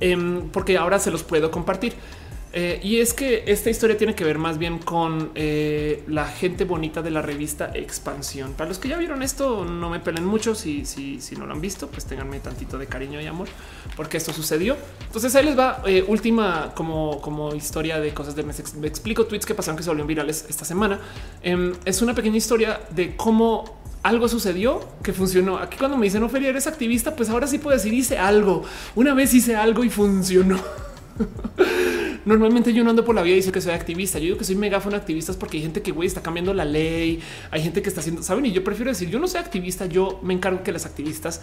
em, 0.00 0.48
porque 0.50 0.78
ahora 0.78 0.98
se 0.98 1.10
los 1.10 1.22
puedo 1.22 1.50
compartir. 1.50 1.94
Eh, 2.58 2.80
y 2.82 3.00
es 3.00 3.12
que 3.12 3.44
esta 3.48 3.68
historia 3.68 3.98
tiene 3.98 4.14
que 4.14 4.24
ver 4.24 4.38
más 4.38 4.56
bien 4.56 4.78
con 4.78 5.30
eh, 5.34 6.02
la 6.06 6.26
gente 6.26 6.64
bonita 6.64 7.02
de 7.02 7.10
la 7.10 7.20
revista 7.20 7.70
Expansión. 7.74 8.54
Para 8.54 8.68
los 8.68 8.78
que 8.78 8.88
ya 8.88 8.96
vieron 8.96 9.22
esto, 9.22 9.66
no 9.66 9.90
me 9.90 10.00
peleen 10.00 10.24
mucho. 10.24 10.54
Si, 10.54 10.86
si, 10.86 11.20
no 11.36 11.44
lo 11.44 11.52
han 11.52 11.60
visto, 11.60 11.88
pues 11.88 12.06
tenganme 12.06 12.40
tantito 12.40 12.78
de 12.78 12.86
cariño 12.86 13.20
y 13.20 13.26
amor 13.26 13.48
porque 13.94 14.16
esto 14.16 14.32
sucedió. 14.32 14.74
Entonces 15.04 15.34
ahí 15.34 15.44
les 15.44 15.58
va 15.58 15.82
eh, 15.84 16.02
última 16.08 16.72
como, 16.74 17.20
como 17.20 17.54
historia 17.54 18.00
de 18.00 18.14
cosas 18.14 18.34
de 18.34 18.42
me, 18.42 18.54
me, 18.80 18.86
explico 18.86 19.26
tweets 19.26 19.44
que 19.44 19.54
pasaron 19.54 19.76
que 19.76 19.82
se 19.82 19.90
volvieron 19.90 20.08
virales 20.08 20.46
esta 20.48 20.64
semana. 20.64 20.98
Em, 21.42 21.74
es 21.84 22.00
una 22.00 22.14
pequeña 22.14 22.38
historia 22.38 22.80
de 22.88 23.16
cómo 23.16 23.85
algo 24.06 24.28
sucedió 24.28 24.80
que 25.02 25.12
funcionó. 25.12 25.58
Aquí 25.58 25.76
cuando 25.76 25.96
me 25.96 26.04
dicen 26.06 26.22
Ofelia, 26.22 26.50
eres 26.50 26.66
activista, 26.66 27.16
pues 27.16 27.28
ahora 27.28 27.46
sí 27.46 27.58
puedo 27.58 27.76
decir 27.76 27.92
hice 27.92 28.18
algo. 28.18 28.64
Una 28.94 29.14
vez 29.14 29.34
hice 29.34 29.56
algo 29.56 29.82
y 29.84 29.90
funcionó. 29.90 30.58
Normalmente 32.24 32.72
yo 32.72 32.84
no 32.84 32.90
ando 32.90 33.04
por 33.04 33.14
la 33.14 33.22
vida 33.22 33.34
y 33.34 33.36
dice 33.36 33.52
que 33.52 33.60
soy 33.60 33.72
activista. 33.72 34.18
Yo 34.18 34.26
digo 34.26 34.38
que 34.38 34.44
soy 34.44 34.56
megáfono 34.56 34.96
activista 34.96 35.32
porque 35.32 35.56
hay 35.56 35.64
gente 35.64 35.82
que 35.82 35.90
güey 35.90 36.06
está 36.06 36.22
cambiando 36.22 36.54
la 36.54 36.64
ley, 36.64 37.20
hay 37.50 37.62
gente 37.62 37.82
que 37.82 37.88
está 37.88 38.00
haciendo, 38.00 38.22
saben? 38.22 38.46
Y 38.46 38.52
yo 38.52 38.62
prefiero 38.62 38.90
decir 38.90 39.10
yo 39.10 39.18
no 39.18 39.26
soy 39.26 39.40
activista, 39.40 39.86
yo 39.86 40.20
me 40.22 40.34
encargo 40.34 40.62
que 40.62 40.72
las 40.72 40.86
activistas 40.86 41.42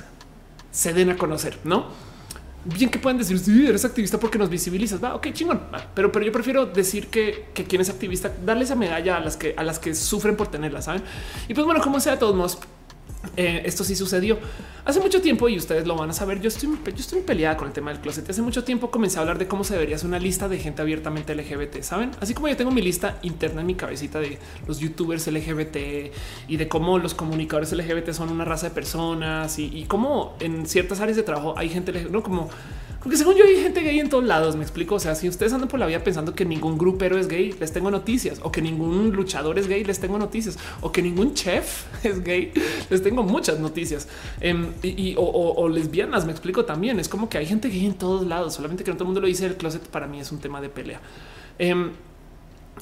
se 0.72 0.94
den 0.94 1.10
a 1.10 1.18
conocer, 1.18 1.58
no? 1.64 1.88
Bien 2.66 2.90
que 2.90 3.00
pueden 3.00 3.18
decir 3.18 3.38
si 3.40 3.68
eres 3.68 3.84
activista 3.84 4.18
porque 4.18 4.38
nos 4.38 4.50
visibilizas. 4.50 5.04
Va, 5.04 5.16
ok, 5.16 5.28
chingón. 5.34 5.62
pero, 5.94 6.12
pero 6.12 6.26
yo 6.26 6.32
prefiero 6.32 6.66
decir 6.66 7.08
que, 7.08 7.48
que 7.54 7.66
quien 7.66 7.82
es 7.82 7.90
activista, 7.90 8.32
darle 8.46 8.64
esa 8.64 8.76
medalla 8.76 9.18
a 9.18 9.20
las 9.20 9.36
que 9.36 9.54
a 9.58 9.64
las 9.64 9.80
que 9.80 9.94
sufren 9.94 10.38
por 10.38 10.48
tenerla, 10.48 10.82
saben? 10.82 11.04
Y 11.48 11.54
pues 11.54 11.66
bueno, 11.66 11.82
como 11.82 12.00
sea, 12.00 12.14
de 12.14 12.20
todos 12.20 12.36
modos, 12.36 12.60
eh, 13.38 13.64
esto 13.66 13.84
sí 13.84 13.96
sucedió 13.96 14.38
hace 14.86 15.00
mucho 15.00 15.22
tiempo 15.22 15.48
y 15.50 15.58
ustedes 15.58 15.88
lo 15.88 15.96
van 15.96 16.10
a 16.10 16.14
saber. 16.14 16.42
Yo 16.42 16.50
estoy, 16.50 16.70
yo 16.86 16.96
estoy 16.96 17.22
peleada 17.22 17.58
con 17.58 17.68
el 17.68 17.74
tema 17.74 17.92
del 17.92 18.02
closet. 18.02 18.30
Hace 18.30 18.42
mucho 18.42 18.64
tiempo 18.64 18.92
comencé 18.92 19.18
a 19.18 19.22
hablar 19.22 19.38
de 19.38 19.48
cómo 19.48 19.64
se 19.64 19.74
debería 19.74 19.96
hacer 19.96 20.08
una 20.08 20.20
lista 20.20 20.48
de 20.48 20.60
gente 20.60 20.82
abiertamente 20.82 21.34
LGBT. 21.34 21.82
Saben, 21.82 22.12
así 22.20 22.34
como 22.34 22.48
yo 22.48 22.58
tengo 22.58 22.72
mi 22.72 22.82
lista 22.82 23.18
interna 23.22 23.62
en 23.62 23.68
mi 23.68 23.76
cabecita 23.76 24.20
de 24.20 24.38
los 24.68 24.80
youtubers 24.80 25.28
LGBT 25.28 25.78
y 26.48 26.58
de 26.58 26.68
cómo 26.68 27.00
los 27.00 27.14
comunicadores 27.14 27.72
LGBT 27.72 28.12
son 28.12 28.30
una 28.30 28.46
raza 28.46 28.70
de 28.70 28.76
personas 28.76 29.58
y, 29.60 29.66
y 29.66 29.86
cómo 29.86 30.36
en 30.40 30.66
ciertas 30.66 31.00
áreas 31.00 31.18
de 31.18 31.24
trabajo 31.24 31.54
hay 31.58 31.70
gente, 31.70 32.08
no 32.10 32.22
como 32.22 32.50
porque 33.04 33.18
según 33.18 33.36
yo 33.36 33.44
hay 33.44 33.62
gente 33.62 33.82
gay 33.82 34.00
en 34.00 34.08
todos 34.08 34.24
lados, 34.24 34.56
me 34.56 34.64
explico. 34.64 34.96
O 34.96 35.00
sea, 35.00 35.14
si 35.14 35.28
ustedes 35.28 35.52
andan 35.52 35.68
por 35.68 35.78
la 35.78 35.86
vida 35.86 36.02
pensando 36.02 36.34
que 36.34 36.46
ningún 36.46 36.78
grupero 36.78 37.18
es 37.18 37.28
gay, 37.28 37.54
les 37.60 37.74
tengo 37.74 37.92
noticias. 37.92 38.40
O 38.44 38.50
que 38.50 38.62
ningún 38.62 39.12
luchador 39.12 39.60
es 39.60 39.68
gay, 39.68 39.84
les 39.84 40.00
tengo 40.00 40.18
noticias. 40.18 40.58
O 40.80 40.94
que 40.94 41.02
ningún 41.02 41.34
chef 41.34 41.84
es 42.06 42.24
gay, 42.24 42.54
les 42.90 43.04
tengo 43.04 43.22
muchas 43.24 43.60
noticias. 43.60 44.08
Em, 44.40 44.72
y, 44.82 45.16
o, 45.18 45.68
lesbianas, 45.68 46.26
me 46.26 46.32
explico 46.32 46.64
también. 46.64 46.98
Es 46.98 47.10
como 47.10 47.28
que 47.28 47.38
hay 47.38 47.46
gente 47.46 47.68
gay 47.68 47.86
en 47.86 47.96
todos 47.96 48.26
lados, 48.26 48.54
solamente 48.54 48.86
que 48.86 48.92
no 48.92 48.96
todo 48.96 49.04
el 49.04 49.08
mundo 49.08 49.20
lo 49.20 49.28
dice. 49.28 49.48
El 49.48 49.58
closet 49.58 49.86
para 49.88 50.08
mí 50.08 50.22
es 50.22 50.32
un 50.32 50.40
tema 50.40 50.62
de 50.62 50.70
pelea. 50.70 51.02
Em, 51.60 51.92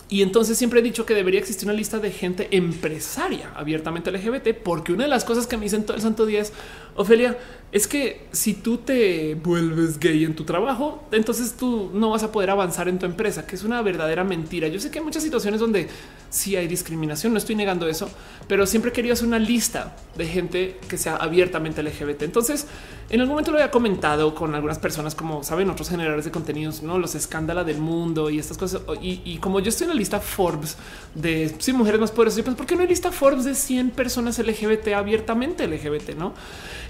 y 0.07 0.21
entonces 0.21 0.57
siempre 0.57 0.79
he 0.79 0.83
dicho 0.83 1.05
que 1.05 1.13
debería 1.13 1.39
existir 1.39 1.67
una 1.67 1.73
lista 1.73 1.99
de 1.99 2.11
gente 2.11 2.47
empresaria 2.51 3.51
abiertamente 3.55 4.11
LGBT, 4.11 4.53
porque 4.53 4.93
una 4.93 5.03
de 5.03 5.09
las 5.09 5.25
cosas 5.25 5.47
que 5.47 5.57
me 5.57 5.63
dicen 5.63 5.85
todo 5.85 5.95
el 5.95 6.01
santo 6.01 6.25
día 6.25 6.41
es, 6.41 6.53
Ofelia, 6.95 7.37
es 7.71 7.87
que 7.87 8.27
si 8.33 8.53
tú 8.53 8.77
te 8.77 9.35
vuelves 9.35 9.97
gay 9.97 10.25
en 10.25 10.35
tu 10.35 10.43
trabajo, 10.43 11.05
entonces 11.11 11.53
tú 11.53 11.89
no 11.93 12.09
vas 12.09 12.21
a 12.23 12.31
poder 12.31 12.49
avanzar 12.49 12.89
en 12.89 12.99
tu 12.99 13.05
empresa, 13.05 13.47
que 13.47 13.55
es 13.55 13.63
una 13.63 13.81
verdadera 13.81 14.25
mentira. 14.25 14.67
Yo 14.67 14.79
sé 14.79 14.91
que 14.91 14.99
hay 14.99 15.05
muchas 15.05 15.23
situaciones 15.23 15.61
donde 15.61 15.87
sí 16.29 16.57
hay 16.57 16.67
discriminación, 16.67 17.31
no 17.31 17.37
estoy 17.37 17.55
negando 17.55 17.87
eso, 17.87 18.09
pero 18.47 18.65
siempre 18.65 18.91
quería 18.91 19.13
hacer 19.13 19.27
una 19.27 19.39
lista 19.39 19.95
de 20.17 20.27
gente 20.27 20.79
que 20.89 20.97
sea 20.97 21.15
abiertamente 21.15 21.81
LGBT. 21.81 22.23
Entonces, 22.23 22.67
en 23.09 23.19
algún 23.19 23.33
momento 23.33 23.51
lo 23.51 23.57
había 23.57 23.71
comentado 23.71 24.35
con 24.35 24.53
algunas 24.55 24.79
personas, 24.79 25.15
como 25.15 25.43
saben, 25.43 25.69
otros 25.69 25.89
generadores 25.89 26.25
de 26.25 26.31
contenidos, 26.31 26.81
no 26.81 26.97
los 26.97 27.15
escándalos 27.15 27.65
del 27.65 27.77
mundo 27.77 28.29
y 28.29 28.39
estas 28.39 28.57
cosas. 28.57 28.81
Y, 29.01 29.37
como 29.37 29.59
yo 29.59 29.69
estoy 29.69 29.85
en 29.85 29.89
la 29.89 29.95
lista 29.95 30.19
Forbes 30.19 30.77
de 31.15 31.53
sí, 31.59 31.73
mujeres 31.73 31.99
más 31.99 32.11
poderosas, 32.11 32.45
yo 32.45 32.55
¿por 32.55 32.65
qué 32.65 32.75
no 32.75 32.81
hay 32.81 32.87
lista 32.87 33.11
Forbes 33.11 33.45
de 33.45 33.55
100 33.55 33.91
personas 33.91 34.39
LGBT 34.39 34.89
abiertamente 34.95 35.67
LGBT? 35.67 36.15
No? 36.17 36.33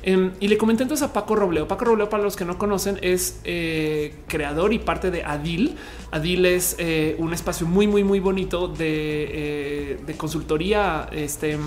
Em, 0.03 0.31
y 0.39 0.47
le 0.47 0.57
comenté 0.57 0.83
entonces 0.83 1.07
a 1.07 1.13
Paco 1.13 1.35
Robleo. 1.35 1.67
Paco 1.67 1.85
Robleo, 1.85 2.09
para 2.09 2.23
los 2.23 2.35
que 2.35 2.45
no 2.45 2.57
conocen, 2.57 2.97
es 3.01 3.39
eh, 3.43 4.15
creador 4.27 4.73
y 4.73 4.79
parte 4.79 5.11
de 5.11 5.23
Adil. 5.23 5.75
Adil 6.11 6.45
es 6.45 6.75
eh, 6.79 7.15
un 7.19 7.33
espacio 7.33 7.67
muy, 7.67 7.87
muy, 7.87 8.03
muy 8.03 8.19
bonito 8.19 8.67
de, 8.67 9.97
eh, 10.07 10.15
consultoría 10.17 11.07
este, 11.11 11.57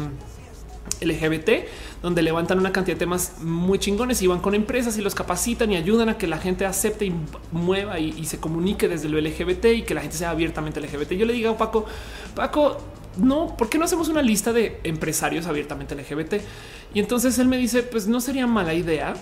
LGBT, 1.01 1.67
donde 2.03 2.23
levantan 2.23 2.59
una 2.59 2.73
cantidad 2.73 2.97
de 2.97 2.99
temas 2.99 3.41
muy 3.41 3.79
chingones 3.79 4.21
y 4.21 4.27
van 4.27 4.41
con 4.41 4.55
empresas 4.55 4.99
y 4.99 5.03
los 5.03 5.15
capacitan 5.15 5.71
y 5.73 5.77
ayudan 5.77 6.09
a 6.09 6.19
que 6.19 6.27
la 6.27 6.39
gente 6.39 6.67
acepte 6.67 7.07
y 7.07 7.15
mueva 7.53 7.99
y, 8.01 8.25
se 8.25 8.39
comunique 8.39 8.89
desde 8.89 9.09
lo 9.09 9.21
LGBT 9.21 9.67
y 9.67 9.83
que 9.83 9.95
la 9.95 10.01
gente 10.01 10.17
sea 10.17 10.31
abiertamente 10.31 10.81
LGBT. 10.81 11.13
Yo 11.13 11.27
le 11.27 11.33
digo 11.33 11.51
a 11.51 11.57
Paco, 11.57 11.87
Paco, 12.35 12.79
no, 13.17 13.57
¿por 13.57 13.69
qué 13.69 13.79
no 13.79 13.85
hacemos 13.85 14.09
una 14.09 14.23
lista 14.23 14.53
de 14.53 14.81
empresarios 14.83 15.47
abiertamente 15.47 15.95
LGBT? 15.95 16.35
Y 16.95 17.01
entonces 17.01 17.39
él 17.39 17.49
me 17.49 17.59
dice, 17.59 17.83
pues 17.83 18.07
no 18.07 18.21
sería 18.21 18.47
mala 18.47 18.73
idea. 18.73 19.15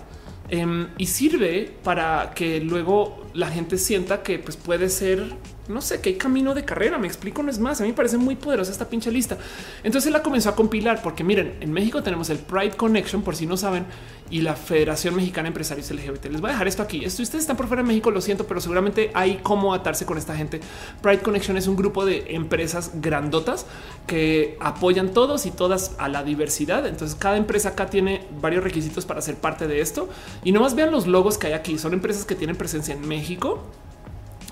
Em, 0.48 0.88
y 0.98 1.06
sirve 1.06 1.74
para 1.82 2.32
que 2.34 2.60
luego 2.60 3.24
la 3.32 3.48
gente 3.48 3.78
sienta 3.78 4.22
que 4.22 4.38
pues, 4.38 4.56
puede 4.56 4.90
ser 4.90 5.34
no 5.68 5.80
sé 5.80 6.00
qué 6.00 6.16
camino 6.16 6.54
de 6.54 6.64
carrera. 6.64 6.98
Me 6.98 7.06
explico, 7.06 7.42
no 7.42 7.50
es 7.50 7.58
más. 7.58 7.80
A 7.80 7.84
mí 7.84 7.90
me 7.90 7.94
parece 7.94 8.18
muy 8.18 8.36
poderosa 8.36 8.72
esta 8.72 8.88
pinche 8.88 9.10
lista. 9.10 9.38
Entonces 9.82 10.12
la 10.12 10.22
comenzó 10.22 10.48
a 10.50 10.56
compilar 10.56 11.00
porque 11.02 11.24
miren, 11.24 11.56
en 11.60 11.72
México 11.72 12.02
tenemos 12.02 12.30
el 12.30 12.38
Pride 12.38 12.72
Connection, 12.72 13.22
por 13.22 13.36
si 13.36 13.46
no 13.46 13.56
saben, 13.56 13.84
y 14.30 14.40
la 14.40 14.56
Federación 14.56 15.14
Mexicana 15.14 15.44
de 15.44 15.48
Empresarios 15.48 15.90
LGBT. 15.90 16.26
Les 16.26 16.40
voy 16.40 16.50
a 16.50 16.52
dejar 16.54 16.66
esto 16.66 16.82
aquí. 16.82 17.04
Esto 17.04 17.22
ustedes 17.22 17.42
están 17.42 17.56
por 17.56 17.68
fuera 17.68 17.82
de 17.82 17.88
México, 17.88 18.10
lo 18.10 18.20
siento, 18.20 18.46
pero 18.46 18.60
seguramente 18.60 19.10
hay 19.14 19.40
cómo 19.42 19.74
atarse 19.74 20.06
con 20.06 20.18
esta 20.18 20.34
gente. 20.34 20.60
Pride 21.02 21.20
Connection 21.20 21.56
es 21.56 21.66
un 21.66 21.76
grupo 21.76 22.04
de 22.04 22.34
empresas 22.34 22.92
grandotas 22.94 23.66
que 24.06 24.56
apoyan 24.60 25.12
todos 25.12 25.46
y 25.46 25.50
todas 25.50 25.94
a 25.98 26.08
la 26.08 26.24
diversidad. 26.24 26.86
Entonces 26.86 27.14
cada 27.14 27.36
empresa 27.36 27.70
acá 27.70 27.86
tiene 27.86 28.26
varios 28.40 28.64
requisitos 28.64 29.04
para 29.04 29.20
ser 29.20 29.36
parte 29.36 29.68
de 29.68 29.80
esto. 29.80 30.08
Y 30.42 30.52
no 30.52 30.60
más 30.60 30.74
vean 30.74 30.90
los 30.90 31.06
logos 31.06 31.38
que 31.38 31.48
hay 31.48 31.52
aquí. 31.52 31.78
Son 31.78 31.92
empresas 31.92 32.24
que 32.24 32.34
tienen 32.34 32.56
presencia 32.56 32.94
en 32.94 33.06
México 33.06 33.62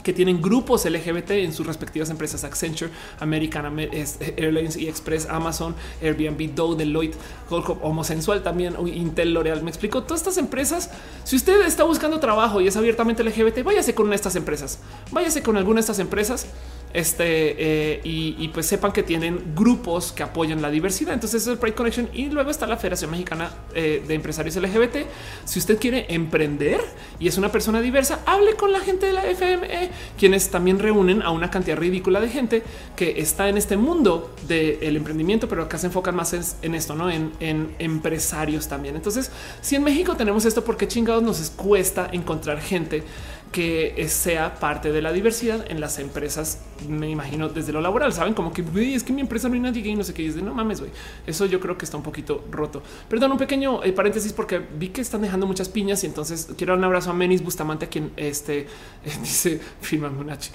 que 0.02 0.12
tienen 0.12 0.40
grupos 0.40 0.84
LGBT 0.84 1.30
en 1.32 1.52
sus 1.52 1.66
respectivas 1.66 2.10
empresas 2.10 2.44
Accenture, 2.44 2.90
American 3.18 3.78
Airlines 3.78 4.76
y 4.76 4.88
Express, 4.88 5.26
Amazon, 5.28 5.74
Airbnb, 6.02 6.54
Dow, 6.54 6.74
Deloitte, 6.74 7.16
Homosensual 7.50 8.42
también, 8.42 8.74
Intel, 8.86 9.34
L'Oreal. 9.34 9.62
Me 9.62 9.70
explico 9.70 10.02
todas 10.02 10.20
estas 10.20 10.38
empresas. 10.38 10.90
Si 11.24 11.36
usted 11.36 11.62
está 11.66 11.84
buscando 11.84 12.20
trabajo 12.20 12.60
y 12.60 12.68
es 12.68 12.76
abiertamente 12.76 13.22
LGBT, 13.22 13.62
váyase 13.62 13.94
con 13.94 14.06
una 14.06 14.12
de 14.12 14.16
estas 14.16 14.36
empresas, 14.36 14.78
váyase 15.10 15.42
con 15.42 15.56
alguna 15.56 15.76
de 15.76 15.80
estas 15.80 15.98
empresas 15.98 16.46
este 16.92 17.94
eh, 17.96 18.00
y, 18.04 18.48
pues 18.48 18.66
sepan 18.66 18.92
que 18.92 19.02
tienen 19.02 19.54
grupos 19.54 20.12
que 20.12 20.22
apoyan 20.22 20.60
la 20.60 20.70
diversidad. 20.70 21.14
Entonces 21.14 21.42
es 21.42 21.48
el 21.48 21.58
Pride 21.58 21.74
Connection 21.74 22.08
y 22.12 22.26
luego 22.26 22.50
está 22.50 22.66
la 22.66 22.76
Federación 22.76 23.10
Mexicana 23.10 23.50
eh, 23.74 24.02
de 24.06 24.14
Empresarios 24.14 24.56
LGBT. 24.56 25.06
Si 25.44 25.58
usted 25.58 25.78
quiere 25.78 26.06
emprender 26.08 26.80
y 27.18 27.28
es 27.28 27.38
una 27.38 27.52
persona 27.52 27.80
diversa, 27.80 28.20
hable 28.26 28.54
con 28.54 28.72
la 28.72 28.80
gente 28.80 29.06
de 29.06 29.12
la 29.12 29.22
FME, 29.22 29.90
quienes 30.18 30.50
también 30.50 30.78
reúnen 30.78 31.22
a 31.22 31.30
una 31.30 31.50
cantidad 31.50 31.76
ridícula 31.76 32.20
de 32.20 32.28
gente 32.28 32.62
que 32.96 33.20
está 33.20 33.48
en 33.48 33.56
este 33.56 33.76
mundo 33.76 34.34
del 34.48 34.96
emprendimiento, 34.96 35.48
pero 35.48 35.62
acá 35.62 35.78
se 35.78 35.86
enfocan 35.86 36.16
más 36.16 36.32
en, 36.62 36.74
esto, 36.74 36.94
no 36.94 37.10
en, 37.10 37.30
empresarios 37.78 38.68
también. 38.68 38.96
Entonces, 38.96 39.30
si 39.60 39.76
en 39.76 39.84
México 39.84 40.16
tenemos 40.16 40.44
esto, 40.44 40.64
porque 40.64 40.88
chingados 40.88 41.22
nos 41.22 41.50
cuesta 41.50 42.08
encontrar 42.12 42.60
gente 42.60 43.04
que 43.52 44.06
sea 44.08 44.54
parte 44.54 44.92
de 44.92 45.02
la 45.02 45.12
diversidad 45.12 45.64
en 45.68 45.80
las 45.80 45.98
empresas. 45.98 46.60
Me 46.88 47.10
imagino 47.10 47.48
desde 47.48 47.72
lo 47.72 47.80
laboral, 47.80 48.12
saben 48.12 48.32
como 48.32 48.52
que 48.52 48.64
es 48.94 49.02
que 49.02 49.12
mi 49.12 49.20
empresa 49.20 49.48
no 49.48 49.54
hay 49.54 49.60
nadie 49.60 49.82
gay, 49.82 49.96
no 49.96 50.04
sé 50.04 50.14
qué. 50.14 50.26
es 50.26 50.36
de 50.36 50.42
no 50.42 50.54
mames, 50.54 50.80
güey. 50.80 50.92
Eso 51.26 51.46
yo 51.46 51.58
creo 51.58 51.76
que 51.76 51.84
está 51.84 51.96
un 51.96 52.02
poquito 52.02 52.44
roto. 52.50 52.82
Perdón, 53.08 53.32
un 53.32 53.38
pequeño 53.38 53.82
eh, 53.82 53.92
paréntesis 53.92 54.32
porque 54.32 54.58
vi 54.58 54.88
que 54.88 55.00
están 55.00 55.22
dejando 55.22 55.46
muchas 55.46 55.68
piñas 55.68 56.04
y 56.04 56.06
entonces 56.06 56.48
quiero 56.56 56.72
dar 56.72 56.78
un 56.78 56.84
abrazo 56.84 57.10
a 57.10 57.12
Menis 57.12 57.42
Bustamante, 57.42 57.86
a 57.86 57.88
quien 57.88 58.12
este 58.16 58.66
dice 59.20 59.60
firmame 59.80 60.20
un 60.20 60.30
H. 60.30 60.50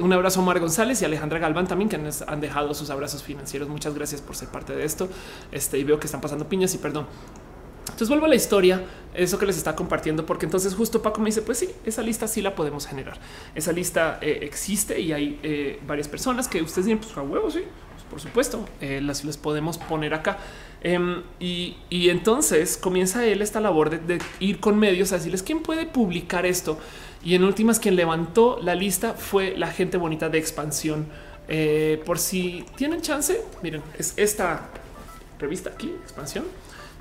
Un 0.00 0.12
abrazo 0.12 0.40
a 0.40 0.44
Mar 0.44 0.60
González 0.60 1.02
y 1.02 1.04
Alejandra 1.04 1.40
Galván 1.40 1.66
también, 1.66 1.88
que 1.88 1.96
han 1.96 2.40
dejado 2.40 2.72
sus 2.72 2.90
abrazos 2.90 3.22
financieros. 3.22 3.68
Muchas 3.68 3.94
gracias 3.94 4.20
por 4.20 4.36
ser 4.36 4.48
parte 4.48 4.74
de 4.74 4.84
esto. 4.84 5.08
Este 5.50 5.78
y 5.78 5.84
veo 5.84 5.98
que 5.98 6.06
están 6.06 6.20
pasando 6.20 6.48
piñas 6.48 6.72
y 6.74 6.78
perdón. 6.78 7.06
Entonces 7.90 8.08
vuelvo 8.08 8.26
a 8.26 8.28
la 8.28 8.34
historia, 8.34 8.82
eso 9.14 9.38
que 9.38 9.46
les 9.46 9.56
está 9.56 9.74
compartiendo, 9.74 10.24
porque 10.26 10.46
entonces 10.46 10.74
justo 10.74 11.02
Paco 11.02 11.20
me 11.20 11.26
dice, 11.26 11.42
pues 11.42 11.58
sí, 11.58 11.68
esa 11.84 12.02
lista 12.02 12.28
sí 12.28 12.42
la 12.42 12.54
podemos 12.54 12.86
generar. 12.86 13.18
Esa 13.54 13.72
lista 13.72 14.18
eh, 14.20 14.40
existe 14.42 15.00
y 15.00 15.12
hay 15.12 15.40
eh, 15.42 15.80
varias 15.86 16.08
personas 16.08 16.48
que 16.48 16.62
ustedes 16.62 16.86
dicen, 16.86 16.98
pues 16.98 17.16
a 17.16 17.22
huevo, 17.22 17.50
sí, 17.50 17.62
pues, 17.92 18.04
por 18.08 18.20
supuesto, 18.20 18.68
eh, 18.80 19.00
las 19.02 19.24
les 19.24 19.36
podemos 19.36 19.78
poner 19.78 20.14
acá. 20.14 20.38
Em, 20.80 21.22
y, 21.40 21.76
entonces 21.90 22.76
comienza 22.76 23.26
él 23.26 23.42
esta 23.42 23.60
labor 23.60 23.90
de, 23.90 24.20
ir 24.38 24.60
con 24.60 24.78
medios 24.78 25.10
a 25.12 25.16
decirles 25.16 25.42
quién 25.42 25.62
puede 25.62 25.86
publicar 25.86 26.46
esto. 26.46 26.78
Y 27.24 27.34
en 27.34 27.42
últimas, 27.42 27.80
quien 27.80 27.96
levantó 27.96 28.60
la 28.62 28.76
lista 28.76 29.14
fue 29.14 29.56
la 29.56 29.72
gente 29.72 29.96
bonita 29.96 30.28
de 30.28 30.38
expansión. 30.38 31.06
por 32.04 32.18
si 32.18 32.64
tienen 32.76 33.00
chance, 33.00 33.42
miren, 33.62 33.82
es 33.98 34.14
esta 34.16 34.68
revista 35.40 35.70
aquí, 35.70 35.88
expansión 36.02 36.44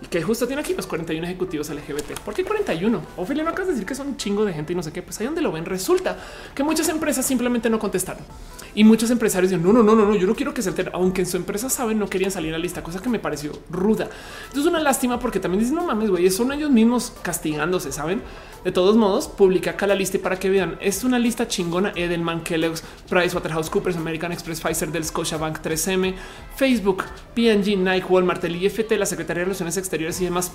que 0.10 0.22
justo 0.22 0.48
tiene 0.48 0.62
aquí 0.62 0.74
los 0.74 0.88
41 0.88 1.26
ejecutivos 1.26 1.70
LGBT. 1.70 2.20
¿Por 2.24 2.34
qué 2.34 2.44
41? 2.44 3.02
Ophelia, 3.18 3.44
no 3.44 3.50
acabas 3.50 3.68
de 3.68 3.74
decir 3.74 3.86
que 3.86 3.96
son 3.96 4.10
un 4.10 4.18
chingo 4.18 4.46
de 4.46 4.54
gente 4.54 4.74
y 4.74 4.76
no 4.76 4.84
sé 4.84 4.92
qué. 4.92 5.02
Pues 5.02 5.20
ahí 5.20 5.26
donde 5.26 5.42
lo 5.42 5.52
ven, 5.52 5.66
resulta 5.66 6.18
que 6.54 6.64
muchas 6.64 6.88
empresas 6.90 7.26
simplemente 7.26 7.70
no 7.70 7.80
contestaron 7.80 8.24
y 8.78 8.84
muchos 8.84 9.10
empresarios 9.10 9.50
dicen 9.50 9.66
no, 9.66 9.74
no, 9.74 9.82
no, 9.82 9.96
no, 9.96 10.06
no, 10.06 10.16
yo 10.16 10.28
no 10.28 10.36
quiero 10.36 10.54
que 10.54 10.62
se 10.62 10.70
enteren, 10.70 10.94
aunque 10.94 11.22
en 11.22 11.28
su 11.28 11.36
empresa 11.36 11.68
saben, 11.68 11.98
no 11.98 12.08
querían 12.08 12.30
salir 12.30 12.54
a 12.54 12.58
la 12.58 12.62
lista, 12.62 12.84
cosa 12.84 13.02
que 13.02 13.10
me 13.10 13.18
pareció 13.18 13.52
ruda. 13.72 14.08
Entonces, 14.48 14.70
una 14.70 14.80
lástima 14.80 15.20
porque 15.20 15.40
también 15.40 15.62
dicen 15.62 15.76
no 15.76 15.84
mames, 15.84 16.12
güey, 16.12 16.30
son 16.30 16.52
ellos 16.52 16.70
mismos 16.70 17.12
castigándose, 17.24 17.92
saben? 17.92 18.22
De 18.64 18.72
todos 18.72 18.98
modos, 18.98 19.28
publica 19.28 19.72
acá 19.72 19.88
la 19.88 19.96
lista 19.96 20.18
y 20.18 20.20
para 20.20 20.40
que 20.40 20.50
vean, 20.50 20.78
es 20.82 21.04
una 21.04 21.20
lista 21.20 21.48
chingona. 21.48 21.94
Edelman, 21.96 22.42
Kellogg's, 22.42 22.84
PricewaterhouseCoopers, 23.10 23.98
American 23.98 24.32
Express, 24.32 24.62
Pfizer, 24.62 24.92
del 24.92 25.06
Scotiabank, 25.06 25.60
3M, 25.60 26.16
Facebook, 26.56 27.04
PNG, 27.34 27.78
Nike, 27.78 28.08
Walmart, 28.08 28.44
el 28.44 28.56
IFT, 28.56 28.92
la 28.94 29.06
Secretaría 29.06 29.42
de 29.42 29.46
Relaciones 29.46 29.78
Exteriores 29.78 30.20
y 30.22 30.26
demás. 30.26 30.52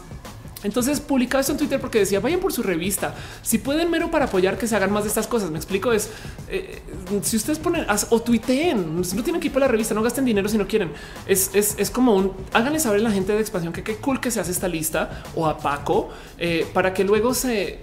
Entonces 0.64 1.00
publicaba 1.00 1.40
esto 1.40 1.52
en 1.52 1.58
Twitter 1.58 1.80
porque 1.80 1.98
decía 1.98 2.20
vayan 2.20 2.40
por 2.40 2.52
su 2.52 2.62
revista. 2.62 3.14
Si 3.42 3.58
pueden 3.58 3.90
mero 3.90 4.10
para 4.10 4.26
apoyar 4.26 4.58
que 4.58 4.66
se 4.66 4.76
hagan 4.76 4.92
más 4.92 5.04
de 5.04 5.08
estas 5.08 5.26
cosas. 5.26 5.50
Me 5.50 5.58
explico 5.58 5.92
es 5.92 6.10
eh, 6.48 6.80
si 7.22 7.36
ustedes 7.36 7.58
ponen 7.58 7.86
o 8.10 8.22
tuiteen, 8.22 8.96
no 8.96 9.22
tienen 9.22 9.40
que 9.40 9.48
ir 9.48 9.52
por 9.52 9.60
la 9.60 9.68
revista, 9.68 9.94
no 9.94 10.02
gasten 10.02 10.24
dinero 10.24 10.48
si 10.48 10.58
no 10.58 10.66
quieren. 10.66 10.92
Es, 11.26 11.50
es, 11.54 11.90
como 11.90 12.14
un 12.14 12.32
háganle 12.52 12.80
saber 12.80 13.00
a 13.00 13.04
la 13.04 13.10
gente 13.10 13.32
de 13.32 13.40
expansión 13.40 13.72
que 13.72 13.82
qué 13.82 13.96
cool 13.96 14.20
que 14.20 14.30
se 14.30 14.40
hace 14.40 14.50
esta 14.50 14.68
lista 14.68 15.22
o 15.34 15.46
a 15.46 15.58
Paco 15.58 16.10
eh, 16.38 16.66
para 16.72 16.94
que 16.94 17.04
luego 17.04 17.34
se 17.34 17.80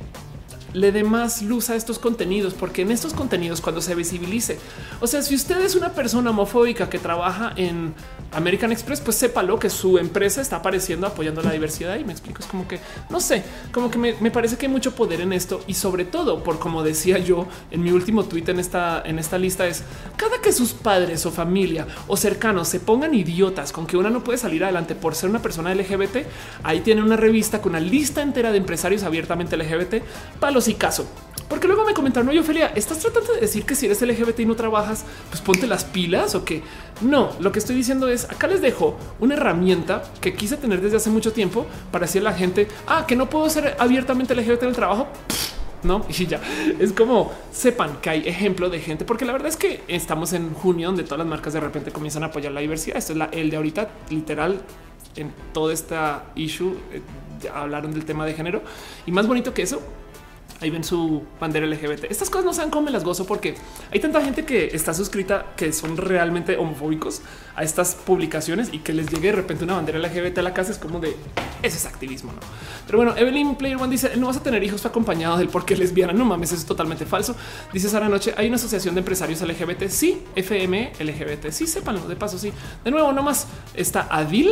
le 0.74 0.92
dé 0.92 1.04
más 1.04 1.42
luz 1.42 1.70
a 1.70 1.76
estos 1.76 2.00
contenidos, 2.00 2.54
porque 2.54 2.82
en 2.82 2.92
estos 2.92 3.14
contenidos 3.14 3.62
cuando 3.62 3.82
se 3.82 3.96
visibilice, 3.96 4.60
o 5.00 5.08
sea, 5.08 5.22
si 5.22 5.36
usted 5.36 5.60
es 5.62 5.76
una 5.76 5.94
persona 5.94 6.30
homofóbica 6.30 6.90
que 6.90 7.00
trabaja 7.00 7.54
en 7.56 7.94
American 8.32 8.72
Express, 8.72 9.02
pues 9.02 9.18
sépalo 9.18 9.58
que 9.58 9.70
su 9.70 9.98
empresa 9.98 10.42
está 10.42 10.58
apareciendo 10.58 11.08
apoyando 11.08 11.42
la 11.42 11.52
diversidad. 11.52 11.98
Y 11.98 12.04
me 12.04 12.12
explico, 12.12 12.40
es 12.40 12.46
como 12.46 12.68
que, 12.68 12.80
no 13.10 13.20
sé, 13.20 13.44
como 13.72 13.90
que 13.90 13.98
me, 13.98 14.32
parece 14.32 14.58
que 14.58 14.68
hay 14.68 14.72
mucho 14.72 14.94
poder 14.96 15.22
en 15.22 15.34
esto. 15.34 15.62
Y 15.68 15.74
sobre 15.74 16.06
todo 16.06 16.44
por 16.44 16.60
como 16.60 16.84
decía 16.84 17.18
yo 17.18 17.48
en 17.72 17.82
mi 17.82 17.92
último 17.92 18.26
tweet 18.26 18.46
en 18.48 18.60
esta, 18.60 19.02
en 19.06 19.20
esta 19.20 19.38
lista 19.38 19.68
es 19.68 19.84
cada 20.16 20.40
que 20.42 20.52
sus 20.52 20.74
padres 20.74 21.26
o 21.26 21.32
familia 21.32 21.88
o 22.08 22.18
cercanos 22.18 22.68
se 22.68 22.80
pongan 22.80 23.14
idiotas 23.14 23.72
con 23.72 23.88
que 23.88 23.98
una 23.98 24.10
no 24.10 24.24
puede 24.24 24.38
salir 24.38 24.64
adelante 24.64 24.96
por 24.96 25.16
ser 25.16 25.30
una 25.30 25.42
persona 25.42 25.74
LGBT, 25.74 26.18
ahí 26.64 26.82
tiene 26.82 27.02
una 27.02 27.18
revista 27.18 27.62
con 27.62 27.72
una 27.72 27.80
lista 27.80 28.22
entera 28.22 28.52
de 28.52 28.58
empresarios 28.58 29.04
abiertamente 29.04 29.58
LGBT 29.58 30.04
y 30.68 30.74
caso. 30.74 31.06
Porque 31.50 31.68
luego 31.68 31.84
me 31.84 31.96
comentaron, 31.96 32.28
no, 32.28 32.32
yo 32.32 32.42
Ophelia, 32.42 32.68
estás 32.76 33.00
tratando 33.00 33.34
de 33.34 33.42
decir 33.42 33.66
que 33.66 33.74
si 33.74 33.88
eres 33.88 34.02
LGBT 34.02 34.42
y 34.42 34.46
no 34.46 34.56
trabajas, 34.56 35.04
pues 35.30 35.42
ponte 35.42 35.66
las 35.66 35.84
pilas 35.84 36.36
o 36.36 36.46
que 36.46 36.62
no. 37.02 37.32
Lo 37.40 37.52
que 37.52 37.58
estoy 37.58 37.76
diciendo 37.76 38.08
es 38.08 38.26
acá 38.26 38.46
les 38.46 38.62
dejo 38.62 38.98
una 39.20 39.34
herramienta 39.34 40.04
que 40.22 40.36
quise 40.36 40.58
tener 40.58 40.80
desde 40.80 40.98
hace 40.98 41.10
mucho 41.10 41.34
tiempo 41.34 41.66
para 41.92 42.06
decir 42.06 42.22
a 42.22 42.26
la 42.26 42.34
gente 42.34 42.68
ah, 42.86 43.06
que 43.08 43.16
no 43.16 43.32
puedo 43.32 43.50
ser 43.50 43.76
abiertamente 43.80 44.36
LGBT 44.36 44.64
en 44.64 44.70
el 44.70 44.76
trabajo. 44.76 45.08
No, 45.82 46.06
y 46.10 46.26
ya 46.26 46.42
es 46.78 46.92
como 46.92 47.32
sepan 47.54 48.02
que 48.02 48.10
hay 48.10 48.28
ejemplo 48.28 48.70
de 48.70 48.82
gente, 48.82 49.06
porque 49.06 49.24
la 49.24 49.32
verdad 49.32 49.48
es 49.48 49.56
que 49.56 49.82
estamos 49.88 50.34
en 50.34 50.54
junio, 50.54 50.88
donde 50.88 51.04
todas 51.04 51.20
las 51.20 51.28
marcas 51.28 51.54
de 51.54 51.62
repente 51.62 51.92
comienzan 51.92 52.24
a 52.24 52.26
apoyar 52.26 52.52
la 52.52 52.60
diversidad. 52.60 52.98
Esto 52.98 53.14
es 53.14 53.18
la, 53.18 53.26
el 53.28 53.50
de 53.50 53.56
ahorita, 53.56 53.88
literal, 54.10 54.60
en 55.16 55.32
toda 55.54 55.74
esta 55.74 56.26
issue. 56.36 56.76
Eh, 56.92 57.02
hablaron 57.56 57.94
del 57.94 58.04
tema 58.04 58.26
de 58.26 58.34
género 58.34 58.62
y 59.06 59.14
más 59.14 59.26
bonito 59.26 59.54
que 59.54 59.62
eso 59.62 59.82
ahí 60.62 60.70
ven 60.70 60.84
su 60.84 61.24
bandera 61.40 61.66
LGBT. 61.66 62.06
Estas 62.10 62.30
cosas 62.30 62.46
no 62.46 62.54
saben 62.54 62.70
cómo 62.72 62.86
me 62.86 62.92
las 62.92 63.04
gozo 63.04 63.26
porque 63.26 63.56
hay 63.92 64.00
tanta 64.00 64.22
gente 64.22 64.46
que 64.46 64.68
está 64.74 64.94
suscrita 64.94 65.54
que 65.56 65.72
son 65.74 65.98
realmente 65.98 66.58
homofóbicos 66.58 67.22
a 67.56 67.64
estas 67.64 67.96
publicaciones 67.96 68.70
y 68.72 68.80
que 68.80 68.94
les 68.94 69.08
llegue 69.08 69.30
de 69.30 69.36
repente 69.36 69.64
una 69.64 69.76
bandera 69.76 70.00
LGBT 70.00 70.40
a 70.40 70.42
la 70.42 70.54
casa 70.54 70.72
es 70.72 70.78
como 70.78 71.00
de 71.00 71.16
ese 71.62 71.78
es 71.78 71.86
activismo, 71.86 72.32
no? 72.32 72.40
Pero 72.86 72.98
bueno, 72.98 73.16
Evelyn 73.18 73.56
Player 73.56 73.78
One 73.78 73.92
dice 73.92 74.16
no 74.18 74.28
vas 74.28 74.38
a 74.38 74.44
tener 74.44 74.64
hijos 74.64 74.86
acompañado 74.86 75.38
del 75.38 75.50
por 75.50 75.66
qué 75.66 75.76
lesbiana. 75.76 76.14
No 76.14 76.26
mames, 76.26 76.52
eso 76.52 76.62
es 76.62 76.66
totalmente 76.66 77.06
falso. 77.06 77.36
Dice 77.74 77.90
Sara 77.90 78.10
Noche. 78.10 78.34
Hay 78.38 78.48
una 78.48 78.56
asociación 78.56 78.96
de 78.96 79.00
empresarios 79.00 79.42
LGBT. 79.42 79.88
Sí, 79.88 80.24
FM 80.36 80.94
LGBT. 81.00 81.52
Sí, 81.52 81.68
sépanlo 81.68 82.08
de 82.08 82.16
paso. 82.16 82.38
Sí, 82.38 82.52
de 82.84 82.92
nuevo, 82.92 83.12
nomás 83.12 83.48
está 83.74 84.08
Adil. 84.10 84.52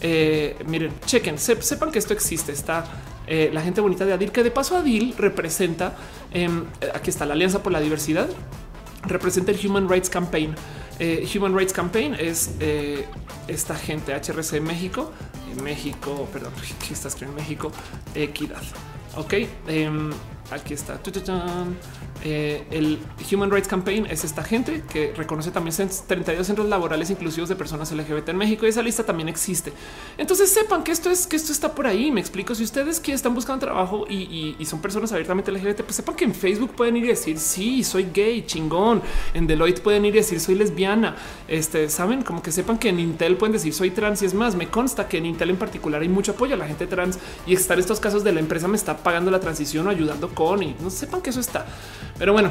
Eh, 0.00 0.56
miren, 0.66 0.92
chequen, 1.06 1.38
sepan 1.38 1.90
que 1.90 1.98
esto 1.98 2.12
existe. 2.12 2.52
Está 2.52 2.84
eh, 3.26 3.50
la 3.52 3.62
gente 3.62 3.80
bonita 3.80 4.04
de 4.04 4.12
Adil, 4.12 4.32
que 4.32 4.42
de 4.42 4.50
paso 4.50 4.76
Adil 4.76 5.14
representa, 5.18 5.94
em, 6.32 6.64
aquí 6.94 7.10
está 7.10 7.26
la 7.26 7.34
Alianza 7.34 7.62
por 7.62 7.72
la 7.72 7.80
Diversidad, 7.80 8.28
representa 9.04 9.52
el 9.52 9.66
Human 9.66 9.88
Rights 9.88 10.10
Campaign. 10.10 10.54
Eh, 10.98 11.28
Human 11.34 11.56
Rights 11.56 11.72
Campaign 11.72 12.14
es 12.18 12.52
eh, 12.60 13.04
esta 13.48 13.74
gente 13.74 14.14
HRC 14.14 14.60
México, 14.60 15.12
México, 15.62 16.28
perdón, 16.32 16.52
¿qué 16.86 16.94
está 16.94 17.08
escribiendo 17.08 17.40
México? 17.42 17.72
Equidad. 18.14 18.62
Ok, 19.16 19.34
em, 19.66 20.10
aquí 20.50 20.74
está. 20.74 20.98
Eh, 22.24 22.64
el 22.70 22.98
Human 23.32 23.50
Rights 23.50 23.68
Campaign 23.68 24.06
es 24.06 24.24
esta 24.24 24.42
gente 24.42 24.82
que 24.90 25.12
reconoce 25.16 25.50
también 25.50 25.74
32 25.76 26.46
centros 26.46 26.68
laborales 26.68 27.10
inclusivos 27.10 27.48
de 27.48 27.56
personas 27.56 27.92
LGBT 27.92 28.30
en 28.30 28.36
México 28.36 28.66
y 28.66 28.68
esa 28.68 28.82
lista 28.82 29.04
también 29.04 29.28
existe. 29.28 29.72
Entonces 30.18 30.50
sepan 30.50 30.82
que 30.82 30.92
esto 30.92 31.10
es 31.10 31.26
que 31.26 31.36
esto 31.36 31.52
está 31.52 31.74
por 31.74 31.86
ahí. 31.86 32.10
Me 32.10 32.20
explico. 32.20 32.54
Si 32.54 32.64
ustedes 32.64 33.00
que 33.00 33.12
están 33.12 33.34
buscando 33.34 33.64
trabajo 33.64 34.06
y, 34.08 34.56
son 34.66 34.80
personas 34.80 35.12
abiertamente 35.12 35.52
LGBT, 35.52 35.82
pues 35.82 35.96
sepan 35.96 36.16
que 36.16 36.24
en 36.24 36.34
Facebook 36.34 36.72
pueden 36.74 36.96
ir 36.96 37.04
y 37.04 37.08
decir 37.08 37.38
sí, 37.38 37.84
soy 37.84 38.08
gay, 38.12 38.44
chingón. 38.44 39.02
En 39.34 39.46
Deloitte 39.46 39.80
pueden 39.80 40.04
ir 40.04 40.14
y 40.14 40.18
decir 40.18 40.40
soy 40.40 40.56
lesbiana. 40.56 41.16
Este 41.46 41.88
saben 41.88 42.22
como 42.22 42.42
que 42.42 42.50
sepan 42.50 42.78
que 42.78 42.88
en 42.88 42.98
Intel 42.98 43.36
pueden 43.36 43.52
decir 43.52 43.72
soy 43.72 43.90
trans 43.90 44.22
y 44.22 44.26
es 44.26 44.34
más, 44.34 44.56
me 44.56 44.68
consta 44.68 45.08
que 45.08 45.18
en 45.18 45.26
Intel 45.26 45.50
en 45.50 45.56
particular 45.56 46.02
hay 46.02 46.08
mucho 46.08 46.32
apoyo 46.32 46.54
a 46.54 46.58
la 46.58 46.66
gente 46.66 46.86
trans 46.86 47.18
y 47.46 47.54
estar 47.54 47.78
estos 47.78 48.00
casos 48.00 48.24
de 48.24 48.32
la 48.32 48.40
empresa 48.40 48.66
me 48.68 48.76
está 48.76 48.96
pagando 48.96 49.30
la 49.30 49.40
transición 49.40 49.86
o 49.86 49.90
ayudando 49.90 50.28
con 50.34 50.62
y 50.62 50.74
no 50.80 50.90
sepan 50.90 51.22
que 51.22 51.30
eso 51.30 51.40
está. 51.40 51.66
Pero 52.18 52.32
bueno, 52.32 52.50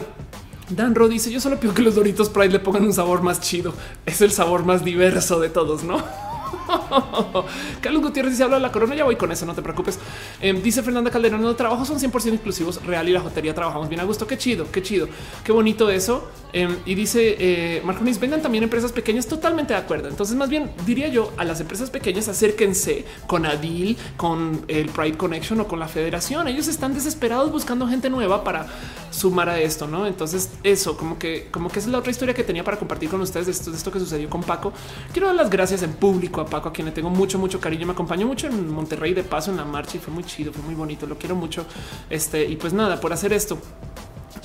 Dan 0.70 0.96
Ro 0.96 1.08
dice: 1.08 1.32
Yo 1.32 1.40
solo 1.40 1.60
pido 1.60 1.74
que 1.74 1.82
los 1.82 1.96
Doritos 1.96 2.30
Pride 2.30 2.50
le 2.50 2.60
pongan 2.60 2.84
un 2.84 2.94
sabor 2.94 3.22
más 3.22 3.42
chido. 3.42 3.74
Es 4.06 4.22
el 4.22 4.32
sabor 4.32 4.66
más 4.66 4.84
diverso 4.84 5.40
de 5.40 5.50
todos, 5.50 5.84
no? 5.84 6.04
Carlos 7.82 8.02
Gutiérrez 8.02 8.32
dice 8.34 8.44
habla 8.44 8.58
de 8.58 8.62
la 8.62 8.72
corona. 8.72 8.96
Ya 8.96 9.04
voy 9.04 9.16
con 9.16 9.32
eso, 9.32 9.46
no 9.46 9.54
te 9.54 9.62
preocupes. 9.62 10.00
Em, 10.42 10.62
dice 10.62 10.84
Fernanda 10.84 11.12
Calderón: 11.12 11.42
No 11.42 11.56
trabajos 11.56 11.88
son 11.88 12.00
100% 12.00 12.34
inclusivos. 12.34 12.84
Real 12.86 13.08
y 13.08 13.12
la 13.12 13.22
jotería 13.22 13.54
trabajamos 13.54 13.90
bien 13.90 14.02
a 14.02 14.04
gusto. 14.04 14.28
Qué 14.28 14.38
chido, 14.38 14.72
qué 14.72 14.82
chido, 14.82 15.08
qué 15.44 15.52
bonito 15.52 15.90
eso. 15.90 16.30
Em, 16.54 16.78
y 16.86 16.96
dice 16.96 17.36
eh, 17.40 17.82
Marconis: 17.84 18.20
Vengan 18.20 18.42
también 18.42 18.64
empresas 18.64 18.92
pequeñas. 18.92 19.28
Totalmente 19.28 19.74
de 19.74 19.80
acuerdo. 19.80 20.08
Entonces, 20.10 20.36
más 20.36 20.50
bien 20.50 20.72
diría 20.86 21.08
yo 21.08 21.34
a 21.38 21.44
las 21.44 21.60
empresas 21.62 21.90
pequeñas, 21.90 22.28
acérquense 22.28 23.06
con 23.28 23.46
Adil, 23.46 23.98
con 24.18 24.64
el 24.68 24.90
Pride 24.90 25.18
Connection 25.18 25.60
o 25.60 25.68
con 25.68 25.80
la 25.80 25.88
Federación. 25.88 26.48
Ellos 26.48 26.68
están 26.68 26.94
desesperados 26.94 27.52
buscando 27.52 27.88
gente 27.88 28.10
nueva 28.10 28.44
para 28.44 28.68
sumar 29.12 29.50
a 29.50 29.60
esto, 29.60 29.88
no? 29.88 30.06
Entonces, 30.08 30.50
eso 30.64 30.98
como 30.98 31.18
que, 31.18 31.48
como 31.52 31.70
que 31.70 31.80
es 31.80 31.88
la 31.88 32.00
otra 32.00 32.12
historia 32.12 32.34
que 32.34 32.44
tenía 32.44 32.64
para 32.64 32.78
compartir 32.78 33.10
con 33.10 33.22
ustedes 33.22 33.46
de 33.46 33.52
esto, 33.52 33.72
de 33.72 33.78
esto 33.78 33.92
que 33.92 34.00
sucedió 34.00 34.30
con 34.30 34.44
Paco. 34.44 34.74
Quiero 35.12 35.28
dar 35.28 35.36
las 35.36 35.50
gracias 35.50 35.84
en 35.84 35.94
público 35.94 36.35
a 36.42 36.46
Paco, 36.46 36.70
a 36.70 36.74
quien 36.74 36.86
le 36.86 36.92
tengo 36.92 37.10
mucho, 37.10 37.40
mucho 37.40 37.60
cariño. 37.60 37.86
Me 37.86 37.94
acompañó 37.94 38.28
mucho 38.28 38.48
en 38.48 38.70
Monterrey 38.70 39.14
de 39.14 39.24
paso 39.24 39.52
en 39.52 39.58
la 39.58 39.66
marcha 39.66 39.98
y 39.98 40.00
fue 40.00 40.14
muy 40.14 40.24
chido, 40.24 40.52
fue 40.52 40.64
muy 40.64 40.76
bonito. 40.76 41.06
Lo 41.06 41.18
quiero 41.18 41.36
mucho. 41.36 41.66
Este 42.10 42.46
y 42.46 42.56
pues 42.56 42.74
nada, 42.74 43.00
por 43.00 43.14
hacer 43.14 43.34
esto. 43.34 43.58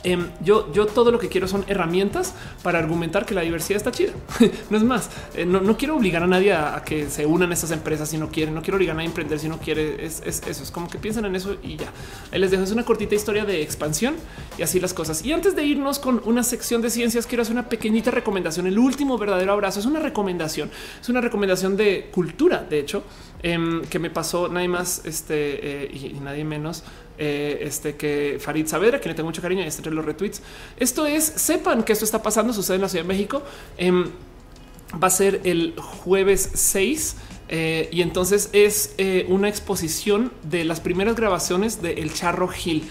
Em, 0.02 0.30
yo, 0.42 0.72
yo 0.72 0.86
todo 0.86 1.10
lo 1.10 1.18
que 1.18 1.28
quiero 1.28 1.46
son 1.46 1.64
herramientas 1.68 2.34
para 2.62 2.78
argumentar 2.78 3.26
que 3.26 3.34
la 3.34 3.42
diversidad 3.42 3.76
está 3.76 3.92
chida. 3.92 4.12
no 4.70 4.76
es 4.76 4.82
más, 4.82 5.10
eh, 5.34 5.44
no, 5.44 5.76
quiero 5.76 5.96
obligar 5.96 6.22
a 6.22 6.26
nadie 6.26 6.54
a, 6.54 6.82
que 6.84 7.10
se 7.10 7.26
unan 7.26 7.50
a 7.50 7.54
estas 7.54 7.70
empresas 7.70 8.08
si 8.08 8.16
no 8.16 8.28
quieren, 8.30 8.54
no 8.54 8.62
quiero 8.62 8.76
obligar 8.76 8.98
a 8.98 9.04
emprender 9.04 9.38
si 9.38 9.48
no 9.48 9.58
quiere. 9.58 10.04
Es, 10.04 10.22
eso, 10.24 10.62
es 10.62 10.70
como 10.70 10.88
que 10.88 10.98
piensan 10.98 11.24
en 11.26 11.36
eso 11.36 11.56
y 11.62 11.76
ya. 11.76 11.92
Les 12.32 12.50
dejo 12.50 12.62
es 12.62 12.70
una 12.70 12.84
cortita 12.84 13.14
historia 13.14 13.44
de 13.44 13.62
expansión 13.62 14.14
y 14.58 14.62
así 14.62 14.80
las 14.80 14.94
cosas. 14.94 15.24
Y 15.24 15.32
antes 15.32 15.54
de 15.54 15.64
irnos 15.64 15.98
con 15.98 16.22
una 16.24 16.42
sección 16.42 16.80
de 16.80 16.90
ciencias, 16.90 17.26
quiero 17.26 17.42
hacer 17.42 17.52
una 17.52 17.68
pequeñita 17.68 18.10
recomendación. 18.10 18.66
El 18.66 18.78
último 18.78 19.18
verdadero 19.18 19.52
abrazo 19.52 19.80
es 19.80 19.86
una 19.86 20.00
recomendación, 20.00 20.70
es 21.00 21.08
una 21.08 21.20
recomendación 21.20 21.76
de 21.76 22.08
cultura, 22.10 22.64
de 22.68 22.78
hecho, 22.78 23.02
em, 23.42 23.82
que 23.84 23.98
me 23.98 24.10
pasó 24.10 24.48
nadie 24.48 24.68
más 24.68 25.02
este, 25.04 25.84
eh, 25.84 25.90
y 25.92 26.20
nadie 26.20 26.44
menos 26.44 26.84
eh, 27.18 27.58
este 27.62 27.96
que 27.96 28.38
Farid 28.40 28.66
Saavedra, 28.66 29.00
que 29.00 29.08
le 29.08 29.14
tengo 29.14 29.28
mucho 29.28 29.42
cariño, 29.42 29.62
y 29.62 29.66
entre 29.66 29.92
los 29.92 30.04
retweets. 30.04 30.42
Esto 30.78 31.06
es, 31.06 31.24
sepan 31.24 31.82
que 31.82 31.92
esto 31.92 32.04
está 32.04 32.22
pasando, 32.22 32.52
sucede 32.52 32.76
en 32.76 32.82
la 32.82 32.88
Ciudad 32.88 33.04
de 33.04 33.08
México. 33.08 33.42
Em, 33.76 34.10
va 35.02 35.08
a 35.08 35.10
ser 35.10 35.40
el 35.44 35.74
jueves 35.76 36.50
6. 36.54 37.16
Eh, 37.52 37.88
y 37.90 38.02
entonces 38.02 38.48
es 38.52 38.94
una 39.26 39.48
exposición 39.48 40.32
de 40.44 40.64
las 40.64 40.78
primeras 40.78 41.16
grabaciones 41.16 41.82
de 41.82 41.94
El 41.94 42.14
Charro 42.14 42.46
Gil 42.46 42.88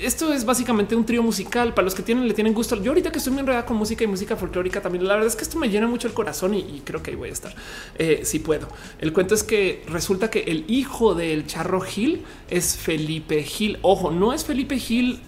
esto 0.00 0.32
es 0.32 0.44
básicamente 0.44 0.96
un 0.96 1.04
trío 1.04 1.22
musical 1.22 1.74
para 1.74 1.84
los 1.84 1.94
que 1.94 2.02
tienen, 2.02 2.26
le 2.26 2.34
tienen 2.34 2.54
gusto. 2.54 2.76
Yo 2.82 2.90
ahorita 2.90 3.10
que 3.10 3.18
estoy 3.18 3.32
muy 3.32 3.40
enredada 3.40 3.64
con 3.64 3.76
música 3.76 4.04
y 4.04 4.06
música 4.06 4.36
folclórica 4.36 4.80
también, 4.80 5.06
la 5.06 5.14
verdad 5.14 5.28
es 5.28 5.36
que 5.36 5.44
esto 5.44 5.58
me 5.58 5.68
llena 5.68 5.86
mucho 5.86 6.08
el 6.08 6.14
corazón 6.14 6.54
y, 6.54 6.82
creo 6.84 7.02
que 7.02 7.10
ahí 7.10 7.16
voy 7.16 7.30
a 7.30 7.32
estar 7.32 7.54
eh, 7.98 8.20
si 8.24 8.38
puedo. 8.38 8.68
El 8.98 9.12
cuento 9.12 9.34
es 9.34 9.42
que 9.42 9.84
resulta 9.88 10.30
que 10.30 10.40
el 10.40 10.64
hijo 10.68 11.14
del 11.14 11.46
charro 11.46 11.80
Gil 11.80 12.22
es 12.50 12.76
Felipe 12.76 13.42
Gil. 13.42 13.78
Ojo, 13.82 14.10
no 14.10 14.32
es 14.32 14.44
Felipe 14.44 14.78
Gil 14.78 15.20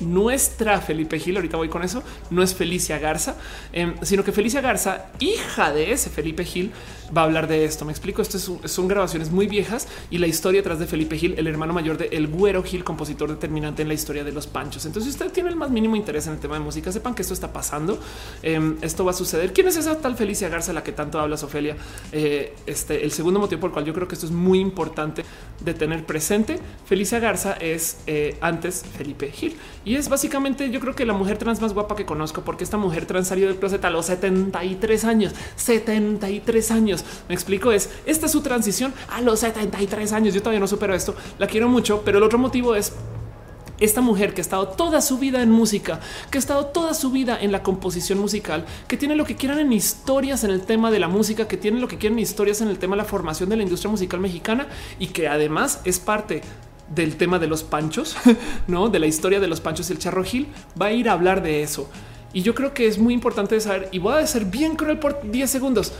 nuestra 0.00 0.80
Felipe 0.80 1.18
Gil, 1.18 1.36
ahorita 1.36 1.56
voy 1.56 1.68
con 1.68 1.82
eso, 1.82 2.02
no 2.30 2.42
es 2.42 2.54
Felicia 2.54 2.98
Garza, 2.98 3.36
em, 3.72 3.94
sino 4.02 4.24
que 4.24 4.32
Felicia 4.32 4.60
Garza, 4.60 5.10
hija 5.18 5.72
de 5.72 5.92
ese 5.92 6.10
Felipe 6.10 6.44
Gil, 6.44 6.72
va 7.16 7.22
a 7.22 7.24
hablar 7.24 7.48
de 7.48 7.64
esto. 7.64 7.84
Me 7.84 7.92
explico, 7.92 8.22
esto 8.22 8.38
son 8.38 8.88
grabaciones 8.88 9.30
muy 9.30 9.46
viejas 9.46 9.88
y 10.10 10.18
la 10.18 10.26
historia 10.26 10.62
tras 10.62 10.78
de 10.78 10.86
Felipe 10.86 11.16
Gil, 11.16 11.34
el 11.38 11.46
hermano 11.46 11.72
mayor 11.72 11.98
de 11.98 12.06
El 12.12 12.28
Güero 12.28 12.62
Gil, 12.62 12.84
compositor 12.84 13.30
determinante 13.30 13.82
en 13.82 13.88
la 13.88 13.94
historia 13.94 14.24
de 14.24 14.32
los 14.32 14.46
panchos. 14.46 14.86
Entonces, 14.86 15.12
si 15.12 15.18
usted 15.18 15.32
tiene 15.32 15.50
el 15.50 15.56
más 15.56 15.70
mínimo 15.70 15.96
interés 15.96 16.26
en 16.26 16.34
el 16.34 16.38
tema 16.40 16.54
de 16.54 16.60
música, 16.60 16.92
sepan 16.92 17.14
que 17.14 17.22
esto 17.22 17.34
está 17.34 17.52
pasando, 17.52 17.98
em, 18.42 18.76
esto 18.82 19.04
va 19.04 19.10
a 19.10 19.14
suceder. 19.14 19.52
¿Quién 19.52 19.68
es 19.68 19.76
esa 19.76 19.98
tal 19.98 20.16
Felicia 20.16 20.48
Garza, 20.48 20.72
la 20.72 20.82
que 20.82 20.92
tanto 20.92 21.18
hablas, 21.18 21.42
Ofelia? 21.42 21.76
Eh, 22.12 22.54
este, 22.66 23.04
el 23.04 23.12
segundo 23.12 23.40
motivo 23.40 23.60
por 23.60 23.70
el 23.70 23.74
cual 23.74 23.84
yo 23.84 23.94
creo 23.94 24.08
que 24.08 24.14
esto 24.14 24.26
es 24.26 24.32
muy 24.32 24.60
importante 24.60 25.24
de 25.64 25.74
tener 25.74 26.04
presente, 26.04 26.58
Felicia 26.86 27.18
Garza 27.18 27.52
es 27.52 27.98
eh, 28.06 28.36
antes 28.40 28.84
Felipe 28.96 29.30
Gil 29.30 29.56
y 29.84 29.96
es 29.96 30.08
básicamente 30.08 30.70
yo 30.70 30.80
creo 30.80 30.94
que 30.94 31.04
la 31.04 31.12
mujer 31.12 31.38
trans 31.38 31.60
más 31.60 31.74
guapa 31.74 31.96
que 31.96 32.04
conozco 32.04 32.42
porque 32.42 32.64
esta 32.64 32.76
mujer 32.76 33.06
trans 33.06 33.28
salió 33.28 33.46
del 33.46 33.56
closet 33.56 33.84
a 33.84 33.90
los 33.90 34.06
73 34.06 35.04
años, 35.04 35.34
73 35.56 36.70
años. 36.70 36.99
Me 37.28 37.34
explico, 37.34 37.72
es 37.72 37.90
esta 38.06 38.26
es 38.26 38.32
su 38.32 38.40
transición 38.40 38.92
a 39.08 39.20
los 39.20 39.40
73 39.40 40.12
años. 40.12 40.34
Yo 40.34 40.40
todavía 40.40 40.60
no 40.60 40.66
supero 40.66 40.94
esto, 40.94 41.14
la 41.38 41.46
quiero 41.46 41.68
mucho, 41.68 42.02
pero 42.04 42.18
el 42.18 42.24
otro 42.24 42.38
motivo 42.38 42.74
es 42.74 42.92
esta 43.80 44.02
mujer 44.02 44.34
que 44.34 44.40
ha 44.40 44.42
estado 44.42 44.68
toda 44.68 45.00
su 45.00 45.18
vida 45.18 45.42
en 45.42 45.50
música, 45.50 46.00
que 46.30 46.38
ha 46.38 46.40
estado 46.40 46.66
toda 46.66 46.94
su 46.94 47.10
vida 47.10 47.38
en 47.40 47.50
la 47.50 47.62
composición 47.62 48.18
musical, 48.18 48.66
que 48.86 48.96
tiene 48.96 49.16
lo 49.16 49.24
que 49.24 49.36
quieran 49.36 49.58
en 49.58 49.72
historias 49.72 50.44
en 50.44 50.50
el 50.50 50.60
tema 50.62 50.90
de 50.90 51.00
la 51.00 51.08
música, 51.08 51.48
que 51.48 51.56
tiene 51.56 51.80
lo 51.80 51.88
que 51.88 51.98
quieran 51.98 52.18
en 52.18 52.22
historias 52.22 52.60
en 52.60 52.68
el 52.68 52.78
tema 52.78 52.94
de 52.94 53.02
la 53.02 53.08
formación 53.08 53.48
de 53.48 53.56
la 53.56 53.62
industria 53.62 53.90
musical 53.90 54.20
mexicana 54.20 54.68
y 54.98 55.08
que 55.08 55.28
además 55.28 55.80
es 55.84 55.98
parte 55.98 56.42
del 56.94 57.16
tema 57.16 57.38
de 57.38 57.46
los 57.46 57.62
panchos, 57.62 58.16
no 58.66 58.88
de 58.88 58.98
la 58.98 59.06
historia 59.06 59.40
de 59.40 59.48
los 59.48 59.60
panchos 59.60 59.88
y 59.88 59.94
el 59.94 59.98
charro 59.98 60.24
Gil, 60.24 60.48
va 60.80 60.86
a 60.86 60.92
ir 60.92 61.08
a 61.08 61.12
hablar 61.12 61.42
de 61.42 61.62
eso. 61.62 61.88
Y 62.32 62.42
yo 62.42 62.54
creo 62.54 62.74
que 62.74 62.86
es 62.86 62.98
muy 62.98 63.14
importante 63.14 63.58
saber 63.60 63.88
y 63.90 63.98
voy 63.98 64.14
a 64.14 64.26
ser 64.26 64.44
bien 64.44 64.76
cruel 64.76 64.98
por 64.98 65.30
10 65.30 65.50
segundos 65.50 65.92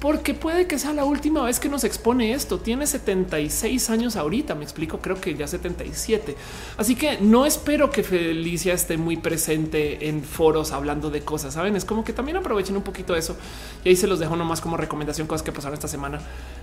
porque 0.00 0.34
puede 0.34 0.66
que 0.66 0.78
sea 0.78 0.92
la 0.92 1.04
última 1.04 1.42
vez 1.42 1.58
que 1.58 1.68
nos 1.68 1.84
expone 1.84 2.32
esto. 2.32 2.58
Tiene 2.58 2.86
76 2.86 3.90
años 3.90 4.16
ahorita, 4.16 4.54
me 4.54 4.62
explico, 4.62 4.98
creo 4.98 5.20
que 5.20 5.34
ya 5.34 5.46
77. 5.46 6.36
Así 6.76 6.96
que 6.96 7.18
no 7.20 7.46
espero 7.46 7.90
que 7.90 8.02
Felicia 8.02 8.74
esté 8.74 8.98
muy 8.98 9.16
presente 9.16 10.08
en 10.08 10.22
foros 10.22 10.72
hablando 10.72 11.10
de 11.10 11.22
cosas, 11.22 11.54
saben? 11.54 11.76
Es 11.76 11.84
como 11.84 12.04
que 12.04 12.12
también 12.12 12.36
aprovechen 12.36 12.76
un 12.76 12.82
poquito 12.82 13.16
eso 13.16 13.36
y 13.84 13.88
ahí 13.88 13.96
se 13.96 14.06
los 14.06 14.18
dejo 14.18 14.36
nomás 14.36 14.60
como 14.60 14.76
recomendación, 14.76 15.26
cosas 15.26 15.42
que 15.42 15.52
pasaron 15.52 15.74
esta 15.74 15.88
semana. 15.88 16.20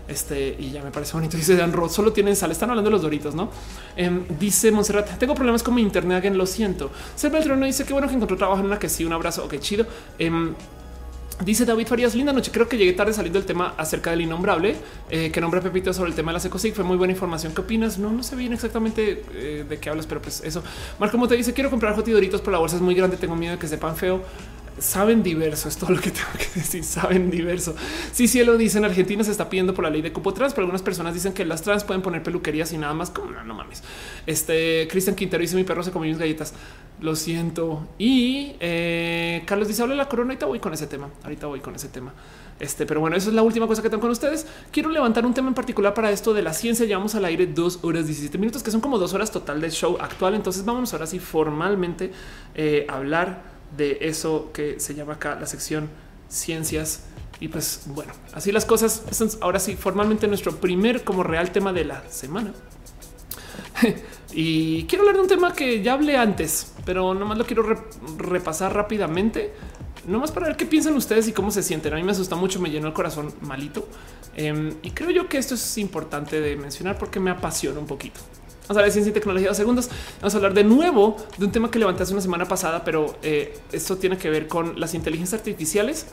Este 0.08 0.56
y 0.60 0.72
ya 0.72 0.84
me 0.84 0.92
parece 0.92 1.14
bonito. 1.14 1.36
Dice 1.44 1.56
Dan 1.56 1.74
Roth, 1.74 1.92
solo 1.92 2.14
tienen 2.14 2.36
sal. 2.36 2.52
Están 2.52 2.70
hablando 2.70 2.90
de 2.90 2.94
los 2.94 3.02
doritos, 3.02 3.34
no? 3.34 3.50
Em, 3.96 4.26
dice 4.40 4.72
Monserrat, 4.72 5.18
tengo 5.18 5.34
problemas 5.34 5.64
con 5.64 5.74
mi 5.74 5.82
internet. 5.82 6.18
Alguien 6.18 6.38
lo 6.38 6.46
siento. 6.46 6.92
Ser 7.16 7.34
no 7.34 7.66
dice 7.66 7.84
que 7.84 7.94
bueno 7.94 8.08
que 8.08 8.14
encontró 8.14 8.38
trabajo 8.38 8.60
en 8.60 8.68
una 8.68 8.80
que 8.80 8.90
sí, 8.90 9.06
un 9.06 9.14
abrazo. 9.14 9.44
Ok, 9.46 9.58
chido. 9.60 9.86
Em, 10.20 10.54
Dice 11.42 11.66
David 11.66 11.88
Farías, 11.88 12.16
linda 12.16 12.32
noche. 12.32 12.52
Creo 12.52 12.70
que 12.70 12.78
llegué 12.78 12.94
tarde 12.94 13.12
saliendo 13.12 13.40
del 13.40 13.46
tema 13.46 13.74
acerca 13.78 14.12
del 14.12 14.22
innombrable 14.22 14.76
eh, 15.10 15.32
que 15.32 15.42
nombra 15.42 15.62
Pepito 15.62 15.92
sobre 15.92 16.10
el 16.10 16.16
tema 16.16 16.32
de 16.32 16.36
la 16.36 16.40
Secosic. 16.40 16.76
Fue 16.76 16.84
muy 16.84 16.96
buena 16.96 17.12
información. 17.12 17.54
¿Qué 17.54 17.62
opinas? 17.62 17.98
No, 17.98 18.12
no 18.12 18.24
sé 18.24 18.36
bien 18.36 18.54
exactamente 18.54 19.24
eh, 19.34 19.66
de 19.68 19.80
qué 19.80 19.90
hablas, 19.90 20.06
pero 20.06 20.22
pues 20.22 20.42
eso. 20.46 20.64
Marco 21.00 21.28
te 21.28 21.36
dice, 21.36 21.54
quiero 21.54 21.70
comprar 21.70 21.96
jotidoritos, 21.96 22.40
pero 22.42 22.52
la 22.52 22.60
bolsa 22.60 22.76
es 22.76 22.82
muy 22.82 22.96
grande. 22.96 23.18
Tengo 23.18 23.36
miedo 23.36 23.54
de 23.54 23.60
que 23.60 23.68
sepan 23.68 23.96
feo 23.96 24.22
saben 24.80 25.24
diverso. 25.24 25.68
Es 25.70 25.78
todo 25.78 25.92
lo 25.92 26.02
que 26.02 26.12
tengo 26.12 26.32
que 26.38 26.60
decir. 26.60 26.84
Saben 26.84 27.30
diverso. 27.30 27.76
Sí, 28.12 28.28
sí, 28.28 28.44
lo 28.44 28.58
dice. 28.58 28.78
En 28.78 28.86
Argentina 28.86 29.24
se 29.24 29.32
está 29.32 29.50
pidiendo 29.50 29.74
por 29.74 29.84
la 29.84 29.90
ley 29.90 30.02
de 30.02 30.12
cupo 30.12 30.34
trans, 30.34 30.54
pero 30.54 30.64
algunas 30.64 30.82
personas 30.82 31.14
dicen 31.14 31.34
que 31.34 31.46
las 31.46 31.62
trans 31.62 31.84
pueden 31.84 32.02
poner 32.02 32.24
peluquerías 32.24 32.72
y 32.74 32.78
nada 32.78 32.94
más. 32.94 33.10
Como 33.10 33.32
no, 33.32 33.44
no 33.44 33.54
mames. 33.54 33.84
Este 34.26 34.88
Cristian 34.90 35.16
Quintero 35.16 35.42
dice: 35.42 35.56
Mi 35.56 35.64
perro 35.64 35.84
se 35.84 35.92
comió 35.92 36.10
mis 36.10 36.20
galletas. 36.20 36.54
Lo 37.02 37.16
siento. 37.16 37.88
Y 37.98 38.56
eh, 38.60 39.44
Carlos 39.46 39.68
dice: 39.68 39.82
Habla 39.82 39.96
la 39.96 40.10
corona. 40.10 40.32
Ahorita 40.32 40.46
voy 40.46 40.60
con 40.60 40.74
ese 40.74 40.88
tema. 40.88 41.10
Ahorita 41.24 41.48
voy 41.48 41.60
con 41.60 41.76
ese 41.76 41.90
tema. 41.90 42.14
Este, 42.60 42.86
pero 42.86 43.00
bueno, 43.00 43.16
eso 43.16 43.30
es 43.30 43.36
la 43.36 43.42
última 43.42 43.68
cosa 43.68 43.82
que 43.82 43.90
tengo 43.90 44.02
con 44.02 44.12
ustedes. 44.12 44.46
Quiero 44.72 44.90
levantar 44.90 45.26
un 45.26 45.34
tema 45.34 45.48
en 45.50 45.54
particular 45.54 45.94
para 45.94 46.12
esto 46.12 46.34
de 46.34 46.42
la 46.42 46.54
ciencia. 46.54 46.86
Llevamos 46.86 47.16
al 47.16 47.26
aire 47.26 47.48
dos 47.48 47.80
horas 47.82 48.06
17 48.06 48.38
minutos, 48.38 48.64
que 48.64 48.72
son 48.72 48.80
como 48.80 48.98
dos 48.98 49.14
horas 49.14 49.32
total 49.32 49.60
del 49.60 49.72
show 49.72 49.98
actual. 50.00 50.36
Entonces, 50.36 50.64
vamos 50.64 50.94
ahora 50.94 51.08
sí 51.08 51.20
formalmente 51.20 52.12
eh, 52.56 52.86
hablar 52.88 53.53
de 53.78 53.98
eso 54.02 54.52
que 54.54 54.80
se 54.80 54.96
llama 54.96 55.14
acá 55.14 55.36
la 55.40 55.46
sección 55.46 55.90
ciencias. 56.34 57.04
Y 57.40 57.48
pues 57.48 57.84
bueno, 57.88 58.14
así 58.34 58.52
las 58.52 58.66
cosas. 58.66 59.04
ahora 59.42 59.60
sí, 59.60 59.76
formalmente 59.76 60.28
nuestro 60.28 60.56
primer 60.56 61.04
como 61.04 61.24
real 61.24 61.52
tema 61.52 61.74
de 61.74 61.86
la 61.86 62.04
semana. 62.10 62.54
y 64.34 64.86
quiero 64.86 65.04
hablar 65.04 65.16
de 65.16 65.22
un 65.22 65.28
tema 65.28 65.54
que 65.54 65.82
ya 65.82 65.94
hablé 65.94 66.18
antes, 66.18 66.74
pero 66.86 67.14
nomás 67.14 67.38
lo 67.38 67.46
quiero 67.46 67.64
repasar 68.18 68.74
rápidamente. 68.74 69.54
Nomás 70.06 70.32
para 70.32 70.48
ver 70.48 70.58
qué 70.58 70.66
piensan 70.66 70.96
ustedes 70.96 71.28
y 71.28 71.34
cómo 71.34 71.50
se 71.52 71.64
sienten. 71.64 71.94
A 71.94 71.96
mí 71.96 72.04
me 72.04 72.12
asusta 72.12 72.36
mucho, 72.36 72.60
me 72.60 72.70
llenó 72.70 72.88
el 72.88 72.94
corazón 72.94 73.34
malito. 73.42 73.88
Em, 74.36 74.74
y 74.82 74.92
creo 74.92 75.12
yo 75.12 75.30
que 75.30 75.38
esto 75.38 75.56
es 75.56 75.78
importante 75.78 76.42
de 76.42 76.56
mencionar 76.56 76.98
porque 76.98 77.20
me 77.20 77.32
apasiona 77.32 77.80
un 77.80 77.88
poquito. 77.88 78.20
Vamos 78.64 78.78
a 78.78 78.80
hablar 78.80 78.86
de 78.86 78.92
ciencia 78.92 79.12
y 79.12 79.14
tecnología 79.14 79.50
dos 79.50 79.58
segundos. 79.58 79.90
Vamos 80.22 80.34
a 80.34 80.38
hablar 80.38 80.54
de 80.54 80.64
nuevo 80.64 81.18
de 81.38 81.46
un 81.46 81.52
tema 81.52 81.70
que 81.70 81.80
levanté 81.80 82.04
hace 82.04 82.14
una 82.14 82.22
semana 82.22 82.46
pasada, 82.46 82.86
pero 82.86 83.18
eh, 83.22 83.60
esto 83.74 83.98
tiene 83.98 84.18
que 84.18 84.30
ver 84.30 84.48
con 84.48 84.80
las 84.80 84.94
inteligencias 84.94 85.38
artificiales 85.42 86.06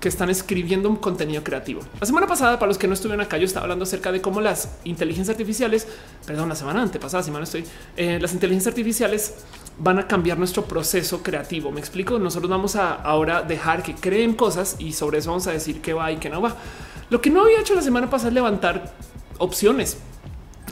que 0.00 0.08
están 0.08 0.30
escribiendo 0.30 0.88
un 0.88 0.96
contenido 0.96 1.44
creativo. 1.44 1.82
La 2.00 2.06
semana 2.06 2.26
pasada, 2.26 2.58
para 2.58 2.68
los 2.68 2.78
que 2.78 2.86
no 2.86 2.94
estuvieron 2.94 3.20
acá, 3.20 3.36
yo 3.36 3.44
estaba 3.44 3.64
hablando 3.64 3.82
acerca 3.82 4.12
de 4.12 4.22
cómo 4.22 4.40
las 4.40 4.76
inteligencias 4.84 5.34
artificiales, 5.34 5.86
perdón, 6.24 6.48
la 6.48 6.54
semana 6.54 6.80
antepasada, 6.80 7.26
no 7.30 7.42
estoy, 7.42 7.64
eh, 7.96 8.18
las 8.18 8.32
inteligencias 8.32 8.72
artificiales 8.72 9.34
van 9.78 9.98
a 9.98 10.06
cambiar 10.06 10.38
nuestro 10.38 10.64
proceso 10.64 11.22
creativo. 11.22 11.70
Me 11.70 11.80
explico. 11.80 12.18
Nosotros 12.18 12.48
vamos 12.48 12.76
a 12.76 12.94
ahora 12.94 13.42
dejar 13.42 13.82
que 13.82 13.94
creen 13.94 14.34
cosas 14.34 14.76
y 14.78 14.94
sobre 14.94 15.18
eso 15.18 15.30
vamos 15.30 15.46
a 15.48 15.52
decir 15.52 15.82
qué 15.82 15.92
va 15.92 16.10
y 16.10 16.16
qué 16.16 16.30
no 16.30 16.40
va. 16.40 16.56
Lo 17.10 17.20
que 17.20 17.28
no 17.28 17.42
había 17.42 17.60
hecho 17.60 17.74
la 17.74 17.82
semana 17.82 18.08
pasada 18.08 18.28
es 18.28 18.34
levantar 18.34 18.94
opciones 19.38 19.98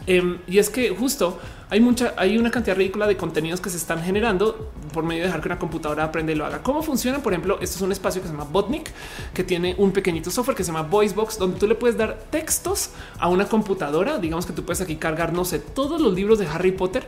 Em, 0.07 0.39
y 0.47 0.59
es 0.59 0.71
que 0.71 0.91
justo 0.91 1.39
hay 1.69 1.81
mucha, 1.81 2.15
hay 2.17 2.39
una 2.39 2.51
cantidad 2.51 2.77
ridícula 2.77 3.09
de 3.09 3.17
contenidos 3.17 3.61
que 3.61 3.71
se 3.71 3.77
están 3.77 4.01
generando 4.03 4.71
por 4.93 5.03
medio 5.03 5.23
de 5.23 5.27
dejar 5.27 5.41
que 5.41 5.49
una 5.49 5.59
computadora 5.59 6.05
aprenda 6.05 6.33
y 6.33 6.37
lo 6.37 6.47
haga. 6.47 6.63
¿Cómo 6.63 6.83
funciona? 6.83 7.19
Por 7.19 7.33
ejemplo, 7.33 7.59
esto 7.61 7.77
es 7.77 7.83
un 7.83 7.91
espacio 7.91 8.23
que 8.23 8.29
se 8.29 8.33
llama 8.33 8.49
Botnik, 8.51 8.93
que 9.35 9.43
tiene 9.43 9.75
un 9.79 9.91
pequeñito 9.91 10.31
software 10.31 10.57
que 10.57 10.63
se 10.63 10.69
llama 10.73 10.83
Voicebox, 10.83 11.39
donde 11.39 11.59
tú 11.59 11.67
le 11.67 11.75
puedes 11.75 11.97
dar 11.97 12.19
textos 12.31 12.91
a 13.19 13.29
una 13.29 13.47
computadora. 13.47 14.19
Digamos 14.19 14.47
que 14.47 14.53
tú 14.53 14.65
puedes 14.65 14.81
aquí 14.81 14.95
cargar, 14.97 15.33
no 15.33 15.45
sé, 15.45 15.59
todos 15.59 16.01
los 16.01 16.15
libros 16.15 16.39
de 16.39 16.47
Harry 16.47 16.71
Potter 16.71 17.05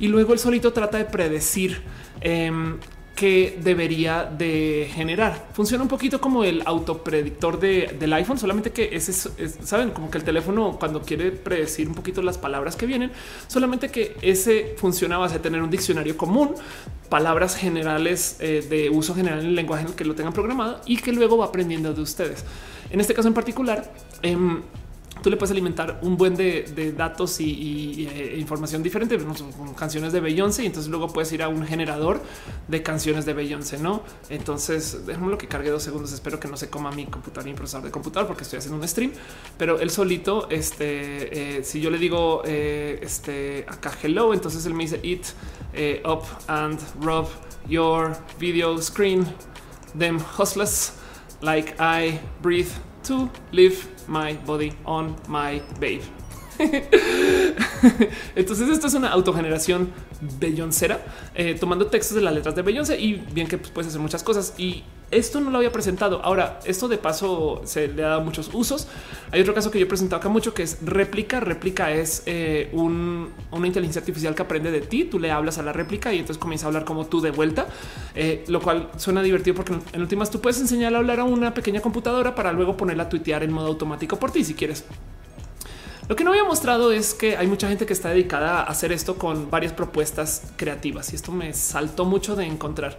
y 0.00 0.08
luego 0.08 0.32
el 0.32 0.38
solito 0.38 0.72
trata 0.72 0.96
de 0.96 1.04
predecir 1.04 1.82
em, 2.22 2.78
que 3.18 3.58
debería 3.60 4.22
de 4.22 4.88
generar. 4.94 5.48
Funciona 5.52 5.82
un 5.82 5.88
poquito 5.88 6.20
como 6.20 6.44
el 6.44 6.62
autopredictor 6.64 7.58
de, 7.58 7.96
del 7.98 8.12
iPhone, 8.12 8.38
solamente 8.38 8.70
que 8.70 8.90
ese 8.92 9.10
es, 9.10 9.58
saben 9.64 9.90
como 9.90 10.08
que 10.08 10.18
el 10.18 10.24
teléfono 10.24 10.76
cuando 10.78 11.02
quiere 11.02 11.32
predecir 11.32 11.88
un 11.88 11.96
poquito 11.96 12.22
las 12.22 12.38
palabras 12.38 12.76
que 12.76 12.86
vienen, 12.86 13.10
solamente 13.48 13.88
que 13.88 14.16
ese 14.22 14.76
funciona 14.76 15.16
a 15.16 15.18
base 15.18 15.34
de 15.34 15.40
tener 15.40 15.60
un 15.60 15.68
diccionario 15.68 16.16
común, 16.16 16.54
palabras 17.08 17.56
generales 17.56 18.36
eh, 18.38 18.64
de 18.70 18.88
uso 18.88 19.16
general 19.16 19.40
en 19.40 19.46
el 19.46 19.54
lenguaje 19.56 19.82
en 19.82 19.88
el 19.88 19.94
que 19.96 20.04
lo 20.04 20.14
tengan 20.14 20.32
programado 20.32 20.80
y 20.86 20.98
que 20.98 21.12
luego 21.12 21.38
va 21.38 21.46
aprendiendo 21.46 21.92
de 21.92 22.00
ustedes. 22.00 22.44
En 22.88 23.00
este 23.00 23.14
caso 23.14 23.26
en 23.26 23.34
particular, 23.34 23.92
em, 24.22 24.62
tú 25.22 25.30
le 25.30 25.36
puedes 25.36 25.50
alimentar 25.50 26.00
un 26.02 26.16
buen 26.16 26.36
de, 26.36 26.92
datos 26.96 27.40
y, 27.40 28.08
eh, 28.10 28.36
información 28.38 28.82
diferente, 28.82 29.18
con 29.18 29.74
canciones 29.74 30.12
de 30.12 30.20
Beyoncé, 30.20 30.62
y 30.62 30.66
entonces 30.66 30.90
luego 30.90 31.08
puedes 31.08 31.32
ir 31.32 31.42
a 31.42 31.48
un 31.48 31.64
generador 31.64 32.20
de 32.68 32.82
canciones 32.82 33.24
de 33.24 33.32
Beyoncé, 33.32 33.78
¿no? 33.78 34.02
Entonces, 34.28 35.06
déjame 35.06 35.30
lo 35.30 35.38
que 35.38 35.48
cargue 35.48 35.70
dos 35.70 35.82
segundos, 35.82 36.12
espero 36.12 36.38
que 36.40 36.48
no 36.48 36.56
se 36.56 36.68
coma 36.70 36.90
mi 36.90 37.06
computador 37.06 37.48
mi 37.48 37.54
procesador 37.54 37.86
de 37.86 37.90
computador 37.90 38.26
porque 38.26 38.42
estoy 38.42 38.58
haciendo 38.58 38.80
un 38.80 38.86
stream, 38.86 39.12
pero 39.56 39.78
él 39.80 39.90
solito, 39.90 40.48
este, 40.50 41.58
eh, 41.58 41.64
si 41.64 41.80
yo 41.80 41.90
le 41.90 41.98
digo 41.98 42.42
eh, 42.44 42.98
este, 43.02 43.64
acá 43.68 43.92
hello, 44.02 44.34
entonces 44.34 44.66
él 44.66 44.74
me 44.74 44.84
dice 44.84 45.00
it 45.02 45.26
up 46.04 46.24
and 46.48 46.78
rub 47.00 47.28
your 47.68 48.16
video 48.38 48.80
screen, 48.80 49.26
them 49.96 50.18
hustlers 50.18 50.92
like 51.40 51.74
I 51.78 52.20
breathe 52.42 52.70
to 53.08 53.28
live 53.52 53.88
my 54.06 54.34
body 54.46 54.72
on 54.84 55.16
my 55.28 55.60
babe. 55.80 56.02
Entonces 58.34 58.68
esto 58.68 58.88
es 58.88 58.94
una 58.94 59.08
autogeneración 59.08 59.90
belloncera 60.38 61.00
eh, 61.34 61.56
tomando 61.58 61.86
textos 61.86 62.16
de 62.16 62.22
las 62.22 62.34
letras 62.34 62.54
de 62.54 62.62
Beyoncé 62.62 63.00
y 63.00 63.14
bien 63.14 63.46
que 63.46 63.58
pues, 63.58 63.70
puedes 63.70 63.88
hacer 63.88 64.00
muchas 64.00 64.22
cosas 64.22 64.54
y 64.58 64.82
esto 65.10 65.40
no 65.40 65.50
lo 65.50 65.58
había 65.58 65.72
presentado. 65.72 66.20
Ahora, 66.22 66.60
esto 66.64 66.88
de 66.88 66.98
paso 66.98 67.62
se 67.64 67.88
le 67.88 68.04
ha 68.04 68.08
dado 68.08 68.20
muchos 68.20 68.50
usos. 68.52 68.88
Hay 69.30 69.40
otro 69.40 69.54
caso 69.54 69.70
que 69.70 69.78
yo 69.78 69.86
he 69.86 69.88
presentado 69.88 70.20
acá 70.20 70.28
mucho 70.28 70.54
que 70.54 70.62
es 70.62 70.78
réplica. 70.82 71.40
Réplica 71.40 71.92
es 71.92 72.22
eh, 72.26 72.70
una 72.72 73.66
inteligencia 73.66 74.00
artificial 74.00 74.34
que 74.34 74.42
aprende 74.42 74.70
de 74.70 74.80
ti. 74.80 75.04
Tú 75.04 75.18
le 75.18 75.30
hablas 75.30 75.58
a 75.58 75.62
la 75.62 75.72
réplica 75.72 76.12
y 76.12 76.18
entonces 76.18 76.38
comienza 76.38 76.66
a 76.66 76.68
hablar 76.68 76.84
como 76.84 77.06
tú 77.06 77.20
de 77.20 77.30
vuelta, 77.30 77.66
eh, 78.14 78.44
lo 78.48 78.60
cual 78.60 78.90
suena 78.96 79.22
divertido 79.22 79.56
porque 79.56 79.74
en 79.92 80.00
últimas 80.00 80.30
tú 80.30 80.40
puedes 80.40 80.60
enseñar 80.60 80.94
a 80.94 80.98
hablar 80.98 81.20
a 81.20 81.24
una 81.24 81.54
pequeña 81.54 81.80
computadora 81.80 82.34
para 82.34 82.52
luego 82.52 82.76
ponerla 82.76 83.04
a 83.04 83.08
tuitear 83.08 83.42
en 83.42 83.52
modo 83.52 83.68
automático 83.68 84.18
por 84.18 84.30
ti 84.30 84.44
si 84.44 84.54
quieres. 84.54 84.84
Lo 86.08 86.16
que 86.16 86.24
no 86.24 86.30
había 86.30 86.44
mostrado 86.44 86.90
es 86.90 87.12
que 87.12 87.36
hay 87.36 87.46
mucha 87.46 87.68
gente 87.68 87.84
que 87.84 87.92
está 87.92 88.08
dedicada 88.08 88.60
a 88.60 88.62
hacer 88.62 88.92
esto 88.92 89.16
con 89.16 89.50
varias 89.50 89.74
propuestas 89.74 90.42
creativas 90.56 91.12
y 91.12 91.16
esto 91.16 91.32
me 91.32 91.52
saltó 91.52 92.06
mucho 92.06 92.34
de 92.34 92.46
encontrar. 92.46 92.98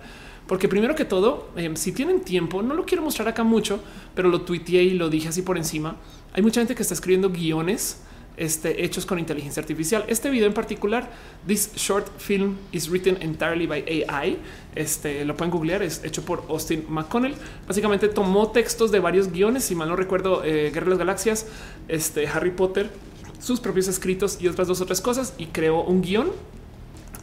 Porque 0.50 0.68
primero 0.68 0.96
que 0.96 1.06
todo, 1.06 1.48
em, 1.56 1.76
si 1.76 1.92
tienen 1.92 2.22
tiempo, 2.22 2.64
no 2.64 2.74
lo 2.74 2.84
quiero 2.84 3.04
mostrar 3.04 3.28
acá 3.28 3.44
mucho, 3.44 3.80
pero 4.16 4.30
lo 4.30 4.42
tuiteé 4.42 4.82
y 4.82 4.90
lo 4.96 5.08
dije 5.08 5.28
así 5.28 5.44
por 5.44 5.58
encima. 5.58 5.98
Hay 6.34 6.42
mucha 6.42 6.60
gente 6.60 6.74
que 6.74 6.82
está 6.82 6.96
escribiendo 6.96 7.30
guiones 7.30 8.02
este, 8.36 8.84
hechos 8.84 9.06
con 9.06 9.20
inteligencia 9.20 9.62
artificial. 9.62 10.06
Este 10.08 10.32
video 10.32 10.48
en 10.48 10.56
particular, 10.56 11.12
this 11.46 11.72
short 11.76 12.08
film 12.18 12.58
is 12.72 12.90
written 12.90 13.22
entirely 13.22 13.68
by 13.68 13.84
AI. 14.08 14.40
Este 14.74 15.24
lo 15.24 15.38
pueden 15.38 15.52
googlear, 15.52 15.84
es 15.84 16.04
hecho 16.04 16.24
por 16.26 16.44
Austin 16.50 16.84
McConnell. 16.90 17.36
Básicamente 17.68 18.08
tomó 18.08 18.50
textos 18.50 18.90
de 18.92 19.00
varios 19.00 19.32
guiones, 19.32 19.66
si 19.66 19.76
mal 19.76 19.88
no 19.88 19.96
recuerdo, 19.96 20.44
eh, 20.44 20.72
Guerra 20.74 20.86
de 20.86 20.90
las 20.90 21.00
Galaxias, 21.00 21.46
este 21.88 22.28
Harry 22.28 22.50
Potter, 22.50 22.90
sus 23.40 23.60
propios 23.60 23.88
escritos 23.88 24.42
y 24.42 24.48
otras 24.48 24.68
dos 24.68 24.82
otras 24.82 25.00
cosas 25.00 25.36
y 25.38 25.46
creó 25.46 25.84
un 25.84 26.02
guion. 26.02 26.32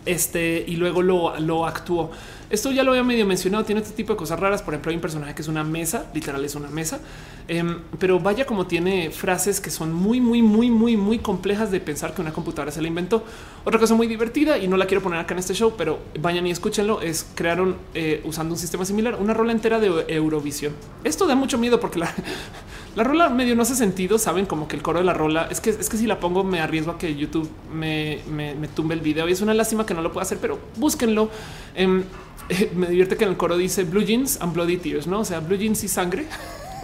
Este 0.05 0.65
y 0.65 0.77
luego 0.77 1.03
lo, 1.03 1.41
lo 1.41 1.67
actuó. 1.67 2.13
Esto 2.49 2.71
ya 2.71 2.85
lo 2.85 2.93
había 2.93 3.03
medio 3.03 3.27
mencionado. 3.27 3.65
Tiene 3.65 3.81
este 3.81 3.95
tipo 3.95 4.13
de 4.13 4.17
cosas 4.17 4.39
raras. 4.39 4.63
Por 4.63 4.75
ejemplo, 4.75 4.91
hay 4.91 4.97
un 4.97 5.03
personaje 5.03 5.35
que 5.35 5.43
es 5.43 5.49
una 5.49 5.65
mesa, 5.65 6.07
literal 6.15 6.45
es 6.45 6.55
una 6.55 6.69
mesa, 6.69 7.01
em, 7.49 7.81
pero 7.99 8.21
vaya 8.21 8.47
como 8.47 8.67
tiene 8.67 9.11
frases 9.11 9.61
que 9.61 9.71
son 9.71 9.93
muy, 9.93 10.21
muy, 10.21 10.43
muy, 10.43 10.71
muy, 10.71 10.97
muy 10.97 11.19
complejas 11.19 11.71
de 11.71 11.81
pensar 11.81 12.15
que 12.15 12.21
una 12.21 12.33
computadora 12.33 12.71
se 12.71 12.81
la 12.81 12.89
inventó. 12.89 13.25
Otra 13.65 13.81
cosa 13.81 13.95
muy 13.95 14.07
divertida 14.07 14.59
y 14.59 14.69
no 14.69 14.77
la 14.77 14.87
quiero 14.87 15.03
poner 15.03 15.19
acá 15.19 15.35
en 15.35 15.41
este 15.41 15.55
show, 15.55 15.75
pero 15.77 15.99
vayan 16.21 16.47
y 16.47 16.51
escúchenlo. 16.53 17.01
Es 17.01 17.27
crearon 17.35 17.77
eh, 17.95 18.23
usando 18.25 18.55
un 18.55 18.59
sistema 18.59 18.85
similar 18.85 19.17
una 19.21 19.35
rola 19.35 19.53
entera 19.53 19.81
de 19.81 20.05
Eurovisión. 20.09 20.73
Esto 21.03 21.27
da 21.27 21.35
mucho 21.35 21.59
miedo 21.59 21.81
porque 21.81 21.99
la, 21.99 22.15
la 22.97 23.03
rola 23.03 23.29
medio 23.29 23.57
no 23.57 23.63
hace 23.63 23.75
sentido. 23.75 24.19
Saben 24.19 24.47
como 24.47 24.69
que 24.69 24.77
el 24.77 24.83
coro 24.83 25.01
de 25.01 25.05
la 25.05 25.15
rola 25.15 25.49
es 25.51 25.61
que 25.61 25.71
es 25.71 25.89
que 25.89 25.97
si 25.97 26.07
la 26.07 26.21
pongo 26.21 26.45
me 26.45 26.61
arriesgo 26.61 26.93
a 26.93 26.99
que 26.99 27.17
YouTube 27.17 27.49
me, 27.73 28.21
me, 28.31 28.69
tumbe 28.69 28.95
el 28.95 29.01
video 29.01 29.29
y 29.29 29.33
es 29.33 29.41
una 29.41 29.55
lástima 29.55 29.85
que 29.85 29.95
no 29.95 30.03
lo 30.03 30.13
pueda 30.13 30.23
hacer, 30.23 30.39
pero 30.41 30.59
búsquenlo. 30.77 31.29
Em, 31.75 32.05
me 32.75 32.87
divierte 32.89 33.17
que 33.17 33.25
en 33.25 33.31
el 33.31 33.37
coro 33.37 33.57
dice 33.57 33.85
blue 33.85 34.03
jeans 34.03 34.41
and 34.41 34.53
bloody 34.53 34.77
tears, 34.77 35.07
no? 35.07 35.21
O 35.21 35.25
sea, 35.25 35.41
blue 35.41 35.57
jeans 35.57 35.83
y 35.85 35.89
sangre. 35.89 36.27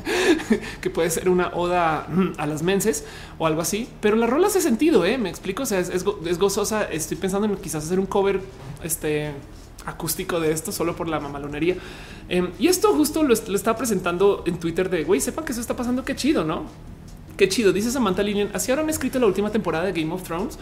que 0.81 0.91
puede 0.91 1.11
ser 1.11 1.29
una 1.29 1.49
oda 1.55 2.07
mm, 2.09 2.33
a 2.37 2.47
las 2.47 2.63
menses 2.63 3.05
o 3.39 3.47
algo 3.47 3.61
así, 3.61 3.89
pero 4.01 4.17
la 4.17 4.27
rola 4.27 4.49
hace 4.49 4.61
sentido. 4.61 5.05
¿eh? 5.05 5.19
Me 5.19 5.29
explico. 5.29 5.63
O 5.63 5.67
sea, 5.67 5.79
es, 5.79 6.05
gozosa. 6.39 6.85
Estoy 6.85 7.17
pensando 7.17 7.47
en 7.47 7.57
quizás 7.57 7.85
hacer 7.85 8.01
un 8.01 8.07
cover 8.07 8.41
este 8.83 9.33
acústico 9.85 10.39
de 10.39 10.53
esto 10.53 10.73
solo 10.73 10.95
por 10.97 11.09
la 11.09 11.21
mamalonería. 11.21 11.77
Em, 12.29 12.51
y 12.59 12.69
esto 12.69 12.95
justo 12.95 13.23
lo, 13.23 13.35
estaba 13.35 13.77
presentando 13.77 14.45
en 14.47 14.59
Twitter 14.59 14.89
de 14.89 15.05
güey, 15.05 15.21
sepan 15.21 15.45
que 15.45 15.53
eso 15.53 15.61
está 15.61 15.77
pasando. 15.77 16.05
Qué 16.05 16.17
chido, 16.17 16.45
no? 16.45 16.65
Qué 17.37 17.49
chido. 17.49 17.73
Dice 17.73 17.91
Samantha 17.91 18.23
Linian. 18.23 18.51
Así 18.55 18.71
ahora 18.71 18.83
han 18.83 18.91
escrito 18.91 19.19
la 19.19 19.27
última 19.27 19.51
temporada 19.51 19.85
de 19.85 19.93
Game 19.93 20.13
of 20.13 20.23
Thrones. 20.23 20.59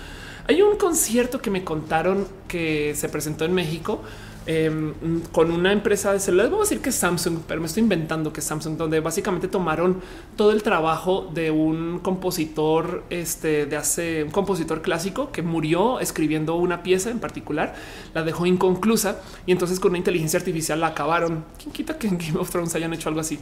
Hay 0.47 0.62
un 0.62 0.77
concierto 0.77 1.40
que 1.40 1.51
me 1.51 1.64
contaron 1.64 2.27
que 2.48 2.94
se 2.97 3.09
presentó 3.09 3.44
en 3.44 3.55
México 3.55 4.02
Em, 4.46 4.94
con 5.32 5.50
una 5.50 5.70
empresa 5.70 6.14
de 6.14 6.18
celulares. 6.18 6.50
Vamos 6.50 6.66
a 6.66 6.70
decir 6.70 6.82
que 6.82 6.90
Samsung, 6.90 7.40
pero 7.46 7.60
me 7.60 7.66
estoy 7.66 7.82
inventando 7.82 8.32
que 8.32 8.40
Samsung, 8.40 8.78
donde 8.78 8.98
básicamente 9.00 9.48
tomaron 9.48 10.00
todo 10.34 10.52
el 10.52 10.62
trabajo 10.62 11.30
de 11.34 11.50
un 11.50 11.98
compositor 11.98 13.04
este, 13.10 13.66
de 13.66 13.76
hace 13.76 14.24
un 14.24 14.30
compositor 14.30 14.80
clásico 14.80 15.30
que 15.30 15.42
murió 15.42 16.00
escribiendo 16.00 16.54
una 16.54 16.82
pieza 16.82 17.10
en 17.10 17.18
particular, 17.18 17.74
la 18.14 18.22
dejó 18.22 18.46
inconclusa 18.46 19.20
y 19.44 19.52
entonces 19.52 19.78
con 19.78 19.90
una 19.90 19.98
inteligencia 19.98 20.38
artificial 20.38 20.80
la 20.80 20.88
acabaron. 20.88 21.44
¿Quién 21.58 21.72
quita 21.72 21.98
que 21.98 22.08
en 22.08 22.16
Game 22.16 22.38
of 22.38 22.48
Thrones 22.48 22.74
hayan 22.74 22.94
hecho 22.94 23.10
algo 23.10 23.20
así? 23.20 23.38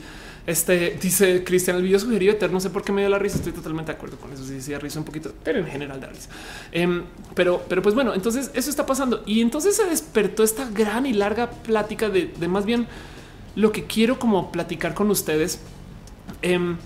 Este 0.48 0.98
dice 1.00 1.44
Cristian, 1.44 1.76
el 1.76 1.82
video 1.82 2.00
sugerido 2.00 2.32
eterno. 2.32 2.54
No 2.54 2.60
sé 2.60 2.70
por 2.70 2.82
qué 2.82 2.90
me 2.90 3.02
dio 3.02 3.10
la 3.10 3.18
risa. 3.18 3.36
Estoy 3.36 3.52
totalmente 3.52 3.92
de 3.92 3.98
acuerdo 3.98 4.16
con 4.16 4.32
eso. 4.32 4.44
Sí, 4.44 4.60
sí, 4.62 4.74
risa 4.76 4.98
un 4.98 5.04
poquito, 5.04 5.30
pero 5.44 5.58
en 5.58 5.66
general 5.66 6.00
da 6.00 6.08
risa. 6.08 6.30
Em, 6.72 7.04
pero, 7.34 7.62
pero 7.68 7.82
pues 7.82 7.94
bueno, 7.94 8.14
entonces 8.14 8.50
eso 8.54 8.70
está 8.70 8.86
pasando 8.86 9.22
y 9.26 9.42
entonces 9.42 9.76
se 9.76 9.84
despertó 9.84 10.42
esta 10.42 10.68
gran 10.70 10.87
y 11.06 11.12
larga 11.12 11.50
plática 11.50 12.08
de, 12.08 12.32
más 12.48 12.64
bien 12.64 12.86
lo 13.54 13.72
que 13.72 13.84
quiero 13.84 14.18
como 14.18 14.52
platicar 14.52 14.94
con 14.94 15.10
ustedes. 15.10 15.60
Em, 16.42 16.76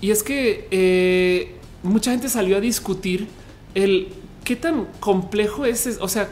y 0.00 0.10
es 0.10 0.22
que 0.22 0.68
eh, 0.70 1.56
mucha 1.82 2.10
gente 2.10 2.28
salió 2.28 2.56
a 2.56 2.60
discutir 2.60 3.28
el 3.74 4.08
qué 4.44 4.56
tan 4.56 4.86
complejo 5.00 5.64
es, 5.64 5.98
o 6.00 6.08
sea, 6.08 6.28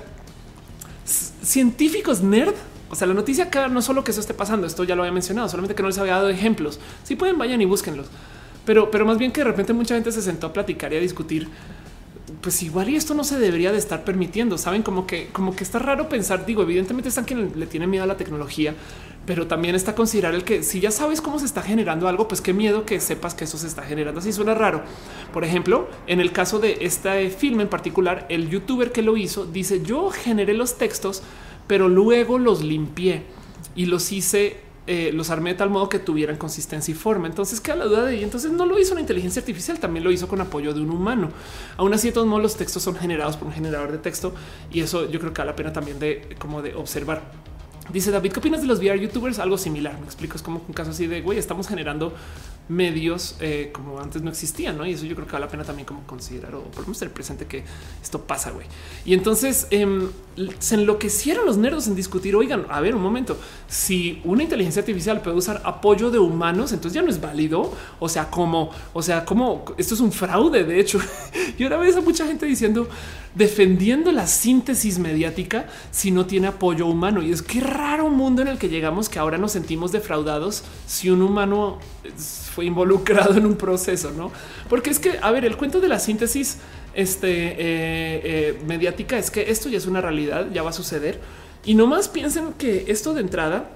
científicos 1.05 2.23
nerd 2.23 2.55
o 2.93 2.94
sea, 2.94 3.07
la 3.07 3.15
noticia 3.15 3.44
acá 3.44 3.69
no 3.69 3.81
solo 3.81 4.05
que 4.05 4.11
eso 4.11 4.20
esté 4.20 4.35
pasando, 4.35 4.66
esto 4.66 4.85
ya 4.85 4.94
lo 4.94 5.03
había 5.03 5.15
mencionado, 5.15 5.49
solamente 5.49 5.74
que 5.74 5.82
no 5.82 5.89
les 5.89 5.97
había 5.97 6.12
dado 6.12 6.28
ejemplos. 6.28 6.78
Si 7.05 7.16
pueden, 7.16 7.39
vayan 7.39 7.59
y 7.62 7.65
búsquenlos. 7.65 8.07
Pero, 8.66 8.90
pero 8.90 9.07
más 9.07 9.16
bien 9.16 9.32
que 9.32 9.40
de 9.40 9.44
repente 9.44 9.73
mucha 9.73 9.94
gente 9.94 10.12
se 10.12 10.20
sentó 10.20 10.49
a 10.49 10.53
platicar 10.53 10.93
y 10.93 10.97
a 10.97 11.01
discutir. 11.01 11.49
Pues 12.40 12.62
igual 12.62 12.89
y 12.89 12.97
esto 12.97 13.15
no 13.15 13.24
se 13.24 13.39
debería 13.39 13.73
de 13.73 13.78
estar 13.78 14.05
permitiendo. 14.05 14.59
Saben 14.59 14.82
como 14.82 15.07
que, 15.07 15.28
como 15.32 15.55
que 15.55 15.65
está 15.65 15.78
raro 15.78 16.09
pensar. 16.09 16.47
Digo, 16.47 16.62
evidentemente 16.62 17.09
están 17.09 17.24
quien 17.24 17.53
le 17.59 17.66
tiene 17.66 17.86
miedo 17.86 18.05
a 18.05 18.07
la 18.07 18.16
tecnología, 18.16 18.74
pero 19.27 19.47
también 19.47 19.74
está 19.74 19.94
considerar 19.94 20.35
el 20.35 20.44
que 20.44 20.62
si 20.62 20.81
ya 20.81 20.90
sabes 20.90 21.20
cómo 21.20 21.39
se 21.39 21.47
está 21.47 21.62
generando 21.62 22.09
algo, 22.09 22.28
pues 22.28 22.40
qué 22.40 22.53
miedo 22.53 22.85
que 22.86 23.01
sepas 23.01 23.35
que 23.35 23.44
eso 23.44 23.59
se 23.59 23.66
está 23.66 23.82
generando. 23.82 24.20
Así 24.20 24.32
suena 24.32 24.55
raro. 24.55 24.82
Por 25.32 25.44
ejemplo, 25.44 25.89
en 26.07 26.20
el 26.20 26.32
caso 26.32 26.59
de 26.59 26.78
este 26.81 27.31
filme 27.31 27.65
en 27.65 27.69
particular, 27.69 28.27
el 28.28 28.49
youtuber 28.49 28.93
que 28.93 29.03
lo 29.03 29.16
hizo 29.16 29.44
dice: 29.44 29.82
Yo 29.82 30.11
generé 30.11 30.55
los 30.55 30.78
textos 30.78 31.23
pero 31.66 31.89
luego 31.89 32.39
los 32.39 32.62
limpié 32.62 33.23
y 33.74 33.86
los 33.86 34.12
hice, 34.12 34.61
eh, 34.86 35.10
los 35.12 35.30
armé 35.30 35.50
de 35.50 35.56
tal 35.56 35.70
modo 35.70 35.88
que 35.88 35.98
tuvieran 35.98 36.36
consistencia 36.36 36.92
y 36.92 36.94
forma. 36.94 37.28
Entonces 37.28 37.60
queda 37.60 37.76
la 37.76 37.84
duda 37.84 38.04
de 38.04 38.16
y 38.16 38.24
entonces 38.24 38.50
no 38.50 38.66
lo 38.66 38.78
hizo 38.78 38.92
una 38.92 39.00
inteligencia 39.00 39.40
artificial, 39.40 39.78
también 39.78 40.04
lo 40.04 40.10
hizo 40.10 40.26
con 40.26 40.40
apoyo 40.40 40.74
de 40.74 40.80
un 40.80 40.90
humano. 40.90 41.30
Aún 41.76 41.94
así, 41.94 42.09
de 42.09 42.14
todos 42.14 42.26
modos, 42.26 42.42
los 42.42 42.56
textos 42.56 42.82
son 42.82 42.96
generados 42.96 43.36
por 43.36 43.48
un 43.48 43.54
generador 43.54 43.92
de 43.92 43.98
texto 43.98 44.34
y 44.72 44.80
eso 44.80 45.09
yo 45.09 45.20
creo 45.20 45.32
que 45.32 45.40
vale 45.40 45.52
la 45.52 45.56
pena 45.56 45.72
también 45.72 45.98
de 45.98 46.36
como 46.38 46.62
de 46.62 46.74
observar. 46.74 47.22
Dice 47.92 48.10
David, 48.10 48.32
¿qué 48.32 48.38
opinas 48.38 48.60
de 48.60 48.66
los 48.66 48.78
VR 48.78 48.98
youtubers? 48.98 49.38
Algo 49.38 49.59
similar. 49.59 49.98
Me 49.98 50.06
explico. 50.06 50.36
Es 50.36 50.42
como 50.42 50.62
un 50.66 50.74
caso 50.74 50.90
así 50.90 51.06
de 51.06 51.20
güey, 51.20 51.38
estamos 51.38 51.68
generando 51.68 52.14
medios 52.68 53.36
eh, 53.40 53.70
como 53.72 54.01
antes 54.01 54.22
no 54.22 54.30
existían, 54.30 54.78
¿no? 54.78 54.86
Y 54.86 54.93
eso 54.93 55.05
yo 55.05 55.14
creo 55.14 55.26
que 55.26 55.32
vale 55.32 55.47
la 55.47 55.51
pena 55.51 55.64
también 55.64 55.86
como 55.86 56.06
considerar 56.06 56.55
o 56.55 56.62
por 56.64 56.82
menos 56.82 56.98
presente 57.12 57.47
que 57.47 57.64
esto 58.02 58.22
pasa, 58.22 58.51
güey. 58.51 58.66
Y 59.05 59.14
entonces 59.14 59.66
em, 59.70 60.09
se 60.59 60.76
enloquecieron 60.76 61.44
los 61.44 61.56
nerdos 61.56 61.86
en 61.89 61.94
discutir, 61.94 62.34
oigan, 62.36 62.66
a 62.70 62.80
ver 62.80 62.94
un 62.94 63.02
momento, 63.02 63.39
si 63.68 64.20
una 64.24 64.43
inteligencia 64.43 64.80
artificial 64.80 65.20
puede 65.20 65.36
usar 65.36 65.60
apoyo 65.64 66.10
de 66.10 66.18
humanos, 66.18 66.72
entonces 66.72 66.94
ya 66.94 67.02
no 67.02 67.10
es 67.10 67.20
válido, 67.20 67.72
o 67.98 68.09
sea, 68.09 68.30
como, 68.30 68.70
o 68.93 69.02
sea, 69.02 69.24
como 69.24 69.64
esto 69.76 69.94
es 69.94 70.01
un 70.01 70.12
fraude, 70.12 70.64
de 70.64 70.80
hecho. 70.80 71.01
y 71.59 71.64
ahora 71.64 71.78
ves 71.78 71.97
a 71.97 72.01
mucha 72.01 72.26
gente 72.26 72.47
diciendo, 72.47 72.89
defendiendo 73.34 74.12
la 74.12 74.26
síntesis 74.26 74.98
mediática 74.98 75.66
si 75.90 76.10
no 76.10 76.26
tiene 76.26 76.48
apoyo 76.48 76.86
humano. 76.86 77.22
Y 77.22 77.32
es 77.32 77.43
que 77.43 77.60
raro 77.60 78.09
mundo 78.09 78.43
en 78.43 78.48
el 78.48 78.59
que 78.59 78.68
llegamos 78.68 79.09
que 79.09 79.18
ahora 79.18 79.39
nos 79.39 79.52
sentimos 79.52 79.93
defraudados 79.93 80.64
si 80.86 81.10
un 81.10 81.22
humano 81.22 81.78
fue 82.54 82.66
involucrado 82.66 83.34
en 83.36 83.46
un 83.46 83.56
proceso, 83.56 84.10
no? 84.10 84.30
Porque 84.68 84.90
es 84.90 84.98
que, 84.98 85.18
a 85.20 85.30
ver, 85.30 85.44
el 85.44 85.56
cuento 85.56 85.80
de 85.80 85.88
la 85.88 85.98
síntesis 85.98 86.58
este, 86.94 87.30
eh, 87.30 87.56
eh, 87.58 88.62
mediática 88.66 89.18
es 89.18 89.30
que 89.30 89.50
esto 89.50 89.68
ya 89.68 89.78
es 89.78 89.86
una 89.86 90.00
realidad, 90.00 90.48
ya 90.52 90.62
va 90.62 90.70
a 90.70 90.74
suceder. 90.74 91.20
Y 91.64 91.74
no 91.74 91.86
más 91.86 92.08
piensen 92.08 92.52
que 92.54 92.84
esto 92.88 93.14
de 93.14 93.20
entrada 93.20 93.70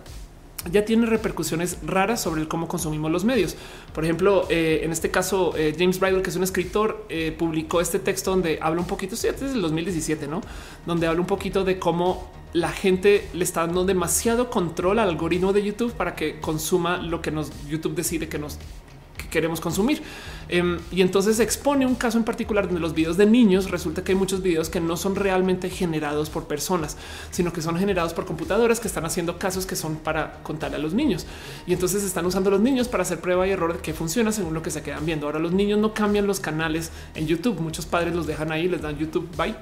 ya 0.71 0.85
tiene 0.85 1.07
repercusiones 1.07 1.79
raras 1.85 2.21
sobre 2.21 2.47
cómo 2.49 2.69
consumimos 2.69 3.11
los 3.11 3.25
medios. 3.25 3.57
Por 3.93 4.05
ejemplo, 4.05 4.47
eh, 4.51 4.81
en 4.83 4.93
este 4.93 5.11
caso, 5.11 5.55
James 5.79 6.01
Bridle, 6.01 6.23
que 6.23 6.31
es 6.31 6.37
un 6.37 6.43
escritor, 6.43 7.07
publicó 7.39 7.81
este 7.81 7.99
texto 7.99 8.31
donde 8.31 8.59
habla 8.61 8.81
un 8.81 8.87
poquito, 8.87 9.17
sí, 9.17 9.29
desde 9.29 9.53
el 9.53 9.63
2017, 9.63 10.27
¿no? 10.27 10.41
Donde 10.87 11.07
habla 11.07 11.21
un 11.21 11.27
poquito 11.27 11.65
de 11.65 11.79
cómo 11.79 12.31
la 12.53 12.71
gente 12.71 13.29
le 13.35 13.45
está 13.45 13.67
dando 13.67 13.85
demasiado 13.85 14.49
control 14.49 14.99
al 14.99 15.11
algoritmo 15.11 15.53
de 15.53 15.63
YouTube 15.63 15.93
para 15.93 16.15
que 16.15 16.41
consuma 16.41 16.97
lo 16.97 17.21
que 17.21 17.31
nos 17.31 17.53
YouTube 17.69 17.95
decide 17.95 18.29
que 18.29 18.39
nos 18.39 18.59
queremos 19.31 19.61
consumir. 19.61 20.03
Em, 20.49 20.79
y 20.93 21.03
entonces 21.03 21.41
expone 21.41 21.87
un 21.87 21.95
caso 21.95 22.19
en 22.19 22.25
particular 22.25 22.67
donde 22.67 22.81
los 22.81 22.95
videos 22.95 23.17
de 23.17 23.27
niños 23.27 23.71
resulta 23.71 24.05
que 24.05 24.13
hay 24.13 24.19
muchos 24.19 24.43
videos 24.43 24.69
que 24.69 24.81
no 24.81 24.97
son 24.97 25.17
realmente 25.17 25.71
generados 25.71 26.31
por 26.31 26.47
personas, 26.47 26.97
sino 27.31 27.53
que 27.53 27.63
son 27.63 27.77
generados 27.79 28.15
por 28.15 28.27
computadoras 28.27 28.81
que 28.81 28.89
están 28.89 29.05
haciendo 29.05 29.39
casos 29.39 29.67
que 29.67 29.77
son 29.77 29.97
para 29.97 30.43
contar 30.43 30.75
a 30.75 30.79
los 30.79 30.95
niños. 30.95 31.27
Y 31.67 31.73
entonces 31.73 32.05
están 32.05 32.27
usando 32.27 32.51
a 32.51 32.53
los 32.53 32.61
niños 32.61 32.89
para 32.89 33.03
hacer 33.03 33.21
prueba 33.21 33.47
y 33.47 33.51
error 33.51 33.75
de 33.75 33.81
que 33.81 33.95
funciona 33.95 34.33
según 34.33 34.55
lo 34.55 34.63
que 34.63 34.71
se 34.71 34.83
quedan 34.83 35.05
viendo. 35.05 35.27
Ahora 35.27 35.39
los 35.39 35.53
niños 35.53 35.79
no 35.79 35.95
cambian 35.95 36.27
los 36.27 36.41
canales 36.41 36.91
en 37.15 37.27
YouTube. 37.27 37.61
Muchos 37.61 37.87
padres 37.87 38.15
los 38.15 38.27
dejan 38.27 38.53
ahí, 38.53 38.69
les 38.69 38.83
dan 38.83 38.99
YouTube 38.99 39.29
bye. 39.37 39.55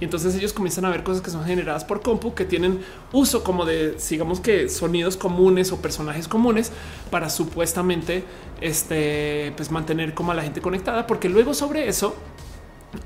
Y 0.00 0.04
entonces 0.04 0.34
ellos 0.34 0.52
comienzan 0.52 0.84
a 0.84 0.90
ver 0.90 1.02
cosas 1.02 1.22
que 1.22 1.30
son 1.30 1.44
generadas 1.44 1.84
por 1.84 2.02
compu 2.02 2.34
que 2.34 2.44
tienen 2.44 2.80
uso 3.12 3.44
como 3.44 3.64
de, 3.64 3.96
digamos 4.10 4.40
que 4.40 4.68
sonidos 4.68 5.16
comunes 5.16 5.72
o 5.72 5.80
personajes 5.80 6.28
comunes 6.28 6.72
para 7.10 7.30
supuestamente 7.30 8.24
este, 8.60 9.52
pues 9.56 9.70
mantener 9.70 10.14
como 10.14 10.31
a 10.32 10.34
la 10.34 10.42
gente 10.42 10.60
conectada, 10.60 11.06
porque 11.06 11.28
luego 11.28 11.54
sobre 11.54 11.88
eso, 11.88 12.16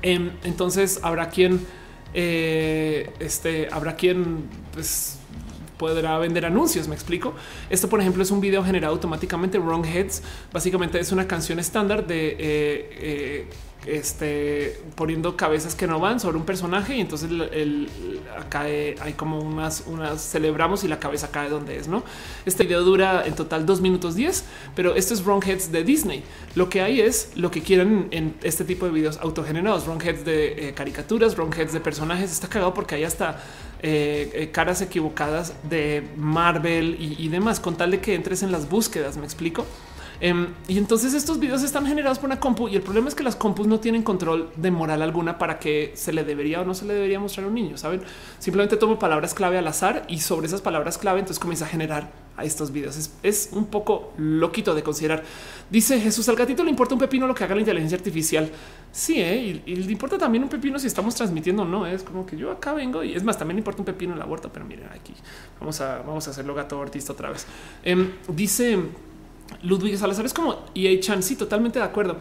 em, 0.01 0.31
entonces 0.43 0.99
habrá 1.03 1.29
quien, 1.29 1.65
eh, 2.13 3.11
este, 3.19 3.69
habrá 3.71 3.95
quien, 3.95 4.49
pues 4.73 5.19
podrá 5.77 6.17
vender 6.17 6.45
anuncios. 6.45 6.87
Me 6.87 6.95
explico. 6.95 7.33
Esto, 7.69 7.87
por 7.87 8.01
ejemplo, 8.01 8.23
es 8.23 8.31
un 8.31 8.41
video 8.41 8.63
generado 8.63 8.93
automáticamente. 8.93 9.59
Wrong 9.59 9.85
Heads 9.85 10.23
básicamente 10.51 10.99
es 10.99 11.11
una 11.11 11.27
canción 11.27 11.59
estándar 11.59 12.05
de 12.05 12.29
eh, 12.29 12.37
eh, 12.39 13.47
este, 13.87 14.79
poniendo 14.95 15.37
cabezas 15.37 15.75
que 15.75 15.87
no 15.87 15.99
van 15.99 16.19
sobre 16.19 16.37
un 16.37 16.45
personaje 16.45 16.95
y 16.95 17.01
entonces 17.01 17.29
el, 17.31 17.89
acá 18.37 18.61
hay 18.61 19.13
como 19.15 19.39
unas, 19.39 19.83
celebramos 20.17 20.83
y 20.83 20.87
la 20.87 20.99
cabeza 20.99 21.31
cae 21.31 21.49
donde 21.49 21.77
es, 21.77 21.87
¿no? 21.87 22.03
Este 22.45 22.63
video 22.63 22.83
dura 22.83 23.25
en 23.25 23.35
total 23.35 23.65
dos 23.65 23.81
minutos 23.81 24.15
10, 24.15 24.43
pero 24.75 24.95
esto 24.95 25.13
es 25.13 25.23
Wrongheads 25.23 25.71
de 25.71 25.83
Disney. 25.83 26.23
Lo 26.55 26.69
que 26.69 26.81
hay 26.81 27.01
es 27.01 27.31
lo 27.35 27.51
que 27.51 27.61
quieran 27.61 28.07
en 28.11 28.35
este 28.43 28.65
tipo 28.65 28.85
de 28.85 28.91
videos 28.91 29.17
autogenerados, 29.17 29.85
Wrongheads 29.85 30.25
de 30.25 30.69
eh, 30.69 30.73
caricaturas, 30.73 31.35
Wrongheads 31.35 31.73
de 31.73 31.79
personajes. 31.79 32.31
Está 32.31 32.47
cagado 32.47 32.73
porque 32.73 32.95
hay 32.95 33.03
hasta 33.03 33.41
eh, 33.81 34.31
eh, 34.33 34.49
caras 34.51 34.81
equivocadas 34.81 35.53
de 35.69 36.07
Marvel 36.17 36.97
y 36.99 37.27
demás, 37.29 37.59
con 37.59 37.77
tal 37.77 37.91
de 37.91 37.99
que 37.99 38.15
entres 38.15 38.43
en 38.43 38.51
las 38.51 38.69
búsquedas, 38.69 39.17
me 39.17 39.25
explico. 39.25 39.65
Em, 40.19 40.47
y 40.67 40.77
entonces 40.77 41.13
estos 41.13 41.39
videos 41.39 41.61
están 41.63 41.85
generados 41.85 42.17
por 42.17 42.27
una 42.27 42.39
compu 42.39 42.67
y 42.67 42.75
el 42.75 42.81
problema 42.81 43.07
es 43.07 43.15
que 43.15 43.23
las 43.23 43.35
compus 43.35 43.67
no 43.67 43.79
tienen 43.79 44.01
control 44.01 44.49
de 44.55 44.71
moral 44.71 45.01
alguna 45.01 45.37
para 45.37 45.59
que 45.59 45.91
se 45.95 46.11
le 46.11 46.23
debería 46.23 46.61
o 46.61 46.65
no 46.65 46.73
se 46.73 46.85
le 46.85 46.93
debería 46.93 47.19
mostrar 47.19 47.45
a 47.45 47.49
un 47.49 47.55
niño. 47.55 47.77
Saben, 47.77 48.01
simplemente 48.39 48.77
tomo 48.77 48.97
palabras 48.97 49.33
clave 49.33 49.57
al 49.57 49.67
azar 49.67 50.05
y 50.07 50.19
sobre 50.19 50.47
esas 50.47 50.61
palabras 50.61 50.97
clave 50.97 51.19
entonces 51.19 51.39
comienza 51.39 51.65
a 51.65 51.67
generar 51.67 52.11
a 52.37 52.45
estos 52.45 52.71
videos. 52.71 53.11
Es, 53.23 53.49
un 53.51 53.65
poco 53.65 54.13
loquito 54.17 54.75
de 54.75 54.83
considerar. 54.83 55.23
Dice 55.69 55.99
Jesús 55.99 56.29
al 56.29 56.35
gatito 56.35 56.63
le 56.63 56.69
importa 56.69 56.93
un 56.93 56.99
pepino 56.99 57.25
lo 57.25 57.33
que 57.33 57.43
haga 57.43 57.55
la 57.55 57.61
inteligencia 57.61 57.97
artificial. 57.97 58.49
Sí, 58.91 59.19
¿eh? 59.19 59.61
y, 59.65 59.75
le 59.75 59.91
importa 59.91 60.17
también 60.17 60.43
un 60.43 60.49
pepino 60.49 60.77
si 60.77 60.87
estamos 60.87 61.15
transmitiendo 61.15 61.63
o 61.63 61.65
no. 61.65 61.85
Es 61.87 62.03
como 62.03 62.25
que 62.25 62.37
yo 62.37 62.51
acá 62.51 62.73
vengo 62.73 63.03
y 63.03 63.15
es 63.15 63.23
más, 63.23 63.37
también 63.37 63.57
importa 63.57 63.81
un 63.81 63.85
pepino 63.85 64.13
el 64.13 64.21
aborto, 64.21 64.51
pero 64.53 64.65
miren 64.65 64.89
aquí 64.89 65.13
vamos 65.59 65.81
a, 65.81 65.97
vamos 65.99 66.27
a 66.27 66.31
hacerlo 66.31 66.53
gato 66.53 66.81
artista 66.81 67.13
otra 67.13 67.31
vez. 67.31 67.47
Em, 67.83 68.11
dice 68.29 68.77
Ludwig 69.63 69.97
Salazar 69.97 70.25
es 70.25 70.33
como 70.33 70.65
EA 70.75 70.99
Chan. 70.99 71.23
Sí, 71.23 71.35
totalmente 71.35 71.79
de 71.79 71.85
acuerdo. 71.85 72.17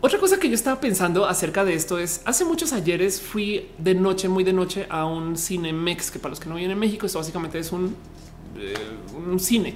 Otra 0.00 0.18
cosa 0.20 0.38
que 0.38 0.48
yo 0.48 0.54
estaba 0.54 0.80
pensando 0.80 1.26
acerca 1.26 1.64
de 1.64 1.74
esto 1.74 1.98
es 1.98 2.22
hace 2.24 2.44
muchos 2.44 2.72
ayeres 2.72 3.20
fui 3.20 3.66
de 3.78 3.94
noche, 3.94 4.28
muy 4.28 4.44
de 4.44 4.52
noche 4.52 4.86
a 4.88 5.06
un 5.06 5.36
Cinemex, 5.36 6.12
que 6.12 6.20
para 6.20 6.30
los 6.30 6.40
que 6.40 6.48
no 6.48 6.54
vienen 6.54 6.72
en 6.72 6.78
México, 6.78 7.04
esto 7.06 7.18
básicamente 7.18 7.58
es 7.58 7.72
un, 7.72 7.96
eh, 8.56 8.74
un 9.16 9.40
cine 9.40 9.74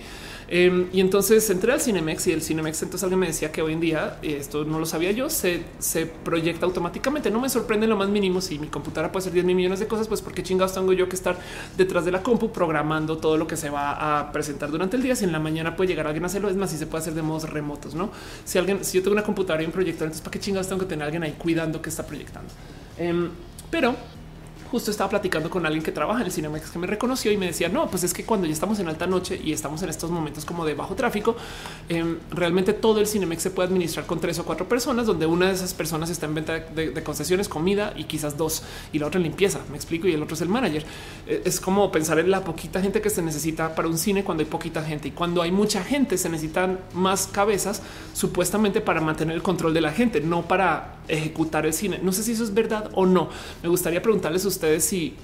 Em, 0.54 0.88
y 0.92 1.00
entonces 1.00 1.48
entré 1.48 1.72
al 1.72 1.80
Cinemex 1.80 2.26
y 2.26 2.32
el 2.32 2.42
Cinemex 2.42 2.82
entonces 2.82 3.02
alguien 3.04 3.20
me 3.20 3.26
decía 3.26 3.50
que 3.50 3.62
hoy 3.62 3.72
en 3.72 3.80
día, 3.80 4.18
esto 4.20 4.66
no 4.66 4.78
lo 4.78 4.84
sabía 4.84 5.10
yo, 5.10 5.30
se, 5.30 5.62
se 5.78 6.04
proyecta 6.04 6.66
automáticamente. 6.66 7.30
No 7.30 7.40
me 7.40 7.48
sorprende 7.48 7.86
lo 7.86 7.96
más 7.96 8.10
mínimo 8.10 8.42
si 8.42 8.58
mi 8.58 8.66
computadora 8.66 9.10
puede 9.10 9.22
hacer 9.22 9.32
10 9.32 9.46
mil 9.46 9.56
millones 9.56 9.80
de 9.80 9.86
cosas, 9.86 10.08
pues 10.08 10.20
porque 10.20 10.42
chingados 10.42 10.74
tengo 10.74 10.92
yo 10.92 11.08
que 11.08 11.16
estar 11.16 11.38
detrás 11.78 12.04
de 12.04 12.12
la 12.12 12.22
compu 12.22 12.52
programando 12.52 13.16
todo 13.16 13.38
lo 13.38 13.46
que 13.46 13.56
se 13.56 13.70
va 13.70 14.18
a 14.18 14.30
presentar 14.30 14.70
durante 14.70 14.94
el 14.94 15.02
día. 15.02 15.16
Si 15.16 15.24
en 15.24 15.32
la 15.32 15.38
mañana 15.38 15.74
puede 15.74 15.88
llegar 15.88 16.06
alguien 16.06 16.24
a 16.24 16.26
hacerlo, 16.26 16.50
es 16.50 16.56
más, 16.56 16.70
si 16.70 16.76
se 16.76 16.86
puede 16.86 17.00
hacer 17.00 17.14
de 17.14 17.22
modos 17.22 17.48
remotos, 17.48 17.94
no? 17.94 18.10
Si 18.44 18.58
alguien, 18.58 18.84
si 18.84 18.98
yo 18.98 19.02
tengo 19.02 19.14
una 19.14 19.24
computadora 19.24 19.62
y 19.62 19.66
un 19.66 19.72
proyector, 19.72 20.04
entonces 20.04 20.20
para 20.20 20.32
qué 20.32 20.40
chingados 20.40 20.68
tengo 20.68 20.82
que 20.82 20.86
tener 20.86 21.04
a 21.04 21.06
alguien 21.06 21.22
ahí 21.22 21.34
cuidando 21.38 21.80
que 21.80 21.88
está 21.88 22.06
proyectando. 22.06 22.52
Em, 22.98 23.30
pero 23.70 23.96
justo 24.72 24.90
estaba 24.90 25.10
platicando 25.10 25.50
con 25.50 25.66
alguien 25.66 25.84
que 25.84 25.92
trabaja 25.92 26.20
en 26.20 26.26
el 26.28 26.32
Cinemex 26.32 26.70
que 26.70 26.78
me 26.78 26.86
reconoció 26.86 27.30
y 27.30 27.36
me 27.36 27.44
decía, 27.44 27.68
no, 27.68 27.90
pues 27.90 28.04
es 28.04 28.14
que 28.14 28.24
cuando 28.24 28.46
ya 28.46 28.54
estamos 28.54 28.78
en 28.78 28.88
alta 28.88 29.06
noche 29.06 29.38
y 29.44 29.52
estamos 29.52 29.82
en 29.82 29.90
estos 29.90 30.10
momentos 30.10 30.46
como 30.46 30.64
de 30.64 30.72
bajo 30.72 30.94
tráfico, 30.94 31.36
em, 31.90 32.16
realmente 32.30 32.72
todo 32.72 32.98
el 32.98 33.06
Cinemex 33.06 33.42
se 33.42 33.50
puede 33.50 33.68
administrar 33.68 34.06
con 34.06 34.18
tres 34.18 34.38
o 34.38 34.44
cuatro 34.46 34.66
personas, 34.66 35.06
donde 35.06 35.26
una 35.26 35.48
de 35.48 35.52
esas 35.52 35.74
personas 35.74 36.08
está 36.08 36.24
en 36.24 36.34
venta 36.36 36.54
de, 36.54 37.02
concesiones, 37.02 37.50
comida 37.50 37.92
y 37.98 38.04
quizás 38.04 38.38
dos, 38.38 38.62
y 38.94 38.98
la 38.98 39.08
otra 39.08 39.18
en 39.18 39.24
limpieza, 39.24 39.60
me 39.70 39.76
explico, 39.76 40.08
y 40.08 40.14
el 40.14 40.22
otro 40.22 40.36
es 40.36 40.40
el 40.40 40.48
manager. 40.48 40.86
E, 41.26 41.42
es 41.44 41.60
como 41.60 41.92
pensar 41.92 42.18
en 42.18 42.30
la 42.30 42.42
poquita 42.42 42.80
gente 42.80 43.02
que 43.02 43.10
se 43.10 43.20
necesita 43.20 43.74
para 43.74 43.88
un 43.88 43.98
cine 43.98 44.24
cuando 44.24 44.42
hay 44.42 44.48
poquita 44.48 44.82
gente 44.82 45.08
y 45.08 45.10
cuando 45.10 45.42
hay 45.42 45.52
mucha 45.52 45.84
gente 45.84 46.16
se 46.16 46.30
necesitan 46.30 46.78
más 46.94 47.26
cabezas 47.26 47.82
supuestamente 48.14 48.80
para 48.80 49.02
mantener 49.02 49.36
el 49.36 49.42
control 49.42 49.74
de 49.74 49.82
la 49.82 49.92
gente, 49.92 50.22
no 50.22 50.48
para 50.48 50.96
ejecutar 51.08 51.66
el 51.66 51.72
cine. 51.72 52.00
No 52.02 52.12
sé 52.12 52.22
si 52.22 52.32
eso 52.32 52.44
es 52.44 52.54
verdad 52.54 52.90
o 52.94 53.06
no. 53.06 53.28
Me 53.62 53.68
gustaría 53.68 54.02
preguntarles 54.02 54.44
a 54.44 54.48
ustedes 54.48 54.84
si 54.84 55.14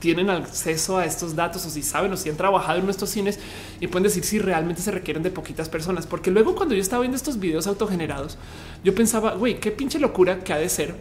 tienen 0.00 0.28
acceso 0.28 0.98
a 0.98 1.06
estos 1.06 1.34
datos 1.34 1.64
o 1.64 1.70
si 1.70 1.82
saben 1.82 2.12
o 2.12 2.16
si 2.16 2.28
han 2.28 2.36
trabajado 2.36 2.78
en 2.78 2.84
nuestros 2.84 3.10
cines 3.10 3.38
y 3.80 3.86
pueden 3.86 4.04
decir 4.04 4.22
si 4.22 4.38
realmente 4.38 4.82
se 4.82 4.90
requieren 4.90 5.22
de 5.22 5.30
poquitas 5.30 5.68
personas. 5.68 6.06
Porque 6.06 6.30
luego 6.30 6.54
cuando 6.54 6.74
yo 6.74 6.80
estaba 6.80 7.02
viendo 7.02 7.16
estos 7.16 7.38
videos 7.38 7.66
autogenerados, 7.66 8.38
yo 8.84 8.94
pensaba, 8.94 9.34
güey, 9.34 9.60
qué 9.60 9.70
pinche 9.70 9.98
locura 9.98 10.40
que 10.40 10.52
ha 10.52 10.58
de 10.58 10.68
ser 10.68 10.94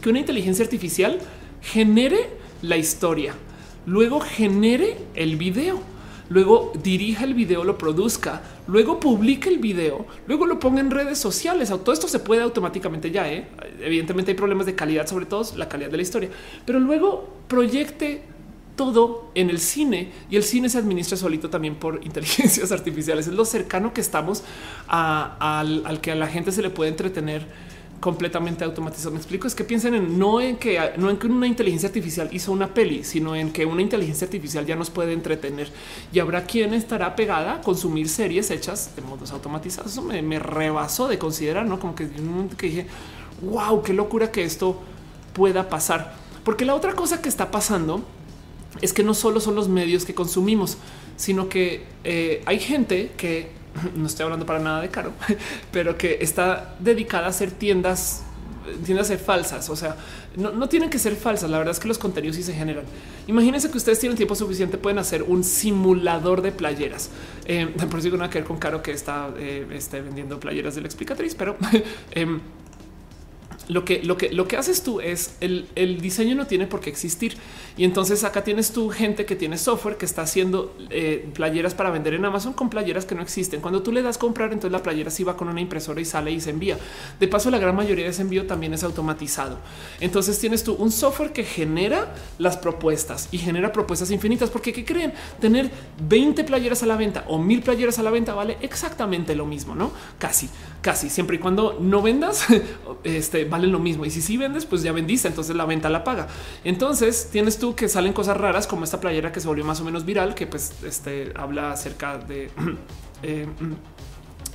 que 0.00 0.08
una 0.08 0.20
inteligencia 0.20 0.64
artificial 0.64 1.18
genere 1.60 2.30
la 2.62 2.76
historia, 2.78 3.34
luego 3.86 4.20
genere 4.20 4.96
el 5.14 5.36
video 5.36 5.82
luego 6.30 6.72
dirija 6.82 7.24
el 7.24 7.34
video, 7.34 7.64
lo 7.64 7.76
produzca, 7.76 8.40
luego 8.70 9.00
publique 9.00 9.48
el 9.48 9.58
video, 9.58 10.06
luego 10.26 10.46
lo 10.46 10.58
ponga 10.58 10.80
en 10.80 10.90
redes 10.90 11.18
sociales. 11.18 11.68
Todo 11.68 11.92
esto 11.92 12.08
se 12.08 12.20
puede 12.20 12.42
automáticamente 12.42 13.10
ya. 13.10 13.30
¿eh? 13.30 13.48
Evidentemente 13.80 14.30
hay 14.30 14.36
problemas 14.36 14.66
de 14.66 14.74
calidad, 14.74 15.06
sobre 15.06 15.26
todo 15.26 15.44
la 15.56 15.68
calidad 15.68 15.90
de 15.90 15.96
la 15.96 16.02
historia, 16.02 16.30
pero 16.64 16.78
luego 16.78 17.28
proyecte 17.48 18.22
todo 18.76 19.30
en 19.34 19.50
el 19.50 19.58
cine 19.58 20.10
y 20.30 20.36
el 20.36 20.42
cine 20.42 20.68
se 20.70 20.78
administra 20.78 21.16
solito 21.16 21.50
también 21.50 21.74
por 21.74 22.00
inteligencias 22.04 22.72
artificiales. 22.72 23.26
Es 23.26 23.34
lo 23.34 23.44
cercano 23.44 23.92
que 23.92 24.00
estamos 24.00 24.44
al, 24.88 25.82
al 25.84 26.00
que 26.00 26.12
a 26.12 26.14
la 26.14 26.28
gente 26.28 26.52
se 26.52 26.62
le 26.62 26.70
puede 26.70 26.90
entretener 26.90 27.69
completamente 28.00 28.64
automatizado. 28.64 29.12
Me 29.12 29.18
explico, 29.18 29.46
es 29.46 29.54
que 29.54 29.62
piensen 29.62 29.94
en 29.94 30.18
no 30.18 30.40
en 30.40 30.56
que 30.56 30.92
no 30.96 31.10
en 31.10 31.18
que 31.18 31.26
una 31.26 31.46
inteligencia 31.46 31.88
artificial 31.88 32.28
hizo 32.32 32.50
una 32.50 32.72
peli, 32.72 33.04
sino 33.04 33.36
en 33.36 33.52
que 33.52 33.66
una 33.66 33.82
inteligencia 33.82 34.24
artificial 34.24 34.66
ya 34.66 34.74
nos 34.74 34.90
puede 34.90 35.12
entretener 35.12 35.70
y 36.12 36.18
habrá 36.18 36.44
quien 36.44 36.74
estará 36.74 37.14
pegada 37.14 37.56
a 37.56 37.60
consumir 37.60 38.08
series 38.08 38.50
hechas 38.50 38.96
de 38.96 39.02
modos 39.02 39.30
automatizados. 39.32 39.92
Eso 39.92 40.02
me, 40.02 40.38
rebasó 40.38 41.08
de 41.08 41.18
considerar, 41.18 41.66
no 41.66 41.78
como 41.78 41.94
que, 41.94 42.08
que 42.56 42.66
dije, 42.66 42.86
wow, 43.42 43.82
qué 43.82 43.92
locura 43.92 44.32
que 44.32 44.44
esto 44.44 44.80
pueda 45.34 45.68
pasar. 45.68 46.14
Porque 46.44 46.64
la 46.64 46.74
otra 46.74 46.94
cosa 46.94 47.20
que 47.20 47.28
está 47.28 47.50
pasando 47.50 48.02
es 48.80 48.92
que 48.92 49.02
no 49.02 49.14
solo 49.14 49.40
son 49.40 49.54
los 49.54 49.68
medios 49.68 50.04
que 50.04 50.14
consumimos, 50.14 50.78
sino 51.16 51.48
que 51.48 51.84
eh, 52.04 52.42
hay 52.46 52.58
gente 52.58 53.12
que 53.16 53.59
no 53.96 54.06
estoy 54.06 54.24
hablando 54.24 54.46
para 54.46 54.58
nada 54.58 54.80
de 54.80 54.88
caro, 54.88 55.12
pero 55.72 55.96
que 55.96 56.18
está 56.20 56.74
dedicada 56.78 57.26
a 57.26 57.30
hacer 57.30 57.50
tiendas 57.50 58.22
tiendas 58.84 59.12
falsas. 59.24 59.68
O 59.70 59.76
sea, 59.76 59.96
no, 60.36 60.68
tienen 60.68 60.90
que 60.90 60.98
ser 60.98 61.16
falsas. 61.16 61.50
La 61.50 61.58
verdad 61.58 61.72
es 61.72 61.80
que 61.80 61.88
los 61.88 61.98
contenidos 61.98 62.36
sí 62.36 62.42
se 62.42 62.52
generan. 62.52 62.84
Imagínense 63.26 63.70
que 63.70 63.78
ustedes 63.78 63.98
tienen 63.98 64.16
tiempo 64.16 64.34
suficiente, 64.34 64.78
pueden 64.78 64.98
hacer 64.98 65.22
un 65.22 65.44
simulador 65.44 66.42
de 66.42 66.52
playeras. 66.52 67.10
Eh, 67.46 67.66
por 67.90 68.00
eso 68.00 68.08
nada 68.16 68.30
que 68.30 68.38
ver 68.38 68.46
con 68.46 68.58
Caro 68.58 68.82
que 68.82 68.92
está 68.92 69.30
eh, 69.38 69.66
este, 69.72 70.00
vendiendo 70.00 70.38
playeras 70.38 70.74
de 70.74 70.82
la 70.82 70.86
explicatriz, 70.86 71.34
pero 71.34 71.56
eh, 72.12 72.38
lo 73.70 73.84
que, 73.84 74.02
lo 74.02 74.16
que, 74.16 74.32
lo 74.32 74.48
que 74.48 74.56
haces 74.56 74.82
tú 74.82 75.00
es 75.00 75.36
el, 75.40 75.68
el, 75.76 76.00
diseño 76.00 76.34
no 76.34 76.46
tiene 76.46 76.66
por 76.66 76.80
qué 76.80 76.90
existir. 76.90 77.36
Y 77.76 77.84
entonces 77.84 78.24
acá 78.24 78.42
tienes 78.42 78.72
tu 78.72 78.90
gente 78.90 79.24
que 79.24 79.36
tiene 79.36 79.56
software 79.56 79.96
que 79.96 80.06
está 80.06 80.22
haciendo 80.22 80.74
eh, 80.90 81.28
playeras 81.34 81.74
para 81.74 81.90
vender 81.90 82.14
en 82.14 82.24
Amazon 82.24 82.52
con 82.52 82.68
playeras 82.68 83.04
que 83.04 83.14
no 83.14 83.22
existen. 83.22 83.60
Cuando 83.60 83.80
tú 83.82 83.92
le 83.92 84.02
das 84.02 84.18
comprar, 84.18 84.52
entonces 84.52 84.72
la 84.72 84.82
playera 84.82 85.10
sí 85.10 85.22
va 85.22 85.36
con 85.36 85.48
una 85.48 85.60
impresora 85.60 86.00
y 86.00 86.04
sale 86.04 86.32
y 86.32 86.40
se 86.40 86.50
envía. 86.50 86.78
De 87.20 87.28
paso, 87.28 87.48
la 87.48 87.58
gran 87.58 87.76
mayoría 87.76 88.04
de 88.04 88.10
ese 88.10 88.22
envío 88.22 88.46
también 88.46 88.74
es 88.74 88.82
automatizado. 88.82 89.58
Entonces 90.00 90.38
tienes 90.40 90.64
tú 90.64 90.74
un 90.74 90.90
software 90.90 91.32
que 91.32 91.44
genera 91.44 92.12
las 92.38 92.56
propuestas 92.56 93.28
y 93.30 93.38
genera 93.38 93.72
propuestas 93.72 94.10
infinitas. 94.10 94.50
Porque 94.50 94.72
¿qué 94.72 94.84
creen? 94.84 95.12
Tener 95.40 95.70
20 96.08 96.42
playeras 96.42 96.82
a 96.82 96.86
la 96.86 96.96
venta 96.96 97.24
o 97.28 97.38
mil 97.38 97.62
playeras 97.62 98.00
a 98.00 98.02
la 98.02 98.10
venta 98.10 98.34
vale 98.34 98.58
exactamente 98.62 99.36
lo 99.36 99.46
mismo, 99.46 99.76
¿no? 99.76 99.92
Casi, 100.18 100.48
casi. 100.80 101.10
Siempre 101.10 101.36
y 101.36 101.38
cuando 101.38 101.78
no 101.80 102.02
vendas, 102.02 102.46
este, 103.04 103.44
vale 103.44 103.66
lo 103.66 103.78
mismo. 103.78 104.04
Y 104.04 104.10
si 104.10 104.22
sí 104.22 104.36
vendes, 104.36 104.66
pues 104.66 104.82
ya 104.82 104.92
vendiste, 104.92 105.28
entonces 105.28 105.56
la 105.56 105.64
venta 105.64 105.88
la 105.88 106.04
paga. 106.04 106.28
Entonces 106.64 107.28
tienes 107.30 107.58
tú 107.58 107.74
que 107.74 107.88
salen 107.88 108.12
cosas 108.12 108.36
raras 108.36 108.66
como 108.66 108.84
esta 108.84 109.00
playera 109.00 109.32
que 109.32 109.40
se 109.40 109.48
volvió 109.48 109.64
más 109.64 109.80
o 109.80 109.84
menos 109.84 110.04
viral, 110.04 110.34
que 110.34 110.46
pues 110.46 110.72
este 110.84 111.32
habla 111.36 111.72
acerca 111.72 112.18
de, 112.18 112.50
eh, 113.22 113.46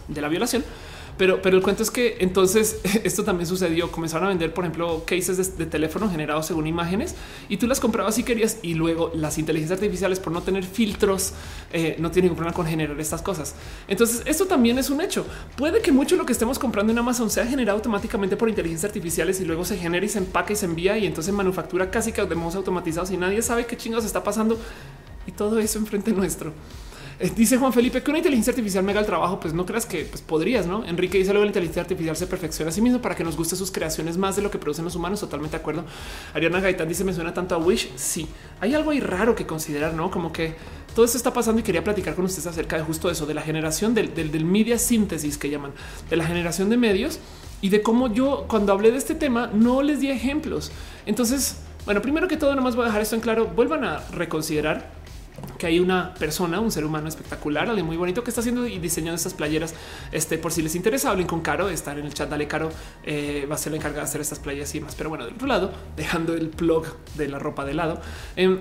de 0.08 0.22
la 0.22 0.28
violación 0.28 0.64
pero, 1.18 1.42
pero 1.42 1.56
el 1.58 1.64
cuento 1.64 1.84
es 1.84 1.92
que 1.92 2.18
entonces 2.20 2.80
esto 3.04 3.24
también 3.24 3.48
sucedió. 3.48 3.92
Comenzaron 3.92 4.26
a 4.26 4.30
vender, 4.30 4.54
por 4.54 4.66
ejemplo, 4.66 5.04
cases 5.06 5.58
de, 5.58 5.66
teléfono 5.66 6.10
generados 6.10 6.46
según 6.46 6.68
imágenes 6.68 7.16
y 7.50 7.58
tú 7.58 7.68
las 7.68 7.80
comprabas 7.80 8.16
si 8.16 8.24
querías. 8.24 8.58
Y 8.62 8.74
luego 8.74 9.12
las 9.16 9.38
inteligencias 9.38 9.80
artificiales, 9.80 10.20
por 10.20 10.34
no 10.34 10.42
tener 10.42 10.64
filtros, 10.64 11.34
eh, 11.72 11.96
no 12.00 12.12
tienen 12.12 12.28
ningún 12.28 12.38
problema 12.38 12.56
con 12.56 12.66
generar 12.66 13.00
estas 13.00 13.22
cosas. 13.22 13.56
Entonces, 13.88 14.24
esto 14.26 14.46
también 14.46 14.78
es 14.78 14.90
un 14.90 15.02
hecho. 15.02 15.26
Puede 15.56 15.82
que 15.82 15.92
mucho 15.92 16.16
lo 16.16 16.26
que 16.26 16.34
estemos 16.34 16.60
comprando 16.60 16.92
en 16.92 17.00
Amazon 17.00 17.30
sea 17.30 17.46
generado 17.46 17.78
automáticamente 17.78 18.36
por 18.36 18.50
inteligencias 18.50 18.90
artificiales 18.90 19.40
y 19.40 19.46
luego 19.46 19.64
se 19.66 19.78
genera 19.78 20.06
y 20.06 20.10
se 20.10 20.20
empaca 20.20 20.54
y 20.54 20.56
se 20.56 20.66
envía 20.66 20.98
y 20.98 21.06
entonces 21.06 21.34
manufactura 21.34 21.92
casi 21.92 22.12
que 22.12 22.26
de 22.26 22.36
modos 22.36 22.56
automatizados 22.56 23.12
y 23.12 23.18
nadie 23.18 23.42
sabe 23.42 23.66
qué 23.66 23.78
chingados 23.78 24.06
está 24.06 24.24
pasando. 24.24 24.58
Y 25.28 25.32
todo 25.32 25.60
eso 25.60 25.80
enfrente 25.80 26.12
nuestro. 26.12 26.54
Dice 27.36 27.58
Juan 27.58 27.72
Felipe 27.72 28.04
que 28.04 28.12
una 28.12 28.18
inteligencia 28.18 28.52
artificial 28.52 28.84
me 28.84 28.92
haga 28.92 29.00
el 29.00 29.06
trabajo. 29.06 29.40
Pues 29.40 29.54
no 29.54 29.66
creas 29.66 29.86
que 29.86 30.04
pues, 30.04 30.22
podrías, 30.22 30.68
no? 30.68 30.84
Enrique 30.86 31.18
dice 31.18 31.32
luego 31.32 31.46
la 31.46 31.50
inteligencia 31.50 31.82
artificial 31.82 32.16
se 32.16 32.28
perfecciona 32.28 32.70
a 32.70 32.72
sí 32.74 32.82
mismo 32.82 33.02
para 33.02 33.16
que 33.16 33.24
nos 33.24 33.38
guste 33.38 33.56
sus 33.56 33.72
creaciones 33.72 34.18
más 34.18 34.36
de 34.36 34.42
lo 34.42 34.52
que 34.52 34.58
producen 34.58 34.84
los 34.84 34.96
humanos. 34.96 35.22
Totalmente 35.22 35.56
de 35.56 35.62
acuerdo. 35.62 35.86
Ariana 36.34 36.60
Gaitán 36.60 36.90
dice 36.90 37.04
me 37.04 37.14
suena 37.14 37.34
tanto 37.34 37.56
a 37.56 37.58
Wish. 37.58 37.92
Sí, 37.96 38.28
hay 38.60 38.74
algo 38.74 38.92
ahí 38.92 39.00
raro 39.00 39.34
que 39.34 39.46
considerar, 39.46 39.94
no? 39.94 40.12
Como 40.12 40.34
que 40.34 40.56
todo 40.94 41.06
esto 41.06 41.18
está 41.18 41.34
pasando 41.34 41.60
y 41.60 41.64
quería 41.64 41.84
platicar 41.84 42.16
con 42.16 42.26
ustedes 42.26 42.48
acerca 42.48 42.78
de 42.78 42.84
justo 42.84 43.10
eso, 43.10 43.26
de 43.26 43.34
la 43.34 43.42
generación 43.42 43.94
del, 43.94 44.14
del, 44.14 44.46
media 44.46 44.78
síntesis 44.78 45.38
que 45.38 45.50
llaman, 45.50 45.72
de 46.10 46.16
la 46.16 46.26
generación 46.26 46.70
de 46.70 46.78
medios 46.78 47.20
y 47.62 47.70
de 47.70 47.82
cómo 47.82 48.14
yo 48.14 48.46
cuando 48.48 48.72
hablé 48.72 48.92
de 48.92 48.98
este 48.98 49.16
tema 49.16 49.50
no 49.54 49.82
les 49.82 50.00
di 50.00 50.10
ejemplos. 50.10 50.72
Entonces, 51.06 51.58
bueno, 51.86 52.02
primero 52.02 52.28
que 52.28 52.38
todo, 52.38 52.56
nomás 52.56 52.76
voy 52.76 52.84
a 52.84 52.88
dejar 52.88 53.02
esto 53.02 53.16
en 53.16 53.22
claro. 53.22 53.46
Vuelvan 53.48 53.84
a 53.84 54.00
reconsiderar 54.12 54.90
que 55.58 55.68
hay 55.68 55.80
una 55.80 56.14
persona, 56.14 56.60
un 56.60 56.72
ser 56.72 56.86
humano 56.86 57.08
espectacular, 57.08 57.68
alguien 57.68 57.86
muy 57.86 57.98
bonito 57.98 58.24
que 58.24 58.30
está 58.30 58.42
haciendo 58.42 58.68
y 58.68 58.80
diseñando 58.80 59.16
estas 59.16 59.34
playeras. 59.34 59.74
Este, 60.12 60.38
por 60.38 60.52
si 60.52 60.62
les 60.62 60.76
interesa, 60.76 61.12
hablen 61.12 61.28
con 61.28 61.42
Caro, 61.42 61.70
estar 61.70 61.98
en 61.98 62.06
el 62.06 62.14
chat, 62.14 62.30
dale 62.30 62.48
Caro, 62.48 62.72
eh, 63.04 63.48
va 63.50 63.56
a 63.56 63.58
ser 63.58 63.72
la 63.72 63.78
encargada 63.78 64.04
de 64.04 64.10
hacer 64.10 64.22
estas 64.22 64.40
playas 64.40 64.74
y 64.76 64.82
más. 64.82 64.96
Pero 64.96 65.10
bueno, 65.10 65.26
del 65.26 65.36
otro 65.36 65.48
lado, 65.48 65.72
dejando 65.96 66.34
el 66.34 66.50
plug 66.50 66.86
de 67.16 67.28
la 67.28 67.40
ropa 67.40 67.66
de 67.66 67.74
lado, 67.74 68.02
eh, 68.36 68.60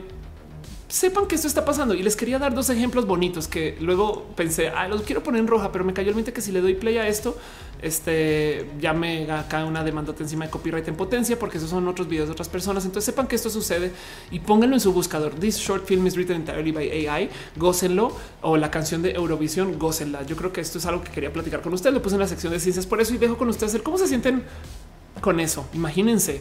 sepan 0.95 1.27
que 1.27 1.35
esto 1.35 1.49
está 1.49 1.65
pasando 1.65 1.93
y 1.95 2.05
les 2.05 2.15
quería 2.15 2.39
dar 2.39 2.55
dos 2.55 2.71
ejemplos 2.71 3.05
bonitos 3.05 3.49
que 3.49 3.77
luego 3.81 4.29
pensé, 4.37 4.69
ah, 4.69 4.87
los 4.87 5.03
quiero 5.03 5.25
poner 5.25 5.41
en 5.41 5.49
roja, 5.49 5.73
pero 5.73 5.85
me 5.85 5.93
cayó 5.93 6.11
el 6.11 6.15
mente 6.15 6.33
que 6.33 6.41
si 6.41 6.53
le 6.53 6.61
doy 6.61 6.75
play 6.75 6.99
a 6.99 7.09
esto, 7.09 7.37
este 7.83 8.71
ya 8.79 8.93
me 8.93 9.27
cae 9.49 9.65
una 9.65 9.83
demanda 9.83 10.15
encima 10.17 10.45
de 10.45 10.53
copyright 10.53 10.87
en 10.87 10.95
potencia, 10.95 11.37
porque 11.37 11.59
esos 11.59 11.69
son 11.69 11.89
otros 11.89 12.07
videos 12.07 12.29
de 12.29 12.33
otras 12.33 12.49
personas. 12.49 12.85
Entonces 12.85 13.07
sepan 13.07 13.27
que 13.27 13.35
esto 13.35 13.51
sucede 13.51 13.91
y 14.31 14.39
pónganlo 14.39 14.77
en 14.77 14.81
su 14.81 14.93
buscador. 14.93 15.35
This 15.35 15.57
short 15.57 15.85
film 15.85 16.07
is 16.07 16.15
written 16.15 16.37
entirely 16.37 16.71
by 16.71 17.09
AI. 17.09 17.29
Gócenlo 17.57 18.13
o 18.43 18.57
la 18.57 18.71
canción 18.71 19.03
de 19.03 19.11
Eurovisión, 19.15 19.81
gócenla. 19.81 20.23
Yo 20.25 20.37
creo 20.37 20.53
que 20.53 20.61
esto 20.61 20.79
es 20.79 20.87
algo 20.87 21.03
que 21.03 21.11
quería 21.11 21.33
platicar 21.33 21.61
con 21.61 21.75
ustedes. 21.75 21.93
Lo 21.93 22.03
puse 22.03 22.15
en 22.15 22.21
la 22.21 22.29
sección 22.29 22.53
de 22.53 22.61
ciencias 22.61 22.87
por 22.87 23.01
eso 23.01 23.13
y 23.13 23.19
dejo 23.19 23.37
con 23.37 23.49
ustedes 23.49 23.77
cómo 23.83 23.99
se 23.99 24.07
sienten 24.07 24.45
con 25.21 25.41
eso. 25.41 25.67
Imagínense 25.75 26.41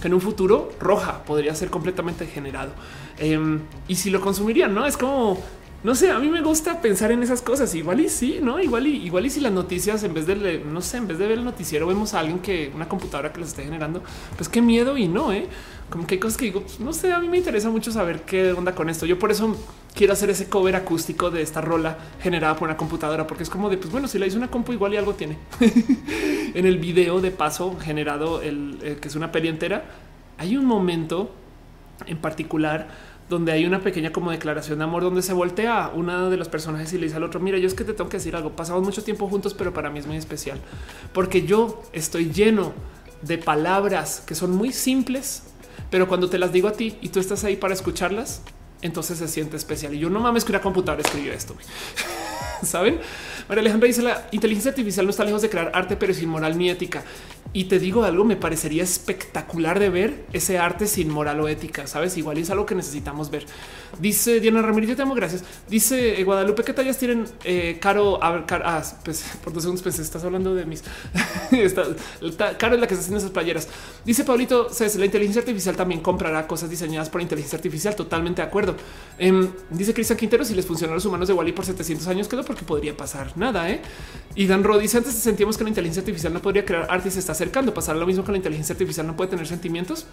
que 0.00 0.08
en 0.08 0.14
un 0.14 0.20
futuro 0.20 0.72
roja 0.80 1.22
podría 1.22 1.54
ser 1.54 1.70
completamente 1.70 2.26
generado. 2.26 2.72
Em, 3.18 3.60
y 3.88 3.94
si 3.94 4.10
lo 4.10 4.20
consumirían, 4.20 4.74
no 4.74 4.86
es 4.86 4.96
como 4.96 5.38
no 5.84 5.96
sé, 5.96 6.12
a 6.12 6.18
mí 6.20 6.28
me 6.28 6.42
gusta 6.42 6.80
pensar 6.80 7.10
en 7.10 7.24
esas 7.24 7.42
cosas. 7.42 7.74
Igual 7.74 8.00
y 8.00 8.08
sí, 8.08 8.38
no 8.40 8.60
igual 8.60 8.86
y 8.86 9.04
igual 9.04 9.26
y 9.26 9.30
si 9.30 9.40
las 9.40 9.52
noticias 9.52 10.04
en 10.04 10.14
vez 10.14 10.26
de 10.26 10.62
no 10.64 10.80
sé, 10.80 10.98
en 10.98 11.08
vez 11.08 11.18
de 11.18 11.26
ver 11.26 11.38
el 11.38 11.44
noticiero, 11.44 11.88
vemos 11.88 12.14
a 12.14 12.20
alguien 12.20 12.38
que 12.38 12.70
una 12.74 12.88
computadora 12.88 13.32
que 13.32 13.40
los 13.40 13.48
esté 13.48 13.64
generando, 13.64 14.02
pues 14.36 14.48
qué 14.48 14.62
miedo 14.62 14.96
y 14.96 15.08
no, 15.08 15.32
eh, 15.32 15.48
como 15.90 16.06
que 16.06 16.14
hay 16.14 16.20
cosas 16.20 16.38
que 16.38 16.44
digo, 16.46 16.62
pues, 16.62 16.78
no 16.78 16.92
sé, 16.92 17.12
a 17.12 17.18
mí 17.18 17.28
me 17.28 17.36
interesa 17.36 17.68
mucho 17.68 17.90
saber 17.90 18.22
qué 18.22 18.52
onda 18.52 18.74
con 18.74 18.88
esto. 18.88 19.06
Yo 19.06 19.18
por 19.18 19.32
eso 19.32 19.56
quiero 19.92 20.12
hacer 20.12 20.30
ese 20.30 20.48
cover 20.48 20.76
acústico 20.76 21.30
de 21.30 21.42
esta 21.42 21.60
rola 21.60 21.98
generada 22.20 22.54
por 22.54 22.68
una 22.68 22.76
computadora, 22.76 23.26
porque 23.26 23.42
es 23.42 23.50
como 23.50 23.68
de, 23.68 23.76
pues 23.76 23.90
bueno, 23.90 24.06
si 24.06 24.18
la 24.18 24.26
hice 24.26 24.36
una 24.36 24.50
compu, 24.50 24.72
igual 24.72 24.94
y 24.94 24.98
algo 24.98 25.14
tiene. 25.14 25.36
en 26.54 26.64
el 26.64 26.78
video 26.78 27.20
de 27.20 27.32
paso 27.32 27.76
generado, 27.80 28.40
el, 28.40 28.78
el 28.82 28.96
que 29.00 29.08
es 29.08 29.16
una 29.16 29.32
peli 29.32 29.48
entera, 29.48 29.84
hay 30.38 30.56
un 30.56 30.64
momento 30.64 31.30
en 32.06 32.18
particular 32.18 32.88
donde 33.28 33.52
hay 33.52 33.64
una 33.64 33.80
pequeña 33.80 34.12
como 34.12 34.30
declaración 34.30 34.78
de 34.78 34.84
amor, 34.84 35.02
donde 35.02 35.22
se 35.22 35.32
voltea 35.32 35.90
una 35.94 36.28
de 36.28 36.36
los 36.36 36.48
personajes 36.48 36.92
y 36.92 36.98
le 36.98 37.04
dice 37.04 37.16
al 37.16 37.24
otro, 37.24 37.40
mira, 37.40 37.58
yo 37.58 37.66
es 37.66 37.74
que 37.74 37.84
te 37.84 37.94
tengo 37.94 38.10
que 38.10 38.18
decir 38.18 38.36
algo, 38.36 38.50
pasamos 38.50 38.82
mucho 38.82 39.02
tiempo 39.02 39.28
juntos, 39.28 39.54
pero 39.54 39.72
para 39.72 39.90
mí 39.90 39.98
es 39.98 40.06
muy 40.06 40.16
especial, 40.16 40.60
porque 41.12 41.46
yo 41.46 41.82
estoy 41.92 42.30
lleno 42.30 42.72
de 43.22 43.38
palabras 43.38 44.22
que 44.26 44.34
son 44.34 44.54
muy 44.54 44.72
simples, 44.72 45.44
pero 45.90 46.08
cuando 46.08 46.28
te 46.28 46.38
las 46.38 46.52
digo 46.52 46.68
a 46.68 46.72
ti 46.72 46.98
y 47.00 47.08
tú 47.08 47.20
estás 47.20 47.44
ahí 47.44 47.56
para 47.56 47.74
escucharlas, 47.74 48.42
entonces 48.82 49.18
se 49.18 49.28
siente 49.28 49.56
especial. 49.56 49.94
Y 49.94 49.98
yo 49.98 50.10
no 50.10 50.20
mames 50.20 50.44
que 50.44 50.52
una 50.52 50.60
computadora 50.60 51.02
escribió 51.02 51.32
esto. 51.32 51.54
Saben? 52.62 53.00
María 53.48 53.60
Alejandra 53.60 53.86
dice 53.86 54.02
la 54.02 54.28
inteligencia 54.30 54.70
artificial 54.70 55.06
no 55.06 55.10
está 55.10 55.24
lejos 55.24 55.42
de 55.42 55.50
crear 55.50 55.70
arte, 55.74 55.96
pero 55.96 56.12
sin 56.14 56.28
moral 56.28 56.56
ni 56.58 56.70
ética. 56.70 57.02
Y 57.54 57.64
te 57.64 57.78
digo 57.78 58.04
algo, 58.04 58.24
me 58.24 58.36
parecería 58.36 58.82
espectacular 58.82 59.78
de 59.78 59.90
ver 59.90 60.24
ese 60.32 60.58
arte 60.58 60.86
sin 60.86 61.10
moral 61.10 61.40
o 61.40 61.48
ética. 61.48 61.86
Sabes, 61.86 62.16
igual 62.16 62.38
es 62.38 62.50
algo 62.50 62.64
que 62.64 62.74
necesitamos 62.74 63.30
ver. 63.30 63.44
Dice 63.98 64.40
Diana 64.40 64.62
Ramírez, 64.62 64.90
yo 64.90 64.96
te 64.96 65.02
amo, 65.02 65.14
gracias. 65.14 65.44
Dice 65.68 66.20
eh, 66.20 66.24
Guadalupe, 66.24 66.64
¿qué 66.64 66.72
tallas 66.72 66.98
tienen? 66.98 67.26
Eh, 67.44 67.78
caro, 67.80 68.22
a 68.22 68.32
ver, 68.32 68.44
ah, 68.64 68.82
pues 69.04 69.24
por 69.44 69.52
dos 69.52 69.62
segundos, 69.62 69.82
pues 69.82 69.98
estás 69.98 70.24
hablando 70.24 70.54
de 70.54 70.64
mis. 70.64 70.82
caro 72.58 72.74
es 72.74 72.80
la 72.80 72.86
que 72.86 72.94
está 72.94 73.00
haciendo 73.00 73.18
esas 73.18 73.30
playeras. 73.30 73.68
Dice 74.04 74.24
Paulito, 74.24 74.68
la 74.96 75.04
inteligencia 75.04 75.40
artificial 75.40 75.76
también 75.76 76.00
comprará 76.00 76.46
cosas 76.46 76.70
diseñadas 76.70 77.10
por 77.10 77.20
inteligencia 77.20 77.56
artificial. 77.56 77.94
Totalmente 77.94 78.42
de 78.42 78.48
acuerdo. 78.48 78.76
Em, 79.18 79.50
dice 79.70 79.92
Cristian 79.92 80.18
Quintero, 80.18 80.44
si 80.44 80.54
les 80.54 80.66
funcionan 80.66 80.94
los 80.94 81.04
humanos 81.04 81.28
de 81.28 81.34
Wally 81.34 81.52
por 81.52 81.64
700 81.64 82.06
años, 82.08 82.28
quedó 82.28 82.44
porque 82.44 82.64
podría 82.64 82.96
pasar 82.96 83.36
nada. 83.36 83.70
¿eh? 83.70 83.82
Y 84.34 84.46
Dan 84.46 84.64
Rod 84.64 84.80
dice, 84.80 84.98
antes 84.98 85.14
sentíamos 85.14 85.56
que 85.58 85.64
la 85.64 85.70
inteligencia 85.70 86.00
artificial 86.00 86.32
no 86.32 86.40
podría 86.40 86.64
crear 86.64 86.86
arte 86.88 87.08
y 87.08 87.10
se 87.10 87.18
está 87.18 87.32
acercando. 87.32 87.74
Pasar 87.74 87.96
lo 87.96 88.06
mismo 88.06 88.24
con 88.24 88.32
la 88.32 88.38
inteligencia 88.38 88.72
artificial, 88.72 89.06
no 89.06 89.16
puede 89.16 89.30
tener 89.30 89.46
sentimientos. 89.46 90.06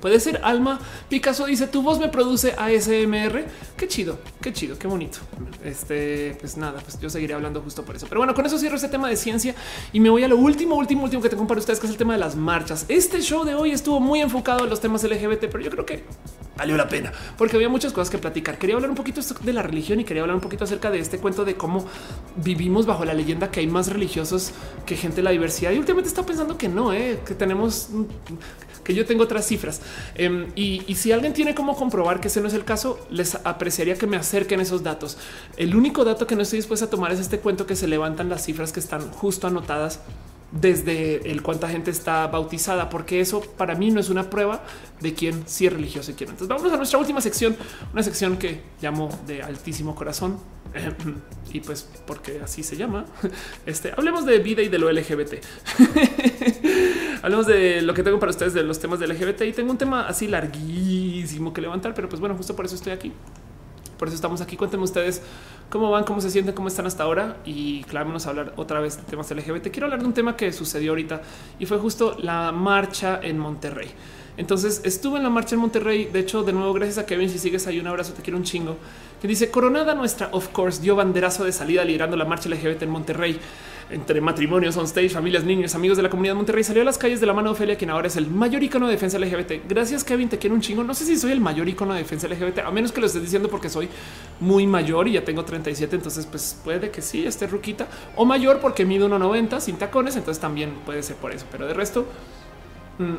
Puede 0.00 0.20
ser 0.20 0.40
alma. 0.44 0.78
Picasso 1.08 1.46
dice 1.46 1.66
tu 1.66 1.82
voz 1.82 1.98
me 1.98 2.08
produce 2.08 2.54
ASMR. 2.56 3.44
Qué 3.76 3.88
chido, 3.88 4.18
qué 4.40 4.52
chido, 4.52 4.78
qué 4.78 4.86
bonito. 4.86 5.18
Este, 5.64 6.36
pues 6.40 6.56
nada, 6.56 6.80
pues 6.80 7.00
yo 7.00 7.10
seguiré 7.10 7.34
hablando 7.34 7.60
justo 7.60 7.84
por 7.84 7.96
eso. 7.96 8.06
Pero 8.08 8.20
bueno, 8.20 8.34
con 8.34 8.46
eso 8.46 8.58
cierro 8.58 8.76
este 8.76 8.88
tema 8.88 9.08
de 9.08 9.16
ciencia 9.16 9.54
y 9.92 10.00
me 10.00 10.10
voy 10.10 10.22
a 10.22 10.28
lo 10.28 10.36
último, 10.36 10.76
último, 10.76 11.04
último 11.04 11.22
que 11.22 11.28
tengo 11.28 11.46
para 11.46 11.60
ustedes, 11.60 11.80
que 11.80 11.86
es 11.86 11.92
el 11.92 11.98
tema 11.98 12.12
de 12.12 12.20
las 12.20 12.36
marchas. 12.36 12.84
Este 12.88 13.20
show 13.20 13.44
de 13.44 13.54
hoy 13.54 13.72
estuvo 13.72 14.00
muy 14.00 14.20
enfocado 14.20 14.64
en 14.64 14.70
los 14.70 14.80
temas 14.80 15.02
LGBT, 15.02 15.46
pero 15.50 15.60
yo 15.60 15.70
creo 15.70 15.84
que 15.84 16.04
valió 16.56 16.76
la 16.76 16.88
pena 16.88 17.12
porque 17.36 17.56
había 17.56 17.68
muchas 17.68 17.92
cosas 17.92 18.10
que 18.10 18.18
platicar. 18.18 18.58
Quería 18.58 18.76
hablar 18.76 18.90
un 18.90 18.96
poquito 18.96 19.20
de 19.20 19.52
la 19.52 19.62
religión 19.62 20.00
y 20.00 20.04
quería 20.04 20.22
hablar 20.22 20.36
un 20.36 20.42
poquito 20.42 20.64
acerca 20.64 20.90
de 20.90 20.98
este 20.98 21.18
cuento 21.18 21.44
de 21.44 21.56
cómo 21.56 21.86
vivimos 22.36 22.86
bajo 22.86 23.04
la 23.04 23.14
leyenda 23.14 23.50
que 23.50 23.60
hay 23.60 23.66
más 23.66 23.88
religiosos 23.88 24.52
que 24.86 24.96
gente 24.96 25.16
de 25.16 25.22
la 25.22 25.30
diversidad. 25.30 25.72
Y 25.72 25.78
últimamente 25.78 26.08
está 26.08 26.24
pensando 26.24 26.58
que 26.58 26.68
no, 26.68 26.92
eh, 26.92 27.20
que 27.24 27.34
tenemos 27.34 27.88
que 28.88 28.94
yo 28.94 29.04
tengo 29.04 29.24
otras 29.24 29.46
cifras. 29.46 29.82
Em, 30.14 30.46
y, 30.56 30.94
si 30.94 31.12
alguien 31.12 31.34
tiene 31.34 31.54
cómo 31.54 31.76
comprobar 31.76 32.20
que 32.20 32.28
ese 32.28 32.40
no 32.40 32.48
es 32.48 32.54
el 32.54 32.64
caso, 32.64 32.98
les 33.10 33.34
apreciaría 33.44 33.96
que 33.96 34.06
me 34.06 34.16
acerquen 34.16 34.60
esos 34.60 34.82
datos. 34.82 35.18
El 35.58 35.76
único 35.76 36.06
dato 36.06 36.26
que 36.26 36.34
no 36.34 36.40
estoy 36.40 36.60
dispuesta 36.60 36.86
a 36.86 36.90
tomar 36.90 37.12
es 37.12 37.20
este 37.20 37.38
cuento 37.38 37.66
que 37.66 37.76
se 37.76 37.86
levantan 37.86 38.30
las 38.30 38.46
cifras 38.46 38.72
que 38.72 38.80
están 38.80 39.10
justo 39.10 39.46
anotadas 39.46 40.00
desde 40.50 41.30
el 41.30 41.42
cuánta 41.42 41.68
gente 41.68 41.90
está 41.90 42.26
bautizada, 42.26 42.88
porque 42.88 43.20
eso 43.20 43.40
para 43.40 43.74
mí 43.74 43.90
no 43.90 44.00
es 44.00 44.08
una 44.08 44.30
prueba 44.30 44.62
de 45.00 45.14
quién 45.14 45.44
sí 45.46 45.66
es 45.66 45.72
religioso 45.72 46.10
y 46.10 46.14
quién. 46.14 46.30
Entonces 46.30 46.48
vamos 46.48 46.72
a 46.72 46.76
nuestra 46.76 46.98
última 46.98 47.20
sección, 47.20 47.56
una 47.92 48.02
sección 48.02 48.38
que 48.38 48.62
llamo 48.80 49.08
de 49.26 49.42
altísimo 49.42 49.94
corazón 49.94 50.38
y 51.52 51.60
pues 51.60 51.88
porque 52.06 52.40
así 52.42 52.62
se 52.62 52.76
llama. 52.76 53.04
Este 53.66 53.92
hablemos 53.92 54.24
de 54.24 54.38
vida 54.38 54.62
y 54.62 54.68
de 54.68 54.78
lo 54.78 54.90
LGBT. 54.90 55.34
hablemos 57.22 57.46
de 57.46 57.82
lo 57.82 57.92
que 57.94 58.02
tengo 58.02 58.18
para 58.18 58.30
ustedes 58.30 58.54
de 58.54 58.62
los 58.62 58.78
temas 58.78 58.98
de 59.00 59.06
LGBT 59.06 59.42
y 59.42 59.52
tengo 59.52 59.70
un 59.70 59.78
tema 59.78 60.06
así 60.06 60.28
larguísimo 60.28 61.52
que 61.52 61.60
levantar, 61.60 61.94
pero 61.94 62.08
pues 62.08 62.20
bueno, 62.20 62.34
justo 62.36 62.56
por 62.56 62.64
eso 62.64 62.74
estoy 62.74 62.92
aquí. 62.92 63.12
Por 63.98 64.08
eso 64.08 64.14
estamos 64.14 64.40
aquí. 64.40 64.56
Cuéntenme 64.56 64.84
ustedes 64.84 65.22
cómo 65.68 65.90
van, 65.90 66.04
cómo 66.04 66.20
se 66.20 66.30
sienten, 66.30 66.54
cómo 66.54 66.68
están 66.68 66.86
hasta 66.86 67.02
ahora 67.02 67.36
y 67.44 67.82
claro, 67.84 68.14
a 68.16 68.28
hablar 68.28 68.52
otra 68.56 68.80
vez 68.80 68.96
de 68.96 69.02
temas 69.02 69.30
LGBT. 69.30 69.68
Quiero 69.70 69.86
hablar 69.86 70.00
de 70.00 70.06
un 70.06 70.14
tema 70.14 70.36
que 70.36 70.52
sucedió 70.52 70.92
ahorita 70.92 71.20
y 71.58 71.66
fue 71.66 71.78
justo 71.78 72.16
la 72.20 72.52
marcha 72.52 73.20
en 73.22 73.38
Monterrey. 73.38 73.90
Entonces 74.38 74.82
estuve 74.84 75.16
en 75.16 75.24
la 75.24 75.30
marcha 75.30 75.56
en 75.56 75.60
Monterrey. 75.60 76.08
De 76.12 76.20
hecho, 76.20 76.44
de 76.44 76.52
nuevo, 76.52 76.72
gracias 76.72 76.98
a 76.98 77.06
Kevin. 77.06 77.28
Si 77.28 77.40
sigues 77.40 77.66
ahí, 77.66 77.80
un 77.80 77.88
abrazo, 77.88 78.12
te 78.12 78.22
quiero 78.22 78.38
un 78.38 78.44
chingo. 78.44 78.76
Que 79.20 79.26
dice 79.26 79.50
Coronada 79.50 79.96
nuestra, 79.96 80.28
of 80.30 80.48
course, 80.48 80.80
dio 80.80 80.94
banderazo 80.94 81.44
de 81.44 81.50
salida 81.50 81.84
liderando 81.84 82.16
la 82.16 82.24
marcha 82.24 82.48
LGBT 82.48 82.82
en 82.82 82.90
Monterrey 82.90 83.40
entre 83.90 84.20
matrimonios, 84.20 84.76
on 84.76 84.84
stage, 84.84 85.08
familias, 85.10 85.44
niños, 85.44 85.74
amigos 85.74 85.96
de 85.96 86.02
la 86.02 86.10
comunidad 86.10 86.34
Monterrey, 86.34 86.62
salió 86.62 86.82
a 86.82 86.84
las 86.84 86.98
calles 86.98 87.20
de 87.20 87.26
la 87.26 87.32
mano 87.32 87.50
de 87.50 87.52
Ofelia, 87.54 87.76
quien 87.76 87.90
ahora 87.90 88.08
es 88.08 88.16
el 88.16 88.26
mayor 88.28 88.62
icono 88.62 88.86
de 88.86 88.92
defensa 88.92 89.18
LGBT. 89.18 89.66
Gracias, 89.68 90.04
Kevin, 90.04 90.28
te 90.28 90.38
quiero 90.38 90.54
un 90.54 90.60
chingo. 90.60 90.84
No 90.84 90.94
sé 90.94 91.06
si 91.06 91.16
soy 91.16 91.32
el 91.32 91.40
mayor 91.40 91.68
icono 91.68 91.94
de 91.94 92.00
defensa 92.00 92.28
LGBT, 92.28 92.60
a 92.60 92.70
menos 92.70 92.92
que 92.92 93.00
lo 93.00 93.06
estés 93.06 93.22
diciendo 93.22 93.48
porque 93.48 93.70
soy 93.70 93.88
muy 94.40 94.66
mayor 94.66 95.08
y 95.08 95.12
ya 95.12 95.24
tengo 95.24 95.44
37. 95.44 95.96
Entonces, 95.96 96.26
pues 96.26 96.58
puede 96.62 96.90
que 96.90 97.00
sí 97.00 97.26
esté 97.26 97.46
ruquita 97.46 97.88
o 98.16 98.24
mayor 98.24 98.60
porque 98.60 98.84
mido 98.84 99.08
1,90 99.08 99.60
sin 99.60 99.76
tacones. 99.76 100.16
Entonces 100.16 100.40
también 100.40 100.74
puede 100.84 101.02
ser 101.02 101.16
por 101.16 101.32
eso, 101.32 101.46
pero 101.50 101.66
de 101.66 101.74
resto, 101.74 102.06
mm, 102.98 103.14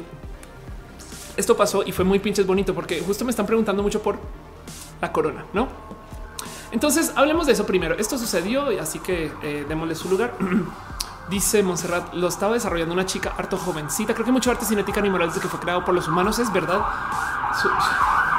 esto 1.37 1.57
pasó 1.57 1.83
y 1.85 1.91
fue 1.91 2.05
muy 2.05 2.19
pinches 2.19 2.45
bonito 2.45 2.75
porque 2.75 2.99
justo 2.99 3.25
me 3.25 3.31
están 3.31 3.45
preguntando 3.45 3.81
mucho 3.81 4.01
por 4.03 4.19
la 5.01 5.11
corona, 5.11 5.45
no? 5.53 5.67
Entonces 6.71 7.13
hablemos 7.15 7.47
de 7.47 7.53
eso 7.53 7.65
primero. 7.65 7.95
Esto 7.95 8.17
sucedió, 8.17 8.67
así 8.81 8.99
que 8.99 9.31
eh, 9.41 9.65
démosle 9.67 9.95
su 9.95 10.09
lugar. 10.09 10.33
Dice 11.29 11.61
Montserrat, 11.61 12.13
lo 12.15 12.27
estaba 12.27 12.53
desarrollando 12.55 12.93
una 12.93 13.05
chica 13.05 13.33
harto 13.37 13.57
jovencita. 13.57 14.13
Creo 14.13 14.25
que 14.25 14.31
mucho 14.31 14.49
arte 14.49 14.65
cinética 14.65 14.99
ni 15.01 15.09
moral 15.09 15.27
desde 15.29 15.41
que 15.41 15.47
fue 15.47 15.59
creado 15.59 15.85
por 15.85 15.93
los 15.93 16.07
humanos. 16.07 16.39
Es 16.39 16.51
verdad. 16.51 16.81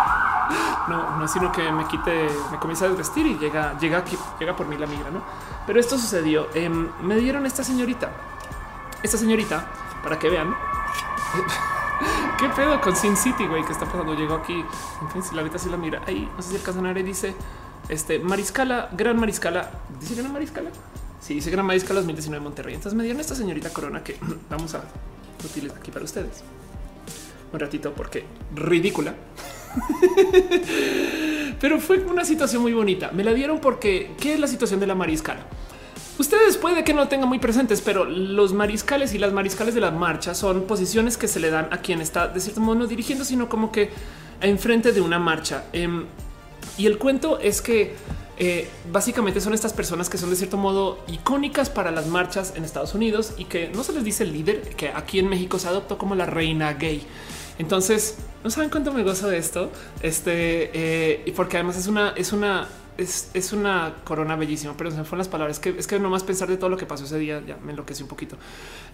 No, 0.89 1.17
no 1.19 1.25
es 1.25 1.31
sino 1.31 1.53
que 1.53 1.71
me 1.71 1.87
quite, 1.87 2.29
me 2.51 2.59
comienza 2.59 2.87
a 2.87 2.89
desvestir 2.89 3.25
y 3.25 3.39
llega, 3.39 3.79
llega 3.79 3.99
aquí, 3.99 4.19
llega 4.41 4.57
por 4.57 4.67
mí 4.67 4.77
la 4.77 4.89
migra, 4.89 5.09
no? 5.09 5.23
Pero 5.65 5.79
esto 5.79 5.97
sucedió. 5.97 6.49
Em, 6.53 6.89
me 7.03 7.15
dieron 7.15 7.47
esta 7.47 7.63
señorita, 7.63 8.11
esta 9.01 9.17
señorita, 9.17 9.67
para 10.03 10.19
que 10.19 10.29
vean. 10.29 10.53
¿Qué 12.39 12.49
pedo 12.49 12.81
con 12.81 12.97
Sin 12.97 13.17
City, 13.17 13.47
güey? 13.47 13.65
¿Qué 13.65 13.73
está 13.73 13.85
pasando? 13.85 14.15
Llegó 14.15 14.35
aquí. 14.35 14.65
En 15.03 15.11
fin, 15.11 15.23
si 15.23 15.35
la 15.37 15.43
ahorita 15.43 15.59
sí 15.59 15.69
la 15.69 15.77
mira. 15.77 16.03
Ahí, 16.09 16.29
no 16.35 16.43
sé 16.43 16.59
si 16.59 16.79
el 16.79 16.99
y 16.99 17.03
dice 17.05 17.37
este 17.91 18.19
Mariscala, 18.19 18.89
Gran 18.97 19.19
Mariscala. 19.19 19.71
¿Dice 20.01 20.15
Gran 20.15 20.33
Mariscala? 20.33 20.71
Sí, 21.21 21.35
dice 21.35 21.51
Gran 21.51 21.67
Mariscala 21.67 22.01
2019 22.01 22.43
Monterrey. 22.43 22.75
Entonces 22.75 22.97
me 22.97 23.03
dieron 23.03 23.21
esta 23.21 23.35
señorita 23.35 23.71
Corona 23.71 24.03
que 24.03 24.17
vamos 24.51 24.75
a 24.75 24.83
utilizar 25.45 25.79
aquí 25.79 25.91
para 25.91 26.05
ustedes. 26.05 26.43
Un 27.53 27.59
ratito 27.59 27.93
porque 27.93 28.25
ridícula. 28.55 29.15
Pero 31.61 31.81
fue 31.81 31.99
una 31.99 32.25
situación 32.25 32.63
muy 32.63 32.73
bonita. 32.73 33.11
Me 33.13 33.25
la 33.25 33.35
dieron 33.35 33.61
porque 33.61 34.13
¿qué 34.19 34.35
es 34.35 34.41
la 34.41 34.47
situación 34.47 34.81
de 34.81 34.87
la 34.87 34.95
Mariscala? 34.95 35.45
Ustedes 36.19 36.59
puede 36.59 36.85
que 36.85 36.95
no 36.95 37.09
tengan 37.09 37.31
muy 37.31 37.39
presentes, 37.39 37.81
pero 37.81 38.05
los 38.05 38.53
mariscales 38.53 39.15
y 39.15 39.19
las 39.19 39.33
mariscales 39.33 39.75
de 39.75 39.81
la 39.81 39.91
marcha 39.91 40.35
son 40.35 40.65
posiciones 40.65 41.17
que 41.17 41.27
se 41.27 41.41
le 41.41 41.49
dan 41.49 41.69
a 41.71 41.79
quien 41.79 42.03
está 42.03 42.29
de 42.29 42.41
cierto 42.41 42.61
modo 42.61 42.81
no 42.81 42.87
dirigiendo, 42.87 43.25
sino 43.25 43.49
como 43.49 43.73
que 43.73 43.89
enfrente 44.43 44.93
de 44.93 45.01
una 45.01 45.19
marcha. 45.19 45.65
Em, 45.73 46.05
y 46.79 46.87
el 46.87 46.99
cuento 46.99 47.39
es 47.39 47.63
que 47.63 47.95
eh, 48.43 48.67
básicamente 48.91 49.39
son 49.41 49.53
estas 49.53 49.75
personas 49.75 50.09
que 50.09 50.17
son 50.17 50.31
de 50.31 50.37
cierto 50.37 50.57
modo 50.57 50.99
icónicas 51.09 51.69
para 51.69 51.91
las 51.91 52.07
marchas 52.07 52.55
en 52.57 52.65
Estados 52.65 52.95
Unidos 52.95 53.35
y 53.37 53.45
que 53.45 53.69
no 53.69 53.85
se 53.85 53.93
les 53.93 54.03
dice 54.03 54.25
el 54.25 54.33
líder, 54.33 54.63
que 54.77 54.89
aquí 54.89 55.19
en 55.19 55.29
México 55.29 55.59
se 55.59 55.69
adoptó 55.69 55.99
como 55.99 56.15
la 56.15 56.25
reina 56.25 56.73
gay. 56.73 57.07
Entonces, 57.59 58.17
no 58.43 58.49
saben 58.49 58.71
cuánto 58.71 58.93
me 58.95 59.03
gozo 59.03 59.29
de 59.29 59.37
esto. 59.37 59.71
Este, 60.01 60.71
eh, 60.73 61.23
y 61.27 61.33
porque 61.33 61.59
además 61.59 61.77
es 61.77 61.87
una, 61.87 62.15
es 62.17 62.33
una, 62.33 62.67
es, 62.97 63.53
una 63.53 63.97
corona 64.05 64.37
bellísima, 64.37 64.75
pero 64.77 64.91
se 64.91 64.97
me 64.97 65.05
fueron 65.05 65.19
las 65.19 65.29
palabras. 65.29 65.59
que 65.59 65.75
es 65.79 65.87
que 65.87 65.99
nomás 65.99 66.23
pensar 66.25 66.49
de 66.49 66.57
todo 66.57 66.71
lo 66.71 66.79
que 66.79 66.87
pasó 66.87 67.05
ese 67.05 67.19
día 67.19 67.43
ya 67.47 67.59
me 67.59 67.73
enloquecí 67.73 68.03
un 68.03 68.09
poquito. 68.09 68.37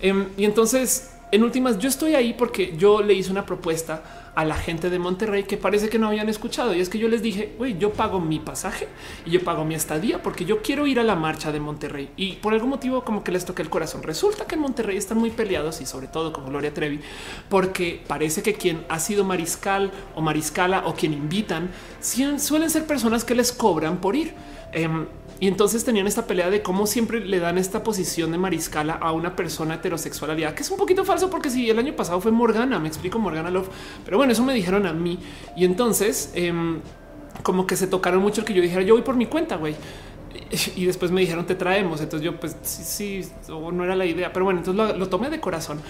Em, 0.01 0.27
y 0.37 0.45
entonces, 0.45 1.11
en 1.31 1.45
últimas, 1.45 1.79
yo 1.79 1.89
estoy 1.89 2.17
ahí 2.17 2.35
porque 2.35 2.77
yo 2.77 3.03
le 3.03 3.15
hice 3.15 3.31
una 3.31 3.47
propuesta 3.47 4.26
a 4.37 4.45
la 4.45 4.55
gente 4.55 4.91
de 4.91 4.99
Monterrey 4.99 5.45
que 5.45 5.57
parece 5.57 5.89
que 5.89 5.99
no 5.99 6.09
habían 6.09 6.29
escuchado. 6.29 6.75
Y 6.75 6.81
es 6.81 6.91
que 6.91 6.99
yo 6.99 7.09
les 7.09 7.23
dije, 7.23 7.55
güey, 7.57 7.79
yo 7.79 7.95
pago 7.95 8.21
mi 8.21 8.39
pasaje 8.39 8.87
y 9.25 9.31
yo 9.31 9.43
pago 9.43 9.65
mi 9.65 9.75
estadía 9.75 10.23
porque 10.23 10.45
yo 10.45 10.61
quiero 10.61 10.87
ir 10.87 11.01
a 11.01 11.05
la 11.05 11.17
marcha 11.17 11.53
de 11.53 11.59
Monterrey. 11.59 12.11
Y 12.17 12.35
por 12.35 12.53
algún 12.53 12.69
motivo 12.69 13.03
como 13.03 13.25
que 13.25 13.33
les 13.33 13.47
toqué 13.47 13.63
el 13.63 13.71
corazón. 13.71 14.03
Resulta 14.03 14.45
que 14.45 14.55
en 14.55 14.61
Monterrey 14.61 14.99
están 14.99 15.17
muy 15.17 15.31
peleados 15.31 15.81
y 15.81 15.87
sobre 15.87 16.07
todo 16.07 16.35
con 16.35 16.47
Gloria 16.47 16.75
Trevi, 16.75 17.01
porque 17.49 18.03
parece 18.07 18.43
que 18.43 18.55
quien 18.55 18.85
ha 18.91 18.99
sido 18.99 19.25
mariscal 19.25 19.91
o 20.15 20.21
mariscala 20.21 20.83
o 20.87 20.95
quien 20.95 21.15
invitan 21.15 21.71
suelen 22.01 22.71
ser 22.71 22.87
personas 22.87 23.25
que 23.25 23.35
les 23.35 23.53
cobran 23.53 24.03
por 24.03 24.17
ir. 24.17 24.35
Em, 24.73 25.07
y 25.41 25.49
entonces 25.49 25.85
tenían 25.85 26.07
esta 26.07 26.27
pelea 26.27 26.51
de 26.51 26.63
cómo 26.63 26.87
siempre 26.87 27.21
le 27.21 27.39
dan 27.39 27.59
esta 27.59 27.83
posición 27.83 28.33
de 28.33 28.39
mariscala 28.39 28.95
a 28.95 29.13
una 29.13 29.37
persona 29.37 29.75
heterosexual 29.75 30.37
que 30.55 30.63
es 30.63 30.71
un 30.71 30.79
poquito 30.79 31.05
falso 31.05 31.31
porque 31.31 31.51
si 31.51 31.69
el 31.71 31.79
año 31.79 31.95
pasado 31.95 32.21
fue 32.21 32.33
Morgana, 32.33 32.79
me 32.79 32.89
explico 32.89 33.19
Morgana 33.19 33.51
Love, 33.51 33.69
pero 34.05 34.17
bueno, 34.17 34.33
eso 34.33 34.43
me 34.45 34.55
dijeron 34.55 34.87
a 34.87 34.93
mí. 34.93 35.19
Y 35.57 35.65
entonces 35.65 36.31
em, 36.35 36.81
como 37.43 37.67
que 37.67 37.77
se 37.77 37.87
tocaron 37.87 38.23
mucho 38.23 38.41
el 38.41 38.47
que 38.47 38.55
yo 38.55 38.63
dijera 38.63 38.83
yo 38.83 38.95
voy 38.95 39.03
por 39.03 39.17
mi 39.17 39.27
cuenta, 39.27 39.57
güey 39.57 39.77
y 40.77 40.85
después 40.85 41.11
me 41.11 41.21
dijeron 41.21 41.47
te 41.47 41.55
traemos. 41.55 42.01
Entonces 42.01 42.25
yo 42.25 42.39
pues 42.39 42.57
sí, 42.63 43.23
sí 43.23 43.31
no 43.73 43.85
era 43.85 43.97
la 43.97 44.07
idea, 44.07 44.33
pero 44.33 44.45
bueno, 44.45 44.61
entonces 44.61 44.97
lo, 44.97 45.09
tomé 45.09 45.31
de 45.31 45.41
corazón 45.41 45.81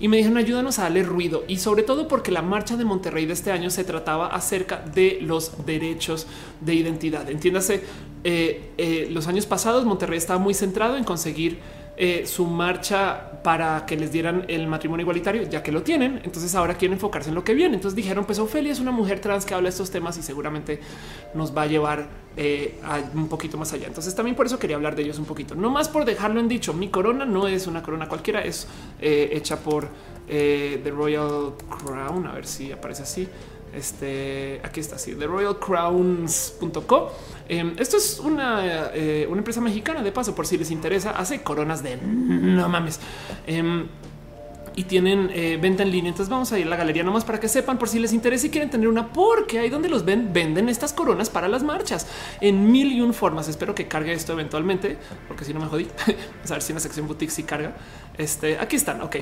y 0.00 0.08
me 0.08 0.16
dijeron 0.16 0.38
ayúdanos 0.38 0.78
a 0.78 0.82
darle 0.82 1.02
ruido 1.02 1.44
y 1.48 1.58
sobre 1.58 1.82
todo 1.82 2.08
porque 2.08 2.30
la 2.30 2.42
marcha 2.42 2.76
de 2.76 2.84
Monterrey 2.84 3.26
de 3.26 3.32
este 3.32 3.52
año 3.52 3.70
se 3.70 3.84
trataba 3.84 4.28
acerca 4.28 4.78
de 4.78 5.18
los 5.20 5.64
derechos 5.66 6.26
de 6.60 6.74
identidad. 6.74 7.28
Entiéndase, 7.30 7.82
eh, 8.24 8.70
eh, 8.78 9.08
los 9.10 9.28
años 9.28 9.46
pasados 9.46 9.84
Monterrey 9.84 10.16
estaba 10.16 10.38
muy 10.38 10.54
centrado 10.54 10.96
en 10.96 11.04
conseguir 11.04 11.58
eh, 11.96 12.26
su 12.26 12.46
marcha 12.46 13.40
para 13.44 13.86
que 13.86 13.96
les 13.96 14.10
dieran 14.10 14.46
el 14.48 14.66
matrimonio 14.66 15.02
igualitario, 15.02 15.44
ya 15.44 15.62
que 15.62 15.70
lo 15.70 15.82
tienen. 15.82 16.20
Entonces 16.24 16.52
ahora 16.56 16.74
quieren 16.74 16.94
enfocarse 16.94 17.28
en 17.28 17.36
lo 17.36 17.44
que 17.44 17.54
viene. 17.54 17.76
Entonces 17.76 17.94
dijeron, 17.94 18.24
pues 18.24 18.40
Ofelia 18.40 18.72
es 18.72 18.80
una 18.80 18.90
mujer 18.90 19.20
trans 19.20 19.44
que 19.44 19.54
habla 19.54 19.66
de 19.66 19.70
estos 19.70 19.92
temas 19.92 20.18
y 20.18 20.22
seguramente 20.22 20.80
nos 21.34 21.56
va 21.56 21.62
a 21.62 21.66
llevar 21.66 22.08
eh, 22.36 22.80
un 23.14 23.28
poquito 23.28 23.58
más 23.58 23.72
allá. 23.74 23.86
Entonces 23.86 24.12
también 24.12 24.34
por 24.34 24.46
eso 24.46 24.58
quería 24.58 24.74
hablar 24.74 24.96
de 24.96 25.02
ellos 25.02 25.20
un 25.20 25.24
poquito. 25.24 25.54
No 25.54 25.70
más 25.70 25.88
por 25.88 26.04
dejarlo 26.04 26.40
en 26.40 26.48
dicho, 26.48 26.74
mi 26.74 26.88
corona 26.88 27.24
no 27.26 27.46
es 27.46 27.68
una 27.68 27.80
corona 27.80 28.08
cualquiera, 28.08 28.42
es 28.42 28.66
hecha 29.00 29.58
por 29.58 29.88
The 30.26 30.90
Royal 30.90 31.52
Crown. 31.78 32.26
A 32.26 32.32
ver 32.32 32.46
si 32.46 32.72
aparece 32.72 33.04
así. 33.04 33.28
Este 33.76 34.60
aquí 34.62 34.80
está 34.80 34.96
así, 34.96 35.14
the 35.14 35.26
royalcrowns.co. 35.26 37.12
Em, 37.48 37.74
esto 37.78 37.96
es 37.96 38.20
una, 38.20 38.90
eh, 38.94 39.26
una, 39.28 39.38
empresa 39.38 39.60
mexicana 39.60 40.02
de 40.02 40.12
paso, 40.12 40.34
por 40.34 40.46
si 40.46 40.56
les 40.56 40.70
interesa, 40.70 41.10
hace 41.10 41.42
coronas 41.42 41.82
de 41.82 41.96
no 41.96 42.68
mames. 42.68 43.00
Em, 43.46 43.88
y 44.76 44.84
tienen 44.84 45.30
eh, 45.32 45.58
venta 45.60 45.82
en 45.82 45.90
línea. 45.90 46.10
Entonces 46.10 46.30
vamos 46.30 46.52
a 46.52 46.58
ir 46.58 46.66
a 46.66 46.70
la 46.70 46.76
galería 46.76 47.02
nomás 47.02 47.24
para 47.24 47.40
que 47.40 47.48
sepan 47.48 47.78
por 47.78 47.88
si 47.88 47.98
les 47.98 48.12
interesa 48.12 48.46
y 48.46 48.50
quieren 48.50 48.70
tener 48.70 48.88
una, 48.88 49.12
porque 49.12 49.58
ahí 49.58 49.70
donde 49.70 49.88
los 49.88 50.04
ven, 50.04 50.32
venden 50.32 50.68
estas 50.68 50.92
coronas 50.92 51.30
para 51.30 51.48
las 51.48 51.62
marchas 51.62 52.06
en 52.40 52.70
mil 52.70 52.92
y 52.92 53.00
un 53.00 53.14
formas. 53.14 53.48
Espero 53.48 53.74
que 53.74 53.86
cargue 53.86 54.12
esto 54.12 54.32
eventualmente, 54.32 54.98
porque 55.28 55.44
si 55.44 55.54
no 55.54 55.60
me 55.60 55.66
jodí. 55.66 55.86
A 56.48 56.52
ver 56.52 56.62
si 56.62 56.72
en 56.72 56.76
la 56.76 56.80
sección 56.80 57.06
boutique 57.06 57.30
sí 57.30 57.42
carga. 57.44 57.74
Este 58.18 58.58
aquí 58.58 58.76
están. 58.76 59.00
Ok. 59.02 59.16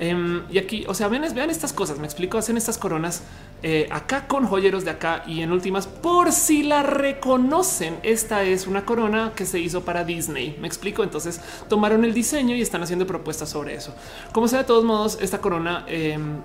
Em, 0.00 0.44
y 0.48 0.58
aquí, 0.58 0.84
o 0.86 0.94
sea, 0.94 1.08
vean, 1.08 1.24
vean 1.34 1.50
estas 1.50 1.72
cosas. 1.72 1.98
Me 1.98 2.06
explico. 2.06 2.38
Hacen 2.38 2.56
estas 2.56 2.78
coronas 2.78 3.22
eh, 3.62 3.88
acá 3.90 4.26
con 4.28 4.46
joyeros 4.46 4.84
de 4.84 4.92
acá 4.92 5.24
y 5.26 5.40
en 5.40 5.50
últimas, 5.50 5.86
por 5.86 6.30
si 6.30 6.62
la 6.62 6.84
reconocen, 6.84 7.98
esta 8.04 8.44
es 8.44 8.68
una 8.68 8.84
corona 8.84 9.32
que 9.34 9.44
se 9.44 9.58
hizo 9.58 9.84
para 9.84 10.04
Disney. 10.04 10.56
Me 10.60 10.68
explico. 10.68 11.02
Entonces 11.02 11.40
tomaron 11.68 12.04
el 12.04 12.14
diseño 12.14 12.54
y 12.54 12.62
están 12.62 12.82
haciendo 12.82 13.06
propuestas 13.06 13.48
sobre 13.48 13.74
eso. 13.74 13.94
Como 14.32 14.48
sea, 14.48 14.60
de 14.60 14.64
todos 14.64 14.84
modos, 14.84 15.18
esta 15.20 15.40
corona 15.40 15.84
em, 15.88 16.36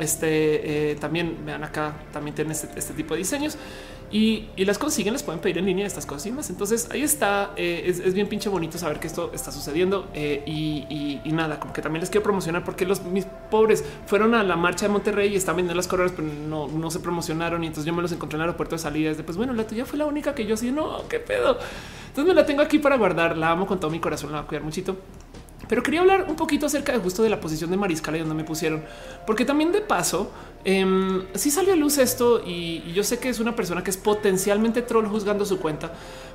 este 0.00 0.92
eh, 0.92 0.94
también 0.96 1.44
vean 1.44 1.62
acá, 1.64 1.94
también 2.12 2.34
tiene 2.34 2.52
este, 2.52 2.68
este 2.78 2.94
tipo 2.94 3.14
de 3.14 3.18
diseños 3.18 3.58
y, 4.12 4.48
las 4.58 4.78
consiguen, 4.78 5.14
les 5.14 5.22
pueden 5.22 5.40
pedir 5.40 5.56
en 5.56 5.64
línea 5.64 5.86
estas 5.86 6.04
cosas 6.04 6.26
y 6.26 6.32
más. 6.32 6.50
Entonces 6.50 6.86
ahí 6.90 7.02
está. 7.02 7.52
Eh, 7.56 7.84
es, 7.86 8.12
bien 8.12 8.28
pinche 8.28 8.50
bonito 8.50 8.76
saber 8.76 9.00
que 9.00 9.06
esto 9.06 9.30
está 9.32 9.50
sucediendo 9.50 10.08
eh, 10.12 10.42
y, 10.46 11.20
nada, 11.32 11.58
como 11.58 11.72
que 11.72 11.80
también 11.80 12.00
les 12.00 12.10
quiero 12.10 12.22
promocionar 12.22 12.62
porque 12.62 12.84
los 12.84 13.02
mis 13.04 13.24
pobres 13.50 13.82
fueron 14.06 14.34
a 14.34 14.42
la 14.42 14.56
marcha 14.56 14.86
de 14.86 14.92
Monterrey 14.92 15.32
y 15.32 15.36
están 15.36 15.56
vendiendo 15.56 15.74
las 15.76 15.88
coronas, 15.88 16.12
pero 16.14 16.28
no, 16.28 16.68
no 16.68 16.90
se 16.90 17.00
promocionaron. 17.00 17.64
Y 17.64 17.68
entonces 17.68 17.86
yo 17.86 17.94
me 17.94 18.02
los 18.02 18.12
encontré 18.12 18.36
en 18.36 18.42
el 18.42 18.48
aeropuerto 18.48 18.76
de 18.76 18.80
salida. 18.80 19.14
Después, 19.14 19.38
bueno, 19.38 19.54
la 19.54 19.66
tuya 19.66 19.86
fue 19.86 19.98
la 19.98 20.04
única 20.04 20.34
que 20.34 20.44
yo 20.44 20.54
así 20.54 20.70
no, 20.70 21.08
qué 21.08 21.18
pedo. 21.18 21.58
Entonces 22.08 22.34
me 22.34 22.34
la 22.34 22.44
tengo 22.44 22.60
aquí 22.60 22.78
para 22.78 22.96
guardar. 22.98 23.38
La 23.38 23.50
amo 23.50 23.66
con 23.66 23.80
todo 23.80 23.90
mi 23.90 23.98
corazón, 23.98 24.30
la 24.32 24.38
voy 24.38 24.44
a 24.44 24.48
cuidar 24.48 24.64
muchito. 24.64 24.96
Pero 25.72 25.82
quería 25.82 26.02
hablar 26.02 26.26
un 26.28 26.36
poquito 26.36 26.66
acerca 26.66 26.92
de 26.92 26.98
justo 26.98 27.22
de 27.22 27.30
la 27.30 27.40
posición 27.40 27.70
de 27.70 27.78
Mariscal 27.78 28.14
y 28.14 28.18
donde 28.18 28.34
me 28.34 28.44
pusieron, 28.44 28.84
porque 29.26 29.46
también 29.46 29.72
de 29.72 29.80
paso 29.80 30.30
eh, 30.66 30.84
sí 31.32 31.50
salió 31.50 31.72
a 31.72 31.76
luz 31.76 31.96
esto 31.96 32.42
y, 32.46 32.92
yo 32.92 33.02
sé 33.02 33.18
que 33.18 33.30
es 33.30 33.40
una 33.40 33.56
persona 33.56 33.82
que 33.82 33.88
es 33.88 33.96
potencialmente 33.96 34.82
troll 34.82 35.06
juzgando 35.06 35.46
su 35.46 35.58
cuenta, 35.60 35.90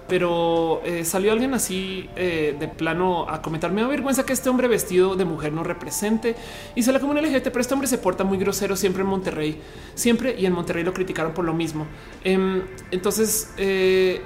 pero 0.08 0.82
eh, 0.84 1.06
salió 1.06 1.32
alguien 1.32 1.54
así 1.54 2.10
eh, 2.16 2.56
de 2.60 2.68
plano 2.68 3.30
a 3.30 3.44
comentar. 3.44 3.72
Me 3.72 3.82
da 3.82 3.88
vergüenza 3.88 4.26
que 4.26 4.34
este 4.34 4.50
hombre 4.50 4.68
vestido 4.68 5.16
de 5.16 5.26
mujer 5.26 5.54
no 5.54 5.64
represente 5.64 6.36
y 6.74 6.82
se 6.82 6.92
la 6.92 7.00
comunidad 7.00 7.30
LGBT, 7.30 7.50
pero 7.50 7.62
este 7.62 7.76
hombre 7.76 7.88
se 7.88 8.00
porta 8.00 8.24
muy 8.24 8.40
grosero 8.40 8.76
siempre 8.76 9.04
en 9.04 9.08
Monterrey, 9.10 9.62
siempre 9.94 10.36
y 10.36 10.48
en 10.48 10.54
Monterrey 10.54 10.84
lo 10.84 10.94
criticaron 10.94 11.36
por 11.36 11.46
lo 11.46 11.54
mismo. 11.54 11.86
Em, 12.24 12.64
entonces, 12.90 13.54
eh, 13.58 14.20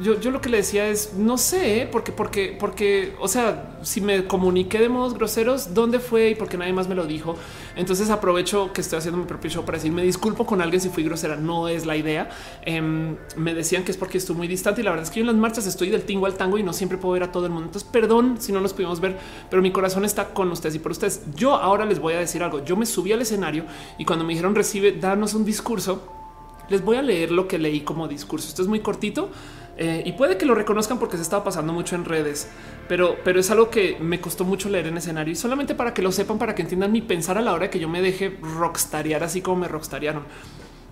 yo, 0.00 0.20
yo, 0.20 0.30
lo 0.30 0.40
que 0.40 0.48
le 0.48 0.58
decía 0.58 0.88
es 0.88 1.14
no 1.14 1.38
sé, 1.38 1.88
porque, 1.90 2.12
porque, 2.12 2.56
porque, 2.58 3.14
o 3.20 3.28
sea, 3.28 3.78
si 3.82 4.00
me 4.00 4.24
comuniqué 4.24 4.78
de 4.78 4.88
modos 4.88 5.14
groseros, 5.14 5.74
dónde 5.74 5.98
fue 6.00 6.30
y 6.30 6.34
porque 6.34 6.56
nadie 6.56 6.72
más 6.72 6.88
me 6.88 6.94
lo 6.94 7.06
dijo. 7.06 7.36
Entonces 7.76 8.10
aprovecho 8.10 8.72
que 8.72 8.80
estoy 8.80 8.98
haciendo 8.98 9.18
mi 9.18 9.26
propio 9.26 9.50
show 9.50 9.64
para 9.64 9.78
decir 9.78 9.92
me 9.92 10.02
disculpo 10.02 10.46
con 10.46 10.60
alguien 10.60 10.80
si 10.80 10.88
fui 10.88 11.02
grosera. 11.04 11.36
No 11.36 11.68
es 11.68 11.86
la 11.86 11.96
idea. 11.96 12.28
Em, 12.62 13.16
me 13.36 13.54
decían 13.54 13.84
que 13.84 13.90
es 13.90 13.96
porque 13.96 14.18
estoy 14.18 14.36
muy 14.36 14.48
distante 14.48 14.80
y 14.80 14.84
la 14.84 14.90
verdad 14.90 15.04
es 15.04 15.10
que 15.10 15.20
yo 15.20 15.22
en 15.22 15.28
las 15.28 15.36
marchas 15.36 15.66
estoy 15.66 15.90
del 15.90 16.02
tingo 16.02 16.26
al 16.26 16.34
tango 16.34 16.58
y 16.58 16.62
no 16.62 16.72
siempre 16.72 16.98
puedo 16.98 17.14
ver 17.14 17.22
a 17.22 17.32
todo 17.32 17.46
el 17.46 17.52
mundo. 17.52 17.66
Entonces, 17.66 17.88
perdón 17.90 18.36
si 18.40 18.52
no 18.52 18.60
nos 18.60 18.72
pudimos 18.72 19.00
ver, 19.00 19.18
pero 19.50 19.62
mi 19.62 19.70
corazón 19.70 20.04
está 20.04 20.34
con 20.34 20.50
ustedes 20.50 20.74
y 20.74 20.78
por 20.78 20.92
ustedes. 20.92 21.22
Yo 21.34 21.54
ahora 21.54 21.84
les 21.84 21.98
voy 21.98 22.14
a 22.14 22.18
decir 22.18 22.42
algo. 22.42 22.64
Yo 22.64 22.76
me 22.76 22.86
subí 22.86 23.12
al 23.12 23.22
escenario 23.22 23.64
y 23.98 24.04
cuando 24.04 24.24
me 24.24 24.32
dijeron 24.32 24.54
recibe, 24.54 24.92
danos 24.92 25.34
un 25.34 25.44
discurso, 25.44 26.17
les 26.68 26.84
voy 26.84 26.96
a 26.96 27.02
leer 27.02 27.30
lo 27.30 27.48
que 27.48 27.58
leí 27.58 27.80
como 27.80 28.08
discurso. 28.08 28.48
Esto 28.48 28.62
es 28.62 28.68
muy 28.68 28.80
cortito 28.80 29.30
eh, 29.76 30.02
y 30.04 30.12
puede 30.12 30.36
que 30.36 30.46
lo 30.46 30.54
reconozcan 30.54 30.98
porque 30.98 31.16
se 31.16 31.22
estaba 31.22 31.44
pasando 31.44 31.72
mucho 31.72 31.94
en 31.94 32.04
redes, 32.04 32.48
pero, 32.88 33.16
pero 33.22 33.38
es 33.38 33.50
algo 33.50 33.70
que 33.70 33.96
me 34.00 34.20
costó 34.20 34.44
mucho 34.44 34.68
leer 34.68 34.88
en 34.88 34.96
escenario 34.96 35.32
y 35.32 35.36
solamente 35.36 35.74
para 35.74 35.94
que 35.94 36.02
lo 36.02 36.10
sepan, 36.10 36.38
para 36.38 36.54
que 36.54 36.62
entiendan 36.62 36.90
mi 36.90 37.00
pensar 37.00 37.38
a 37.38 37.42
la 37.42 37.52
hora 37.52 37.70
que 37.70 37.78
yo 37.78 37.88
me 37.88 38.02
deje 38.02 38.36
rockstarear 38.42 39.22
así 39.22 39.40
como 39.40 39.58
me 39.58 39.68
rockstarearon. 39.68 40.24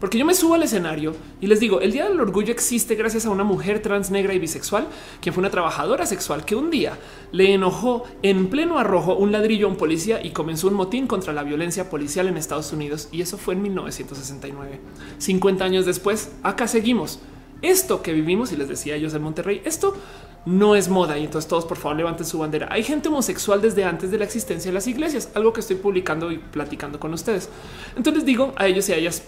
Porque 0.01 0.19
yo 0.19 0.27
me 0.27 0.35
subo 0.35 0.55
al 0.55 0.63
escenario 0.63 1.15
y 1.41 1.47
les 1.47 1.59
digo, 1.59 1.81
el 1.81 1.93
Día 1.93 2.09
del 2.09 2.21
Orgullo 2.21 2.53
existe 2.53 2.95
gracias 2.97 3.25
a 3.25 3.31
una 3.31 3.45
mujer 3.45 3.81
trans, 3.81 4.11
negra 4.11 4.35
y 4.35 4.39
bisexual, 4.39 4.87
quien 5.21 5.33
fue 5.35 5.41
una 5.41 5.51
trabajadora 5.51 6.05
sexual 6.05 6.45
que 6.45 6.55
un 6.55 6.71
día 6.71 6.99
le 7.33 7.55
enojó 7.55 8.05
en 8.23 8.49
pleno 8.49 8.79
arrojo 8.79 9.15
un 9.15 9.33
ladrillo 9.33 9.67
a 9.67 9.71
un 9.71 9.77
policía 9.77 10.23
y 10.23 10.31
comenzó 10.31 10.69
un 10.69 10.75
motín 10.75 11.07
contra 11.07 11.33
la 11.33 11.43
violencia 11.45 11.89
policial 11.89 12.29
en 12.29 12.37
Estados 12.37 12.73
Unidos. 12.73 13.09
Y 13.11 13.23
eso 13.23 13.39
fue 13.39 13.55
en 13.55 13.63
1969. 13.63 14.81
50 15.19 15.65
años 15.65 15.87
después, 15.87 16.33
acá 16.43 16.69
seguimos 16.69 17.21
esto 17.63 18.03
que 18.03 18.13
vivimos, 18.13 18.53
y 18.53 18.57
les 18.57 18.69
decía 18.69 18.97
ellos 18.97 19.15
en 19.15 19.23
Monterrey, 19.23 19.63
esto 19.65 19.97
no 20.45 20.77
es 20.77 20.89
moda. 20.89 21.19
Y 21.19 21.25
entonces 21.25 21.49
todos 21.49 21.65
por 21.65 21.77
favor 21.77 21.97
levanten 21.97 22.27
su 22.27 22.39
bandera. 22.39 22.69
Hay 22.71 22.83
gente 22.83 23.09
homosexual 23.09 23.61
desde 23.63 23.85
antes 23.85 24.11
de 24.11 24.19
la 24.19 24.25
existencia 24.25 24.71
de 24.71 24.75
las 24.75 24.87
iglesias, 24.87 25.31
algo 25.35 25.53
que 25.53 25.61
estoy 25.61 25.77
publicando 25.77 26.31
y 26.31 26.39
platicando 26.39 27.01
con 27.01 27.13
ustedes. 27.15 27.49
Entonces 27.97 28.25
digo 28.25 28.53
a 28.57 28.67
ellos 28.67 28.89
y 28.89 28.93
a 28.93 28.97
ellas 28.97 29.23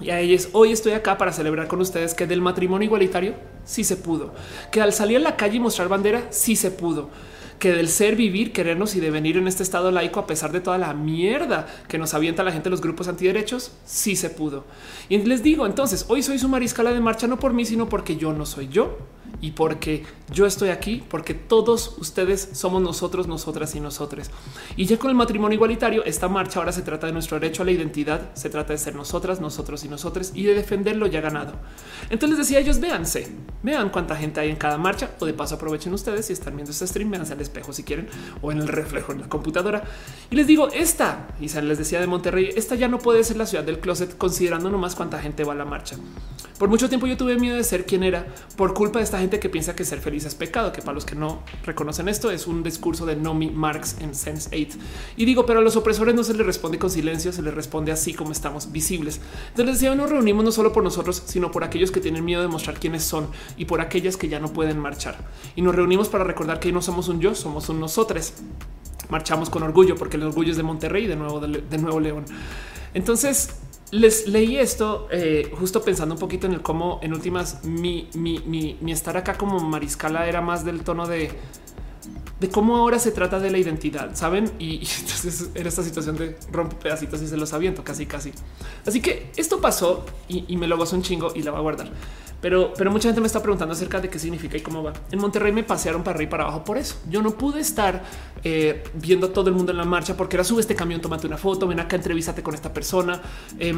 y 0.00 0.10
a 0.10 0.20
ellos 0.20 0.48
hoy 0.52 0.72
estoy 0.72 0.92
acá 0.92 1.18
para 1.18 1.32
celebrar 1.32 1.68
con 1.68 1.80
ustedes 1.80 2.14
que 2.14 2.26
del 2.26 2.40
matrimonio 2.40 2.86
igualitario 2.86 3.34
sí 3.64 3.84
se 3.84 3.96
pudo, 3.96 4.32
que 4.70 4.80
al 4.80 4.92
salir 4.92 5.18
a 5.18 5.20
la 5.20 5.36
calle 5.36 5.56
y 5.56 5.60
mostrar 5.60 5.88
bandera 5.88 6.26
sí 6.30 6.56
se 6.56 6.70
pudo. 6.70 7.10
Que 7.58 7.72
del 7.72 7.88
ser, 7.88 8.16
vivir, 8.16 8.54
querernos 8.54 8.96
y 8.96 9.00
devenir 9.00 9.36
en 9.36 9.46
este 9.46 9.62
estado 9.62 9.90
laico, 9.90 10.18
a 10.18 10.26
pesar 10.26 10.50
de 10.50 10.62
toda 10.62 10.78
la 10.78 10.94
mierda 10.94 11.66
que 11.88 11.98
nos 11.98 12.14
avienta 12.14 12.42
la 12.42 12.52
gente 12.52 12.64
de 12.64 12.70
los 12.70 12.80
grupos 12.80 13.06
antiderechos, 13.06 13.72
sí 13.84 14.16
se 14.16 14.30
pudo. 14.30 14.64
Y 15.10 15.18
les 15.18 15.42
digo, 15.42 15.66
entonces, 15.66 16.06
hoy 16.08 16.22
soy 16.22 16.38
su 16.38 16.48
mariscala 16.48 16.90
de 16.90 17.00
marcha, 17.00 17.26
no 17.26 17.38
por 17.38 17.52
mí, 17.52 17.66
sino 17.66 17.86
porque 17.86 18.16
yo 18.16 18.32
no 18.32 18.46
soy 18.46 18.68
yo 18.68 18.96
y 19.40 19.52
porque 19.52 20.04
yo 20.32 20.46
estoy 20.46 20.68
aquí, 20.68 21.02
porque 21.08 21.34
todos 21.34 21.96
ustedes 21.98 22.50
somos 22.52 22.82
nosotros, 22.82 23.26
nosotras 23.26 23.74
y 23.74 23.80
nosotros. 23.80 24.30
Y 24.76 24.86
ya 24.86 24.98
con 24.98 25.10
el 25.10 25.16
matrimonio 25.16 25.56
igualitario, 25.56 26.04
esta 26.04 26.28
marcha 26.28 26.58
ahora 26.58 26.72
se 26.72 26.82
trata 26.82 27.06
de 27.06 27.12
nuestro 27.12 27.38
derecho 27.38 27.62
a 27.62 27.64
la 27.64 27.72
identidad, 27.72 28.34
se 28.34 28.50
trata 28.50 28.72
de 28.72 28.78
ser 28.78 28.94
nosotras, 28.94 29.40
nosotros 29.40 29.84
y 29.84 29.88
nosotros 29.88 30.32
y 30.34 30.44
de 30.44 30.54
defenderlo 30.54 31.06
ya 31.06 31.20
ganado. 31.20 31.54
Entonces 32.10 32.38
les 32.38 32.48
decía 32.48 32.60
ellos, 32.60 32.80
véanse, 32.80 33.32
vean 33.62 33.90
cuánta 33.90 34.16
gente 34.16 34.40
hay 34.40 34.50
en 34.50 34.56
cada 34.56 34.78
marcha 34.78 35.10
o 35.18 35.26
de 35.26 35.32
paso 35.32 35.56
aprovechen 35.56 35.92
ustedes 35.92 36.26
si 36.26 36.32
están 36.32 36.54
viendo 36.54 36.70
este 36.70 36.86
stream, 36.86 37.10
véanse 37.10 37.32
al 37.32 37.40
espejo 37.40 37.72
si 37.72 37.82
quieren 37.82 38.08
o 38.42 38.52
en 38.52 38.58
el 38.58 38.68
reflejo 38.68 39.12
en 39.12 39.22
la 39.22 39.28
computadora. 39.28 39.82
Y 40.30 40.36
les 40.36 40.46
digo, 40.46 40.68
esta, 40.68 41.28
y 41.40 41.48
se 41.48 41.62
les 41.62 41.78
decía 41.78 42.00
de 42.00 42.06
Monterrey, 42.06 42.50
esta 42.56 42.74
ya 42.74 42.88
no 42.88 42.98
puede 42.98 43.24
ser 43.24 43.36
la 43.36 43.46
ciudad 43.46 43.64
del 43.64 43.80
closet 43.80 44.16
considerando 44.16 44.70
nomás 44.70 44.94
cuánta 44.94 45.20
gente 45.20 45.44
va 45.44 45.52
a 45.52 45.56
la 45.56 45.64
marcha. 45.64 45.96
Por 46.58 46.68
mucho 46.68 46.88
tiempo 46.88 47.06
yo 47.06 47.16
tuve 47.16 47.38
miedo 47.38 47.56
de 47.56 47.64
ser 47.64 47.86
quien 47.86 48.02
era 48.02 48.26
por 48.56 48.74
culpa 48.74 48.98
de 48.98 49.04
esta 49.04 49.18
gente 49.20 49.38
que 49.38 49.48
piensa 49.48 49.76
que 49.76 49.84
ser 49.84 50.00
feliz 50.00 50.24
es 50.24 50.34
pecado, 50.34 50.72
que 50.72 50.82
para 50.82 50.94
los 50.94 51.04
que 51.04 51.14
no 51.14 51.42
reconocen 51.64 52.08
esto 52.08 52.30
es 52.30 52.46
un 52.46 52.62
discurso 52.62 53.06
de 53.06 53.16
Nomi 53.16 53.50
Marx 53.50 53.96
en 54.00 54.14
Sense 54.14 54.48
8. 54.48 54.78
Y 55.16 55.24
digo, 55.24 55.46
pero 55.46 55.60
a 55.60 55.62
los 55.62 55.76
opresores 55.76 56.14
no 56.14 56.24
se 56.24 56.34
les 56.34 56.46
responde 56.46 56.78
con 56.78 56.90
silencio, 56.90 57.32
se 57.32 57.42
les 57.42 57.54
responde 57.54 57.92
así 57.92 58.14
como 58.14 58.32
estamos 58.32 58.72
visibles. 58.72 59.20
Entonces 59.50 59.76
decía, 59.76 59.94
nos 59.94 60.10
reunimos 60.10 60.44
no 60.44 60.52
solo 60.52 60.72
por 60.72 60.82
nosotros, 60.82 61.22
sino 61.26 61.50
por 61.50 61.64
aquellos 61.64 61.90
que 61.90 62.00
tienen 62.00 62.24
miedo 62.24 62.42
de 62.42 62.48
mostrar 62.48 62.78
quiénes 62.78 63.04
son 63.04 63.28
y 63.56 63.66
por 63.66 63.80
aquellas 63.80 64.16
que 64.16 64.28
ya 64.28 64.40
no 64.40 64.52
pueden 64.52 64.78
marchar. 64.78 65.16
Y 65.56 65.62
nos 65.62 65.74
reunimos 65.74 66.08
para 66.08 66.24
recordar 66.24 66.60
que 66.60 66.72
no 66.72 66.82
somos 66.82 67.08
un 67.08 67.20
yo, 67.20 67.34
somos 67.34 67.68
un 67.68 67.80
nosotros. 67.80 68.32
Marchamos 69.08 69.50
con 69.50 69.62
orgullo 69.62 69.96
porque 69.96 70.16
el 70.16 70.22
orgullo 70.22 70.50
es 70.52 70.56
de 70.56 70.62
Monterrey, 70.62 71.06
de 71.06 71.16
nuevo, 71.16 71.40
de 71.40 71.78
Nuevo 71.78 72.00
León. 72.00 72.24
Entonces, 72.94 73.50
les 73.90 74.28
leí 74.28 74.56
esto 74.56 75.08
eh, 75.10 75.50
justo 75.58 75.82
pensando 75.82 76.14
un 76.14 76.20
poquito 76.20 76.46
en 76.46 76.54
el 76.54 76.62
cómo 76.62 77.00
en 77.02 77.12
últimas 77.12 77.64
mi, 77.64 78.08
mi, 78.14 78.38
mi, 78.40 78.76
mi, 78.80 78.92
estar 78.92 79.16
acá 79.16 79.34
como 79.34 79.58
mariscala 79.60 80.28
era 80.28 80.40
más 80.40 80.64
del 80.64 80.82
tono 80.82 81.06
de 81.06 81.30
de 82.40 82.48
cómo 82.48 82.76
ahora 82.76 82.98
se 82.98 83.12
trata 83.12 83.38
de 83.38 83.50
la 83.50 83.58
identidad, 83.58 84.14
saben? 84.14 84.50
Y, 84.58 84.76
entonces 85.00 85.50
era 85.54 85.68
esta 85.68 85.82
situación 85.82 86.16
de 86.16 86.36
rompe 86.50 86.76
pedacitos 86.76 87.20
y 87.22 87.26
se 87.26 87.36
los 87.36 87.52
aviento 87.52 87.84
casi, 87.84 88.06
casi. 88.06 88.32
Así 88.86 89.00
que 89.00 89.30
esto 89.36 89.60
pasó 89.60 90.06
y, 90.28 90.56
me 90.56 90.66
lo 90.66 90.76
gozo 90.76 90.96
un 90.96 91.02
chingo 91.02 91.32
y 91.34 91.42
la 91.42 91.50
va 91.50 91.58
a 91.58 91.62
guardar. 91.62 91.90
Pero, 92.40 92.72
pero 92.74 92.90
mucha 92.90 93.08
gente 93.08 93.20
me 93.20 93.26
está 93.26 93.42
preguntando 93.42 93.74
acerca 93.74 94.00
de 94.00 94.08
qué 94.08 94.18
significa 94.18 94.56
y 94.56 94.60
cómo 94.60 94.82
va. 94.82 94.94
En 95.10 95.18
Monterrey 95.18 95.52
me 95.52 95.62
pasearon 95.62 96.02
para 96.02 96.16
arriba 96.16 96.28
y 96.28 96.30
para 96.30 96.44
abajo 96.44 96.64
por 96.64 96.78
eso. 96.78 96.96
Yo 97.10 97.20
no 97.20 97.32
pude 97.32 97.60
estar 97.60 98.02
eh, 98.42 98.82
viendo 98.94 99.26
a 99.26 99.32
todo 99.32 99.50
el 99.50 99.54
mundo 99.54 99.72
en 99.72 99.78
la 99.78 99.84
marcha 99.84 100.16
porque 100.16 100.36
era 100.36 100.44
sube 100.44 100.62
este 100.62 100.74
camión, 100.74 101.02
tómate 101.02 101.26
una 101.26 101.36
foto, 101.36 101.66
ven 101.66 101.80
acá, 101.80 101.96
entrevístate 101.96 102.42
con 102.42 102.54
esta 102.54 102.72
persona, 102.72 103.20
eh, 103.58 103.74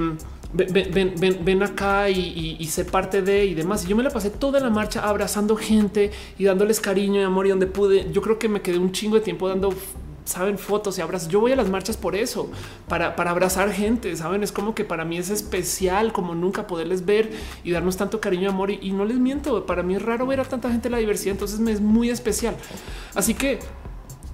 ven, 0.52 0.72
ven, 0.92 1.14
ven, 1.18 1.38
ven, 1.44 1.62
acá 1.64 2.08
y, 2.08 2.20
y, 2.20 2.56
y, 2.60 2.66
sé 2.68 2.84
parte 2.84 3.22
de 3.22 3.44
y 3.44 3.54
demás. 3.54 3.84
Y 3.84 3.88
yo 3.88 3.96
me 3.96 4.04
la 4.04 4.10
pasé 4.10 4.30
toda 4.30 4.60
la 4.60 4.70
marcha 4.70 5.08
abrazando 5.08 5.56
gente 5.56 6.12
y 6.38 6.44
dándoles 6.44 6.80
cariño 6.80 7.20
y 7.20 7.24
amor 7.24 7.46
y 7.46 7.50
donde 7.50 7.66
pude. 7.66 8.12
Yo 8.12 8.22
creo 8.22 8.38
que 8.38 8.48
me 8.52 8.62
quedé 8.62 8.78
un 8.78 8.92
chingo 8.92 9.16
de 9.16 9.22
tiempo 9.22 9.48
dando 9.48 9.74
saben 10.24 10.58
fotos 10.58 10.98
y 10.98 11.00
abrazos. 11.00 11.28
Yo 11.28 11.40
voy 11.40 11.52
a 11.52 11.56
las 11.56 11.68
marchas 11.68 11.96
por 11.96 12.14
eso, 12.14 12.50
para, 12.88 13.16
para 13.16 13.30
abrazar 13.30 13.72
gente. 13.72 14.14
Saben, 14.16 14.42
es 14.42 14.52
como 14.52 14.74
que 14.74 14.84
para 14.84 15.04
mí 15.04 15.18
es 15.18 15.30
especial, 15.30 16.12
como 16.12 16.34
nunca 16.34 16.66
poderles 16.66 17.04
ver 17.04 17.30
y 17.64 17.72
darnos 17.72 17.96
tanto 17.96 18.20
cariño 18.20 18.44
y 18.44 18.46
amor. 18.46 18.70
Y, 18.70 18.92
no 18.92 19.04
les 19.04 19.18
miento, 19.18 19.66
para 19.66 19.82
mí 19.82 19.94
es 19.94 20.02
raro 20.02 20.26
ver 20.26 20.40
a 20.40 20.44
tanta 20.44 20.70
gente 20.70 20.90
la 20.90 20.98
diversidad. 20.98 21.32
Entonces 21.32 21.60
me 21.60 21.72
es 21.72 21.80
muy 21.80 22.10
especial. 22.10 22.56
Así 23.14 23.34
que 23.34 23.58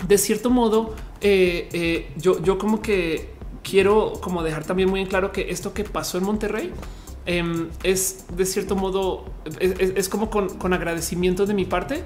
de 0.07 0.19
cierto 0.19 0.51
modo, 0.51 0.95
eh, 1.21 1.69
eh, 1.73 2.13
yo, 2.17 2.43
yo 2.43 2.59
como 2.59 2.81
que 2.81 3.31
quiero 3.63 4.13
como 4.21 4.43
dejar 4.43 4.65
también 4.65 4.89
muy 4.89 5.01
en 5.01 5.07
claro 5.07 5.33
que 5.33 5.51
esto 5.51 5.75
que 5.75 5.83
pasó 5.85 6.19
en 6.19 6.25
Monterrey 6.25 6.73
eh, 7.27 7.69
es 7.83 8.25
de 8.35 8.47
cierto 8.47 8.77
modo, 8.77 9.25
es, 9.59 9.73
es 9.81 10.09
como 10.09 10.31
con, 10.31 10.49
con 10.51 10.73
agradecimiento 10.73 11.47
de 11.47 11.55
mi 11.55 11.65
parte 11.65 12.05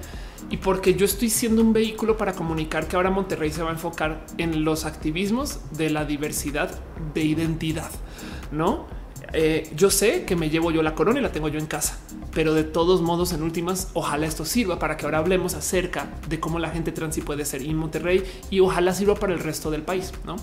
y 0.53 0.59
porque 0.59 0.95
yo 0.95 1.07
estoy 1.07 1.31
siendo 1.31 1.63
un 1.63 1.73
vehículo 1.73 2.19
para 2.19 2.35
comunicar 2.35 2.87
que 2.87 2.95
ahora 2.95 3.11
Monterrey 3.11 3.51
se 3.51 3.63
va 3.63 3.71
a 3.71 3.73
enfocar 3.73 4.27
en 4.37 4.65
los 4.65 4.85
activismos 4.85 5.61
de 5.73 5.89
la 5.89 6.05
diversidad 6.05 6.79
de 7.15 7.23
identidad, 7.23 7.91
no? 8.53 8.87
Eh, 9.33 9.73
yo 9.75 9.91
sé 9.91 10.27
que 10.27 10.37
me 10.37 10.51
llevo 10.51 10.71
yo 10.71 10.83
la 10.83 10.95
corona 10.95 11.21
y 11.21 11.23
la 11.23 11.33
tengo 11.33 11.49
yo 11.49 11.59
en 11.59 11.65
casa, 11.65 11.99
pero 12.35 12.53
de 12.53 12.65
todos 12.65 13.01
modos, 13.01 13.33
en 13.33 13.43
últimas, 13.43 13.89
ojalá 13.95 14.27
esto 14.27 14.45
sirva 14.45 14.79
para 14.79 14.99
que 14.99 15.07
ahora 15.07 15.19
hablemos 15.19 15.55
acerca 15.55 16.11
de 16.29 16.39
cómo 16.39 16.59
la 16.59 16.69
gente 16.69 16.93
trans 16.93 17.19
puede 17.21 17.47
ser 17.47 17.63
en 17.63 17.75
Monterrey 17.75 18.23
y 18.51 18.61
ojalá 18.61 18.93
sirva 18.93 19.15
para 19.15 19.33
el 19.33 19.39
resto 19.39 19.71
del 19.71 19.81
país. 19.81 20.13
No, 20.27 20.37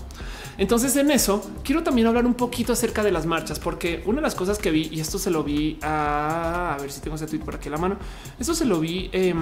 entonces 0.58 0.96
en 0.96 1.12
eso 1.12 1.48
quiero 1.62 1.84
también 1.84 2.08
hablar 2.08 2.26
un 2.26 2.34
poquito 2.34 2.72
acerca 2.72 3.04
de 3.04 3.12
las 3.12 3.26
marchas, 3.26 3.60
porque 3.60 4.02
una 4.06 4.16
de 4.16 4.22
las 4.22 4.34
cosas 4.34 4.58
que 4.58 4.72
vi 4.72 4.88
y 4.90 4.98
esto 4.98 5.20
se 5.20 5.30
lo 5.30 5.44
vi 5.44 5.78
a, 5.82 6.76
ver 6.80 6.90
si 6.90 7.00
tengo 7.00 7.14
ese 7.14 7.28
tweet 7.28 7.44
por 7.44 7.54
aquí 7.54 7.68
a 7.68 7.72
la 7.72 7.78
mano. 7.78 7.96
Eso 8.40 8.56
se 8.56 8.64
lo 8.64 8.80
vi 8.80 9.08
eh, 9.12 9.32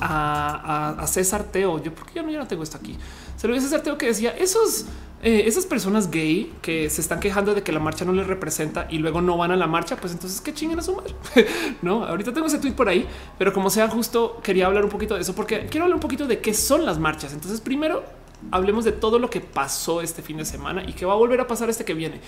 a, 0.00 1.04
César 1.06 1.44
Teo. 1.44 1.82
Yo, 1.82 1.94
porque 1.94 2.14
yo 2.14 2.22
no, 2.22 2.30
yo 2.30 2.38
no 2.38 2.46
tengo 2.46 2.62
esto 2.62 2.76
aquí. 2.76 2.96
Se 3.36 3.46
lo 3.46 3.52
vi 3.52 3.58
a 3.58 3.62
César 3.62 3.82
Teo 3.82 3.98
que 3.98 4.06
decía 4.06 4.30
esos 4.36 4.86
eh, 5.22 5.44
esas 5.46 5.64
personas 5.64 6.10
gay 6.10 6.52
que 6.60 6.90
se 6.90 7.00
están 7.00 7.20
quejando 7.20 7.54
de 7.54 7.62
que 7.62 7.72
la 7.72 7.80
marcha 7.80 8.04
no 8.04 8.12
les 8.12 8.26
representa 8.26 8.86
y 8.90 8.98
luego 8.98 9.22
no 9.22 9.36
van 9.38 9.50
a 9.50 9.56
la 9.56 9.66
marcha, 9.66 9.96
pues 9.96 10.12
entonces 10.12 10.42
qué 10.42 10.52
chinguen 10.52 10.78
a 10.78 10.82
su 10.82 10.94
madre. 10.94 11.14
no, 11.82 12.04
ahorita 12.04 12.34
tengo 12.34 12.46
ese 12.46 12.58
tweet 12.58 12.74
por 12.74 12.88
ahí, 12.88 13.06
pero 13.38 13.52
como 13.52 13.70
sea 13.70 13.88
justo 13.88 14.40
quería 14.42 14.66
hablar 14.66 14.84
un 14.84 14.90
poquito 14.90 15.14
de 15.14 15.22
eso 15.22 15.34
porque 15.34 15.66
quiero 15.66 15.84
hablar 15.84 15.94
un 15.96 16.00
poquito 16.00 16.26
de 16.26 16.40
qué 16.40 16.52
son 16.52 16.84
las 16.84 16.98
marchas. 16.98 17.32
Entonces, 17.32 17.62
primero 17.62 18.04
hablemos 18.50 18.84
de 18.84 18.92
todo 18.92 19.18
lo 19.18 19.30
que 19.30 19.40
pasó 19.40 20.00
este 20.00 20.22
fin 20.22 20.36
de 20.36 20.44
semana 20.44 20.82
y 20.86 20.92
que 20.92 21.06
va 21.06 21.12
a 21.12 21.16
volver 21.16 21.40
a 21.40 21.46
pasar 21.46 21.70
este 21.70 21.84
que 21.84 21.94
viene. 21.94 22.20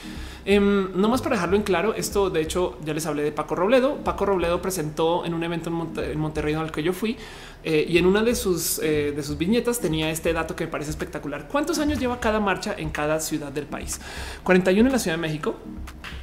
Eh, 0.45 0.61
no 0.61 1.09
más 1.09 1.23
para 1.23 1.37
dejarlo 1.37 1.57
en 1.57 1.63
claro, 1.63 1.95
esto 1.95 2.31
de 2.31 2.41
hecho 2.41 2.79
ya 2.85 2.95
les 2.95 3.07
hablé 3.07 3.23
de 3.23 3.33
Paco 3.33 3.55
Robledo. 3.55 3.97
Paco 3.97 4.27
Robledo 4.27 4.61
presentó 4.63 5.25
en 5.25 5.35
un 5.35 5.43
evento 5.43 5.71
en, 5.71 6.05
en 6.05 6.19
Monterrey 6.19 6.55
al 6.55 6.73
que 6.73 6.83
yo 6.83 6.93
fui 6.93 7.17
eh, 7.65 7.85
y 7.89 7.99
en 7.99 8.07
una 8.07 8.23
de 8.23 8.35
sus, 8.35 8.79
eh, 8.79 9.13
de 9.15 9.23
sus 9.23 9.37
viñetas 9.37 9.81
tenía 9.81 10.11
este 10.11 10.33
dato 10.33 10.55
que 10.55 10.65
me 10.65 10.71
parece 10.71 10.91
espectacular. 10.91 11.49
¿Cuántos 11.49 11.79
años 11.79 11.99
lleva 11.99 12.21
cada 12.21 12.41
marcha 12.41 12.75
en 12.77 12.91
cada 12.91 13.21
ciudad 13.21 13.51
del 13.51 13.67
país? 13.67 14.01
41 14.45 14.87
en 14.87 14.93
la 14.93 14.99
Ciudad 14.99 15.17
de 15.17 15.21
México, 15.21 15.57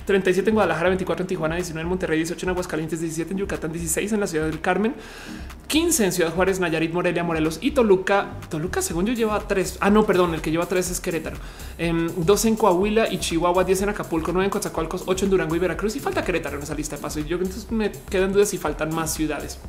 37 0.06 0.50
en 0.50 0.53
Guadalajara, 0.56 0.90
24 0.90 1.24
en 1.24 1.27
Tijuana, 1.27 1.56
19 1.56 1.82
en 1.82 1.90
Monterrey, 1.90 2.17
18 2.19 2.45
en 2.45 2.50
Aguascalientes, 2.51 3.01
17 3.01 3.32
en 3.34 3.38
Yucatán, 3.40 3.72
16 3.72 4.14
en 4.14 4.19
la 4.19 4.27
Ciudad 4.27 4.45
del 4.45 4.61
Carmen, 4.61 4.93
15 5.67 6.06
en 6.06 6.11
Ciudad 6.11 6.34
Juárez, 6.34 6.59
Nayarit, 6.59 6.93
Morelia, 6.93 7.24
Morelos 7.24 7.58
y 7.61 7.72
Toluca. 7.72 8.38
Toluca, 8.50 8.82
según 8.82 9.06
yo, 9.06 9.14
lleva 9.14 9.40
tres. 9.48 9.77
Ah, 9.82 9.90
no, 9.90 10.06
perdón, 10.06 10.34
el 10.34 10.42
que 10.42 10.51
lleva 10.51 10.67
tres 10.67 10.92
es 10.92 11.00
Querétaro. 11.00 11.38
Eh, 11.77 11.92
12 12.16 12.48
en 12.48 12.56
Coahuila 12.56 13.11
y 13.11 13.19
Chihuahua, 13.19 13.64
10 13.64 13.82
en 13.82 13.90
Acapulco, 13.90 14.32
9 14.32 14.45
en 14.45 14.51
Coatzacoalcos, 14.51 15.03
8 15.08 15.25
en 15.25 15.32
Durango 15.32 15.56
y 15.56 15.59
Veracruz. 15.59 15.95
Y 15.95 16.00
falta 16.00 16.24
Querétaro 16.24 16.58
en 16.58 16.64
esa 16.64 16.75
lista 16.75 16.95
de 16.95 17.01
paso. 17.01 17.19
Y 17.19 17.25
yo 17.25 17.38
entonces 17.38 17.72
me 17.72 17.92
quedan 17.92 18.32
dudas 18.32 18.50
si 18.50 18.58
faltan 18.58 18.93
más 18.93 19.14
ciudades. 19.14 19.59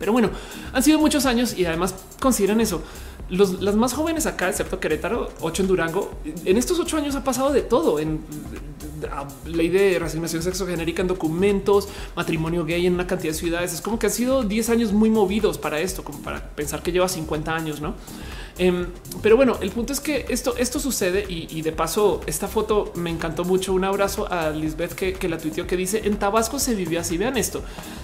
Pero 0.00 0.12
bueno, 0.12 0.30
han 0.72 0.82
sido 0.82 0.98
muchos 0.98 1.26
años 1.26 1.56
y 1.56 1.66
además 1.66 1.94
consideran 2.18 2.60
eso. 2.60 2.82
Los, 3.30 3.60
las 3.60 3.76
más 3.76 3.92
jóvenes 3.92 4.26
acá, 4.26 4.48
excepto 4.48 4.80
Querétaro, 4.80 5.28
8 5.40 5.62
en 5.62 5.68
Durango, 5.68 6.10
en 6.44 6.56
estos 6.56 6.78
ocho 6.80 6.96
años 6.96 7.14
ha 7.14 7.22
pasado 7.22 7.52
de 7.52 7.62
todo 7.62 7.98
en 8.00 8.20
ley 9.46 9.68
de 9.68 9.98
resignación 9.98 10.42
sexogenérica 10.42 11.02
en 11.02 11.08
documentos, 11.08 11.88
matrimonio 12.16 12.64
gay 12.64 12.86
en 12.86 12.94
una 12.94 13.06
cantidad 13.06 13.32
de 13.32 13.38
ciudades. 13.38 13.72
Es 13.72 13.80
como 13.80 13.98
que 13.98 14.06
han 14.06 14.12
sido 14.12 14.42
10 14.42 14.70
años 14.70 14.92
muy 14.92 15.10
movidos 15.10 15.58
para 15.58 15.80
esto, 15.80 16.04
como 16.04 16.20
para 16.20 16.50
pensar 16.50 16.82
que 16.82 16.92
lleva 16.92 17.08
50 17.08 17.54
años, 17.54 17.80
no? 17.80 17.94
Um, 18.58 18.86
pero 19.22 19.36
bueno, 19.36 19.56
el 19.62 19.70
punto 19.70 19.92
es 19.92 20.00
que 20.00 20.26
esto, 20.28 20.54
esto 20.56 20.80
sucede 20.80 21.24
y, 21.26 21.62
de 21.62 21.72
paso, 21.72 22.20
esta 22.26 22.46
foto 22.46 22.92
me 22.94 23.08
encantó 23.10 23.44
mucho. 23.44 23.72
Un 23.72 23.84
abrazo 23.84 24.30
a 24.30 24.50
Lisbeth 24.50 24.92
que, 24.92 25.12
que 25.14 25.28
la 25.28 25.38
tuiteó 25.38 25.66
que 25.66 25.76
dice 25.76 26.02
en 26.04 26.18
Tabasco 26.18 26.58
se 26.58 26.74
vivió 26.74 27.00
así. 27.00 27.16
Vean 27.16 27.36
esto, 27.38 27.62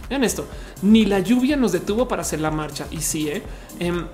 vean 0.09 0.25
esto. 0.25 0.47
Ni 0.83 1.05
la 1.05 1.21
lluvia 1.21 1.57
nos 1.57 1.73
detuvo 1.73 2.09
para 2.09 2.23
hacer 2.23 2.41
la 2.41 2.51
marcha. 2.51 2.87
Y 2.91 3.01
sí, 3.01 3.29
eh. 3.29 3.43
Um, 3.81 4.07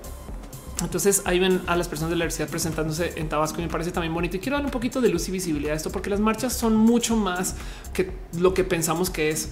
entonces 0.85 1.23
ahí 1.25 1.39
ven 1.39 1.61
a 1.67 1.77
las 1.77 1.89
personas 1.89 2.11
de 2.11 2.17
la 2.17 2.25
universidad 2.25 2.49
presentándose 2.49 3.15
en 3.17 3.29
Tabasco 3.29 3.61
y 3.61 3.65
me 3.65 3.71
parece 3.71 3.93
también 3.93 4.15
bonito. 4.15 4.37
Y 4.37 4.41
quiero 4.41 4.57
dar 4.57 4.65
un 4.65 4.71
poquito 4.71 5.01
de 5.01 5.09
luz 5.09 5.29
y 5.29 5.33
visibilidad 5.33 5.73
a 5.73 5.77
esto 5.77 5.91
porque 5.91 6.11
las 6.11 6.21
marchas 6.21 6.53
son 6.53 6.77
mucho 6.77 7.17
más 7.17 7.57
que 7.93 8.11
lo 8.39 8.55
que 8.55 8.65
pensamos 8.65 9.11
que 9.11 9.31
es. 9.31 9.51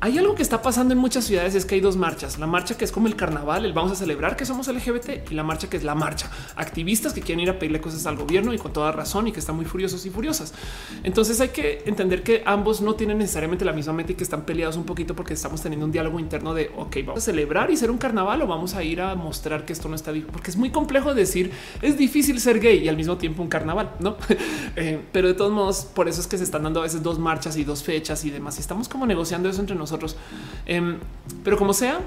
Hay 0.00 0.16
algo 0.16 0.36
que 0.36 0.42
está 0.42 0.62
pasando 0.62 0.94
en 0.94 1.00
muchas 1.00 1.24
ciudades, 1.24 1.56
es 1.56 1.66
que 1.66 1.74
hay 1.74 1.80
dos 1.80 1.96
marchas, 1.96 2.38
la 2.38 2.46
marcha 2.46 2.76
que 2.76 2.84
es 2.84 2.92
como 2.92 3.08
el 3.08 3.16
carnaval, 3.16 3.64
el 3.64 3.72
vamos 3.72 3.90
a 3.90 3.94
celebrar 3.96 4.36
que 4.36 4.46
somos 4.46 4.68
LGBT 4.68 5.28
y 5.28 5.34
la 5.34 5.42
marcha 5.42 5.68
que 5.68 5.76
es 5.76 5.82
la 5.82 5.96
marcha, 5.96 6.30
activistas 6.54 7.12
que 7.12 7.20
quieren 7.20 7.40
ir 7.40 7.50
a 7.50 7.58
pedirle 7.58 7.80
cosas 7.80 8.06
al 8.06 8.16
gobierno 8.16 8.54
y 8.54 8.58
con 8.58 8.72
toda 8.72 8.92
razón 8.92 9.26
y 9.26 9.32
que 9.32 9.40
están 9.40 9.56
muy 9.56 9.64
furiosos 9.64 10.06
y 10.06 10.10
furiosas. 10.10 10.54
Entonces 11.02 11.40
hay 11.40 11.48
que 11.48 11.82
entender 11.84 12.22
que 12.22 12.44
ambos 12.46 12.80
no 12.80 12.94
tienen 12.94 13.18
necesariamente 13.18 13.64
la 13.64 13.72
misma 13.72 13.92
meta 13.92 14.12
y 14.12 14.14
que 14.14 14.22
están 14.22 14.42
peleados 14.42 14.76
un 14.76 14.84
poquito 14.84 15.16
porque 15.16 15.34
estamos 15.34 15.62
teniendo 15.62 15.84
un 15.84 15.90
diálogo 15.90 16.20
interno 16.20 16.54
de, 16.54 16.70
ok, 16.76 16.98
vamos 17.04 17.24
a 17.24 17.26
celebrar 17.26 17.68
y 17.72 17.76
ser 17.76 17.90
un 17.90 17.98
carnaval 17.98 18.42
o 18.42 18.46
vamos 18.46 18.74
a 18.76 18.84
ir 18.84 19.00
a 19.00 19.16
mostrar 19.16 19.64
que 19.64 19.72
esto 19.72 19.88
no 19.88 19.96
está 19.96 20.12
bien, 20.12 20.28
porque 20.30 20.52
es 20.52 20.56
muy 20.56 20.70
complejo 20.70 21.12
decir, 21.12 21.50
es 21.82 21.98
difícil 21.98 22.40
ser 22.40 22.60
gay 22.60 22.84
y 22.84 22.88
al 22.88 22.96
mismo 22.96 23.16
tiempo 23.16 23.42
un 23.42 23.48
carnaval, 23.48 23.90
¿no? 23.98 24.16
eh, 24.76 25.00
pero 25.10 25.26
de 25.26 25.34
todos 25.34 25.50
modos, 25.50 25.88
por 25.92 26.08
eso 26.08 26.20
es 26.20 26.28
que 26.28 26.38
se 26.38 26.44
están 26.44 26.62
dando 26.62 26.78
a 26.78 26.84
veces 26.84 27.02
dos 27.02 27.18
marchas 27.18 27.56
y 27.56 27.64
dos 27.64 27.82
fechas 27.82 28.24
y 28.24 28.30
demás 28.30 28.58
y 28.58 28.60
estamos 28.60 28.88
como 28.88 29.04
negociando 29.04 29.48
eso 29.48 29.60
entre 29.60 29.74
nosotros 29.74 29.87
nosotros. 29.90 30.16
Eh, 30.66 30.98
pero 31.44 31.56
como 31.56 31.72
sea, 31.72 32.00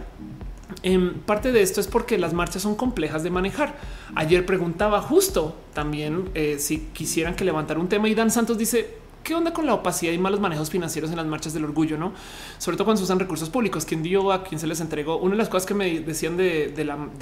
eh, 0.84 1.14
parte 1.26 1.52
de 1.52 1.62
esto 1.62 1.82
es 1.82 1.88
porque 1.88 2.18
las 2.18 2.34
marchas 2.34 2.62
son 2.62 2.76
complejas 2.76 3.24
de 3.24 3.30
manejar. 3.30 3.76
Ayer 4.16 4.46
preguntaba 4.46 5.02
justo 5.02 5.56
también 5.74 6.30
eh, 6.34 6.58
si 6.60 6.80
quisieran 6.94 7.36
que 7.36 7.46
levantara 7.46 7.80
un 7.80 7.90
tema 7.90 8.08
y 8.10 8.16
Dan 8.16 8.32
Santos 8.32 8.58
dice 8.58 8.98
qué 9.24 9.36
onda 9.36 9.54
con 9.54 9.68
la 9.68 9.76
opacidad 9.76 10.14
y 10.14 10.18
malos 10.18 10.40
manejos 10.40 10.70
financieros 10.70 11.12
en 11.12 11.18
las 11.18 11.26
marchas 11.28 11.54
del 11.54 11.64
orgullo, 11.64 11.98
no? 11.98 12.14
Sobre 12.58 12.78
todo 12.78 12.86
cuando 12.86 12.98
se 12.98 13.04
usan 13.04 13.20
recursos 13.20 13.50
públicos. 13.50 13.86
¿Quién 13.86 14.02
dio 14.02 14.32
a 14.32 14.44
quién 14.44 14.60
se 14.60 14.66
les 14.66 14.80
entregó? 14.82 15.18
Una 15.18 15.32
de 15.32 15.38
las 15.38 15.50
cosas 15.50 15.68
que 15.68 15.74
me 15.74 16.00
decían 16.00 16.38
de, 16.38 16.74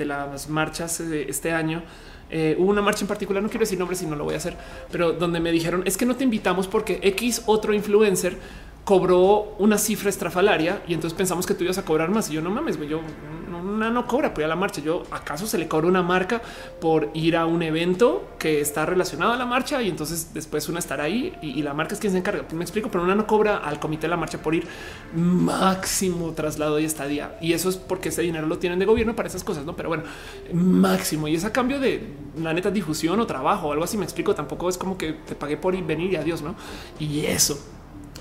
las 0.05 0.49
marchas 0.49 0.97
de 0.97 1.23
este 1.23 1.51
año. 1.51 1.83
Eh, 2.31 2.55
hubo 2.59 2.69
una 2.69 2.83
marcha 2.83 3.01
en 3.01 3.07
particular, 3.07 3.41
no 3.41 3.49
quiero 3.49 3.61
decir 3.61 3.79
nombres 3.79 3.99
si 3.99 4.05
no 4.05 4.15
lo 4.15 4.23
voy 4.23 4.35
a 4.35 4.37
hacer, 4.37 4.55
pero 4.91 5.13
donde 5.13 5.39
me 5.39 5.51
dijeron 5.51 5.81
es 5.87 5.97
que 5.97 6.05
no 6.05 6.15
te 6.15 6.23
invitamos 6.23 6.67
porque 6.67 6.99
X 7.01 7.41
otro 7.47 7.73
influencer 7.73 8.37
cobró 8.89 9.53
una 9.59 9.77
cifra 9.77 10.09
estrafalaria 10.09 10.81
y 10.87 10.95
entonces 10.95 11.15
pensamos 11.15 11.45
que 11.45 11.53
tú 11.53 11.63
ibas 11.63 11.77
a 11.77 11.85
cobrar 11.85 12.09
más. 12.09 12.27
Y 12.31 12.33
yo 12.33 12.41
no 12.41 12.49
mames, 12.49 12.75
güey, 12.75 12.89
yo 12.89 13.01
no, 13.51 13.91
no, 13.91 14.07
cobra 14.07 14.33
por 14.33 14.41
ir 14.41 14.45
a 14.45 14.47
la 14.47 14.55
marcha. 14.55 14.81
Yo 14.81 15.03
acaso 15.11 15.45
se 15.45 15.59
le 15.59 15.67
cobra 15.67 15.85
una 15.85 16.01
marca 16.01 16.41
por 16.81 17.11
ir 17.13 17.37
a 17.37 17.45
un 17.45 17.61
evento 17.61 18.27
que 18.39 18.61
está 18.61 18.87
relacionado 18.87 19.33
a 19.33 19.37
la 19.37 19.45
marcha 19.45 19.79
y 19.83 19.89
entonces 19.89 20.33
después 20.33 20.67
una 20.69 20.79
estará 20.79 21.03
ahí 21.03 21.37
y, 21.39 21.61
la 21.61 21.75
marca 21.75 21.93
es 21.93 21.99
quien 21.99 22.13
se 22.13 22.17
encarga. 22.17 22.43
Me 22.51 22.63
explico, 22.63 22.89
pero 22.89 23.03
una 23.03 23.13
no 23.13 23.27
cobra 23.27 23.57
al 23.57 23.79
comité 23.79 24.07
de 24.07 24.07
la 24.07 24.17
marcha 24.17 24.41
por 24.41 24.55
ir 24.55 24.67
máximo 25.13 26.31
traslado 26.31 26.79
y 26.79 26.85
estadía. 26.85 27.37
Y 27.41 27.53
eso 27.53 27.69
es 27.69 27.77
porque 27.77 28.09
ese 28.09 28.23
dinero 28.23 28.47
lo 28.47 28.57
tienen 28.57 28.79
de 28.79 28.85
gobierno 28.85 29.15
para 29.15 29.29
esas 29.29 29.43
cosas, 29.43 29.65
no? 29.65 29.75
Pero 29.75 29.89
bueno, 29.89 30.05
máximo. 30.51 31.27
Y 31.27 31.35
es 31.35 31.45
a 31.45 31.53
cambio 31.53 31.79
de 31.79 32.07
la 32.41 32.55
neta 32.55 32.71
difusión 32.71 33.19
o 33.19 33.27
trabajo 33.27 33.67
o 33.67 33.71
algo 33.71 33.83
así. 33.83 33.99
Me 33.99 34.05
explico. 34.05 34.33
Tampoco 34.33 34.67
es 34.67 34.79
como 34.79 34.97
que 34.97 35.13
te 35.13 35.35
pagué 35.35 35.57
por 35.57 35.75
ir, 35.75 35.83
venir 35.83 36.11
y 36.11 36.15
adiós, 36.15 36.41
no? 36.41 36.55
Y 36.99 37.27
eso 37.27 37.59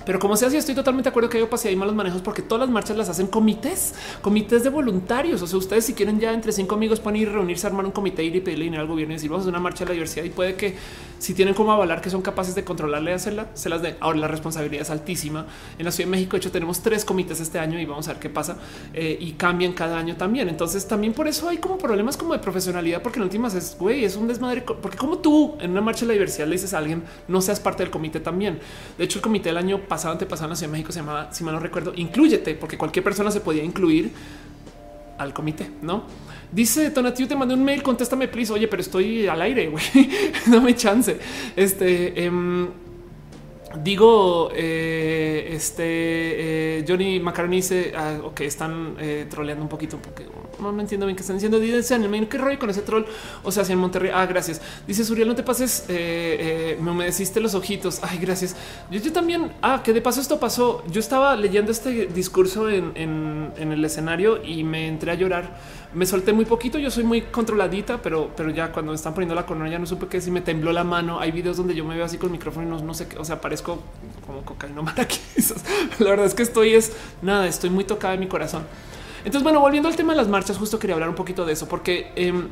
pero 0.09 0.19
como 0.19 0.39
sea, 0.39 0.49
sí 0.49 0.57
estoy 0.57 0.75
totalmente 0.75 1.09
de 1.09 1.11
acuerdo 1.11 1.29
que 1.29 1.37
hay 1.37 1.43
opacidad 1.43 1.71
y 1.71 1.77
malos 1.77 1.95
manejos 1.95 2.23
porque 2.23 2.41
todas 2.41 2.61
las 2.61 2.71
marchas 2.71 2.97
las 2.97 3.11
hacen 3.11 3.27
comités, 3.27 3.93
comités 4.23 4.65
de 4.65 4.71
voluntarios. 4.71 5.43
O 5.43 5.47
sea, 5.47 5.59
ustedes 5.59 5.85
si 5.85 5.93
quieren 5.93 6.19
ya 6.19 6.33
entre 6.33 6.51
cinco 6.51 6.77
amigos 6.77 6.99
pueden 6.99 7.21
ir 7.21 7.31
reunirse, 7.31 7.67
armar 7.67 7.85
un 7.85 7.93
comité, 7.93 8.25
ir 8.25 8.35
y 8.35 8.41
pedirle 8.41 8.65
dinero 8.65 8.81
al 8.81 8.89
gobierno 8.89 9.13
y 9.13 9.17
decir 9.17 9.29
vamos 9.29 9.45
a 9.45 9.51
una 9.51 9.61
marcha 9.61 9.85
de 9.85 9.91
la 9.91 9.93
diversidad 9.93 10.25
y 10.25 10.31
puede 10.31 10.55
que 10.55 10.77
si 11.19 11.35
tienen 11.35 11.53
como 11.53 11.73
avalar 11.73 12.01
que 12.01 12.09
son 12.09 12.23
capaces 12.23 12.55
de 12.55 12.65
controlarle 12.65 13.11
y 13.11 13.15
hacerla, 13.15 13.49
se 13.53 13.69
las 13.69 13.83
de. 13.83 13.97
Ahora 14.01 14.19
la 14.19 14.29
responsabilidad 14.29 14.83
es 14.83 14.91
altísima. 14.91 15.47
En 15.79 15.85
la 15.85 15.91
Ciudad 15.91 16.07
de 16.07 16.13
México, 16.13 16.33
de 16.33 16.39
hecho, 16.39 16.53
tenemos 16.53 16.81
tres 16.81 17.05
comités 17.05 17.41
este 17.41 17.59
año 17.59 17.79
y 17.79 17.85
vamos 17.85 18.09
a 18.09 18.13
ver 18.13 18.21
qué 18.21 18.31
pasa 18.31 18.57
eh, 18.95 19.19
y 19.21 19.33
cambian 19.33 19.75
cada 19.75 19.99
año 19.99 20.17
también. 20.17 20.49
Entonces 20.49 20.89
también 20.89 21.13
por 21.13 21.29
eso 21.29 21.51
hay 21.51 21.59
como 21.59 21.77
problemas 21.77 22.17
como 22.17 22.33
de 22.33 22.39
profesionalidad, 22.39 23.03
porque 23.03 23.19
en 23.19 23.25
últimas 23.25 23.55
es 23.55 23.77
güey, 23.79 24.05
es 24.05 24.17
un 24.17 24.27
desmadre, 24.27 24.63
porque 24.63 24.97
como 24.97 25.19
tú 25.19 25.57
en 25.61 25.73
una 25.73 25.83
marcha 25.83 26.01
de 26.01 26.07
la 26.07 26.13
diversidad 26.15 26.47
le 26.47 26.53
dices 26.53 26.73
a 26.73 26.79
alguien 26.79 27.03
no 27.27 27.43
seas 27.43 27.61
parte 27.61 27.83
del 27.83 27.91
comité 27.91 28.21
también. 28.21 28.59
De 28.97 29.05
hecho, 29.05 29.19
el 29.19 29.23
comité 29.23 29.51
del 29.51 29.59
año 29.59 29.81
pasado, 29.81 29.98
antepasado 30.05 30.47
en 30.47 30.51
la 30.51 30.57
Ciudad 30.57 30.71
de 30.71 30.73
México 30.73 30.93
se 30.93 31.01
llamaba, 31.01 31.33
si 31.33 31.45
mal 31.45 31.55
no 31.55 31.61
recuerdo, 31.61 31.93
incluyete, 31.97 32.55
porque 32.55 32.77
cualquier 32.79 33.05
persona 33.05 33.31
se 33.31 33.41
podía 33.41 33.63
incluir 33.65 34.13
al 35.19 35.35
comité, 35.35 35.71
no? 35.83 36.05
Dice 36.51 36.91
Tonatio, 36.91 37.29
te 37.29 37.37
mandé 37.37 37.55
un 37.55 37.65
mail, 37.65 37.83
contéstame, 37.83 38.29
please. 38.29 38.53
Oye, 38.53 38.69
pero 38.69 38.81
estoy 38.81 39.27
al 39.27 39.43
aire, 39.43 39.69
güey. 39.69 39.85
no 40.47 40.63
me 40.63 40.75
chance. 40.75 41.19
Este 41.55 42.25
em, 42.25 42.69
digo, 43.77 44.51
eh, 44.55 45.51
este 45.53 46.79
eh, 46.79 46.85
Johnny 46.87 47.21
Macaroni 47.21 47.57
dice 47.57 47.93
ah, 47.97 48.19
ok, 48.25 48.41
están 48.41 48.97
eh, 48.99 49.27
troleando 49.29 49.63
un 49.63 49.69
poquito 49.69 49.99
porque 49.99 50.27
no, 50.61 50.73
no, 50.73 50.81
entiendo 50.81 51.07
bien 51.07 51.17
qué 51.17 51.23
están 51.23 51.37
diciendo. 51.37 51.61
Dice 51.61 51.95
en 51.95 52.15
el 52.15 52.29
qué 52.29 52.39
rollo 52.39 52.59
con 52.59 52.71
ese 52.71 52.83
troll. 52.83 53.05
O 53.43 53.53
sea, 53.53 53.65
si 53.65 53.73
en 53.73 53.79
Monterrey. 53.79 54.11
Ah, 54.13 54.27
gracias. 54.27 54.61
Dice 54.87 55.05
Suriel, 55.05 55.29
no 55.29 55.35
te 55.35 55.43
pases. 55.43 55.85
me 55.89 56.91
humedeciste 56.91 57.41
los 57.41 57.55
ojitos. 57.55 58.01
Ay, 58.03 58.19
gracias. 58.19 58.57
Yo, 58.91 59.13
también. 59.13 59.53
Ah, 59.63 59.83
que 59.85 59.93
de 59.93 60.01
paso 60.01 60.21
esto 60.21 60.41
pasó. 60.41 60.83
Yo 60.91 61.01
estaba 61.01 61.37
leyendo 61.37 61.71
este 61.71 62.07
discurso 62.07 62.69
en, 62.69 62.93
en 62.97 63.73
el 63.73 63.85
escenario 63.85 64.43
y 64.45 64.65
me 64.65 64.89
entré 64.89 65.13
a 65.13 65.15
llorar 65.15 65.59
me 65.95 66.07
solté 66.07 66.33
muy 66.33 66.45
poquito. 66.45 66.79
Yo 66.79 66.91
soy 66.91 67.05
muy 67.05 67.23
controladita, 67.23 68.01
pero, 68.03 68.31
pero 68.37 68.51
ya 68.51 68.73
cuando 68.73 68.93
me 68.93 68.97
están 68.97 69.15
poniendo 69.15 69.35
la 69.35 69.47
corona 69.47 69.69
ya 69.69 69.79
no 69.79 69.87
supe 69.87 70.07
que 70.07 70.21
si 70.21 70.31
me 70.31 70.41
tembló 70.41 70.73
la 70.73 70.85
mano. 70.85 71.21
Hay 71.21 71.33
videos 71.33 71.57
donde 71.57 71.75
yo 71.75 71.85
me 71.85 71.95
veo 71.95 72.05
así 72.05 72.19
con 72.19 72.29
el 72.29 72.33
micrófono 72.33 72.67
y 72.67 72.71
no, 72.71 72.81
no 72.81 72.95
sé 72.95 73.09
qué. 73.09 73.19
O 73.19 73.25
sea, 73.25 73.41
parezco 73.41 73.79
como 74.27 74.43
cocaína. 74.43 74.83
La 75.99 76.11
verdad 76.11 76.27
es 76.27 76.35
que 76.35 76.43
estoy 76.43 76.75
es 76.75 76.93
nada, 77.23 77.47
estoy 77.47 77.71
muy 77.71 77.85
tocada 77.85 78.15
en 78.15 78.21
mi 78.21 78.29
corazón. 78.29 78.65
Entonces, 79.19 79.43
bueno, 79.43 79.61
volviendo 79.61 79.89
al 79.89 79.97
tema 79.97 80.13
de 80.13 80.19
las 80.19 80.29
marchas, 80.29 80.57
justo 80.59 80.79
quería 80.79 80.95
hablar 80.95 81.09
un 81.09 81.15
poquito 81.15 81.45
de 81.45 81.53
eso, 81.53 81.69
porque 81.69 82.13
em, 82.17 82.49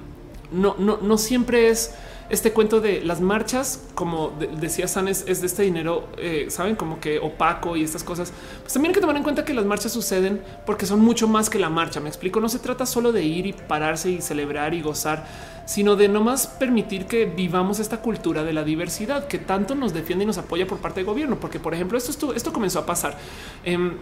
no, 0.52 0.74
no, 0.78 0.98
no 0.98 1.18
siempre 1.18 1.68
es 1.68 1.94
este 2.28 2.52
cuento 2.52 2.80
de 2.80 3.02
las 3.02 3.20
marchas, 3.20 3.84
como 3.94 4.32
decía 4.60 4.88
Sanes, 4.88 5.24
es 5.28 5.40
de 5.40 5.46
este 5.46 5.62
dinero, 5.62 6.08
eh, 6.18 6.46
saben, 6.48 6.74
como 6.74 6.98
que 6.98 7.18
opaco 7.18 7.76
y 7.76 7.84
estas 7.84 8.02
cosas. 8.02 8.32
Pues 8.62 8.72
también 8.72 8.90
hay 8.90 8.94
que 8.94 9.00
tomar 9.00 9.16
en 9.16 9.22
cuenta 9.22 9.44
que 9.44 9.54
las 9.54 9.64
marchas 9.64 9.92
suceden 9.92 10.42
porque 10.64 10.86
son 10.86 11.00
mucho 11.00 11.28
más 11.28 11.48
que 11.48 11.58
la 11.58 11.70
marcha. 11.70 12.00
Me 12.00 12.08
explico, 12.08 12.40
no 12.40 12.48
se 12.48 12.58
trata 12.58 12.84
solo 12.84 13.12
de 13.12 13.22
ir 13.22 13.46
y 13.46 13.52
pararse 13.52 14.10
y 14.10 14.20
celebrar 14.20 14.74
y 14.74 14.82
gozar, 14.82 15.26
sino 15.66 15.94
de 15.94 16.08
no 16.08 16.20
más 16.20 16.46
permitir 16.46 17.06
que 17.06 17.26
vivamos 17.26 17.78
esta 17.78 18.00
cultura 18.00 18.42
de 18.42 18.52
la 18.52 18.64
diversidad 18.64 19.26
que 19.28 19.38
tanto 19.38 19.74
nos 19.74 19.94
defiende 19.94 20.24
y 20.24 20.26
nos 20.26 20.38
apoya 20.38 20.66
por 20.66 20.78
parte 20.78 21.00
del 21.00 21.06
gobierno. 21.06 21.38
Porque, 21.38 21.60
por 21.60 21.74
ejemplo, 21.74 21.96
esto, 21.96 22.10
esto, 22.10 22.34
esto 22.34 22.52
comenzó 22.52 22.80
a 22.80 22.86
pasar. 22.86 23.16
Em, 23.64 23.98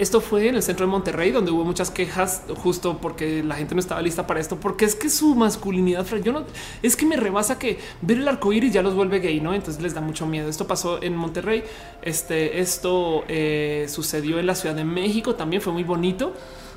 esto 0.00 0.22
fue 0.22 0.48
en 0.48 0.54
el 0.54 0.62
centro 0.62 0.86
de 0.86 0.90
Monterrey, 0.90 1.30
donde 1.30 1.50
hubo 1.50 1.62
muchas 1.62 1.90
quejas 1.90 2.42
justo 2.62 2.98
porque 3.02 3.42
la 3.42 3.54
gente 3.56 3.74
no 3.74 3.80
estaba 3.80 4.00
lista 4.00 4.26
para 4.26 4.40
esto, 4.40 4.58
porque 4.58 4.86
es 4.86 4.94
que 4.94 5.10
su 5.10 5.34
masculinidad, 5.34 6.06
yo 6.24 6.32
no 6.32 6.44
es 6.82 6.96
que 6.96 7.04
me 7.04 7.16
rebasa 7.16 7.58
que 7.58 7.78
ver 8.00 8.16
el 8.16 8.26
arco 8.26 8.50
iris 8.50 8.72
ya 8.72 8.82
los 8.82 8.94
vuelve 8.94 9.20
gay, 9.20 9.40
no? 9.40 9.52
Entonces 9.52 9.82
les 9.82 9.92
da 9.92 10.00
mucho 10.00 10.26
miedo. 10.26 10.48
Esto 10.48 10.66
pasó 10.66 11.02
en 11.02 11.14
Monterrey. 11.14 11.64
Este, 12.00 12.60
esto 12.60 13.24
eh, 13.28 13.86
sucedió 13.90 14.38
en 14.38 14.46
la 14.46 14.54
Ciudad 14.54 14.74
de 14.74 14.84
México. 14.84 15.34
También 15.34 15.60
fue 15.60 15.72
muy 15.72 15.84
bonito. 15.84 16.32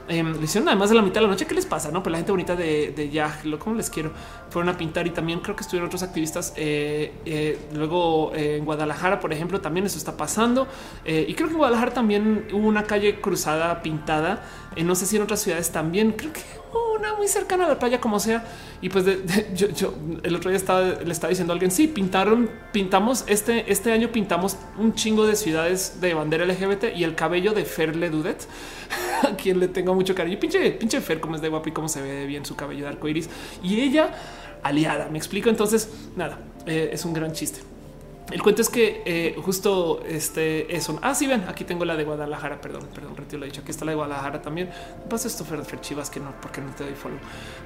Eh, 0.08 0.22
le 0.22 0.44
hicieron 0.44 0.68
además 0.68 0.90
de 0.90 0.96
la 0.96 1.02
mitad 1.02 1.16
de 1.16 1.22
la 1.22 1.28
noche. 1.28 1.46
¿Qué 1.46 1.56
les 1.56 1.66
pasa? 1.66 1.92
No, 1.92 2.04
pues 2.04 2.12
la 2.12 2.18
gente 2.18 2.32
bonita 2.32 2.56
de, 2.56 2.92
de 2.92 3.10
Yag, 3.10 3.46
lo 3.46 3.58
como 3.60 3.76
les 3.76 3.90
quiero, 3.90 4.12
fueron 4.50 4.70
a 4.70 4.78
pintar 4.78 5.08
y 5.08 5.12
también 5.12 5.40
creo 5.40 5.56
que 5.56 5.62
estuvieron 5.62 5.88
otros 5.88 6.04
activistas. 6.04 6.54
Eh, 6.58 7.14
eh, 7.26 7.60
luego 7.74 8.34
en 8.36 8.66
Guadalajara, 8.66 9.20
por 9.20 9.32
ejemplo, 9.32 9.62
también 9.62 9.86
eso 9.86 9.98
está 9.98 10.18
pasando. 10.18 10.68
y 11.06 11.34
creo 11.34 11.48
que 11.48 11.54
en 11.54 11.58
Guadalajara 11.58 11.94
también 11.94 12.48
hubo 12.52 12.68
una 12.68 12.84
calle 12.84 13.22
cruzada 13.22 13.82
pintada. 13.82 14.44
no 14.78 14.96
sé 14.96 15.06
si 15.06 15.16
en 15.16 15.24
otras 15.24 15.42
ciudades 15.42 15.72
también. 15.72 16.12
Creo 16.12 16.34
que 16.34 16.63
muy 17.18 17.28
cercana 17.28 17.66
a 17.66 17.70
la 17.70 17.80
playa, 17.80 18.00
como 18.00 18.20
sea. 18.20 18.46
Y 18.82 18.90
pues 18.90 19.06
yo, 19.56 19.94
el 20.24 20.36
otro 20.36 20.50
día 20.50 20.58
estaba, 20.58 20.82
le 20.82 21.12
estaba 21.12 21.30
diciendo 21.30 21.54
a 21.54 21.56
alguien: 21.56 21.72
Sí, 21.72 21.88
pintaron, 21.88 22.50
pintamos 22.72 23.24
este, 23.28 23.72
este 23.72 23.92
año, 23.92 24.12
pintamos 24.12 24.58
un 24.78 24.94
chingo 24.94 25.26
de 25.26 25.36
ciudades 25.36 26.00
de 26.02 26.14
bandera 26.14 26.46
LGBT 26.46 26.96
y 26.96 27.04
el 27.04 27.16
cabello 27.16 27.54
de 27.54 27.66
Ferle 27.66 28.10
Dudet, 28.10 28.48
a 29.24 29.36
quien 29.36 29.60
le 29.60 29.68
tengo 29.68 29.94
mucho 29.94 30.16
cariño. 30.16 30.40
Pinche, 30.40 30.72
pinche 30.72 31.02
Fer, 31.02 31.20
como 31.20 31.36
es 31.36 31.42
de 31.42 31.50
guapo 31.50 31.70
y 31.70 31.72
cómo 31.72 31.90
se 31.90 32.02
ve 32.02 32.26
bien 32.26 32.46
su 32.46 32.56
cabello 32.56 32.84
de 32.84 32.90
arco 32.90 33.08
iris. 33.08 33.30
Y 33.64 33.82
ella 33.82 34.12
aliada. 34.64 35.10
Me 35.10 35.18
explico. 35.18 35.50
Entonces, 35.50 35.90
nada, 36.16 36.40
eh, 36.66 36.90
es 36.94 37.06
un 37.06 37.14
gran 37.14 37.34
chiste. 37.34 37.73
El 38.34 38.42
cuento 38.42 38.64
es 38.64 38.70
que 38.70 39.04
eh, 39.06 39.36
justo 39.44 40.02
este 40.08 40.76
eso. 40.76 40.98
Ah, 41.04 41.14
sí, 41.14 41.28
ven, 41.28 41.46
aquí 41.48 41.66
tengo 41.66 41.86
la 41.86 41.96
de 41.96 42.04
Guadalajara. 42.04 42.60
Perdón, 42.60 42.88
perdón, 42.94 43.16
retiro 43.16 43.42
lo 43.42 43.46
dicho. 43.46 43.62
Aquí 43.62 43.70
está 43.70 43.86
la 43.86 43.92
de 43.92 43.96
Guadalajara 43.96 44.42
también. 44.42 44.72
Pasa 45.08 45.28
esto, 45.28 45.46
Fer, 45.46 45.80
Chivas, 45.82 46.10
que 46.10 46.20
no, 46.20 46.34
porque 46.42 46.60
no 46.60 46.74
te 46.74 46.84
doy 46.84 46.94
follow. 46.96 47.20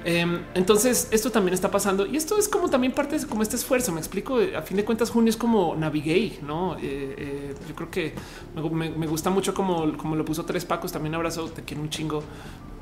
Em, 0.04 0.44
entonces, 0.54 1.08
esto 1.10 1.30
también 1.30 1.54
está 1.54 1.70
pasando 1.70 2.04
y 2.04 2.18
esto 2.18 2.36
es 2.36 2.50
como 2.50 2.68
también 2.68 2.92
parte 2.92 3.18
de 3.18 3.26
como 3.26 3.42
este 3.42 3.56
esfuerzo. 3.56 3.92
Me 3.92 4.00
explico. 4.00 4.38
A 4.54 4.60
fin 4.60 4.76
de 4.76 4.84
cuentas, 4.84 5.08
junio 5.08 5.30
es 5.30 5.38
como 5.38 5.74
navigate, 5.74 6.40
no? 6.42 6.76
Eh, 6.76 7.14
eh, 7.16 7.54
yo 7.66 7.74
creo 7.74 7.90
que 7.90 8.12
me, 8.54 9.06
gusta 9.06 9.30
mucho 9.30 9.54
como, 9.54 9.96
como 9.96 10.16
lo 10.16 10.24
puso 10.26 10.44
Tres 10.44 10.66
Pacos. 10.66 10.92
También 10.92 11.14
abrazo, 11.14 11.48
te 11.48 11.62
quiero 11.62 11.82
un 11.82 11.88
chingo. 11.88 12.22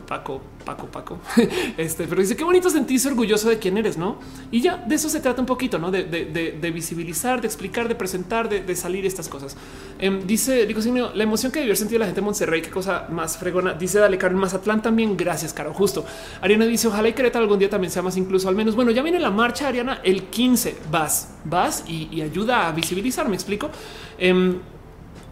Paco, 0.07 0.41
Paco, 0.65 0.87
Paco. 0.87 1.19
Este, 1.77 2.07
pero 2.07 2.21
dice 2.21 2.37
qué 2.37 2.45
bonito 2.45 2.71
sentirse 2.71 3.09
orgulloso 3.09 3.49
de 3.49 3.59
quién 3.59 3.77
eres, 3.77 3.99
no? 3.99 4.19
Y 4.51 4.61
ya 4.61 4.77
de 4.77 4.95
eso 4.95 5.09
se 5.09 5.21
trata 5.21 5.41
un 5.41 5.47
poquito, 5.47 5.79
no? 5.79 5.91
De, 5.91 6.71
visibilizar, 6.73 7.41
de 7.41 7.47
explicar, 7.47 7.89
de 7.89 7.95
presentar, 7.95 8.49
de, 8.49 8.77
salir 8.77 9.05
estas 9.05 9.29
cosas. 9.29 9.57
Em, 9.99 10.27
dice 10.27 10.67
digo, 10.67 10.81
la 11.15 11.23
emoción 11.23 11.53
que 11.53 11.61
debió 11.61 11.75
sentido 11.77 11.99
la 11.99 12.07
gente 12.07 12.21
de 12.21 12.25
Monterrey, 12.25 12.63
qué 12.63 12.71
cosa 12.71 13.07
más 13.11 13.37
fregona. 13.37 13.75
Dice 13.75 13.99
Dale, 13.99 14.19
Caro, 14.19 14.37
Mazatlán 14.37 14.83
también. 14.83 15.17
Gracias, 15.17 15.53
Caro. 15.53 15.73
Justo. 15.75 16.05
Ariana 16.41 16.67
dice, 16.67 16.89
ojalá 16.89 17.09
y 17.09 17.13
Querétaro 17.13 17.45
algún 17.45 17.59
día 17.59 17.71
también 17.71 17.91
sea 17.91 18.03
más 18.03 18.17
incluso, 18.17 18.49
al 18.49 18.55
menos. 18.55 18.75
Bueno, 18.75 18.91
ya 18.91 19.03
viene 19.03 19.19
la 19.19 19.31
marcha, 19.31 19.69
Ariana, 19.69 20.01
el 20.05 20.25
15. 20.25 20.77
Vas, 20.91 21.35
vas 21.45 21.85
y, 21.89 22.21
ayuda 22.21 22.69
a 22.69 22.73
visibilizar. 22.73 23.29
Me 23.29 23.35
explico. 23.35 23.71
Em, 24.19 24.59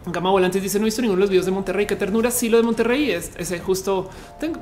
Gama 0.07 0.31
Volantes 0.31 0.63
dice 0.63 0.79
no 0.79 0.85
he 0.85 0.87
visto 0.87 1.01
ninguno 1.03 1.19
de 1.19 1.23
los 1.23 1.31
videos 1.31 1.47
de 1.47 1.53
Monterrey. 1.53 1.87
Qué 1.87 1.97
ternura. 1.97 2.31
Sí, 2.31 2.49
lo 2.49 2.57
de 2.57 2.63
Monterrey 2.63 3.11
es 3.11 3.33
ese 3.37 3.59
justo 3.59 4.11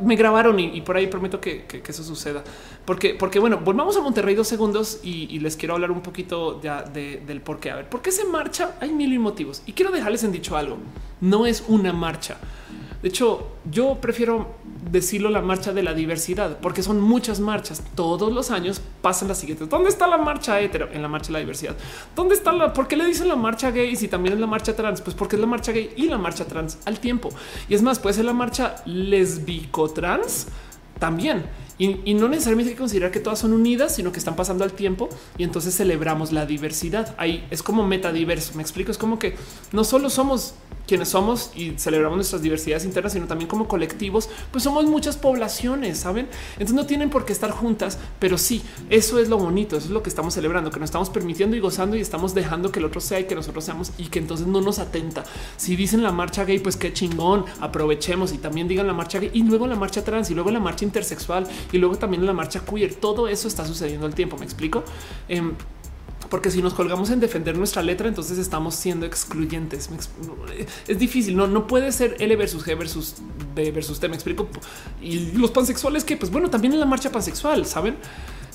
me 0.02 0.16
grabaron 0.16 0.58
y, 0.58 0.80
por 0.82 0.96
ahí 0.96 1.06
prometo 1.06 1.40
que, 1.40 1.82
eso 1.86 2.02
suceda. 2.02 2.42
Porque, 2.84 3.14
porque 3.14 3.38
bueno, 3.38 3.58
volvamos 3.58 3.96
a 3.96 4.00
Monterrey 4.00 4.34
dos 4.34 4.48
segundos 4.48 5.00
y, 5.02 5.38
les 5.40 5.56
quiero 5.56 5.74
hablar 5.74 5.90
un 5.90 6.00
poquito 6.00 6.60
ya 6.60 6.82
del 6.82 7.40
por 7.40 7.60
qué. 7.60 7.70
A 7.70 7.76
ver, 7.76 7.88
¿por 7.88 8.02
qué 8.02 8.12
se 8.12 8.24
marcha? 8.24 8.76
Hay 8.80 8.92
mil 8.92 9.12
motivos 9.18 9.62
y 9.66 9.72
quiero 9.72 9.90
dejarles 9.90 10.24
en 10.24 10.32
dicho 10.32 10.56
algo. 10.56 10.78
No 11.20 11.46
es 11.46 11.64
una 11.68 11.92
marcha. 11.92 12.38
De 13.02 13.08
hecho, 13.08 13.48
yo 13.68 13.98
prefiero 14.00 14.54
decirlo 14.90 15.28
la 15.28 15.42
marcha 15.42 15.72
de 15.72 15.82
la 15.82 15.92
diversidad, 15.92 16.58
porque 16.60 16.84
son 16.84 17.00
muchas 17.00 17.40
marchas. 17.40 17.82
Todos 17.96 18.32
los 18.32 18.52
años 18.52 18.80
pasan 19.00 19.26
las 19.26 19.38
siguientes. 19.38 19.68
¿Dónde 19.68 19.88
está 19.88 20.06
la 20.06 20.18
marcha 20.18 20.60
hetero? 20.60 20.88
En 20.92 21.02
la 21.02 21.08
marcha 21.08 21.28
de 21.28 21.32
la 21.32 21.38
diversidad. 21.40 21.76
¿Dónde 22.14 22.36
está 22.36 22.52
la? 22.52 22.72
¿Por 22.72 22.86
qué 22.86 22.96
le 22.96 23.04
dicen 23.04 23.26
la 23.26 23.34
marcha 23.34 23.72
gay 23.72 23.96
si 23.96 24.06
también 24.06 24.34
es 24.34 24.40
la 24.40 24.46
marcha 24.46 24.76
trans? 24.76 25.00
Pues 25.00 25.16
porque 25.16 25.34
es 25.34 25.40
la 25.40 25.48
marcha 25.48 25.72
gay 25.72 25.92
y 25.96 26.06
la 26.08 26.18
marcha 26.18 26.44
trans 26.44 26.78
al 26.84 27.00
tiempo. 27.00 27.30
Y 27.68 27.74
es 27.74 27.82
más, 27.82 27.98
puede 27.98 28.14
ser 28.14 28.24
la 28.24 28.34
marcha 28.34 28.76
lesbico 28.86 29.90
trans 29.90 30.46
también. 31.00 31.44
Y, 31.78 32.14
no 32.14 32.28
necesariamente 32.28 32.70
hay 32.70 32.74
que 32.74 32.80
considerar 32.80 33.10
que 33.10 33.20
todas 33.20 33.38
son 33.38 33.52
unidas, 33.52 33.94
sino 33.94 34.12
que 34.12 34.18
están 34.18 34.36
pasando 34.36 34.64
al 34.64 34.72
tiempo 34.72 35.08
y 35.38 35.42
entonces 35.42 35.74
celebramos 35.76 36.32
la 36.32 36.46
diversidad. 36.46 37.14
Ahí 37.18 37.46
es 37.50 37.62
como 37.62 37.86
metadiverso. 37.86 38.54
Me 38.54 38.62
explico. 38.62 38.90
Es 38.90 38.98
como 38.98 39.18
que 39.18 39.36
no 39.72 39.84
solo 39.84 40.10
somos 40.10 40.54
quienes 40.86 41.10
somos 41.10 41.50
y 41.54 41.72
celebramos 41.78 42.16
nuestras 42.16 42.42
diversidades 42.42 42.84
internas, 42.84 43.12
sino 43.12 43.26
también 43.26 43.48
como 43.48 43.68
colectivos, 43.68 44.28
pues 44.50 44.64
somos 44.64 44.84
muchas 44.84 45.16
poblaciones, 45.16 45.98
saben? 45.98 46.28
Entonces 46.52 46.74
no 46.74 46.86
tienen 46.86 47.10
por 47.10 47.24
qué 47.24 47.32
estar 47.32 47.50
juntas, 47.50 47.98
pero 48.18 48.36
sí, 48.36 48.62
eso 48.90 49.18
es 49.18 49.28
lo 49.28 49.38
bonito, 49.38 49.76
eso 49.76 49.86
es 49.86 49.92
lo 49.92 50.02
que 50.02 50.08
estamos 50.08 50.34
celebrando, 50.34 50.70
que 50.70 50.80
nos 50.80 50.88
estamos 50.88 51.10
permitiendo 51.10 51.56
y 51.56 51.60
gozando 51.60 51.96
y 51.96 52.00
estamos 52.00 52.34
dejando 52.34 52.72
que 52.72 52.80
el 52.80 52.84
otro 52.84 53.00
sea 53.00 53.20
y 53.20 53.24
que 53.24 53.34
nosotros 53.34 53.64
seamos 53.64 53.92
y 53.96 54.06
que 54.06 54.18
entonces 54.18 54.46
no 54.46 54.60
nos 54.60 54.78
atenta. 54.78 55.24
Si 55.56 55.76
dicen 55.76 56.02
la 56.02 56.12
marcha 56.12 56.44
gay, 56.44 56.58
pues 56.58 56.76
qué 56.76 56.92
chingón, 56.92 57.44
aprovechemos 57.60 58.32
y 58.32 58.38
también 58.38 58.68
digan 58.68 58.86
la 58.86 58.92
marcha 58.92 59.18
gay 59.18 59.30
y 59.32 59.42
luego 59.44 59.66
la 59.66 59.76
marcha 59.76 60.04
trans 60.04 60.30
y 60.30 60.34
luego 60.34 60.50
la 60.50 60.60
marcha 60.60 60.84
intersexual 60.84 61.46
y 61.70 61.78
luego 61.78 61.96
también 61.96 62.24
la 62.26 62.32
marcha 62.32 62.60
queer. 62.64 62.94
Todo 62.94 63.28
eso 63.28 63.48
está 63.48 63.66
sucediendo 63.66 64.06
al 64.06 64.14
tiempo. 64.14 64.36
Me 64.38 64.44
explico. 64.44 64.84
Em, 65.28 65.54
porque 66.32 66.50
si 66.50 66.62
nos 66.62 66.72
colgamos 66.72 67.10
en 67.10 67.20
defender 67.20 67.58
nuestra 67.58 67.82
letra, 67.82 68.08
entonces 68.08 68.38
estamos 68.38 68.74
siendo 68.74 69.04
excluyentes. 69.04 69.90
Es 70.88 70.98
difícil, 70.98 71.36
no, 71.36 71.46
no 71.46 71.66
puede 71.66 71.92
ser 71.92 72.16
L 72.20 72.34
versus 72.36 72.64
G 72.64 72.78
versus 72.78 73.16
B 73.54 73.70
versus 73.70 74.00
T. 74.00 74.08
Me 74.08 74.14
explico. 74.14 74.48
Y 75.02 75.32
los 75.32 75.50
pansexuales 75.50 76.04
que, 76.04 76.16
pues 76.16 76.32
bueno, 76.32 76.48
también 76.48 76.72
en 76.72 76.80
la 76.80 76.86
marcha 76.86 77.12
pansexual, 77.12 77.66
saben? 77.66 77.96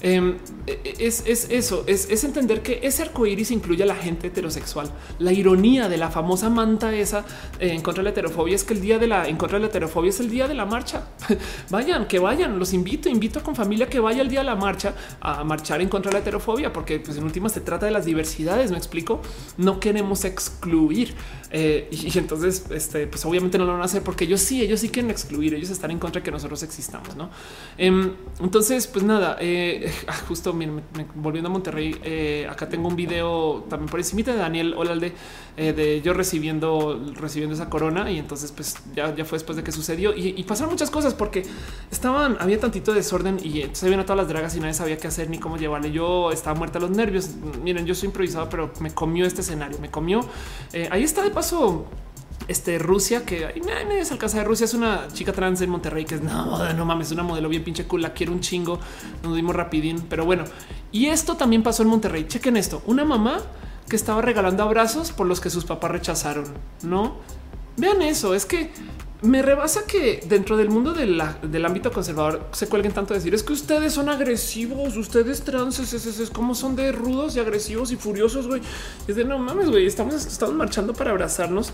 Em, 0.01 0.37
e, 0.67 0.79
e, 0.83 1.07
es, 1.07 1.23
eso, 1.25 1.83
es, 1.87 2.23
entender 2.23 2.61
que 2.61 2.79
ese 2.83 3.01
arco 3.01 3.25
iris 3.25 3.49
incluye 3.49 3.83
a 3.83 3.85
la 3.85 3.95
gente 3.95 4.27
heterosexual. 4.27 4.91
La 5.17 5.33
ironía 5.33 5.89
de 5.89 5.97
la 5.97 6.11
famosa 6.11 6.49
manta 6.49 6.93
esa 6.93 7.25
eh, 7.59 7.71
en 7.73 7.81
contra 7.81 8.01
de 8.01 8.05
la 8.05 8.09
heterofobia 8.11 8.55
es 8.55 8.63
que 8.63 8.73
el 8.73 8.81
día 8.81 8.99
de 8.99 9.07
la 9.07 9.27
en 9.27 9.37
contra 9.37 9.57
de 9.57 9.63
la 9.63 9.69
heterofobia 9.69 10.09
es 10.09 10.19
el 10.19 10.29
día 10.29 10.47
de 10.47 10.53
la 10.53 10.65
marcha. 10.65 11.07
vayan, 11.69 12.07
que 12.07 12.19
vayan, 12.19 12.59
los 12.59 12.73
invito, 12.73 13.09
invito 13.09 13.41
con 13.41 13.55
familia 13.55 13.89
que 13.89 13.99
vaya 13.99 14.21
el 14.21 14.29
día 14.29 14.41
de 14.41 14.45
la 14.45 14.55
marcha 14.55 14.93
a 15.19 15.43
marchar 15.43 15.81
en 15.81 15.89
contra 15.89 16.09
de 16.09 16.13
la 16.13 16.19
heterofobia, 16.19 16.71
porque 16.71 16.99
pues, 16.99 17.17
en 17.17 17.23
última 17.23 17.49
se 17.49 17.61
trata 17.61 17.85
de 17.85 17.91
las 17.91 18.05
diversidades. 18.05 18.69
Me 18.71 18.77
explico, 18.77 19.21
no 19.57 19.79
queremos 19.79 20.25
excluir 20.25 21.15
eh, 21.51 21.87
y, 21.91 22.17
entonces, 22.17 22.65
este, 22.71 23.07
pues 23.07 23.23
obviamente 23.25 23.57
no 23.57 23.65
lo 23.65 23.73
van 23.73 23.81
a 23.81 23.85
hacer 23.85 24.01
porque 24.01 24.25
ellos 24.25 24.41
sí, 24.41 24.61
ellos 24.61 24.79
sí 24.79 24.89
quieren 24.89 25.11
excluir, 25.11 25.53
ellos 25.53 25.69
están 25.69 25.91
en 25.91 25.99
contra 25.99 26.21
de 26.21 26.25
que 26.25 26.31
nosotros 26.31 26.61
existamos. 26.63 27.15
No, 27.15 27.29
em, 27.77 28.13
entonces, 28.39 28.87
pues 28.87 29.03
nada, 29.05 29.37
eh, 29.39 29.91
Ah, 30.07 30.15
justo 30.27 30.55
volviendo 31.15 31.49
a 31.49 31.51
Monterrey, 31.51 31.95
eh, 32.03 32.47
acá 32.49 32.69
tengo 32.69 32.87
un 32.87 32.95
video 32.95 33.65
también 33.69 33.89
por 33.89 33.99
encima 33.99 34.23
de 34.23 34.35
Daniel 34.35 34.73
Olalde 34.73 35.13
eh, 35.59 35.73
de 35.73 36.01
yo 36.03 36.13
recibiendo, 36.13 37.03
recibiendo 37.15 37.55
esa 37.55 37.67
corona. 37.67 38.11
Y 38.11 38.19
entonces, 38.19 38.51
pues 38.51 38.75
ya, 38.95 39.13
ya 39.15 39.25
fue 39.25 39.39
después 39.39 39.55
de 39.55 39.63
que 39.63 39.71
sucedió 39.71 40.15
y, 40.15 40.43
pasaron 40.43 40.71
muchas 40.71 40.91
cosas 40.91 41.15
porque 41.15 41.43
estaban, 41.91 42.37
había 42.39 42.59
tantito 42.59 42.93
desorden 42.93 43.37
y 43.43 43.61
entonces 43.61 43.91
a 43.97 44.03
todas 44.03 44.17
las 44.17 44.27
dragas 44.27 44.55
y 44.55 44.59
nadie 44.59 44.75
sabía 44.75 44.97
qué 44.97 45.07
hacer 45.07 45.31
ni 45.31 45.39
cómo 45.39 45.57
llevarle. 45.57 45.91
Yo 45.91 46.31
estaba 46.31 46.55
muerta 46.57 46.79
los 46.79 46.91
nervios. 46.91 47.31
Miren, 47.63 47.87
yo 47.87 47.95
soy 47.95 48.07
improvisado, 48.07 48.47
pero 48.49 48.71
me 48.79 48.91
comió 48.91 49.25
este 49.25 49.41
escenario, 49.41 49.79
me 49.79 49.89
comió. 49.89 50.21
Eh, 50.73 50.87
ahí 50.91 51.03
está 51.03 51.23
de 51.23 51.31
paso 51.31 51.87
este 52.47 52.77
Rusia, 52.77 53.25
que 53.25 53.61
me, 53.87 53.99
es 53.99 54.11
alcanza 54.11 54.37
de 54.37 54.43
Rusia, 54.43 54.65
es 54.65 54.75
una 54.75 55.07
chica 55.11 55.33
trans 55.33 55.59
en 55.61 55.69
Monterrey 55.69 56.05
que 56.05 56.15
es 56.15 56.21
no, 56.21 56.71
no 56.73 56.85
mames, 56.85 57.07
es 57.07 57.13
una 57.13 57.23
modelo 57.23 57.49
bien 57.49 57.63
pinche 57.63 57.85
cool, 57.85 58.01
la 58.01 58.13
quiero 58.13 58.31
un 58.31 58.39
chingo, 58.39 58.79
nos 59.23 59.35
dimos 59.35 59.55
rapidín, 59.55 60.05
pero 60.07 60.23
bueno, 60.23 60.45
y 60.91 61.07
esto 61.07 61.35
también 61.35 61.63
pasó 61.63 61.83
en 61.83 61.89
Monterrey. 61.89 62.25
Chequen 62.27 62.55
esto, 62.55 62.83
una 62.85 63.03
mamá 63.03 63.41
que 63.89 63.95
estaba 63.95 64.21
regalando 64.21 64.63
abrazos 64.63 65.11
por 65.11 65.27
los 65.27 65.39
que 65.39 65.49
sus 65.49 65.65
papás 65.65 65.91
rechazaron, 65.91 66.45
¿no? 66.83 67.17
Vean 67.77 68.01
eso, 68.01 68.33
es 68.33 68.45
que 68.45 68.71
me 69.21 69.41
rebasa 69.41 69.85
que 69.87 70.23
dentro 70.27 70.57
del 70.57 70.69
mundo 70.69 70.93
del 70.93 71.65
ámbito 71.65 71.91
conservador 71.91 72.47
se 72.51 72.67
cuelguen 72.67 72.91
tanto 72.91 73.15
decir 73.15 73.33
es 73.33 73.41
que 73.41 73.53
ustedes 73.53 73.93
son 73.93 74.09
agresivos, 74.09 74.95
ustedes 74.95 75.43
trans, 75.43 75.79
es, 75.79 75.93
es, 75.93 76.29
como 76.29 76.53
son 76.53 76.75
de 76.75 76.91
rudos 76.91 77.35
y 77.35 77.39
agresivos 77.39 77.91
y 77.91 77.95
furiosos, 77.95 78.47
güey. 78.47 78.61
Es 79.07 79.15
de 79.15 79.25
no 79.25 79.39
mames, 79.39 79.69
güey, 79.69 79.87
estamos, 79.87 80.13
estamos 80.13 80.53
marchando 80.53 80.93
para 80.93 81.11
abrazarnos 81.11 81.73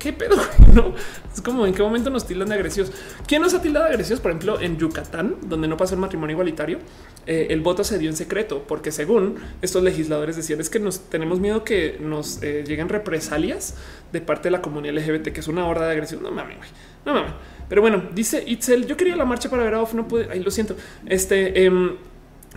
qué 0.00 0.12
pedo, 0.12 0.36
no 0.74 0.94
es 1.32 1.40
como 1.42 1.64
en 1.66 1.74
qué 1.74 1.82
momento 1.82 2.10
nos 2.10 2.26
tildan 2.26 2.48
de 2.48 2.54
agresivos. 2.56 2.90
¿Quién 3.26 3.42
nos 3.42 3.54
ha 3.54 3.62
tildado 3.62 3.84
de 3.86 3.92
agresivos? 3.92 4.20
Por 4.20 4.32
ejemplo, 4.32 4.60
en 4.60 4.78
Yucatán, 4.78 5.36
donde 5.42 5.68
no 5.68 5.76
pasó 5.76 5.94
el 5.94 6.00
matrimonio 6.00 6.34
igualitario, 6.34 6.78
eh, 7.26 7.48
el 7.50 7.60
voto 7.60 7.84
se 7.84 7.98
dio 7.98 8.10
en 8.10 8.16
secreto, 8.16 8.64
porque 8.66 8.90
según 8.90 9.36
estos 9.62 9.82
legisladores 9.82 10.36
decían 10.36 10.60
es 10.60 10.68
que 10.68 10.80
nos 10.80 11.08
tenemos 11.08 11.38
miedo 11.38 11.62
que 11.62 11.98
nos 12.00 12.42
eh, 12.42 12.64
lleguen 12.66 12.88
represalias 12.88 13.76
de 14.12 14.20
parte 14.20 14.44
de 14.44 14.52
la 14.52 14.62
comunidad 14.62 14.94
LGBT, 14.94 15.28
que 15.28 15.40
es 15.40 15.48
una 15.48 15.66
horda 15.66 15.86
de 15.86 15.92
agresión. 15.92 16.22
No 16.22 16.32
mames, 16.32 16.56
no 17.04 17.14
mames. 17.14 17.32
Pero 17.68 17.82
bueno, 17.82 18.02
dice 18.12 18.42
Itzel, 18.44 18.86
yo 18.86 18.96
quería 18.96 19.14
la 19.14 19.24
marcha 19.24 19.48
para 19.48 19.62
ver 19.62 19.74
a 19.74 19.82
Off, 19.82 19.94
no 19.94 20.08
pude, 20.08 20.28
ahí 20.32 20.40
lo 20.40 20.50
siento. 20.50 20.74
Este, 21.06 21.66
eh, 21.66 21.70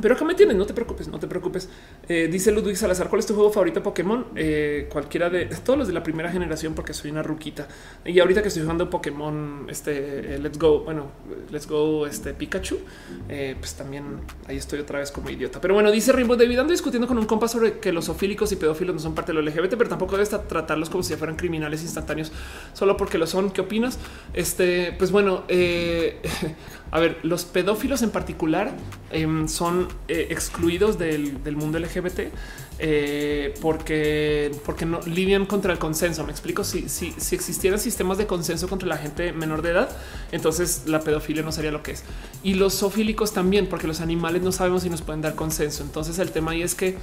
pero 0.02 0.16
acá 0.16 0.26
me 0.26 0.34
tienes, 0.34 0.56
no 0.56 0.66
te 0.66 0.74
preocupes, 0.74 1.08
no 1.08 1.20
te 1.20 1.28
preocupes. 1.28 1.70
Eh, 2.10 2.28
dice 2.32 2.52
Ludwig 2.52 2.76
Salazar, 2.76 3.10
¿cuál 3.10 3.20
es 3.20 3.28
tu 3.28 3.36
juego 3.36 3.52
favorito 3.52 3.84
Pokémon? 3.84 4.26
Eh, 4.36 4.90
cualquiera 4.92 5.30
de 5.30 5.46
todos 5.64 5.78
los 5.78 5.88
de 5.88 5.94
la 5.94 6.02
primera 6.02 6.32
generación, 6.32 6.74
porque 6.74 6.94
soy 6.94 7.12
una 7.12 7.22
ruquita. 7.22 7.68
Y 8.04 8.20
ahorita 8.20 8.42
que 8.42 8.48
estoy 8.48 8.64
jugando 8.64 8.90
Pokémon, 8.90 9.68
este 9.70 10.36
eh, 10.36 10.40
Let's 10.40 10.58
Go, 10.58 10.80
bueno, 10.80 11.12
Let's 11.52 11.68
Go, 11.68 12.08
este 12.08 12.34
Pikachu, 12.34 12.80
pues 13.28 13.76
también 13.76 14.22
ahí 14.48 14.58
estoy 14.58 14.80
otra 14.80 14.98
vez 14.98 15.12
como 15.12 15.30
idiota. 15.30 15.62
Pero 15.62 15.76
bueno, 15.76 15.92
dice 15.92 16.12
Rainbow 16.12 16.36
David, 16.36 16.60
ando 16.60 16.72
discutiendo 16.72 17.08
con 17.08 17.20
un 17.20 17.26
compa 17.26 17.48
sobre 17.48 17.80
que 17.80 17.94
los 17.94 18.10
ofílicos 18.10 18.52
y 18.52 18.56
pedófilos 18.56 18.96
no 18.96 19.00
son 19.00 19.14
parte 19.14 19.32
de 19.32 19.42
lo 19.42 19.48
LGBT, 19.48 19.76
pero 19.78 19.90
tampoco 19.90 20.18
debe 20.18 20.28
tratarlos 20.48 20.90
como 20.90 21.04
si 21.04 21.16
fueran 21.16 21.36
criminales 21.36 21.84
instantáneos 21.84 22.32
solo 22.74 22.98
porque 22.98 23.20
lo 23.20 23.28
son. 23.28 23.52
¿Qué 23.52 23.62
opinas? 23.62 24.00
Este, 24.34 24.92
pues 24.98 25.12
bueno, 25.12 25.44
a 26.94 27.00
ver, 27.00 27.18
los 27.24 27.44
pedófilos 27.44 28.04
en 28.04 28.12
particular 28.12 28.72
em, 29.10 29.48
son 29.48 29.88
eh, 30.08 30.28
excluidos 30.30 31.00
del, 31.00 31.40
mundo 31.56 31.80
LGBT 31.80 32.32
eh, 32.78 33.56
porque, 33.62 34.52
porque 34.64 34.86
no 34.86 35.00
lidian 35.02 35.48
contra 35.48 35.74
el 35.74 35.80
consenso. 35.80 36.24
Me 36.24 36.30
explico. 36.30 36.64
Si, 36.64 36.90
si, 36.90 37.12
si 37.18 37.34
existieran 37.34 37.80
sistemas 37.80 38.20
de 38.20 38.28
consenso 38.28 38.68
contra 38.68 38.88
la 38.88 38.98
gente 38.98 39.34
menor 39.34 39.64
de 39.64 39.72
edad, 39.72 39.90
entonces 40.32 40.84
la 40.86 41.00
pedofilia 41.00 41.42
no 41.42 41.52
sería 41.52 41.72
lo 41.72 41.82
que 41.82 41.94
es. 41.94 42.04
Y 42.44 42.54
los 42.54 42.78
zoofílicos 42.78 43.34
también, 43.34 43.66
porque 43.66 43.88
los 43.88 44.00
animales 44.00 44.44
no 44.44 44.52
sabemos 44.52 44.84
si 44.84 44.92
nos 44.92 45.02
pueden 45.02 45.24
dar 45.24 45.34
consenso. 45.34 45.82
Entonces 45.82 46.20
el 46.20 46.30
tema 46.30 46.52
ahí 46.52 46.62
es 46.62 46.76
que 46.76 47.00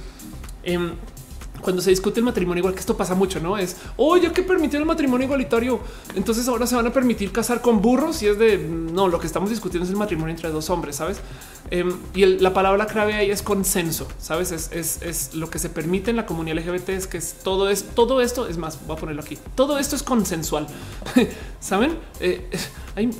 em, 0.63 0.93
cuando 1.61 1.81
se 1.81 1.89
discute 1.89 2.19
el 2.19 2.25
matrimonio, 2.25 2.59
igual 2.61 2.73
que 2.73 2.79
esto 2.79 2.97
pasa 2.97 3.15
mucho, 3.15 3.39
no 3.39 3.57
es 3.57 3.77
oye, 3.97 4.31
que 4.31 4.43
permitió 4.43 4.79
el 4.79 4.85
matrimonio 4.85 5.25
igualitario. 5.25 5.79
Entonces 6.15 6.47
ahora 6.47 6.67
se 6.67 6.75
van 6.75 6.87
a 6.87 6.93
permitir 6.93 7.31
casar 7.31 7.61
con 7.61 7.81
burros 7.81 8.21
y 8.23 8.27
es 8.27 8.37
de 8.37 8.57
no, 8.57 9.07
lo 9.07 9.19
que 9.19 9.27
estamos 9.27 9.49
discutiendo 9.49 9.85
es 9.85 9.91
el 9.91 9.97
matrimonio 9.97 10.33
entre 10.33 10.49
dos 10.49 10.69
hombres, 10.69 10.95
sabes? 10.95 11.21
Em, 11.73 11.97
y 12.13 12.25
la 12.25 12.53
palabra 12.53 12.85
clave 12.85 13.13
ahí 13.13 13.31
es 13.31 13.41
consenso, 13.41 14.05
sabes? 14.19 14.51
Es, 14.51 15.33
lo 15.33 15.49
que 15.49 15.57
se 15.57 15.69
permite 15.69 16.11
en 16.11 16.17
la 16.17 16.25
comunidad 16.25 16.57
LGBT, 16.57 16.89
es 16.89 17.07
que 17.07 17.17
es 17.17 17.35
todo 17.43 17.69
es 17.69 17.83
todo 17.95 18.19
esto. 18.19 18.45
Es 18.45 18.57
más, 18.57 18.85
voy 18.85 18.97
a 18.97 18.99
ponerlo 18.99 19.21
aquí. 19.21 19.37
Todo 19.55 19.79
esto 19.79 19.95
es 19.95 20.03
consensual, 20.03 20.67
saben? 21.61 21.97
Eh, 22.19 22.45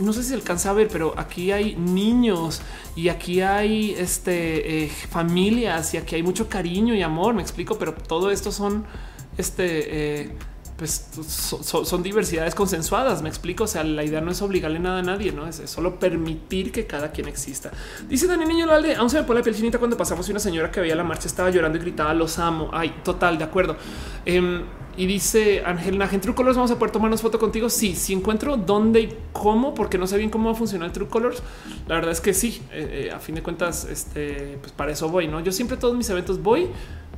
no 0.02 0.12
sé 0.12 0.24
si 0.24 0.30
se 0.30 0.36
alcanza 0.36 0.72
a 0.72 0.74
ver, 0.74 0.90
pero 0.90 1.14
aquí 1.18 1.54
hay 1.54 1.78
niños 1.78 2.62
y 2.98 3.08
aquí 3.08 3.40
hay 3.40 3.96
este, 3.98 4.84
eh, 4.84 4.90
familias 4.90 5.94
y 5.94 5.98
aquí 5.98 6.16
hay 6.16 6.24
mucho 6.24 6.50
cariño 6.50 6.94
y 6.94 7.02
amor. 7.02 7.34
Me 7.34 7.42
explico, 7.42 7.78
pero 7.78 7.94
todo 7.94 8.32
esto 8.32 8.52
son 8.52 8.86
este. 9.38 10.24
Eh, 10.24 10.30
pues 10.82 11.06
son 11.86 12.02
diversidades 12.02 12.56
consensuadas. 12.56 13.22
Me 13.22 13.30
explico. 13.30 13.66
O 13.66 13.68
sea, 13.68 13.84
la 13.84 14.04
idea 14.04 14.20
no 14.20 14.32
es 14.32 14.42
obligarle 14.42 14.80
nada 14.80 14.98
a 14.98 15.04
nadie, 15.04 15.32
no 15.32 15.46
es, 15.46 15.62
solo 15.66 16.00
permitir 16.00 16.72
que 16.72 16.88
cada 16.88 17.12
quien 17.12 17.28
exista. 17.28 17.70
Dice 18.10 18.26
Daniel 18.26 18.50
Niño 18.50 18.66
Lalde, 18.66 18.96
aún 18.96 19.08
se 19.08 19.20
me 19.20 19.24
pone 19.24 19.42
la 19.42 19.44
piel 19.44 19.56
chinita 19.56 19.78
cuando 19.78 19.96
pasamos 19.96 20.28
y 20.28 20.32
una 20.32 20.40
señora 20.40 20.72
que 20.72 20.82
veía 20.82 20.96
la 20.96 21.04
marcha 21.04 21.28
estaba 21.28 21.52
llorando 21.52 21.78
y 21.78 21.82
gritaba 21.82 22.16
los 22.16 22.40
amo. 22.40 22.72
Ay, 22.74 22.96
total, 23.04 23.38
de 23.38 23.44
acuerdo. 23.44 23.76
Em, 24.26 24.64
y 24.98 25.06
dice 25.06 25.62
Ángel 25.64 26.02
en 26.02 26.20
True 26.20 26.34
Colors, 26.34 26.58
vamos 26.58 26.72
a 26.72 26.80
poder 26.80 26.92
tomarnos 26.92 27.22
foto 27.22 27.38
contigo. 27.38 27.70
Sí, 27.70 27.94
si 27.94 28.14
encuentro 28.14 28.58
dónde 28.58 29.02
y 29.02 29.18
cómo, 29.34 29.76
porque 29.76 30.00
no 30.00 30.08
sé 30.08 30.18
bien 30.18 30.32
cómo 30.32 30.50
va 30.50 30.56
a 30.56 30.58
funcionar 30.58 30.92
True 30.92 31.10
Colors. 31.10 31.44
La 31.88 31.94
verdad 31.94 32.12
es 32.12 32.22
que 32.22 32.34
sí, 32.34 32.60
eh, 32.72 33.06
eh, 33.06 33.12
a 33.12 33.20
fin 33.20 33.36
de 33.36 33.44
cuentas, 33.44 33.86
este, 33.86 34.58
pues 34.60 34.72
para 34.72 34.94
eso 34.94 35.10
voy. 35.10 35.28
No, 35.28 35.42
yo 35.42 35.52
siempre 35.52 35.78
todos 35.78 35.96
mis 35.96 36.10
eventos 36.10 36.42
voy 36.42 36.70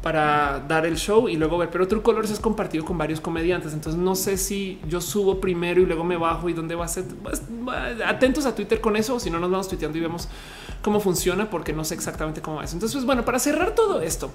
para 0.03 0.59
dar 0.67 0.85
el 0.85 0.97
show 0.97 1.29
y 1.29 1.37
luego 1.37 1.57
ver, 1.57 1.69
pero 1.69 1.87
True 1.87 2.03
Colors 2.03 2.29
es 2.29 2.39
compartido 2.41 2.83
con 2.83 2.97
varios 2.97 3.21
comediantes. 3.21 3.71
Entonces 3.73 3.99
no 3.99 4.15
sé 4.15 4.37
si 4.37 4.79
yo 4.85 4.99
subo 4.99 5.39
primero 5.39 5.81
y 5.81 5.85
luego 5.85 6.03
me 6.03 6.17
bajo 6.17 6.49
y 6.49 6.53
dónde 6.53 6.75
va 6.75 6.83
a 6.83 6.89
ser. 6.89 7.05
Pues, 7.05 7.41
atentos 8.05 8.45
a 8.45 8.53
Twitter 8.53 8.81
con 8.81 8.97
eso, 8.97 9.17
si 9.21 9.31
no 9.31 9.39
nos 9.39 9.49
vamos 9.49 9.69
tuiteando 9.69 9.97
y 9.97 10.01
vemos 10.01 10.27
cómo 10.81 10.99
funciona, 10.99 11.49
porque 11.49 11.71
no 11.71 11.85
sé 11.85 11.95
exactamente 11.95 12.41
cómo 12.41 12.61
es. 12.61 12.73
Entonces, 12.73 12.97
pues, 12.97 13.05
bueno, 13.05 13.23
para 13.23 13.39
cerrar 13.39 13.75
todo 13.75 14.01
esto, 14.01 14.29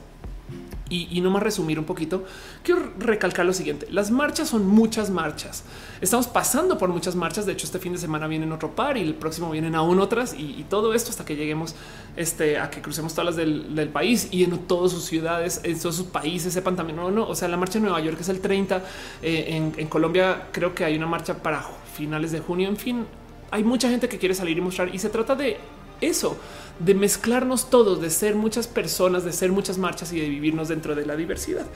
y, 0.88 1.20
no 1.20 1.30
más 1.30 1.42
resumir 1.42 1.78
un 1.78 1.84
poquito, 1.84 2.24
quiero 2.62 2.90
recalcar 2.98 3.44
lo 3.44 3.52
siguiente. 3.52 3.86
Las 3.90 4.10
marchas 4.10 4.48
son 4.48 4.66
muchas 4.66 5.10
marchas. 5.10 5.64
Estamos 6.00 6.26
pasando 6.28 6.78
por 6.78 6.88
muchas 6.90 7.14
marchas. 7.14 7.46
De 7.46 7.52
hecho, 7.52 7.66
este 7.66 7.78
fin 7.78 7.92
de 7.92 7.98
semana 7.98 8.26
vienen 8.26 8.52
otro 8.52 8.74
par 8.74 8.96
y 8.96 9.02
el 9.02 9.14
próximo 9.14 9.50
vienen 9.50 9.74
aún 9.74 9.98
otras 10.00 10.34
y, 10.34 10.64
todo 10.68 10.92
esto 10.92 11.10
hasta 11.10 11.24
que 11.24 11.34
lleguemos 11.34 11.74
este, 12.16 12.58
a 12.58 12.68
que 12.68 12.82
crucemos 12.82 13.14
todas 13.14 13.26
las 13.26 13.36
del, 13.36 13.88
país 13.88 14.28
y 14.30 14.44
en 14.44 14.58
todas 14.66 14.92
sus 14.92 15.04
ciudades, 15.04 15.62
en 15.64 15.80
todos 15.80 15.96
sus 15.96 16.06
países 16.06 16.52
sepan 16.52 16.76
también. 16.76 16.96
No, 16.96 17.10
no, 17.10 17.26
o 17.26 17.34
sea, 17.34 17.48
la 17.48 17.56
marcha 17.56 17.78
en 17.78 17.84
Nueva 17.84 18.00
York 18.00 18.18
es 18.20 18.28
el 18.28 18.40
30. 18.40 18.82
Eh, 19.22 19.72
en 19.76 19.86
Colombia 19.88 20.48
creo 20.52 20.74
que 20.74 20.84
hay 20.84 20.96
una 20.96 21.06
marcha 21.06 21.42
para 21.42 21.64
finales 21.94 22.32
de 22.32 22.40
junio. 22.40 22.68
En 22.68 22.76
fin, 22.76 23.06
hay 23.50 23.64
mucha 23.64 23.88
gente 23.88 24.08
que 24.08 24.18
quiere 24.18 24.34
salir 24.34 24.58
y 24.58 24.60
mostrar 24.60 24.94
y 24.94 24.98
se 24.98 25.08
trata 25.08 25.34
de 25.34 25.56
eso, 26.00 26.36
de 26.78 26.94
mezclarnos 26.94 27.70
todos, 27.70 28.00
de 28.00 28.10
ser 28.10 28.34
muchas 28.34 28.68
personas, 28.68 29.24
de 29.24 29.32
ser 29.32 29.50
muchas 29.50 29.78
marchas 29.78 30.12
y 30.12 30.20
de 30.20 30.28
vivirnos 30.28 30.68
dentro 30.68 30.94
de 30.94 31.04
la 31.04 31.16
diversidad. 31.16 31.66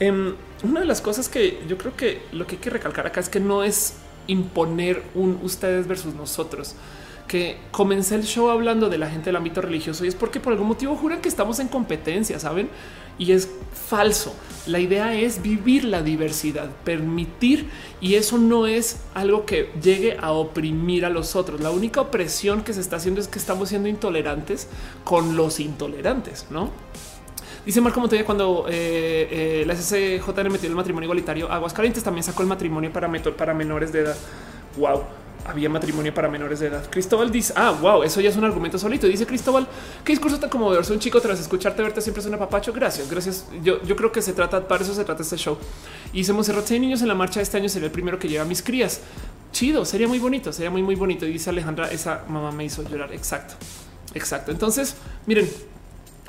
Em, 0.00 0.34
una 0.62 0.80
de 0.80 0.86
las 0.86 1.00
cosas 1.00 1.28
que 1.28 1.62
yo 1.68 1.78
creo 1.78 1.96
que 1.96 2.22
lo 2.32 2.46
que 2.46 2.56
hay 2.56 2.60
que 2.60 2.70
recalcar 2.70 3.06
acá 3.06 3.20
es 3.20 3.28
que 3.28 3.40
no 3.40 3.62
es 3.62 3.94
imponer 4.26 5.02
un 5.14 5.40
ustedes 5.42 5.86
versus 5.86 6.14
nosotros 6.14 6.74
que 7.32 7.56
comencé 7.70 8.14
el 8.14 8.24
show 8.24 8.50
hablando 8.50 8.90
de 8.90 8.98
la 8.98 9.08
gente 9.08 9.26
del 9.26 9.36
ámbito 9.36 9.62
religioso 9.62 10.04
y 10.04 10.08
es 10.08 10.14
porque 10.14 10.38
por 10.38 10.52
algún 10.52 10.68
motivo 10.68 10.96
juran 10.96 11.22
que 11.22 11.30
estamos 11.30 11.60
en 11.60 11.68
competencia, 11.68 12.38
saben? 12.38 12.68
Y 13.18 13.32
es 13.32 13.48
falso. 13.88 14.34
La 14.66 14.80
idea 14.80 15.14
es 15.14 15.40
vivir 15.40 15.84
la 15.84 16.02
diversidad, 16.02 16.68
permitir 16.84 17.70
y 18.02 18.16
eso 18.16 18.36
no 18.36 18.66
es 18.66 19.00
algo 19.14 19.46
que 19.46 19.70
llegue 19.82 20.18
a 20.20 20.32
oprimir 20.32 21.06
a 21.06 21.08
los 21.08 21.34
otros. 21.34 21.60
La 21.62 21.70
única 21.70 22.02
opresión 22.02 22.64
que 22.64 22.74
se 22.74 22.80
está 22.80 22.96
haciendo 22.96 23.20
es 23.20 23.28
que 23.28 23.38
estamos 23.38 23.70
siendo 23.70 23.88
intolerantes 23.88 24.68
con 25.04 25.34
los 25.34 25.58
intolerantes, 25.58 26.46
no? 26.50 26.70
Dice 27.64 27.80
Marco 27.80 28.00
Montoya 28.00 28.24
cuando 28.24 28.66
eh, 28.68 29.62
eh, 29.62 29.64
la 29.66 29.76
SCJN 29.76 30.50
metió 30.50 30.68
el 30.68 30.74
matrimonio 30.74 31.06
igualitario, 31.06 31.50
Aguascalientes 31.50 32.02
también 32.02 32.24
sacó 32.24 32.42
el 32.42 32.48
matrimonio 32.48 32.92
para, 32.92 33.08
menores 33.54 33.92
de 33.92 34.00
edad. 34.00 34.16
Wow 34.76 35.02
había 35.44 35.68
matrimonio 35.68 36.14
para 36.14 36.28
menores 36.28 36.60
de 36.60 36.68
edad. 36.68 36.88
Cristóbal 36.88 37.30
dice, 37.30 37.52
ah, 37.56 37.72
wow, 37.72 38.02
eso 38.02 38.20
ya 38.20 38.30
es 38.30 38.36
un 38.36 38.44
argumento 38.44 38.78
solito. 38.78 39.06
Dice 39.06 39.26
Cristóbal, 39.26 39.66
qué 40.04 40.12
discurso 40.12 40.38
tan 40.38 40.50
conmovedor. 40.50 40.84
Un 40.90 41.00
chico 41.00 41.20
tras 41.20 41.40
escucharte, 41.40 41.82
verte 41.82 42.00
siempre 42.00 42.20
es 42.20 42.26
un 42.26 42.34
apapacho. 42.34 42.72
Gracias, 42.72 43.10
gracias. 43.10 43.46
Yo, 43.62 43.82
yo 43.82 43.96
creo 43.96 44.12
que 44.12 44.22
se 44.22 44.32
trata, 44.32 44.66
para 44.68 44.84
eso 44.84 44.94
se 44.94 45.04
trata 45.04 45.22
este 45.22 45.36
show. 45.36 45.58
Y 46.12 46.24
se 46.24 46.32
Monserrat, 46.32 46.66
si 46.66 46.78
niños 46.78 47.02
en 47.02 47.08
la 47.08 47.14
marcha 47.14 47.40
este 47.40 47.56
año 47.56 47.68
sería 47.68 47.86
el 47.86 47.92
primero 47.92 48.18
que 48.18 48.28
lleva 48.28 48.44
a 48.44 48.46
mis 48.46 48.62
crías. 48.62 49.00
Chido, 49.52 49.84
sería 49.84 50.08
muy 50.08 50.18
bonito, 50.18 50.52
sería 50.52 50.70
muy, 50.70 50.82
muy 50.82 50.94
bonito. 50.94 51.26
Dice 51.26 51.50
Alejandra, 51.50 51.90
esa 51.90 52.24
mamá 52.28 52.52
me 52.52 52.64
hizo 52.64 52.82
llorar. 52.88 53.12
Exacto, 53.12 53.54
exacto. 54.14 54.52
Entonces, 54.52 54.94
miren, 55.26 55.48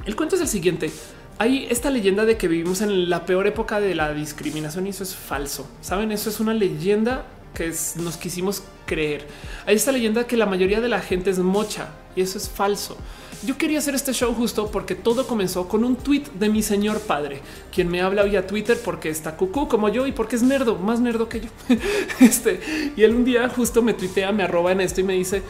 el 0.06 0.16
cuento 0.16 0.36
es 0.36 0.42
el 0.42 0.48
siguiente. 0.48 0.92
Hay 1.40 1.68
esta 1.70 1.90
leyenda 1.90 2.26
de 2.26 2.38
que 2.38 2.48
vivimos 2.48 2.82
en 2.82 3.10
la 3.10 3.26
peor 3.26 3.48
época 3.48 3.80
de 3.80 3.96
la 3.96 4.14
discriminación 4.14 4.88
y 4.88 4.92
eso 4.92 5.04
es 5.04 5.16
falso. 5.16 5.68
Saben, 5.82 6.12
eso 6.12 6.30
es 6.30 6.40
una 6.40 6.54
leyenda 6.54 7.26
que 7.54 7.74
nos 7.98 8.18
quisimos 8.18 8.64
creer. 8.86 9.28
Hay 9.66 9.76
esta 9.76 9.92
leyenda 9.92 10.26
que 10.28 10.38
la 10.38 10.46
mayoría 10.46 10.82
de 10.82 10.90
la 10.90 11.02
gente 11.02 11.30
es 11.30 11.40
mocha 11.40 11.90
y 12.16 12.22
eso 12.22 12.38
es 12.38 12.50
falso. 12.50 12.98
Yo 13.46 13.58
quería 13.58 13.80
hacer 13.80 13.94
este 13.94 14.14
show 14.14 14.34
justo 14.34 14.72
porque 14.72 14.96
todo 14.96 15.28
comenzó 15.28 15.68
con 15.68 15.84
un 15.84 15.98
tweet 15.98 16.24
de 16.40 16.48
mi 16.48 16.62
señor 16.62 17.02
padre, 17.02 17.42
quien 17.74 17.90
me 17.90 18.02
habla 18.02 18.24
vía 18.24 18.48
Twitter 18.48 18.78
porque 18.84 19.10
está 19.10 19.36
cucú 19.36 19.68
como 19.68 19.90
yo 19.90 20.08
y 20.08 20.14
porque 20.14 20.38
es 20.38 20.44
nerdo, 20.44 20.78
más 20.78 21.02
nerdo 21.02 21.28
que 21.28 21.42
yo. 21.42 21.50
Este 22.22 22.62
y 22.96 23.04
él 23.04 23.14
un 23.14 23.26
día 23.26 23.50
justo 23.50 23.82
me 23.82 23.94
tuitea, 23.94 24.32
me 24.32 24.44
arroba 24.44 24.72
en 24.72 24.82
esto 24.82 25.02
y 25.02 25.04
me 25.04 25.14
dice: 25.14 25.44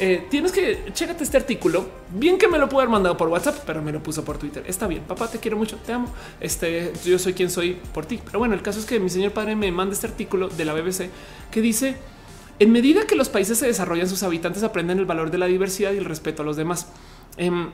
eh, 0.00 0.26
Tienes 0.30 0.52
que 0.52 0.90
chécate 0.92 1.22
este 1.22 1.36
artículo. 1.36 1.88
Bien 2.10 2.38
que 2.38 2.48
me 2.48 2.58
lo 2.58 2.68
pudo 2.68 2.80
haber 2.80 2.90
mandado 2.90 3.16
por 3.16 3.28
WhatsApp, 3.28 3.62
pero 3.66 3.82
me 3.82 3.92
lo 3.92 4.02
puso 4.02 4.24
por 4.24 4.38
Twitter. 4.38 4.64
Está 4.66 4.86
bien, 4.86 5.02
papá, 5.02 5.28
te 5.28 5.38
quiero 5.38 5.56
mucho, 5.56 5.76
te 5.76 5.92
amo. 5.92 6.12
Este 6.40 6.92
yo 7.04 7.18
soy 7.18 7.34
quien 7.34 7.50
soy 7.50 7.78
por 7.94 8.06
ti. 8.06 8.20
Pero 8.24 8.38
bueno, 8.38 8.54
el 8.54 8.62
caso 8.62 8.80
es 8.80 8.86
que 8.86 8.98
mi 8.98 9.10
señor 9.10 9.32
padre 9.32 9.54
me 9.54 9.70
manda 9.70 9.94
este 9.94 10.06
artículo 10.06 10.48
de 10.48 10.64
la 10.64 10.72
BBC 10.72 11.10
que 11.50 11.60
dice 11.60 11.96
en 12.60 12.72
medida 12.72 13.06
que 13.06 13.16
los 13.16 13.30
países 13.30 13.56
se 13.56 13.66
desarrollan, 13.66 14.06
sus 14.06 14.22
habitantes 14.22 14.62
aprenden 14.62 14.98
el 14.98 15.06
valor 15.06 15.30
de 15.30 15.38
la 15.38 15.46
diversidad 15.46 15.92
y 15.92 15.96
el 15.96 16.04
respeto 16.04 16.42
a 16.42 16.44
los 16.44 16.58
demás. 16.58 16.88
Em, 17.38 17.70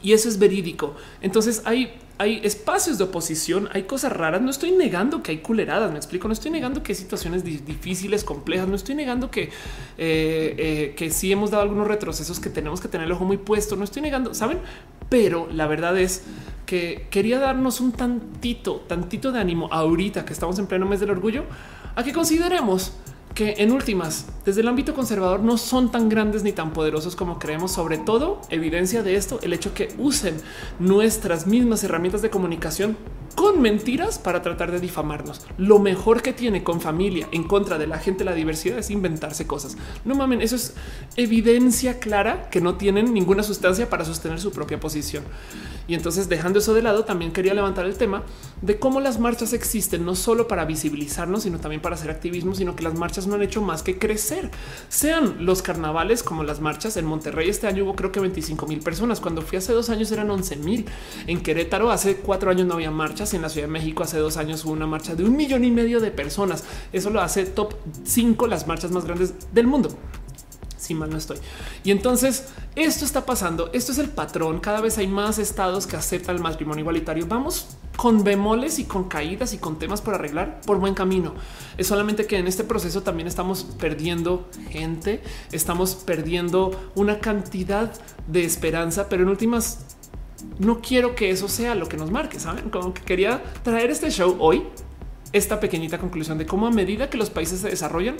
y 0.00 0.12
eso 0.12 0.28
es 0.28 0.38
verídico. 0.38 0.94
Entonces 1.20 1.62
hay, 1.64 1.94
hay 2.18 2.40
espacios 2.44 2.98
de 2.98 3.04
oposición, 3.04 3.68
hay 3.72 3.82
cosas 3.82 4.12
raras. 4.12 4.40
No 4.40 4.50
estoy 4.50 4.72
negando 4.72 5.22
que 5.22 5.32
hay 5.32 5.38
culeradas, 5.38 5.90
me 5.90 5.98
explico. 5.98 6.28
No 6.28 6.34
estoy 6.34 6.50
negando 6.50 6.82
que 6.82 6.92
hay 6.92 6.96
situaciones 6.96 7.44
difíciles, 7.44 8.24
complejas. 8.24 8.68
No 8.68 8.76
estoy 8.76 8.94
negando 8.94 9.30
que, 9.30 9.42
eh, 9.42 9.50
eh, 9.98 10.94
que 10.96 11.10
sí 11.10 11.30
hemos 11.30 11.50
dado 11.50 11.62
algunos 11.64 11.86
retrocesos 11.86 12.40
que 12.40 12.50
tenemos 12.50 12.80
que 12.80 12.88
tener 12.88 13.06
el 13.06 13.12
ojo 13.12 13.24
muy 13.24 13.36
puesto. 13.36 13.76
No 13.76 13.84
estoy 13.84 14.02
negando, 14.02 14.34
saben? 14.34 14.58
Pero 15.08 15.48
la 15.52 15.66
verdad 15.66 15.98
es 15.98 16.22
que 16.64 17.06
quería 17.10 17.38
darnos 17.38 17.80
un 17.80 17.92
tantito, 17.92 18.76
tantito 18.88 19.30
de 19.30 19.40
ánimo 19.40 19.68
ahorita 19.70 20.24
que 20.24 20.32
estamos 20.32 20.58
en 20.58 20.66
pleno 20.66 20.86
mes 20.86 21.00
del 21.00 21.10
orgullo 21.10 21.44
a 21.94 22.02
que 22.02 22.12
consideremos 22.12 22.92
que 23.34 23.54
en 23.58 23.72
últimas, 23.72 24.26
desde 24.44 24.60
el 24.60 24.68
ámbito 24.68 24.94
conservador, 24.94 25.40
no 25.40 25.56
son 25.56 25.90
tan 25.90 26.08
grandes 26.08 26.42
ni 26.42 26.52
tan 26.52 26.72
poderosos 26.72 27.16
como 27.16 27.38
creemos. 27.38 27.72
Sobre 27.72 27.98
todo, 27.98 28.40
evidencia 28.50 29.02
de 29.02 29.16
esto, 29.16 29.38
el 29.42 29.52
hecho 29.52 29.74
que 29.74 29.88
usen 29.98 30.36
nuestras 30.78 31.46
mismas 31.46 31.82
herramientas 31.84 32.22
de 32.22 32.30
comunicación 32.30 32.96
con 33.34 33.62
mentiras 33.62 34.18
para 34.18 34.42
tratar 34.42 34.70
de 34.70 34.80
difamarnos. 34.80 35.46
Lo 35.56 35.78
mejor 35.78 36.22
que 36.22 36.32
tiene 36.32 36.62
con 36.62 36.80
familia 36.80 37.28
en 37.32 37.44
contra 37.44 37.78
de 37.78 37.86
la 37.86 37.98
gente, 37.98 38.24
la 38.24 38.34
diversidad 38.34 38.78
es 38.78 38.90
inventarse 38.90 39.46
cosas. 39.46 39.76
No 40.04 40.14
mamen, 40.14 40.42
eso 40.42 40.56
es 40.56 40.74
evidencia 41.16 41.98
clara 41.98 42.50
que 42.50 42.60
no 42.60 42.76
tienen 42.76 43.14
ninguna 43.14 43.42
sustancia 43.42 43.88
para 43.88 44.04
sostener 44.04 44.38
su 44.38 44.52
propia 44.52 44.78
posición. 44.78 45.24
Y 45.88 45.94
entonces, 45.94 46.28
dejando 46.28 46.58
eso 46.58 46.74
de 46.74 46.82
lado, 46.82 47.04
también 47.04 47.32
quería 47.32 47.54
levantar 47.54 47.86
el 47.86 47.96
tema 47.96 48.22
de 48.60 48.78
cómo 48.78 49.00
las 49.00 49.18
marchas 49.18 49.52
existen 49.52 50.04
no 50.04 50.14
solo 50.14 50.48
para 50.48 50.64
visibilizarnos, 50.64 51.42
sino 51.42 51.58
también 51.58 51.82
para 51.82 51.96
hacer 51.96 52.10
activismo, 52.10 52.54
sino 52.54 52.76
que 52.76 52.84
las 52.84 52.94
marchas 52.94 53.26
no 53.26 53.34
han 53.34 53.42
hecho 53.42 53.62
más 53.62 53.82
que 53.82 53.98
crecer. 53.98 54.50
Sean 54.88 55.44
los 55.44 55.62
carnavales 55.62 56.22
como 56.22 56.44
las 56.44 56.60
marchas 56.60 56.96
en 56.96 57.04
Monterrey. 57.06 57.48
Este 57.48 57.66
año 57.66 57.84
hubo 57.84 57.96
creo 57.96 58.12
que 58.12 58.20
25 58.20 58.66
mil 58.66 58.80
personas. 58.80 59.20
Cuando 59.20 59.42
fui 59.42 59.58
hace 59.58 59.72
dos 59.72 59.90
años 59.90 60.12
eran 60.12 60.30
11 60.30 60.56
mil. 60.56 60.86
En 61.26 61.42
Querétaro 61.42 61.90
hace 61.90 62.16
cuatro 62.16 62.50
años 62.50 62.66
no 62.66 62.74
había 62.74 62.90
marchas. 62.90 63.34
En 63.34 63.42
la 63.42 63.48
Ciudad 63.48 63.66
de 63.66 63.72
México 63.72 64.02
hace 64.02 64.18
dos 64.18 64.36
años 64.36 64.64
hubo 64.64 64.72
una 64.72 64.86
marcha 64.86 65.14
de 65.14 65.24
un 65.24 65.36
millón 65.36 65.64
y 65.64 65.70
medio 65.70 66.00
de 66.00 66.10
personas. 66.10 66.64
Eso 66.92 67.10
lo 67.10 67.20
hace 67.20 67.44
top 67.44 67.74
5 68.04 68.46
las 68.46 68.66
marchas 68.66 68.90
más 68.90 69.04
grandes 69.04 69.34
del 69.52 69.66
mundo 69.66 69.96
si 70.82 70.94
mal 70.94 71.10
no 71.10 71.18
estoy. 71.18 71.38
Y 71.84 71.90
entonces 71.90 72.48
esto 72.74 73.04
está 73.04 73.24
pasando. 73.24 73.70
Esto 73.72 73.92
es 73.92 73.98
el 73.98 74.08
patrón. 74.08 74.60
Cada 74.60 74.80
vez 74.80 74.98
hay 74.98 75.06
más 75.06 75.38
estados 75.38 75.86
que 75.86 75.96
aceptan 75.96 76.36
el 76.36 76.42
matrimonio 76.42 76.80
igualitario. 76.80 77.26
Vamos 77.26 77.76
con 77.96 78.24
bemoles 78.24 78.78
y 78.78 78.84
con 78.84 79.04
caídas 79.04 79.52
y 79.52 79.58
con 79.58 79.78
temas 79.78 80.00
por 80.00 80.14
arreglar 80.14 80.60
por 80.62 80.78
buen 80.78 80.94
camino. 80.94 81.34
Es 81.78 81.86
solamente 81.86 82.26
que 82.26 82.38
en 82.38 82.48
este 82.48 82.64
proceso 82.64 83.02
también 83.02 83.28
estamos 83.28 83.64
perdiendo 83.78 84.48
gente, 84.70 85.22
estamos 85.52 85.94
perdiendo 85.94 86.90
una 86.94 87.20
cantidad 87.20 87.92
de 88.26 88.44
esperanza, 88.44 89.08
pero 89.08 89.22
en 89.22 89.28
últimas 89.28 89.96
no 90.58 90.80
quiero 90.80 91.14
que 91.14 91.30
eso 91.30 91.48
sea 91.48 91.74
lo 91.74 91.88
que 91.88 91.96
nos 91.96 92.10
marque. 92.10 92.40
Saben 92.40 92.70
como 92.70 92.94
que 92.94 93.02
quería 93.02 93.42
traer 93.62 93.90
este 93.90 94.10
show 94.10 94.36
hoy, 94.40 94.64
esta 95.32 95.60
pequeñita 95.60 95.98
conclusión 95.98 96.38
de 96.38 96.46
cómo 96.46 96.66
a 96.66 96.70
medida 96.70 97.08
que 97.08 97.18
los 97.18 97.30
países 97.30 97.60
se 97.60 97.68
desarrollan, 97.68 98.16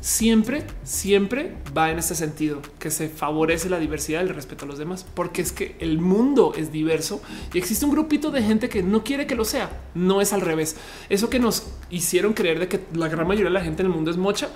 siempre, 0.00 0.64
siempre 0.82 1.54
va 1.76 1.90
en 1.90 1.98
ese 1.98 2.14
sentido, 2.14 2.62
que 2.78 2.90
se 2.90 3.08
favorece 3.08 3.68
la 3.68 3.78
diversidad 3.78 4.22
el 4.22 4.30
respeto 4.30 4.64
a 4.64 4.68
los 4.68 4.78
demás, 4.78 5.06
porque 5.14 5.42
es 5.42 5.52
que 5.52 5.76
el 5.80 5.98
mundo 5.98 6.52
es 6.56 6.72
diverso 6.72 7.22
y 7.52 7.58
existe 7.58 7.84
un 7.84 7.92
grupito 7.92 8.30
de 8.30 8.42
gente 8.42 8.68
que 8.68 8.82
no 8.82 9.04
quiere 9.04 9.26
que 9.26 9.34
lo 9.34 9.44
sea. 9.44 9.70
No 9.94 10.20
es 10.20 10.32
al 10.32 10.40
revés. 10.40 10.76
Eso 11.08 11.30
que 11.30 11.38
nos 11.38 11.66
hicieron 11.90 12.32
creer 12.32 12.58
de 12.58 12.68
que 12.68 12.80
la 12.94 13.08
gran 13.08 13.26
mayoría 13.26 13.50
de 13.50 13.54
la 13.54 13.64
gente 13.64 13.82
en 13.82 13.86
el 13.88 13.94
mundo 13.94 14.10
es 14.10 14.16
mocha 14.16 14.48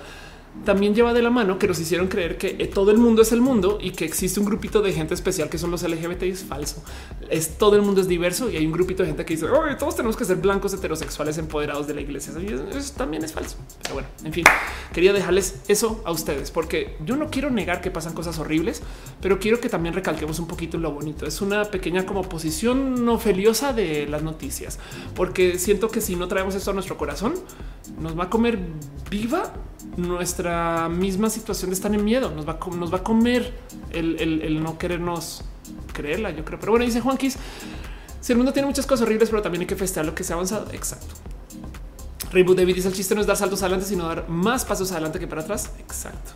también 0.63 0.95
lleva 0.95 1.13
de 1.13 1.21
la 1.21 1.29
mano 1.29 1.59
que 1.59 1.67
nos 1.67 1.79
hicieron 1.79 2.07
creer 2.07 2.37
que 2.37 2.55
eh, 2.59 2.67
todo 2.67 2.91
el 2.91 2.97
mundo 2.97 3.21
es 3.21 3.31
el 3.31 3.41
mundo 3.41 3.77
y 3.81 3.91
que 3.91 4.05
existe 4.05 4.39
un 4.39 4.45
grupito 4.45 4.81
de 4.81 4.93
gente 4.93 5.13
especial 5.13 5.49
que 5.49 5.57
son 5.57 5.71
los 5.71 5.83
LGBT 5.83 6.23
es 6.23 6.43
falso. 6.43 6.83
Es 7.29 7.57
todo 7.57 7.75
el 7.75 7.81
mundo 7.81 8.01
es 8.01 8.07
diverso 8.07 8.49
y 8.49 8.57
hay 8.57 8.65
un 8.65 8.71
grupito 8.71 9.03
de 9.03 9.07
gente 9.07 9.25
que 9.25 9.35
dice 9.35 9.47
todos 9.79 9.95
tenemos 9.95 10.15
que 10.15 10.25
ser 10.25 10.37
blancos 10.37 10.73
heterosexuales 10.73 11.37
empoderados 11.37 11.87
de 11.87 11.93
la 11.93 12.01
iglesia. 12.01 12.33
eso, 12.39 12.93
también 12.95 13.23
es 13.23 13.33
falso. 13.33 13.57
Pero 13.81 13.95
bueno, 13.95 14.09
en 14.23 14.33
fin, 14.33 14.45
quería 14.93 15.13
dejarles 15.13 15.61
eso 15.67 16.01
a 16.05 16.11
ustedes 16.11 16.51
porque 16.51 16.95
yo 17.05 17.15
no 17.15 17.29
quiero 17.29 17.49
negar 17.49 17.81
que 17.81 17.91
pasan 17.91 18.13
cosas 18.13 18.39
horribles, 18.39 18.81
pero 19.21 19.39
quiero 19.39 19.59
que 19.59 19.69
también 19.69 19.93
recalquemos 19.93 20.39
un 20.39 20.47
poquito 20.47 20.77
lo 20.77 20.91
bonito. 20.91 21.25
Es 21.25 21.41
una 21.41 21.65
pequeña 21.65 22.05
como 22.05 22.23
posición 22.23 23.05
no 23.05 23.19
feliosa 23.19 23.73
de 23.73 24.07
las 24.07 24.23
noticias, 24.23 24.79
porque 25.15 25.59
siento 25.59 25.89
que 25.89 26.01
si 26.01 26.15
no 26.15 26.27
traemos 26.27 26.55
esto 26.55 26.71
a 26.71 26.73
nuestro 26.73 26.97
corazón, 26.97 27.33
nos 27.99 28.17
va 28.17 28.25
a 28.25 28.29
comer 28.29 28.59
viva 29.09 29.53
nuestra 29.97 30.89
misma 30.89 31.29
situación 31.29 31.69
de 31.69 31.75
estar 31.75 31.93
en 31.93 32.03
miedo. 32.03 32.31
Nos 32.31 32.47
va, 32.47 32.59
a, 32.61 32.75
nos 32.75 32.93
va 32.93 32.97
a 32.97 33.03
comer 33.03 33.53
el, 33.91 34.61
no 34.61 34.77
querernos 34.77 35.43
creerla, 35.93 36.31
yo 36.31 36.43
creo. 36.43 36.59
Pero 36.59 36.71
bueno, 36.71 36.85
dice 36.85 37.01
Juanquis, 37.01 37.37
si 38.21 38.31
el 38.31 38.37
mundo 38.37 38.53
tiene 38.53 38.67
muchas 38.67 38.85
cosas 38.85 39.05
horribles, 39.05 39.29
pero 39.29 39.41
también 39.41 39.61
hay 39.61 39.67
que 39.67 39.75
festejar 39.75 40.05
lo 40.05 40.15
que 40.15 40.23
se 40.23 40.33
ha 40.33 40.35
avanzado. 40.35 40.71
Exacto. 40.71 41.13
Reboot 42.31 42.57
David 42.57 42.75
dice 42.75 42.87
el 42.87 42.93
chiste 42.93 43.15
no 43.15 43.21
es 43.21 43.27
dar 43.27 43.37
saltos 43.37 43.61
adelante, 43.61 43.85
sino 43.85 44.07
dar 44.07 44.27
más 44.27 44.65
pasos 44.65 44.91
adelante 44.91 45.19
que 45.19 45.27
para 45.27 45.41
atrás. 45.41 45.71
Exacto. 45.79 46.31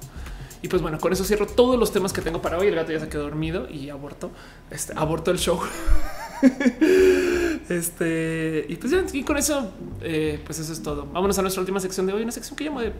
Y 0.61 0.67
pues 0.67 0.81
bueno, 0.81 0.99
con 0.99 1.11
eso 1.13 1.23
cierro 1.23 1.47
todos 1.47 1.79
los 1.79 1.91
temas 1.91 2.13
que 2.13 2.21
tengo 2.21 2.41
para 2.41 2.57
hoy. 2.57 2.67
El 2.67 2.75
gato 2.75 2.91
ya 2.91 2.99
se 2.99 3.09
quedó 3.09 3.23
dormido 3.23 3.69
y 3.69 3.89
aborto, 3.89 4.31
este, 4.71 4.93
aborto 4.95 5.31
el 5.31 5.39
show. 5.39 5.59
este 7.69 8.65
y 8.69 8.75
pues 8.75 9.13
y 9.13 9.23
con 9.23 9.37
eso, 9.37 9.71
eh, 10.01 10.41
pues 10.45 10.59
eso 10.59 10.73
es 10.73 10.81
todo. 10.81 11.05
Vámonos 11.05 11.37
a 11.39 11.41
nuestra 11.41 11.61
última 11.61 11.79
sección 11.79 12.05
de 12.05 12.13
hoy, 12.13 12.23
una 12.23 12.31
sección 12.31 12.55
que 12.55 12.63
llamo 12.63 12.81
de 12.81 12.93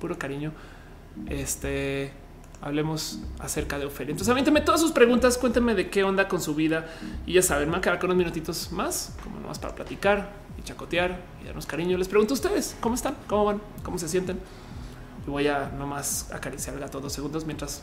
puro 0.00 0.18
cariño. 0.18 0.52
Este 1.28 2.12
hablemos 2.60 3.20
acerca 3.38 3.78
de 3.78 3.86
Ofelia. 3.86 4.12
Entonces, 4.12 4.30
avénteme 4.30 4.60
todas 4.60 4.80
sus 4.80 4.92
preguntas, 4.92 5.38
cuéntenme 5.38 5.74
de 5.74 5.90
qué 5.90 6.02
onda 6.04 6.28
con 6.28 6.40
su 6.40 6.54
vida 6.54 6.86
y 7.26 7.34
ya 7.34 7.42
saben, 7.42 7.68
me 7.68 7.72
va 7.72 7.78
a 7.78 7.80
quedar 7.80 7.98
con 7.98 8.10
unos 8.10 8.18
minutitos 8.18 8.72
más, 8.72 9.16
como 9.22 9.38
nomás 9.38 9.58
para 9.58 9.74
platicar 9.74 10.32
y 10.58 10.62
chacotear 10.62 11.20
y 11.42 11.46
darnos 11.46 11.66
cariño. 11.66 11.96
Les 11.98 12.08
pregunto 12.08 12.34
a 12.34 12.36
ustedes 12.36 12.76
cómo 12.80 12.94
están, 12.94 13.16
cómo 13.26 13.44
van, 13.44 13.60
cómo 13.82 13.98
se 13.98 14.08
sienten. 14.08 14.40
Y 15.26 15.30
voy 15.30 15.46
a 15.46 15.70
nomás 15.70 16.30
acariciar 16.32 16.74
el 16.74 16.80
gato 16.80 17.00
dos 17.00 17.12
segundos 17.12 17.44
mientras 17.44 17.82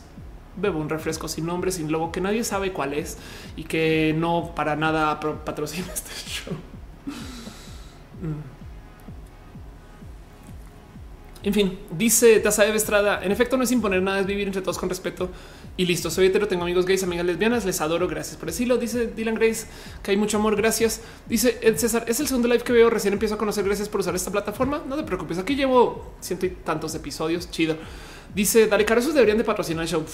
bebo 0.56 0.80
un 0.80 0.88
refresco 0.88 1.28
sin 1.28 1.46
nombre, 1.46 1.70
sin 1.70 1.90
logo, 1.90 2.12
que 2.12 2.20
nadie 2.20 2.44
sabe 2.44 2.72
cuál 2.72 2.94
es 2.94 3.18
y 3.56 3.64
que 3.64 4.14
no 4.16 4.52
para 4.54 4.76
nada 4.76 5.20
patrocina 5.20 5.86
este 5.94 6.12
show. 6.28 6.54
Mm. 8.22 8.56
En 11.46 11.54
fin, 11.54 11.78
dice 11.96 12.40
Taza 12.40 12.64
de 12.64 12.74
Estrada. 12.74 13.22
En 13.22 13.30
efecto, 13.30 13.56
no 13.56 13.62
es 13.62 13.70
imponer 13.70 14.02
nada, 14.02 14.18
es 14.18 14.26
vivir 14.26 14.48
entre 14.48 14.62
todos 14.62 14.78
con 14.78 14.88
respeto 14.88 15.30
y 15.76 15.86
listo. 15.86 16.10
Soy 16.10 16.26
hetero, 16.26 16.48
tengo 16.48 16.64
amigos 16.64 16.86
gays, 16.86 17.04
amigas 17.04 17.24
lesbianas, 17.24 17.64
les 17.64 17.80
adoro. 17.80 18.08
Gracias 18.08 18.36
por 18.36 18.46
decirlo. 18.46 18.78
Dice 18.78 19.06
Dylan 19.06 19.36
Grace 19.36 19.68
que 20.02 20.10
hay 20.10 20.16
mucho 20.16 20.38
amor. 20.38 20.56
Gracias. 20.56 21.02
Dice 21.28 21.56
César. 21.76 22.04
Es 22.08 22.18
el 22.18 22.26
segundo 22.26 22.48
live 22.48 22.64
que 22.64 22.72
veo. 22.72 22.90
Recién 22.90 23.12
empiezo 23.12 23.36
a 23.36 23.38
conocer. 23.38 23.64
Gracias 23.64 23.88
por 23.88 24.00
usar 24.00 24.16
esta 24.16 24.32
plataforma. 24.32 24.82
No 24.88 24.96
te 24.96 25.04
preocupes. 25.04 25.38
Aquí 25.38 25.54
llevo 25.54 26.16
ciento 26.20 26.46
y 26.46 26.50
tantos 26.50 26.92
episodios. 26.96 27.48
Chido. 27.48 27.76
Dice 28.34 28.66
Dale 28.66 28.84
Caro, 28.84 29.00
esos 29.00 29.14
deberían 29.14 29.38
de 29.38 29.44
patrocinar 29.44 29.82
el 29.82 29.88
show. 29.88 30.04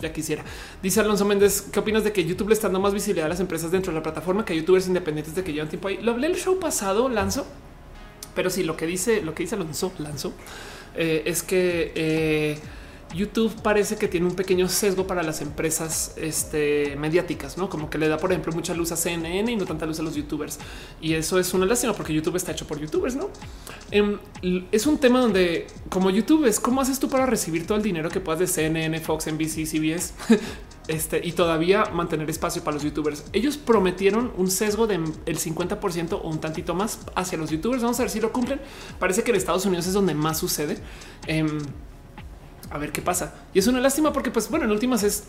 ya 0.00 0.12
quisiera. 0.12 0.44
Dice 0.82 1.00
Alonso 1.00 1.24
Méndez, 1.24 1.62
¿qué 1.72 1.80
opinas 1.80 2.04
de 2.04 2.12
que 2.12 2.24
YouTube 2.24 2.48
le 2.48 2.54
está 2.54 2.68
dando 2.68 2.80
más 2.80 2.92
visibilidad 2.92 3.26
a 3.26 3.28
las 3.28 3.40
empresas 3.40 3.70
dentro 3.70 3.92
de 3.92 3.98
la 3.98 4.02
plataforma 4.02 4.44
que 4.44 4.52
a 4.52 4.56
youtubers 4.56 4.86
independientes 4.88 5.34
de 5.34 5.44
que 5.44 5.52
llevan 5.52 5.68
tiempo 5.68 5.88
ahí? 5.88 5.98
Lo 6.02 6.12
hablé 6.12 6.26
el 6.26 6.36
show 6.36 6.58
pasado, 6.58 7.08
Lanzo, 7.08 7.46
pero 8.34 8.50
sí, 8.50 8.62
lo 8.62 8.76
que 8.76 8.86
dice, 8.86 9.22
lo 9.22 9.34
que 9.34 9.44
dice 9.44 9.54
Alonso, 9.54 9.92
Lanzo, 9.98 10.32
eh, 10.96 11.22
es 11.26 11.42
que 11.42 11.92
eh, 11.94 12.58
YouTube 13.14 13.52
parece 13.62 13.96
que 13.96 14.06
tiene 14.06 14.26
un 14.26 14.36
pequeño 14.36 14.68
sesgo 14.68 15.06
para 15.06 15.22
las 15.22 15.40
empresas 15.40 16.14
este, 16.16 16.96
mediáticas, 16.96 17.58
no 17.58 17.68
como 17.68 17.90
que 17.90 17.98
le 17.98 18.08
da, 18.08 18.18
por 18.18 18.30
ejemplo, 18.30 18.52
mucha 18.52 18.72
luz 18.74 18.92
a 18.92 18.96
CNN 18.96 19.50
y 19.50 19.56
no 19.56 19.64
tanta 19.64 19.86
luz 19.86 19.98
a 19.98 20.02
los 20.02 20.14
youtubers. 20.14 20.58
Y 21.00 21.14
eso 21.14 21.38
es 21.38 21.52
una 21.52 21.66
lástima 21.66 21.92
porque 21.92 22.14
YouTube 22.14 22.36
está 22.36 22.52
hecho 22.52 22.66
por 22.66 22.78
youtubers, 22.78 23.16
no? 23.16 23.30
Em, 23.90 24.18
es 24.70 24.86
un 24.86 24.98
tema 24.98 25.20
donde, 25.20 25.66
como 25.88 26.10
YouTube, 26.10 26.44
es 26.44 26.60
cómo 26.60 26.80
haces 26.80 27.00
tú 27.00 27.08
para 27.08 27.26
recibir 27.26 27.66
todo 27.66 27.78
el 27.78 27.82
dinero 27.82 28.10
que 28.10 28.20
puedas 28.20 28.38
de 28.38 28.46
CNN, 28.46 29.00
Fox, 29.00 29.26
NBC, 29.26 29.66
CBS 29.66 30.14
este, 30.88 31.20
y 31.26 31.32
todavía 31.32 31.86
mantener 31.86 32.30
espacio 32.30 32.62
para 32.62 32.76
los 32.76 32.84
youtubers. 32.84 33.24
Ellos 33.32 33.56
prometieron 33.56 34.32
un 34.36 34.50
sesgo 34.50 34.86
del 34.86 35.02
50% 35.02 36.12
o 36.12 36.28
un 36.28 36.40
tantito 36.40 36.74
más 36.74 37.00
hacia 37.16 37.36
los 37.38 37.50
youtubers. 37.50 37.82
Vamos 37.82 37.98
a 37.98 38.04
ver 38.04 38.10
si 38.10 38.20
lo 38.20 38.32
cumplen. 38.32 38.60
Parece 39.00 39.24
que 39.24 39.30
en 39.30 39.36
Estados 39.36 39.66
Unidos 39.66 39.88
es 39.88 39.94
donde 39.94 40.14
más 40.14 40.38
sucede. 40.38 40.78
Em, 41.26 41.58
a 42.70 42.78
ver 42.78 42.92
qué 42.92 43.02
pasa. 43.02 43.34
Y 43.52 43.58
es 43.58 43.66
una 43.66 43.80
lástima 43.80 44.12
porque, 44.12 44.30
pues 44.30 44.48
bueno, 44.48 44.64
en 44.64 44.70
últimas 44.70 45.02
es 45.02 45.24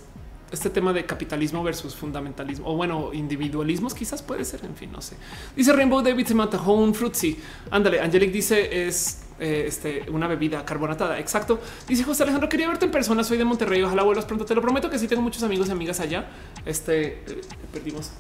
este 0.52 0.70
tema 0.70 0.92
de 0.92 1.06
capitalismo 1.06 1.64
versus 1.64 1.96
fundamentalismo 1.96 2.68
o 2.68 2.76
bueno, 2.76 3.12
individualismos 3.14 3.94
quizás 3.94 4.22
puede 4.22 4.46
ser. 4.46 4.64
En 4.66 4.76
fin, 4.76 4.92
no 4.92 5.02
sé. 5.02 5.16
Dice 5.56 5.74
Rainbow 5.74 6.02
David 6.02 6.28
se 6.28 6.36
mata 6.36 6.62
un 6.62 6.94
frutzi. 6.94 7.38
Ándale, 7.72 8.02
Angelic 8.02 8.32
dice 8.32 8.88
es 8.88 9.22
eh, 9.40 9.66
este, 9.68 10.06
una 10.12 10.28
bebida 10.28 10.64
carbonatada. 10.66 11.20
Exacto. 11.20 11.60
Dice 11.88 12.04
José 12.04 12.24
Alejandro, 12.24 12.50
quería 12.50 12.68
verte 12.68 12.86
en 12.86 12.92
persona. 12.92 13.24
Soy 13.24 13.38
de 13.38 13.46
Monterrey. 13.46 13.82
Ojalá 13.82 14.04
vuelvas 14.04 14.26
pronto. 14.26 14.46
Te 14.46 14.54
lo 14.54 14.62
prometo 14.62 14.90
que 14.90 15.00
sí 15.00 15.08
tengo 15.08 15.22
muchos 15.22 15.42
amigos 15.44 15.70
y 15.70 15.72
amigas 15.72 16.00
allá. 16.00 16.30
Este 16.66 17.24
eh, 17.26 17.42
perdimos. 17.72 18.12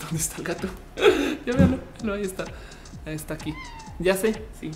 ¿Dónde 0.00 0.18
está 0.18 0.36
el 0.36 0.44
gato? 0.44 0.68
ya 1.46 1.54
veo, 1.54 1.78
no, 2.04 2.12
ahí 2.12 2.22
está. 2.22 2.44
Está 3.06 3.34
aquí. 3.34 3.54
Ya 3.98 4.14
sé. 4.16 4.42
Sí, 4.60 4.70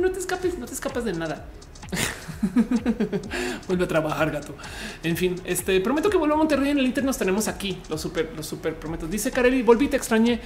no 0.00 0.10
te 0.10 0.18
escapes, 0.18 0.58
no 0.58 0.66
te 0.66 0.72
escapas 0.72 1.04
de 1.04 1.12
nada. 1.12 1.46
Vuelve 3.66 3.84
a 3.84 3.88
trabajar, 3.88 4.30
gato. 4.30 4.54
En 5.02 5.16
fin, 5.16 5.36
este 5.44 5.80
prometo 5.80 6.10
que 6.10 6.16
vuelvo 6.16 6.34
a 6.34 6.38
Monterrey. 6.38 6.70
En 6.70 6.78
el 6.78 6.86
Inter 6.86 7.04
nos 7.04 7.18
tenemos 7.18 7.48
aquí. 7.48 7.80
Los 7.88 8.00
super, 8.00 8.32
los 8.36 8.46
super 8.46 8.74
prometo. 8.74 9.06
Dice 9.06 9.30
Kareli, 9.30 9.62
volví, 9.62 9.88
te 9.88 9.96
extrañé. 9.96 10.40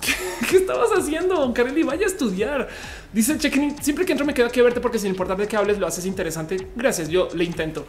¿Qué, 0.48 0.56
estabas 0.56 0.90
haciendo, 0.96 1.52
Kareli? 1.52 1.82
Vaya 1.82 2.06
a 2.06 2.08
estudiar. 2.08 2.68
Dice 3.12 3.38
Check 3.38 3.80
siempre 3.80 4.04
que 4.04 4.12
entro 4.12 4.26
me 4.26 4.34
quedo 4.34 4.46
aquí 4.46 4.60
a 4.60 4.62
verte 4.62 4.80
porque 4.80 4.98
sin 4.98 5.10
importar 5.10 5.36
de 5.36 5.48
qué 5.48 5.56
hables 5.56 5.78
lo 5.78 5.86
haces 5.86 6.06
interesante. 6.06 6.68
Gracias, 6.76 7.08
yo 7.08 7.28
le 7.34 7.44
intento. 7.44 7.86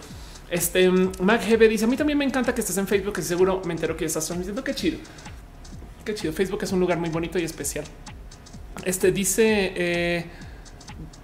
Este 0.49 0.89
Mac 0.89 1.47
GB 1.47 1.69
dice 1.69 1.85
a 1.85 1.87
mí 1.87 1.95
también 1.95 2.17
me 2.17 2.25
encanta 2.25 2.55
que 2.55 2.61
estés 2.61 2.77
en 2.77 2.87
Facebook, 2.87 3.13
que 3.13 3.21
seguro 3.21 3.61
me 3.65 3.73
entero 3.73 3.95
que 3.95 4.05
estás 4.05 4.25
transmitiendo. 4.25 4.63
Qué 4.63 4.73
chido. 4.73 4.97
Qué 6.03 6.15
chido. 6.15 6.33
Facebook 6.33 6.63
es 6.63 6.71
un 6.71 6.79
lugar 6.79 6.97
muy 6.97 7.09
bonito 7.09 7.37
y 7.37 7.43
especial. 7.43 7.85
Este 8.83 9.11
dice 9.11 9.73
eh, 9.75 10.25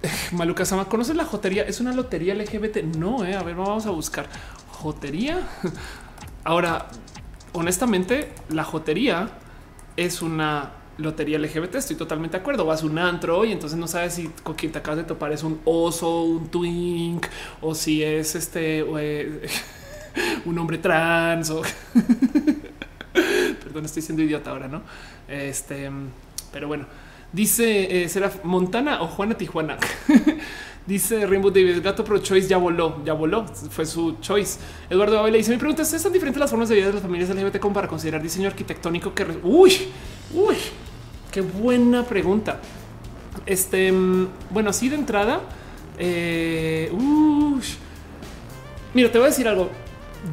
Maluca 0.32 0.64
Sama, 0.64 0.86
¿conoces 0.86 1.16
la 1.16 1.24
jotería? 1.24 1.62
¿Es 1.64 1.80
una 1.80 1.92
lotería 1.92 2.34
LGBT? 2.34 2.82
No, 2.96 3.24
eh. 3.24 3.34
a 3.34 3.42
ver, 3.42 3.54
vamos 3.54 3.86
a 3.86 3.90
buscar. 3.90 4.26
¿Jotería? 4.70 5.40
Ahora, 6.44 6.88
honestamente, 7.52 8.32
la 8.50 8.64
jotería 8.64 9.30
es 9.96 10.22
una 10.22 10.72
lotería 10.98 11.38
LGBT. 11.38 11.76
Estoy 11.76 11.96
totalmente 11.96 12.36
de 12.36 12.40
acuerdo. 12.40 12.64
Vas 12.64 12.82
a 12.82 12.86
un 12.86 12.98
antro 12.98 13.44
y 13.44 13.52
entonces 13.52 13.78
no 13.78 13.88
sabes 13.88 14.14
si 14.14 14.28
con 14.42 14.54
quien 14.54 14.72
te 14.72 14.78
acabas 14.78 14.98
de 14.98 15.04
topar 15.04 15.32
es 15.32 15.42
un 15.42 15.60
oso, 15.64 16.22
un 16.22 16.48
twink 16.48 17.26
o 17.60 17.74
si 17.74 18.02
es 18.02 18.34
este 18.34 18.84
eh, 18.98 19.48
un 20.44 20.58
hombre 20.58 20.78
trans 20.78 21.52
perdón, 23.62 23.84
estoy 23.84 24.02
siendo 24.02 24.22
idiota 24.22 24.50
ahora, 24.50 24.68
no? 24.68 24.82
Este, 25.28 25.90
pero 26.52 26.68
bueno, 26.68 26.86
Dice 27.36 28.04
eh, 28.04 28.08
será 28.08 28.32
Montana 28.44 29.02
o 29.02 29.08
Juana 29.08 29.36
Tijuana. 29.36 29.76
Dice 30.86 31.26
Rainbow 31.26 31.50
David 31.50 31.82
Gato 31.82 32.02
Pro 32.02 32.16
Choice 32.16 32.48
ya 32.48 32.56
voló, 32.56 33.04
ya 33.04 33.12
voló. 33.12 33.44
Fue 33.68 33.84
su 33.84 34.16
choice. 34.22 34.58
Eduardo 34.88 35.18
Abel 35.18 35.34
dice: 35.34 35.50
Mi 35.50 35.58
pregunta 35.58 35.82
es: 35.82 35.92
¿están 35.92 36.14
diferentes 36.14 36.40
las 36.40 36.48
formas 36.48 36.70
de 36.70 36.76
vida 36.76 36.86
de 36.86 36.94
las 36.94 37.02
familias 37.02 37.28
LGBT 37.28 37.58
como 37.58 37.74
para 37.74 37.88
considerar 37.88 38.22
diseño 38.22 38.48
arquitectónico 38.48 39.12
que. 39.12 39.26
Uy, 39.42 39.70
uy, 40.32 40.56
qué 41.30 41.42
buena 41.42 42.04
pregunta. 42.04 42.58
Este, 43.44 43.92
mm, 43.92 44.28
bueno, 44.48 44.70
así 44.70 44.88
de 44.88 44.96
entrada. 44.96 45.40
Eh, 45.98 46.90
Mira, 48.94 49.12
te 49.12 49.18
voy 49.18 49.26
a 49.26 49.28
decir 49.28 49.46
algo. 49.46 49.68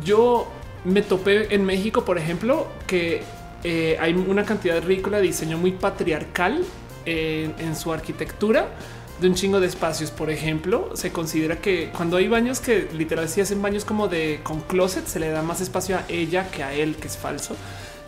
Yo 0.05 0.47
me 0.85 1.01
topé 1.01 1.53
en 1.53 1.65
México, 1.65 2.05
por 2.05 2.17
ejemplo, 2.17 2.67
que 2.87 3.23
eh, 3.65 3.97
hay 3.99 4.13
una 4.13 4.45
cantidad 4.45 4.81
ridícula 4.81 5.17
de 5.17 5.23
diseño 5.23 5.57
muy 5.57 5.73
patriarcal 5.73 6.63
en, 7.05 7.75
su 7.75 7.91
arquitectura 7.91 8.69
de 9.19 9.27
un 9.27 9.35
chingo 9.35 9.59
de 9.59 9.67
espacios. 9.67 10.11
Por 10.11 10.29
ejemplo, 10.29 10.91
se 10.95 11.11
considera 11.11 11.59
que 11.59 11.91
cuando 11.95 12.17
hay 12.17 12.27
baños 12.27 12.59
que 12.59 12.89
literal 12.93 13.29
si 13.29 13.41
hacen 13.41 13.61
baños 13.61 13.85
como 13.85 14.07
de 14.07 14.39
con 14.43 14.61
closet, 14.61 15.05
se 15.07 15.19
le 15.19 15.29
da 15.29 15.41
más 15.41 15.61
espacio 15.61 15.97
a 15.97 16.03
ella 16.09 16.49
que 16.49 16.63
a 16.63 16.73
él, 16.73 16.95
que 16.95 17.07
es 17.07 17.17
falso. 17.17 17.55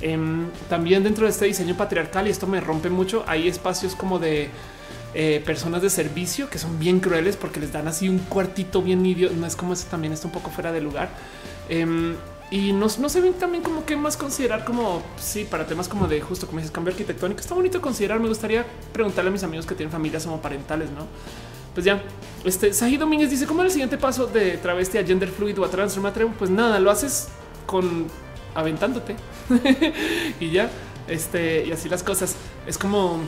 Em, 0.01 0.47
también 0.69 1.03
dentro 1.03 1.25
de 1.25 1.31
este 1.31 1.45
diseño 1.45 1.75
patriarcal, 1.77 2.27
y 2.27 2.31
esto 2.31 2.47
me 2.47 2.59
rompe 2.59 2.89
mucho, 2.89 3.23
hay 3.27 3.47
espacios 3.47 3.95
como 3.95 4.19
de 4.19 4.49
eh, 5.17 5.41
personas 5.45 5.81
de 5.81 5.89
servicio 5.89 6.49
que 6.49 6.57
son 6.57 6.77
bien 6.77 6.99
crueles 6.99 7.37
porque 7.37 7.61
les 7.61 7.71
dan 7.71 7.87
así 7.87 8.09
un 8.09 8.19
cuartito 8.19 8.81
bien 8.81 9.05
idiota. 9.05 9.33
No 9.33 9.47
es 9.47 9.55
como 9.55 9.73
eso 9.73 9.87
también 9.89 10.11
está 10.11 10.27
un 10.27 10.33
poco 10.33 10.49
fuera 10.49 10.73
de 10.73 10.81
lugar. 10.81 11.09
Em, 11.69 12.15
y 12.55 12.71
no, 12.71 12.87
no 12.99 13.09
se 13.09 13.19
ven 13.19 13.33
también 13.33 13.61
como 13.61 13.85
que 13.85 13.97
más 13.97 14.15
considerar 14.15 14.63
como 14.63 15.03
sí 15.19 15.43
para 15.43 15.67
temas 15.67 15.89
como 15.89 16.07
de 16.07 16.21
justo 16.21 16.47
como 16.47 16.59
dices 16.59 16.71
cambio 16.71 16.93
arquitectónico. 16.93 17.41
Está 17.41 17.53
bonito 17.53 17.81
considerar. 17.81 18.17
Me 18.21 18.29
gustaría 18.29 18.65
preguntarle 18.93 19.27
a 19.27 19.33
mis 19.33 19.43
amigos 19.43 19.65
que 19.65 19.75
tienen 19.75 19.91
familias 19.91 20.25
parentales, 20.41 20.89
no? 20.89 21.05
Pues 21.73 21.85
ya, 21.85 22.01
este 22.45 22.71
Saji 22.71 22.95
Domínguez 22.95 23.29
dice 23.29 23.45
cómo 23.45 23.61
es 23.61 23.65
el 23.65 23.71
siguiente 23.71 23.97
paso 23.97 24.27
de 24.27 24.55
travesti 24.55 24.97
a 24.97 25.03
gender 25.03 25.27
fluid 25.27 25.59
o 25.59 25.65
a 25.65 25.69
transformatrem. 25.69 26.31
Pues 26.31 26.49
nada, 26.49 26.79
lo 26.79 26.91
haces 26.91 27.27
con 27.65 28.07
aventándote 28.53 29.17
y 30.39 30.49
ya, 30.51 30.69
este 31.09 31.65
y 31.65 31.73
así 31.73 31.89
las 31.89 32.03
cosas. 32.03 32.37
Es 32.65 32.77
como 32.77 33.19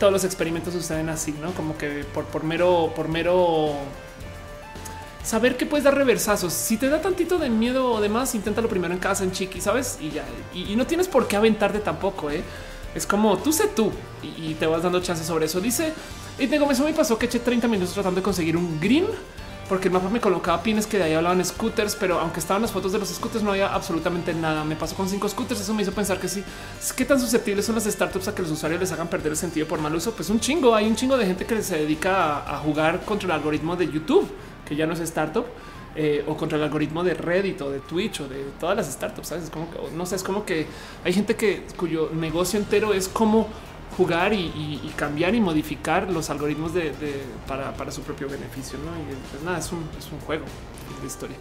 todos 0.00 0.12
los 0.12 0.24
experimentos 0.24 0.74
suceden 0.74 1.10
así, 1.10 1.32
no 1.40 1.52
como 1.52 1.78
que 1.78 2.04
por, 2.12 2.24
por 2.24 2.42
mero, 2.42 2.92
por 2.96 3.06
mero 3.06 3.76
saber 5.22 5.56
que 5.56 5.66
puedes 5.66 5.84
dar 5.84 5.94
reversazos. 5.94 6.52
Si 6.52 6.76
te 6.76 6.88
da 6.88 7.00
tantito 7.00 7.38
de 7.38 7.50
miedo 7.50 7.92
o 7.92 8.00
demás, 8.00 8.34
inténtalo 8.34 8.68
primero 8.68 8.94
en 8.94 9.00
casa, 9.00 9.24
en 9.24 9.32
chiqui, 9.32 9.60
sabes? 9.60 9.98
Y 10.00 10.10
ya, 10.10 10.24
y, 10.54 10.76
no 10.76 10.86
tienes 10.86 11.08
por 11.08 11.28
qué 11.28 11.36
aventarte 11.36 11.80
tampoco. 11.80 12.30
¿eh? 12.30 12.42
Es 12.94 13.06
como 13.06 13.38
tú 13.38 13.52
sé 13.52 13.68
tú 13.68 13.92
y, 14.22 14.54
te 14.54 14.66
vas 14.66 14.82
dando 14.82 15.00
chances 15.00 15.26
sobre 15.26 15.46
eso. 15.46 15.60
Dice 15.60 15.92
y 16.38 16.46
tengo 16.46 16.70
eso 16.70 16.84
me 16.84 16.92
pasó 16.92 17.18
que 17.18 17.26
eché 17.26 17.40
30 17.40 17.66
minutos 17.66 17.94
tratando 17.94 18.20
de 18.20 18.22
conseguir 18.22 18.56
un 18.56 18.78
green 18.78 19.06
porque 19.68 19.88
el 19.88 19.94
mapa 19.94 20.08
me 20.08 20.20
colocaba 20.20 20.62
pines 20.62 20.86
que 20.86 20.96
de 20.96 21.04
ahí 21.04 21.12
hablaban 21.12 21.44
scooters, 21.44 21.94
pero 21.94 22.18
aunque 22.18 22.40
estaban 22.40 22.62
las 22.62 22.72
fotos 22.72 22.90
de 22.90 22.98
los 22.98 23.10
scooters, 23.10 23.44
no 23.44 23.50
había 23.50 23.68
absolutamente 23.68 24.32
nada. 24.32 24.64
Me 24.64 24.76
pasó 24.76 24.96
con 24.96 25.08
cinco 25.08 25.28
scooters. 25.28 25.60
Eso 25.60 25.74
me 25.74 25.82
hizo 25.82 25.92
pensar 25.92 26.18
que 26.18 26.26
sí. 26.26 26.42
¿Qué 26.96 27.04
tan 27.04 27.20
susceptibles 27.20 27.66
son 27.66 27.74
las 27.74 27.84
startups 27.84 28.28
a 28.28 28.34
que 28.34 28.40
los 28.40 28.50
usuarios 28.50 28.80
les 28.80 28.90
hagan 28.92 29.08
perder 29.08 29.32
el 29.32 29.36
sentido 29.36 29.68
por 29.68 29.78
mal 29.78 29.94
uso? 29.94 30.12
Pues 30.12 30.30
un 30.30 30.40
chingo. 30.40 30.74
Hay 30.74 30.86
un 30.86 30.96
chingo 30.96 31.18
de 31.18 31.26
gente 31.26 31.44
que 31.44 31.62
se 31.62 31.76
dedica 31.76 32.50
a 32.50 32.58
jugar 32.60 33.04
contra 33.04 33.26
el 33.26 33.32
algoritmo 33.32 33.76
de 33.76 33.90
YouTube 33.92 34.26
que 34.68 34.76
ya 34.76 34.86
no 34.86 34.92
es 34.92 35.00
startup, 35.00 35.46
eh, 35.96 36.22
o 36.28 36.36
contra 36.36 36.56
el 36.58 36.64
algoritmo 36.64 37.02
de 37.02 37.14
Reddit 37.14 37.60
o 37.62 37.70
de 37.70 37.80
Twitch 37.80 38.20
o 38.20 38.28
de 38.28 38.44
todas 38.60 38.76
las 38.76 38.92
startups. 38.92 39.28
¿sabes? 39.28 39.50
como 39.50 39.70
que, 39.70 39.78
no 39.96 40.06
sé, 40.06 40.16
es 40.16 40.22
como 40.22 40.44
que 40.44 40.66
hay 41.04 41.12
gente 41.12 41.34
que 41.34 41.64
cuyo 41.76 42.10
negocio 42.14 42.58
entero 42.58 42.94
es 42.94 43.08
cómo 43.08 43.48
jugar 43.96 44.32
y, 44.32 44.92
cambiar 44.96 45.34
y 45.34 45.40
modificar 45.40 46.08
los 46.10 46.30
algoritmos 46.30 46.72
de, 46.72 46.92
para, 47.48 47.90
su 47.90 48.02
propio 48.02 48.28
beneficio. 48.28 48.78
¿no? 48.78 48.92
Y 48.92 49.16
pues 49.30 49.42
nada, 49.42 49.58
es 49.58 49.72
un, 49.72 49.88
es 49.98 50.12
un 50.12 50.20
juego 50.20 50.44
de 51.00 51.06
historia. 51.06 51.36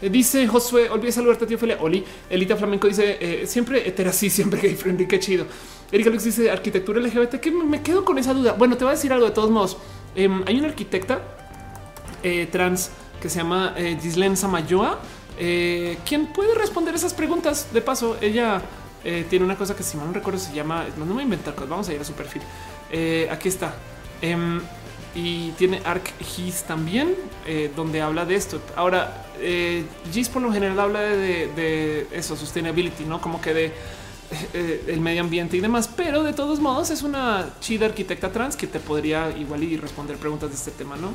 Eh, 0.00 0.08
dice 0.08 0.46
Josué, 0.46 0.88
olvídate 0.88 1.12
saludarte, 1.12 1.46
tío 1.46 1.58
Felia. 1.58 1.76
Oli, 1.80 2.04
Elita 2.30 2.56
Flamenco 2.56 2.88
dice 2.88 3.18
eh, 3.20 3.46
siempre 3.46 3.86
hetera 3.86 4.10
así, 4.10 4.30
siempre 4.30 4.60
gay 4.60 4.74
friendly. 4.74 5.06
Qué 5.06 5.20
chido. 5.20 5.44
Erika 5.90 6.08
Lux 6.08 6.24
dice 6.24 6.50
arquitectura 6.50 6.98
LGBT. 7.00 7.34
Que 7.34 7.50
me 7.50 7.82
quedo 7.82 8.04
con 8.04 8.18
esa 8.18 8.32
duda. 8.32 8.54
Bueno, 8.54 8.76
te 8.76 8.84
voy 8.84 8.92
a 8.92 8.94
decir 8.96 9.12
algo 9.12 9.26
de 9.26 9.32
todos 9.32 9.50
modos. 9.50 9.76
Em, 10.14 10.42
hay 10.46 10.58
una 10.58 10.68
arquitecta 10.68 11.20
eh, 12.22 12.48
trans 12.50 12.90
que 13.20 13.28
se 13.28 13.38
llama 13.38 13.74
eh, 13.76 13.98
Gislen 14.00 14.36
Samayoa, 14.36 14.98
eh, 15.38 15.98
quien 16.06 16.26
puede 16.26 16.54
responder 16.54 16.94
esas 16.94 17.14
preguntas. 17.14 17.68
De 17.72 17.80
paso, 17.80 18.16
ella 18.20 18.62
tiene 19.28 19.44
una 19.44 19.56
cosa 19.56 19.74
que 19.74 19.82
si 19.82 19.96
mal 19.96 20.06
no 20.06 20.12
recuerdo 20.12 20.38
se 20.38 20.54
llama, 20.54 20.86
no, 20.96 21.04
no 21.04 21.14
me 21.14 21.24
inventar 21.24 21.54
cosas, 21.54 21.70
vamos 21.70 21.88
a 21.88 21.92
ir 21.92 22.00
a 22.00 22.04
su 22.04 22.12
perfil. 22.12 22.40
Aquí 23.32 23.48
está. 23.48 23.74
Em, 24.20 24.60
y 25.12 25.50
tiene 25.52 25.82
Arc 25.84 26.12
Gis 26.22 26.62
también, 26.62 27.16
donde 27.74 28.00
habla 28.00 28.24
de 28.24 28.36
esto. 28.36 28.60
Ahora, 28.76 29.26
Gis 30.12 30.28
por 30.28 30.40
lo 30.40 30.52
general 30.52 30.78
habla 30.78 31.00
de, 31.00 32.06
eso, 32.12 32.36
sustainability, 32.36 33.04
no 33.04 33.20
como 33.20 33.40
que 33.40 33.54
de 33.54 33.72
el 34.86 35.00
medio 35.00 35.22
ambiente 35.22 35.56
y 35.56 35.60
demás, 35.60 35.90
pero 35.96 36.22
de 36.22 36.32
todos 36.32 36.60
modos 36.60 36.90
es 36.90 37.02
una 37.02 37.50
chida 37.60 37.86
arquitecta 37.86 38.30
trans 38.30 38.54
que 38.54 38.68
te 38.68 38.78
podría 38.78 39.36
igual 39.36 39.64
y 39.64 39.76
responder 39.76 40.16
preguntas 40.16 40.50
de 40.50 40.54
este 40.54 40.70
tema, 40.70 40.94
no? 40.94 41.12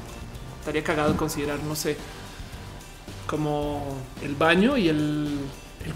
Estaría 0.68 0.84
cagado 0.84 1.16
considerar, 1.16 1.64
no 1.64 1.78
sé, 1.78 1.96
como 3.26 3.96
el 4.22 4.36
baño 4.36 4.76
y 4.76 4.90
el, 4.90 5.40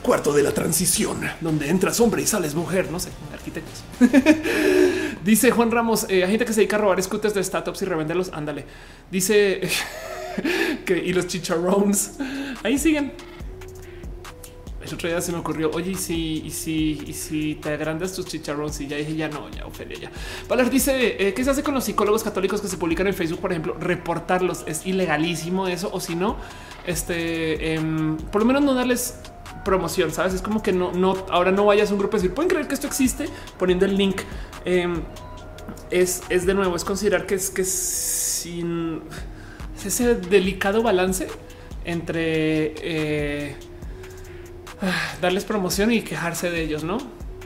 cuarto 0.02 0.32
de 0.32 0.44
la 0.44 0.54
transición, 0.54 1.30
donde 1.42 1.68
entras 1.68 2.00
hombre 2.00 2.22
y 2.22 2.26
sales 2.26 2.56
mujer, 2.56 2.90
no 2.90 2.98
sé, 2.98 3.10
arquitectos. 3.34 3.84
Dice 5.26 5.52
Juan 5.52 5.72
Ramos, 5.72 6.06
eh, 6.08 6.24
hay 6.24 6.30
gente 6.30 6.46
que 6.46 6.54
se 6.54 6.62
dedica 6.62 6.78
a 6.78 6.80
robar 6.80 7.04
scooters 7.04 7.34
de 7.34 7.44
startups 7.44 7.82
y 7.82 7.86
revenderlos. 7.86 8.32
Ándale. 8.32 8.64
Dice 9.12 9.60
que 10.86 10.98
y 11.00 11.12
los 11.12 11.28
chicharrones 11.28 12.14
ahí 12.64 12.78
siguen. 12.78 13.12
El 14.92 14.96
otro 14.96 15.10
día 15.10 15.22
se 15.22 15.32
me 15.32 15.38
ocurrió, 15.38 15.72
oye, 15.74 15.92
y 15.92 15.96
si, 15.96 16.44
y 16.46 16.52
si, 16.52 17.02
y 17.08 17.14
si 17.14 17.56
te 17.56 17.70
agrandas 17.70 18.14
tus 18.14 18.26
chicharrones 18.26 18.80
y 18.82 18.88
ya 18.88 18.98
dije, 18.98 19.16
ya 19.16 19.30
no, 19.30 19.50
ya, 19.50 19.66
Ofelia, 19.66 19.98
ya. 19.98 20.12
Valer 20.50 20.70
dice, 20.70 21.16
eh, 21.18 21.34
¿qué 21.34 21.44
se 21.46 21.50
hace 21.50 21.64
con 21.64 21.74
los 21.74 21.86
psicólogos 21.86 22.24
católicos 22.24 22.60
que 22.60 22.68
se 22.68 22.76
publican 22.76 23.08
en 23.08 23.14
Facebook, 23.14 23.40
por 23.40 23.52
ejemplo? 23.52 23.78
Reportarlos. 23.80 24.66
Es 24.68 24.86
ilegalísimo 24.86 25.70
eso, 25.70 25.90
o 25.94 26.02
si 26.02 26.16
no, 26.16 26.36
este, 26.86 27.74
em, 27.74 28.18
por 28.18 28.42
lo 28.42 28.48
menos 28.48 28.64
no 28.64 28.74
darles 28.74 29.16
promoción, 29.64 30.12
¿sabes? 30.12 30.34
Es 30.34 30.42
como 30.42 30.62
que 30.62 30.74
no, 30.74 30.92
no, 30.92 31.26
ahora 31.30 31.52
no 31.52 31.66
vayas 31.66 31.90
a 31.90 31.94
un 31.94 32.00
grupo 32.00 32.18
a 32.18 32.20
decir, 32.20 32.34
pueden 32.34 32.50
creer 32.50 32.68
que 32.68 32.74
esto 32.74 32.88
existe 32.88 33.30
poniendo 33.58 33.86
el 33.86 33.96
link. 33.96 34.22
Em, 34.66 35.04
es, 35.90 36.24
es 36.28 36.46
de 36.46 36.54
nuevo, 36.54 36.76
es 36.76 36.84
considerar 36.84 37.26
que 37.26 37.36
es 37.36 37.50
que 37.50 37.64
sin 37.64 39.04
ese 39.86 40.16
delicado 40.16 40.84
balance 40.84 41.28
entre 41.86 42.74
eh, 42.78 43.56
darles 45.22 45.46
promoción 45.46 45.92
y 45.92 46.02
quejarse 46.02 46.50
de 46.50 46.62
ellos, 46.62 46.84
¿no? 46.84 46.98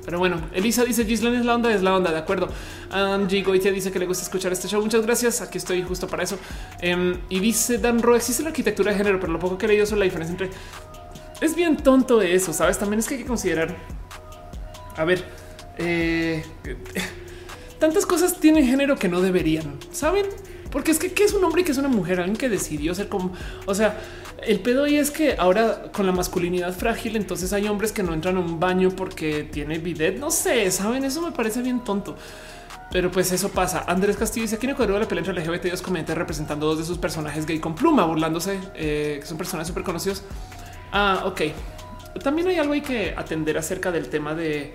Pero 0.05 0.19
bueno, 0.19 0.39
Elisa 0.53 0.85
dice 0.85 1.03
Gislen 1.03 1.33
es 1.33 1.45
la 1.45 1.55
onda, 1.55 1.73
es 1.73 1.81
la 1.81 1.95
onda, 1.95 2.11
de 2.11 2.19
acuerdo. 2.19 2.47
Angie 2.91 3.41
Goitia 3.41 3.71
dice 3.71 3.91
que 3.91 3.97
le 3.97 4.05
gusta 4.05 4.23
escuchar 4.23 4.53
este 4.53 4.67
show. 4.67 4.79
Muchas 4.81 5.03
gracias. 5.03 5.41
Aquí 5.41 5.57
estoy 5.57 5.81
justo 5.81 6.07
para 6.07 6.21
eso. 6.21 6.37
Em, 6.79 7.17
y 7.27 7.39
dice 7.39 7.79
Dan 7.79 8.03
Ro, 8.03 8.15
existe 8.15 8.43
la 8.43 8.49
arquitectura 8.49 8.91
de 8.91 8.97
género, 8.97 9.19
pero 9.19 9.33
lo 9.33 9.39
poco 9.39 9.57
que 9.57 9.65
he 9.65 9.69
leído 9.69 9.85
sobre 9.87 9.99
la 9.99 10.05
diferencia 10.05 10.31
entre 10.31 10.49
es 11.41 11.55
bien 11.55 11.77
tonto 11.77 12.21
eso, 12.21 12.53
sabes? 12.53 12.77
También 12.77 12.99
es 12.99 13.07
que 13.07 13.15
hay 13.15 13.21
que 13.21 13.27
considerar. 13.27 13.75
A 14.95 15.03
ver, 15.03 15.25
eh, 15.79 16.43
tantas 17.79 18.05
cosas 18.05 18.39
tienen 18.39 18.65
género 18.65 18.95
que 18.97 19.09
no 19.09 19.21
deberían, 19.21 19.79
saben? 19.91 20.27
Porque 20.75 20.91
es 20.91 20.99
que 20.99 21.13
¿qué 21.13 21.23
es 21.23 21.31
un 21.31 21.41
hombre 21.41 21.61
y 21.61 21.63
qué 21.63 21.71
es 21.71 21.77
una 21.77 21.87
mujer? 21.87 22.19
Alguien 22.19 22.35
que 22.35 22.49
decidió 22.49 22.93
ser 22.93 23.07
como, 23.07 23.31
o 23.65 23.73
sea, 23.73 23.97
el 24.43 24.59
pedo 24.59 24.83
ahí 24.83 24.97
es 24.97 25.09
que 25.09 25.33
ahora 25.37 25.83
con 25.93 26.05
la 26.05 26.11
masculinidad 26.11 26.73
frágil, 26.73 27.15
entonces 27.15 27.53
hay 27.53 27.69
hombres 27.69 27.93
que 27.93 28.03
no 28.03 28.13
entran 28.13 28.35
a 28.35 28.41
un 28.41 28.59
baño 28.59 28.89
porque 28.89 29.43
tiene 29.43 29.77
bidet. 29.77 30.19
No 30.19 30.31
sé, 30.31 30.69
saben, 30.71 31.05
eso 31.05 31.21
me 31.21 31.31
parece 31.31 31.61
bien 31.61 31.81
tonto. 31.85 32.17
Pero 32.91 33.09
pues 33.09 33.31
eso 33.31 33.51
pasa. 33.51 33.85
Andrés 33.87 34.17
Castillo 34.17 34.41
dice 34.43 34.57
aquí 34.57 34.67
en 34.67 34.73
la 34.77 35.07
pelea 35.07 35.23
entre 35.25 35.33
LGBT 35.33 35.67
y 35.67 35.69
los 35.69 35.81
comediantes 35.81 36.17
representando 36.17 36.65
dos 36.65 36.79
de 36.79 36.83
sus 36.83 36.97
personajes 36.97 37.45
gay 37.45 37.59
con 37.59 37.73
pluma, 37.73 38.03
burlándose, 38.03 38.59
eh, 38.75 39.19
que 39.21 39.25
son 39.25 39.37
personajes 39.37 39.69
súper 39.69 39.83
conocidos. 39.83 40.23
Ah, 40.91 41.23
ok. 41.25 41.41
También 42.21 42.49
hay 42.49 42.57
algo 42.57 42.73
hay 42.73 42.81
que 42.81 43.13
atender 43.15 43.57
acerca 43.57 43.93
del 43.93 44.09
tema 44.09 44.35
de 44.35 44.73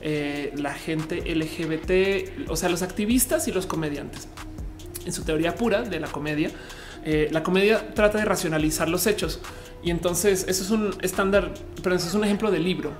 eh, 0.00 0.50
la 0.56 0.72
gente 0.72 1.16
LGBT, 1.16 2.48
o 2.50 2.56
sea, 2.56 2.70
los 2.70 2.80
activistas 2.80 3.48
y 3.48 3.52
los 3.52 3.66
comediantes. 3.66 4.28
En 5.06 5.12
su 5.12 5.24
teoría 5.24 5.54
pura 5.54 5.82
de 5.82 6.00
la 6.00 6.08
comedia, 6.08 6.50
eh, 7.04 7.28
la 7.32 7.42
comedia 7.42 7.94
trata 7.94 8.18
de 8.18 8.24
racionalizar 8.24 8.88
los 8.88 9.06
hechos 9.06 9.40
y 9.82 9.90
entonces 9.90 10.44
eso 10.48 10.62
es 10.62 10.70
un 10.70 10.96
estándar, 11.02 11.52
pero 11.82 11.96
eso 11.96 12.06
es 12.06 12.14
un 12.14 12.24
ejemplo 12.24 12.50
de 12.50 12.58
libro. 12.58 12.92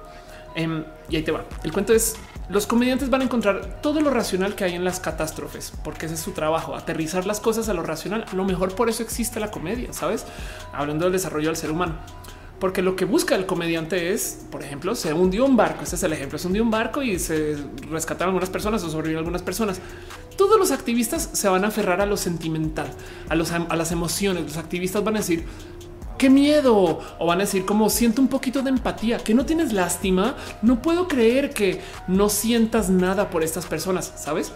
Em, 0.54 0.84
y 1.08 1.16
ahí 1.16 1.22
te 1.22 1.32
va. 1.32 1.44
El 1.62 1.72
cuento 1.72 1.94
es 1.94 2.16
los 2.48 2.66
comediantes 2.66 3.08
van 3.08 3.22
a 3.22 3.24
encontrar 3.24 3.80
todo 3.80 4.00
lo 4.00 4.10
racional 4.10 4.54
que 4.54 4.64
hay 4.64 4.74
en 4.74 4.84
las 4.84 5.00
catástrofes, 5.00 5.72
porque 5.84 6.06
ese 6.06 6.16
es 6.16 6.20
su 6.20 6.32
trabajo, 6.32 6.74
aterrizar 6.74 7.24
las 7.24 7.40
cosas 7.40 7.68
a 7.68 7.74
lo 7.74 7.82
racional. 7.82 8.26
A 8.30 8.34
lo 8.34 8.44
mejor 8.44 8.74
por 8.74 8.90
eso 8.90 9.02
existe 9.02 9.40
la 9.40 9.50
comedia, 9.50 9.92
sabes? 9.92 10.26
Hablando 10.72 11.04
del 11.04 11.12
desarrollo 11.12 11.48
del 11.48 11.56
ser 11.56 11.70
humano. 11.70 11.94
Porque 12.58 12.82
lo 12.82 12.94
que 12.94 13.04
busca 13.06 13.34
el 13.36 13.46
comediante 13.46 14.12
es, 14.12 14.44
por 14.50 14.62
ejemplo, 14.62 14.94
se 14.94 15.12
hundió 15.14 15.44
un 15.44 15.56
barco. 15.56 15.82
Este 15.82 15.96
es 15.96 16.02
el 16.02 16.12
ejemplo. 16.12 16.38
Se 16.38 16.46
hundió 16.46 16.62
un 16.62 16.70
barco 16.70 17.02
y 17.02 17.18
se 17.18 17.56
rescataron 17.90 18.34
algunas 18.34 18.50
personas 18.50 18.84
o 18.84 18.90
sobrevivieron 18.90 19.24
algunas 19.24 19.42
personas. 19.42 19.80
Todos 20.36 20.58
los 20.58 20.70
activistas 20.70 21.30
se 21.32 21.48
van 21.48 21.64
a 21.64 21.68
aferrar 21.68 22.00
a 22.00 22.06
lo 22.06 22.16
sentimental, 22.16 22.88
a, 23.28 23.34
los, 23.34 23.52
a 23.52 23.76
las 23.76 23.92
emociones. 23.92 24.44
Los 24.44 24.56
activistas 24.56 25.04
van 25.04 25.16
a 25.16 25.18
decir, 25.18 25.44
qué 26.18 26.30
miedo 26.30 27.00
o 27.18 27.26
van 27.26 27.38
a 27.38 27.44
decir 27.44 27.64
como 27.64 27.90
siento 27.90 28.22
un 28.22 28.28
poquito 28.28 28.62
de 28.62 28.70
empatía, 28.70 29.18
que 29.18 29.34
no 29.34 29.44
tienes 29.44 29.72
lástima. 29.72 30.36
No 30.62 30.80
puedo 30.80 31.08
creer 31.08 31.50
que 31.50 31.80
no 32.08 32.28
sientas 32.28 32.90
nada 32.90 33.28
por 33.28 33.42
estas 33.42 33.66
personas, 33.66 34.12
sabes? 34.16 34.52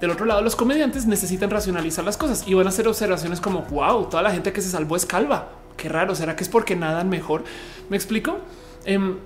Del 0.00 0.10
otro 0.10 0.24
lado, 0.24 0.40
los 0.42 0.56
comediantes 0.56 1.06
necesitan 1.06 1.50
racionalizar 1.50 2.04
las 2.04 2.16
cosas 2.16 2.44
y 2.46 2.54
van 2.54 2.66
a 2.66 2.70
hacer 2.70 2.88
observaciones 2.88 3.40
como 3.40 3.62
wow, 3.62 4.08
toda 4.08 4.22
la 4.22 4.30
gente 4.30 4.52
que 4.52 4.62
se 4.62 4.70
salvó 4.70 4.96
es 4.96 5.04
calva. 5.04 5.50
Qué 5.76 5.88
raro. 5.88 6.14
Será 6.14 6.36
que 6.36 6.42
es 6.42 6.48
porque 6.48 6.76
nadan 6.76 7.08
mejor? 7.08 7.44
Me 7.88 7.96
explico. 7.96 8.38
Em, 8.84 9.16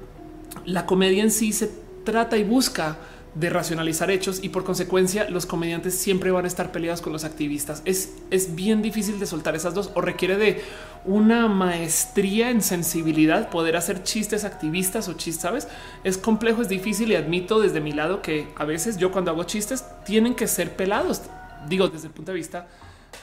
la 0.65 0.87
comedia 0.87 1.23
en 1.23 1.31
sí 1.31 1.53
se 1.53 1.71
trata 2.05 2.37
y 2.37 2.45
busca 2.45 2.99
de 3.35 3.51
racionalizar 3.51 4.11
hechos 4.11 4.39
y 4.43 4.51
por 4.51 4.65
consecuencia 4.65 5.29
los 5.29 5.45
comediantes 5.45 5.99
siempre 5.99 6.31
van 6.31 6.45
a 6.45 6.49
estar 6.49 6.71
peleados 6.71 7.03
con 7.03 7.13
los 7.13 7.25
activistas. 7.25 7.83
Es, 7.85 8.15
es 8.31 8.55
bien 8.55 8.81
difícil 8.81 9.19
de 9.19 9.27
soltar 9.27 9.57
esas 9.57 9.75
dos 9.75 9.91
o 9.95 10.01
requiere 10.01 10.37
de 10.37 10.63
una 11.05 11.49
maestría 11.49 12.51
en 12.51 12.63
sensibilidad 12.63 13.51
poder 13.51 13.77
hacer 13.77 14.05
chistes 14.05 14.45
activistas 14.45 15.09
o 15.09 15.15
chistes, 15.15 15.43
¿sabes? 15.43 15.69
Es 16.05 16.17
complejo, 16.17 16.63
es 16.63 16.69
difícil 16.69 17.11
y 17.11 17.17
admito 17.17 17.61
desde 17.61 17.81
mi 17.81 17.93
lado 17.93 18.23
que 18.23 18.49
a 18.57 18.65
veces 18.65 18.99
yo 18.99 19.11
cuando 19.11 19.33
hago 19.33 19.45
chistes 19.45 19.85
tienen 20.05 20.35
que 20.35 20.47
ser 20.47 20.77
pelados. 20.77 21.23
Digo, 21.69 21.89
desde 21.89 22.07
el 22.07 22.13
punto 22.13 22.31
de 22.31 22.37
vista 22.37 22.69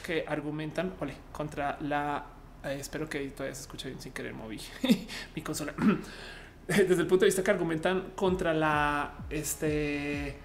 que 0.04 0.24
argumentan 0.28 0.92
ole, 1.00 1.14
contra 1.32 1.78
la... 1.80 2.24
eh, 2.64 2.76
espero 2.80 3.08
que 3.08 3.20
todavía 3.28 3.54
se 3.54 3.62
escuche 3.62 3.88
bien 3.88 4.00
sin 4.00 4.12
querer 4.12 4.34
moví 4.34 4.60
mi 5.34 5.42
consola. 5.42 5.72
desde 6.88 7.02
el 7.02 7.06
punto 7.06 7.24
de 7.24 7.26
vista 7.26 7.42
que 7.42 7.50
argumentan 7.50 8.12
contra 8.14 8.54
la 8.54 9.14
este 9.30 10.36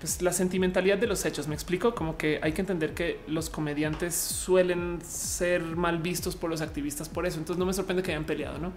pues 0.00 0.20
la 0.20 0.32
sentimentalidad 0.32 0.98
de 0.98 1.06
los 1.06 1.24
hechos. 1.24 1.48
Me 1.48 1.54
explico 1.54 1.94
como 1.94 2.18
que 2.18 2.38
hay 2.42 2.52
que 2.52 2.60
entender 2.60 2.92
que 2.92 3.20
los 3.26 3.48
comediantes 3.48 4.14
suelen 4.14 4.98
ser 5.02 5.62
mal 5.62 5.98
vistos 5.98 6.36
por 6.36 6.50
los 6.50 6.60
activistas 6.60 7.08
por 7.08 7.26
eso. 7.26 7.38
Entonces 7.38 7.58
no 7.58 7.64
me 7.64 7.72
sorprende 7.72 8.02
que 8.02 8.10
hayan 8.10 8.24
peleado, 8.24 8.58
no? 8.58 8.72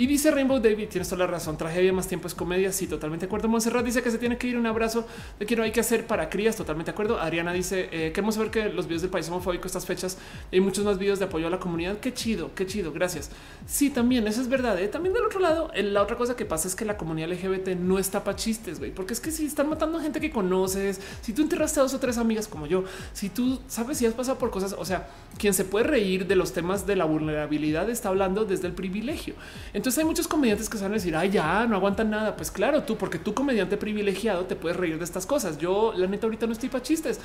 Y 0.00 0.06
dice 0.06 0.30
Rainbow 0.30 0.58
David, 0.58 0.88
tienes 0.88 1.10
toda 1.10 1.26
la 1.26 1.30
razón. 1.30 1.58
Tragedia 1.58 1.92
más 1.92 2.08
tiempo 2.08 2.26
es 2.26 2.34
comedia. 2.34 2.72
Sí, 2.72 2.86
totalmente 2.86 3.26
de 3.26 3.28
acuerdo. 3.28 3.48
Monserrat 3.48 3.84
dice 3.84 4.02
que 4.02 4.10
se 4.10 4.16
tiene 4.16 4.38
que 4.38 4.46
ir 4.46 4.56
un 4.56 4.64
abrazo 4.64 5.06
de 5.38 5.44
que 5.44 5.54
no 5.54 5.62
hay 5.62 5.72
que 5.72 5.80
hacer 5.80 6.06
para 6.06 6.30
crías. 6.30 6.56
Totalmente 6.56 6.90
de 6.90 6.94
acuerdo. 6.94 7.20
Adriana 7.20 7.52
dice 7.52 7.90
eh, 7.92 8.10
queremos 8.10 8.36
saber 8.36 8.50
que 8.50 8.70
los 8.70 8.86
videos 8.86 9.02
del 9.02 9.10
país 9.10 9.28
homofóbico 9.28 9.66
estas 9.66 9.84
fechas 9.84 10.16
hay 10.50 10.60
muchos 10.62 10.86
más 10.86 10.96
videos 10.96 11.18
de 11.18 11.26
apoyo 11.26 11.48
a 11.48 11.50
la 11.50 11.60
comunidad. 11.60 11.98
Qué 11.98 12.14
chido, 12.14 12.50
qué 12.54 12.64
chido. 12.64 12.92
Gracias. 12.92 13.30
Sí, 13.66 13.90
también 13.90 14.26
eso 14.26 14.40
es 14.40 14.48
verdad. 14.48 14.80
¿eh? 14.80 14.88
También 14.88 15.12
del 15.12 15.22
otro 15.22 15.38
lado, 15.38 15.70
la 15.76 16.02
otra 16.02 16.16
cosa 16.16 16.34
que 16.34 16.46
pasa 16.46 16.66
es 16.66 16.74
que 16.74 16.86
la 16.86 16.96
comunidad 16.96 17.28
LGBT 17.28 17.78
no 17.78 17.98
está 17.98 18.24
para 18.24 18.38
chistes, 18.38 18.78
güey, 18.78 18.92
porque 18.92 19.12
es 19.12 19.20
que 19.20 19.30
si 19.30 19.44
están 19.44 19.68
matando 19.68 19.98
a 19.98 20.00
gente 20.02 20.18
que 20.18 20.30
conoces, 20.30 20.98
si 21.20 21.34
tú 21.34 21.42
enterraste 21.42 21.78
a 21.78 21.82
dos 21.82 21.92
o 21.92 22.00
tres 22.00 22.16
amigas 22.16 22.48
como 22.48 22.66
yo, 22.66 22.84
si 23.12 23.28
tú 23.28 23.60
sabes 23.68 23.98
si 23.98 24.06
has 24.06 24.14
pasado 24.14 24.38
por 24.38 24.50
cosas, 24.50 24.74
o 24.78 24.84
sea, 24.86 25.10
quien 25.36 25.52
se 25.52 25.66
puede 25.66 25.84
reír 25.84 26.26
de 26.26 26.36
los 26.36 26.54
temas 26.54 26.86
de 26.86 26.96
la 26.96 27.04
vulnerabilidad 27.04 27.90
está 27.90 28.08
hablando 28.08 28.46
desde 28.46 28.66
el 28.66 28.72
privilegio. 28.72 29.34
Entonces 29.74 29.89
hay 29.98 30.04
muchos 30.04 30.28
comediantes 30.28 30.68
que 30.68 30.78
saben 30.78 30.92
decir, 30.92 31.14
ay, 31.16 31.30
ya 31.30 31.66
no 31.66 31.76
aguantan 31.76 32.10
nada. 32.10 32.36
Pues 32.36 32.50
claro, 32.50 32.82
tú, 32.82 32.96
porque 32.96 33.18
tú 33.18 33.34
comediante 33.34 33.76
privilegiado 33.76 34.44
te 34.44 34.56
puedes 34.56 34.76
reír 34.76 34.98
de 34.98 35.04
estas 35.04 35.26
cosas. 35.26 35.58
Yo, 35.58 35.92
la 35.96 36.06
neta, 36.06 36.26
ahorita 36.26 36.46
no 36.46 36.52
estoy 36.52 36.68
para 36.68 36.82
chistes. 36.82 37.20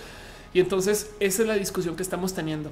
Y 0.53 0.59
entonces 0.59 1.11
esa 1.19 1.41
es 1.41 1.47
la 1.47 1.55
discusión 1.55 1.95
que 1.95 2.03
estamos 2.03 2.33
teniendo. 2.33 2.71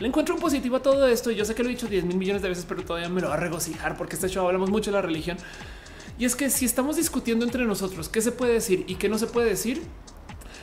Le 0.00 0.06
encuentro 0.08 0.34
un 0.34 0.40
positivo 0.40 0.76
a 0.76 0.82
todo 0.82 1.06
esto. 1.06 1.30
Y 1.30 1.36
yo 1.36 1.44
sé 1.44 1.54
que 1.54 1.62
lo 1.62 1.68
he 1.68 1.72
dicho 1.72 1.86
10 1.86 2.04
mil 2.04 2.16
millones 2.16 2.42
de 2.42 2.48
veces, 2.48 2.64
pero 2.68 2.84
todavía 2.84 3.08
me 3.08 3.20
lo 3.20 3.28
va 3.28 3.34
a 3.34 3.38
regocijar 3.38 3.96
porque 3.96 4.14
este 4.14 4.28
show 4.28 4.46
hablamos 4.46 4.70
mucho 4.70 4.90
de 4.90 4.96
la 4.96 5.02
religión. 5.02 5.38
Y 6.18 6.24
es 6.24 6.34
que 6.34 6.50
si 6.50 6.64
estamos 6.64 6.96
discutiendo 6.96 7.44
entre 7.44 7.64
nosotros 7.64 8.08
qué 8.08 8.20
se 8.20 8.32
puede 8.32 8.54
decir 8.54 8.84
y 8.88 8.96
qué 8.96 9.08
no 9.08 9.18
se 9.18 9.26
puede 9.26 9.48
decir, 9.48 9.82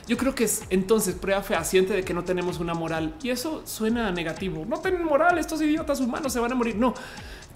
yo 0.06 0.16
creo 0.16 0.34
que 0.34 0.44
es 0.44 0.62
entonces 0.70 1.14
prueba 1.14 1.42
fehaciente 1.42 1.92
de 1.92 2.04
que 2.04 2.14
no 2.14 2.24
tenemos 2.24 2.60
una 2.60 2.74
moral 2.74 3.14
y 3.22 3.30
eso 3.30 3.62
suena 3.66 4.12
negativo. 4.12 4.64
No 4.66 4.78
tienen 4.80 5.04
moral, 5.04 5.38
estos 5.38 5.60
idiotas 5.62 6.00
humanos 6.00 6.32
se 6.32 6.38
van 6.38 6.52
a 6.52 6.54
morir. 6.54 6.76
No 6.76 6.94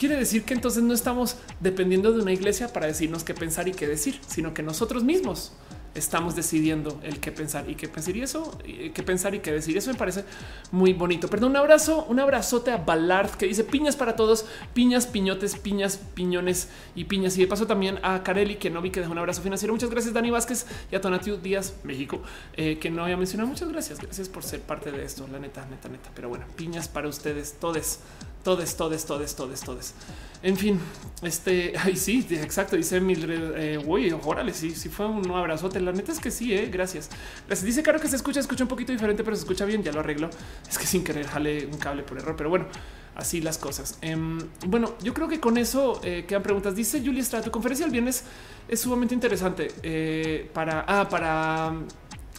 quiere 0.00 0.16
decir 0.16 0.44
que 0.44 0.54
entonces 0.54 0.82
no 0.82 0.94
estamos 0.94 1.36
dependiendo 1.60 2.10
de 2.10 2.22
una 2.22 2.32
iglesia 2.32 2.72
para 2.72 2.86
decirnos 2.86 3.22
qué 3.22 3.34
pensar 3.34 3.68
y 3.68 3.72
qué 3.72 3.86
decir, 3.86 4.18
sino 4.26 4.54
que 4.54 4.62
nosotros 4.62 5.04
mismos 5.04 5.52
estamos 5.94 6.36
decidiendo 6.36 6.98
el 7.02 7.18
qué 7.20 7.32
pensar 7.32 7.68
y 7.68 7.74
qué 7.74 7.88
pensar 7.88 8.16
y 8.16 8.22
eso, 8.22 8.56
qué 8.64 9.02
pensar 9.02 9.34
y 9.34 9.40
qué 9.40 9.52
decir. 9.52 9.76
Eso 9.76 9.90
me 9.90 9.98
parece 9.98 10.24
muy 10.70 10.94
bonito. 10.94 11.28
Perdón, 11.28 11.50
un 11.50 11.56
abrazo, 11.56 12.06
un 12.08 12.18
abrazote 12.18 12.70
a 12.70 12.78
Ballard 12.78 13.32
que 13.32 13.46
dice 13.46 13.62
piñas 13.62 13.94
para 13.94 14.16
todos, 14.16 14.46
piñas, 14.72 15.06
piñotes, 15.06 15.56
piñas, 15.56 15.98
piñones 16.14 16.68
y 16.94 17.04
piñas. 17.04 17.36
Y 17.36 17.42
de 17.42 17.46
paso 17.46 17.66
también 17.66 17.98
a 18.02 18.22
Carelli, 18.22 18.56
que 18.56 18.70
no 18.70 18.80
vi 18.80 18.90
que 18.90 19.00
dejó 19.00 19.12
un 19.12 19.18
abrazo 19.18 19.42
financiero. 19.42 19.74
Muchas 19.74 19.90
gracias, 19.90 20.14
Dani 20.14 20.30
Vázquez 20.30 20.66
y 20.90 20.96
a 20.96 21.00
Tonatiu 21.00 21.36
Díaz, 21.36 21.74
México, 21.84 22.22
eh, 22.54 22.78
que 22.78 22.90
no 22.90 23.02
había 23.02 23.16
mencionado. 23.16 23.48
Muchas 23.48 23.68
gracias. 23.68 24.00
Gracias 24.00 24.28
por 24.28 24.44
ser 24.44 24.60
parte 24.60 24.92
de 24.92 25.04
esto, 25.04 25.26
la 25.30 25.38
neta, 25.38 25.66
neta, 25.66 25.88
neta. 25.88 26.10
Pero 26.14 26.28
bueno, 26.28 26.46
piñas 26.56 26.88
para 26.88 27.08
ustedes, 27.08 27.56
todes, 27.60 28.00
todes, 28.42 28.76
todes, 28.76 29.04
todes, 29.04 29.34
todes, 29.34 29.60
todes. 29.60 29.94
En 30.42 30.56
fin, 30.56 30.80
este, 31.22 31.74
ay, 31.84 31.96
sí, 31.96 32.26
exacto. 32.30 32.76
Dice 32.76 33.00
Mildred, 33.00 33.52
eh, 33.56 33.78
uy, 33.78 34.14
órale, 34.24 34.54
sí, 34.54 34.70
sí 34.70 34.88
fue 34.88 35.06
un 35.06 35.30
abrazote. 35.30 35.80
La 35.80 35.92
neta 35.92 36.12
es 36.12 36.20
que 36.20 36.30
sí, 36.30 36.54
eh, 36.54 36.68
gracias. 36.72 37.10
gracias. 37.46 37.64
Dice 37.64 37.82
claro 37.82 38.00
que 38.00 38.08
se 38.08 38.16
escucha, 38.16 38.40
escucha 38.40 38.64
un 38.64 38.68
poquito 38.68 38.92
diferente, 38.92 39.22
pero 39.24 39.36
se 39.36 39.42
escucha 39.42 39.64
bien. 39.64 39.82
Ya 39.82 39.92
lo 39.92 40.00
arreglo. 40.00 40.30
Es 40.68 40.78
que 40.78 40.86
sin 40.86 41.04
querer 41.04 41.26
jale 41.26 41.66
un 41.66 41.78
cable 41.78 42.02
por 42.02 42.18
error, 42.18 42.34
pero 42.36 42.48
bueno, 42.48 42.66
así 43.14 43.40
las 43.40 43.58
cosas. 43.58 43.98
Em, 44.00 44.38
bueno, 44.66 44.94
yo 45.02 45.12
creo 45.14 45.28
que 45.28 45.40
con 45.40 45.58
eso 45.58 46.00
eh, 46.02 46.24
quedan 46.26 46.42
preguntas. 46.42 46.74
Dice 46.74 47.00
Julia 47.04 47.22
Estrada, 47.22 47.44
tu 47.44 47.50
conferencia 47.50 47.84
el 47.84 47.92
viernes 47.92 48.24
es 48.68 48.80
sumamente 48.80 49.14
interesante 49.14 49.68
eh, 49.82 50.50
para, 50.52 50.84
ah, 50.86 51.08
para 51.08 51.70
um, 51.72 51.86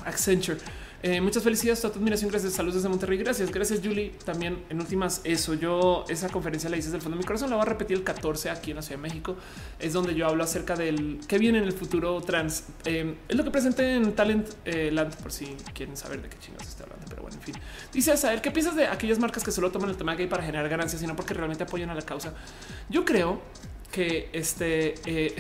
Accenture. 0.06 0.60
Eh, 1.04 1.20
muchas 1.20 1.44
felicidades, 1.44 1.82
toda 1.82 1.94
tu 1.94 2.00
admiración. 2.00 2.30
Gracias. 2.30 2.54
Saludos 2.54 2.76
desde 2.76 2.90
Monterrey. 2.90 3.18
Gracias. 3.18 3.52
Gracias, 3.52 3.80
Julie. 3.84 4.12
También 4.24 4.64
en 4.70 4.80
últimas, 4.80 5.22
eso 5.24 5.56
yo, 5.56 6.06
esa 6.10 6.30
conferencia 6.30 6.70
la 6.70 6.78
hice 6.78 6.88
desde 6.88 6.98
el 6.98 7.02
fondo 7.02 7.18
de 7.18 7.24
mi 7.24 7.26
corazón. 7.26 7.50
La 7.50 7.56
voy 7.56 7.64
a 7.64 7.70
repetir 7.70 7.98
el 7.98 8.04
14 8.04 8.50
aquí 8.50 8.72
en 8.72 8.78
la 8.78 8.82
Ciudad 8.84 9.02
de 9.02 9.10
México. 9.10 9.36
Es 9.80 9.94
donde 9.94 10.14
yo 10.14 10.28
hablo 10.28 10.44
acerca 10.44 10.76
del 10.76 11.20
que 11.28 11.38
viene 11.40 11.58
en 11.58 11.64
el 11.64 11.74
futuro 11.74 12.22
trans. 12.22 12.66
Eh, 12.86 13.16
es 13.28 13.36
lo 13.36 13.44
que 13.44 13.52
presenté 13.52 13.96
en 13.96 14.14
Talent 14.14 14.48
eh, 14.66 14.92
Land, 14.92 15.16
por 15.16 15.32
si 15.32 15.46
quieren 15.74 15.98
saber 15.98 16.22
de 16.22 16.30
qué 16.30 16.38
chingados 16.40 16.68
estoy 16.68 16.84
hablando. 16.84 17.06
Pero 17.10 17.24
bueno, 17.24 17.38
en 17.38 17.44
fin. 17.44 17.56
Dice 17.92 18.16
saber 18.16 18.42
qué 18.42 18.52
piensas 18.52 18.76
de 18.76 18.86
aquellas 18.86 19.18
marcas 19.18 19.44
que 19.44 19.52
solo 19.52 19.72
toman 19.72 19.90
el 19.90 19.98
tema 19.98 20.16
gay 20.16 20.28
para 20.28 20.44
generar 20.44 20.70
ganancias, 20.70 21.02
sino 21.02 21.16
porque 21.16 21.34
realmente 21.34 21.64
apoyan 21.64 21.90
a 21.90 21.96
la 21.96 22.04
causa. 22.04 22.34
Yo 22.90 23.06
creo 23.06 23.42
que 23.92 24.30
este 24.34 24.96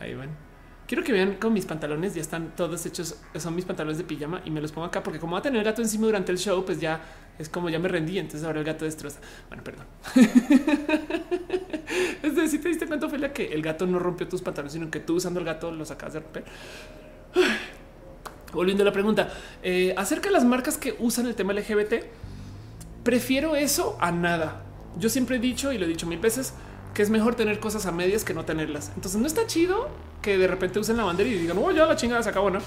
ahí 0.00 0.14
van. 0.14 0.43
Quiero 0.86 1.02
que 1.02 1.12
vean 1.12 1.36
con 1.36 1.54
mis 1.54 1.64
pantalones 1.64 2.14
ya 2.14 2.20
están 2.20 2.54
todos 2.54 2.84
hechos. 2.84 3.16
Son 3.36 3.54
mis 3.54 3.64
pantalones 3.64 3.96
de 3.96 4.04
pijama 4.04 4.42
y 4.44 4.50
me 4.50 4.60
los 4.60 4.70
pongo 4.70 4.86
acá 4.86 5.02
porque 5.02 5.18
como 5.18 5.32
va 5.32 5.38
a 5.38 5.42
tener 5.42 5.58
el 5.58 5.64
gato 5.64 5.80
encima 5.80 6.06
durante 6.06 6.30
el 6.30 6.38
show, 6.38 6.62
pues 6.64 6.78
ya 6.78 7.00
es 7.38 7.48
como 7.48 7.70
ya 7.70 7.78
me 7.78 7.88
rendí. 7.88 8.18
Entonces 8.18 8.44
ahora 8.44 8.58
el 8.58 8.66
gato 8.66 8.84
destroza. 8.84 9.18
Bueno, 9.48 9.64
perdón. 9.64 9.86
es 12.22 12.36
decir, 12.36 12.60
te 12.60 12.68
diste 12.68 12.86
cuenta, 12.86 13.06
Ophelia, 13.06 13.32
que 13.32 13.54
el 13.54 13.62
gato 13.62 13.86
no 13.86 13.98
rompió 13.98 14.28
tus 14.28 14.42
pantalones, 14.42 14.74
sino 14.74 14.90
que 14.90 15.00
tú 15.00 15.14
usando 15.14 15.40
el 15.40 15.46
gato 15.46 15.70
los 15.70 15.90
acabas 15.90 16.14
de 16.14 16.20
romper. 16.20 16.44
Volviendo 18.52 18.82
a 18.82 18.86
la 18.86 18.92
pregunta 18.92 19.32
eh, 19.62 19.94
acerca 19.96 20.28
de 20.28 20.32
las 20.32 20.44
marcas 20.44 20.76
que 20.76 20.94
usan 20.98 21.26
el 21.26 21.34
tema 21.34 21.54
LGBT, 21.54 21.94
prefiero 23.02 23.56
eso 23.56 23.96
a 24.00 24.12
nada. 24.12 24.64
Yo 24.98 25.08
siempre 25.08 25.36
he 25.36 25.40
dicho 25.40 25.72
y 25.72 25.78
lo 25.78 25.86
he 25.86 25.88
dicho 25.88 26.06
mil 26.06 26.18
veces 26.18 26.52
que 26.94 27.02
es 27.02 27.10
mejor 27.10 27.34
tener 27.34 27.58
cosas 27.60 27.86
a 27.86 27.92
medias 27.92 28.24
que 28.24 28.32
no 28.34 28.44
tenerlas. 28.44 28.92
Entonces 28.94 29.20
no 29.20 29.26
está 29.26 29.46
chido 29.46 29.88
que 30.22 30.38
de 30.38 30.46
repente 30.46 30.78
usen 30.78 30.96
la 30.96 31.04
bandera 31.04 31.28
y 31.28 31.34
digan, 31.34 31.58
oh, 31.58 31.70
ya 31.72 31.86
la 31.86 31.96
chingada 31.96 32.22
se 32.22 32.30
acabó, 32.30 32.50
¿no? 32.50 32.60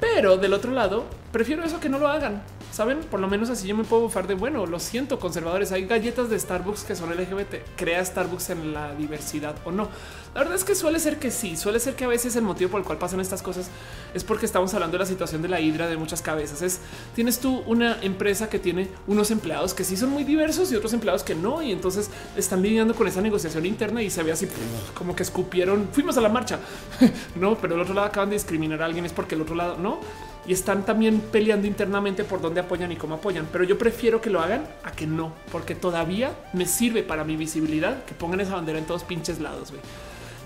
Pero 0.00 0.36
del 0.36 0.52
otro 0.52 0.72
lado, 0.72 1.04
prefiero 1.32 1.64
eso 1.64 1.80
que 1.80 1.88
no 1.88 1.98
lo 1.98 2.08
hagan. 2.08 2.42
Saben, 2.72 3.00
por 3.00 3.20
lo 3.20 3.28
menos 3.28 3.50
así 3.50 3.68
yo 3.68 3.76
me 3.76 3.84
puedo 3.84 4.04
bufar 4.04 4.26
de 4.26 4.32
bueno. 4.32 4.64
Lo 4.64 4.80
siento, 4.80 5.18
conservadores. 5.20 5.72
Hay 5.72 5.84
galletas 5.84 6.30
de 6.30 6.40
Starbucks 6.40 6.84
que 6.84 6.96
son 6.96 7.14
LGBT. 7.14 7.56
Crea 7.76 8.02
Starbucks 8.02 8.48
en 8.48 8.72
la 8.72 8.94
diversidad 8.94 9.54
o 9.66 9.70
no. 9.70 9.90
La 10.34 10.40
verdad 10.40 10.56
es 10.56 10.64
que 10.64 10.74
suele 10.74 10.98
ser 10.98 11.18
que 11.18 11.30
sí, 11.30 11.58
suele 11.58 11.78
ser 11.78 11.94
que 11.94 12.04
a 12.04 12.08
veces 12.08 12.34
el 12.36 12.42
motivo 12.42 12.70
por 12.70 12.80
el 12.80 12.86
cual 12.86 12.96
pasan 12.96 13.20
estas 13.20 13.42
cosas 13.42 13.68
es 14.14 14.24
porque 14.24 14.46
estamos 14.46 14.72
hablando 14.72 14.94
de 14.94 15.00
la 15.00 15.06
situación 15.06 15.42
de 15.42 15.48
la 15.48 15.60
hidra 15.60 15.86
de 15.86 15.98
muchas 15.98 16.22
cabezas. 16.22 16.62
Es 16.62 16.80
tienes 17.14 17.38
tú 17.38 17.62
una 17.66 17.98
empresa 18.00 18.48
que 18.48 18.58
tiene 18.58 18.88
unos 19.06 19.30
empleados 19.30 19.74
que 19.74 19.84
sí 19.84 19.94
son 19.94 20.08
muy 20.08 20.24
diversos 20.24 20.72
y 20.72 20.76
otros 20.76 20.94
empleados 20.94 21.22
que 21.22 21.34
no, 21.34 21.60
y 21.60 21.70
entonces 21.72 22.10
están 22.34 22.62
lidiando 22.62 22.94
con 22.94 23.06
esa 23.06 23.20
negociación 23.20 23.66
interna 23.66 24.02
y 24.02 24.08
se 24.08 24.22
ve 24.22 24.32
así 24.32 24.48
como 24.94 25.14
que 25.14 25.22
escupieron. 25.22 25.90
Fuimos 25.92 26.16
a 26.16 26.22
la 26.22 26.30
marcha, 26.30 26.58
no, 27.34 27.58
pero 27.58 27.74
el 27.74 27.82
otro 27.82 27.92
lado 27.92 28.06
acaban 28.06 28.30
de 28.30 28.36
discriminar 28.36 28.80
a 28.80 28.86
alguien 28.86 29.04
es 29.04 29.12
porque 29.12 29.34
el 29.34 29.42
otro 29.42 29.54
lado 29.54 29.76
no 29.76 30.00
y 30.46 30.52
están 30.52 30.84
también 30.84 31.20
peleando 31.20 31.66
internamente 31.66 32.24
por 32.24 32.40
dónde 32.40 32.60
apoyan 32.60 32.90
y 32.90 32.96
cómo 32.96 33.14
apoyan. 33.16 33.46
Pero 33.52 33.64
yo 33.64 33.78
prefiero 33.78 34.20
que 34.20 34.30
lo 34.30 34.40
hagan 34.40 34.66
a 34.82 34.92
que 34.92 35.06
no, 35.06 35.32
porque 35.50 35.74
todavía 35.74 36.32
me 36.52 36.66
sirve 36.66 37.02
para 37.02 37.24
mi 37.24 37.36
visibilidad 37.36 38.04
que 38.04 38.14
pongan 38.14 38.40
esa 38.40 38.54
bandera 38.54 38.78
en 38.78 38.84
todos 38.84 39.04
pinches 39.04 39.40
lados. 39.40 39.72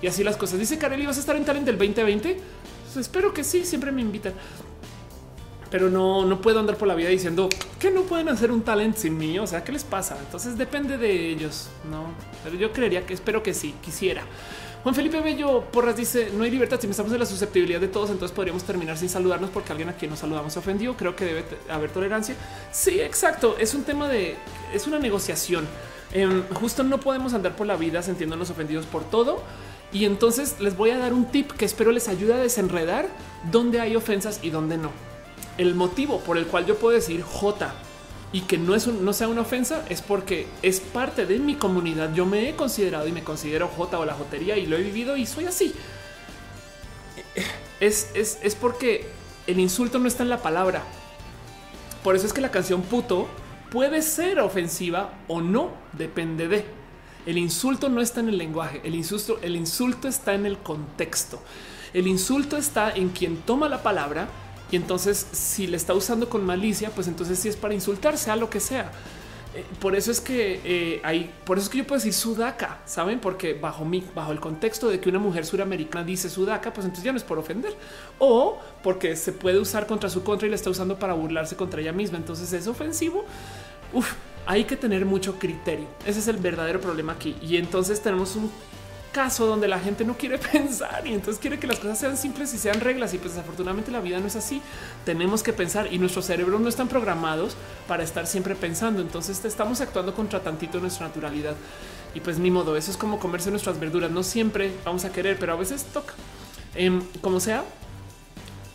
Y 0.02 0.06
así 0.06 0.22
las 0.22 0.36
cosas. 0.36 0.58
Dice 0.58 0.78
Kareli, 0.78 1.06
¿vas 1.06 1.16
a 1.16 1.20
estar 1.20 1.36
en 1.36 1.44
Talent 1.44 1.66
del 1.66 1.78
2020? 1.78 2.38
Pues 2.84 2.96
espero 2.96 3.32
que 3.32 3.44
sí, 3.44 3.64
siempre 3.64 3.90
me 3.90 4.02
invitan. 4.02 4.34
Pero 5.70 5.90
no, 5.90 6.24
no 6.24 6.40
puedo 6.40 6.60
andar 6.60 6.76
por 6.76 6.86
la 6.86 6.94
vida 6.94 7.08
diciendo 7.08 7.48
que 7.78 7.90
no 7.90 8.02
pueden 8.02 8.28
hacer 8.28 8.52
un 8.52 8.62
talent 8.62 8.96
sin 8.96 9.18
mí. 9.18 9.38
O 9.38 9.46
sea, 9.46 9.64
¿qué 9.64 9.72
les 9.72 9.84
pasa? 9.84 10.16
Entonces 10.18 10.56
depende 10.56 10.96
de 10.96 11.30
ellos, 11.30 11.68
no? 11.90 12.04
Pero 12.44 12.56
yo 12.56 12.72
creería 12.72 13.04
que 13.04 13.14
espero 13.14 13.42
que 13.42 13.52
sí, 13.52 13.74
quisiera. 13.82 14.22
Juan 14.86 14.94
Felipe 14.94 15.20
Bello 15.20 15.62
Porras 15.72 15.96
dice 15.96 16.30
no 16.32 16.44
hay 16.44 16.50
libertad. 16.52 16.78
Si 16.80 16.86
estamos 16.86 17.12
en 17.12 17.18
la 17.18 17.26
susceptibilidad 17.26 17.80
de 17.80 17.88
todos, 17.88 18.08
entonces 18.08 18.32
podríamos 18.32 18.62
terminar 18.62 18.96
sin 18.96 19.08
saludarnos 19.08 19.50
porque 19.50 19.72
alguien 19.72 19.88
a 19.88 19.94
quien 19.94 20.12
nos 20.12 20.20
saludamos 20.20 20.52
se 20.52 20.60
ofendió. 20.60 20.96
Creo 20.96 21.16
que 21.16 21.24
debe 21.24 21.44
haber 21.68 21.90
tolerancia. 21.90 22.36
Sí, 22.70 23.00
exacto. 23.00 23.56
Es 23.58 23.74
un 23.74 23.82
tema 23.82 24.06
de 24.08 24.36
es 24.72 24.86
una 24.86 25.00
negociación. 25.00 25.66
Em, 26.12 26.44
justo 26.54 26.84
no 26.84 27.00
podemos 27.00 27.34
andar 27.34 27.56
por 27.56 27.66
la 27.66 27.74
vida 27.74 28.00
sintiéndonos 28.00 28.48
ofendidos 28.50 28.86
por 28.86 29.02
todo. 29.02 29.42
Y 29.92 30.04
entonces 30.04 30.60
les 30.60 30.76
voy 30.76 30.90
a 30.90 30.98
dar 30.98 31.12
un 31.12 31.24
tip 31.32 31.50
que 31.50 31.64
espero 31.64 31.90
les 31.90 32.06
ayude 32.06 32.34
a 32.34 32.36
desenredar 32.36 33.08
dónde 33.50 33.80
hay 33.80 33.96
ofensas 33.96 34.38
y 34.40 34.50
dónde 34.50 34.78
no. 34.78 34.92
El 35.58 35.74
motivo 35.74 36.20
por 36.20 36.38
el 36.38 36.46
cual 36.46 36.64
yo 36.64 36.76
puedo 36.76 36.94
decir 36.94 37.24
J 37.24 37.74
y 38.36 38.42
que 38.42 38.58
no 38.58 38.74
es 38.74 38.86
no 38.86 39.14
sea 39.14 39.28
una 39.28 39.40
ofensa 39.40 39.82
es 39.88 40.02
porque 40.02 40.46
es 40.60 40.80
parte 40.80 41.24
de 41.24 41.38
mi 41.38 41.54
comunidad. 41.54 42.12
Yo 42.12 42.26
me 42.26 42.50
he 42.50 42.54
considerado 42.54 43.08
y 43.08 43.12
me 43.12 43.24
considero 43.24 43.66
J 43.66 43.98
o 43.98 44.04
la 44.04 44.12
jotería 44.12 44.58
y 44.58 44.66
lo 44.66 44.76
he 44.76 44.82
vivido 44.82 45.16
y 45.16 45.24
soy 45.24 45.46
así. 45.46 45.74
Es, 47.80 48.10
es, 48.14 48.38
es 48.42 48.54
porque 48.54 49.08
el 49.46 49.58
insulto 49.58 49.98
no 49.98 50.06
está 50.06 50.22
en 50.22 50.28
la 50.28 50.42
palabra. 50.42 50.82
Por 52.04 52.14
eso 52.14 52.26
es 52.26 52.34
que 52.34 52.42
la 52.42 52.50
canción 52.50 52.82
puto 52.82 53.26
puede 53.70 54.02
ser 54.02 54.38
ofensiva 54.40 55.14
o 55.28 55.40
no, 55.40 55.70
depende 55.94 56.46
de. 56.46 56.66
El 57.24 57.38
insulto 57.38 57.88
no 57.88 58.02
está 58.02 58.20
en 58.20 58.28
el 58.28 58.36
lenguaje, 58.36 58.82
el 58.84 58.94
insulto, 58.94 59.38
el 59.40 59.56
insulto 59.56 60.08
está 60.08 60.34
en 60.34 60.44
el 60.44 60.58
contexto. 60.58 61.42
El 61.94 62.06
insulto 62.06 62.58
está 62.58 62.94
en 62.94 63.08
quien 63.08 63.38
toma 63.38 63.70
la 63.70 63.82
palabra 63.82 64.28
y 64.70 64.76
entonces 64.76 65.26
si 65.32 65.66
le 65.66 65.76
está 65.76 65.94
usando 65.94 66.28
con 66.28 66.44
malicia, 66.44 66.90
pues 66.90 67.08
entonces 67.08 67.38
sí 67.38 67.48
es 67.48 67.56
para 67.56 67.74
insultar, 67.74 68.18
sea 68.18 68.36
lo 68.36 68.50
que 68.50 68.60
sea. 68.60 68.90
Eh, 69.54 69.64
por 69.80 69.96
eso 69.96 70.10
es 70.10 70.20
que 70.20 70.60
eh, 70.64 71.00
hay, 71.02 71.32
por 71.44 71.56
eso 71.56 71.66
es 71.66 71.70
que 71.70 71.78
yo 71.78 71.86
puedo 71.86 71.98
decir 71.98 72.12
sudaca, 72.12 72.80
saben, 72.84 73.20
porque 73.20 73.54
bajo 73.54 73.84
mi, 73.84 74.04
bajo 74.14 74.32
el 74.32 74.40
contexto 74.40 74.88
de 74.88 75.00
que 75.00 75.08
una 75.08 75.18
mujer 75.18 75.46
suramericana 75.46 76.04
dice 76.04 76.28
sudaca, 76.28 76.72
pues 76.72 76.84
entonces 76.84 77.04
ya 77.04 77.12
no 77.12 77.16
es 77.16 77.24
por 77.24 77.38
ofender 77.38 77.74
o 78.18 78.58
porque 78.82 79.16
se 79.16 79.32
puede 79.32 79.58
usar 79.58 79.86
contra 79.86 80.10
su 80.10 80.22
contra 80.22 80.46
y 80.46 80.50
le 80.50 80.56
está 80.56 80.68
usando 80.68 80.98
para 80.98 81.14
burlarse 81.14 81.56
contra 81.56 81.80
ella 81.80 81.92
misma. 81.92 82.18
Entonces 82.18 82.52
es 82.52 82.66
ofensivo. 82.66 83.24
Hay 84.44 84.64
que 84.64 84.76
tener 84.76 85.06
mucho 85.06 85.38
criterio. 85.38 85.86
Ese 86.04 86.18
es 86.18 86.28
el 86.28 86.36
verdadero 86.36 86.80
problema 86.80 87.12
aquí. 87.12 87.34
Y 87.40 87.56
entonces 87.56 88.02
tenemos 88.02 88.36
un 88.36 88.50
caso 89.16 89.46
donde 89.46 89.66
la 89.66 89.80
gente 89.80 90.04
no 90.04 90.18
quiere 90.18 90.36
pensar 90.52 91.06
y 91.06 91.14
entonces 91.14 91.40
quiere 91.40 91.58
que 91.58 91.66
las 91.66 91.78
cosas 91.78 91.98
sean 91.98 92.18
simples 92.18 92.52
y 92.52 92.58
sean 92.58 92.80
reglas. 92.80 93.14
Y 93.14 93.18
pues 93.18 93.32
desafortunadamente 93.32 93.90
la 93.90 94.00
vida 94.00 94.20
no 94.20 94.26
es 94.26 94.36
así. 94.36 94.60
Tenemos 95.06 95.42
que 95.42 95.54
pensar 95.54 95.90
y 95.90 95.98
nuestros 95.98 96.26
cerebros 96.26 96.60
no 96.60 96.68
están 96.68 96.86
programados 96.86 97.56
para 97.88 98.04
estar 98.04 98.26
siempre 98.26 98.54
pensando. 98.54 99.00
Entonces 99.00 99.42
estamos 99.46 99.80
actuando 99.80 100.14
contra 100.14 100.40
tantito 100.40 100.80
nuestra 100.80 101.06
naturalidad. 101.06 101.54
Y 102.14 102.20
pues 102.20 102.38
ni 102.38 102.50
modo, 102.50 102.76
eso 102.76 102.90
es 102.90 102.98
como 102.98 103.18
comerse 103.18 103.50
nuestras 103.50 103.80
verduras. 103.80 104.10
No 104.10 104.22
siempre 104.22 104.70
vamos 104.84 105.06
a 105.06 105.12
querer, 105.12 105.38
pero 105.38 105.54
a 105.54 105.56
veces 105.56 105.84
toca. 105.84 106.12
Em, 106.74 107.02
como 107.22 107.40
sea, 107.40 107.64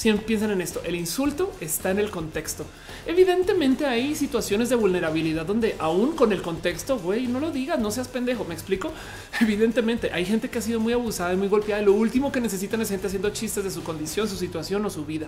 siempre 0.02 0.26
piensan 0.26 0.50
en 0.50 0.62
esto. 0.62 0.82
El 0.84 0.96
insulto 0.96 1.54
está 1.62 1.92
en 1.92 2.00
el 2.00 2.10
contexto. 2.10 2.66
Evidentemente 3.06 3.86
hay 3.86 4.16
situaciones 4.16 4.70
de 4.70 4.76
vulnerabilidad 4.76 5.46
donde 5.46 5.76
aún 5.78 6.16
con 6.16 6.32
el 6.32 6.42
contexto, 6.42 6.98
güey, 6.98 7.28
no 7.28 7.40
lo 7.40 7.52
digas, 7.52 7.78
no 7.78 7.92
seas 7.92 8.08
pendejo. 8.08 8.44
Me 8.44 8.56
explico. 8.56 8.92
Evidentemente 9.42 10.10
hay 10.12 10.26
gente 10.26 10.50
que 10.50 10.58
ha 10.58 10.62
sido 10.64 10.80
muy 10.80 10.94
abusada 10.94 11.34
y 11.34 11.38
muy 11.38 11.50
golpeada. 11.50 11.84
Lo 11.84 11.94
último 11.94 12.32
que 12.32 12.42
necesitan 12.42 12.82
es 12.82 12.90
gente 12.90 13.06
haciendo 13.06 13.30
chistes 13.30 13.64
de 13.64 13.70
su 13.70 13.84
condición, 13.84 14.28
su 14.28 14.38
situación 14.38 14.84
o 14.84 14.90
su 14.90 15.06
vida. 15.06 15.28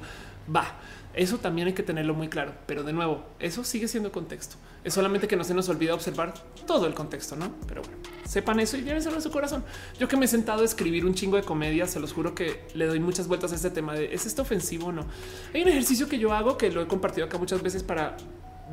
Va. 0.54 0.76
Eso 1.14 1.38
también 1.38 1.68
hay 1.68 1.74
que 1.74 1.84
tenerlo 1.84 2.14
muy 2.14 2.28
claro. 2.28 2.54
Pero 2.66 2.84
de 2.84 2.94
nuevo, 2.94 3.24
eso 3.40 3.64
sigue 3.64 3.88
siendo 3.88 4.12
contexto. 4.12 4.56
Es 4.84 4.94
solamente 4.94 5.28
que 5.28 5.36
no 5.36 5.44
se 5.44 5.54
nos 5.54 5.70
olvida 5.70 5.94
observar 5.94 6.34
todo 6.66 6.88
el 6.88 6.94
contexto, 6.94 7.36
¿no? 7.36 7.54
Pero 7.68 7.82
bueno, 7.82 7.98
sepan 8.26 8.60
eso 8.60 8.78
y 8.78 8.84
llévenselo 8.84 9.18
a 9.18 9.22
su 9.22 9.32
corazón. 9.32 9.64
Yo 10.00 10.08
que 10.08 10.18
me 10.18 10.26
he 10.26 10.28
sentado 10.28 10.64
a 10.64 10.66
escribir 10.66 11.06
un 11.06 11.14
chingo 11.14 11.38
de 11.38 11.44
comedia, 11.44 11.88
se 11.88 12.00
los 12.00 12.14
juro 12.14 12.34
que 12.36 12.66
le 12.74 12.88
doy 12.88 13.00
muchas 13.00 13.28
vueltas 13.28 13.52
a 13.52 13.56
este 13.56 13.70
tema 13.70 13.94
de 13.94 14.14
¿es 14.14 14.26
esto 14.26 14.42
ofensivo 14.42 14.88
o 14.88 14.92
no? 14.92 15.06
Hay 15.54 15.62
un 15.62 15.70
ejercicio 15.70 16.10
que 16.10 16.20
yo 16.20 16.34
hago 16.34 16.58
que 16.58 16.72
lo 16.72 16.82
he 16.82 16.88
compartido 16.88 17.28
acá 17.28 17.38
muchas 17.38 17.62
veces 17.62 17.84
para 17.84 18.18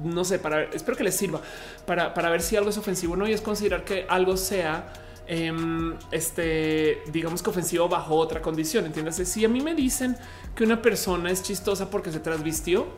no 0.02 0.24
sé, 0.24 0.38
para 0.38 0.62
espero 0.62 0.96
que 0.96 1.04
les 1.04 1.14
sirva 1.14 1.42
para, 1.84 2.14
para 2.14 2.30
ver 2.30 2.40
si 2.40 2.56
algo 2.56 2.70
es 2.70 2.78
ofensivo 2.78 3.14
o 3.14 3.16
no 3.16 3.28
y 3.28 3.32
es 3.32 3.40
considerar 3.40 3.84
que 3.84 4.06
algo 4.08 4.36
sea 4.36 4.92
em, 5.32 5.94
este, 6.10 7.04
digamos 7.12 7.40
que 7.40 7.50
ofensivo 7.50 7.88
bajo 7.88 8.16
otra 8.16 8.42
condición. 8.42 8.84
Entiéndase, 8.84 9.24
si 9.24 9.44
a 9.44 9.48
mí 9.48 9.60
me 9.60 9.76
dicen 9.76 10.16
que 10.56 10.64
una 10.64 10.82
persona 10.82 11.30
es 11.30 11.44
chistosa 11.44 11.88
porque 11.88 12.10
se 12.10 12.18
transvistió, 12.18 12.88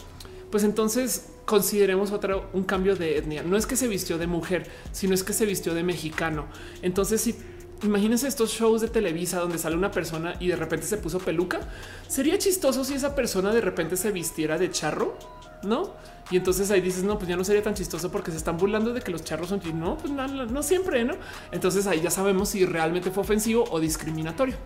pues 0.51 0.65
entonces 0.65 1.29
consideremos 1.45 2.11
otro 2.11 2.49
un 2.55 2.65
cambio 2.65 2.97
de 2.97 3.19
etnia. 3.19 3.43
No 3.43 3.59
es 3.59 3.67
que 3.67 3.77
se 3.77 3.87
vistió 3.87 4.17
de 4.17 4.27
mujer, 4.27 4.67
sino 4.93 5.13
es 5.13 5.23
que 5.23 5.35
se 5.35 5.45
vistió 5.45 5.75
de 5.75 5.83
mexicano. 5.83 6.47
Entonces, 6.81 7.21
si 7.21 7.37
imagínense 7.83 8.27
estos 8.27 8.51
shows 8.51 8.81
de 8.81 8.89
Televisa 8.89 9.39
donde 9.39 9.59
sale 9.59 9.77
una 9.77 9.91
persona 9.91 10.35
y 10.41 10.49
de 10.49 10.57
repente 10.57 10.87
se 10.87 10.97
puso 10.97 11.19
peluca, 11.19 11.61
sería 12.09 12.39
chistoso 12.39 12.83
si 12.83 12.95
esa 12.95 13.15
persona 13.15 13.53
de 13.53 13.61
repente 13.61 13.99
se 13.99 14.11
vistiera 14.11 14.57
de 14.57 14.71
charro, 14.71 15.19
no? 15.63 15.91
Y 16.31 16.37
entonces 16.37 16.71
ahí 16.71 16.81
dices, 16.81 17.05
no, 17.05 17.19
pues 17.19 17.29
ya 17.29 17.37
no 17.37 17.45
sería 17.45 17.63
tan 17.63 17.75
chistoso 17.75 18.11
porque 18.11 18.31
se 18.31 18.37
están 18.37 18.57
burlando 18.57 18.93
de 18.93 19.01
que 19.01 19.11
los 19.11 19.25
charros 19.25 19.49
son 19.49 19.61
no, 19.75 19.99
pues 19.99 20.13
no, 20.13 20.27
no 20.27 20.63
siempre, 20.63 21.05
no? 21.05 21.15
Entonces 21.51 21.87
ahí 21.87 22.01
ya 22.01 22.11
sabemos 22.11 22.49
si 22.51 22.65
realmente 22.65 23.11
fue 23.11 23.23
ofensivo 23.23 23.65
o 23.71 23.81
discriminatorio. 23.81 24.57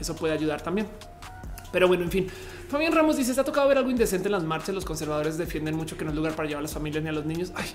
Eso 0.00 0.16
puede 0.16 0.32
ayudar 0.32 0.60
también. 0.62 0.88
Pero 1.70 1.88
bueno, 1.88 2.04
en 2.04 2.10
fin, 2.10 2.26
Fabián 2.68 2.92
Ramos 2.92 3.16
dice: 3.16 3.30
Está 3.30 3.44
tocado 3.44 3.68
ver 3.68 3.78
algo 3.78 3.90
indecente 3.90 4.28
en 4.28 4.32
las 4.32 4.44
marchas. 4.44 4.74
Los 4.74 4.84
conservadores 4.84 5.38
defienden 5.38 5.76
mucho 5.76 5.96
que 5.96 6.04
no 6.04 6.10
es 6.10 6.16
lugar 6.16 6.34
para 6.34 6.48
llevar 6.48 6.60
a 6.60 6.62
las 6.62 6.72
familias 6.72 7.02
ni 7.02 7.08
a 7.08 7.12
los 7.12 7.24
niños. 7.24 7.52
Ay, 7.54 7.66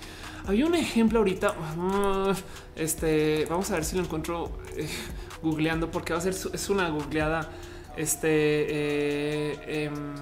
había 0.48 0.66
un 0.66 0.76
ejemplo 0.76 1.20
ahorita. 1.20 1.54
Ah, 1.78 2.34
este 2.76 3.46
vamos 3.50 3.70
a 3.72 3.76
ver 3.76 3.86
si 3.86 3.96
lo 3.96 4.04
encuentro 4.04 4.60
eh, 4.76 4.88
googleando, 5.42 5.92
porque 5.92 6.14
va 6.14 6.20
a 6.20 6.22
ser 6.22 6.34
es 6.34 6.70
una 6.70 6.90
googleada 6.90 7.50
este 7.98 8.30
eh, 8.30 9.86
em, 9.86 10.16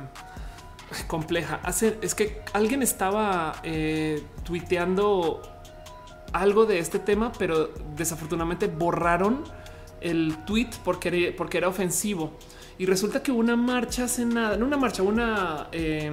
compleja. 1.07 1.59
Hace 1.64 1.98
es 2.01 2.16
que 2.16 2.41
alguien 2.53 2.82
estaba 2.82 3.59
eh, 3.64 4.24
tuiteando 4.43 5.41
algo 6.33 6.66
de 6.66 6.80
este 6.80 6.99
tema, 6.99 7.32
pero 7.38 7.69
desafortunadamente 7.95 8.67
borraron 8.67 9.43
el 10.01 10.38
tweet 10.45 10.69
porque 10.83 11.33
porque 11.35 11.57
era 11.57 11.67
ofensivo 11.67 12.38
y 12.77 12.85
resulta 12.85 13.24
que 13.24 13.32
una 13.32 13.56
marcha 13.56 14.03
hace 14.03 14.25
nada, 14.25 14.56
no 14.56 14.66
una 14.66 14.77
marcha, 14.77 15.01
una, 15.01 15.67
eh, 15.72 16.11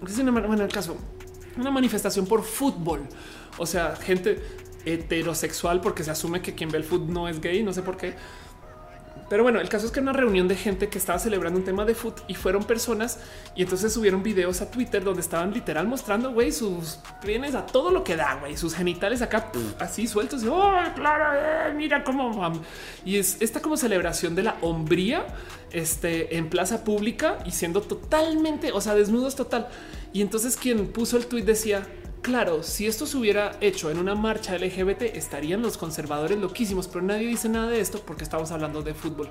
una 0.00 0.64
el 0.64 0.72
caso, 0.72 0.96
una 1.56 1.70
manifestación 1.70 2.26
por 2.26 2.42
fútbol. 2.42 3.02
O 3.58 3.66
sea, 3.66 3.94
gente 3.96 4.42
heterosexual, 4.84 5.80
porque 5.80 6.02
se 6.02 6.10
asume 6.10 6.42
que 6.42 6.54
quien 6.54 6.70
ve 6.70 6.78
el 6.78 6.84
fútbol 6.84 7.12
no 7.12 7.28
es 7.28 7.40
gay, 7.40 7.62
no 7.62 7.72
sé 7.72 7.82
por 7.82 7.96
qué 7.96 8.14
pero 9.28 9.42
bueno, 9.42 9.60
el 9.60 9.68
caso 9.68 9.86
es 9.86 9.92
que 9.92 10.00
una 10.00 10.12
reunión 10.12 10.48
de 10.48 10.56
gente 10.56 10.88
que 10.88 10.98
estaba 10.98 11.18
celebrando 11.18 11.58
un 11.58 11.64
tema 11.64 11.84
de 11.84 11.94
foot 11.94 12.20
y 12.28 12.34
fueron 12.34 12.64
personas 12.64 13.18
y 13.54 13.62
entonces 13.62 13.92
subieron 13.92 14.22
videos 14.22 14.60
a 14.60 14.70
Twitter 14.70 15.02
donde 15.02 15.20
estaban 15.20 15.52
literal 15.52 15.88
mostrando 15.88 16.32
güey 16.32 16.52
sus 16.52 17.00
bienes 17.24 17.54
a 17.54 17.66
todo 17.66 17.90
lo 17.90 18.04
que 18.04 18.16
da, 18.16 18.36
güey, 18.36 18.56
sus 18.56 18.74
genitales 18.74 19.22
acá 19.22 19.50
así 19.78 20.06
sueltos 20.06 20.44
y 20.44 20.48
oh, 20.48 20.72
claro, 20.94 21.38
eh, 21.38 21.74
mira 21.74 22.04
cómo 22.04 22.52
y 23.04 23.16
es 23.16 23.38
esta 23.40 23.60
como 23.60 23.76
celebración 23.76 24.34
de 24.34 24.42
la 24.42 24.56
hombría 24.60 25.26
este 25.72 26.36
en 26.36 26.48
plaza 26.48 26.84
pública 26.84 27.38
y 27.44 27.50
siendo 27.50 27.80
totalmente, 27.82 28.72
o 28.72 28.80
sea, 28.80 28.94
desnudos 28.94 29.36
total. 29.36 29.68
Y 30.12 30.22
entonces 30.22 30.56
quien 30.56 30.86
puso 30.88 31.16
el 31.16 31.26
tweet 31.26 31.42
decía 31.42 31.86
Claro, 32.26 32.64
si 32.64 32.88
esto 32.88 33.06
se 33.06 33.16
hubiera 33.18 33.56
hecho 33.60 33.88
en 33.88 34.00
una 34.00 34.16
marcha 34.16 34.58
LGBT, 34.58 35.02
estarían 35.14 35.62
los 35.62 35.78
conservadores 35.78 36.36
loquísimos, 36.36 36.88
pero 36.88 37.04
nadie 37.04 37.28
dice 37.28 37.48
nada 37.48 37.68
de 37.68 37.80
esto 37.80 38.00
porque 38.04 38.24
estamos 38.24 38.50
hablando 38.50 38.82
de 38.82 38.94
fútbol. 38.94 39.28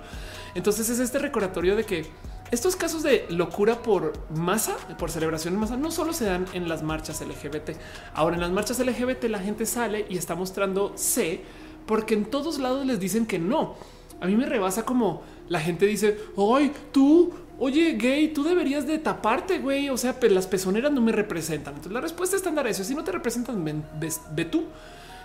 Entonces 0.53 0.90
es 0.90 0.99
este 0.99 1.19
recordatorio 1.19 1.75
de 1.75 1.83
que 1.83 2.06
estos 2.51 2.77
casos 2.77 3.03
de 3.03 3.25
locura 3.27 3.83
por 3.83 4.14
masa, 4.33 4.77
por 4.98 5.11
celebración 5.11 5.56
en 5.56 5.59
masa, 5.59 5.75
no 5.75 5.91
solo 5.91 6.14
se 6.14 6.24
dan 6.24 6.45
en 6.53 6.69
las 6.69 6.83
marchas 6.83 7.19
LGBT. 7.19 7.72
Ahora 8.14 8.35
en 8.35 8.41
las 8.41 8.51
marchas 8.51 8.80
LGBT 8.80 9.25
la 9.25 9.40
gente 9.40 9.65
sale 9.65 10.06
y 10.07 10.17
está 10.17 10.35
mostrando 10.35 10.93
C 10.95 11.41
porque 11.85 12.14
en 12.14 12.24
todos 12.24 12.59
lados 12.59 12.85
les 12.85 13.01
dicen 13.01 13.25
que 13.25 13.40
no. 13.40 13.75
A 14.22 14.25
mí 14.25 14.38
me 14.38 14.45
rebasa 14.45 14.85
como 14.85 15.22
la 15.49 15.59
gente 15.59 15.85
dice, 15.85 16.17
ay, 16.38 16.72
tú 16.93 17.33
oye, 17.59 17.93
gay, 17.93 18.30
tú 18.30 18.43
deberías 18.43 18.85
de 18.88 19.00
taparte, 19.00 19.59
güey. 19.59 19.90
O 19.90 19.98
sea, 19.98 20.16
las 20.30 20.48
pezoneras 20.48 20.92
no 20.92 21.01
me 21.01 21.11
representan. 21.11 21.75
Entonces 21.75 21.93
la 21.93 22.01
respuesta 22.01 22.35
estándar 22.35 22.67
es 22.67 22.77
si 22.77 22.95
no 22.95 23.03
te 23.03 23.11
representan, 23.11 23.64
ve, 24.00 24.45
tú. 24.45 24.66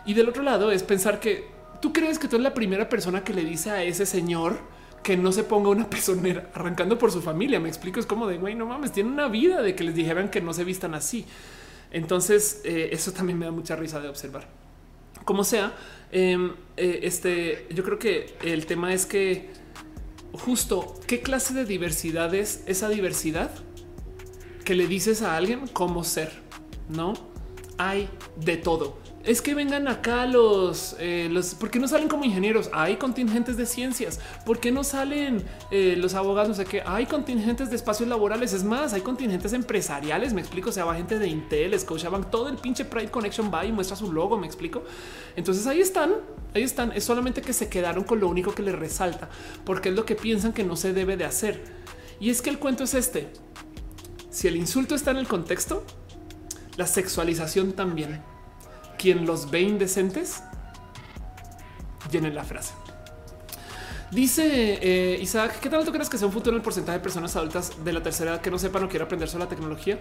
Y 0.07 0.15
del 0.15 0.29
otro 0.29 0.43
lado 0.43 0.71
es 0.71 0.83
pensar 0.83 1.21
que 1.21 1.49
tú 1.81 1.93
crees 1.93 2.19
que 2.19 2.29
tú 2.29 2.37
eres 2.37 2.45
la 2.45 2.55
primera 2.55 2.89
persona 2.89 3.23
que 3.25 3.35
le 3.35 3.45
dice 3.45 3.71
a 3.71 3.83
ese 3.83 4.07
señor 4.07 4.59
que 5.03 5.17
no 5.17 5.33
se 5.33 5.45
ponga 5.45 5.71
una 5.71 5.89
pezonera 5.91 6.51
arrancando 6.55 6.99
por 6.99 7.11
su 7.11 7.23
familia. 7.23 7.61
Me 7.61 7.69
explico, 7.69 8.01
es 8.01 8.07
como 8.07 8.27
de 8.27 8.39
güey, 8.39 8.55
no 8.55 8.67
mames, 8.67 8.93
tiene 8.93 9.11
una 9.11 9.29
vida 9.29 9.63
de 9.63 9.75
que 9.75 9.85
les 9.85 9.95
dijeran 9.95 10.31
que 10.31 10.41
no 10.41 10.53
se 10.53 10.65
vistan 10.65 10.95
así. 10.95 11.27
Entonces, 11.91 12.61
eh, 12.65 12.91
eso 12.93 13.13
también 13.13 13.39
me 13.39 13.47
da 13.47 13.53
mucha 13.53 13.75
risa 13.77 14.01
de 14.01 14.09
observar. 14.09 14.47
Como 15.25 15.45
sea, 15.45 15.75
em, 16.13 16.53
eh, 16.77 17.01
este, 17.03 17.67
yo 17.71 17.83
creo 17.85 17.99
que 17.99 18.37
el 18.43 18.67
tema 18.67 18.95
es 18.95 19.07
que 19.07 19.51
justo 20.33 20.95
qué 21.07 21.21
clase 21.21 21.55
de 21.55 21.65
diversidad 21.65 22.35
es 22.35 22.63
esa 22.67 22.89
diversidad 22.89 23.51
que 24.65 24.75
le 24.75 24.87
dices 24.87 25.23
a 25.23 25.37
alguien 25.37 25.67
cómo 25.67 26.05
ser, 26.05 26.31
no 26.89 27.15
hay 27.79 28.09
de 28.37 28.57
todo 28.57 28.99
es 29.23 29.43
que 29.43 29.55
vengan 29.55 29.87
acá 29.87 30.25
los, 30.25 30.97
eh, 30.99 31.29
los, 31.31 31.55
¿por 31.55 31.71
qué 31.71 31.79
no 31.79 31.87
salen 31.87 32.09
como 32.09 32.25
ingenieros? 32.25 32.71
Hay 32.73 32.97
contingentes 32.97 33.59
de 33.59 33.67
ciencias. 33.67 34.19
¿Por 34.47 34.61
qué 34.61 34.73
no 34.73 34.83
salen 34.83 35.45
eh, 35.71 35.95
los 35.99 36.15
abogados? 36.15 36.49
No 36.49 36.55
sé 36.55 36.65
qué. 36.65 36.83
Hay 36.87 37.05
contingentes 37.05 37.69
de 37.69 37.77
espacios 37.77 38.09
laborales. 38.09 38.55
Es 38.55 38.65
más, 38.65 38.95
hay 38.95 39.03
contingentes 39.03 39.53
empresariales. 39.53 40.33
Me 40.33 40.41
explico. 40.41 40.71
O 40.71 40.73
sea, 40.73 40.87
va 40.87 40.95
gente 40.95 41.19
de 41.19 41.29
Intel, 41.29 41.79
Scotiabank, 41.79 42.31
todo 42.31 42.49
el 42.49 42.57
pinche 42.57 42.87
Pride 42.87 43.11
Connection 43.11 43.51
va 43.53 43.67
y 43.67 43.73
muestra 43.73 43.95
su 43.95 44.11
logo. 44.11 44.39
Me 44.39 44.47
explico. 44.47 44.85
Entonces 45.37 45.67
ahí 45.67 45.81
están, 45.81 46.13
ahí 46.55 46.63
están. 46.63 46.93
Es 46.93 47.05
solamente 47.05 47.43
que 47.43 47.53
se 47.53 47.69
quedaron 47.69 48.05
con 48.05 48.21
lo 48.21 48.29
único 48.29 48.55
que 48.55 48.63
les 48.63 48.75
resalta, 48.75 49.29
porque 49.67 49.91
es 49.91 49.95
lo 49.95 50.07
que 50.07 50.15
piensan 50.15 50.55
que 50.55 50.65
no 50.65 50.77
se 50.77 50.95
debe 50.95 51.19
de 51.19 51.27
hacer. 51.27 51.63
Y 52.21 52.31
es 52.31 52.41
que 52.41 52.49
el 52.49 52.59
cuento 52.59 52.85
es 52.85 52.95
este. 52.95 53.29
Si 54.31 54.49
el 54.49 54.57
insulto 54.57 54.95
está 54.95 55.11
en 55.11 55.19
el 55.19 55.29
contexto, 55.29 55.85
la 56.79 56.87
sexualización 56.87 57.73
también 57.73 58.30
quien 59.01 59.25
los 59.25 59.51
ve 59.51 59.63
indecentes, 59.63 60.43
llenen 62.11 62.35
la 62.35 62.45
frase. 62.45 62.75
Dice 64.11 64.79
eh, 64.83 65.19
Isaac, 65.23 65.59
¿qué 65.61 65.71
tal 65.71 65.85
tú 65.85 65.93
crees 65.93 66.11
que 66.11 66.19
sea 66.19 66.27
un 66.27 66.33
futuro 66.33 66.55
el 66.55 66.63
porcentaje 66.63 66.99
de 66.99 67.03
personas 67.03 67.35
adultas 67.37 67.83
de 67.83 67.93
la 67.93 68.03
tercera 68.03 68.33
edad 68.33 68.41
que 68.43 68.51
no 68.51 68.59
sepan 68.59 68.85
o 68.85 68.89
quieran 68.89 69.07
aprender 69.07 69.29
sobre 69.29 69.45
la 69.45 69.49
tecnología? 69.49 69.99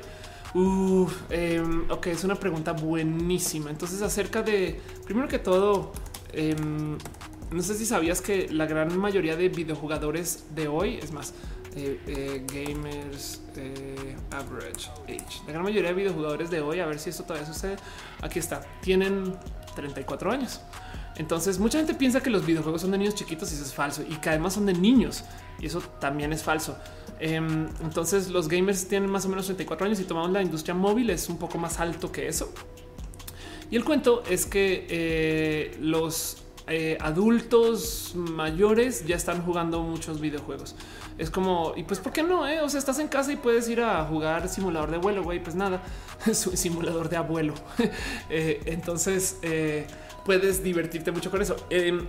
Em, 1.30 1.90
ok, 1.90 2.08
es 2.08 2.24
una 2.26 2.36
pregunta 2.36 2.74
buenísima. 2.74 3.70
Entonces, 3.70 4.02
acerca 4.02 4.42
de, 4.42 4.82
primero 5.06 5.30
que 5.30 5.40
todo, 5.40 5.94
em, 6.34 6.98
no 7.52 7.62
sé 7.62 7.76
si 7.76 7.86
sabías 7.86 8.20
que 8.20 8.50
la 8.50 8.66
gran 8.66 8.98
mayoría 8.98 9.38
de 9.38 9.48
videojugadores 9.48 10.44
de 10.56 10.68
hoy, 10.68 10.96
es 10.96 11.14
más, 11.14 11.34
eh, 11.76 12.00
eh, 12.08 12.46
gamers 12.48 13.42
eh, 13.56 14.16
average 14.32 14.90
age. 15.04 15.42
La 15.46 15.54
gran 15.54 15.64
mayoría 15.64 15.90
de 15.90 15.96
videojugadores 15.96 16.50
de 16.50 16.62
hoy, 16.62 16.80
a 16.80 16.88
ver 16.88 16.98
si 16.98 17.12
esto 17.12 17.24
todavía 17.24 17.46
sucede. 17.46 17.76
Aquí 18.22 18.40
está, 18.40 18.62
tienen 18.82 19.36
34 19.76 20.32
años. 20.32 20.62
Entonces, 21.16 21.60
mucha 21.60 21.78
gente 21.78 21.94
piensa 21.94 22.22
que 22.22 22.30
los 22.30 22.46
videojuegos 22.46 22.82
son 22.82 22.92
de 22.92 22.98
niños 22.98 23.14
chiquitos 23.14 23.52
y 23.52 23.56
eso 23.56 23.66
es 23.66 23.74
falso 23.74 24.04
y 24.08 24.16
que 24.16 24.30
además 24.30 24.54
son 24.54 24.66
de 24.66 24.74
niños 24.74 25.24
y 25.60 25.68
eso 25.68 25.82
también 26.00 26.34
es 26.34 26.42
falso. 26.42 26.78
Em, 27.20 27.68
entonces, 27.84 28.30
los 28.30 28.48
gamers 28.48 28.88
tienen 28.88 29.12
más 29.12 29.26
o 29.26 29.30
menos 29.30 29.46
34 29.46 29.86
años 29.86 30.00
y 30.00 30.06
tomamos 30.06 30.32
la 30.32 30.42
industria 30.42 30.74
móvil, 30.74 31.10
es 31.10 31.30
un 31.30 31.38
poco 31.38 31.58
más 31.58 31.80
alto 31.80 32.12
que 32.12 32.28
eso. 32.28 32.52
Y 33.70 33.76
el 33.76 33.84
cuento 33.84 34.24
es 34.28 34.46
que 34.48 35.78
los 35.82 36.38
adultos 37.00 38.14
mayores 38.16 39.06
ya 39.06 39.16
están 39.16 39.44
jugando 39.44 39.82
muchos 39.82 40.22
videojuegos 40.22 40.76
es 41.20 41.30
como, 41.30 41.74
y 41.76 41.84
pues, 41.84 42.00
¿por 42.00 42.14
qué 42.14 42.24
no? 42.24 42.48
Eh? 42.48 42.62
O 42.62 42.70
sea, 42.70 42.80
estás 42.80 42.98
en 42.98 43.10
casa 43.10 43.34
y 43.34 43.36
puedes 43.36 43.68
ir 43.68 43.82
a 43.82 44.06
jugar 44.06 44.48
simulador 44.48 44.90
de 44.90 44.98
vuelo, 44.98 45.22
güey, 45.22 45.44
pues 45.44 45.54
nada, 45.54 45.84
es 46.26 46.48
un 46.48 46.56
simulador 46.56 47.10
de 47.10 47.18
abuelo. 47.18 47.54
Eh, 48.32 48.62
entonces, 48.66 49.38
eh, 49.42 49.88
puedes 50.24 50.64
divertirte 50.64 51.12
mucho 51.12 51.32
con 51.32 51.42
eso. 51.42 51.56
Em, 51.70 52.06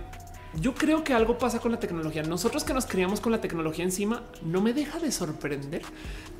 yo 0.53 0.75
creo 0.75 1.03
que 1.03 1.13
algo 1.13 1.37
pasa 1.37 1.59
con 1.59 1.71
la 1.71 1.79
tecnología. 1.79 2.21
Nosotros 2.21 2.63
que 2.63 2.73
nos 2.73 2.85
criamos 2.85 3.19
con 3.19 3.31
la 3.31 3.41
tecnología 3.41 3.83
encima, 3.83 4.23
no 4.43 4.61
me 4.61 4.71
deja 4.71 4.99
de 4.99 5.11
sorprender 5.11 5.81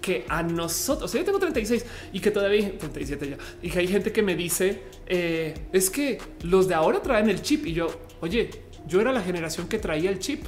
que 0.02 0.26
a 0.30 0.44
nosotros, 0.44 1.10
o 1.10 1.12
sea, 1.12 1.22
yo 1.22 1.26
tengo 1.26 1.40
36 1.40 1.86
y 2.14 2.20
que 2.20 2.32
todavía 2.32 2.78
37 2.78 3.30
ya, 3.30 3.38
y 3.62 3.72
que 3.72 3.80
hay 3.80 3.88
gente 3.88 4.12
que 4.12 4.22
me 4.22 4.36
dice 4.36 4.84
es 5.08 5.90
que 5.90 6.20
los 6.44 6.68
de 6.68 6.76
ahora 6.76 7.02
traen 7.02 7.30
el 7.30 7.42
chip 7.42 7.66
y 7.66 7.74
yo, 7.74 7.88
oye, 8.22 8.50
yo 8.88 9.02
era 9.02 9.12
la 9.12 9.22
generación 9.22 9.68
que 9.68 9.80
traía 9.80 10.10
el 10.10 10.20
chip. 10.20 10.46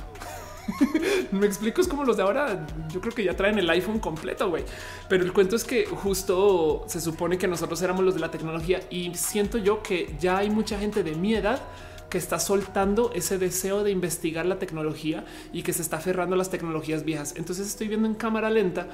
Me 1.32 1.46
explico, 1.46 1.82
es 1.82 1.88
como 1.88 2.04
los 2.04 2.18
de 2.18 2.24
ahora. 2.24 2.66
Yo 2.90 3.02
creo 3.02 3.14
que 3.14 3.24
ya 3.24 3.36
traen 3.36 3.60
el 3.60 3.70
iPhone 3.70 4.00
completo, 4.00 4.50
güey. 4.50 4.64
Pero 5.10 5.24
el 5.24 5.34
cuento 5.34 5.56
es 5.56 5.64
que 5.64 5.86
justo 5.86 6.86
se 6.88 7.02
supone 7.02 7.38
que 7.38 7.48
nosotros 7.48 7.82
éramos 7.82 8.04
los 8.04 8.14
de 8.14 8.22
la 8.22 8.32
tecnología 8.32 8.82
y 8.90 9.14
siento 9.16 9.58
yo 9.58 9.84
que 9.84 10.16
ya 10.20 10.38
hay 10.38 10.50
mucha 10.50 10.78
gente 10.78 11.04
de 11.04 11.16
mi 11.16 11.36
edad 11.36 11.62
que 12.10 12.18
está 12.20 12.40
soltando 12.40 13.12
ese 13.16 13.40
deseo 13.40 13.84
de 13.84 13.90
investigar 13.90 14.46
la 14.46 14.60
tecnología 14.60 15.26
y 15.52 15.64
que 15.64 15.74
se 15.74 15.82
está 15.82 15.98
aferrando 15.98 16.36
a 16.36 16.38
las 16.38 16.52
tecnologías 16.52 17.06
viejas. 17.06 17.34
Entonces 17.38 17.68
estoy 17.68 17.88
viendo 17.88 18.08
en 18.08 18.14
cámara 18.14 18.52
lenta 18.52 18.88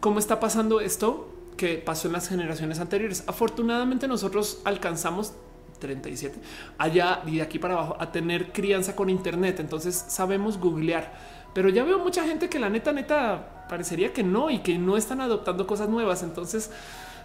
cómo 0.00 0.18
está 0.18 0.40
pasando 0.40 0.80
esto 0.80 1.32
que 1.56 1.78
pasó 1.78 2.08
en 2.08 2.12
las 2.12 2.28
generaciones 2.28 2.78
anteriores. 2.80 3.24
Afortunadamente 3.26 4.08
nosotros 4.08 4.60
alcanzamos 4.64 5.32
37 5.78 6.38
allá 6.78 7.22
y 7.26 7.36
de 7.36 7.42
aquí 7.42 7.58
para 7.58 7.74
abajo 7.74 7.96
a 7.98 8.12
tener 8.12 8.52
crianza 8.52 8.96
con 8.96 9.10
Internet. 9.10 9.60
Entonces 9.60 10.04
sabemos 10.08 10.58
googlear, 10.58 11.12
pero 11.54 11.68
ya 11.68 11.84
veo 11.84 11.98
mucha 11.98 12.24
gente 12.24 12.48
que 12.48 12.58
la 12.58 12.68
neta, 12.68 12.92
neta 12.92 13.66
parecería 13.68 14.12
que 14.12 14.22
no 14.22 14.50
y 14.50 14.58
que 14.58 14.78
no 14.78 14.96
están 14.96 15.20
adoptando 15.20 15.66
cosas 15.66 15.88
nuevas. 15.88 16.22
Entonces 16.22 16.70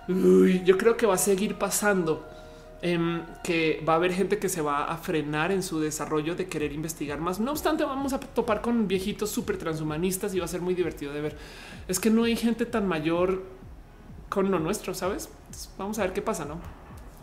yo 0.07 0.77
creo 0.77 0.97
que 0.97 1.05
va 1.05 1.15
a 1.15 1.19
seguir 1.19 1.57
pasando. 1.57 2.27
Em, 2.83 3.21
que 3.43 3.83
va 3.88 3.93
a 3.93 3.95
haber 3.97 4.11
gente 4.11 4.39
que 4.39 4.49
se 4.49 4.59
va 4.59 4.85
a 4.85 4.97
frenar 4.97 5.51
en 5.51 5.61
su 5.61 5.80
desarrollo 5.80 6.33
de 6.35 6.47
querer 6.47 6.71
investigar 6.71 7.19
más. 7.19 7.39
No 7.39 7.51
obstante, 7.51 7.83
vamos 7.83 8.11
a 8.11 8.19
topar 8.19 8.61
con 8.61 8.88
viejitos 8.88 9.30
súper 9.30 9.57
transhumanistas 9.57 10.33
y 10.33 10.39
va 10.39 10.45
a 10.45 10.47
ser 10.47 10.61
muy 10.61 10.73
divertido 10.73 11.13
de 11.13 11.21
ver. 11.21 11.38
Es 11.88 11.99
que 11.99 12.09
no 12.09 12.23
hay 12.23 12.35
gente 12.35 12.65
tan 12.65 12.88
mayor 12.88 13.43
con 14.30 14.49
lo 14.49 14.59
nuestro, 14.59 14.95
¿sabes? 14.95 15.30
vamos 15.77 15.99
a 15.99 16.03
ver 16.03 16.13
qué 16.13 16.21
pasa, 16.21 16.45
¿no? 16.45 16.59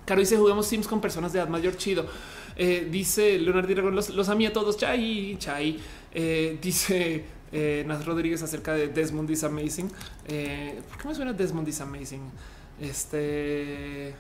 Caro 0.09 0.21
dice, 0.21 0.39
jugamos 0.39 0.67
Sims 0.67 0.89
con 0.89 1.03
personas 1.03 1.35
de 1.35 1.39
edad 1.39 1.49
mayor, 1.49 1.77
chido. 1.77 2.07
Eh, 2.57 2.89
dice 2.91 3.39
Leonardo 3.39 3.69
Dragón, 3.75 3.95
los, 3.95 4.09
los 4.09 4.31
amía 4.31 4.51
todos, 4.55 4.79
chai, 4.79 5.37
chai. 5.39 5.79
Eh, 6.15 6.57
dice 6.63 7.27
eh, 7.53 7.85
Naz 7.87 8.07
Rodríguez 8.07 8.43
acerca 8.43 8.73
de 8.73 8.89
Desmond 8.89 9.31
is 9.31 9.45
Amazing. 9.45 9.91
Eh, 10.27 10.81
¿Por 10.89 10.97
qué 10.97 11.09
me 11.09 11.15
suena 11.15 11.35
Desmond 11.35 11.69
is 11.69 11.83
Amazing? 11.83 12.23
Este... 12.81 14.15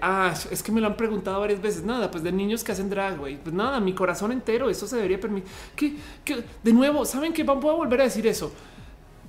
ah, 0.00 0.32
es 0.50 0.62
que 0.62 0.72
me 0.72 0.80
lo 0.80 0.86
han 0.86 0.96
preguntado 0.96 1.40
varias 1.40 1.60
veces. 1.60 1.84
Nada, 1.84 2.10
pues 2.10 2.24
de 2.24 2.32
niños 2.32 2.64
que 2.64 2.72
hacen 2.72 2.88
drag, 2.88 3.18
güey. 3.18 3.36
Pues 3.36 3.54
nada, 3.54 3.80
mi 3.80 3.92
corazón 3.92 4.32
entero. 4.32 4.70
Eso 4.70 4.86
se 4.86 4.96
debería 4.96 5.20
permitir. 5.20 5.50
Que, 5.76 6.42
de 6.64 6.72
nuevo, 6.72 7.04
saben 7.04 7.34
que 7.34 7.42
voy 7.42 7.68
a 7.70 7.76
volver 7.76 8.00
a 8.00 8.04
decir 8.04 8.26
eso. 8.26 8.50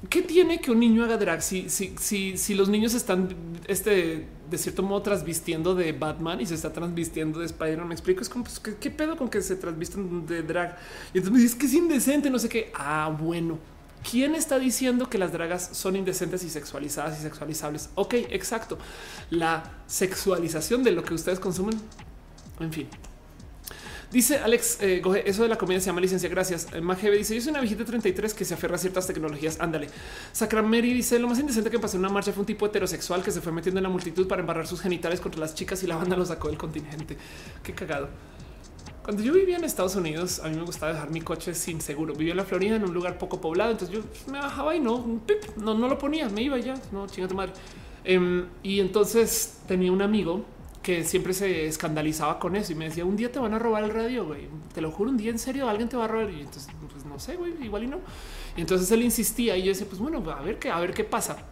¿Qué 0.07 0.21
tiene 0.21 0.61
que 0.61 0.71
un 0.71 0.79
niño 0.79 1.03
haga 1.03 1.17
drag 1.17 1.41
si, 1.41 1.69
si, 1.69 1.93
si, 1.99 2.37
si 2.37 2.55
los 2.55 2.69
niños 2.69 2.93
están 2.93 3.35
este, 3.67 4.27
de 4.49 4.57
cierto 4.57 4.81
modo 4.81 5.01
transvistiendo 5.01 5.75
de 5.75 5.91
Batman 5.91 6.39
y 6.39 6.45
se 6.45 6.55
está 6.55 6.71
transvistiendo 6.71 7.39
de 7.39 7.47
Spider-Man? 7.47 7.89
Me 7.89 7.95
explico, 7.95 8.21
es 8.21 8.29
como 8.29 8.45
pues, 8.45 8.59
¿qué, 8.59 8.91
pedo 8.91 9.17
con 9.17 9.27
que 9.27 9.41
se 9.41 9.57
transvisten 9.57 10.25
de 10.25 10.41
drag? 10.41 10.77
Y 11.13 11.17
entonces 11.17 11.31
me 11.31 11.39
dices 11.39 11.57
que 11.57 11.65
es 11.65 11.73
indecente, 11.73 12.29
no 12.29 12.39
sé 12.39 12.47
qué. 12.47 12.71
Ah, 12.73 13.13
bueno. 13.19 13.59
¿Quién 14.09 14.35
está 14.35 14.57
diciendo 14.57 15.09
que 15.09 15.17
las 15.17 15.33
dragas 15.33 15.71
son 15.73 15.97
indecentes 15.97 16.43
y 16.43 16.49
sexualizadas 16.49 17.19
y 17.19 17.21
sexualizables? 17.21 17.89
Ok, 17.95 18.13
exacto. 18.29 18.77
La 19.29 19.81
sexualización 19.87 20.83
de 20.83 20.91
lo 20.91 21.03
que 21.03 21.13
ustedes 21.13 21.41
consumen. 21.41 21.77
En 22.61 22.71
fin, 22.71 22.87
Dice 24.11 24.39
Alex 24.39 24.79
eh, 24.81 25.03
eso 25.25 25.43
de 25.43 25.49
la 25.49 25.57
comida 25.57 25.79
se 25.79 25.85
llama 25.85 26.01
licencia. 26.01 26.29
Gracias. 26.29 26.67
Eh, 26.73 26.81
Magebe 26.81 27.17
dice: 27.17 27.35
Yo 27.35 27.41
soy 27.41 27.51
una 27.51 27.61
viejita 27.61 27.85
33 27.85 28.33
que 28.33 28.43
se 28.43 28.55
aferra 28.55 28.75
a 28.75 28.79
ciertas 28.79 29.05
tecnologías. 29.05 29.59
Ándale. 29.59 29.87
Sacrameri 30.31 30.93
dice: 30.93 31.19
Lo 31.19 31.27
más 31.27 31.39
indecente 31.39 31.69
que 31.69 31.77
pasó 31.77 31.97
en 31.97 32.05
una 32.05 32.13
marcha 32.13 32.31
fue 32.31 32.41
un 32.41 32.47
tipo 32.47 32.65
heterosexual 32.65 33.23
que 33.23 33.31
se 33.31 33.39
fue 33.39 33.51
metiendo 33.51 33.79
en 33.79 33.83
la 33.83 33.89
multitud 33.89 34.27
para 34.27 34.41
embarrar 34.41 34.65
sus 34.65 34.81
genitales 34.81 35.19
contra 35.19 35.39
las 35.39 35.53
chicas 35.53 35.83
y 35.83 35.87
la 35.87 35.95
banda 35.95 36.17
lo 36.17 36.25
sacó 36.25 36.47
del 36.47 36.57
contingente. 36.57 37.17
Qué 37.61 37.73
cagado. 37.73 38.09
Cuando 39.03 39.23
yo 39.23 39.33
vivía 39.33 39.57
en 39.57 39.63
Estados 39.63 39.95
Unidos, 39.95 40.39
a 40.39 40.49
mí 40.49 40.55
me 40.55 40.63
gustaba 40.63 40.93
dejar 40.93 41.09
mi 41.11 41.21
coche 41.21 41.53
sin 41.53 41.79
seguro. 41.79 42.13
Vivía 42.13 42.31
en 42.31 42.37
la 42.37 42.45
Florida 42.45 42.75
en 42.75 42.83
un 42.83 42.93
lugar 42.93 43.17
poco 43.17 43.39
poblado. 43.39 43.71
Entonces 43.71 43.95
yo 43.95 44.03
me 44.31 44.39
bajaba 44.39 44.75
y 44.75 44.79
no, 44.79 45.21
no, 45.57 45.73
no 45.75 45.87
lo 45.87 45.97
ponía, 45.99 46.29
me 46.29 46.41
iba 46.41 46.57
ya. 46.57 46.75
No, 46.91 47.05
chingate 47.07 47.35
madre. 47.35 47.53
Em, 48.03 48.47
y 48.63 48.79
entonces 48.79 49.59
tenía 49.67 49.91
un 49.91 50.01
amigo 50.01 50.45
que 50.89 51.03
siempre 51.03 51.35
se 51.35 51.67
escandalizaba 51.67 52.39
con 52.39 52.55
eso 52.55 52.71
y 52.71 52.75
me 52.75 52.85
decía 52.85 53.05
un 53.05 53.15
día 53.15 53.31
te 53.31 53.37
van 53.37 53.53
a 53.53 53.59
robar 53.59 53.83
el 53.83 53.91
radio, 53.91 54.25
güey. 54.25 54.47
Te 54.73 54.81
lo 54.81 54.89
juro, 54.89 55.11
un 55.11 55.17
día 55.17 55.29
en 55.29 55.37
serio 55.37 55.69
alguien 55.69 55.87
te 55.87 55.95
va 55.95 56.05
a 56.05 56.07
robar. 56.07 56.31
Y 56.31 56.39
entonces, 56.39 56.67
pues 56.91 57.05
no 57.05 57.19
sé, 57.19 57.35
güey, 57.35 57.63
igual 57.63 57.83
y 57.83 57.87
no. 57.87 57.99
Y 58.57 58.61
entonces 58.61 58.89
él 58.91 59.03
insistía 59.03 59.55
y 59.55 59.61
yo 59.61 59.69
decía, 59.69 59.85
pues 59.87 60.01
bueno, 60.01 60.23
a 60.31 60.41
ver 60.41 60.57
qué, 60.57 60.71
a 60.71 60.79
ver 60.79 60.95
qué 60.95 61.03
pasa. 61.03 61.45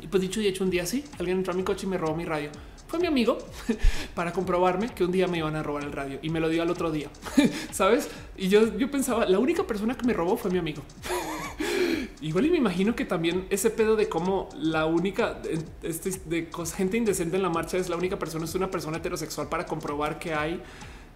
Y 0.00 0.06
pues 0.06 0.20
dicho 0.20 0.40
y 0.40 0.46
hecho, 0.46 0.62
un 0.62 0.70
día 0.70 0.86
sí, 0.86 1.04
alguien 1.18 1.38
entró 1.38 1.54
a 1.54 1.56
mi 1.56 1.64
coche 1.64 1.86
y 1.86 1.90
me 1.90 1.98
robó 1.98 2.14
mi 2.14 2.24
radio. 2.24 2.50
Fue 2.88 2.98
mi 2.98 3.06
amigo 3.06 3.38
para 4.14 4.32
comprobarme 4.32 4.88
que 4.88 5.04
un 5.04 5.12
día 5.12 5.28
me 5.28 5.38
iban 5.38 5.54
a 5.56 5.62
robar 5.62 5.84
el 5.84 5.92
radio 5.92 6.18
y 6.22 6.30
me 6.30 6.40
lo 6.40 6.48
dio 6.48 6.62
al 6.62 6.70
otro 6.70 6.90
día, 6.90 7.10
sabes? 7.70 8.08
Y 8.36 8.48
yo, 8.48 8.76
yo 8.78 8.90
pensaba, 8.90 9.26
la 9.26 9.38
única 9.38 9.66
persona 9.66 9.94
que 9.94 10.06
me 10.06 10.14
robó 10.14 10.38
fue 10.38 10.50
mi 10.50 10.58
amigo. 10.58 10.82
Igual 12.22 12.46
y 12.46 12.50
me 12.50 12.56
imagino 12.56 12.96
que 12.96 13.04
también 13.04 13.46
ese 13.50 13.68
pedo 13.70 13.94
de 13.94 14.08
cómo 14.08 14.48
la 14.56 14.86
única 14.86 15.40
este, 15.82 16.10
de 16.24 16.48
gente 16.74 16.96
indecente 16.96 17.36
en 17.36 17.42
la 17.42 17.50
marcha 17.50 17.76
es 17.76 17.90
la 17.90 17.96
única 17.96 18.18
persona, 18.18 18.46
es 18.46 18.54
una 18.54 18.70
persona 18.70 18.96
heterosexual 18.96 19.48
para 19.48 19.66
comprobar 19.66 20.18
que 20.18 20.34
hay 20.34 20.60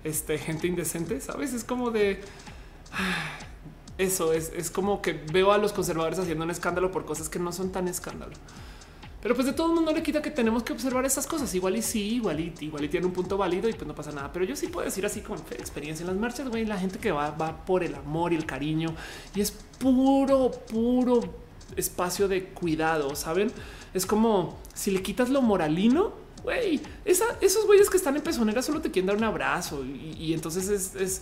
este, 0.05 0.36
gente 0.36 0.67
indecente. 0.67 1.20
Sabes, 1.20 1.55
es 1.55 1.65
como 1.65 1.91
de 1.91 2.20
eso 3.99 4.34
es, 4.34 4.52
es 4.55 4.70
como 4.70 5.01
que 5.01 5.15
veo 5.33 5.52
a 5.52 5.59
los 5.59 5.73
conservadores 5.73 6.18
haciendo 6.18 6.44
un 6.44 6.51
escándalo 6.51 6.92
por 6.92 7.07
cosas 7.07 7.31
que 7.31 7.39
no 7.39 7.51
son 7.51 7.73
tan 7.73 7.89
escándalo. 7.89 8.34
Pero 9.23 9.36
pues 9.36 9.47
de 9.47 9.52
todo 9.52 9.73
mundo 9.73 9.92
le 9.92 10.02
quita 10.02 10.20
que 10.20 10.33
tenemos 10.33 10.65
que 10.65 10.73
observar 10.73 11.05
esas 11.05 11.28
cosas. 11.28 11.55
Igual 11.55 11.76
y 11.76 11.83
sí, 11.83 12.17
igual 12.17 12.41
y 12.41 12.52
igual 12.60 12.84
y 12.84 12.89
tiene 12.89 13.07
un 13.07 13.12
punto 13.12 13.39
válido 13.39 13.68
y 13.68 13.73
pues 13.73 13.86
no 13.86 13.94
pasa 13.94 14.10
nada. 14.10 14.33
Pero 14.33 14.44
yo 14.44 14.57
sí 14.57 14.67
puedo 14.67 14.84
decir 14.84 15.07
así 15.07 15.20
con 15.20 15.39
experiencia 15.39 16.02
en 16.02 16.09
las 16.09 16.17
marchas, 16.17 16.49
güey, 16.49 16.67
la 16.67 16.76
gente 16.76 16.99
que 16.99 17.12
va, 17.12 17.31
va 17.31 17.65
por 17.65 17.84
el 17.84 17.94
amor 17.94 18.33
y 18.33 18.36
el 18.36 18.44
cariño 18.44 18.94
y 19.34 19.41
es 19.41 19.52
puro, 19.78 20.51
puro 20.51 21.20
espacio 21.76 22.26
de 22.26 22.47
cuidado, 22.47 23.15
¿saben? 23.15 23.52
Es 23.94 24.07
como 24.07 24.59
si 24.75 24.91
le 24.91 25.02
quitas 25.02 25.31
lo 25.31 25.41
moralino, 25.41 26.15
güey, 26.42 26.81
esos 27.05 27.67
güeyes 27.67 27.89
que 27.91 27.97
están 27.97 28.17
en 28.17 28.23
pezonera 28.23 28.60
solo 28.60 28.81
te 28.81 28.91
quieren 28.91 29.07
dar 29.07 29.17
un 29.17 29.25
abrazo 29.25 29.84
y, 29.84 30.33
entonces 30.33 30.68
es, 30.68 30.94
es, 30.97 31.18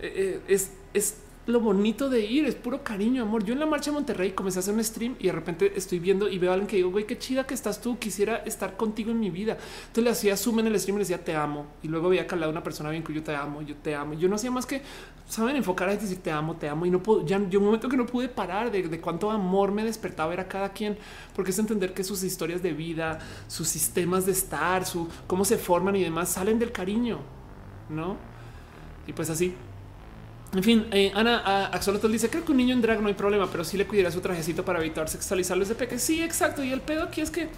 eh, 0.00 0.12
eh, 0.16 0.40
es, 0.48 0.70
es 0.92 1.18
lo 1.46 1.60
bonito 1.60 2.08
de 2.08 2.20
ir, 2.20 2.46
es 2.46 2.54
puro 2.54 2.82
cariño, 2.82 3.22
amor. 3.22 3.44
Yo 3.44 3.52
en 3.52 3.60
la 3.60 3.66
marcha 3.66 3.90
de 3.90 3.96
Monterrey 3.96 4.32
comencé 4.32 4.58
a 4.58 4.60
hacer 4.60 4.72
un 4.72 4.82
stream 4.82 5.14
y 5.18 5.26
de 5.26 5.32
repente 5.32 5.72
estoy 5.76 5.98
viendo 5.98 6.28
y 6.28 6.38
veo 6.38 6.50
a 6.50 6.54
alguien 6.54 6.66
que 6.66 6.76
digo, 6.76 6.90
güey, 6.90 7.06
qué 7.06 7.18
chida 7.18 7.46
que 7.46 7.52
estás 7.52 7.82
tú, 7.82 7.98
quisiera 7.98 8.36
estar 8.38 8.76
contigo 8.76 9.10
en 9.10 9.20
mi 9.20 9.28
vida. 9.28 9.58
Entonces 9.86 10.04
le 10.04 10.10
hacía 10.10 10.36
zoom 10.38 10.60
en 10.60 10.68
el 10.68 10.80
stream 10.80 10.96
y 10.96 10.98
le 11.00 11.02
decía, 11.02 11.22
te 11.22 11.36
amo. 11.36 11.66
Y 11.82 11.88
luego 11.88 12.08
veía 12.08 12.26
que 12.26 12.34
al 12.34 12.40
lado 12.40 12.52
una 12.52 12.62
persona 12.62 12.88
bien 12.90 13.02
que 13.02 13.12
yo 13.12 13.22
te 13.22 13.34
amo, 13.34 13.60
yo 13.60 13.76
te 13.76 13.94
amo. 13.94 14.14
Yo 14.14 14.26
no 14.28 14.36
hacía 14.36 14.50
más 14.50 14.64
que, 14.64 14.80
saben, 15.28 15.56
enfocar 15.56 15.90
a 15.90 15.96
decir, 15.96 16.18
te 16.22 16.30
amo, 16.30 16.56
te 16.56 16.66
amo. 16.66 16.86
Y 16.86 16.90
no 16.90 17.02
puedo, 17.02 17.26
ya 17.26 17.38
yo 17.50 17.58
un 17.58 17.66
momento 17.66 17.90
que 17.90 17.96
no 17.98 18.06
pude 18.06 18.28
parar 18.28 18.70
de, 18.70 18.82
de 18.88 19.00
cuánto 19.00 19.30
amor 19.30 19.70
me 19.70 19.84
despertaba 19.84 20.32
era 20.32 20.48
cada 20.48 20.72
quien, 20.72 20.96
porque 21.36 21.50
es 21.50 21.58
entender 21.58 21.92
que 21.92 22.04
sus 22.04 22.22
historias 22.22 22.62
de 22.62 22.72
vida, 22.72 23.18
sus 23.48 23.68
sistemas 23.68 24.24
de 24.24 24.32
estar, 24.32 24.86
su 24.86 25.08
cómo 25.26 25.44
se 25.44 25.58
forman 25.58 25.94
y 25.96 26.02
demás 26.02 26.30
salen 26.30 26.58
del 26.58 26.72
cariño, 26.72 27.18
¿no? 27.90 28.16
Y 29.06 29.12
pues 29.12 29.28
así, 29.28 29.54
en 30.54 30.62
fin, 30.62 30.86
eh, 30.92 31.10
Ana 31.14 31.66
Axolotl 31.66 32.10
dice: 32.10 32.30
Creo 32.30 32.44
que 32.44 32.52
un 32.52 32.58
niño 32.58 32.74
en 32.74 32.80
drag 32.80 33.00
no 33.00 33.08
hay 33.08 33.14
problema, 33.14 33.50
pero 33.50 33.64
sí 33.64 33.76
le 33.76 33.86
cuidaría 33.86 34.10
su 34.10 34.20
trajecito 34.20 34.64
para 34.64 34.78
evitar 34.78 35.08
sexualizarlo 35.08 35.64
desde 35.64 35.74
peque. 35.74 35.98
Sí, 35.98 36.22
exacto. 36.22 36.62
Y 36.62 36.72
el 36.72 36.80
pedo 36.80 37.02
aquí 37.02 37.20
es 37.20 37.30
que 37.30 37.48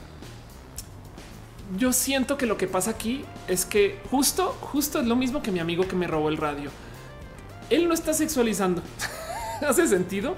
yo 1.76 1.92
siento 1.92 2.38
que 2.38 2.46
lo 2.46 2.56
que 2.56 2.66
pasa 2.66 2.92
aquí 2.92 3.24
es 3.48 3.64
que 3.66 3.98
justo, 4.10 4.56
justo 4.60 5.00
es 5.00 5.06
lo 5.06 5.16
mismo 5.16 5.42
que 5.42 5.50
mi 5.50 5.58
amigo 5.58 5.86
que 5.86 5.96
me 5.96 6.06
robó 6.06 6.28
el 6.28 6.36
radio. 6.36 6.70
Él 7.68 7.88
no 7.88 7.94
está 7.94 8.14
sexualizando. 8.14 8.82
¿Hace 9.66 9.86
sentido? 9.88 10.36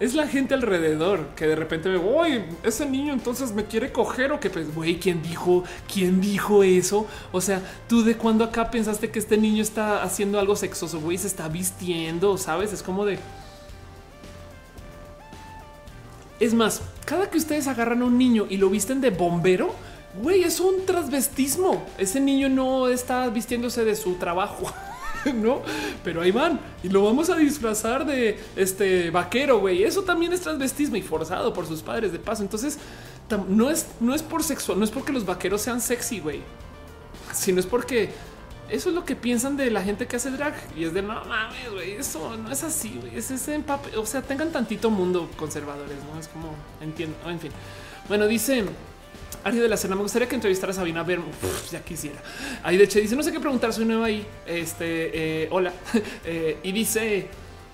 Es 0.00 0.14
la 0.14 0.28
gente 0.28 0.54
alrededor 0.54 1.26
que 1.34 1.46
de 1.46 1.56
repente 1.56 1.88
me 1.88 1.96
voy, 1.96 2.44
ese 2.62 2.86
niño 2.86 3.12
entonces 3.12 3.52
me 3.52 3.64
quiere 3.64 3.90
coger 3.90 4.30
o 4.32 4.38
que 4.38 4.48
pues, 4.48 4.72
güey, 4.72 4.98
¿quién 5.00 5.22
dijo? 5.22 5.64
¿Quién 5.92 6.20
dijo 6.20 6.62
eso? 6.62 7.06
O 7.32 7.40
sea, 7.40 7.60
tú 7.88 8.04
de 8.04 8.16
cuando 8.16 8.44
acá 8.44 8.70
pensaste 8.70 9.10
que 9.10 9.18
este 9.18 9.36
niño 9.36 9.62
está 9.62 10.02
haciendo 10.04 10.38
algo 10.38 10.54
sexoso, 10.54 11.00
güey, 11.00 11.18
se 11.18 11.26
está 11.26 11.48
vistiendo, 11.48 12.38
sabes? 12.38 12.72
Es 12.72 12.82
como 12.82 13.04
de. 13.04 13.18
Es 16.38 16.54
más, 16.54 16.82
cada 17.04 17.28
que 17.28 17.38
ustedes 17.38 17.66
agarran 17.66 18.02
a 18.02 18.04
un 18.04 18.16
niño 18.16 18.46
y 18.48 18.58
lo 18.58 18.70
visten 18.70 19.00
de 19.00 19.10
bombero, 19.10 19.74
güey, 20.22 20.44
es 20.44 20.60
un 20.60 20.86
transvestismo. 20.86 21.84
Ese 21.98 22.20
niño 22.20 22.48
no 22.48 22.86
está 22.86 23.28
vistiéndose 23.30 23.84
de 23.84 23.96
su 23.96 24.14
trabajo. 24.14 24.72
no, 25.34 25.62
pero 26.04 26.22
ahí 26.22 26.30
van 26.30 26.60
y 26.82 26.88
lo 26.88 27.04
vamos 27.04 27.30
a 27.30 27.36
disfrazar 27.36 28.06
de 28.06 28.38
este 28.56 29.10
vaquero. 29.10 29.60
Güey, 29.60 29.84
eso 29.84 30.02
también 30.02 30.32
es 30.32 30.40
transvestismo 30.40 30.96
y 30.96 31.02
forzado 31.02 31.52
por 31.52 31.66
sus 31.66 31.82
padres 31.82 32.12
de 32.12 32.18
paso. 32.18 32.42
Entonces, 32.42 32.78
no 33.48 33.70
es, 33.70 33.86
no 34.00 34.14
es 34.14 34.22
por 34.22 34.42
sexual, 34.42 34.78
no 34.78 34.84
es 34.84 34.90
porque 34.90 35.12
los 35.12 35.26
vaqueros 35.26 35.60
sean 35.60 35.80
sexy, 35.80 36.20
güey, 36.20 36.40
sino 37.32 37.60
es 37.60 37.66
porque 37.66 38.10
eso 38.70 38.88
es 38.90 38.94
lo 38.94 39.04
que 39.04 39.16
piensan 39.16 39.56
de 39.56 39.70
la 39.70 39.82
gente 39.82 40.06
que 40.06 40.16
hace 40.16 40.30
drag 40.30 40.54
y 40.76 40.84
es 40.84 40.94
de 40.94 41.02
no 41.02 41.24
mames, 41.24 41.70
güey, 41.72 41.92
eso 41.92 42.36
no 42.36 42.50
es 42.50 42.62
así, 42.62 42.98
güey, 43.00 43.16
es 43.16 43.30
ese 43.30 43.54
empape. 43.54 43.96
O 43.96 44.06
sea, 44.06 44.22
tengan 44.22 44.50
tantito 44.50 44.90
mundo 44.90 45.28
conservadores, 45.36 45.96
no 46.12 46.18
es 46.18 46.28
como 46.28 46.54
entiendo. 46.80 47.16
En 47.26 47.40
fin, 47.40 47.52
bueno, 48.08 48.26
dice 48.26 48.64
Ari 49.44 49.58
de 49.58 49.68
la 49.68 49.76
Cena, 49.76 49.94
me 49.94 50.02
gustaría 50.02 50.28
que 50.28 50.34
entrevistara 50.34 50.72
a 50.72 50.74
Sabina 50.74 51.02
Ver, 51.02 51.20
ya 51.70 51.80
quisiera. 51.80 52.18
Ahí 52.62 52.76
de 52.76 52.84
hecho 52.84 52.98
dice, 52.98 53.16
no 53.16 53.22
sé 53.22 53.32
qué 53.32 53.40
preguntar, 53.40 53.72
soy 53.72 53.84
nueva 53.84 54.06
ahí. 54.06 54.26
Este, 54.46 55.44
eh, 55.44 55.48
hola. 55.50 55.72
Eh, 56.24 56.58
y 56.62 56.72
dice, 56.72 57.26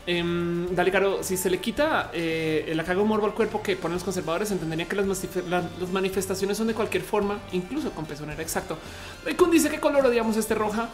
em, 0.06 0.72
dale 0.74 0.92
caro, 0.92 1.22
si 1.22 1.36
se 1.36 1.50
le 1.50 1.58
quita 1.58 2.10
eh, 2.12 2.66
el 2.68 2.78
acago 2.78 3.04
morbo 3.04 3.26
al 3.26 3.34
cuerpo 3.34 3.62
que 3.62 3.76
ponen 3.76 3.94
los 3.94 4.04
conservadores, 4.04 4.50
entendería 4.50 4.86
que 4.86 4.96
las, 4.96 5.90
manifestaciones 5.92 6.56
son 6.56 6.68
de 6.68 6.74
cualquier 6.74 7.02
forma, 7.02 7.40
incluso 7.52 7.90
con 7.90 8.04
pezonera. 8.04 8.40
Exacto. 8.42 8.78
Kun 9.36 9.50
dice 9.50 9.70
qué 9.70 9.80
color 9.80 10.06
odiamos 10.06 10.36
este 10.36 10.54
roja. 10.54 10.88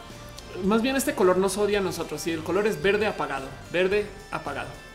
Más 0.65 0.81
bien 0.81 0.97
este 0.97 1.15
color 1.15 1.39
nos 1.39 1.59
odia 1.59 1.79
a 1.79 1.83
nosotros 1.83 2.27
y 2.27 2.33
el 2.33 2.43
color 2.43 2.67
es 2.67 2.81
verde 2.81 3.07
apagado, 3.07 3.47
verde 3.73 4.07
apagado. 4.31 4.90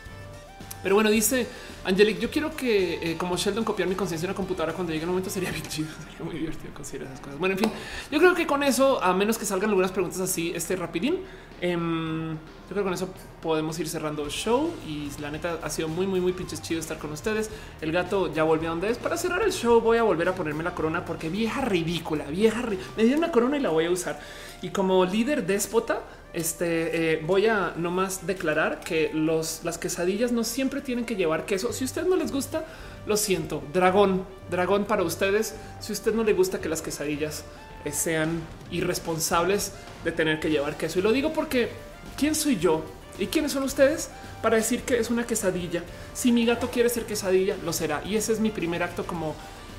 Pero 0.85 0.93
bueno, 0.93 1.09
dice 1.09 1.47
Angelic, 1.83 2.19
yo 2.19 2.29
quiero 2.29 2.55
que 2.55 3.13
eh, 3.13 3.17
como 3.17 3.35
Sheldon 3.35 3.63
copiar 3.63 3.89
mi 3.89 3.95
conciencia 3.95 4.27
en 4.27 4.29
una 4.29 4.35
computadora 4.35 4.71
cuando 4.71 4.93
llegue 4.93 5.01
el 5.01 5.09
momento 5.09 5.31
sería 5.31 5.49
bien 5.49 5.65
chido, 5.65 5.89
sería 6.11 6.23
muy 6.23 6.35
divertido 6.35 6.71
considerar 6.75 7.07
esas 7.07 7.21
cosas. 7.21 7.39
Bueno, 7.39 7.53
en 7.53 7.59
fin, 7.59 7.71
yo 8.11 8.19
creo 8.19 8.35
que 8.35 8.45
con 8.45 8.61
eso, 8.61 9.03
a 9.03 9.11
menos 9.11 9.39
que 9.39 9.45
salgan 9.45 9.71
algunas 9.71 9.91
preguntas 9.91 10.19
así, 10.19 10.51
este 10.53 10.75
rapidín, 10.75 11.21
em, 11.59 12.33
yo 12.33 12.69
creo 12.69 12.83
que 12.83 12.83
con 12.83 12.93
eso 12.93 13.09
podemos 13.41 13.79
ir 13.79 13.89
cerrando 13.89 14.25
el 14.25 14.29
show 14.29 14.71
y 14.87 15.09
la 15.19 15.31
neta 15.31 15.57
ha 15.63 15.71
sido 15.71 15.87
muy, 15.87 16.05
muy, 16.05 16.21
muy 16.21 16.33
pinches 16.33 16.61
chido 16.61 16.79
estar 16.79 16.99
con 16.99 17.11
ustedes. 17.11 17.49
El 17.81 17.91
gato 17.91 18.31
ya 18.31 18.43
volvió 18.43 18.69
a 18.69 18.71
donde 18.73 18.91
es. 18.91 18.99
Para 18.99 19.17
cerrar 19.17 19.41
el 19.41 19.53
show 19.53 19.81
voy 19.81 19.97
a 19.97 20.03
volver 20.03 20.29
a 20.29 20.35
ponerme 20.35 20.63
la 20.63 20.75
corona 20.75 21.03
porque 21.03 21.29
vieja 21.29 21.61
ridícula, 21.61 22.25
vieja, 22.25 22.61
me 22.95 23.03
dieron 23.03 23.23
una 23.23 23.31
corona 23.31 23.57
y 23.57 23.59
la 23.59 23.69
voy 23.69 23.85
a 23.85 23.89
usar. 23.89 24.19
Y 24.61 24.69
como 24.69 25.03
líder 25.03 25.47
déspota, 25.47 26.03
este 26.35 27.13
eh, 27.13 27.23
voy 27.25 27.47
a 27.47 27.73
nomás 27.77 28.27
declarar 28.27 28.81
que 28.81 29.11
las 29.13 29.77
quesadillas 29.77 30.33
no 30.33 30.43
siempre 30.43 30.81
tienen 30.81 31.05
que 31.05 31.15
llevar 31.15 31.45
queso. 31.45 31.71
Si 31.71 31.83
a 31.83 31.87
usted 31.87 32.05
no 32.05 32.17
les 32.17 32.31
gusta, 32.31 32.65
lo 33.07 33.15
siento. 33.15 33.63
Dragón, 33.73 34.25
dragón 34.51 34.83
para 34.83 35.03
ustedes. 35.03 35.55
Si 35.79 35.91
a 35.91 35.95
usted 35.95 36.13
no 36.13 36.23
le 36.23 36.33
gusta 36.33 36.59
que 36.59 36.67
las 36.67 36.81
quesadillas 36.81 37.45
eh, 37.85 37.91
sean 37.93 38.41
irresponsables 38.69 39.71
de 40.03 40.11
tener 40.11 40.41
que 40.41 40.49
llevar 40.49 40.75
queso, 40.75 40.99
y 40.99 41.01
lo 41.01 41.13
digo 41.13 41.31
porque 41.31 41.69
quién 42.17 42.35
soy 42.35 42.57
yo 42.57 42.83
y 43.17 43.27
quiénes 43.27 43.53
son 43.53 43.63
ustedes 43.63 44.09
para 44.41 44.57
decir 44.57 44.81
que 44.81 44.99
es 44.99 45.09
una 45.09 45.25
quesadilla. 45.25 45.83
Si 46.13 46.33
mi 46.33 46.45
gato 46.45 46.69
quiere 46.69 46.89
ser 46.89 47.05
quesadilla, 47.05 47.55
lo 47.63 47.71
será. 47.71 48.03
Y 48.03 48.17
ese 48.17 48.33
es 48.33 48.41
mi 48.41 48.49
primer 48.49 48.83
acto 48.83 49.07
como 49.07 49.35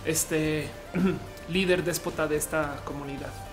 este 0.06 0.68
líder 1.50 1.84
déspota 1.84 2.26
de 2.26 2.36
esta 2.36 2.80
comunidad. 2.84 3.45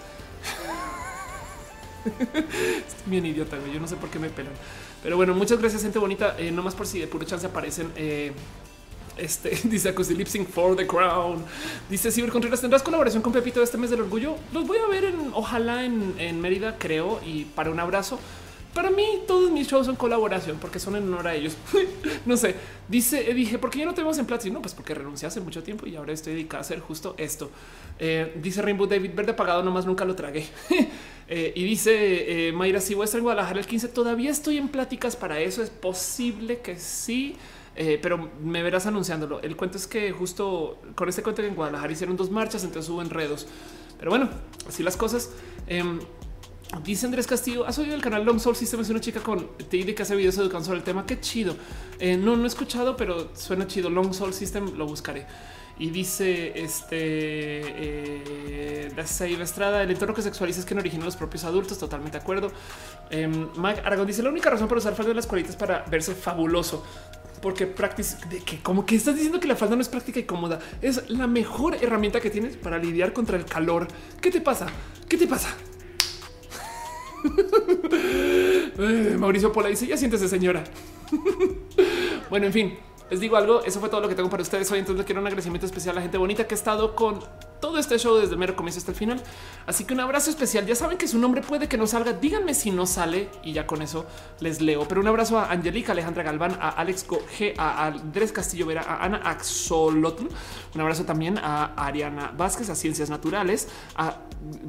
Estoy 2.06 3.08
bien 3.08 3.26
idiota, 3.26 3.58
Yo 3.74 3.80
no 3.80 3.88
sé 3.88 3.96
por 3.96 4.10
qué 4.10 4.20
me 4.20 4.30
pelan. 4.30 4.54
Pero 5.02 5.18
bueno, 5.18 5.34
muchas 5.34 5.60
gracias, 5.60 5.82
gente 5.82 6.00
bonita. 6.00 6.36
Eh, 6.38 6.52
no 6.52 6.62
más 6.64 6.76
por 6.76 6.88
si 6.88 7.00
de 7.00 7.08
puro 7.08 7.26
chance 7.26 7.46
aparecen. 7.46 7.92
Eh, 7.96 8.32
este 9.18 9.50
dice 9.64 9.90
Acoustic 9.90 10.18
Lip 10.18 10.28
Sync 10.28 10.48
for 10.48 10.76
the 10.76 10.88
Crown. 10.88 11.44
Dice 11.90 12.12
Ciber 12.12 12.32
Contreras, 12.32 12.62
¿tendrás 12.62 12.84
colaboración 12.84 13.22
con 13.22 13.32
Pepito 13.32 13.62
este 13.62 13.78
mes 13.78 13.90
del 13.90 14.02
orgullo? 14.02 14.36
Los 14.52 14.66
voy 14.66 14.78
a 14.78 14.88
ver 14.88 15.06
en 15.06 15.32
ojalá 15.34 15.86
en, 15.86 16.42
Mérida, 16.42 16.78
creo, 16.78 17.20
y 17.26 17.46
para 17.46 17.70
un 17.70 17.80
abrazo. 17.80 18.20
Para 18.74 18.90
mí, 18.90 19.06
todos 19.28 19.52
mis 19.52 19.68
shows 19.68 19.86
son 19.86 19.96
colaboración 19.96 20.58
porque 20.60 20.80
son 20.80 20.96
en 20.96 21.04
honor 21.04 21.28
a 21.28 21.36
ellos. 21.36 21.56
no 22.26 22.36
sé. 22.36 22.56
Dice, 22.88 23.30
eh, 23.30 23.34
dije, 23.36 23.60
¿por 23.60 23.70
qué 23.70 23.80
ya 23.80 23.86
no 23.86 23.94
tenemos 23.94 24.18
en 24.18 24.26
Platzi? 24.26 24.50
No, 24.50 24.64
pues 24.64 24.74
porque 24.74 24.96
renuncié 24.96 25.28
hace 25.28 25.42
mucho 25.42 25.62
tiempo 25.62 25.86
y 25.86 25.96
ahora 25.96 26.12
estoy 26.12 26.34
dedicado 26.34 26.60
a 26.60 26.62
hacer 26.62 26.80
justo 26.80 27.14
esto. 27.20 27.52
Eh, 28.00 28.34
dice 28.42 28.64
Rainbow 28.64 28.88
David, 28.88 29.12
verde 29.14 29.34
apagado, 29.34 29.62
nomás 29.62 29.86
nunca 29.86 30.06
lo 30.06 30.16
tragué. 30.16 30.48
Eh, 31.28 31.54
y 31.56 31.64
dice 31.64 32.52
Mayra, 32.54 32.80
si 32.82 32.94
voy 32.94 33.08
en 33.14 33.22
Guadalajara 33.22 33.60
el 33.60 33.66
15, 33.66 33.88
todavía 33.90 34.32
estoy 34.32 34.58
en 34.58 34.70
pláticas 34.70 35.16
para 35.16 35.40
eso. 35.40 35.64
Es 35.64 35.70
posible 35.70 36.60
que 36.60 36.78
sí. 36.78 37.36
pero 37.76 38.30
me 38.42 38.62
verás 38.62 38.86
anunciándolo. 38.86 39.42
El 39.42 39.56
cuento 39.56 39.78
es 39.78 39.88
que 39.88 40.12
justo 40.12 40.80
con 40.96 41.10
este 41.10 41.24
cuento 41.24 41.42
que 41.42 41.48
en 41.48 41.56
Guadalajara 41.56 41.92
hicieron 41.92 42.18
dos 42.18 42.30
marchas, 42.30 42.64
entonces 42.64 42.90
hubo 42.90 43.02
enredos. 43.02 43.48
Pero 43.98 44.12
bueno, 44.12 44.30
así 44.68 44.84
las 44.84 44.98
cosas. 44.98 45.32
Em, 45.68 46.00
Dice 46.82 47.06
Andrés 47.06 47.28
Castillo, 47.28 47.68
¿has 47.68 47.78
oído 47.78 47.94
el 47.94 48.02
canal 48.02 48.26
Long 48.26 48.40
Soul 48.40 48.56
System? 48.56 48.80
Es 48.80 48.90
una 48.90 49.00
chica 49.00 49.20
con 49.20 49.48
TID 49.70 49.94
que 49.94 50.02
hace 50.02 50.16
videos 50.16 50.38
educando 50.40 50.66
sobre 50.66 50.80
el 50.80 50.84
tema. 50.84 51.06
Qué 51.06 51.20
chido. 51.20 51.56
Eh, 52.00 52.18
no, 52.18 52.36
no 52.36 52.46
he 52.46 52.48
escuchado, 52.48 52.98
pero 52.98 53.30
suena 53.36 53.68
chido. 53.68 53.92
Long 53.92 54.12
Soul 54.14 54.34
System 54.34 54.76
lo 54.76 54.88
buscaré. 54.88 55.28
Y 55.80 55.90
dice 55.90 56.54
este 56.56 56.96
eh, 56.98 58.92
Save 59.06 59.42
Estrada, 59.42 59.82
el 59.82 59.92
entorno 59.92 60.14
que 60.14 60.22
sexualiza 60.22 60.60
es 60.60 60.66
que 60.66 60.76
no 60.76 60.82
origina 60.82 61.06
los 61.06 61.16
propios 61.16 61.44
adultos. 61.44 61.80
Totalmente 61.80 62.18
de 62.18 62.22
acuerdo. 62.22 62.52
Eh, 63.10 63.48
Aragón 63.84 64.08
dice 64.08 64.22
la 64.22 64.30
única 64.30 64.50
razón 64.50 64.68
para 64.68 64.80
usar 64.80 64.96
falda 64.96 65.10
de 65.10 65.16
las 65.16 65.28
cualitas 65.28 65.56
para 65.56 65.84
verse 65.90 66.14
fabuloso 66.14 66.84
porque 67.44 67.68
práctica 67.68 68.26
de 68.30 68.40
que 68.40 68.60
como 68.60 68.86
que 68.86 68.96
estás 68.96 69.16
diciendo 69.16 69.38
que 69.42 69.48
la 69.48 69.58
falda 69.58 69.76
no 69.76 69.82
es 69.82 69.90
práctica 69.90 70.18
y 70.18 70.24
cómoda. 70.24 70.60
Es 70.82 71.10
la 71.10 71.28
mejor 71.28 71.76
herramienta 71.76 72.22
que 72.22 72.30
tienes 72.30 72.56
para 72.56 72.78
lidiar 72.78 73.12
contra 73.12 73.36
el 73.36 73.44
calor. 73.44 73.90
¿Qué 74.22 74.32
te 74.32 74.40
pasa? 74.40 74.68
¿Qué 75.10 75.18
te 75.18 75.28
pasa? 75.28 75.50
Eh, 78.76 79.16
Mauricio 79.20 79.52
Pola 79.52 79.70
dice 79.70 79.86
ya 79.86 79.96
siéntese 79.96 80.28
señora. 80.28 80.64
bueno, 82.30 82.48
en 82.48 82.54
fin, 82.54 82.74
les 83.10 83.20
digo 83.20 83.38
algo. 83.38 83.62
Eso 83.64 83.80
fue 83.80 83.90
todo 83.90 84.02
lo 84.02 84.10
que 84.10 84.16
tengo 84.16 84.30
para 84.30 84.44
ustedes 84.44 84.70
hoy. 84.72 84.80
Entonces, 84.80 85.06
quiero 85.06 85.22
un 85.22 85.28
agradecimiento 85.28 85.66
especial 85.66 85.94
a 85.94 85.96
la 85.96 86.02
gente 86.02 86.18
bonita 86.18 86.46
que 86.48 86.54
ha 86.54 86.58
estado 86.58 86.96
con 86.96 87.20
todo 87.64 87.78
este 87.78 87.98
show 87.98 88.18
desde 88.18 88.34
el 88.34 88.40
mero 88.40 88.58
comienzo 88.58 88.80
hasta 88.80 88.92
el 88.92 88.98
final. 88.98 89.24
Así 89.66 89.86
que 89.86 89.94
un 89.94 90.02
abrazo 90.02 90.30
especial. 90.30 90.66
Ya 90.66 90.76
saben 90.76 90.98
que 90.98 91.08
su 91.08 91.18
nombre 91.18 91.42
puede 91.42 91.70
que 91.70 91.78
no 91.78 91.88
salga. 91.88 92.12
Díganme 92.12 92.54
si 92.54 92.72
no 92.72 92.86
sale 92.86 93.30
y 93.42 93.54
ya 93.54 93.66
con 93.66 93.82
eso 93.82 94.06
les 94.42 94.60
leo. 94.60 94.86
Pero 94.86 95.00
un 95.00 95.08
abrazo 95.08 95.40
a 95.40 95.50
Angelica, 95.50 95.94
Alejandra 95.94 96.24
Galván, 96.24 96.58
a 96.60 96.72
Alex 96.72 97.08
G, 97.08 97.54
a 97.58 97.86
Andrés 97.86 98.34
Castillo 98.34 98.66
Vera, 98.66 98.82
a 98.82 99.06
Ana 99.06 99.22
Axolotl. 99.24 100.26
Un 100.76 100.82
abrazo 100.82 101.06
también 101.06 101.38
a 101.38 101.74
Ariana 101.78 102.34
Vázquez, 102.36 102.70
a 102.70 102.76
Ciencias 102.76 103.10
Naturales, 103.10 103.70
a 103.96 104.18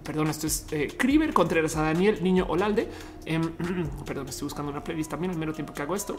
perdón, 0.05 0.29
esto 0.29 0.47
es 0.47 0.65
eh, 0.71 0.97
Contreras, 1.33 1.75
a 1.75 1.83
Daniel 1.83 2.23
Niño 2.23 2.47
Olalde. 2.49 2.89
Em, 3.25 3.43
perdón, 4.07 4.29
estoy 4.29 4.45
buscando 4.45 4.71
una 4.71 4.85
playlist 4.85 5.11
también 5.11 5.33
al 5.33 5.39
mero 5.39 5.53
tiempo 5.53 5.75
que 5.75 5.83
hago 5.83 5.97
esto. 5.97 6.15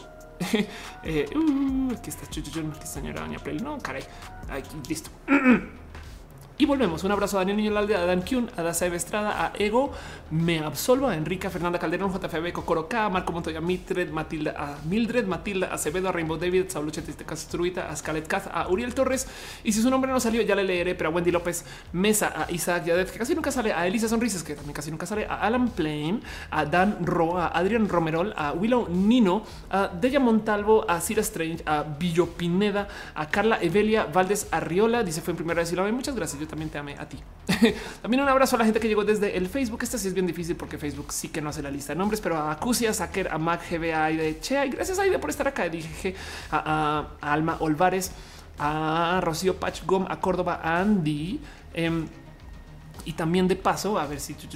eh, 1.02 1.26
uh, 1.34 1.92
aquí 1.92 2.10
está, 2.10 2.26
señora 2.84 3.22
Doña. 3.22 3.38
No, 3.62 3.78
caray, 3.78 4.04
aquí 4.50 4.76
listo. 4.86 5.08
Y 6.58 6.64
volvemos. 6.64 7.04
Un 7.04 7.12
abrazo 7.12 7.36
a 7.36 7.40
Daniel 7.40 7.58
Niño 7.58 7.70
Lalde, 7.70 7.96
a 7.96 8.06
Dan 8.06 8.22
Kuhn, 8.22 8.48
a 8.56 8.62
Daza 8.62 8.86
Estrada, 8.86 9.44
a 9.44 9.52
Ego, 9.58 9.92
Me 10.30 10.60
Absolva, 10.60 11.10
a 11.10 11.14
Enrica, 11.14 11.50
Fernanda 11.50 11.78
Calderón, 11.78 12.10
JFB, 12.10 12.50
Cocoro 12.50 12.88
K, 12.88 13.10
Marco 13.10 13.30
Montoya, 13.30 13.60
Mildred 13.60 14.08
Matilda, 14.08 14.54
a 14.56 14.78
Mildred 14.88 15.26
Matilda 15.26 15.66
Acevedo, 15.66 16.08
a 16.08 16.12
Rainbow 16.12 16.38
David, 16.38 16.70
Saulo 16.70 16.90
Chetiste 16.90 17.26
Castruita, 17.26 17.90
a 17.90 17.94
Scarlett 17.94 18.26
Kath, 18.26 18.46
a 18.50 18.68
Uriel 18.68 18.94
Torres. 18.94 19.28
Y 19.64 19.72
si 19.72 19.82
su 19.82 19.90
nombre 19.90 20.10
no 20.10 20.18
salió, 20.18 20.40
ya 20.40 20.54
le 20.54 20.64
leeré, 20.64 20.94
pero 20.94 21.10
a 21.10 21.12
Wendy 21.12 21.30
López 21.30 21.66
Mesa, 21.92 22.32
a 22.34 22.50
Isaac 22.50 22.86
Yadet, 22.86 23.10
que 23.10 23.18
casi 23.18 23.34
nunca 23.34 23.52
sale, 23.52 23.74
a 23.74 23.86
Elisa 23.86 24.08
Sonrises, 24.08 24.42
que 24.42 24.54
también 24.54 24.72
casi 24.72 24.90
nunca 24.90 25.04
sale, 25.04 25.26
a 25.26 25.42
Alan 25.42 25.68
Plain, 25.68 26.22
a 26.50 26.64
Dan 26.64 27.04
Ro, 27.04 27.36
a 27.36 27.48
Adrian 27.48 27.86
Romerol, 27.86 28.32
a 28.34 28.52
Willow 28.52 28.88
Nino, 28.88 29.44
a 29.68 29.88
Deya 29.88 30.20
Montalvo, 30.20 30.88
a 30.88 31.02
Cira 31.02 31.20
Strange, 31.20 31.62
a 31.66 31.82
Billo 31.82 32.28
Pineda, 32.28 32.88
a 33.14 33.28
Carla 33.28 33.58
Evelia 33.60 34.06
Valdés 34.06 34.48
Arriola. 34.52 35.02
Dice 35.02 35.20
fue 35.20 35.32
en 35.32 35.36
primera 35.36 35.60
vez 35.60 35.70
y 35.70 35.76
lo 35.76 35.86
Muchas 35.86 36.16
gracias 36.16 36.45
también 36.46 36.70
te 36.70 36.78
amé 36.78 36.96
a 36.98 37.08
ti. 37.08 37.18
también 38.02 38.22
un 38.22 38.28
abrazo 38.28 38.56
a 38.56 38.58
la 38.58 38.64
gente 38.64 38.80
que 38.80 38.88
llegó 38.88 39.04
desde 39.04 39.36
el 39.36 39.48
Facebook. 39.48 39.80
Este 39.82 39.98
sí 39.98 40.08
es 40.08 40.14
bien 40.14 40.26
difícil 40.26 40.56
porque 40.56 40.78
Facebook 40.78 41.12
sí 41.12 41.28
que 41.28 41.40
no 41.40 41.50
hace 41.50 41.62
la 41.62 41.70
lista 41.70 41.92
de 41.92 41.98
nombres, 41.98 42.20
pero 42.20 42.36
a 42.36 42.52
Acusia, 42.52 42.92
Saker, 42.92 43.28
a 43.28 43.38
Mac, 43.38 43.62
GBA 43.70 44.10
y 44.12 44.16
de 44.16 44.40
Che. 44.40 44.66
Y 44.66 44.70
gracias 44.70 44.98
Aide 44.98 45.18
por 45.18 45.30
estar 45.30 45.46
acá. 45.48 45.68
Dije 45.68 46.14
a, 46.50 47.08
Alma 47.20 47.56
Olvares, 47.60 48.10
a 48.58 49.20
Rocío 49.22 49.56
Pachgom, 49.56 50.06
a 50.08 50.20
Córdoba, 50.20 50.60
a 50.62 50.80
Andy. 50.80 51.40
Em, 51.74 52.06
y 53.06 53.12
también 53.12 53.46
de 53.46 53.54
paso, 53.54 54.00
a 54.00 54.06
ver 54.06 54.18
si 54.18 54.32
aquí 54.32 54.48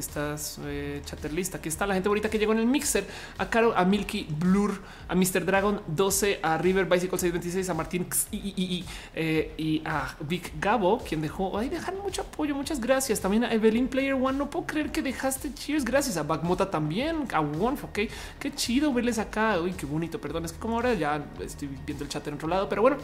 estás 0.00 0.58
eh, 0.64 1.00
chaterlista. 1.04 1.58
Aquí 1.58 1.68
está 1.68 1.86
la 1.86 1.94
gente 1.94 2.08
bonita 2.08 2.28
que 2.28 2.36
llegó 2.36 2.52
en 2.52 2.58
el 2.58 2.66
mixer. 2.66 3.06
A 3.38 3.48
Caro, 3.48 3.74
a 3.76 3.84
Milky 3.84 4.26
Blur, 4.28 4.82
a 5.08 5.14
Mr. 5.14 5.44
Dragon 5.46 5.80
12, 5.86 6.40
a 6.42 6.58
River 6.58 6.86
Bicycle 6.86 7.16
626, 7.16 7.68
a 7.68 7.74
Martín 7.74 8.08
y, 8.32 8.84
eh, 9.14 9.54
y, 9.56 9.82
a 9.84 10.16
Vic 10.20 10.52
Gabo, 10.60 10.98
quien 10.98 11.22
dejó 11.22 11.56
ahí 11.56 11.68
dejar 11.68 11.94
mucho 11.94 12.22
apoyo. 12.22 12.56
Muchas 12.56 12.80
gracias. 12.80 13.20
También 13.20 13.44
a 13.44 13.52
Evelyn 13.52 13.86
Player 13.86 14.14
One. 14.14 14.36
No 14.36 14.50
puedo 14.50 14.66
creer 14.66 14.90
que 14.90 15.00
dejaste 15.00 15.54
cheers. 15.54 15.84
Gracias 15.84 16.16
a 16.16 16.24
Bagmota 16.24 16.68
también, 16.68 17.28
a 17.32 17.40
Wonf. 17.40 17.84
Ok, 17.84 18.00
qué 18.40 18.52
chido 18.52 18.92
verles 18.92 19.20
acá. 19.20 19.60
Uy, 19.60 19.74
qué 19.74 19.86
bonito. 19.86 20.20
Perdón, 20.20 20.44
es 20.44 20.52
que 20.52 20.58
como 20.58 20.74
ahora 20.74 20.92
ya 20.94 21.24
estoy 21.40 21.68
viendo 21.86 22.02
el 22.02 22.10
chat 22.10 22.26
en 22.26 22.34
otro 22.34 22.48
lado, 22.48 22.68
pero 22.68 22.82
bueno, 22.82 22.96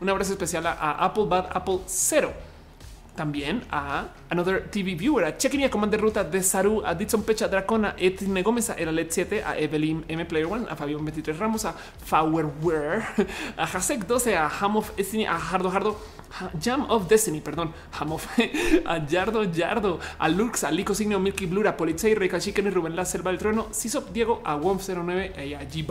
un 0.00 0.08
abrazo 0.08 0.32
especial 0.32 0.66
a, 0.66 0.72
a 0.72 1.04
Apple 1.04 1.26
Bad 1.28 1.48
Apple 1.52 1.80
Zero 1.86 2.55
también 3.16 3.62
a 3.70 4.08
Another 4.30 4.70
TV 4.70 4.94
Viewer, 4.94 5.24
a 5.24 5.36
Chequinia 5.36 5.70
Commander 5.70 6.00
Ruta 6.00 6.22
de 6.22 6.42
Saru, 6.42 6.82
a 6.84 6.94
Ditson 6.94 7.22
Pecha 7.22 7.48
Dracona, 7.48 7.96
Etne 7.98 8.42
Gómez, 8.42 8.70
a 8.70 8.74
Eralet 8.74 9.10
7, 9.10 9.42
a 9.42 9.58
Evelyn 9.58 10.04
M 10.08 10.24
Player 10.26 10.46
One, 10.46 10.66
a 10.68 10.76
Fabio 10.76 10.98
23 10.98 11.38
Ramos, 11.38 11.64
a 11.64 11.74
Fowerware, 11.74 13.04
a 13.56 13.66
Hasek 13.66 14.06
12, 14.06 14.36
a 14.36 14.48
Ham 14.48 14.76
of 14.76 14.94
Destiny, 14.96 15.26
a 15.26 15.36
Hardo 15.36 15.70
Hardo, 15.70 15.96
Jam 16.60 16.86
of 16.88 17.08
Destiny, 17.08 17.40
perdón, 17.40 17.72
Ham 17.98 18.12
of, 18.12 18.26
a 18.86 19.04
Yardo 19.06 19.44
Yardo, 19.44 19.98
a 20.18 20.28
Lux, 20.28 20.64
a 20.64 20.70
Lico 20.70 20.94
Signo, 20.94 21.18
Milky 21.18 21.46
Blur, 21.46 21.66
a 21.66 21.76
Polizei, 21.76 22.14
Reca 22.14 22.38
Chicken, 22.38 22.72
Rubén 22.72 22.94
La 22.94 23.04
Selva 23.04 23.30
del 23.30 23.38
Trueno, 23.38 23.68
Sisop 23.70 24.10
Diego, 24.12 24.42
a 24.44 24.56
Womf 24.56 24.88
09 24.88 25.46
y 25.46 25.54
a 25.54 25.60
G 25.60 25.84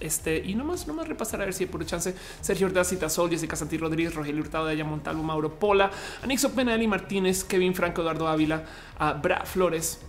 este 0.00 0.42
y 0.44 0.54
nomás, 0.54 0.86
nomás 0.86 1.08
repasar 1.08 1.40
a 1.42 1.44
ver 1.44 1.54
si 1.54 1.66
por 1.66 1.84
chance. 1.86 2.14
Sergio 2.40 2.66
Ordaz, 2.66 2.94
Sol, 3.08 3.30
Jessica 3.30 3.56
Santi 3.56 3.78
Rodríguez, 3.78 4.14
Rogelio 4.14 4.42
Hurtado, 4.42 4.66
Aya 4.66 4.84
Montalvo, 4.84 5.22
Mauro 5.22 5.58
Pola, 5.58 5.90
Anixo 6.22 6.52
Penali 6.52 6.86
Martínez, 6.86 7.44
Kevin 7.44 7.74
Franco, 7.74 8.02
Eduardo 8.02 8.28
Ávila, 8.28 8.64
a 8.98 9.12
Bra 9.12 9.44
Flores, 9.44 10.00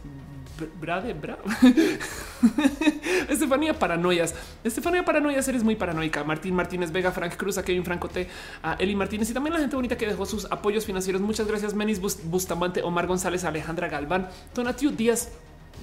Bra 0.79 1.01
de 1.01 1.13
Bra. 1.13 1.37
Estefanía 3.29 3.77
Paranoias. 3.77 4.35
Estefanía 4.63 5.03
Paranoias, 5.03 5.47
eres 5.47 5.63
muy 5.63 5.75
paranoica. 5.75 6.23
Martín 6.23 6.55
Martínez 6.55 6.91
Vega, 6.91 7.11
Frank 7.11 7.35
Cruz, 7.35 7.57
a 7.57 7.63
Kevin 7.63 7.83
Franco 7.83 8.09
T, 8.09 8.27
a 8.63 8.73
Eli 8.73 8.95
Martínez 8.95 9.29
y 9.29 9.33
también 9.33 9.53
la 9.53 9.59
gente 9.59 9.75
bonita 9.75 9.97
que 9.97 10.07
dejó 10.07 10.25
sus 10.25 10.45
apoyos 10.51 10.85
financieros. 10.85 11.21
Muchas 11.21 11.47
gracias. 11.47 11.73
Menis 11.73 11.99
Bustamante, 11.99 12.81
Omar 12.83 13.07
González, 13.07 13.43
Alejandra 13.43 13.87
Galván, 13.87 14.29
Tonatiu 14.53 14.91
Díaz, 14.91 15.29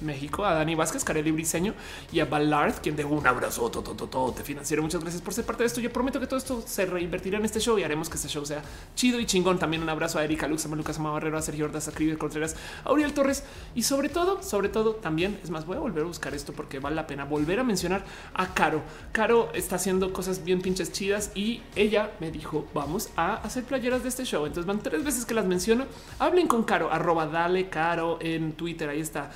México, 0.02 0.44
a 0.44 0.54
Dani 0.54 0.74
Vázquez, 0.74 1.04
Carely 1.04 1.30
Briseño 1.30 1.74
y 2.12 2.20
a 2.20 2.24
Ballard, 2.24 2.80
quien 2.80 2.96
de 2.96 3.04
un 3.04 3.26
abrazo 3.26 3.70
todo, 3.70 3.82
todo, 3.82 4.08
todo, 4.08 4.32
te 4.32 4.42
financiero. 4.42 4.82
Muchas 4.82 5.00
gracias 5.00 5.22
por 5.22 5.34
ser 5.34 5.44
parte 5.44 5.62
de 5.62 5.66
esto. 5.66 5.80
Yo 5.80 5.92
prometo 5.92 6.20
que 6.20 6.26
todo 6.26 6.38
esto 6.38 6.62
se 6.64 6.86
reinvertirá 6.86 7.38
en 7.38 7.44
este 7.44 7.60
show 7.60 7.78
y 7.78 7.82
haremos 7.82 8.08
que 8.08 8.16
este 8.16 8.28
show 8.28 8.44
sea 8.44 8.62
chido 8.94 9.18
y 9.20 9.26
chingón. 9.26 9.58
También 9.58 9.82
un 9.82 9.88
abrazo 9.88 10.18
a 10.18 10.24
Erika 10.24 10.46
Lux, 10.46 10.66
a 10.66 10.68
Lucas 10.68 11.02
Barrero, 11.02 11.38
a 11.38 11.42
Sergio 11.42 11.66
Ordaz, 11.66 11.88
a 11.88 11.92
Criver 11.92 12.18
Contreras, 12.18 12.56
a 12.84 12.92
Uriel 12.92 13.12
Torres 13.12 13.44
y 13.74 13.82
sobre 13.82 14.08
todo, 14.08 14.42
sobre 14.42 14.68
todo 14.68 14.94
también, 14.94 15.38
es 15.42 15.50
más, 15.50 15.66
voy 15.66 15.76
a 15.76 15.80
volver 15.80 16.04
a 16.04 16.06
buscar 16.06 16.34
esto 16.34 16.52
porque 16.52 16.78
vale 16.78 16.96
la 16.96 17.06
pena 17.06 17.24
volver 17.24 17.60
a 17.60 17.64
mencionar 17.64 18.04
a 18.34 18.54
Caro. 18.54 18.82
Caro 19.12 19.50
está 19.54 19.76
haciendo 19.76 20.12
cosas 20.12 20.44
bien 20.44 20.60
pinches 20.60 20.92
chidas 20.92 21.32
y 21.34 21.62
ella 21.74 22.12
me 22.20 22.30
dijo, 22.30 22.66
vamos 22.74 23.10
a 23.16 23.34
hacer 23.36 23.64
playeras 23.64 24.02
de 24.02 24.08
este 24.08 24.24
show. 24.24 24.46
Entonces 24.46 24.66
van 24.66 24.80
tres 24.80 25.04
veces 25.04 25.24
que 25.24 25.34
las 25.34 25.46
menciono. 25.46 25.86
Hablen 26.18 26.46
con 26.46 26.64
Caro, 26.64 26.92
arroba 26.92 27.26
dale 27.26 27.68
Caro 27.68 28.18
en 28.20 28.52
Twitter. 28.52 28.88
Ahí 28.88 29.00
está. 29.00 29.30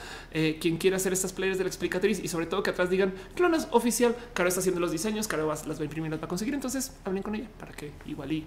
Quien 0.60 0.76
quiera 0.76 0.96
hacer 0.96 1.12
estas 1.12 1.32
players 1.32 1.58
de 1.58 1.64
la 1.64 1.68
explicatriz 1.68 2.20
y 2.22 2.28
sobre 2.28 2.46
todo 2.46 2.62
que 2.62 2.70
atrás 2.70 2.90
digan 2.90 3.12
clones 3.34 3.68
oficial. 3.70 4.16
Caro 4.34 4.48
está 4.48 4.60
haciendo 4.60 4.80
los 4.80 4.92
diseños, 4.92 5.28
Caro 5.28 5.46
las 5.48 5.66
va 5.66 5.80
a 5.80 5.84
imprimir, 5.84 6.10
las 6.10 6.20
va 6.20 6.26
a 6.26 6.28
conseguir. 6.28 6.54
Entonces 6.54 6.92
hablen 7.04 7.22
con 7.22 7.34
ella 7.34 7.48
para 7.58 7.72
que 7.72 7.92
igual 8.06 8.32
y 8.32 8.46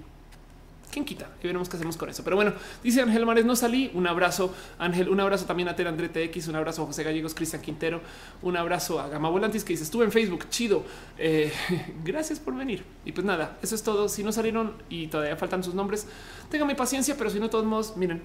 quién 0.96 1.04
quita 1.04 1.30
y 1.42 1.48
veremos 1.48 1.68
qué 1.68 1.76
hacemos 1.76 1.98
con 1.98 2.10
eso. 2.10 2.24
Pero 2.24 2.38
bueno, 2.38 2.54
dice 2.82 3.02
Ángel 3.02 3.26
Mares, 3.26 3.44
no 3.44 3.56
salí. 3.56 3.92
Un 3.94 4.08
abrazo, 4.08 4.54
Ángel. 4.80 5.10
Un 5.10 5.20
abrazo 5.20 5.46
también 5.46 5.68
a 5.68 5.76
Ter 5.76 5.88
André 5.88 6.08
TX. 6.08 6.48
Un 6.48 6.56
abrazo 6.56 6.84
a 6.84 6.86
José 6.86 7.04
Gallegos, 7.04 7.34
Cristian 7.34 7.62
Quintero. 7.62 8.02
Un 8.42 8.56
abrazo 8.56 9.00
a 9.02 9.10
Gama 9.10 9.30
Volantis 9.30 9.66
que 9.66 9.74
dice 9.74 9.84
estuve 9.84 10.06
en 10.06 10.12
Facebook. 10.14 10.48
Chido. 10.50 10.86
Eh, 11.18 11.52
gracias 12.06 12.40
por 12.40 12.56
venir. 12.56 12.84
Y 13.04 13.12
pues 13.12 13.26
nada, 13.26 13.58
eso 13.62 13.76
es 13.76 13.84
todo. 13.84 14.08
Si 14.08 14.24
no 14.24 14.32
salieron 14.32 14.74
y 14.90 15.08
todavía 15.08 15.36
faltan 15.36 15.64
sus 15.64 15.74
nombres, 15.74 16.08
tengan 16.50 16.74
paciencia, 16.78 17.16
pero 17.18 17.30
si 17.30 17.40
no, 17.40 17.50
todos 17.50 17.66
modos, 17.66 17.98
miren, 17.98 18.22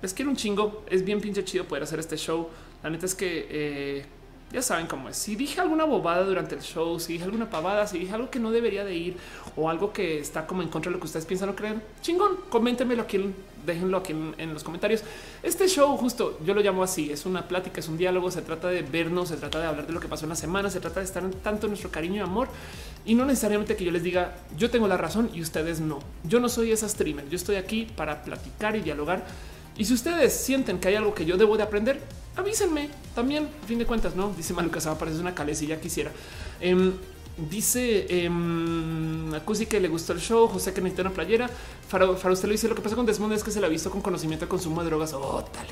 les 0.00 0.14
quiero 0.14 0.30
un 0.30 0.36
chingo. 0.36 0.84
Es 0.88 1.04
bien 1.04 1.20
pinche 1.20 1.44
chido 1.44 1.64
poder 1.64 1.82
hacer 1.82 1.98
este 1.98 2.16
show. 2.16 2.48
La 2.82 2.90
neta 2.90 3.06
es 3.06 3.14
que 3.14 3.46
eh, 3.48 4.04
ya 4.52 4.60
saben 4.60 4.86
cómo 4.86 5.08
es. 5.08 5.16
Si 5.16 5.34
dije 5.34 5.60
alguna 5.60 5.84
bobada 5.84 6.24
durante 6.24 6.54
el 6.54 6.60
show, 6.60 7.00
si 7.00 7.14
dije 7.14 7.24
alguna 7.24 7.48
pavada, 7.48 7.86
si 7.86 7.98
dije 7.98 8.12
algo 8.12 8.30
que 8.30 8.38
no 8.38 8.50
debería 8.50 8.84
de 8.84 8.94
ir 8.94 9.16
o 9.56 9.70
algo 9.70 9.92
que 9.92 10.18
está 10.18 10.46
como 10.46 10.62
en 10.62 10.68
contra 10.68 10.90
de 10.90 10.94
lo 10.94 11.00
que 11.00 11.06
ustedes 11.06 11.24
piensan 11.24 11.48
o 11.48 11.54
creen, 11.54 11.82
chingón, 12.02 12.36
coméntenmelo 12.50 13.02
aquí, 13.02 13.32
déjenlo 13.64 13.96
aquí 13.96 14.12
en, 14.12 14.52
los 14.52 14.62
comentarios. 14.62 15.02
Este 15.42 15.68
show 15.68 15.96
justo 15.96 16.38
yo 16.44 16.52
lo 16.52 16.60
llamo 16.60 16.82
así, 16.82 17.10
es 17.10 17.24
una 17.24 17.48
plática, 17.48 17.80
es 17.80 17.88
un 17.88 17.96
diálogo, 17.96 18.30
se 18.30 18.42
trata 18.42 18.68
de 18.68 18.82
vernos, 18.82 19.30
se 19.30 19.36
trata 19.38 19.58
de 19.58 19.66
hablar 19.66 19.86
de 19.86 19.92
lo 19.94 20.00
que 20.00 20.08
pasó 20.08 20.26
en 20.26 20.30
la 20.30 20.36
semana, 20.36 20.68
se 20.68 20.80
trata 20.80 21.00
de 21.00 21.06
estar 21.06 21.22
en 21.22 21.32
tanto 21.32 21.66
nuestro 21.66 21.90
cariño 21.90 22.16
y 22.16 22.20
amor 22.20 22.48
y 23.06 23.14
no 23.14 23.24
necesariamente 23.24 23.74
que 23.74 23.84
yo 23.84 23.90
les 23.90 24.02
diga 24.02 24.36
yo 24.58 24.70
tengo 24.70 24.86
la 24.86 24.98
razón 24.98 25.30
y 25.32 25.40
ustedes 25.40 25.80
no. 25.80 26.00
Yo 26.24 26.40
no 26.40 26.50
soy 26.50 26.72
esa 26.72 26.88
streamer, 26.88 27.26
yo 27.30 27.36
estoy 27.36 27.56
aquí 27.56 27.86
para 27.96 28.22
platicar 28.22 28.76
y 28.76 28.80
dialogar 28.80 29.24
y 29.78 29.86
si 29.86 29.94
ustedes 29.94 30.34
sienten 30.34 30.78
que 30.78 30.88
hay 30.88 30.96
algo 30.96 31.14
que 31.14 31.24
yo 31.24 31.38
debo 31.38 31.56
de 31.56 31.62
aprender, 31.62 32.00
avísenme 32.36 32.90
también. 33.14 33.48
A 33.62 33.66
fin 33.66 33.78
de 33.78 33.86
cuentas, 33.86 34.14
no 34.14 34.32
dice 34.34 34.54
Maluca, 34.54 34.78
va 34.80 34.98
parece 34.98 35.20
una 35.20 35.34
ya 35.34 35.80
quisiera. 35.80 36.10
Em, 36.60 36.92
dice 37.50 38.06
eh, 38.08 38.30
Acusi 39.34 39.66
que 39.66 39.80
le 39.80 39.88
gustó 39.88 40.12
el 40.12 40.20
show. 40.20 40.48
José 40.48 40.72
que 40.72 40.80
necesita 40.80 41.02
una 41.02 41.12
playera. 41.12 41.48
Para, 41.90 42.10
usted 42.10 42.46
lo 42.46 42.52
dice. 42.52 42.68
Lo 42.68 42.74
que 42.74 42.82
pasa 42.82 42.96
con 42.96 43.06
Desmond 43.06 43.32
es 43.32 43.44
que 43.44 43.50
se 43.50 43.60
la 43.60 43.66
ha 43.66 43.70
visto 43.70 43.90
con 43.90 44.00
conocimiento 44.00 44.46
de 44.46 44.48
consumo 44.48 44.82
de 44.82 44.88
drogas. 44.88 45.12
Oh, 45.12 45.44
dale. 45.52 45.70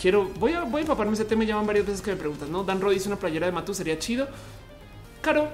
Quiero, 0.00 0.30
voy 0.38 0.52
a, 0.52 0.64
voy 0.64 0.80
a 0.80 0.82
empaparme 0.82 1.14
ese 1.14 1.24
tema. 1.24 1.40
Me 1.40 1.46
llaman 1.46 1.66
varias 1.66 1.86
veces 1.86 2.02
que 2.02 2.10
me 2.10 2.16
preguntan. 2.16 2.50
No, 2.50 2.64
Dan 2.64 2.80
Roy 2.80 2.94
dice 2.94 3.08
una 3.08 3.18
playera 3.18 3.46
de 3.46 3.52
Matu 3.52 3.74
sería 3.74 3.98
chido. 3.98 4.28
Caro, 5.20 5.48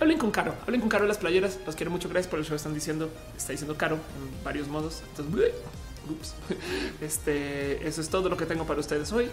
hablen 0.00 0.18
con 0.18 0.32
Caro, 0.32 0.54
hablen 0.62 0.80
con 0.80 0.88
Caro 0.88 1.04
de 1.04 1.08
las 1.08 1.18
playeras. 1.18 1.58
Los 1.64 1.76
quiero 1.76 1.90
mucho. 1.90 2.08
Gracias 2.08 2.30
por 2.30 2.38
el 2.38 2.44
show. 2.44 2.56
Están 2.56 2.74
diciendo, 2.74 3.10
está 3.36 3.52
diciendo 3.52 3.76
Caro 3.76 3.96
en 3.96 4.44
varios 4.44 4.68
modos. 4.68 5.02
Entonces, 5.10 5.52
Este, 7.00 7.86
eso 7.86 8.00
es 8.00 8.08
todo 8.08 8.28
lo 8.28 8.36
que 8.36 8.46
tengo 8.46 8.64
para 8.66 8.80
ustedes 8.80 9.12
hoy. 9.12 9.30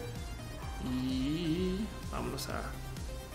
Y 0.92 1.86
vámonos 2.12 2.50
a, 2.50 2.62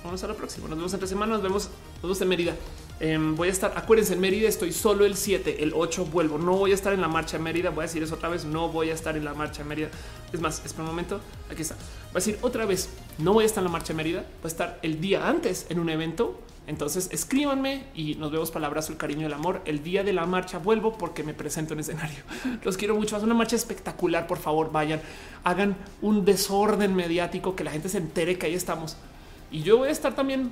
vamos 0.04 0.22
a 0.22 0.26
lo 0.26 0.36
próximo. 0.36 0.68
Nos 0.68 0.78
vemos 0.78 0.92
entre 0.94 1.08
semana. 1.08 1.34
Nos 1.34 1.42
vemos, 1.42 1.70
nos 1.96 2.02
vemos 2.02 2.20
en 2.20 2.28
Mérida. 2.28 2.56
Em, 3.00 3.34
voy 3.34 3.48
a 3.48 3.50
estar, 3.50 3.72
acuérdense, 3.76 4.14
en 4.14 4.20
Mérida 4.20 4.48
estoy 4.48 4.72
solo 4.72 5.04
el 5.04 5.16
7, 5.16 5.62
el 5.62 5.72
8 5.74 6.06
vuelvo. 6.06 6.38
No 6.38 6.56
voy 6.56 6.70
a 6.72 6.74
estar 6.74 6.92
en 6.92 7.00
la 7.00 7.08
marcha 7.08 7.36
en 7.36 7.42
Mérida. 7.42 7.70
Voy 7.70 7.80
a 7.80 7.86
decir 7.86 8.02
eso 8.02 8.14
otra 8.14 8.28
vez. 8.28 8.44
No 8.44 8.68
voy 8.68 8.90
a 8.90 8.94
estar 8.94 9.16
en 9.16 9.24
la 9.24 9.34
marcha 9.34 9.62
en 9.62 9.68
Mérida. 9.68 9.88
Es 10.32 10.40
más, 10.40 10.64
espera 10.64 10.84
un 10.84 10.90
momento. 10.90 11.20
Aquí 11.50 11.62
está. 11.62 11.74
Voy 11.74 12.12
a 12.12 12.14
decir 12.14 12.38
otra 12.42 12.64
vez. 12.64 12.88
No 13.18 13.32
voy 13.32 13.44
a 13.44 13.46
estar 13.46 13.60
en 13.60 13.64
la 13.64 13.72
marcha 13.72 13.92
en 13.92 13.96
Mérida. 13.96 14.20
Voy 14.20 14.44
a 14.44 14.48
estar 14.48 14.78
el 14.82 15.00
día 15.00 15.28
antes 15.28 15.66
en 15.68 15.78
un 15.78 15.88
evento 15.90 16.40
entonces 16.66 17.08
escríbanme 17.10 17.84
y 17.94 18.14
nos 18.14 18.30
vemos 18.30 18.50
para 18.50 18.60
el 18.60 18.64
abrazo, 18.66 18.92
el 18.92 18.98
cariño, 18.98 19.26
el 19.26 19.32
amor. 19.32 19.62
El 19.64 19.82
día 19.82 20.04
de 20.04 20.12
la 20.12 20.26
marcha 20.26 20.58
vuelvo 20.58 20.96
porque 20.96 21.24
me 21.24 21.34
presento 21.34 21.74
en 21.74 21.80
escenario. 21.80 22.22
Los 22.62 22.76
quiero 22.76 22.94
mucho. 22.94 23.16
Haz 23.16 23.24
una 23.24 23.34
marcha 23.34 23.56
espectacular. 23.56 24.26
Por 24.26 24.38
favor, 24.38 24.70
vayan, 24.70 25.00
hagan 25.42 25.76
un 26.00 26.24
desorden 26.24 26.94
mediático 26.94 27.56
que 27.56 27.64
la 27.64 27.72
gente 27.72 27.88
se 27.88 27.98
entere 27.98 28.38
que 28.38 28.46
ahí 28.46 28.54
estamos. 28.54 28.96
Y 29.50 29.62
yo 29.62 29.78
voy 29.78 29.88
a 29.88 29.92
estar 29.92 30.14
también 30.14 30.50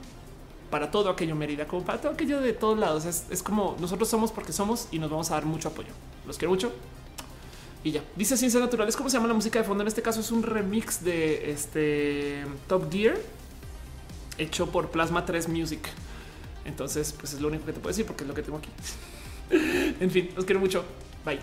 para 0.68 0.90
todo 0.90 1.10
aquello 1.10 1.34
Mérida, 1.34 1.66
como 1.66 1.82
para 1.82 2.00
todo 2.00 2.12
aquello 2.12 2.40
de 2.40 2.52
todos 2.54 2.78
lados. 2.78 3.04
Es, 3.04 3.42
como 3.42 3.76
nosotros 3.80 4.08
somos 4.08 4.32
porque 4.32 4.52
somos 4.52 4.88
y 4.90 4.98
nos 4.98 5.10
vamos 5.10 5.30
a 5.30 5.34
dar 5.34 5.46
mucho 5.46 5.68
apoyo. 5.68 5.90
Los 6.26 6.38
quiero 6.38 6.50
mucho. 6.50 6.72
Y 7.84 7.92
ya 7.92 8.02
dice 8.16 8.36
ciencias 8.36 8.60
naturales. 8.60 8.96
¿Cómo 8.96 9.08
se 9.08 9.16
llama 9.16 9.28
la 9.28 9.34
música 9.34 9.60
de 9.60 9.64
fondo? 9.64 9.82
En 9.82 9.88
este 9.88 10.02
caso 10.02 10.20
es 10.20 10.32
un 10.32 10.42
remix 10.42 11.04
de 11.04 11.52
este 11.52 12.44
Top 12.66 12.92
Gear 12.92 13.16
hecho 14.38 14.70
por 14.70 14.90
Plasma 14.90 15.24
3 15.24 15.48
Music. 15.48 15.88
Entonces, 16.64 17.14
pues 17.18 17.34
es 17.34 17.40
lo 17.40 17.48
único 17.48 17.66
que 17.66 17.72
te 17.72 17.80
puedo 17.80 17.88
decir 17.88 18.06
porque 18.06 18.24
es 18.24 18.28
lo 18.28 18.34
que 18.34 18.42
tengo 18.42 18.58
aquí. 18.58 18.70
en 20.00 20.10
fin, 20.10 20.30
los 20.36 20.44
quiero 20.44 20.60
mucho. 20.60 20.84
Bye. 21.24 21.40